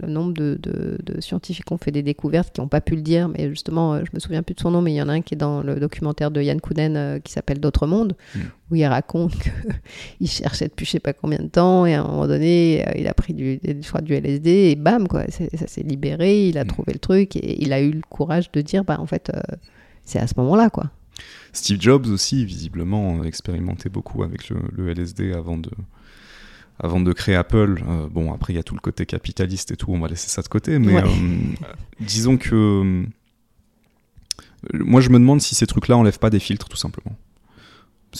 le 0.02 0.08
nombre 0.08 0.34
de, 0.34 0.58
de- 0.62 0.98
de 1.04 1.20
scientifiques 1.22 1.66
qui 1.66 1.74
ont 1.74 1.78
fait 1.78 1.92
des 1.92 2.02
découvertes 2.04 2.54
qui 2.54 2.62
n'ont 2.62 2.68
pas 2.70 2.80
pu 2.82 2.96
le 2.96 3.02
dire, 3.02 3.28
mais 3.28 3.50
justement, 3.50 3.94
euh, 3.94 4.02
je 4.06 4.12
me 4.14 4.20
souviens 4.20 4.42
plus 4.42 4.56
de 4.56 4.60
son 4.62 4.72
nom, 4.72 4.82
mais 4.82 4.92
il 4.94 4.96
y 4.96 5.02
en 5.02 5.10
a 5.10 5.14
un 5.14 5.22
qui 5.22 5.34
est 5.34 5.38
dans 5.38 5.62
le 5.62 5.76
documentaire 5.80 6.32
de 6.32 6.42
Yann 6.42 6.62
Kounen 6.62 6.96
euh, 6.96 7.20
qui 7.20 7.32
s'appelle 7.34 7.60
D'autres 7.60 7.88
mondes, 7.88 8.16
Mm. 8.36 8.40
où 8.72 8.76
il 8.76 8.86
raconte 8.86 9.34
qu'il 10.18 10.28
cherchait 10.30 10.68
depuis 10.70 10.86
je 10.86 10.92
sais 10.92 11.00
pas 11.02 11.14
combien 11.14 11.40
de 11.40 11.48
temps, 11.50 11.86
et 11.86 11.94
à 11.94 12.02
un 12.04 12.08
moment 12.08 12.28
donné, 12.28 12.84
euh, 12.88 12.92
il 12.98 13.08
a 13.08 13.14
pris 13.14 13.34
du, 13.34 13.60
je 13.64 13.88
crois, 13.88 14.02
du 14.02 14.14
LSD, 14.14 14.50
et 14.72 14.76
bam, 14.76 15.08
quoi, 15.10 15.24
ça 15.30 15.68
s'est 15.68 15.84
libéré, 15.84 16.48
il 16.48 16.58
a 16.58 16.64
Mm. 16.64 16.68
trouvé 16.68 16.94
le 16.94 17.00
truc, 17.00 17.36
et 17.36 17.62
il 17.62 17.74
a 17.74 17.82
eu 17.82 17.92
le 17.92 18.02
courage 18.10 18.50
de 18.54 18.62
dire, 18.62 18.86
bah 18.86 18.98
en 19.00 19.06
fait, 19.08 19.30
euh, 19.36 19.42
c'est 20.06 20.20
à 20.20 20.28
ce 20.28 20.34
moment-là, 20.38 20.70
quoi. 20.70 20.86
Steve 21.54 21.80
Jobs 21.80 22.08
aussi, 22.08 22.44
visiblement, 22.46 23.24
expérimentait 23.24 23.90
beaucoup 23.90 24.24
avec 24.24 24.50
le, 24.50 24.58
le 24.76 24.90
LSD 24.90 25.34
avant 25.34 25.58
de, 25.58 25.70
avant 26.80 27.00
de 27.00 27.14
créer 27.14 27.36
Apple. 27.36 27.82
Euh, 27.88 28.08
bon, 28.10 28.34
après, 28.34 28.54
il 28.54 28.56
y 28.56 28.60
a 28.60 28.64
tout 28.64 28.74
le 28.76 28.80
côté 28.82 29.06
capitaliste 29.06 29.72
et 29.72 29.76
tout, 29.78 29.92
on 29.92 30.00
va 30.00 30.08
laisser 30.08 30.30
ça 30.30 30.42
de 30.42 30.48
côté, 30.48 30.80
mais 30.80 30.96
Ouais. 30.96 31.04
euh, 31.04 31.74
disons 32.00 32.38
que. 32.38 32.56
euh, 32.56 33.06
moi, 34.74 35.02
je 35.02 35.10
me 35.10 35.20
demande 35.20 35.42
si 35.42 35.56
ces 35.56 35.68
trucs-là 35.68 35.98
enlèvent 35.98 36.20
pas 36.20 36.30
des 36.30 36.40
filtres, 36.40 36.70
tout 36.70 36.78
simplement. 36.78 37.16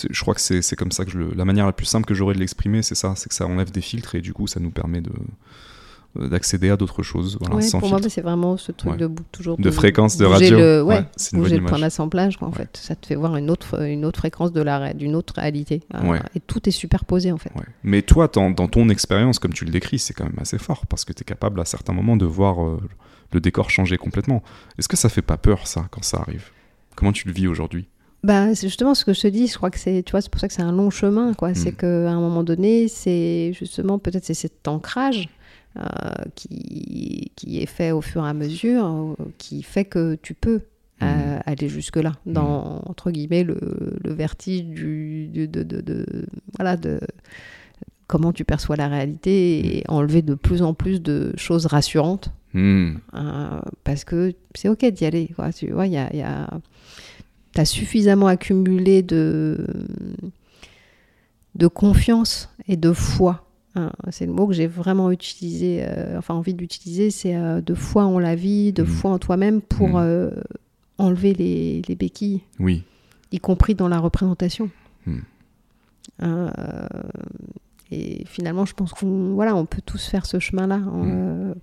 Je 0.10 0.20
crois 0.22 0.34
que 0.34 0.42
c'est 0.42 0.76
comme 0.76 0.92
ça 0.92 1.06
que 1.06 1.12
je 1.12 1.18
le- 1.20 1.34
la 1.36 1.46
manière 1.46 1.66
la 1.68 1.72
plus 1.72 1.86
simple 1.86 2.06
que 2.08 2.14
j'aurais 2.16 2.34
de 2.34 2.40
l'exprimer, 2.40 2.82
c'est 2.82 2.96
ça, 2.96 3.14
c'est 3.16 3.30
que 3.30 3.36
ça 3.36 3.46
enlève 3.46 3.72
des 3.72 3.82
filtres 3.82 4.16
et 4.16 4.22
du 4.22 4.34
coup, 4.34 4.48
ça 4.48 4.60
nous 4.60 4.72
permet 4.72 5.02
de 5.02 5.12
d'accéder 6.16 6.70
à 6.70 6.78
d'autres 6.78 7.02
choses, 7.02 7.38
voilà, 7.40 7.56
Ouais, 7.56 7.62
sans 7.64 7.80
pour 7.80 7.90
moi, 7.90 7.98
filtre. 7.98 8.14
c'est 8.14 8.22
vraiment 8.22 8.56
ce 8.58 8.72
truc 8.72 8.92
Ouais. 8.92 8.98
de 8.98 9.10
toujours 9.32 9.58
De 9.58 9.72
fréquence 9.72 10.16
de 10.18 10.26
radio. 10.26 10.58
le- 10.58 10.84
ouais, 10.84 10.98
Ouais, 10.98 11.06
c'est 11.16 11.36
une 11.36 11.42
bonne 11.44 11.52
le 11.54 11.66
point 11.66 11.80
d'assemblage, 11.80 12.38
en 12.42 12.52
fait. 12.52 12.78
Ça 12.78 12.96
te 12.96 13.08
fait 13.08 13.16
voir 13.16 13.36
une 13.38 13.50
autre, 13.50 13.82
une 13.84 14.06
autre 14.06 14.20
fréquence 14.20 14.52
de 14.52 14.62
la, 14.62 14.94
d'une 14.94 15.16
autre 15.16 15.34
réalité. 15.38 15.82
Euh. 15.96 16.20
Et 16.36 16.40
tout 16.40 16.68
est 16.70 16.72
superposé, 16.72 17.32
en 17.32 17.38
fait. 17.38 17.52
Mais 17.84 18.02
toi, 18.04 18.28
dans, 18.32 18.52
dans 18.52 18.68
ton 18.68 18.90
expérience, 18.90 19.40
comme 19.40 19.54
tu 19.54 19.66
le 19.66 19.72
décris, 19.72 19.98
c'est 20.00 20.14
quand 20.14 20.26
même 20.26 20.38
assez 20.40 20.58
fort 20.60 20.86
parce 20.86 21.04
que 21.06 21.14
tu 21.14 21.22
es 21.22 21.26
capable 21.26 21.60
à 21.60 21.66
certains 21.66 21.94
moments 21.94 22.18
de 22.18 22.26
voir 22.26 22.64
euh, 22.64 22.80
le 23.32 23.40
décor 23.40 23.72
changer 23.72 23.98
complètement. 23.98 24.44
Est-ce 24.78 24.88
que 24.88 24.98
ça 24.98 25.10
fait 25.10 25.22
pas 25.24 25.38
peur, 25.38 25.66
ça, 25.66 25.88
quand 25.90 26.04
ça 26.04 26.18
arrive? 26.18 26.52
Comment 26.96 27.12
tu 27.12 27.28
le 27.28 27.34
vis 27.34 27.48
aujourd'hui? 27.48 27.88
Bah, 28.24 28.54
c'est 28.56 28.68
justement 28.68 28.94
ce 28.94 29.04
que 29.04 29.14
je 29.14 29.22
te 29.22 29.28
dis. 29.28 29.48
Je 29.48 29.56
crois 29.58 29.70
que 29.72 29.80
c'est, 29.80 30.04
tu 30.04 30.12
vois, 30.12 30.22
c'est 30.22 30.30
pour 30.30 30.40
ça 30.40 30.48
que 30.48 30.54
c'est 30.54 30.62
un 30.62 30.72
long 30.72 30.90
chemin, 30.92 31.34
quoi. 31.34 31.54
C'est 31.56 31.72
Mm. 31.72 31.76
qu'à 31.76 32.12
un 32.12 32.20
moment 32.22 32.44
donné, 32.44 32.88
c'est 32.88 33.52
justement 33.58 33.98
peut-être 34.00 34.24
c'est 34.24 34.34
cet 34.36 34.68
ancrage 34.68 35.28
euh, 35.28 35.28
qui, 36.36 37.32
qui 37.36 37.60
est 37.62 37.66
fait 37.66 37.92
au 37.92 38.02
fur 38.02 38.26
et 38.26 38.30
à 38.30 38.34
mesure, 38.34 38.86
euh, 38.86 39.16
qui 39.38 39.64
fait 39.64 39.86
que 39.86 40.16
tu 40.22 40.34
peux 40.34 40.62
euh, 41.02 41.40
aller 41.46 41.68
jusque-là, 41.70 42.14
dans, 42.26 42.82
entre 42.86 43.12
guillemets, 43.12 43.44
le, 43.44 43.58
le 44.04 44.14
vertige 44.14 44.64
du, 44.64 45.28
du- 45.28 45.48
de, 45.48 45.64
de- 45.64 45.82
de- 45.82 46.26
voilà, 46.58 46.78
de 46.78 47.00
comment 48.08 48.32
tu 48.32 48.46
perçois 48.46 48.76
la 48.76 48.88
réalité 48.88 49.78
et 49.80 49.84
enlever 49.88 50.22
de 50.22 50.36
plus 50.36 50.62
en 50.62 50.74
plus 50.74 51.02
de 51.02 51.34
choses 51.36 51.66
rassurantes 51.66 52.32
euh, 53.16 53.60
parce 53.84 54.04
que 54.04 54.34
c'est 54.54 54.70
ok 54.70 54.86
d'y 54.92 55.06
aller. 55.06 55.30
Quoi. 55.36 55.52
Tu 55.52 55.72
vois, 55.72 55.88
y 55.88 55.98
a, 55.98 56.14
y 56.16 56.22
a... 56.22 56.48
as 57.58 57.66
suffisamment 57.66 58.28
accumulé 58.28 59.02
de, 59.02 59.66
de 61.56 61.68
confiance 61.68 62.50
et 62.68 62.78
de 62.78 62.94
foi. 62.94 63.48
Hein. 63.76 63.92
C'est 64.12 64.26
le 64.26 64.34
mot 64.34 64.48
que 64.48 64.54
j'ai 64.54 64.68
vraiment 64.68 65.12
utilisé, 65.12 65.84
euh, 65.84 66.18
enfin 66.18 66.34
envie 66.34 66.54
d'utiliser, 66.54 67.10
c'est 67.12 67.36
euh, 67.36 67.62
de 67.62 67.74
foi 67.74 68.06
en 68.06 68.20
la 68.20 68.36
vie, 68.36 68.72
de 68.74 68.84
Mhm. 68.84 68.88
foi 68.88 69.12
en 69.12 69.20
toi-même 69.20 69.62
pour 69.62 69.90
Mhm. 69.90 69.96
euh, 69.98 70.32
enlever 70.98 71.34
les, 71.34 71.82
les 71.88 71.96
béquilles, 71.96 72.42
Oui. 72.60 72.84
y 73.32 73.40
compris 73.40 73.76
dans 73.76 73.88
la 73.88 74.00
représentation. 74.00 74.70
Mhm. 75.06 75.22
Euh, 76.22 76.50
et 77.92 78.24
finalement, 78.26 78.66
je 78.66 78.74
pense 78.74 78.92
qu'on 78.94 79.34
voilà, 79.34 79.56
on 79.56 79.66
peut 79.66 79.82
tous 79.86 80.06
faire 80.08 80.26
ce 80.26 80.40
chemin-là. 80.40 80.76
hein, 80.76 81.54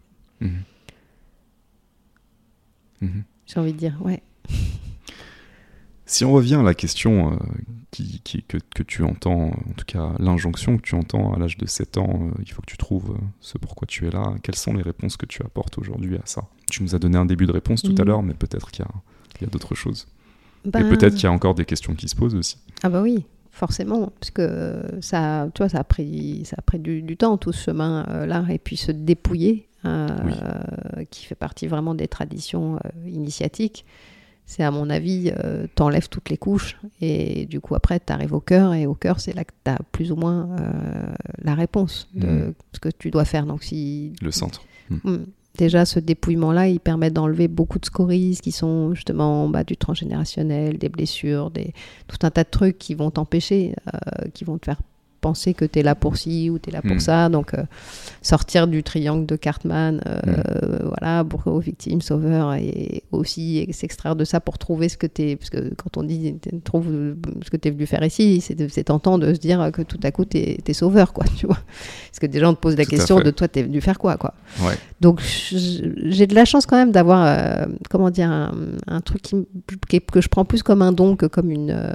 Mhm. 0.41 0.53
Mhm. 3.01 3.23
J'ai 3.47 3.59
envie 3.61 3.73
de 3.73 3.79
dire, 3.79 3.99
ouais. 4.05 4.23
Si 6.11 6.25
on 6.25 6.33
revient 6.33 6.57
à 6.57 6.63
la 6.63 6.75
question 6.75 7.33
euh, 7.33 7.37
qui, 7.93 8.21
qui- 8.25 8.43
que, 8.43 8.59
que 8.75 8.83
tu 8.83 9.05
entends, 9.05 9.51
en 9.51 9.73
tout 9.77 9.85
cas 9.87 10.11
l'injonction 10.19 10.77
que 10.77 10.83
tu 10.83 10.97
entends 10.97 11.33
à 11.33 11.39
l'âge 11.39 11.57
de 11.57 11.67
7 11.67 11.99
ans, 11.99 12.19
euh, 12.21 12.43
il 12.45 12.51
faut 12.51 12.63
que 12.63 12.67
tu 12.67 12.77
trouves 12.77 13.13
euh, 13.13 13.25
ce 13.41 13.59
pourquoi 13.59 13.87
tu 13.87 14.09
es 14.09 14.11
là, 14.11 14.35
quelles 14.43 14.57
sont 14.57 14.73
les 14.73 14.83
réponses 14.83 15.17
que 15.17 15.25
tu 15.27 15.41
apportes 15.45 15.79
aujourd'hui 15.79 16.17
à 16.17 16.23
ça? 16.25 16.43
Tu 16.69 16.83
nous 16.83 16.97
as 16.97 16.99
donné 16.99 17.17
un 17.17 17.27
début 17.27 17.47
de 17.47 17.53
réponse 17.53 17.83
tout 17.83 17.95
à 17.97 18.03
Mhm. 18.03 18.09
l'heure, 18.09 18.23
mais 18.25 18.35
peut-être 18.35 18.73
qu'il 18.73 18.85
y 19.41 19.45
a, 19.45 19.47
d'autres 19.47 19.77
choses. 19.77 20.09
Et 20.65 20.71
Ben, 20.71 20.89
peut-être 20.89 21.15
qu'il 21.15 21.25
y 21.25 21.27
a 21.29 21.33
encore 21.33 21.55
des 21.55 21.65
questions 21.65 21.95
qui 21.95 22.09
se 22.09 22.17
posent 22.17 22.35
aussi. 22.35 22.59
Ah 22.83 22.89
bah 22.89 23.03
oui, 23.03 23.25
forcément, 23.53 24.13
parce 24.19 24.33
que 24.33 24.83
ça, 25.01 25.49
tu 25.55 25.63
vois, 25.63 25.69
ça 25.69 25.79
a 25.79 25.85
pris, 25.85 26.45
ça 26.45 26.57
a 26.59 26.63
pris 26.63 26.81
du, 26.81 27.03
du 27.03 27.17
temps 27.17 27.37
tout 27.39 27.53
ce 27.53 27.67
chemin-là, 27.71 28.47
et 28.51 28.59
puis 28.59 28.77
se 28.77 28.91
dépouiller, 28.91 29.69
qui 31.11 31.25
fait 31.25 31.35
partie 31.37 31.69
vraiment 31.69 31.95
des 31.95 32.09
traditions 32.09 32.81
initiatiques. 33.07 33.85
C'est 34.47 34.65
à 34.65 34.71
mon 34.73 34.91
avis, 34.91 35.33
euh, 35.45 35.67
t'enlèves 35.77 36.09
toutes 36.09 36.29
les 36.29 36.37
couches 36.37 36.77
et 37.01 37.47
du 37.47 37.61
coup 37.61 37.75
après 37.77 38.01
t'arrives 38.01 38.33
au 38.33 38.41
cœur 38.41 38.75
et 38.75 38.85
au 38.87 38.95
cœur 38.95 39.21
c'est 39.21 39.33
là 39.33 39.45
que 39.45 39.53
t'as 39.63 39.79
plus 39.93 40.11
ou 40.11 40.17
moins 40.17 40.49
euh, 40.59 41.13
la 41.43 41.55
réponse 41.55 42.09
de 42.15 42.27
Mhm. 42.27 42.55
ce 42.73 42.81
que 42.81 42.89
tu 42.89 43.11
dois 43.11 43.25
faire. 43.25 43.47
Donc 43.47 43.63
si 43.63 44.13
Le 44.21 44.31
centre. 44.33 44.63
Mm. 45.05 45.19
Déjà, 45.59 45.85
ce 45.85 45.99
dépouillement-là, 45.99 46.69
il 46.69 46.79
permet 46.81 47.11
d'enlever 47.11 47.49
beaucoup 47.49 47.79
de 47.81 47.85
scories 47.85 48.39
qui 48.43 48.51
sont 48.53 48.95
justement 48.95 49.49
bah, 49.49 49.63
du 49.65 49.77
transgénérationnel, 49.77 50.79
des 50.79 50.89
blessures, 50.89 51.51
des... 51.51 51.75
tout 52.07 52.19
un 52.23 52.31
tas 52.31 52.45
de 52.45 52.49
trucs 52.51 52.79
qui 52.79 52.95
vont 52.95 53.11
t'empêcher, 53.11 53.75
euh, 53.93 54.29
qui 54.33 54.45
vont 54.45 54.59
te 54.59 54.67
faire 54.67 54.81
penser 55.21 55.55
que 55.55 55.65
tu 55.65 55.79
es 55.79 55.83
là 55.83 55.95
pour 55.95 56.17
ci 56.17 56.51
ou 56.51 56.59
tu 56.59 56.71
es 56.71 56.73
là 56.73 56.83
pour 56.83 56.97
Mm. 56.97 57.01
ça. 57.01 57.29
Donc, 57.29 57.55
euh, 57.55 57.63
sortir 58.23 58.67
du 58.67 58.83
triangle 58.83 59.27
de 59.27 59.37
Cartman, 59.37 60.01
euh, 60.07 60.79
voilà, 60.83 61.23
bourreau, 61.25 61.59
victime, 61.59 62.01
sauveur, 62.03 62.55
et 62.55 63.03
aussi 63.13 63.67
s'extraire 63.73 64.17
de 64.17 64.25
ça 64.25 64.41
pour 64.41 64.59
trouver 64.59 64.89
ce 64.89 64.97
que 64.97 65.07
tu 65.07 65.23
es. 65.23 65.37
Parce 65.37 65.51
que 65.51 65.73
quand 65.75 65.97
on 65.97 66.03
dit 66.03 66.35
trouve 66.65 66.87
ce 67.45 67.51
que 67.51 67.57
tu 67.57 67.69
es 67.69 67.71
venu 67.71 67.87
faire 67.87 68.03
ici, 68.05 68.41
c'est 68.41 68.85
tentant 68.85 69.19
de 69.19 69.33
se 69.35 69.39
dire 69.39 69.71
que 69.73 69.83
tout 69.83 70.01
à 70.03 70.11
coup 70.11 70.25
tu 70.25 70.39
es, 70.39 70.73
sauveur, 70.73 71.13
quoi, 71.13 71.25
tu 71.37 71.47
vois. 71.47 71.59
Parce 72.11 72.19
que 72.21 72.27
des 72.27 72.41
gens 72.41 72.55
te 72.55 72.61
posent 72.61 72.77
la 72.77 72.85
Tout 72.85 72.91
question 72.91 73.21
de 73.21 73.31
toi, 73.31 73.49
tu 73.49 73.59
es 73.61 73.63
venu 73.63 73.81
faire 73.81 73.99
quoi, 73.99 74.17
quoi. 74.17 74.35
Ouais. 74.63 74.75
Donc 75.01 75.21
j'ai 75.23 76.27
de 76.27 76.35
la 76.35 76.45
chance 76.45 76.67
quand 76.67 76.77
même 76.77 76.93
d'avoir, 76.93 77.25
euh, 77.27 77.67
comment 77.89 78.11
dire, 78.11 78.31
un, 78.31 78.53
un 78.87 79.01
truc 79.01 79.23
qui, 79.23 80.01
que 80.01 80.21
je 80.21 80.29
prends 80.29 80.45
plus 80.45 80.63
comme 80.63 80.83
un 80.83 80.93
don 80.93 81.17
que 81.17 81.27
comme 81.27 81.51
une, 81.51 81.71
euh, 81.71 81.93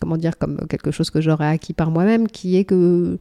comment 0.00 0.16
dire, 0.16 0.38
comme 0.38 0.66
quelque 0.68 0.90
chose 0.90 1.10
que 1.10 1.20
j'aurais 1.20 1.46
acquis 1.48 1.72
par 1.72 1.90
moi-même, 1.90 2.28
qui 2.28 2.56
est 2.56 2.64
que 2.66 3.18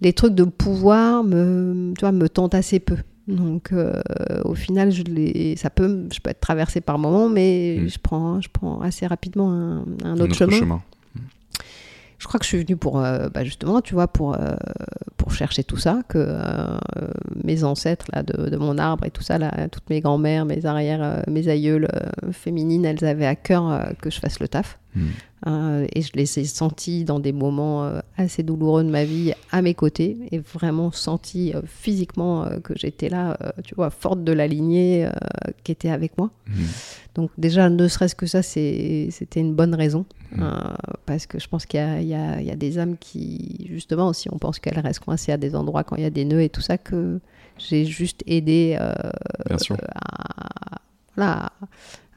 les 0.00 0.12
trucs 0.12 0.34
de 0.34 0.44
pouvoir 0.44 1.24
me, 1.24 1.92
tu 1.98 2.00
vois, 2.00 2.12
me 2.12 2.28
tentent 2.28 2.54
assez 2.54 2.78
peu. 2.80 2.96
Donc 3.26 3.72
euh, 3.72 4.00
au 4.44 4.54
final, 4.54 4.90
je 4.90 5.02
les, 5.02 5.54
ça 5.56 5.68
peut, 5.68 5.84
m- 5.84 6.08
je 6.12 6.18
peux 6.20 6.30
être 6.30 6.40
traversée 6.40 6.80
par 6.80 6.98
moments, 6.98 7.28
mais 7.28 7.78
Mm. 7.82 7.88
je 7.88 7.98
prends, 8.02 8.40
je 8.40 8.48
prends 8.50 8.80
assez 8.80 9.06
rapidement 9.06 9.50
un, 9.52 9.78
un 9.80 9.82
autre, 9.82 10.04
Un 10.04 10.20
autre 10.20 10.34
chemin. 10.36 10.56
chemin. 10.58 10.82
Je 12.18 12.26
crois 12.26 12.38
que 12.40 12.44
je 12.44 12.48
suis 12.48 12.64
venue 12.64 12.76
pour, 12.76 12.98
euh, 12.98 13.28
bah, 13.32 13.44
justement, 13.44 13.80
tu 13.80 13.94
vois, 13.94 14.08
pour, 14.08 14.34
euh, 14.34 14.56
pour 15.16 15.32
chercher 15.32 15.62
tout 15.62 15.76
ça, 15.76 16.02
que 16.08 16.18
euh, 16.18 16.78
mes 17.44 17.62
ancêtres 17.62 18.06
là, 18.12 18.24
de, 18.24 18.50
de 18.50 18.56
mon 18.56 18.76
arbre 18.76 19.04
et 19.04 19.10
tout 19.10 19.22
ça, 19.22 19.38
là, 19.38 19.68
toutes 19.68 19.88
mes 19.88 20.00
grand-mères, 20.00 20.44
mes 20.44 20.66
arrières, 20.66 21.22
mes 21.28 21.48
aïeules 21.48 21.88
féminines, 22.32 22.84
elles 22.84 23.04
avaient 23.04 23.26
à 23.26 23.36
cœur 23.36 23.92
que 24.00 24.10
je 24.10 24.18
fasse 24.18 24.40
le 24.40 24.48
taf. 24.48 24.78
Mm. 24.96 25.06
Euh, 25.46 25.86
et 25.94 26.02
je 26.02 26.10
les 26.14 26.40
ai 26.40 26.44
senties 26.44 27.04
dans 27.04 27.20
des 27.20 27.30
moments 27.30 27.88
assez 28.16 28.42
douloureux 28.42 28.82
de 28.82 28.90
ma 28.90 29.04
vie 29.04 29.32
à 29.52 29.62
mes 29.62 29.74
côtés 29.74 30.16
et 30.32 30.38
vraiment 30.38 30.90
senti 30.90 31.52
physiquement 31.66 32.48
que 32.64 32.72
j'étais 32.76 33.08
là, 33.08 33.38
tu 33.62 33.76
vois, 33.76 33.90
forte 33.90 34.24
de 34.24 34.32
la 34.32 34.48
lignée 34.48 35.08
qui 35.62 35.70
était 35.70 35.90
avec 35.90 36.18
moi. 36.18 36.30
Mm. 36.48 36.64
Donc 37.18 37.32
déjà, 37.36 37.68
ne 37.68 37.88
serait-ce 37.88 38.14
que 38.14 38.26
ça, 38.26 38.42
c'était 38.42 39.10
une 39.34 39.52
bonne 39.52 39.74
raison. 39.74 40.06
Mm. 40.30 40.42
euh, 40.42 40.74
parce 41.04 41.26
que 41.26 41.40
je 41.40 41.48
pense 41.48 41.66
qu'il 41.66 41.80
y 41.80 41.82
a, 42.14 42.40
y 42.40 42.46
y 42.46 42.56
des 42.56 42.78
âmes 42.78 42.96
qui, 42.96 43.66
justement, 43.68 44.12
si 44.12 44.30
on 44.32 44.38
pense 44.38 44.60
qu'elles 44.60 44.78
restent 44.78 45.00
coincées 45.00 45.32
à 45.32 45.36
des 45.36 45.56
endroits 45.56 45.82
quand 45.82 45.96
il 45.96 46.02
y 46.02 46.06
a 46.06 46.10
des 46.10 46.24
nœuds 46.24 46.42
et 46.42 46.48
tout 46.48 46.60
ça, 46.60 46.78
que 46.78 47.18
j'ai 47.58 47.84
juste 47.86 48.22
aidé 48.28 48.76
euh, 48.80 48.92
à, 49.50 50.80
voilà, 51.16 51.50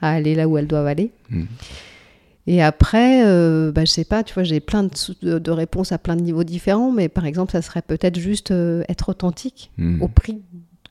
à 0.01 0.11
aller 0.11 0.35
là 0.35 0.47
où 0.47 0.59
elles 0.59 0.67
doivent 0.67 0.85
aller. 0.85 1.11
Mm. 1.31 1.45
Et 2.45 2.61
après, 2.61 3.25
euh, 3.25 3.71
bah, 3.71 3.85
je 3.85 3.91
sais 3.91 4.05
pas, 4.05 4.23
tu 4.23 4.35
vois, 4.35 4.43
j'ai 4.43 4.59
plein 4.59 4.83
de, 4.83 5.51
réponses 5.51 5.91
à 5.91 5.97
plein 5.97 6.15
de 6.15 6.21
niveaux 6.21 6.43
différents, 6.43 6.91
mais 6.91 7.09
par 7.09 7.25
exemple, 7.25 7.53
ça 7.53 7.63
serait 7.63 7.81
peut-être 7.81 8.19
juste 8.19 8.51
euh, 8.51 8.83
être 8.87 9.09
authentique 9.09 9.71
Mm. 9.79 10.03
au 10.03 10.07
prix 10.07 10.41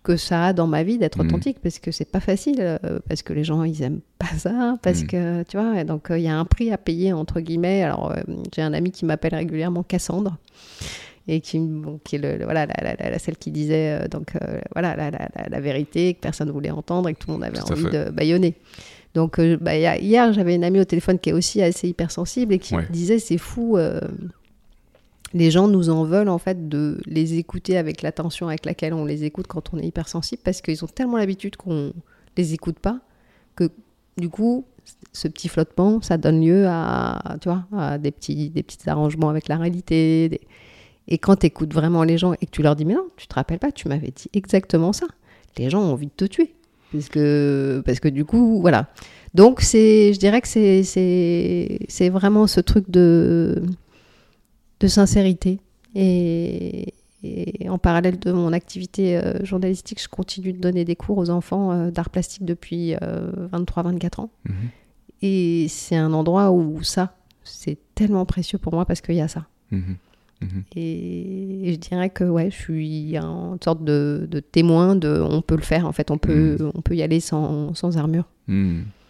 que 0.02 0.16
ça 0.16 0.46
a 0.46 0.52
dans 0.54 0.66
ma 0.66 0.82
vie 0.82 0.96
d'être 0.96 1.18
Mhm. 1.18 1.26
authentique 1.26 1.58
parce 1.62 1.78
que 1.78 1.90
c'est 1.90 2.10
pas 2.10 2.20
facile 2.20 2.56
euh, 2.60 2.78
parce 3.08 3.22
que 3.22 3.34
les 3.34 3.44
gens 3.44 3.64
ils 3.64 3.82
aiment 3.82 4.00
pas 4.18 4.34
ça 4.38 4.76
parce 4.82 5.02
Mhm. 5.02 5.06
que 5.06 5.42
tu 5.42 5.58
vois 5.58 5.78
et 5.80 5.84
donc 5.84 6.10
euh, 6.10 6.18
il 6.18 6.24
y 6.24 6.28
a 6.28 6.38
un 6.38 6.44
prix 6.46 6.72
à 6.72 6.78
payer 6.78 7.12
entre 7.12 7.40
guillemets 7.40 7.82
alors 7.82 8.10
euh, 8.12 8.16
j'ai 8.54 8.62
un 8.62 8.72
ami 8.72 8.92
qui 8.92 9.04
m'appelle 9.04 9.34
régulièrement 9.34 9.82
Cassandre 9.82 10.38
et 11.28 11.40
qui, 11.40 11.58
bon, 11.58 12.00
qui 12.02 12.16
est 12.16 12.18
le, 12.18 12.38
le- 12.38 12.44
voilà 12.44 12.64
la, 12.66 12.94
la- 12.98 13.10
la- 13.10 13.18
celle 13.18 13.36
qui 13.36 13.50
disait 13.50 14.08
donc 14.10 14.34
euh, 14.36 14.58
voilà 14.72 14.96
la, 14.96 15.10
la- 15.10 15.28
la- 15.36 15.48
la 15.50 15.60
vérité 15.60 16.14
que 16.14 16.20
personne 16.20 16.48
ne 16.48 16.52
voulait 16.52 16.70
entendre 16.70 17.08
et 17.10 17.14
que 17.14 17.18
tout 17.18 17.28
le 17.28 17.34
monde 17.34 17.44
avait 17.44 17.58
Tout 17.58 17.72
envie 17.72 17.84
de 17.84 18.10
baïonner 18.10 18.54
donc 19.14 19.38
bah, 19.60 19.76
hier 19.76 20.32
j'avais 20.32 20.54
une 20.54 20.64
amie 20.64 20.80
au 20.80 20.84
téléphone 20.86 21.18
qui 21.18 21.28
est 21.30 21.34
aussi 21.34 21.60
assez 21.60 21.88
hypersensible 21.88 22.54
et 22.54 22.58
qui 22.58 22.74
Ouais. 22.74 22.82
me 22.82 22.88
disait 22.92 23.18
c'est 23.18 23.36
fou 23.38 23.76
euh, 23.76 24.00
les 25.32 25.50
gens 25.50 25.68
nous 25.68 25.90
en 25.90 26.04
veulent 26.04 26.28
en 26.28 26.38
fait 26.38 26.68
de 26.68 27.00
les 27.06 27.34
écouter 27.34 27.76
avec 27.76 28.02
l'attention 28.02 28.48
avec 28.48 28.66
laquelle 28.66 28.94
on 28.94 29.04
les 29.04 29.24
écoute 29.24 29.46
quand 29.46 29.72
on 29.72 29.78
est 29.78 29.86
hypersensible 29.86 30.42
parce 30.44 30.60
qu'ils 30.60 30.84
ont 30.84 30.88
tellement 30.88 31.16
l'habitude 31.16 31.56
qu'on 31.56 31.92
les 32.36 32.54
écoute 32.54 32.78
pas 32.78 33.00
que 33.56 33.70
du 34.16 34.28
coup 34.28 34.64
ce 35.12 35.28
petit 35.28 35.48
flottement 35.48 36.00
ça 36.00 36.16
donne 36.16 36.40
lieu 36.44 36.66
à 36.66 37.36
tu 37.40 37.48
vois 37.48 37.64
à 37.76 37.98
des 37.98 38.10
petits 38.10 38.50
des 38.50 38.62
petits 38.62 38.88
arrangements 38.88 39.28
avec 39.28 39.48
la 39.48 39.56
réalité 39.56 40.40
et 41.06 41.18
quand 41.18 41.36
tu 41.36 41.46
écoutes 41.46 41.74
vraiment 41.74 42.02
les 42.02 42.18
gens 42.18 42.32
et 42.34 42.46
que 42.46 42.50
tu 42.50 42.62
leur 42.62 42.74
dis 42.76 42.84
mais 42.84 42.94
non 42.94 43.06
tu 43.16 43.26
te 43.26 43.34
rappelles 43.34 43.58
pas 43.58 43.72
tu 43.72 43.88
m'avais 43.88 44.10
dit 44.10 44.28
exactement 44.32 44.92
ça. 44.92 45.06
Les 45.58 45.68
gens 45.68 45.80
ont 45.80 45.92
envie 45.92 46.06
de 46.06 46.12
te 46.16 46.24
tuer 46.24 46.54
parce 46.92 47.08
que 47.08 47.82
parce 47.84 48.00
que 48.00 48.08
du 48.08 48.24
coup 48.24 48.60
voilà. 48.60 48.88
Donc 49.34 49.60
c'est 49.60 50.12
je 50.12 50.18
dirais 50.18 50.40
que 50.40 50.48
c'est 50.48 50.82
c'est 50.82 52.08
vraiment 52.08 52.46
ce 52.46 52.60
truc 52.60 52.90
de 52.90 53.62
de 54.80 54.86
sincérité. 54.88 55.60
Et, 55.94 56.94
en 57.68 57.78
parallèle 57.78 58.18
de 58.18 58.32
mon 58.32 58.52
activité 58.52 59.18
euh, 59.18 59.44
journalistique, 59.44 60.02
je 60.02 60.08
continue 60.08 60.54
de 60.54 60.58
donner 60.58 60.86
des 60.86 60.96
cours 60.96 61.18
aux 61.18 61.28
enfants 61.28 61.70
euh, 61.70 61.90
d'art 61.90 62.08
plastique 62.08 62.46
depuis 62.46 62.94
23-24 62.94 63.00
euh, 63.02 64.22
ans. 64.22 64.30
Mhm. 64.48 64.54
Et 65.22 65.66
c'est 65.68 65.96
un 65.96 66.14
endroit 66.14 66.50
où 66.50 66.82
ça, 66.82 67.14
c'est 67.44 67.78
tellement 67.94 68.24
précieux 68.24 68.56
pour 68.56 68.72
moi 68.72 68.86
parce 68.86 69.02
qu'il 69.02 69.16
y 69.16 69.20
a 69.20 69.28
ça. 69.28 69.46
Mhm. 69.70 69.96
Mhm. 70.40 70.64
Et, 70.74 71.72
je 71.72 71.76
dirais 71.76 72.08
que 72.08 72.24
ouais, 72.24 72.50
je 72.50 72.56
suis 72.56 73.16
une 73.16 73.58
sorte 73.62 73.84
de, 73.84 74.26
témoin 74.50 74.96
de 74.96 75.20
on 75.20 75.42
peut 75.42 75.56
le 75.56 75.62
faire, 75.62 75.86
en 75.86 75.92
fait, 75.92 76.10
on 76.10 76.16
peut, 76.16 76.56
on 76.74 76.80
peut 76.80 76.96
y 76.96 77.02
aller 77.02 77.20
sans, 77.20 77.74
sans 77.74 77.98
armure. 77.98 78.24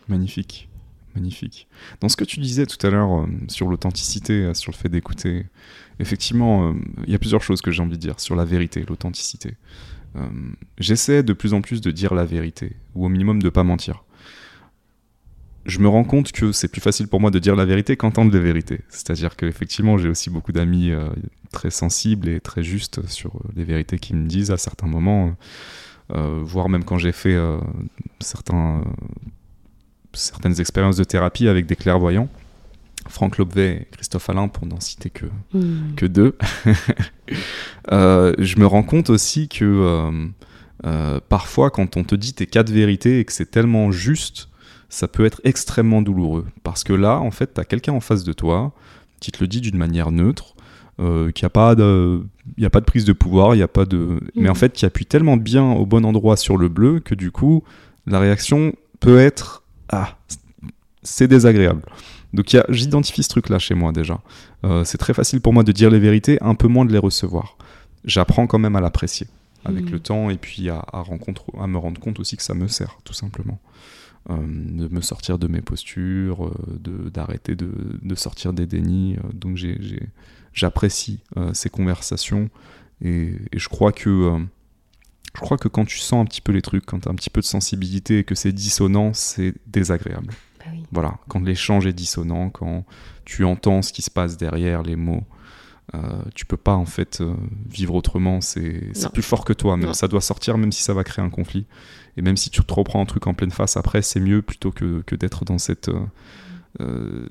Magnifique. 0.08 0.69
Magnifique. 1.14 1.66
Dans 2.00 2.08
ce 2.08 2.16
que 2.16 2.24
tu 2.24 2.38
disais 2.40 2.66
tout 2.66 2.84
à 2.86 2.90
l'heure 2.90 3.26
sur 3.48 3.66
l'authenticité, 3.66 4.54
sur 4.54 4.70
le 4.70 4.76
fait 4.76 4.88
d'écouter 4.88 5.46
effectivement, 6.00 6.70
euh, 6.70 6.72
il 7.06 7.12
y 7.12 7.14
a 7.14 7.18
plusieurs 7.18 7.42
choses 7.42 7.60
que 7.60 7.70
j'ai 7.70 7.82
envie 7.82 7.96
de 7.96 8.02
dire 8.02 8.18
sur 8.18 8.34
la 8.34 8.44
vérité, 8.44 8.84
l'authenticité. 8.88 9.54
Euh, 10.16 10.28
j'essaie 10.78 11.22
de 11.22 11.32
plus 11.32 11.54
en 11.54 11.60
plus 11.60 11.80
de 11.80 11.90
dire 11.90 12.14
la 12.14 12.24
vérité, 12.24 12.76
ou 12.94 13.06
au 13.06 13.08
minimum 13.08 13.40
de 13.40 13.48
pas 13.50 13.62
mentir. 13.62 14.02
Je 15.66 15.78
me 15.78 15.88
rends 15.88 16.04
compte 16.04 16.32
que 16.32 16.52
c'est 16.52 16.68
plus 16.68 16.80
facile 16.80 17.06
pour 17.06 17.20
moi 17.20 17.30
de 17.30 17.38
dire 17.38 17.54
la 17.54 17.66
vérité 17.66 17.94
qu'entendre 17.96 18.32
la 18.32 18.40
vérité. 18.40 18.80
C'est-à-dire 18.88 19.36
qu'effectivement, 19.36 19.98
j'ai 19.98 20.08
aussi 20.08 20.30
beaucoup 20.30 20.52
d'amis 20.52 20.90
euh, 20.90 21.10
très 21.52 21.70
sensibles 21.70 22.28
et 22.28 22.40
très 22.40 22.62
justes 22.62 23.06
sur 23.06 23.38
les 23.54 23.64
vérités 23.64 23.98
qu'ils 23.98 24.16
me 24.16 24.26
disent 24.26 24.50
à 24.50 24.56
certains 24.56 24.88
moments, 24.88 25.36
voire 26.12 26.68
même 26.68 26.82
quand 26.82 26.98
j'ai 26.98 27.12
fait 27.12 27.38
certains, 28.18 28.82
certaines 30.12 30.60
expériences 30.60 30.96
de 30.96 31.04
thérapie 31.04 31.48
avec 31.48 31.66
des 31.66 31.76
clairvoyants 31.76 32.28
Franck 33.08 33.38
Lobvet 33.38 33.82
et 33.82 33.88
Christophe 33.90 34.28
Alain, 34.30 34.48
pour 34.48 34.66
n'en 34.66 34.80
citer 34.80 35.10
que, 35.10 35.26
hmm. 35.52 35.94
que 35.96 36.06
deux, 36.06 36.36
euh, 37.92 38.34
je 38.38 38.58
me 38.58 38.66
rends 38.66 38.82
compte 38.82 39.10
aussi 39.10 39.48
que 39.48 39.64
euh, 39.64 40.10
euh, 40.86 41.20
parfois, 41.28 41.70
quand 41.70 41.96
on 41.96 42.04
te 42.04 42.14
dit 42.14 42.34
tes 42.34 42.46
quatre 42.46 42.70
vérités 42.70 43.20
et 43.20 43.24
que 43.24 43.32
c'est 43.32 43.50
tellement 43.50 43.90
juste, 43.90 44.48
ça 44.88 45.08
peut 45.08 45.24
être 45.24 45.40
extrêmement 45.44 46.02
douloureux. 46.02 46.46
Parce 46.62 46.84
que 46.84 46.92
là, 46.92 47.18
en 47.20 47.30
fait, 47.30 47.54
tu 47.54 47.60
as 47.60 47.64
quelqu'un 47.64 47.92
en 47.92 48.00
face 48.00 48.24
de 48.24 48.32
toi 48.32 48.72
qui 49.20 49.32
te 49.32 49.42
le 49.42 49.48
dit 49.48 49.60
d'une 49.60 49.76
manière 49.76 50.10
neutre, 50.10 50.54
euh, 50.98 51.30
qu'il 51.32 51.44
n'y 51.44 51.46
a, 51.46 51.50
pas 51.50 51.74
de, 51.74 52.22
y 52.58 52.64
a 52.64 52.70
pas 52.70 52.80
de 52.80 52.84
prise 52.84 53.04
de 53.04 53.12
pouvoir, 53.12 53.54
il 53.54 53.62
a 53.62 53.68
pas 53.68 53.86
de... 53.86 54.20
mais 54.34 54.48
en 54.48 54.52
hmm. 54.52 54.56
fait 54.56 54.72
qui 54.72 54.84
appuie 54.84 55.06
tellement 55.06 55.36
bien 55.36 55.64
au 55.72 55.86
bon 55.86 56.04
endroit 56.04 56.36
sur 56.36 56.56
le 56.56 56.68
bleu 56.68 57.00
que 57.00 57.14
du 57.14 57.30
coup, 57.30 57.64
la 58.06 58.18
réaction 58.18 58.74
peut 58.98 59.18
être 59.18 59.59
Ah, 59.90 60.16
c'est 61.02 61.28
désagréable. 61.28 61.82
Donc 62.32 62.56
j'identifie 62.68 63.22
ce 63.22 63.28
truc-là 63.28 63.58
chez 63.58 63.74
moi 63.74 63.92
déjà. 63.92 64.20
Euh, 64.64 64.84
c'est 64.84 64.98
très 64.98 65.14
facile 65.14 65.40
pour 65.40 65.52
moi 65.52 65.64
de 65.64 65.72
dire 65.72 65.90
les 65.90 65.98
vérités, 65.98 66.38
un 66.40 66.54
peu 66.54 66.68
moins 66.68 66.84
de 66.84 66.92
les 66.92 66.98
recevoir. 66.98 67.56
J'apprends 68.04 68.46
quand 68.46 68.58
même 68.58 68.76
à 68.76 68.80
l'apprécier 68.80 69.26
avec 69.64 69.86
mm. 69.86 69.90
le 69.90 70.00
temps 70.00 70.30
et 70.30 70.38
puis 70.38 70.70
à, 70.70 70.84
rencontre, 70.92 71.44
à 71.60 71.66
me 71.66 71.76
rendre 71.76 72.00
compte 72.00 72.20
aussi 72.20 72.36
que 72.36 72.42
ça 72.42 72.54
me 72.54 72.68
sert, 72.68 72.98
tout 73.04 73.12
simplement. 73.12 73.58
Euh, 74.28 74.36
de 74.36 74.94
me 74.94 75.00
sortir 75.00 75.38
de 75.38 75.48
mes 75.48 75.60
postures, 75.60 76.46
euh, 76.46 77.10
d'arrêter 77.12 77.56
de, 77.56 77.70
de, 78.00 78.14
sortir 78.14 78.52
des 78.52 78.66
dénis. 78.66 79.16
donc 79.32 79.58
j'apprécie 80.52 81.20
ces 81.52 81.70
conversations 81.70 82.50
et, 83.02 83.32
et, 83.52 83.58
je 83.58 83.68
crois 83.68 83.92
que 83.92 84.38
je 85.34 85.40
crois 85.40 85.58
que 85.58 85.68
quand 85.68 85.84
tu 85.84 85.98
sens 85.98 86.20
un 86.20 86.24
petit 86.24 86.40
peu 86.40 86.52
les 86.52 86.62
trucs, 86.62 86.84
quand 86.86 87.00
tu 87.00 87.08
as 87.08 87.12
un 87.12 87.14
petit 87.14 87.30
peu 87.30 87.40
de 87.40 87.46
sensibilité 87.46 88.18
et 88.18 88.24
que 88.24 88.34
c'est 88.34 88.52
dissonant, 88.52 89.12
c'est 89.14 89.54
désagréable. 89.66 90.32
Bah 90.58 90.66
voilà, 90.92 91.18
quand 91.28 91.40
l'échange 91.40 91.86
est 91.86 91.92
dissonant, 91.92 92.50
quand 92.50 92.84
tu 93.24 93.44
entends 93.44 93.82
ce 93.82 93.92
qui 93.92 94.02
se 94.02 94.10
passe 94.10 94.36
derrière 94.36 94.82
les 94.82 94.96
mots, 94.96 95.24
euh, 95.94 96.22
tu 96.34 96.46
peux 96.46 96.56
pas 96.56 96.74
en 96.74 96.84
fait 96.84 97.20
euh, 97.20 97.34
vivre 97.68 97.94
autrement. 97.94 98.40
C'est 98.40 98.92
plus 99.12 99.22
fort 99.22 99.44
que 99.44 99.52
toi, 99.52 99.76
mais 99.76 99.92
ça 99.94 100.08
doit 100.08 100.20
sortir 100.20 100.58
même 100.58 100.72
si 100.72 100.82
ça 100.82 100.94
va 100.94 101.04
créer 101.04 101.24
un 101.24 101.30
conflit. 101.30 101.66
Et 102.16 102.22
même 102.22 102.36
si 102.36 102.50
tu 102.50 102.62
te 102.62 102.74
reprends 102.74 103.00
un 103.00 103.06
truc 103.06 103.26
en 103.26 103.34
pleine 103.34 103.50
face 103.50 103.76
après, 103.76 104.02
c'est 104.02 104.20
mieux 104.20 104.42
plutôt 104.42 104.72
que, 104.72 105.02
que 105.06 105.14
d'être 105.14 105.44
dans 105.44 105.58
cette 105.58 105.90
euh, 106.80 107.28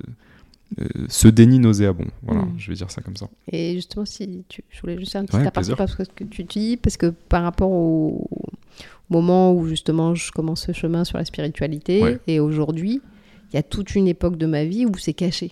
euh, 0.79 0.85
ce 1.07 1.27
déni 1.27 1.59
nauséabond. 1.59 2.07
Voilà, 2.21 2.41
mm. 2.43 2.53
je 2.57 2.69
vais 2.69 2.75
dire 2.75 2.91
ça 2.91 3.01
comme 3.01 3.15
ça. 3.15 3.27
Et 3.51 3.73
justement, 3.75 4.05
si 4.05 4.43
tu, 4.47 4.63
je 4.69 4.81
voulais 4.81 4.97
juste 4.97 5.15
un 5.15 5.25
petit 5.25 5.37
aparté 5.37 5.75
parce 5.75 5.95
que 5.95 6.23
tu 6.23 6.43
dis, 6.43 6.77
parce 6.77 6.97
que 6.97 7.07
par 7.07 7.43
rapport 7.43 7.71
au 7.71 8.27
moment 9.09 9.53
où 9.53 9.67
justement 9.67 10.13
je 10.13 10.31
commence 10.31 10.65
ce 10.65 10.71
chemin 10.71 11.03
sur 11.03 11.17
la 11.17 11.25
spiritualité 11.25 12.19
et 12.27 12.39
aujourd'hui, 12.39 13.01
il 13.51 13.55
y 13.55 13.59
a 13.59 13.63
toute 13.63 13.95
une 13.95 14.07
époque 14.07 14.37
de 14.37 14.45
ma 14.45 14.63
vie 14.63 14.85
où 14.85 14.95
c'est 14.97 15.13
caché. 15.13 15.51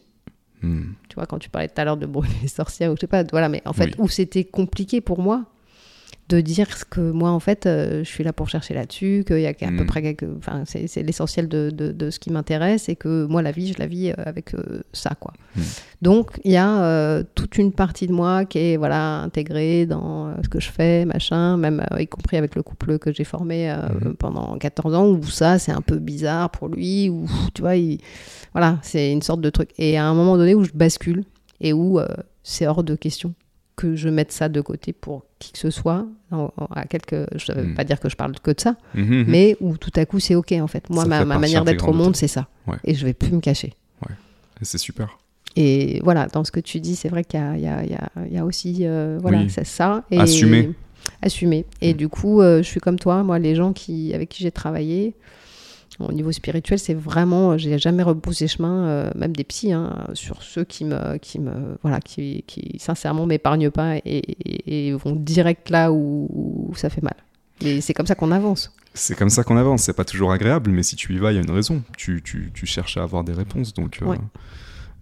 Hmm. 0.61 0.93
Tu 1.09 1.15
vois, 1.15 1.25
quand 1.25 1.39
tu 1.39 1.49
parlais 1.49 1.67
tout 1.67 1.79
à 1.79 1.85
l'heure 1.85 1.97
de 1.97 2.05
brûler 2.05 2.33
les 2.41 2.47
sorcières, 2.47 2.91
ou 2.91 2.95
je 2.95 3.01
sais 3.01 3.07
pas, 3.07 3.23
voilà, 3.31 3.49
mais 3.49 3.61
en 3.65 3.73
fait, 3.73 3.95
où 3.97 4.07
c'était 4.07 4.43
compliqué 4.43 5.01
pour 5.01 5.19
moi 5.19 5.45
de 6.29 6.41
dire 6.41 6.89
que 6.89 6.99
moi, 6.99 7.31
en 7.31 7.39
fait, 7.39 7.65
euh, 7.65 8.03
je 8.03 8.09
suis 8.09 8.23
là 8.23 8.33
pour 8.33 8.49
chercher 8.49 8.73
là-dessus, 8.73 9.23
qu'il 9.25 9.39
y 9.39 9.47
a 9.47 9.49
à 9.49 9.53
peu 9.53 9.83
mm. 9.83 9.85
près 9.85 10.17
Enfin, 10.37 10.63
c'est 10.65 11.01
l'essentiel 11.03 11.47
de, 11.47 11.69
de, 11.69 12.09
ce 12.09 12.19
qui 12.19 12.31
m'intéresse 12.31 12.89
et 12.89 12.95
que 12.95 13.25
moi, 13.25 13.41
la 13.41 13.51
vie, 13.51 13.71
je 13.71 13.79
la 13.79 13.87
vis 13.87 14.09
euh, 14.09 14.13
avec 14.25 14.53
euh, 14.53 14.81
ça, 14.91 15.11
quoi. 15.17 15.33
Mm. 15.55 15.61
Donc, 16.01 16.31
il 16.43 16.51
y 16.51 16.57
a 16.57 17.23
toute 17.33 17.57
une 17.57 17.71
partie 17.71 18.07
de 18.07 18.11
moi 18.11 18.45
qui 18.45 18.59
est, 18.59 18.77
voilà, 18.77 19.19
intégrée 19.19 19.85
dans 19.85 20.33
ce 20.43 20.49
que 20.49 20.59
je 20.59 20.69
fais, 20.69 21.05
machin, 21.05 21.55
même 21.55 21.85
y 21.97 22.07
compris 22.07 22.37
avec 22.37 22.55
le 22.55 22.63
couple 22.63 22.99
que 22.99 23.13
j'ai 23.13 23.23
formé 23.23 23.73
mm. 23.73 24.15
pendant 24.15 24.57
14 24.57 24.95
ans, 24.95 25.07
où 25.07 25.23
ça, 25.23 25.59
c'est 25.59 25.71
un 25.71 25.81
peu 25.81 25.97
bizarre 25.97 26.49
pour 26.49 26.67
lui, 26.67 27.09
où, 27.09 27.25
tu 27.53 27.61
vois, 27.61 27.77
il... 27.77 27.99
voilà, 28.51 28.79
c'est 28.81 29.11
une 29.11 29.21
sorte 29.21 29.39
de 29.41 29.49
truc. 29.49 29.69
Et 29.77 29.97
à 29.97 30.05
un 30.05 30.13
moment 30.13 30.35
donné 30.35 30.55
où 30.55 30.63
je 30.63 30.73
bascule 30.73 31.23
et 31.61 31.71
où 31.71 31.99
c'est 32.43 32.67
hors 32.67 32.83
de 32.83 32.95
question 32.95 33.33
que 33.77 33.95
je 33.95 34.09
mette 34.09 34.31
ça 34.31 34.49
de 34.49 34.59
côté 34.59 34.91
pour 34.91 35.23
qui 35.39 35.51
que 35.51 35.59
ce 35.59 35.69
soit. 35.69 36.05
à 36.75 36.85
quelques, 36.87 37.27
je 37.35 37.51
ne 37.51 37.57
veux 37.57 37.67
hmm. 37.67 37.75
pas 37.75 37.83
dire 37.83 37.99
que 37.99 38.09
je 38.09 38.15
parle 38.15 38.33
que 38.39 38.51
de 38.51 38.59
ça, 38.59 38.75
hmm, 38.95 39.01
hmm, 39.01 39.25
mais 39.27 39.57
où 39.61 39.77
tout 39.77 39.91
à 39.95 40.05
coup 40.05 40.19
c'est 40.19 40.35
ok 40.35 40.53
en 40.53 40.67
fait. 40.67 40.89
Moi, 40.89 41.05
ma, 41.05 41.25
manière 41.25 41.63
d'être 41.65 41.87
au 41.87 41.93
monde, 41.93 42.15
c'est 42.15 42.27
ça. 42.27 42.47
Et 42.83 42.95
je 42.95 43.05
vais 43.05 43.13
plus 43.13 43.31
me 43.31 43.39
cacher. 43.39 43.73
Ouais. 44.07 44.15
C'est 44.61 44.77
super. 44.77 45.17
Et 45.55 46.01
voilà, 46.03 46.27
dans 46.27 46.43
ce 46.43 46.51
que 46.51 46.59
tu 46.59 46.79
dis, 46.79 46.95
c'est 46.95 47.09
vrai 47.09 47.23
qu'il 47.23 47.39
y, 47.39 47.63
y, 47.63 48.37
a, 48.37 48.45
aussi 48.45 48.79
euh, 48.81 49.17
voilà, 49.19 49.47
ça. 49.49 50.03
Et 50.11 50.19
assumer. 50.19 50.71
Assumer. 51.23 51.65
Et 51.81 51.95
du 51.95 52.09
coup, 52.09 52.41
euh, 52.41 52.61
je 52.61 52.67
suis 52.67 52.79
comme 52.79 52.99
toi, 52.99 53.23
moi, 53.23 53.39
les 53.39 53.55
gens 53.55 53.73
qui, 53.73 54.13
avec 54.13 54.29
qui 54.29 54.43
j'ai 54.43 54.51
travaillé, 54.51 55.15
au 55.99 56.11
niveau 56.11 56.31
spirituel, 56.31 56.77
c'est 56.77 56.93
vraiment, 56.93 57.57
j'ai 57.57 57.79
jamais 57.79 58.03
repoussé 58.03 58.47
chemin, 58.47 58.85
euh, 58.85 59.11
même 59.15 59.35
des 59.35 59.43
psys, 59.43 59.73
hein, 59.73 60.07
sur 60.13 60.43
ceux 60.43 60.63
qui 60.63 60.85
me, 60.85 61.17
qui 61.17 61.39
me, 61.39 61.77
voilà, 61.81 61.99
qui, 61.99 62.43
qui 62.45 62.77
sincèrement 62.79 63.25
m'épargnent 63.25 63.71
pas 63.71 63.95
et, 64.05 64.93
vont 64.93 65.15
direct 65.15 65.69
là 65.69 65.91
où, 65.91 66.71
ça 66.75 66.89
fait 66.89 67.01
mal. 67.01 67.15
Et 67.61 67.81
c'est 67.81 67.93
comme 67.93 68.05
ça 68.05 68.13
qu'on 68.13 68.31
avance. 68.31 68.71
C'est 68.93 69.15
comme 69.15 69.29
ça 69.29 69.43
qu'on 69.43 69.57
avance. 69.57 69.83
C'est 69.83 69.93
pas 69.93 70.05
toujours 70.05 70.31
agréable, 70.31 70.69
mais 70.69 70.83
si 70.83 70.95
tu 70.95 71.13
y 71.15 71.17
vas, 71.17 71.31
il 71.31 71.35
y 71.35 71.37
a 71.39 71.41
une 71.41 71.51
raison. 71.51 71.83
Tu, 71.97 72.21
tu, 72.23 72.51
tu 72.53 72.65
cherches 72.65 72.97
à 72.97 73.03
avoir 73.03 73.23
des 73.23 73.33
réponses, 73.33 73.73
donc. 73.73 73.99
Euh, 74.03 74.15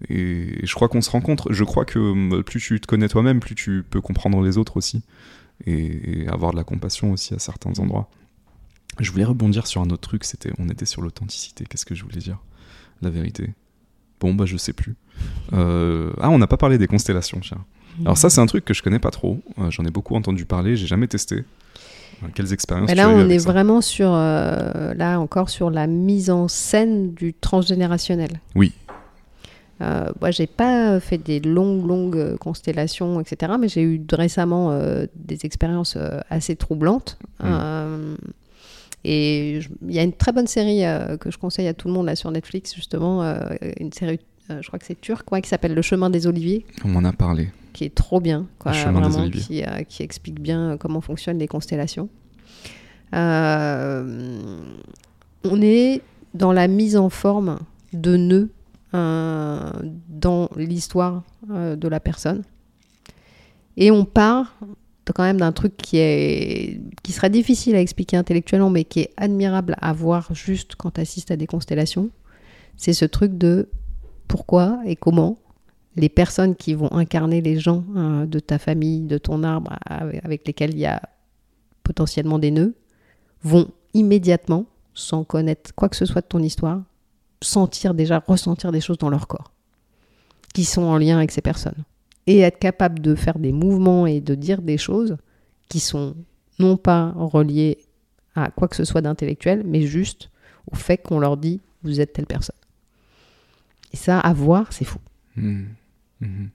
et, 0.09 0.65
je 0.65 0.73
crois 0.73 0.88
qu'on 0.88 1.01
se 1.01 1.09
rencontre. 1.09 1.51
Je 1.51 1.63
crois 1.65 1.84
que 1.84 2.41
plus 2.41 2.61
tu 2.61 2.80
te 2.80 2.88
connais 2.88 3.09
toi-même, 3.09 3.41
plus 3.41 3.55
tu 3.55 3.84
peux 3.89 4.01
comprendre 4.01 4.41
les 4.41 4.57
autres 4.57 4.77
aussi, 4.77 5.03
et 5.65 6.26
avoir 6.30 6.51
de 6.51 6.57
la 6.57 6.63
compassion 6.63 7.11
aussi 7.11 7.34
à 7.34 7.39
certains 7.39 7.77
endroits. 7.80 8.09
Je 8.99 9.11
voulais 9.11 9.26
rebondir 9.26 9.67
sur 9.67 9.81
un 9.81 9.89
autre 9.89 10.07
truc, 10.07 10.23
c'était 10.23 10.51
on 10.57 10.69
était 10.69 10.85
sur 10.85 11.01
l'authenticité. 11.01 11.65
Qu'est-ce 11.65 11.85
que 11.85 11.95
je 11.95 12.03
voulais 12.03 12.19
dire? 12.19 12.39
La 13.01 13.09
vérité. 13.09 13.53
Bon, 14.19 14.34
bah 14.34 14.45
je 14.45 14.57
sais 14.57 14.73
plus. 14.73 14.95
Euh, 15.53 16.11
ah, 16.19 16.30
on 16.30 16.38
n'a 16.38 16.47
pas 16.47 16.57
parlé 16.57 16.77
des 16.77 16.88
constellations, 16.88 17.39
tiens. 17.41 17.63
Alors 18.01 18.17
ça, 18.17 18.30
c'est 18.30 18.41
un 18.41 18.45
truc 18.45 18.65
que 18.65 18.73
je 18.73 18.84
connais 18.84 18.99
pas 18.99 19.11
trop. 19.11 19.39
Euh, 19.57 19.69
j'en 19.69 19.85
ai 19.85 19.91
beaucoup 19.91 20.15
entendu 20.15 20.45
parler, 20.45 20.76
j'ai 20.76 20.88
jamais 20.88 21.07
testé. 21.07 21.43
Euh, 22.23 22.27
quelles 22.34 22.53
expériences 22.53 22.93
Là, 22.93 23.09
on 23.09 23.30
est 23.30 23.38
vraiment 23.38 23.81
sur, 23.81 24.11
là 24.11 25.19
encore, 25.19 25.49
sur 25.49 25.69
la 25.69 25.88
mise 25.88 26.30
en 26.30 26.47
scène 26.47 27.13
du 27.13 27.34
transgénérationnel. 27.34 28.39
Oui. 28.55 28.73
moi, 29.80 30.31
j'ai 30.31 30.47
pas 30.47 30.99
fait 31.01 31.17
des 31.17 31.39
longues, 31.41 31.85
longues 31.85 32.38
constellations, 32.38 33.19
etc. 33.19 33.53
Mais 33.59 33.67
j'ai 33.67 33.84
eu 33.84 34.01
récemment 34.11 34.77
des 35.15 35.45
expériences 35.45 35.97
assez 36.30 36.55
troublantes. 36.55 37.17
Mmh. 37.43 38.15
Et 39.07 39.60
il 39.88 39.94
y 39.94 39.99
a 39.99 40.03
une 40.03 40.14
très 40.14 40.32
bonne 40.32 40.48
série 40.48 40.84
euh, 40.84 41.15
que 41.18 41.30
je 41.30 41.38
conseille 41.38 41.68
à 41.68 41.76
tout 41.76 41.88
le 41.88 41.94
monde 41.94 42.07
là 42.07 42.15
sur 42.15 42.32
Netflix, 42.32 42.73
justement, 42.73 43.22
euh, 43.22 43.38
une 43.80 43.94
série, 43.94 44.19
euh, 44.49 44.60
je 44.61 44.68
crois 44.68 44.80
que 44.80 44.86
c'est 44.86 44.99
turc, 44.99 45.23
quoi, 45.26 45.41
qui 45.41 45.49
s'appelle 45.49 45.76
Le 45.76 45.84
chemin 45.84 46.10
des 46.10 46.26
oliviers. 46.26 46.65
On 46.84 46.88
m'en 46.88 47.03
a 47.03 47.14
parlé. 47.14 47.49
qui 47.73 47.84
est 47.84 47.94
trop 47.94 48.19
bien, 48.19 48.48
quoi, 48.57 48.72
Le 48.72 48.77
chemin 48.80 49.02
des 49.02 49.10
vraiment, 49.10 49.26
Oliviers. 49.26 49.68
qui, 49.80 49.86
qui 49.86 50.02
explique 50.02 50.40
bien 50.40 50.77
comment 50.80 51.02
fonctionnent 51.02 51.38
les 51.38 51.48
constellations. 51.48 52.10
On 53.14 53.22
est 55.61 56.02
dans 56.34 56.52
la 56.52 56.68
mise 56.68 56.98
en 56.98 57.10
forme 57.10 57.60
de 57.94 58.18
nœuds 58.18 58.49
euh, 58.95 59.72
dans 60.10 60.49
l'histoire 60.56 61.22
euh, 61.52 61.76
de 61.76 61.88
la 61.88 61.99
personne. 61.99 62.41
Et 63.77 63.91
on 63.91 64.03
part 64.06 64.56
quand 65.14 65.23
même 65.23 65.40
d'un 65.40 65.52
truc 65.52 65.77
qui, 65.77 65.98
est, 65.98 66.82
qui 67.03 67.11
serait 67.11 67.30
difficile 67.30 67.76
à 67.76 67.82
expliquer 67.82 68.18
intellectuellement, 68.18 68.69
mais 68.69 68.84
qui 68.84 69.02
est 69.02 69.14
admirable 69.18 69.76
à 69.82 69.94
voir 69.94 70.34
juste 70.34 70.76
quand 70.76 70.91
tu 70.91 71.02
assistes 71.02 71.32
à 71.32 71.36
des 71.36 71.48
constellations. 71.48 72.10
C'est 72.77 72.94
ce 72.94 73.06
truc 73.06 73.38
de 73.38 73.69
pourquoi 74.27 74.80
et 74.86 74.95
comment 74.95 75.38
les 75.95 76.10
personnes 76.10 76.56
qui 76.56 76.73
vont 76.73 76.91
incarner 76.91 77.41
les 77.41 77.57
gens 77.60 77.84
euh, 77.95 78.26
de 78.26 78.40
ta 78.40 78.57
famille, 78.57 79.02
de 79.02 79.18
ton 79.18 79.44
arbre, 79.44 79.77
avec 79.86 80.45
lesquels 80.45 80.73
il 80.73 80.80
y 80.80 80.86
a 80.86 81.02
potentiellement 81.84 82.40
des 82.40 82.52
nœuds, 82.52 82.76
vont 83.44 83.69
immédiatement, 83.94 84.65
sans 84.94 85.23
connaître 85.23 85.73
quoi 85.76 85.88
que 85.88 85.95
ce 85.95 86.06
soit 86.06 86.22
de 86.22 86.27
ton 86.27 86.40
histoire, 86.40 86.82
sentir 87.41 87.94
déjà, 87.94 88.23
ressentir 88.26 88.72
des 88.72 88.82
choses 88.82 88.98
dans 88.98 89.10
leur 89.10 89.27
corps 89.27 89.52
qui 90.56 90.64
sont 90.64 90.84
en 90.84 90.98
lien 90.98 91.18
avec 91.18 91.32
ces 91.32 91.41
personnes. 91.41 91.84
Et 92.27 92.39
être 92.39 92.60
capable 92.60 92.99
de 92.99 93.14
faire 93.15 93.38
des 93.38 93.52
mouvements 93.52 94.07
et 94.07 94.19
de 94.19 94.35
dire 94.35 94.61
des 94.61 94.77
choses 94.77 95.18
qui 95.69 95.80
sont 95.80 96.15
non 96.60 96.77
pas 96.77 97.11
reliées 97.15 97.77
à 98.35 98.49
quoi 98.52 98.68
que 98.68 98.76
ce 98.76 98.84
soit 98.84 99.02
d'intellectuel, 99.02 99.64
mais 99.65 99.81
juste 99.81 100.30
au 100.72 100.76
fait 100.76 100.97
qu'on 100.97 101.19
leur 101.19 101.38
dit 101.38 101.61
vous 101.84 102.02
êtes 102.02 102.14
telle 102.14 102.26
personne. 102.26 102.56
Et 103.93 103.97
ça, 103.97 104.19
à 104.19 104.34
voir, 104.34 104.73
c'est 104.73 104.85
fou. 104.85 104.99
Mhm. 105.35 105.68
Mhm. 106.22 106.49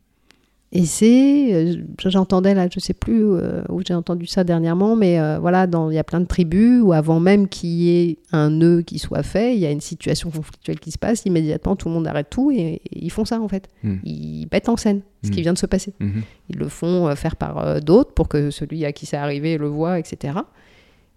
Et 0.73 0.85
c'est, 0.85 1.53
euh, 1.53 1.75
j'entendais 2.07 2.55
là, 2.55 2.69
je 2.73 2.79
sais 2.79 2.95
plus 2.95 3.25
euh, 3.25 3.63
où 3.71 3.81
j'ai 3.85 3.93
entendu 3.93 4.27
ça 4.27 4.45
dernièrement, 4.45 4.95
mais 4.95 5.19
euh, 5.19 5.41
voilà, 5.41 5.67
dans- 5.67 5.91
il 5.91 5.97
y 5.97 5.99
a 5.99 6.05
plein 6.05 6.21
de 6.21 6.27
tribus 6.27 6.81
où 6.81 6.93
avant 6.93 7.19
même 7.19 7.49
qu'il 7.49 7.71
y 7.71 7.91
ait 7.91 8.19
un 8.31 8.51
nœud 8.51 8.83
qui 8.83 9.01
soit 9.01 9.25
fait, 9.25 9.53
il 9.57 9.59
y 9.61 9.67
a 9.67 9.73
une 9.73 9.81
situation 9.81 10.31
conflictuelle 10.31 10.79
qui 10.79 10.93
se 10.93 10.99
passe, 10.99 11.23
immédiatement 11.27 11.75
tout 11.75 11.89
le 11.89 11.95
monde 11.95 12.07
arrête 12.07 12.29
tout 12.31 12.53
et, 12.53 12.59
et 12.75 12.81
ils 13.05 13.11
font 13.11 13.25
ça 13.25 13.41
en 13.41 13.49
fait. 13.49 13.69
Mm. 13.83 13.95
Ils 14.05 14.47
mettent 14.53 14.69
en 14.69 14.77
scène 14.77 15.01
ce 15.25 15.31
qui 15.33 15.41
Mm. 15.41 15.43
vient 15.43 15.53
de 15.55 15.59
se 15.59 15.67
passer. 15.67 15.93
Mhm. 15.99 16.23
Ils 16.51 16.57
le 16.57 16.69
font 16.69 17.13
faire 17.17 17.35
par 17.35 17.81
d'autres 17.81 18.13
pour 18.15 18.29
que 18.29 18.51
celui 18.53 18.85
à 18.85 18.93
qui 18.93 19.07
c'est 19.07 19.17
arrivé 19.17 19.59
le 19.59 19.67
voit, 19.67 19.99
etc. 19.99 20.35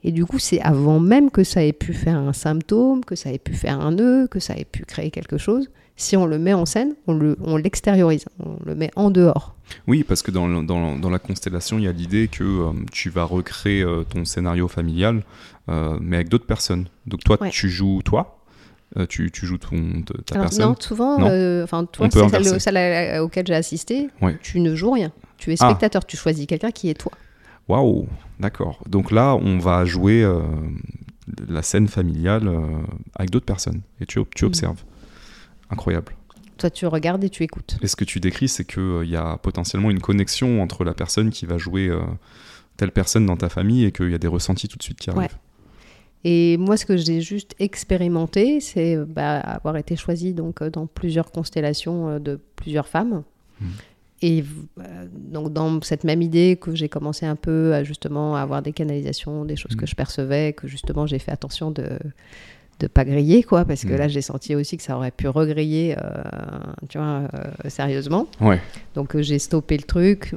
Et 0.03 0.11
du 0.11 0.25
coup, 0.25 0.39
c'est 0.39 0.61
avant 0.61 0.99
même 0.99 1.29
que 1.29 1.43
ça 1.43 1.63
ait 1.63 1.71
pu 1.73 1.93
faire 1.93 2.17
un 2.17 2.33
symptôme, 2.33 3.05
que 3.05 3.15
ça 3.15 3.31
ait 3.31 3.37
pu 3.37 3.53
faire 3.53 3.79
un 3.79 3.91
nœud, 3.91 4.27
que 4.27 4.39
ça 4.39 4.55
ait 4.57 4.65
pu 4.65 4.83
créer 4.83 5.11
quelque 5.11 5.37
chose. 5.37 5.69
Si 5.95 6.17
on 6.17 6.25
le 6.25 6.39
met 6.39 6.53
en 6.53 6.65
scène, 6.65 6.95
on 7.07 7.13
le- 7.13 7.37
on 7.41 7.55
l'extériorise, 7.55 8.25
on 8.39 8.57
le 8.65 8.73
met 8.75 8.89
en 8.95 9.11
dehors. 9.11 9.55
Oui, 9.87 10.03
parce 10.03 10.21
que 10.23 10.31
dans, 10.31 10.47
le- 10.47 10.65
dans, 10.65 10.97
dans 10.97 11.09
la 11.09 11.19
constellation, 11.19 11.77
il 11.77 11.83
y 11.83 11.87
a 11.87 11.91
l'idée 11.91 12.27
que 12.29 12.43
euh, 12.43 12.71
tu 12.91 13.09
vas 13.09 13.23
recréer 13.25 13.83
euh, 13.83 14.03
ton 14.03 14.25
scénario 14.25 14.67
familial, 14.67 15.23
euh, 15.69 15.97
mais 16.01 16.15
avec 16.17 16.29
d'autres 16.29 16.47
personnes. 16.47 16.87
Donc 17.05 17.23
toi, 17.23 17.37
Ouais. 17.39 17.49
tu 17.51 17.69
joues 17.69 18.01
toi, 18.03 18.39
euh, 18.97 19.05
tu, 19.05 19.29
tu 19.31 19.45
joues 19.45 19.59
ton, 19.59 20.01
ta 20.25 20.33
Alors 20.35 20.45
personne. 20.49 20.65
non, 20.69 20.75
souvent, 20.79 21.19
Non. 21.19 21.27
euh, 21.29 21.63
enfin 21.63 21.85
toi, 21.85 22.07
c'est 22.11 22.27
celle, 22.43 22.59
celle 22.59 22.77
à- 22.77 23.23
auquel 23.23 23.45
j'ai 23.45 23.55
assisté, 23.55 24.09
Ouais. 24.21 24.37
tu 24.41 24.59
ne 24.61 24.75
joues 24.75 24.91
rien. 24.91 25.11
Tu 25.37 25.51
es 25.53 25.55
Ah. 25.59 25.67
spectateur, 25.69 26.05
tu 26.05 26.17
choisis 26.17 26.47
quelqu'un 26.47 26.71
qui 26.71 26.89
est 26.89 26.95
toi. 26.99 27.11
Waouh, 27.67 28.07
d'accord. 28.39 28.81
Donc 28.89 29.11
là, 29.11 29.35
on 29.35 29.59
va 29.59 29.85
jouer 29.85 30.23
euh, 30.23 30.39
la 31.47 31.61
scène 31.61 31.87
familiale 31.87 32.49
avec 33.15 33.29
d'autres 33.29 33.45
personnes 33.45 33.81
et 34.01 34.05
tu, 34.07 34.19
tu 34.35 34.43
Mhm. 34.45 34.47
observes. 34.49 34.83
Incroyable. 35.73 36.13
Toi, 36.57 36.69
tu 36.69 36.85
regardes 36.85 37.23
et 37.23 37.29
tu 37.29 37.43
écoutes. 37.43 37.77
Et 37.81 37.87
ce 37.87 37.95
que 37.95 38.05
tu 38.05 38.19
décris, 38.19 38.47
c'est 38.47 38.63
qu'il 38.63 39.09
y 39.09 39.15
a 39.15 39.37
potentiellement 39.37 39.89
une 39.89 39.99
connexion 39.99 40.61
entre 40.61 40.83
la 40.83 40.93
personne 40.93 41.31
qui 41.31 41.45
va 41.45 41.57
jouer 41.57 41.89
euh, 41.89 41.99
telle 42.77 42.91
personne 42.91 43.25
dans 43.25 43.35
ta 43.35 43.49
famille 43.49 43.85
et 43.85 43.91
qu'il 43.91 44.11
y 44.11 44.13
a 44.13 44.19
des 44.19 44.27
ressentis 44.27 44.67
tout 44.67 44.77
de 44.77 44.83
suite 44.83 44.99
qui 44.99 45.09
arrivent. 45.09 45.21
Ouais. 45.21 45.29
Et 46.23 46.57
moi, 46.57 46.77
ce 46.77 46.85
que 46.85 46.95
j'ai 46.95 47.21
juste 47.21 47.55
expérimenté, 47.59 48.59
c'est 48.59 48.95
euh, 48.95 49.05
bah, 49.05 49.39
avoir 49.39 49.77
été 49.77 49.95
choisie 49.95 50.33
donc, 50.33 50.61
euh, 50.61 50.69
dans 50.69 50.85
plusieurs 50.85 51.31
constellations 51.31 52.07
euh, 52.07 52.19
de 52.19 52.39
plusieurs 52.55 52.87
femmes. 52.87 53.23
Mhm. 53.59 53.67
Et 54.21 54.45
euh, 54.79 55.05
donc, 55.11 55.51
dans 55.51 55.81
cette 55.81 56.05
même 56.05 56.21
idée 56.21 56.57
que 56.59 56.73
j'ai 56.75 56.87
commencé 56.87 57.25
un 57.25 57.35
peu 57.35 57.73
à 57.73 57.83
justement 57.83 58.37
avoir 58.37 58.61
des 58.61 58.71
canalisations, 58.71 59.43
des 59.43 59.57
choses 59.57 59.75
que 59.75 59.85
je 59.85 59.95
percevais, 59.95 60.53
que 60.53 60.65
justement 60.65 61.05
j'ai 61.05 61.19
fait 61.19 61.31
attention 61.31 61.71
de 61.71 61.99
de 62.79 62.87
pas 62.87 63.05
griller, 63.05 63.43
quoi, 63.43 63.65
parce 63.65 63.83
que 63.83 63.89
Mhm. 63.93 63.97
là, 63.97 64.07
j'ai 64.07 64.21
senti 64.21 64.55
aussi 64.55 64.77
que 64.77 64.83
ça 64.83 64.97
aurait 64.97 65.11
pu 65.11 65.27
regriller, 65.27 65.95
euh, 65.97 66.21
tu 66.89 66.97
vois, 66.97 67.21
euh, 67.33 67.69
sérieusement. 67.69 68.27
Ouais. 68.41 68.59
Donc 68.95 69.15
euh, 69.15 69.21
j'ai 69.21 69.39
stoppé 69.39 69.77
le 69.77 69.83
truc. 69.83 70.33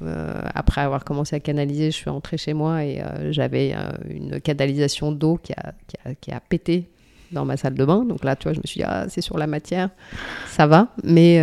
Après 0.55 0.81
avoir 0.83 1.05
commencé 1.05 1.35
à 1.37 1.41
canaliser, 1.41 1.87
je 1.91 1.97
suis 1.97 2.11
rentrée 2.11 2.37
chez 2.39 2.55
moi 2.55 2.85
et 2.85 3.03
j'avais 3.31 3.75
une 4.09 4.41
canalisation 4.41 5.13
d'eau 5.13 5.39
qui 5.43 5.53
a, 5.55 5.73
qui, 5.87 5.97
a, 6.05 6.15
qui 6.15 6.31
a 6.33 6.41
pété 6.41 6.89
dans 7.33 7.45
ma 7.45 7.57
salle 7.57 7.75
de 7.75 7.85
bain. 7.85 8.05
Donc 8.05 8.23
là, 8.25 8.37
tu 8.37 8.45
vois, 8.45 8.53
je 8.53 8.59
me 8.59 8.65
suis 8.67 8.79
dit, 8.79 8.85
ah, 8.87 9.07
c'est 9.09 9.21
sur 9.21 9.37
la 9.39 9.47
matière, 9.49 9.91
ça 10.47 10.67
va. 10.69 10.89
Mais, 11.03 11.41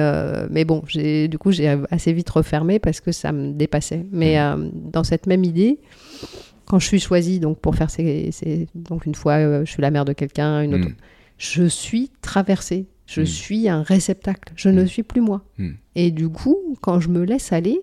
mais 0.50 0.64
bon, 0.64 0.82
j'ai, 0.88 1.28
du 1.28 1.38
coup, 1.38 1.52
j'ai 1.52 1.78
assez 1.92 2.14
vite 2.14 2.30
refermé 2.30 2.80
parce 2.80 3.02
que 3.02 3.12
ça 3.12 3.32
me 3.34 3.52
dépassait. 3.52 4.06
Mais 4.12 4.40
euh, 4.40 4.56
dans 4.74 5.04
cette 5.04 5.28
même 5.28 5.44
idée, 5.44 5.80
quand 6.66 6.80
je 6.80 6.88
suis 6.88 7.00
choisie 7.00 7.40
donc, 7.40 7.60
pour 7.60 7.76
faire 7.76 7.90
ces... 7.90 8.32
ces- 8.32 8.68
donc 8.76 9.06
une 9.06 9.16
fois, 9.16 9.34
euh, 9.34 9.66
je 9.66 9.72
suis 9.72 9.82
la 9.82 9.92
mère 9.92 10.06
de 10.06 10.14
quelqu'un, 10.14 10.62
une 10.62 10.76
autre 10.76 10.90
Mm. 10.90 10.96
je 11.38 11.64
suis 11.66 12.10
traversée. 12.22 12.86
Je 13.06 13.22
Mm. 13.22 13.26
suis 13.26 13.70
un 13.70 13.82
réceptacle. 13.84 14.54
Je 14.56 14.70
ne 14.70 14.84
Mm. 14.84 14.88
suis 14.88 15.04
plus 15.04 15.22
moi. 15.22 15.42
Et 15.96 16.12
du 16.12 16.30
coup, 16.30 16.58
quand 16.82 17.00
je 17.00 17.10
me 17.10 17.24
laisse 17.24 17.52
aller, 17.52 17.82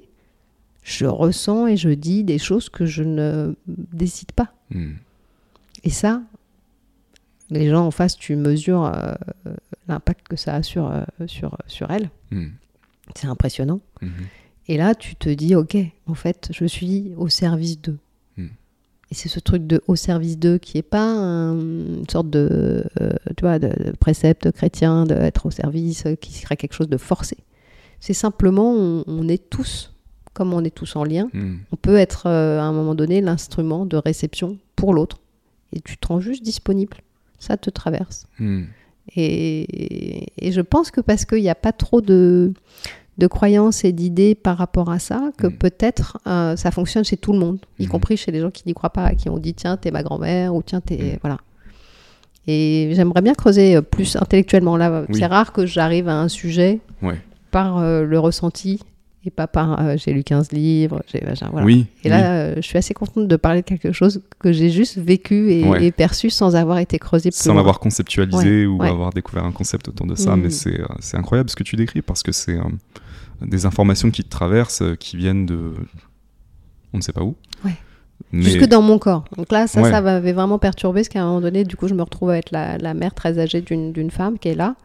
je 0.82 1.04
ressens 1.06 1.66
et 1.66 1.76
je 1.76 1.90
dis 1.90 2.24
des 2.24 2.38
choses 2.38 2.68
que 2.70 2.86
je 2.86 3.02
ne 3.02 3.54
décide 3.66 4.32
pas. 4.32 4.52
Et 5.84 5.90
ça, 5.90 6.22
les 7.50 7.68
gens 7.68 7.84
en 7.86 7.90
face, 7.90 8.16
tu 8.16 8.34
mesures 8.36 8.84
euh, 8.86 9.14
l'impact 9.88 10.28
que 10.28 10.36
ça 10.36 10.54
a 10.54 10.62
sur, 10.62 10.90
euh, 10.90 11.02
sur, 11.26 11.56
sur 11.66 11.90
elles. 11.90 12.10
C'est 13.14 13.26
impressionnant. 13.26 13.80
Mhm. 14.00 14.10
Et 14.68 14.76
là, 14.76 14.94
tu 14.94 15.16
te 15.16 15.28
dis, 15.28 15.54
ok, 15.56 15.76
en 16.06 16.14
fait, 16.14 16.48
je 16.52 16.64
suis 16.64 17.12
au 17.16 17.28
service 17.28 17.80
d'eux. 17.80 17.98
Hmm. 19.10 19.12
Et 19.12 19.14
c'est 19.16 19.28
ce 19.28 19.40
truc 19.40 19.66
de 19.66 19.82
au 19.88 19.96
service 19.96 20.38
d'eux 20.38 20.58
qui 20.58 20.78
est 20.78 20.82
pas 20.82 21.02
un- 21.02 21.54
une 21.58 22.08
sorte 22.08 22.30
de, 22.30 22.84
euh, 23.00 23.10
tu 23.36 23.42
vois, 23.44 23.58
de, 23.58 23.68
de 23.68 23.90
précepte 23.98 24.50
chrétien 24.52 25.04
d'être 25.04 25.46
au 25.46 25.50
service, 25.50 26.06
euh, 26.06 26.14
qui 26.14 26.32
serait 26.32 26.56
quelque 26.56 26.74
chose 26.74 26.88
de 26.88 26.96
forcé. 26.96 27.36
C'est 27.98 28.14
simplement, 28.14 28.72
on, 28.72 29.04
on 29.08 29.28
est 29.28 29.50
tous, 29.50 29.92
comme 30.32 30.54
on 30.54 30.62
est 30.64 30.70
tous 30.74 30.94
en 30.96 31.04
lien, 31.04 31.28
Mhm. 31.34 31.58
on 31.72 31.76
peut 31.76 31.96
être 31.96 32.26
euh, 32.26 32.60
à 32.60 32.62
un 32.62 32.72
moment 32.72 32.94
donné 32.94 33.20
l'instrument 33.20 33.84
de 33.84 33.96
réception 33.96 34.58
pour 34.76 34.94
l'autre. 34.94 35.18
Et 35.72 35.80
tu 35.80 35.96
te 35.98 36.06
rends 36.08 36.20
juste 36.20 36.42
disponible. 36.44 36.96
Ça 37.40 37.56
te 37.56 37.68
traverse. 37.70 38.26
Mhm. 38.38 38.66
Et, 39.16 40.26
et 40.38 40.52
je 40.52 40.60
pense 40.60 40.90
que 40.92 41.00
parce 41.00 41.24
qu'il 41.24 41.40
n'y 41.42 41.48
a 41.50 41.54
pas 41.56 41.72
trop 41.72 42.00
de, 42.00 42.52
de 43.18 43.26
croyances 43.26 43.84
et 43.84 43.92
d'idées 43.92 44.34
par 44.34 44.56
rapport 44.56 44.90
à 44.90 44.98
ça, 44.98 45.30
que 45.36 45.46
Mm. 45.48 45.52
peut-être 45.56 46.18
euh, 46.26 46.56
ça 46.56 46.70
fonctionne 46.70 47.04
chez 47.04 47.16
tout 47.18 47.32
le 47.32 47.38
monde, 47.38 47.58
y 47.78 47.84
Mhm. 47.84 47.88
compris 47.90 48.16
chez 48.16 48.30
les 48.32 48.40
gens 48.40 48.50
qui 48.50 48.62
n'y 48.66 48.72
croient 48.74 48.90
pas, 48.90 49.14
qui 49.14 49.28
ont 49.28 49.38
dit 49.38 49.52
tiens, 49.54 49.76
t'es 49.76 49.90
ma 49.90 50.02
grand-mère 50.02 50.54
ou 50.54 50.62
tiens, 50.62 50.80
t'es. 50.80 50.96
Mm. 51.14 51.18
Voilà. 51.22 51.38
Et 52.46 52.90
j'aimerais 52.94 53.20
bien 53.22 53.34
creuser 53.34 53.76
euh, 53.76 53.82
plus 53.82 54.16
intellectuellement. 54.16 54.76
Là, 54.76 55.04
Oui. 55.08 55.18
c'est 55.18 55.26
rare 55.26 55.52
que 55.52 55.66
j'arrive 55.66 56.08
à 56.08 56.18
un 56.18 56.28
sujet 56.28 56.80
Ouais. 57.02 57.20
par 57.50 57.78
euh, 57.78 58.04
le 58.04 58.18
ressenti 58.18 58.80
et 59.24 59.30
pas 59.30 59.46
par 59.46 59.78
euh, 59.80 59.96
j'ai 59.98 60.12
lu 60.14 60.24
15 60.24 60.50
livres. 60.52 61.02
j'ai 61.12 61.20
machin, 61.24 61.48
voilà. 61.52 61.66
Oui. 61.66 61.86
Et 62.04 62.08
là, 62.08 62.32
euh, 62.32 62.54
je 62.56 62.62
suis 62.62 62.78
assez 62.78 62.94
contente 62.94 63.28
de 63.28 63.36
parler 63.36 63.60
de 63.60 63.66
quelque 63.66 63.92
chose 63.92 64.22
que 64.38 64.50
j'ai 64.52 64.70
juste 64.70 64.96
vécu 64.98 65.52
et, 65.52 65.64
Ouais. 65.64 65.84
et 65.84 65.92
perçu 65.92 66.30
sans 66.30 66.56
avoir 66.56 66.78
été 66.78 66.98
creusé 66.98 67.30
plus 67.30 67.36
sans 67.38 67.50
loin. 67.50 67.56
l'avoir 67.60 67.80
conceptualisé 67.80 68.60
Ouais, 68.62 68.66
ou 68.66 68.78
ouais. 68.78 68.88
avoir 68.88 69.12
découvert 69.12 69.44
un 69.44 69.52
concept 69.52 69.88
autour 69.88 70.06
de 70.06 70.14
ça, 70.14 70.36
mais 70.36 70.48
c'est 70.50 70.80
euh, 70.80 70.86
c'est 71.00 71.18
incroyable 71.18 71.50
ce 71.50 71.56
que 71.56 71.64
tu 71.64 71.76
décris 71.76 72.00
parce 72.02 72.22
que 72.22 72.32
c'est 72.32 72.56
euh, 72.56 72.62
des 73.42 73.66
informations 73.66 74.10
qui 74.10 74.24
te 74.24 74.30
traversent, 74.30 74.82
qui 74.98 75.16
viennent 75.18 75.44
de 75.46 75.74
on 76.92 76.96
ne 76.98 77.02
sait 77.02 77.12
pas 77.12 77.22
où. 77.22 77.36
Mais 78.32 78.42
Jusque 78.42 78.66
dans 78.66 78.82
mon 78.82 78.98
corps. 78.98 79.24
Donc 79.36 79.50
là, 79.52 79.66
ça, 79.66 79.80
Ouais. 79.82 79.90
ça 79.90 80.00
m'avait 80.00 80.32
vraiment 80.32 80.58
perturbé, 80.58 81.00
parce 81.00 81.08
qu'à 81.08 81.22
un 81.22 81.26
moment 81.26 81.40
donné, 81.40 81.64
du 81.64 81.76
coup, 81.76 81.88
je 81.88 81.94
me 81.94 82.02
retrouve 82.02 82.30
à 82.30 82.38
être 82.38 82.50
la, 82.52 82.78
la 82.78 82.94
mère 82.94 83.14
très 83.14 83.38
âgée 83.38 83.60
d'une 83.60 84.10
femme 84.10 84.38
qui 84.38 84.48
est 84.48 84.54
là. 84.54 84.76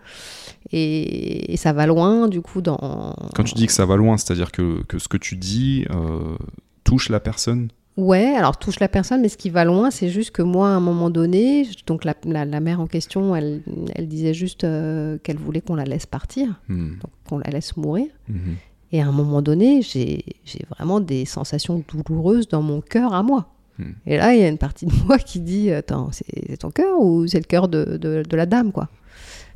Et, 0.72 1.54
et 1.54 1.58
ça 1.58 1.74
va 1.74 1.86
loin, 1.86 2.28
du 2.28 2.42
coup, 2.42 2.62
dans... 2.62 3.16
quand 3.36 3.44
tu 3.44 3.54
dis 3.54 3.68
que 3.68 3.74
ça 3.74 3.86
va 3.86 3.96
loin, 3.98 4.18
c'est-à-dire 4.18 4.52
que, 4.52 4.84
que 4.84 4.98
ce 5.00 5.08
que 5.08 5.18
tu 5.18 5.36
dis 5.36 5.86
euh, 5.92 6.36
touche 6.84 7.10
la 7.10 7.20
personne? 7.20 7.70
Ouais, 7.98 8.36
alors 8.36 8.58
touche 8.58 8.80
la 8.82 8.90
personne, 8.90 9.22
mais 9.22 9.30
ce 9.30 9.38
qui 9.38 9.50
va 9.50 9.64
loin, 9.64 9.90
c'est 9.90 10.10
juste 10.10 10.32
que 10.32 10.42
moi, 10.42 10.68
à 10.70 10.72
un 10.72 10.80
moment 10.82 11.10
donné, 11.10 11.66
donc 11.88 12.04
la, 12.04 12.14
la- 12.26 12.44
la 12.46 12.60
mère 12.60 12.82
en 12.82 12.88
question, 12.88 13.36
elle, 13.36 13.62
elle 13.96 14.08
disait 14.10 14.34
juste 14.34 14.64
euh, 14.66 15.18
qu'elle 15.24 15.38
voulait 15.38 15.62
qu'on 15.62 15.76
la 15.76 15.86
laisse 15.86 16.06
partir, 16.06 16.60
donc 16.68 16.98
qu'on 17.30 17.38
la 17.38 17.50
laisse 17.52 17.78
mourir. 17.78 18.08
Mhm. 18.28 18.56
Et 18.96 19.02
à 19.02 19.08
un 19.08 19.12
moment 19.12 19.42
donné, 19.42 19.82
j'ai 19.82 20.24
vraiment 20.70 21.02
des 21.02 21.26
sensations 21.26 21.84
douloureuses 21.86 22.48
dans 22.48 22.62
mon 22.62 22.80
cœur 22.80 23.14
à 23.14 23.24
moi. 23.24 23.50
Hmm. 23.78 23.92
Et 24.06 24.16
là, 24.16 24.34
il 24.34 24.40
y 24.40 24.44
a 24.44 24.48
une 24.48 24.58
partie 24.58 24.86
de 24.86 24.94
moi 25.06 25.18
qui 25.18 25.42
dit 25.42 25.70
Attends, 25.70 26.12
c'est 26.14 26.56
ton 26.58 26.72
cœur 26.72 26.98
ou 27.02 27.28
c'est 27.28 27.40
le 27.40 27.44
cœur 27.46 27.68
de, 27.68 27.98
de- 27.98 28.24
de 28.24 28.38
la 28.38 28.46
dame, 28.46 28.72
quoi? 28.72 28.88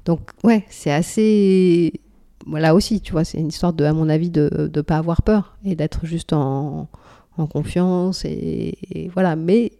Donc, 0.03 0.19
ouais, 0.43 0.65
c'est 0.69 0.91
assez 0.91 1.93
là 2.51 2.75
aussi, 2.75 2.99
tu 2.99 3.13
vois, 3.13 3.23
c'est 3.23 3.37
une 3.37 3.47
histoire 3.47 3.71
de, 3.71 3.85
à 3.85 3.93
mon 3.93 4.09
avis, 4.09 4.29
de 4.29 4.69
ne 4.75 4.81
pas 4.81 4.97
avoir 4.97 5.21
peur 5.21 5.57
et 5.63 5.75
d'être 5.75 6.05
juste 6.05 6.33
en, 6.33 6.89
en 7.37 7.47
confiance 7.47 8.25
et, 8.25 8.77
et 8.91 9.07
voilà. 9.13 9.37
Mais 9.37 9.71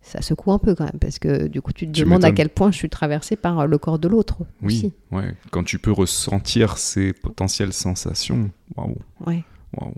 ça 0.00 0.22
secoue 0.22 0.52
un 0.52 0.58
peu 0.58 0.74
quand 0.74 0.84
même 0.84 0.98
parce 1.00 1.18
que 1.18 1.48
du 1.48 1.60
coup 1.60 1.72
tu 1.72 1.86
te 1.86 1.92
Tu 1.92 2.00
demandes 2.04 2.24
à 2.24 2.32
quel 2.32 2.48
point 2.48 2.70
je 2.70 2.76
suis 2.78 2.88
traversée 2.88 3.36
par 3.36 3.66
le 3.66 3.78
corps 3.78 3.98
de 3.98 4.08
l'autre 4.08 4.38
Oui, 4.62 4.76
aussi. 4.78 4.92
ouais. 5.12 5.34
Quand 5.50 5.64
tu 5.64 5.78
peux 5.78 5.92
ressentir 5.92 6.78
ces 6.78 7.12
potentielles 7.12 7.72
sensations, 7.72 8.50
waouh, 8.76 8.96
Ouais. 9.26 9.44
waouh. 9.76 9.92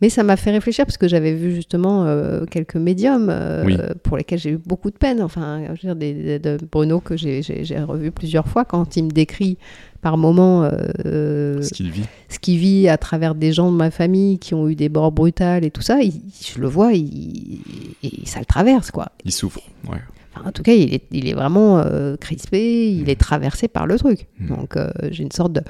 Mais 0.00 0.08
ça 0.10 0.22
m'a 0.24 0.36
fait 0.36 0.50
réfléchir 0.50 0.84
parce 0.86 0.98
que 0.98 1.06
j'avais 1.08 1.32
vu 1.34 1.54
justement 1.54 2.04
euh, 2.04 2.44
quelques 2.46 2.76
médiums 2.76 3.28
euh, 3.30 3.62
Oui. 3.64 3.76
pour 4.02 4.16
lesquels 4.16 4.38
j'ai 4.40 4.50
eu 4.50 4.58
beaucoup 4.58 4.90
de 4.90 4.96
peine. 4.98 5.22
Enfin, 5.22 5.62
je 5.66 5.70
veux 5.70 5.76
dire, 5.76 5.96
des, 5.96 6.12
des- 6.12 6.38
de 6.38 6.58
Bruno 6.70 7.00
que 7.00 7.16
j'ai- 7.16 7.40
revu 7.86 8.10
plusieurs 8.10 8.46
fois 8.48 8.64
quand 8.64 8.96
il 8.96 9.04
me 9.04 9.10
décrit 9.10 9.56
par 10.02 10.18
moments 10.18 10.68
euh, 11.04 11.62
Ce 11.62 11.72
qu'il 11.72 11.90
vit. 11.90 12.04
qu'il 12.40 12.58
vit 12.58 12.88
à 12.88 12.98
travers 12.98 13.34
des 13.34 13.52
gens 13.52 13.70
de 13.72 13.76
ma 13.76 13.90
famille 13.90 14.38
qui 14.38 14.52
ont 14.54 14.68
eu 14.68 14.74
des 14.74 14.88
morts 14.88 15.12
brutales 15.12 15.64
et 15.64 15.70
tout 15.70 15.80
ça. 15.80 16.02
il- 16.02 16.20
je 16.44 16.60
le 16.60 16.66
vois, 16.68 16.92
il, 16.92 17.60
il- 18.02 18.26
ça 18.28 18.40
le 18.40 18.44
traverse 18.46 18.90
quoi. 18.90 19.10
Il 19.24 19.32
souffre. 19.32 19.60
Ouais. 19.88 19.98
Enfin, 20.36 20.48
en 20.48 20.52
tout 20.52 20.64
cas, 20.64 20.72
il 20.72 20.92
est, 20.92 21.04
il 21.12 21.28
est 21.28 21.32
vraiment 21.34 21.78
euh, 21.78 22.16
crispé, 22.16 22.90
il 22.90 23.08
est 23.08 23.18
traversé 23.20 23.68
par 23.68 23.86
le 23.86 23.96
truc. 23.96 24.26
Mm. 24.40 24.48
Donc, 24.48 24.76
euh, 24.76 24.90
j'ai 25.10 25.22
une 25.22 25.30
sorte 25.30 25.52
de 25.52 25.62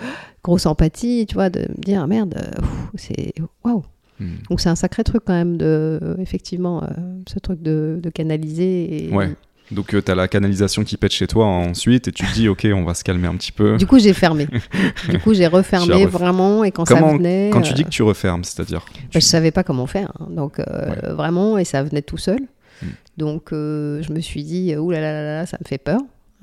grosse 0.42 0.64
empathie, 0.64 1.26
tu 1.28 1.34
vois, 1.34 1.50
de 1.50 1.60
me 1.60 1.82
dire, 1.84 2.06
merde, 2.06 2.34
euh, 2.38 2.60
pff, 2.60 2.68
c'est 2.96 3.34
waouh. 3.62 3.82
Hmm. 4.20 4.34
Donc, 4.48 4.60
c'est 4.60 4.68
un 4.68 4.76
sacré 4.76 5.02
truc 5.04 5.22
quand 5.26 5.32
même, 5.34 5.56
de, 5.56 5.98
euh, 6.02 6.14
effectivement, 6.18 6.82
euh, 6.82 6.86
ce 7.28 7.38
truc 7.38 7.60
de, 7.62 7.98
de 8.02 8.10
canaliser. 8.10 9.06
Et... 9.06 9.10
Ouais. 9.10 9.30
Donc 9.70 9.88
tu 10.04 10.10
as 10.10 10.14
la 10.14 10.28
canalisation 10.28 10.84
qui 10.84 10.98
pète 10.98 11.12
chez 11.12 11.26
toi 11.26 11.46
ensuite 11.46 12.06
et 12.08 12.12
tu 12.12 12.26
te 12.26 12.34
dis 12.34 12.48
ok 12.50 12.66
on 12.74 12.84
va 12.84 12.92
se 12.92 13.02
calmer 13.02 13.28
un 13.28 13.34
petit 13.34 13.50
peu. 13.50 13.78
Du 13.78 13.86
coup, 13.86 13.98
j'ai 13.98 14.12
fermé. 14.12 14.46
du 15.08 15.18
coup, 15.20 15.32
j'ai 15.32 15.46
refermé 15.46 16.04
ref- 16.04 16.08
vraiment, 16.10 16.64
et 16.64 16.70
quand 16.70 16.84
ça 16.84 17.00
venait. 17.00 17.48
Quand 17.50 17.62
tu 17.62 17.72
euh, 17.72 17.74
dis 17.74 17.84
que 17.84 17.88
tu 17.88 18.02
refermes, 18.02 18.44
c'est-à-dire 18.44 18.84
bah, 18.84 19.00
je 19.10 19.20
savais 19.20 19.50
pas 19.52 19.64
comment 19.64 19.86
faire. 19.86 20.12
hein. 20.20 20.26
Donc, 20.30 20.58
euh, 20.60 21.14
vraiment, 21.14 21.56
et 21.56 21.64
ça 21.64 21.82
venait 21.82 22.02
tout 22.02 22.18
seul. 22.18 22.40
Mm. 22.82 22.86
Donc, 23.16 23.52
euh, 23.54 24.02
je 24.02 24.12
me 24.12 24.20
suis 24.20 24.44
dit, 24.44 24.76
ouh 24.76 24.90
là 24.90 25.00
là 25.00 25.12
là 25.14 25.34
là, 25.38 25.46
ça 25.46 25.56
me 25.58 25.66
fait 25.66 25.78
peur. 25.78 26.00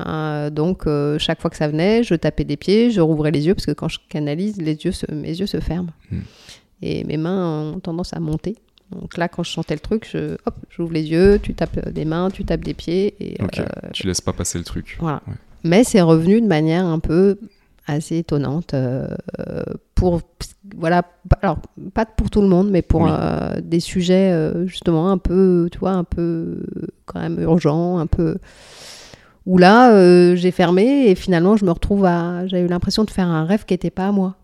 Euh, 0.08 0.50
donc, 0.50 0.88
euh, 0.88 1.20
chaque 1.20 1.40
fois 1.42 1.52
que 1.52 1.58
ça 1.58 1.68
venait, 1.68 2.02
je 2.04 2.16
tapais 2.16 2.44
des 2.44 2.58
pieds, 2.58 2.90
je 2.90 3.02
rouvrais 3.02 3.30
les 3.30 3.46
yeux, 3.46 3.54
parce 3.54 3.68
que 3.68 3.72
quand 3.72 3.88
je 3.88 4.00
canalise, 4.10 4.58
les 4.58 4.74
yeux 4.84 4.92
se- 4.94 5.12
mes 5.12 5.30
yeux 5.40 5.46
se 5.46 5.60
ferment. 5.60 5.92
Mm. 6.12 6.20
Et 6.82 7.04
mes 7.04 7.18
mains 7.18 7.74
ont 7.74 7.80
tendance 7.80 8.14
à 8.14 8.20
monter. 8.20 8.56
Donc 8.92 9.16
là, 9.18 9.28
quand 9.30 9.44
je 9.44 9.52
sentais 9.52 9.74
le 9.76 9.80
truc, 9.80 10.08
je, 10.12 10.34
hop, 10.46 10.56
j'ouvre 10.70 10.92
les 10.92 11.04
yeux, 11.04 11.40
tu 11.42 11.54
tapes 11.54 11.90
des 11.90 12.04
mains, 12.06 12.30
tu 12.30 12.44
tapes 12.44 12.62
des 12.64 12.74
pieds. 12.74 13.16
Et, 13.20 13.38
euh, 13.42 13.66
tu 13.94 14.06
laisses 14.08 14.20
pas 14.22 14.34
passer 14.34 14.58
le 14.58 14.64
truc. 14.66 14.98
voilà. 15.00 15.22
Ouais. 15.28 15.34
Mais 15.64 15.84
c'est 15.84 16.02
revenu 16.02 16.42
de 16.42 16.48
manière 16.48 16.86
un 16.86 17.00
peu 17.00 17.38
assez 17.88 18.18
étonnante 18.18 18.74
euh, 18.74 19.08
pour 19.96 20.22
voilà 20.78 21.04
alors 21.42 21.58
pas 21.96 22.06
pour 22.06 22.30
tout 22.30 22.42
le 22.42 22.48
monde 22.48 22.70
mais 22.70 22.82
pour 22.84 23.02
Oui. 23.02 23.10
euh, 23.12 23.60
des 23.60 23.80
sujets 23.80 24.32
euh, 24.32 24.68
justement 24.68 25.10
un 25.10 25.18
peu 25.18 25.68
tu 25.72 25.80
vois 25.80 25.92
un 25.92 26.04
peu 26.04 26.64
quand 27.06 27.20
même 27.20 27.40
urgents 27.42 27.98
un 27.98 28.06
peu 28.06 28.38
où 29.48 29.58
là 29.58 29.94
euh, 29.96 30.36
j'ai 30.36 30.52
fermé 30.52 31.08
et 31.10 31.16
finalement 31.16 31.58
je 31.58 31.66
me 31.66 31.72
retrouve 31.72 32.06
à 32.06 32.46
j'ai 32.48 32.60
eu 32.62 32.68
l'impression 32.68 33.04
de 33.04 33.10
faire 33.10 33.28
un 33.28 33.46
rêve 33.46 33.66
qui 33.66 33.74
n'était 33.74 33.90
pas 33.90 34.08
à 34.10 34.12
moi 34.12 34.36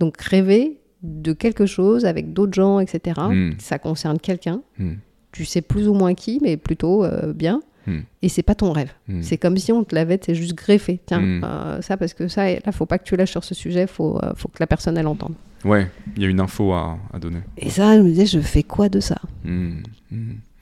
donc 0.00 0.18
rêver 0.20 0.79
de 1.02 1.32
quelque 1.32 1.66
chose 1.66 2.04
avec 2.04 2.32
d'autres 2.32 2.52
gens 2.54 2.78
etc 2.80 3.20
Mm. 3.30 3.50
ça 3.58 3.78
concerne 3.78 4.18
quelqu'un 4.18 4.60
Mm. 4.78 4.94
tu 5.32 5.44
sais 5.44 5.62
plus 5.62 5.88
ou 5.88 5.94
moins 5.94 6.14
qui 6.14 6.38
mais 6.42 6.56
plutôt 6.56 7.04
euh, 7.04 7.32
bien 7.32 7.60
Mm. 7.86 8.00
et 8.20 8.28
c'est 8.28 8.42
pas 8.42 8.54
ton 8.54 8.72
rêve 8.72 8.92
Mm. 9.08 9.22
c'est 9.22 9.38
comme 9.38 9.56
si 9.56 9.72
on 9.72 9.82
te 9.84 9.94
l'avait, 9.94 10.20
c'est 10.22 10.34
juste 10.34 10.54
greffé. 10.54 11.00
Tiens, 11.06 11.22
euh, 11.42 11.80
ça 11.80 11.96
parce 11.96 12.12
que 12.12 12.28
ça, 12.28 12.44
là, 12.52 12.72
faut 12.72 12.84
pas 12.84 12.98
que 12.98 13.04
tu 13.04 13.16
lâches 13.16 13.30
sur 13.30 13.42
ce 13.42 13.54
sujet, 13.54 13.86
faut, 13.86 14.18
euh, 14.22 14.32
faut 14.36 14.48
que 14.48 14.58
la 14.60 14.66
personne 14.66 14.98
elle 14.98 15.06
entende. 15.06 15.32
Ouais, 15.64 15.90
il 16.16 16.22
y 16.22 16.26
a 16.26 16.28
une 16.28 16.40
info 16.40 16.72
à, 16.74 16.98
à 17.12 17.18
donner. 17.18 17.40
Et 17.56 17.70
ça, 17.70 17.96
je 17.96 18.02
me 18.02 18.08
disais, 18.08 18.26
je 18.26 18.40
fais 18.40 18.62
quoi 18.62 18.88
de 18.90 19.00
ça? 19.00 19.16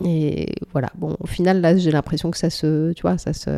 Et 0.05 0.55
voilà. 0.73 0.91
Bon, 0.97 1.16
au 1.19 1.27
final, 1.27 1.61
là, 1.61 1.77
j'ai 1.77 1.91
l'impression 1.91 2.31
que 2.31 2.39
ça 2.39 2.51
se, 2.51 2.93
tu 2.93 3.03
vois, 3.03 3.19
ça 3.19 3.33
se, 3.33 3.51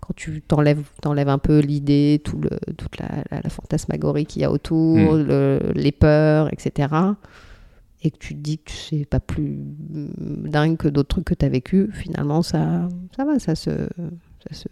quand 0.00 0.14
tu 0.14 0.40
t'enlèves, 0.42 0.84
t'enlèves 1.00 1.28
un 1.28 1.38
peu 1.38 1.58
l'idée, 1.58 2.20
tout 2.24 2.38
le, 2.38 2.50
toute 2.76 2.98
la, 2.98 3.08
la, 3.30 3.40
la 3.42 3.50
fantasmagorie 3.50 4.26
qu'il 4.26 4.42
y 4.42 4.44
a 4.44 4.50
autour, 4.52 5.14
Mm. 5.16 5.22
le- 5.22 5.72
les 5.74 5.90
peurs, 5.92 6.52
etc. 6.52 6.88
Et 8.04 8.10
que 8.10 8.18
tu 8.18 8.34
te 8.34 8.40
dis 8.40 8.58
que 8.58 8.70
c'est 8.70 9.04
pas 9.04 9.20
plus 9.20 9.56
dingue 9.58 10.76
que 10.76 10.88
d'autres 10.88 11.08
trucs 11.08 11.24
que 11.24 11.34
tu 11.34 11.44
as 11.44 11.48
vécu, 11.48 11.90
finalement, 11.92 12.42
ça, 12.42 12.88
ça 13.16 13.24
va, 13.24 13.38
ça 13.38 13.54
se, 13.54 13.70
ça 13.70 14.54
se, 14.54 14.68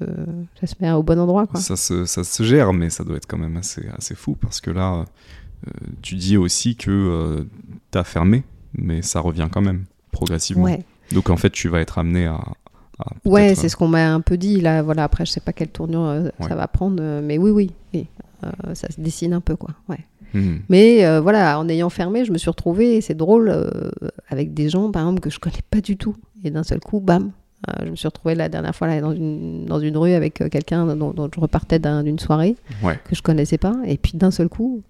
ça 0.61 0.66
se 0.66 0.74
met 0.81 0.91
au 0.93 1.03
bon 1.03 1.19
endroit, 1.19 1.47
quoi. 1.47 1.61
Ça, 1.61 1.77
se, 1.77 2.05
ça 2.07 2.24
se 2.24 2.43
gère, 2.43 2.73
mais 2.73 2.91
ça 2.91 3.05
doit 3.05 3.16
être 3.16 3.27
quand 3.27 3.39
même 3.39 3.57
assez, 3.57 3.87
assez 3.97 4.15
fou 4.15 4.37
parce 4.41 4.61
que 4.61 4.70
là, 4.70 5.05
euh, 5.66 5.70
tu 6.03 6.15
dis 6.16 6.37
aussi 6.37 6.74
que 6.77 7.47
tu 7.93 7.99
as 7.99 8.05
fermé, 8.05 8.43
mais 8.74 9.03
ça 9.03 9.20
revient 9.20 9.49
quand 9.51 9.61
même 9.61 9.85
progressivement. 10.11 10.65
Ouais. 10.65 10.85
Donc 11.12 11.31
en 11.31 11.37
fait, 11.37 11.51
tu 11.51 11.69
vas 11.69 11.81
être 11.81 11.99
amené 11.99 12.27
à. 12.27 12.35
à 12.99 13.07
Ouais, 13.24 13.55
c'est 13.55 13.69
ce 13.69 13.77
qu'on 13.77 13.89
m'a 13.89 14.12
un 14.12 14.20
peu 14.20 14.37
dit 14.37 14.61
là. 14.61 14.82
Voilà, 14.82 15.05
après, 15.05 15.24
je 15.27 15.32
sais 15.32 15.41
pas 15.41 15.53
quelle 15.53 15.69
tournure 15.69 16.05
euh, 16.05 16.23
Ouais. 16.41 16.49
ça 16.49 16.55
va 16.55 16.66
prendre, 16.69 16.99
euh, 17.01 17.20
mais 17.23 17.39
oui, 17.39 17.51
oui, 17.51 17.70
oui. 17.95 18.07
Euh, 18.45 18.74
ça 18.74 18.91
se 18.91 19.01
dessine 19.01 19.32
un 19.35 19.41
peu, 19.41 19.57
quoi. 19.57 19.70
Ouais. 19.89 19.99
Hmm. 20.32 20.59
Mais 20.69 21.19
voilà, 21.20 21.59
en 21.59 21.69
ayant 21.69 21.91
fermé, 21.91 22.24
je 22.24 22.32
me 22.32 22.39
suis 22.39 22.49
retrouvée, 22.51 22.97
et 22.97 23.01
c'est 23.01 23.15
drôle, 23.16 23.53
avec 24.28 24.55
des 24.55 24.69
gens, 24.69 24.91
par 24.93 25.03
exemple, 25.03 25.20
que 25.20 25.28
je 25.31 25.39
connais 25.41 25.57
pas 25.70 25.81
du 25.81 25.97
tout. 25.97 26.15
Et 26.45 26.51
d'un 26.51 26.62
seul 26.62 26.78
coup, 26.81 27.01
bam, 27.01 27.32
je 27.85 27.91
me 27.91 27.97
suis 27.97 28.07
retrouvée 28.07 28.35
la 28.37 28.49
dernière 28.49 28.74
fois 28.74 28.87
là, 28.87 29.01
dans, 29.01 29.12
une, 29.12 29.66
dans 29.66 29.81
une 29.81 29.97
rue 29.97 30.12
avec 30.12 30.35
quelqu'un 30.51 30.87
dont, 30.95 31.11
dont 31.11 31.28
je 31.35 31.41
repartais 31.41 31.78
d'un- 31.81 32.03
d'une 32.05 32.19
soirée 32.20 32.55
Ouais. 32.82 32.99
que 33.05 33.15
je 33.16 33.23
connaissais 33.23 33.59
pas. 33.59 33.74
Et 33.87 33.99
puis 33.99 34.12
d'un 34.15 34.31
seul 34.31 34.49
coup, 34.49 34.82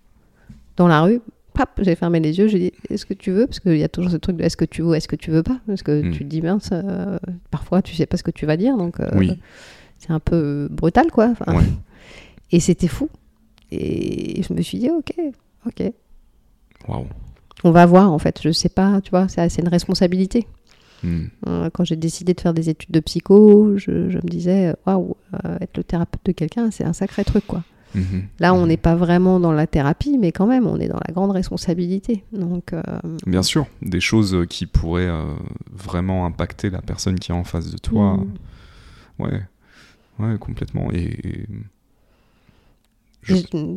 dans 0.77 0.87
la 0.87 1.01
rue, 1.01 1.21
pap, 1.55 1.71
j'ai 1.83 1.95
fermé 1.95 2.21
les 2.21 2.39
yeux, 2.39 2.47
j'ai 2.49 2.59
dit 2.59 2.73
est-ce 2.91 3.05
que 3.07 3.15
tu 3.15 3.31
veux? 3.31 3.47
Parce 3.47 3.61
qu'il 3.61 3.77
y 3.77 3.83
a 3.85 3.89
toujours 3.89 4.11
ce 4.11 4.17
truc 4.17 4.37
de 4.37 4.43
est-ce 4.45 4.57
que 4.57 4.65
tu 4.65 4.83
veux, 4.83 4.95
est-ce 4.95 5.09
que 5.09 5.17
tu 5.17 5.31
veux 5.31 5.43
pas? 5.43 5.59
Parce 5.67 5.83
que 5.83 6.03
Mm. 6.03 6.13
tu 6.13 6.19
te 6.21 6.25
dis 6.25 6.43
mince, 6.43 6.71
euh, 6.73 7.19
parfois 7.51 7.83
tu 7.83 7.95
sais 7.95 8.07
pas 8.07 8.17
ce 8.17 8.23
que 8.23 8.31
tu 8.31 8.47
vas 8.47 8.57
dire, 8.57 8.77
donc 8.77 9.01
euh, 9.01 9.09
Oui. 9.17 9.39
c'est 9.99 10.11
un 10.11 10.21
peu 10.21 10.69
brutal 10.71 11.11
quoi. 11.11 11.29
Enfin, 11.31 11.57
Ouais. 11.57 11.65
Et 12.53 12.61
c'était 12.61 12.89
fou. 12.89 13.09
Et 13.71 14.43
je 14.43 14.53
me 14.53 14.61
suis 14.63 14.79
dit 14.79 14.91
ok, 14.91 15.15
ok. 15.67 15.93
Waouh. 16.89 17.07
On 17.63 17.71
va 17.71 17.85
voir 17.87 18.11
en 18.13 18.19
fait, 18.19 18.41
je 18.43 18.51
sais 18.53 18.69
pas, 18.71 19.01
tu 19.03 19.11
vois, 19.11 19.29
c'est 19.29 19.49
c'est 19.49 19.63
une 19.63 19.69
responsabilité. 19.69 20.47
Hmm. 21.03 21.27
Euh, 21.47 21.71
Quand 21.73 21.85
j'ai 21.85 21.97
décidé 21.97 22.35
de 22.35 22.41
faire 22.41 22.53
des 22.55 22.69
études 22.69 22.91
de 22.91 23.01
psycho, 23.01 23.77
je, 23.77 24.11
je 24.11 24.17
me 24.17 24.29
disais, 24.29 24.75
waouh, 24.87 25.17
euh, 25.45 25.57
être 25.61 25.77
le 25.79 25.85
thérapeute 25.85 26.21
de 26.25 26.33
quelqu'un, 26.33 26.71
c'est 26.71 26.85
un 26.85 26.93
sacré 26.93 27.25
truc, 27.25 27.47
quoi. 27.47 27.63
Mhm. 27.95 28.25
Là, 28.39 28.55
on 28.55 28.62
Mhm. 28.62 28.69
n'est 28.69 28.77
pas 28.77 28.95
vraiment 28.95 29.41
dans 29.41 29.53
la 29.53 29.67
thérapie, 29.67 30.17
mais 30.19 30.31
quand 30.33 30.47
même, 30.47 30.67
on 30.67 30.79
est 30.79 30.89
dans 30.89 31.01
la 31.07 31.12
grande 31.12 31.31
responsabilité. 31.33 32.25
Donc, 32.33 32.73
euh, 32.73 32.83
Bien 33.27 33.43
sûr, 33.43 33.67
des 33.83 34.01
choses 34.01 34.47
qui 34.49 34.67
pourraient 34.67 35.09
euh, 35.09 35.25
vraiment 35.73 36.25
impacter 36.27 36.71
la 36.71 36.83
personne 36.83 37.19
qui 37.19 37.33
est 37.33 37.35
en 37.35 37.45
face 37.45 37.71
de 37.71 37.79
toi. 37.79 38.17
mm. 38.17 39.23
Ouais, 39.23 39.43
ouais, 40.21 40.39
complètement. 40.39 40.91
Et, 40.93 41.03
et- 41.03 41.47
je- 43.23 43.35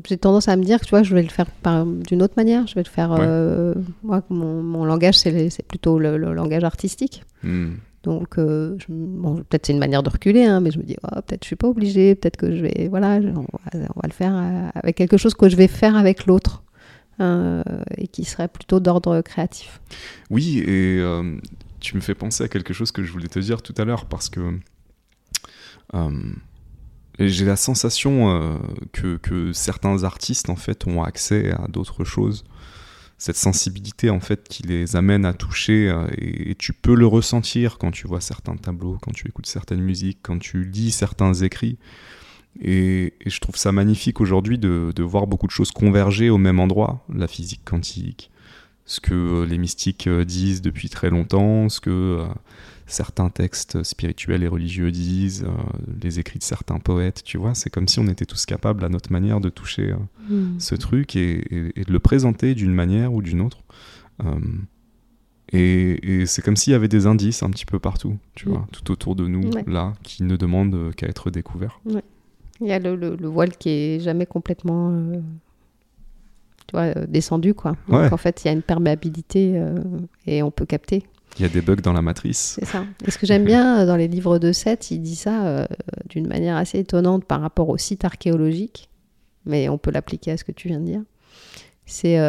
j'ai 0.07 0.17
tendance 0.17 0.47
à 0.47 0.55
me 0.55 0.63
dire 0.63 0.79
que 0.79 0.85
tu 0.85 0.91
vois, 0.91 1.03
je 1.03 1.13
vais 1.13 1.21
le 1.23 1.27
faire 1.29 1.47
par- 1.51 1.85
d'une 1.85 2.21
autre 2.23 2.35
manière. 2.37 2.65
Je 2.67 2.75
vais 2.75 2.83
le 2.83 2.89
faire. 2.89 3.11
Ouais. 3.11 3.17
euh, 3.21 3.73
moi, 4.03 4.21
mon, 4.29 4.63
mon 4.63 4.85
langage, 4.85 5.17
c'est 5.17 5.31
les- 5.31 5.49
plutôt 5.67 5.99
le, 5.99 6.17
le 6.17 6.33
langage 6.33 6.63
artistique. 6.63 7.23
Hmm. 7.43 7.73
Donc, 8.03 8.37
euh, 8.37 8.77
bon, 8.89 9.37
peut-être 9.37 9.67
c'est 9.67 9.73
une 9.73 9.79
manière 9.79 10.03
de 10.03 10.09
reculer, 10.09 10.43
hein, 10.43 10.59
mais 10.59 10.71
je 10.71 10.77
me 10.77 10.83
dis, 10.83 10.97
oh, 11.03 11.21
peut-être 11.25 11.43
je 11.43 11.47
suis 11.47 11.55
pas 11.55 11.69
obligée, 11.69 12.15
peut-être 12.15 12.35
que 12.35 12.53
je 12.53 12.61
vais, 12.61 12.87
voilà, 12.89 13.19
on 13.23 13.41
va, 13.41 13.87
on 13.95 13.99
va 14.01 14.07
le 14.07 14.13
faire 14.13 14.35
euh, 14.35 14.69
avec 14.75 14.97
quelque 14.97 15.15
chose 15.15 15.33
que 15.33 15.47
je 15.47 15.55
vais 15.55 15.69
faire 15.69 15.95
avec 15.95 16.25
l'autre 16.25 16.63
euh, 17.21 17.63
et 17.97 18.09
qui 18.09 18.25
serait 18.25 18.49
plutôt 18.49 18.81
d'ordre 18.81 19.21
créatif. 19.21 19.79
Oui, 20.29 20.59
et 20.59 21.01
tu 21.79 21.95
me 21.95 22.01
fais 22.01 22.15
penser 22.15 22.43
à 22.43 22.49
quelque 22.49 22.73
chose 22.73 22.91
que 22.91 23.03
je 23.03 23.11
voulais 23.11 23.27
te 23.27 23.39
dire 23.39 23.61
tout 23.61 23.75
à 23.77 23.85
l'heure 23.85 24.05
parce 24.05 24.29
que 24.29 24.59
j'ai 27.19 27.45
la 27.45 27.55
sensation 27.55 28.59
que, 28.91 29.15
que 29.15 29.53
certains 29.53 30.03
artistes 30.03 30.49
en 30.49 30.55
fait 30.57 30.87
ont 30.87 31.03
accès 31.03 31.51
à 31.51 31.67
d'autres 31.69 32.03
choses. 32.03 32.43
Cette 33.23 33.37
sensibilité 33.37 34.09
en 34.09 34.19
fait 34.19 34.49
qui 34.49 34.63
les 34.63 34.97
amène 34.97 35.23
à 35.23 35.33
toucher 35.33 35.87
euh, 35.87 36.07
et, 36.17 36.55
tu 36.55 36.73
peux 36.73 36.93
le 36.93 37.07
ressentir 37.07 37.77
quand 37.77 37.89
tu 37.89 38.05
vois 38.05 38.19
certains 38.19 38.57
tableaux, 38.57 38.97
quand 39.01 39.13
tu 39.13 39.29
écoutes 39.29 39.45
certaines 39.45 39.79
musiques, 39.79 40.19
quand 40.21 40.39
tu 40.39 40.65
lis 40.65 40.91
certains 40.91 41.33
écrits. 41.33 41.77
Et, 42.61 43.13
je 43.25 43.39
trouve 43.39 43.55
ça 43.55 43.71
magnifique 43.71 44.19
aujourd'hui 44.19 44.57
de, 44.57 44.91
de 44.93 45.03
voir 45.03 45.27
beaucoup 45.27 45.47
de 45.47 45.53
choses 45.53 45.71
converger 45.71 46.29
au 46.29 46.37
même 46.37 46.59
endroit, 46.59 47.05
la 47.07 47.29
physique 47.29 47.61
quantique, 47.63 48.29
ce 48.83 48.99
que 48.99 49.13
euh, 49.13 49.45
les 49.45 49.57
mystiques 49.57 50.07
euh, 50.07 50.25
disent 50.25 50.61
depuis 50.61 50.89
très 50.89 51.09
longtemps, 51.09 51.69
ce 51.69 51.79
que 51.79 52.27
certains 52.85 53.29
textes 53.29 53.81
spirituels 53.83 54.43
et 54.43 54.47
religieux 54.47 54.91
disent, 54.91 55.43
euh, 55.45 55.49
les 56.01 56.19
écrits 56.19 56.39
de 56.39 56.43
certains 56.43 56.79
poètes, 56.79 57.23
tu 57.23 57.37
vois, 57.37 57.53
c'est 57.55 57.69
comme 57.69 57.87
si 57.87 57.99
on 57.99 58.07
était 58.07 58.25
tous 58.25 58.45
capables 58.45 58.83
à 58.83 58.89
notre 58.89 59.11
manière 59.11 59.39
de 59.39 59.49
toucher 59.49 59.91
euh, 60.31 60.45
ce 60.59 60.75
truc 60.75 61.15
et, 61.15 61.39
et- 61.55 61.79
et 61.79 61.83
de 61.85 61.91
le 61.91 61.99
présenter 61.99 62.55
d'une 62.55 62.73
manière 62.73 63.13
ou 63.13 63.21
d'une 63.21 63.41
autre. 63.41 63.59
Euh, 64.23 64.39
et 65.51 66.21
et 66.21 66.25
c'est 66.25 66.41
comme 66.41 66.55
s'il 66.55 66.71
y 66.71 66.75
avait 66.75 66.87
des 66.87 67.05
indices 67.05 67.43
un 67.43 67.49
petit 67.51 67.65
peu 67.65 67.79
partout, 67.79 68.17
tu 68.35 68.49
vois, 68.49 68.67
tout 68.71 68.91
autour 68.91 69.15
de 69.15 69.27
nous, 69.27 69.49
Ouais. 69.51 69.63
là, 69.67 69.93
qui 70.03 70.23
ne 70.23 70.35
demandent 70.35 70.93
qu'à 70.95 71.07
être 71.07 71.29
découverts. 71.31 71.79
Il 72.61 72.67
y 72.67 72.71
a 72.71 72.79
le, 72.79 72.95
le- 72.95 73.15
le 73.15 73.27
voile 73.27 73.55
qui 73.57 73.69
est 73.69 73.99
jamais 73.99 74.25
complètement 74.25 74.91
euh, 76.75 77.05
descendu. 77.07 77.53
Quoi. 77.53 77.75
Donc 77.87 78.11
en 78.11 78.17
fait, 78.17 78.43
il 78.43 78.47
y 78.47 78.49
a 78.49 78.53
une 78.53 78.61
perméabilité 78.61 79.61
et 80.25 80.41
on 80.43 80.51
peut 80.51 80.65
capter. 80.65 81.03
Il 81.37 81.41
y 81.41 81.45
a 81.45 81.49
des 81.49 81.61
bugs 81.61 81.77
dans 81.77 81.93
la 81.93 82.01
matrice. 82.01 82.57
C'est 82.59 82.65
ça. 82.65 82.85
Et 83.05 83.11
ce 83.11 83.17
que 83.17 83.25
j'aime 83.25 83.43
bien 83.43 83.85
dans 83.85 83.95
les 83.95 84.07
livres 84.07 84.39
de 84.39 84.51
Seth, 84.51 84.91
il 84.91 84.99
dit 84.99 85.15
ça 85.15 85.67
d'une 86.09 86.27
manière 86.27 86.57
assez 86.57 86.79
étonnante 86.79 87.25
par 87.25 87.41
rapport 87.41 87.69
au 87.69 87.77
site 87.77 88.05
archéologique, 88.05 88.89
mais 89.45 89.67
on 89.67 89.77
peut 89.77 89.91
l'appliquer 89.91 90.31
à 90.31 90.37
ce 90.37 90.43
que 90.43 90.51
tu 90.51 90.67
viens 90.67 90.79
de 90.79 90.85
dire. 90.85 91.01
C'est 91.85 92.19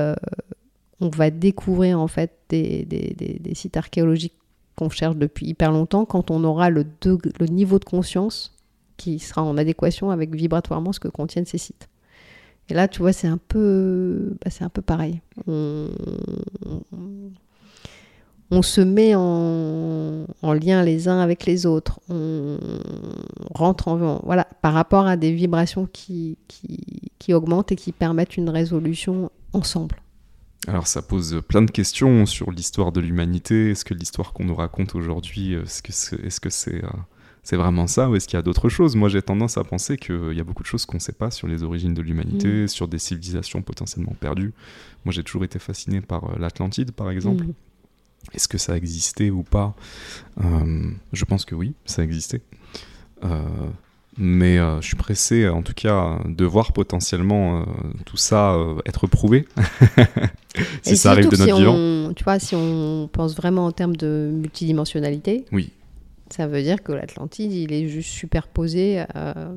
on 1.00 1.08
va 1.08 1.30
découvrir 1.30 2.00
en 2.00 2.08
fait 2.08 2.32
des, 2.48 3.52
sites 3.54 3.76
archéologiques 3.76 4.36
qu'on 4.76 4.88
cherche 4.88 5.16
depuis 5.16 5.46
hyper 5.46 5.70
longtemps 5.70 6.04
quand 6.04 6.30
on 6.30 6.42
aura 6.44 6.70
le, 6.70 6.84
le 7.04 7.46
niveau 7.46 7.78
de 7.78 7.84
conscience 7.84 8.56
qui 8.96 9.18
sera 9.18 9.42
en 9.42 9.56
adéquation 9.56 10.10
avec 10.10 10.34
vibratoirement 10.34 10.92
ce 10.92 11.00
que 11.00 11.08
contiennent 11.08 11.46
ces 11.46 11.58
sites. 11.58 11.88
Et 12.68 12.74
là, 12.74 12.88
tu 12.88 13.00
vois, 13.00 13.12
c'est 13.12 13.26
un 13.28 13.38
peu, 13.38 14.36
bah, 14.42 14.50
c'est 14.50 14.64
un 14.64 14.68
peu 14.68 14.82
pareil. 14.82 15.20
On, 15.46 15.90
on, 18.50 18.62
se 18.62 18.80
met 18.80 19.14
en, 19.14 20.26
en, 20.42 20.52
lien 20.52 20.82
les 20.82 21.08
uns 21.08 21.20
avec 21.20 21.46
les 21.46 21.66
autres. 21.66 22.00
On, 22.08 22.58
rentre 23.54 23.88
en, 23.88 24.20
voilà, 24.24 24.46
par 24.62 24.74
rapport 24.74 25.06
à 25.06 25.16
des 25.16 25.32
vibrations 25.32 25.88
qui, 25.92 26.36
qui, 26.48 26.78
qui 27.18 27.34
augmentent 27.34 27.72
et 27.72 27.76
qui 27.76 27.92
permettent 27.92 28.36
une 28.36 28.50
résolution 28.50 29.30
ensemble. 29.52 29.96
Alors 30.66 30.86
ça 30.86 31.02
pose 31.02 31.42
plein 31.46 31.62
de 31.62 31.70
questions 31.70 32.24
sur 32.26 32.50
l'histoire 32.50 32.92
de 32.92 33.00
l'humanité. 33.00 33.70
Est-ce 33.70 33.84
que 33.84 33.94
l'histoire 33.94 34.32
qu'on 34.32 34.44
nous 34.44 34.54
raconte 34.54 34.94
aujourd'hui, 34.94 35.54
est-ce 35.54 35.82
que 35.82 35.92
c'est 35.92 36.16
est 36.24 36.40
-ce 36.40 36.70
euh, 37.52 37.56
vraiment 37.56 37.86
ça 37.86 38.08
ou 38.08 38.16
est-ce 38.16 38.26
qu'il 38.26 38.38
y 38.38 38.40
a 38.40 38.42
d'autres 38.42 38.70
choses? 38.70 38.96
Moi 38.96 39.10
j'ai 39.10 39.20
tendance 39.20 39.58
à 39.58 39.64
penser 39.64 39.98
qu'il 39.98 40.32
y 40.32 40.40
a 40.40 40.44
beaucoup 40.44 40.62
de 40.62 40.68
choses 40.68 40.86
qu'on 40.86 40.96
ne 40.96 41.02
sait 41.02 41.12
pas 41.12 41.30
sur 41.30 41.48
les 41.48 41.62
origines 41.62 41.92
de 41.92 42.00
l'humanité, 42.00 42.64
mm. 42.64 42.68
sur 42.68 42.88
des 42.88 42.98
civilisations 42.98 43.60
potentiellement 43.60 44.14
perdues. 44.18 44.54
Moi 45.04 45.12
j'ai 45.12 45.22
toujours 45.22 45.44
été 45.44 45.58
fasciné 45.58 46.00
par 46.00 46.24
euh, 46.24 46.38
l'Atlantide 46.38 46.92
par 46.92 47.10
exemple. 47.10 47.44
Mm. 47.44 47.54
Est-ce 48.32 48.48
que 48.48 48.58
ça 48.58 48.76
existait 48.76 49.30
ou 49.30 49.42
pas? 49.42 49.74
Euh, 50.42 50.90
Je 51.12 51.24
pense 51.24 51.44
que 51.44 51.54
oui, 51.54 51.74
ça 51.84 52.02
existait. 52.02 52.42
Mais 54.16 54.58
euh, 54.58 54.80
je 54.80 54.86
suis 54.86 54.96
pressé, 54.96 55.48
en 55.48 55.62
tout 55.62 55.72
cas, 55.74 56.18
de 56.24 56.44
voir 56.44 56.72
potentiellement 56.72 57.60
euh, 57.60 57.64
tout 58.04 58.16
ça 58.16 58.54
euh, 58.54 58.78
être 58.86 59.06
prouvé. 59.06 59.46
si 60.82 60.96
ça 60.96 61.10
arrive 61.10 61.28
de 61.28 61.36
notre 61.36 61.56
vivant. 61.56 62.12
Tu 62.14 62.22
vois, 62.22 62.38
si 62.38 62.54
on 62.54 63.08
pense 63.12 63.34
vraiment 63.34 63.66
en 63.66 63.72
termes 63.72 63.96
de 63.96 64.30
multidimensionnalité, 64.32 65.44
oui. 65.50 65.72
ça 66.30 66.46
veut 66.46 66.62
dire 66.62 66.82
que 66.82 66.92
l'Atlantide, 66.92 67.52
il 67.52 67.72
est 67.72 67.88
juste 67.88 68.10
superposé, 68.10 69.04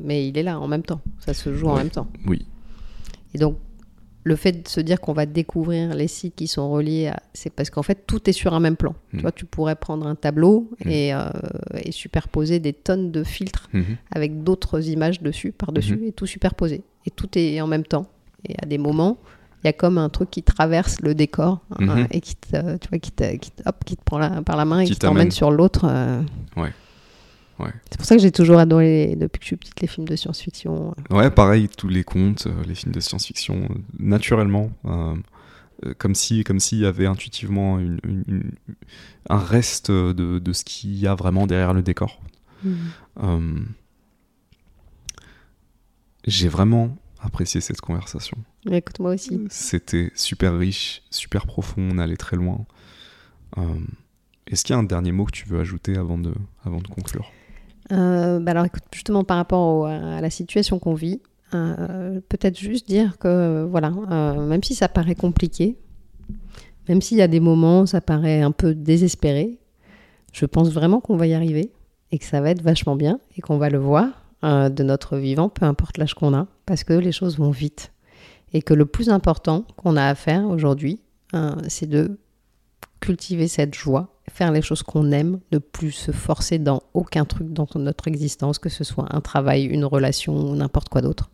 mais 0.03 0.27
il 0.27 0.38
est 0.38 0.44
là 0.44 0.60
en 0.60 0.68
même 0.68 0.84
temps. 0.84 1.02
Ça 1.19 1.34
se 1.34 1.53
joue 1.53 1.68
en 1.68 1.76
même 1.76 1.91
temps. 1.91 2.07
Oui. 2.26 2.45
Et 3.35 3.38
donc, 3.38 3.57
le 4.28 4.36
fait 4.36 4.64
de 4.64 4.68
se 4.68 4.82
dire 4.82 4.99
qu'on 4.99 5.14
va 5.14 5.26
découvrir 5.26 5.95
les 5.95 6.08
sites 6.08 6.36
qui 6.36 6.48
sont 6.48 6.70
reliés, 6.70 7.12
c'est 7.34 7.49
parce 7.49 7.70
qu'en 7.70 7.82
fait 7.82 8.06
tout 8.06 8.30
est 8.30 8.34
sur 8.34 8.54
un 8.54 8.60
même 8.60 8.76
plan. 8.76 8.94
Tu 9.12 9.18
mm. 9.18 9.22
vois, 9.22 9.32
tu 9.32 9.45
pourrais 9.45 9.76
prendre 9.76 10.06
un 10.06 10.16
tableau 10.16 10.70
mm. 10.84 10.90
euh, 10.90 11.30
et, 11.82 11.91
superposer 11.94 12.60
des 12.60 12.74
tonnes 12.74 13.12
de 13.12 13.24
filtres 13.24 13.70
mm-hmm. 13.74 13.95
avec 14.12 14.44
d'autres 14.44 14.90
images 14.90 15.22
dessus, 15.22 15.54
par-dessus, 15.54 16.02
et 16.06 16.12
tout 16.12 16.26
superposer. 16.26 16.84
Et 17.06 17.10
tout 17.10 17.30
est 17.38 17.62
en 17.62 17.68
même 17.68 17.86
temps. 17.86 18.08
Et 18.48 18.56
à 18.62 18.66
des 18.66 18.78
moments, 18.78 19.18
il 19.64 19.68
y 19.68 19.70
a 19.70 19.74
comme 19.74 19.98
un 19.98 20.10
truc 20.10 20.30
qui 20.30 20.44
traverse 20.44 20.99
le 21.02 21.16
décor 21.16 21.62
hein, 21.80 22.06
et 22.12 22.20
qui 22.20 22.36
te, 22.36 22.78
tu 22.78 22.90
vois, 22.90 22.99
qui 22.99 23.12
te, 23.12 23.36
qui 23.38 23.52
hop, 23.66 23.76
qui 23.86 23.95
te 23.95 24.04
prend 24.04 24.44
par 24.44 24.58
la 24.58 24.66
main 24.66 24.82
et 24.82 24.86
qui, 24.86 24.95
t'emmène 24.98 25.32
sur 25.32 25.52
l'autre. 25.52 25.86
Euh. 25.90 26.22
Ouais. 26.58 26.74
C'est 27.90 27.98
pour 27.98 28.06
ça 28.06 28.16
que 28.16 28.22
j'ai 28.22 28.32
toujours 28.32 28.60
adoré, 28.60 29.16
depuis 29.18 29.40
que 29.40 29.44
je 29.44 29.48
suis 29.48 29.58
petite, 29.58 29.82
les 29.82 29.88
films 29.88 30.08
de 30.08 30.16
science-fiction. 30.16 30.94
Ouais, 31.10 31.32
pareil, 31.32 31.68
tous 31.70 31.88
les 31.88 32.04
contes, 32.04 32.48
euh, 32.48 32.64
les 32.68 32.76
films 32.76 32.92
de 32.92 33.00
science-fiction, 33.00 33.68
euh, 33.70 33.76
naturellement. 34.00 34.72
Euh, 34.86 35.16
comme 36.00 36.16
si 36.16 36.44
comme 36.44 36.60
s'il 36.60 36.80
y 36.80 36.88
avait 36.88 37.06
intuitivement 37.06 37.80
un 39.30 39.38
reste 39.38 39.92
de, 39.92 40.40
de 40.40 40.54
ce 40.54 40.64
qu'il 40.64 40.98
y 40.98 41.06
a 41.06 41.14
vraiment 41.14 41.46
derrière 41.46 41.74
le 41.74 41.84
décor. 41.84 42.20
Mm. 42.64 43.66
j'ai 46.26 46.48
vraiment 46.48 46.98
apprécié 47.22 47.62
cette 47.62 47.80
conversation. 47.80 48.38
Écoute, 48.72 48.98
moi 48.98 49.14
aussi. 49.14 49.40
C'était 49.52 50.12
super 50.16 50.58
riche, 50.58 51.04
super 51.12 51.46
profond, 51.46 51.88
on 51.94 52.00
allait 52.00 52.18
très 52.18 52.38
loin. 52.38 52.66
Est-ce 54.48 54.64
qu'il 54.64 54.74
y 54.74 54.76
a 54.76 54.80
un 54.80 54.84
dernier 54.84 55.12
mot 55.12 55.26
que 55.26 55.32
tu 55.32 55.48
veux 55.48 55.60
ajouter 55.60 55.96
avant 55.96 56.18
de, 56.18 56.34
avant 56.66 56.80
de 56.80 56.88
conclure? 56.88 57.32
Euh, 57.92 58.40
bah 58.40 58.52
alors 58.52 58.66
justement 58.92 59.24
par 59.24 59.38
rapport 59.38 59.88
à 59.88 60.22
la 60.22 60.30
situation 60.30 60.80
qu'on 60.80 60.94
vit, 60.94 61.22
euh, 61.54 62.20
peut-être 62.28 62.60
juste 62.60 62.88
dire 62.88 63.18
que 63.18 63.66
voilà, 63.70 63.94
euh, 64.12 64.46
même 64.46 64.64
si 64.64 64.76
ça 64.76 64.90
paraît 64.90 65.16
compliqué, 65.16 65.78
même 66.90 67.02
s'il 67.02 67.18
y 67.18 67.22
a 67.22 67.28
des 67.28 67.40
moments 67.40 67.82
où 67.82 67.86
ça 67.86 68.02
paraît 68.02 68.42
un 68.42 68.52
peu 68.52 68.74
désespéré, 68.74 69.60
je 70.34 70.46
pense 70.46 70.72
vraiment 70.72 71.00
qu'on 71.00 71.18
va 71.18 71.28
y 71.28 71.34
arriver 71.34 71.72
et 72.12 72.20
que 72.20 72.26
ça 72.26 72.42
va 72.42 72.50
être 72.50 72.62
vachement 72.62 72.96
bien 72.96 73.20
et 73.38 73.42
qu'on 73.42 73.58
va 73.58 73.70
le 73.70 73.78
voir 73.78 74.08
de 74.44 74.84
notre 74.84 75.18
vivant, 75.18 75.50
peu 75.50 75.66
importe 75.66 75.98
l'âge 75.98 76.14
qu'on 76.14 76.34
a, 76.34 76.48
parce 76.66 76.84
que 76.84 76.94
les 76.94 77.12
choses 77.12 77.40
vont 77.40 77.50
vite. 77.50 77.92
Et 78.54 78.62
que 78.62 78.74
le 78.74 78.86
plus 78.86 79.10
important 79.10 79.66
qu'on 79.78 79.98
a 79.98 80.06
à 80.06 80.16
faire 80.16 80.48
aujourd'hui, 80.48 81.02
c'est 81.68 81.90
de 81.90 82.18
cultiver 83.00 83.48
cette 83.48 83.74
joie 83.74 84.16
faire 84.32 84.52
les 84.52 84.62
choses 84.62 84.84
qu'on 84.84 85.12
aime, 85.12 85.40
ne 85.52 85.58
plus 85.58 85.91
se 85.91 86.12
forcer 86.12 86.60
dans 86.60 86.84
aucun 86.94 87.26
truc 87.26 87.52
dans 87.52 87.68
notre 87.76 88.08
existence, 88.08 88.60
que 88.60 88.70
ce 88.70 88.84
soit 88.84 89.08
un 89.16 89.22
travail, 89.22 89.66
une 89.66 89.86
relation 89.86 90.36
ou 90.36 90.56
n'importe 90.56 90.90
quoi 90.90 91.02
d'autre. 91.02 91.30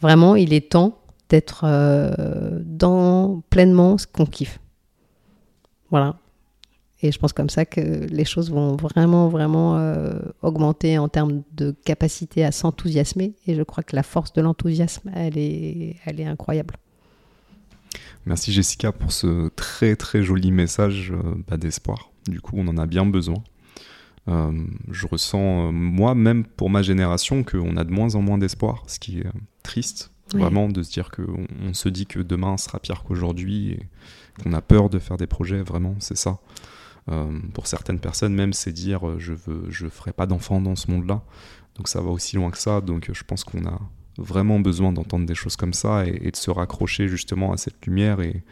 Vraiment, 0.00 0.36
il 0.36 0.52
est 0.52 0.70
temps 0.72 0.98
d'être 1.28 1.62
euh, 1.64 2.60
dans 2.64 3.42
pleinement 3.50 3.98
ce 3.98 4.06
qu'on 4.06 4.26
kiffe. 4.26 4.60
Voilà. 5.90 6.16
Et 7.02 7.12
je 7.12 7.18
pense 7.18 7.32
comme 7.32 7.50
ça 7.50 7.66
que 7.66 7.80
les 7.80 8.24
choses 8.24 8.50
vont 8.50 8.76
vraiment, 8.76 9.28
vraiment 9.28 9.76
euh, 9.76 10.18
augmenter 10.42 10.96
en 10.96 11.08
termes 11.08 11.42
de 11.52 11.74
capacité 11.84 12.44
à 12.44 12.52
s'enthousiasmer. 12.52 13.34
Et 13.46 13.54
je 13.54 13.62
crois 13.62 13.84
que 13.84 13.94
la 13.94 14.02
force 14.02 14.32
de 14.32 14.40
l'enthousiasme, 14.40 15.10
elle 15.14 15.36
est, 15.36 15.96
elle 16.06 16.20
est 16.20 16.24
incroyable. 16.24 16.74
Merci 18.26 18.52
Jessica 18.52 18.90
pour 18.90 19.12
ce 19.12 19.48
très 19.50 19.96
très 19.96 20.22
joli 20.22 20.50
message 20.50 21.12
euh, 21.12 21.34
bah, 21.46 21.56
d'espoir. 21.56 22.10
Du 22.26 22.40
coup, 22.40 22.54
on 22.56 22.66
en 22.68 22.78
a 22.78 22.86
bien 22.86 23.04
besoin. 23.04 23.42
Euh, 24.28 24.64
je 24.90 25.06
ressens, 25.06 25.68
euh, 25.68 25.70
moi-même 25.72 26.44
pour 26.44 26.70
ma 26.70 26.80
génération, 26.80 27.44
qu'on 27.44 27.76
a 27.76 27.84
de 27.84 27.90
moins 27.90 28.14
en 28.14 28.22
moins 28.22 28.38
d'espoir, 28.38 28.82
ce 28.86 28.98
qui 28.98 29.18
est 29.18 29.26
triste, 29.62 30.10
vraiment, 30.32 30.68
de 30.68 30.82
se 30.82 30.90
dire 30.90 31.10
qu'on 31.10 31.46
on 31.62 31.74
se 31.74 31.90
dit 31.90 32.06
que 32.06 32.20
demain 32.20 32.56
sera 32.56 32.80
pire 32.80 33.04
qu'aujourd'hui 33.04 33.72
et 33.72 33.88
qu'on 34.42 34.54
a 34.54 34.62
peur 34.62 34.88
de 34.88 34.98
faire 34.98 35.18
des 35.18 35.26
projets, 35.26 35.60
vraiment, 35.60 35.94
c'est 35.98 36.16
ça. 36.16 36.38
pour 37.52 37.66
certaines 37.66 38.00
personnes, 38.00 38.34
même, 38.34 38.54
c'est 38.54 38.72
dire 38.72 39.18
je 39.18 39.34
veux, 39.34 39.66
je 39.68 39.86
ferai 39.88 40.14
pas 40.14 40.24
d'enfant 40.24 40.62
dans 40.62 40.76
ce 40.76 40.90
monde-là. 40.90 41.22
Donc 41.76 41.88
ça 41.88 42.00
va 42.00 42.08
aussi 42.08 42.36
loin 42.36 42.50
que 42.50 42.58
ça. 42.58 42.80
Donc 42.80 43.10
je 43.12 43.24
pense 43.24 43.44
qu'on 43.44 43.66
a 43.66 43.78
vraiment 44.18 44.60
besoin 44.60 44.92
d'entendre 44.92 45.26
des 45.26 45.34
choses 45.34 45.56
comme 45.56 45.72
ça 45.72 46.06
et, 46.06 46.30
de 46.30 46.36
se 46.36 46.50
raccrocher 46.50 47.08
justement 47.08 47.52
à 47.52 47.56
cette 47.56 47.84
lumière 47.86 48.20
et, 48.20 48.42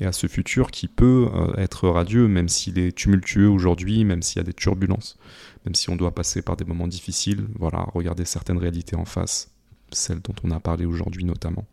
à 0.00 0.12
ce 0.12 0.26
futur 0.26 0.70
qui 0.70 0.88
peut 0.88 1.28
euh, 1.32 1.54
être 1.56 1.88
radieux, 1.88 2.26
même 2.26 2.48
s'il 2.48 2.78
est 2.78 2.92
tumultueux 2.92 3.48
aujourd'hui, 3.48 4.04
même 4.04 4.22
s'il 4.22 4.38
y 4.38 4.40
a 4.40 4.44
des 4.44 4.52
turbulences, 4.52 5.16
même 5.64 5.74
si 5.74 5.88
on 5.88 5.96
doit 5.96 6.14
passer 6.14 6.42
par 6.42 6.56
des 6.56 6.64
moments 6.64 6.88
difficiles, 6.88 7.46
voilà, 7.58 7.86
regarder 7.94 8.24
certaines 8.24 8.58
réalités 8.58 8.96
en 8.96 9.04
face, 9.04 9.50
celles 9.92 10.20
dont 10.20 10.34
on 10.42 10.50
a 10.50 10.60
parlé 10.60 10.84
aujourd'hui 10.84 11.24
notamment. 11.24 11.64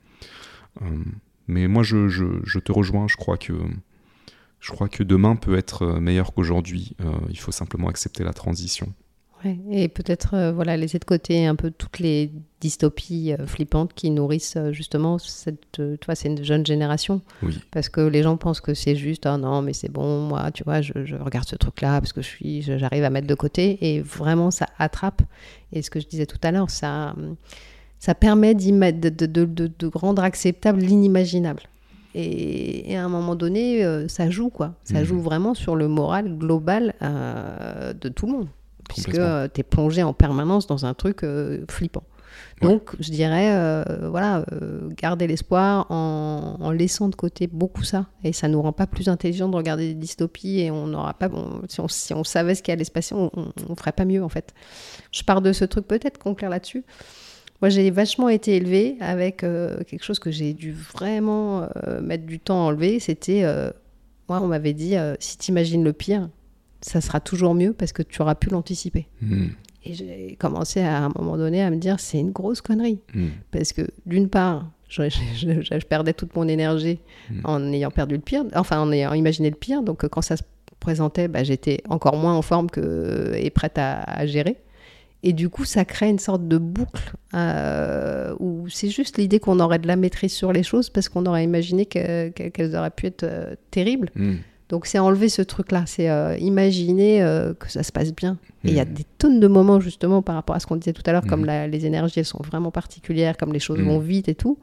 Euh, 0.81 1.03
mais 1.47 1.67
moi, 1.67 1.83
je, 1.83 2.59
te 2.59 2.71
rejoins, 2.71 3.07
je 3.07 3.17
crois 3.17 3.37
que 3.37 3.53
je 4.59 4.71
crois 4.71 4.87
que 4.87 5.01
demain 5.01 5.35
peut 5.35 5.57
être 5.57 5.99
meilleur 5.99 6.33
qu'aujourd'hui. 6.33 6.95
Euh, 7.01 7.11
il 7.29 7.39
faut 7.39 7.51
simplement 7.51 7.89
accepter 7.89 8.23
la 8.23 8.31
transition 8.31 8.93
et 9.45 9.87
peut-être 9.87 10.33
euh, 10.35 10.51
voilà 10.51 10.77
laisser 10.77 10.99
de 10.99 11.05
côté 11.05 11.45
un 11.45 11.55
peu 11.55 11.71
toutes 11.71 11.99
les 11.99 12.31
dystopies 12.59 13.33
euh, 13.33 13.47
flippantes 13.47 13.93
qui 13.93 14.11
nourrissent 14.11 14.55
euh, 14.57 14.71
justement 14.71 15.17
cette 15.17 15.81
toi 15.99 16.15
c'est 16.15 16.27
une 16.29 16.43
jeune 16.43 16.65
génération. 16.65 17.21
Parce 17.71 17.89
que 17.89 18.01
les 18.01 18.23
gens 18.23 18.37
pensent 18.37 18.61
que 18.61 18.73
c'est 18.73 18.95
juste 18.95 19.25
ah 19.25 19.37
non 19.37 19.61
mais 19.61 19.73
c'est 19.73 19.91
bon 19.91 20.21
moi 20.21 20.51
tu 20.51 20.63
vois 20.63 20.81
je, 20.81 20.93
regarde 21.15 21.47
ce 21.47 21.55
truc 21.55 21.81
là 21.81 21.99
parce 21.99 22.13
que 22.13 22.21
je 22.21 22.27
suis 22.27 22.61
j'arrive 22.61 23.03
à 23.03 23.09
mettre 23.09 23.27
de 23.27 23.35
côté. 23.35 23.77
Et 23.81 24.01
vraiment 24.01 24.51
ça 24.51 24.67
attrape. 24.77 25.21
Et 25.73 25.81
ce 25.81 25.89
que 25.89 25.99
je 25.99 26.07
disais 26.07 26.25
tout 26.25 26.39
à 26.43 26.51
l'heure 26.51 26.69
ça 26.69 27.15
ça 27.99 28.15
permet 28.15 28.55
de, 28.55 29.09
de, 29.09 29.25
de, 29.25 29.45
de, 29.45 29.91
rendre 29.93 30.23
acceptable 30.23 30.81
l'inimaginable. 30.81 31.61
Et, 32.15 32.97
à 32.97 33.05
un 33.05 33.09
moment 33.09 33.35
donné, 33.35 33.85
ça 34.09 34.31
joue, 34.31 34.49
quoi. 34.49 34.73
Ça 34.83 35.01
mmh. 35.01 35.05
joue 35.05 35.21
vraiment 35.21 35.53
sur 35.53 35.75
le 35.75 35.87
moral 35.87 36.35
global 36.35 36.95
de 36.99 38.09
tout 38.09 38.25
le 38.25 38.31
monde 38.31 38.47
puisque 38.93 39.15
euh, 39.15 39.47
tu 39.53 39.61
es 39.61 39.63
plongé 39.63 40.03
en 40.03 40.13
permanence 40.13 40.67
dans 40.67 40.85
un 40.85 40.93
truc 40.93 41.23
euh, 41.23 41.65
flippant. 41.69 42.03
Donc, 42.61 42.91
je 42.99 43.11
dirais, 43.11 43.49
euh, 43.53 44.07
voilà, 44.09 44.45
garder 44.95 45.27
l'espoir 45.27 45.87
en, 45.89 46.71
laissant 46.71 47.09
de 47.09 47.15
côté 47.15 47.47
beaucoup 47.47 47.83
ça. 47.83 48.05
Et 48.23 48.33
ça 48.33 48.47
nous 48.47 48.61
rend 48.61 48.71
pas 48.71 48.87
plus 48.87 49.09
intelligents 49.09 49.49
de 49.49 49.55
regarder 49.55 49.87
des 49.89 49.93
dystopies 49.95 50.61
et 50.61 50.71
on 50.71 50.87
n'aura 50.87 51.13
pas. 51.13 51.29
si, 51.67 51.81
on, 51.81 51.87
si, 51.87 52.13
on, 52.13 52.23
savait 52.23 52.55
ce 52.55 52.63
qui 52.63 52.71
allait 52.71 52.83
se 52.83 52.91
passer, 52.91 53.15
on, 53.15 53.31
ne 53.67 53.75
ferait 53.75 53.91
pas 53.91 54.05
mieux 54.05 54.23
en 54.23 54.29
fait. 54.29 54.53
Je 55.11 55.23
pars 55.23 55.41
de 55.41 55.51
ce 55.53 55.65
truc 55.65 55.87
peut-être 55.87 56.19
conclure 56.19 56.49
là-dessus. 56.49 56.85
Moi, 57.61 57.69
j'ai 57.69 57.91
vachement 57.91 58.27
été 58.27 58.55
élevée 58.55 58.97
avec 58.99 59.43
euh, 59.43 59.83
quelque 59.83 60.03
chose 60.03 60.17
que 60.17 60.31
j'ai 60.31 60.53
dû 60.53 60.71
vraiment 60.71 61.67
euh, 61.87 62.01
mettre 62.01 62.25
du 62.25 62.39
temps 62.39 62.61
à 62.61 62.69
enlever. 62.69 62.99
C'était, 62.99 63.43
euh, 63.43 63.69
moi, 64.27 64.39
on 64.41 64.47
m'avait 64.47 64.73
dit, 64.73 64.97
euh, 64.97 65.15
si 65.19 65.37
tu 65.37 65.51
imagines 65.51 65.83
le 65.83 65.93
pire, 65.93 66.27
ça 66.81 67.01
sera 67.01 67.19
toujours 67.19 67.53
mieux 67.53 67.73
parce 67.73 67.91
que 67.93 68.03
tu 68.03 68.21
auras 68.21 68.35
pu 68.35 68.49
l'anticiper. 68.49 69.07
Hmm. 69.21 69.47
Et 69.83 69.93
j'ai 69.93 70.35
commencé 70.39 70.81
à, 70.81 71.05
un 71.05 71.11
moment 71.17 71.37
donné 71.37 71.61
à 71.63 71.69
me 71.71 71.77
dire, 71.77 71.99
c'est 71.99 72.19
une 72.19 72.31
grosse 72.31 72.61
connerie. 72.61 72.99
Hmm. 73.15 73.29
Parce 73.51 73.73
que 73.73 73.81
d'une 74.05 74.29
part, 74.29 74.69
je, 74.89 75.03
je- 75.09 75.61
je- 75.61 75.79
je 75.79 75.85
perdais 75.85 76.13
toute 76.13 76.35
mon 76.35 76.47
énergie 76.47 76.99
Mm. 77.29 77.39
en 77.45 77.71
ayant 77.71 77.91
perdu 77.91 78.15
le 78.15 78.21
pire, 78.21 78.43
enfin 78.55 78.79
en 78.81 78.91
ayant 78.91 79.13
imaginé 79.13 79.49
le 79.49 79.55
pire. 79.55 79.81
Donc 79.83 80.05
quand 80.07 80.21
ça 80.21 80.35
se 80.37 80.43
présentait, 80.81 81.27
bah, 81.29 81.43
j'étais 81.43 81.81
encore 81.89 82.17
moins 82.17 82.33
en 82.35 82.41
forme 82.41 82.69
que, 82.69 83.31
et 83.37 83.49
prête 83.51 83.77
à, 83.77 84.01
à 84.01 84.25
gérer. 84.25 84.57
Et 85.23 85.33
du 85.33 85.49
coup, 85.49 85.65
ça 85.65 85.85
crée 85.85 86.09
une 86.09 86.17
sorte 86.19 86.47
de 86.47 86.57
boucle 86.57 87.13
euh, 87.35 88.35
où 88.39 88.67
c'est 88.69 88.89
juste 88.89 89.17
l'idée 89.17 89.39
qu'on 89.39 89.59
aurait 89.59 89.77
de 89.79 89.87
la 89.87 89.95
maîtrise 89.95 90.33
sur 90.33 90.51
les 90.51 90.63
choses 90.63 90.89
parce 90.89 91.09
qu'on 91.09 91.25
aurait 91.27 91.43
imaginé 91.43 91.85
que- 91.85 92.29
que- 92.29 92.49
qu'elles 92.49 92.75
auraient 92.75 92.89
pu 92.91 93.05
être 93.07 93.23
euh, 93.23 93.55
terribles. 93.69 94.09
Donc 94.71 94.85
c'est 94.87 94.97
enlever 94.99 95.29
ce 95.29 95.41
truc-là, 95.43 95.83
c'est 95.85 96.09
euh, 96.09 96.35
imaginer 96.39 97.21
euh, 97.21 97.53
que 97.53 97.69
ça 97.69 97.83
se 97.83 97.91
passe 97.91 98.11
bien. 98.15 98.37
Et 98.63 98.69
il 98.69 98.73
y 98.73 98.79
a 98.79 98.85
Mhm. 98.85 98.93
des 98.93 99.03
tonnes 99.19 99.39
de 99.39 99.47
moments 99.47 99.79
justement 99.79 100.21
par 100.23 100.33
rapport 100.35 100.55
à 100.55 100.59
ce 100.59 100.65
qu'on 100.65 100.77
disait 100.77 100.93
tout 100.93 101.03
à 101.05 101.11
l'heure, 101.11 101.25
comme 101.27 101.45
la- 101.45 101.67
les 101.67 101.85
énergies 101.85 102.19
elles 102.21 102.25
sont 102.25 102.41
vraiment 102.41 102.71
particulières, 102.71 103.35
comme 103.37 103.51
les 103.53 103.59
choses 103.59 103.79
Mhm. 103.79 103.85
vont 103.85 103.99
vite 103.99 104.29
et 104.29 104.35
tout. 104.35 104.57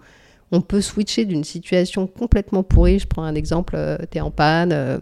On 0.50 0.62
peut 0.62 0.80
switcher 0.80 1.26
d'une 1.26 1.44
situation 1.44 2.06
complètement 2.06 2.62
pourrie. 2.62 2.98
Je 2.98 3.06
prends 3.06 3.22
un 3.22 3.34
exemple, 3.34 3.76
tu 4.10 4.16
es 4.18 4.20
en 4.22 4.30
panne, 4.30 4.72
euh, 4.72 4.98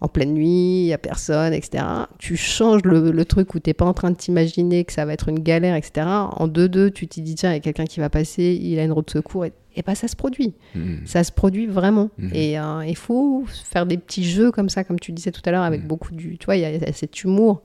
en 0.00 0.08
pleine 0.08 0.32
nuit, 0.32 0.80
il 0.80 0.84
n'y 0.86 0.94
a 0.94 0.98
personne, 0.98 1.52
etc. 1.52 1.84
Tu 2.18 2.34
changes 2.38 2.80
le, 2.84 3.10
le 3.10 3.24
truc 3.26 3.54
où 3.54 3.60
tu 3.60 3.68
n'es 3.68 3.74
pas 3.74 3.84
en 3.84 3.92
train 3.92 4.10
de 4.10 4.16
t'imaginer 4.16 4.84
que 4.84 4.94
ça 4.94 5.04
va 5.04 5.12
être 5.12 5.28
une 5.28 5.40
galère, 5.40 5.76
etc. 5.76 6.06
En 6.06 6.48
2-2, 6.48 6.90
tu 6.90 7.06
t'y 7.06 7.20
dis, 7.20 7.34
tiens, 7.34 7.50
il 7.50 7.54
y 7.54 7.56
a 7.58 7.60
quelqu'un 7.60 7.84
qui 7.84 8.00
va 8.00 8.08
passer, 8.08 8.58
il 8.62 8.78
a 8.78 8.84
une 8.84 8.92
roue 8.92 9.02
de 9.02 9.10
secours, 9.10 9.44
et, 9.44 9.52
et 9.76 9.82
bah, 9.82 9.94
ça 9.94 10.08
se 10.08 10.16
produit. 10.16 10.54
Hmm. 10.74 10.96
Ça 11.04 11.22
se 11.24 11.32
produit 11.32 11.66
vraiment. 11.66 12.10
Mhm. 12.18 12.30
Et 12.34 12.58
euh, 12.58 12.84
il 12.86 12.96
faut 12.96 13.44
faire 13.64 13.86
des 13.86 13.96
petits 13.98 14.24
jeux 14.24 14.50
comme 14.50 14.68
ça, 14.68 14.84
comme 14.84 14.98
tu 15.00 15.12
disais 15.12 15.30
tout 15.32 15.42
à 15.44 15.50
l'heure, 15.50 15.62
avec 15.62 15.82
Mhm. 15.82 15.86
beaucoup 15.88 16.12
du. 16.14 16.38
Tu 16.38 16.44
vois, 16.46 16.56
il 16.56 16.62
y, 16.62 16.64
a- 16.64 16.72
il 16.74 16.80
y 16.80 16.84
a 16.84 16.92
cet 16.92 17.22
humour 17.22 17.62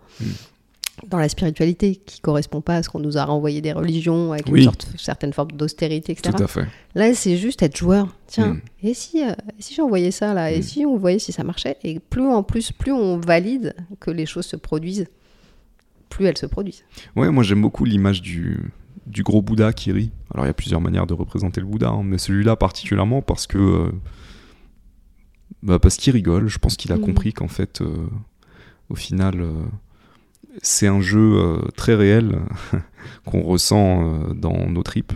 dans 1.10 1.18
la 1.18 1.28
spiritualité 1.28 1.98
qui 1.98 2.22
correspond 2.22 2.62
pas 2.62 2.78
à 2.78 2.84
ce 2.84 2.90
qu'on 2.90 3.00
nous 3.02 3.18
a 3.18 3.26
renvoyé 3.26 3.60
des 3.62 3.74
religions, 3.74 4.32
avec 4.32 4.48
Oui. 4.48 4.60
une 4.60 4.66
sorte, 4.66 4.88
certaine 4.98 5.34
forme 5.34 5.52
d'austérité, 5.52 6.14
etc. 6.14 6.34
Tout 6.38 6.44
à 6.44 6.48
fait. 6.48 6.66
Là, 6.96 7.14
c'est 7.14 7.36
juste 7.36 7.62
être 7.64 7.76
joueur. 7.76 8.16
Tiens, 8.28 8.58
et 8.82 8.94
si, 8.94 9.22
euh, 9.24 9.34
si 9.60 9.74
j'envoyais 9.76 10.12
ça 10.12 10.34
là 10.34 10.52
Et 10.52 10.62
si 10.62 10.86
on 10.86 10.96
voyait 10.98 11.20
si 11.20 11.32
ça 11.34 11.44
marchait 11.44 11.76
Et 11.84 12.00
plus 12.00 12.22
en 12.26 12.44
plus, 12.44 12.72
plus 12.72 12.92
on 12.94 13.18
valide 13.20 13.76
que 14.00 14.10
les 14.10 14.26
choses 14.26 14.46
se 14.46 14.56
produisent, 14.56 15.08
plus 16.10 16.26
elles 16.28 16.38
se 16.38 16.46
produisent. 16.46 16.84
Ouais, 17.16 17.30
moi 17.30 17.44
j'aime 17.44 17.62
beaucoup 17.62 17.84
l'image 17.84 18.22
du, 18.22 18.72
du 19.06 19.24
gros 19.24 19.42
Bouddha 19.42 19.74
qui 19.74 19.92
rit. 19.92 20.12
Alors 20.34 20.46
il 20.46 20.48
y 20.48 20.52
a 20.52 20.54
plusieurs 20.54 20.82
manières 20.82 21.08
de 21.08 21.14
représenter 21.14 21.62
le 21.62 21.68
Bouddha, 21.68 21.90
hein, 21.90 22.02
mais 22.04 22.18
celui-là 22.18 22.56
particulièrement 22.56 23.22
parce 23.22 23.48
que. 23.48 23.58
euh, 23.58 23.92
bah, 25.64 25.80
parce 25.80 25.98
qu'il 25.98 26.14
rigole. 26.14 26.48
Je 26.48 26.58
pense 26.60 26.76
qu'il 26.78 26.92
a 26.92 26.98
Mhm. 26.98 27.02
compris 27.02 27.34
qu'en 27.34 27.48
fait, 27.48 27.82
euh, 27.82 28.08
au 28.90 28.96
final, 28.96 29.42
euh, 29.42 29.52
c'est 30.62 30.88
un 30.88 31.02
jeu 31.02 31.60
très 31.76 31.96
réel 31.96 32.40
qu'on 33.26 33.42
ressent 33.42 34.34
dans 34.34 34.70
nos 34.70 34.84
tripes. 34.84 35.14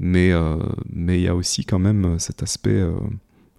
Mais 0.00 0.32
mais 0.92 1.18
il 1.20 1.22
y 1.22 1.28
a 1.28 1.34
aussi 1.36 1.64
quand 1.64 1.78
même 1.78 2.18
cet 2.18 2.42
aspect. 2.42 2.82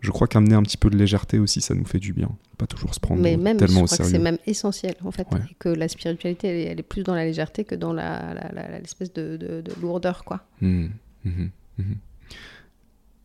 Je 0.02 0.12
crois 0.12 0.28
qu'amener 0.28 0.54
un 0.56 0.62
petit 0.64 0.78
peu 0.78 0.90
de 0.90 0.98
légèreté 0.98 1.40
aussi, 1.40 1.62
ça 1.62 1.74
nous 1.74 1.86
fait 1.86 2.00
du 2.00 2.14
bien. 2.14 2.30
Pas 2.58 2.68
toujours 2.68 2.94
se 2.94 3.00
prendre 3.00 3.22
Mais 3.22 3.38
même, 3.38 3.60
je 3.60 3.66
tellement 3.66 3.82
au 3.82 3.86
crois 3.86 3.98
que 3.98 4.04
c'est 4.04 4.20
même 4.20 4.38
essentiel, 4.46 4.96
en 5.04 5.12
fait. 5.12 5.28
Ouais. 5.32 5.40
Et 5.50 5.56
que 5.58 5.70
la 5.70 5.88
spiritualité, 5.88 6.48
elle 6.48 6.56
est, 6.56 6.64
elle 6.66 6.80
est 6.80 6.84
plus 6.84 7.04
dans 7.04 7.16
la 7.16 7.26
légèreté 7.26 7.64
que 7.66 7.76
dans 7.76 7.92
la- 7.94 8.34
la- 8.34 8.52
la- 8.54 8.80
l'espèce 8.80 9.12
de, 9.14 9.36
de- 9.38 9.62
de 9.62 9.72
lourdeur, 9.82 10.24
quoi. 10.24 10.42
Mhm, 10.62 10.92
mhm, 11.26 11.50
mhm. 11.80 11.96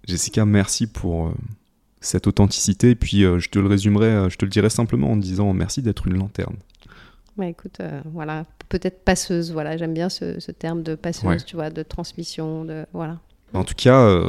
Jessica, 0.06 0.44
merci 0.46 0.86
pour 0.86 1.28
euh, 1.28 1.32
cette 2.00 2.26
authenticité. 2.26 2.90
Et 2.90 2.94
puis, 2.94 3.24
euh, 3.24 3.38
je 3.38 3.50
te 3.50 3.58
le 3.58 3.66
résumerai, 3.68 4.06
euh, 4.06 4.28
je 4.30 4.36
te 4.38 4.44
le 4.44 4.50
dirai 4.50 4.70
simplement 4.70 5.10
en 5.12 5.16
disant 5.16 5.52
merci 5.52 5.82
d'être 5.82 6.06
une 6.06 6.16
lanterne. 6.16 6.56
Ouais, 7.36 7.50
écoute, 7.50 7.78
euh, 7.80 8.00
voilà, 8.06 8.44
peut-être 8.68 9.04
passeuse, 9.04 9.52
voilà, 9.52 9.76
j'aime 9.76 9.94
bien 9.94 10.08
ce, 10.08 10.40
ce 10.40 10.50
terme 10.50 10.82
de 10.82 10.94
passeuse, 10.94 11.24
Ouais. 11.28 11.36
tu 11.38 11.56
vois, 11.56 11.70
de 11.70 11.82
transmission, 11.82 12.64
de... 12.64 12.86
Voilà, 12.92 13.18
En 13.54 13.64
tout 13.64 13.74
cas, 13.76 14.22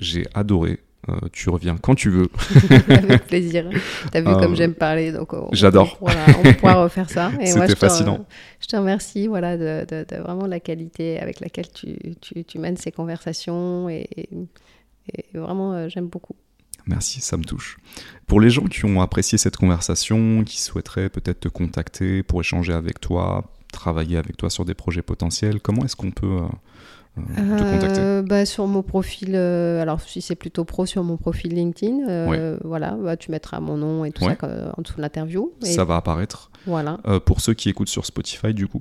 j'ai 0.00 0.26
adoré. 0.34 0.80
Euh, 1.08 1.14
tu 1.32 1.50
reviens 1.50 1.76
quand 1.76 1.96
tu 1.96 2.10
veux. 2.10 2.28
avec 2.88 3.24
plaisir. 3.26 3.68
T'as 4.12 4.20
vu 4.20 4.28
Euh, 4.28 4.34
comme 4.38 4.54
j'aime 4.54 4.74
parler, 4.74 5.10
donc 5.10 5.32
on, 5.32 5.48
j'adore. 5.52 5.98
on, 6.00 6.06
on 6.48 6.52
pourra 6.54 6.74
refaire 6.84 7.10
ça. 7.10 7.32
Et 7.40 7.46
C'était 7.46 7.66
te, 7.68 7.74
fascinant. 7.74 8.24
Je 8.60 8.66
te 8.68 8.76
remercie, 8.76 9.26
voilà, 9.26 9.56
de, 9.56 9.84
de- 9.88 10.06
de 10.08 10.16
vraiment 10.22 10.46
la 10.46 10.60
qualité 10.60 11.18
avec 11.18 11.40
laquelle 11.40 11.70
tu, 11.72 11.96
tu, 12.20 12.44
tu 12.44 12.58
mènes 12.60 12.76
ces 12.76 12.92
conversations 12.92 13.88
et, 13.88 14.06
et 14.16 14.28
vraiment, 15.34 15.72
euh, 15.72 15.88
j'aime 15.88 16.06
beaucoup. 16.06 16.36
Merci, 16.86 17.20
ça 17.20 17.36
me 17.36 17.44
touche. 17.44 17.78
Pour 18.26 18.40
les 18.40 18.50
gens 18.50 18.64
qui 18.64 18.84
ont 18.84 19.00
apprécié 19.00 19.38
cette 19.38 19.56
conversation, 19.56 20.42
qui 20.44 20.60
souhaiteraient 20.60 21.08
peut-être 21.10 21.40
te 21.40 21.48
contacter 21.48 22.22
pour 22.22 22.40
échanger 22.40 22.72
avec 22.72 23.00
toi, 23.00 23.44
travailler 23.72 24.16
avec 24.18 24.36
toi 24.36 24.50
sur 24.50 24.64
des 24.64 24.74
projets 24.74 25.02
potentiels, 25.02 25.60
comment 25.60 25.84
est-ce 25.84 25.96
qu'on 25.96 26.10
peut 26.10 26.40
euh, 27.18 28.22
bah, 28.22 28.46
sur 28.46 28.66
mon 28.66 28.82
profil, 28.82 29.32
euh, 29.34 29.82
alors 29.82 30.00
si 30.00 30.22
c'est 30.22 30.34
plutôt 30.34 30.64
pro, 30.64 30.86
sur 30.86 31.04
mon 31.04 31.16
profil 31.16 31.54
LinkedIn, 31.54 32.08
euh, 32.08 32.56
voilà, 32.64 32.92
bah, 32.92 33.16
tu 33.16 33.30
mettras 33.30 33.60
mon 33.60 33.76
nom 33.76 34.04
et 34.04 34.12
tout 34.12 34.24
Ouais. 34.24 34.36
ça 34.40 34.46
euh, 34.46 34.70
en 34.76 34.82
dessous 34.82 34.96
de 34.96 35.02
l'interview. 35.02 35.52
Et 35.62 35.66
Ça 35.72 35.84
va 35.84 35.96
apparaître. 35.96 36.50
Voilà. 36.66 36.98
Pour 37.26 37.40
ceux 37.40 37.54
qui 37.54 37.68
écoutent 37.68 37.88
sur 37.88 38.06
Spotify, 38.06 38.54
du 38.54 38.66
coup. 38.66 38.80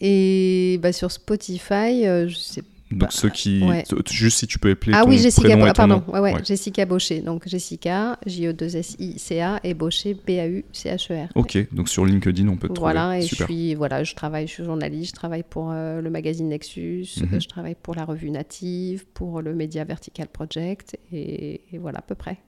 Et 0.00 0.78
bah, 0.82 0.92
sur 0.92 1.10
Spotify, 1.10 2.04
je 2.04 2.34
sais 2.36 2.62
Donc 2.90 3.00
Bah, 3.02 3.06
ceux 3.10 3.28
qui... 3.30 3.62
ouais. 3.62 3.84
Juste 4.10 4.38
si 4.38 4.46
tu 4.48 4.58
peux 4.58 4.70
appeler 4.72 4.92
Ah 4.96 5.02
ton 5.04 5.10
oui, 5.10 5.18
Jessica, 5.18 5.46
prénom 5.48 5.64
et 5.64 5.68
ton 5.68 5.74
pardon, 5.74 6.02
nom. 6.08 6.12
ouais, 6.12 6.32
ouais. 6.34 6.44
Jessica 6.44 6.84
Baucher. 6.86 7.20
Donc 7.20 7.46
Jessica, 7.46 8.18
J-E-2-S-I-C-A 8.26 9.60
et 9.62 9.74
Baucher, 9.74 10.14
B-A-U-C-H-E-R. 10.14 11.28
Ok, 11.36 11.56
donc 11.72 11.88
sur 11.88 12.04
LinkedIn, 12.04 12.48
on 12.48 12.56
peut 12.56 12.68
te 12.68 12.80
Voilà, 12.80 13.02
trouver. 13.02 13.18
et 13.18 13.22
je 13.22 13.26
Super. 13.28 13.46
suis, 13.46 13.74
voilà, 13.76 14.02
je 14.02 14.14
travaille, 14.16 14.48
je 14.48 14.52
suis 14.54 14.64
journaliste, 14.64 15.10
je 15.10 15.14
travaille 15.14 15.44
pour 15.48 15.70
euh, 15.70 16.00
le 16.00 16.10
magazine 16.10 16.48
Nexus, 16.48 17.06
Mhm. 17.20 17.40
je 17.40 17.46
travaille 17.48 17.76
pour 17.80 17.94
la 17.94 18.04
revue 18.04 18.30
Native, 18.30 19.06
pour 19.14 19.40
le 19.40 19.54
Media 19.54 19.84
Vertical 19.84 20.26
Project, 20.26 20.98
et, 21.12 21.60
et 21.72 21.78
voilà 21.78 21.98
à 22.00 22.02
peu 22.02 22.16
près. 22.16 22.38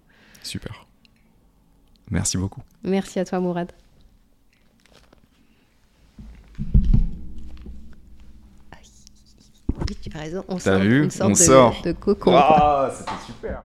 Super. 0.43 0.87
Merci 2.11 2.37
beaucoup. 2.37 2.63
Merci 2.83 3.21
à 3.21 3.25
toi, 3.25 3.39
Mourad. 3.39 3.71
Oui, 9.79 9.97
tu 10.01 10.11
as 10.17 10.21
raison, 10.21 10.45
on 10.49 10.55
T'as 10.57 10.61
sort 10.61 10.79
vu 10.81 11.05
une 11.05 11.11
sorte 11.11 11.29
On 11.31 11.33
de, 11.33 11.37
sort. 11.39 11.83
de 11.85 11.93
cocon. 11.93 12.35
Ah, 12.37 12.91
c'était 12.97 13.11
super. 13.27 13.61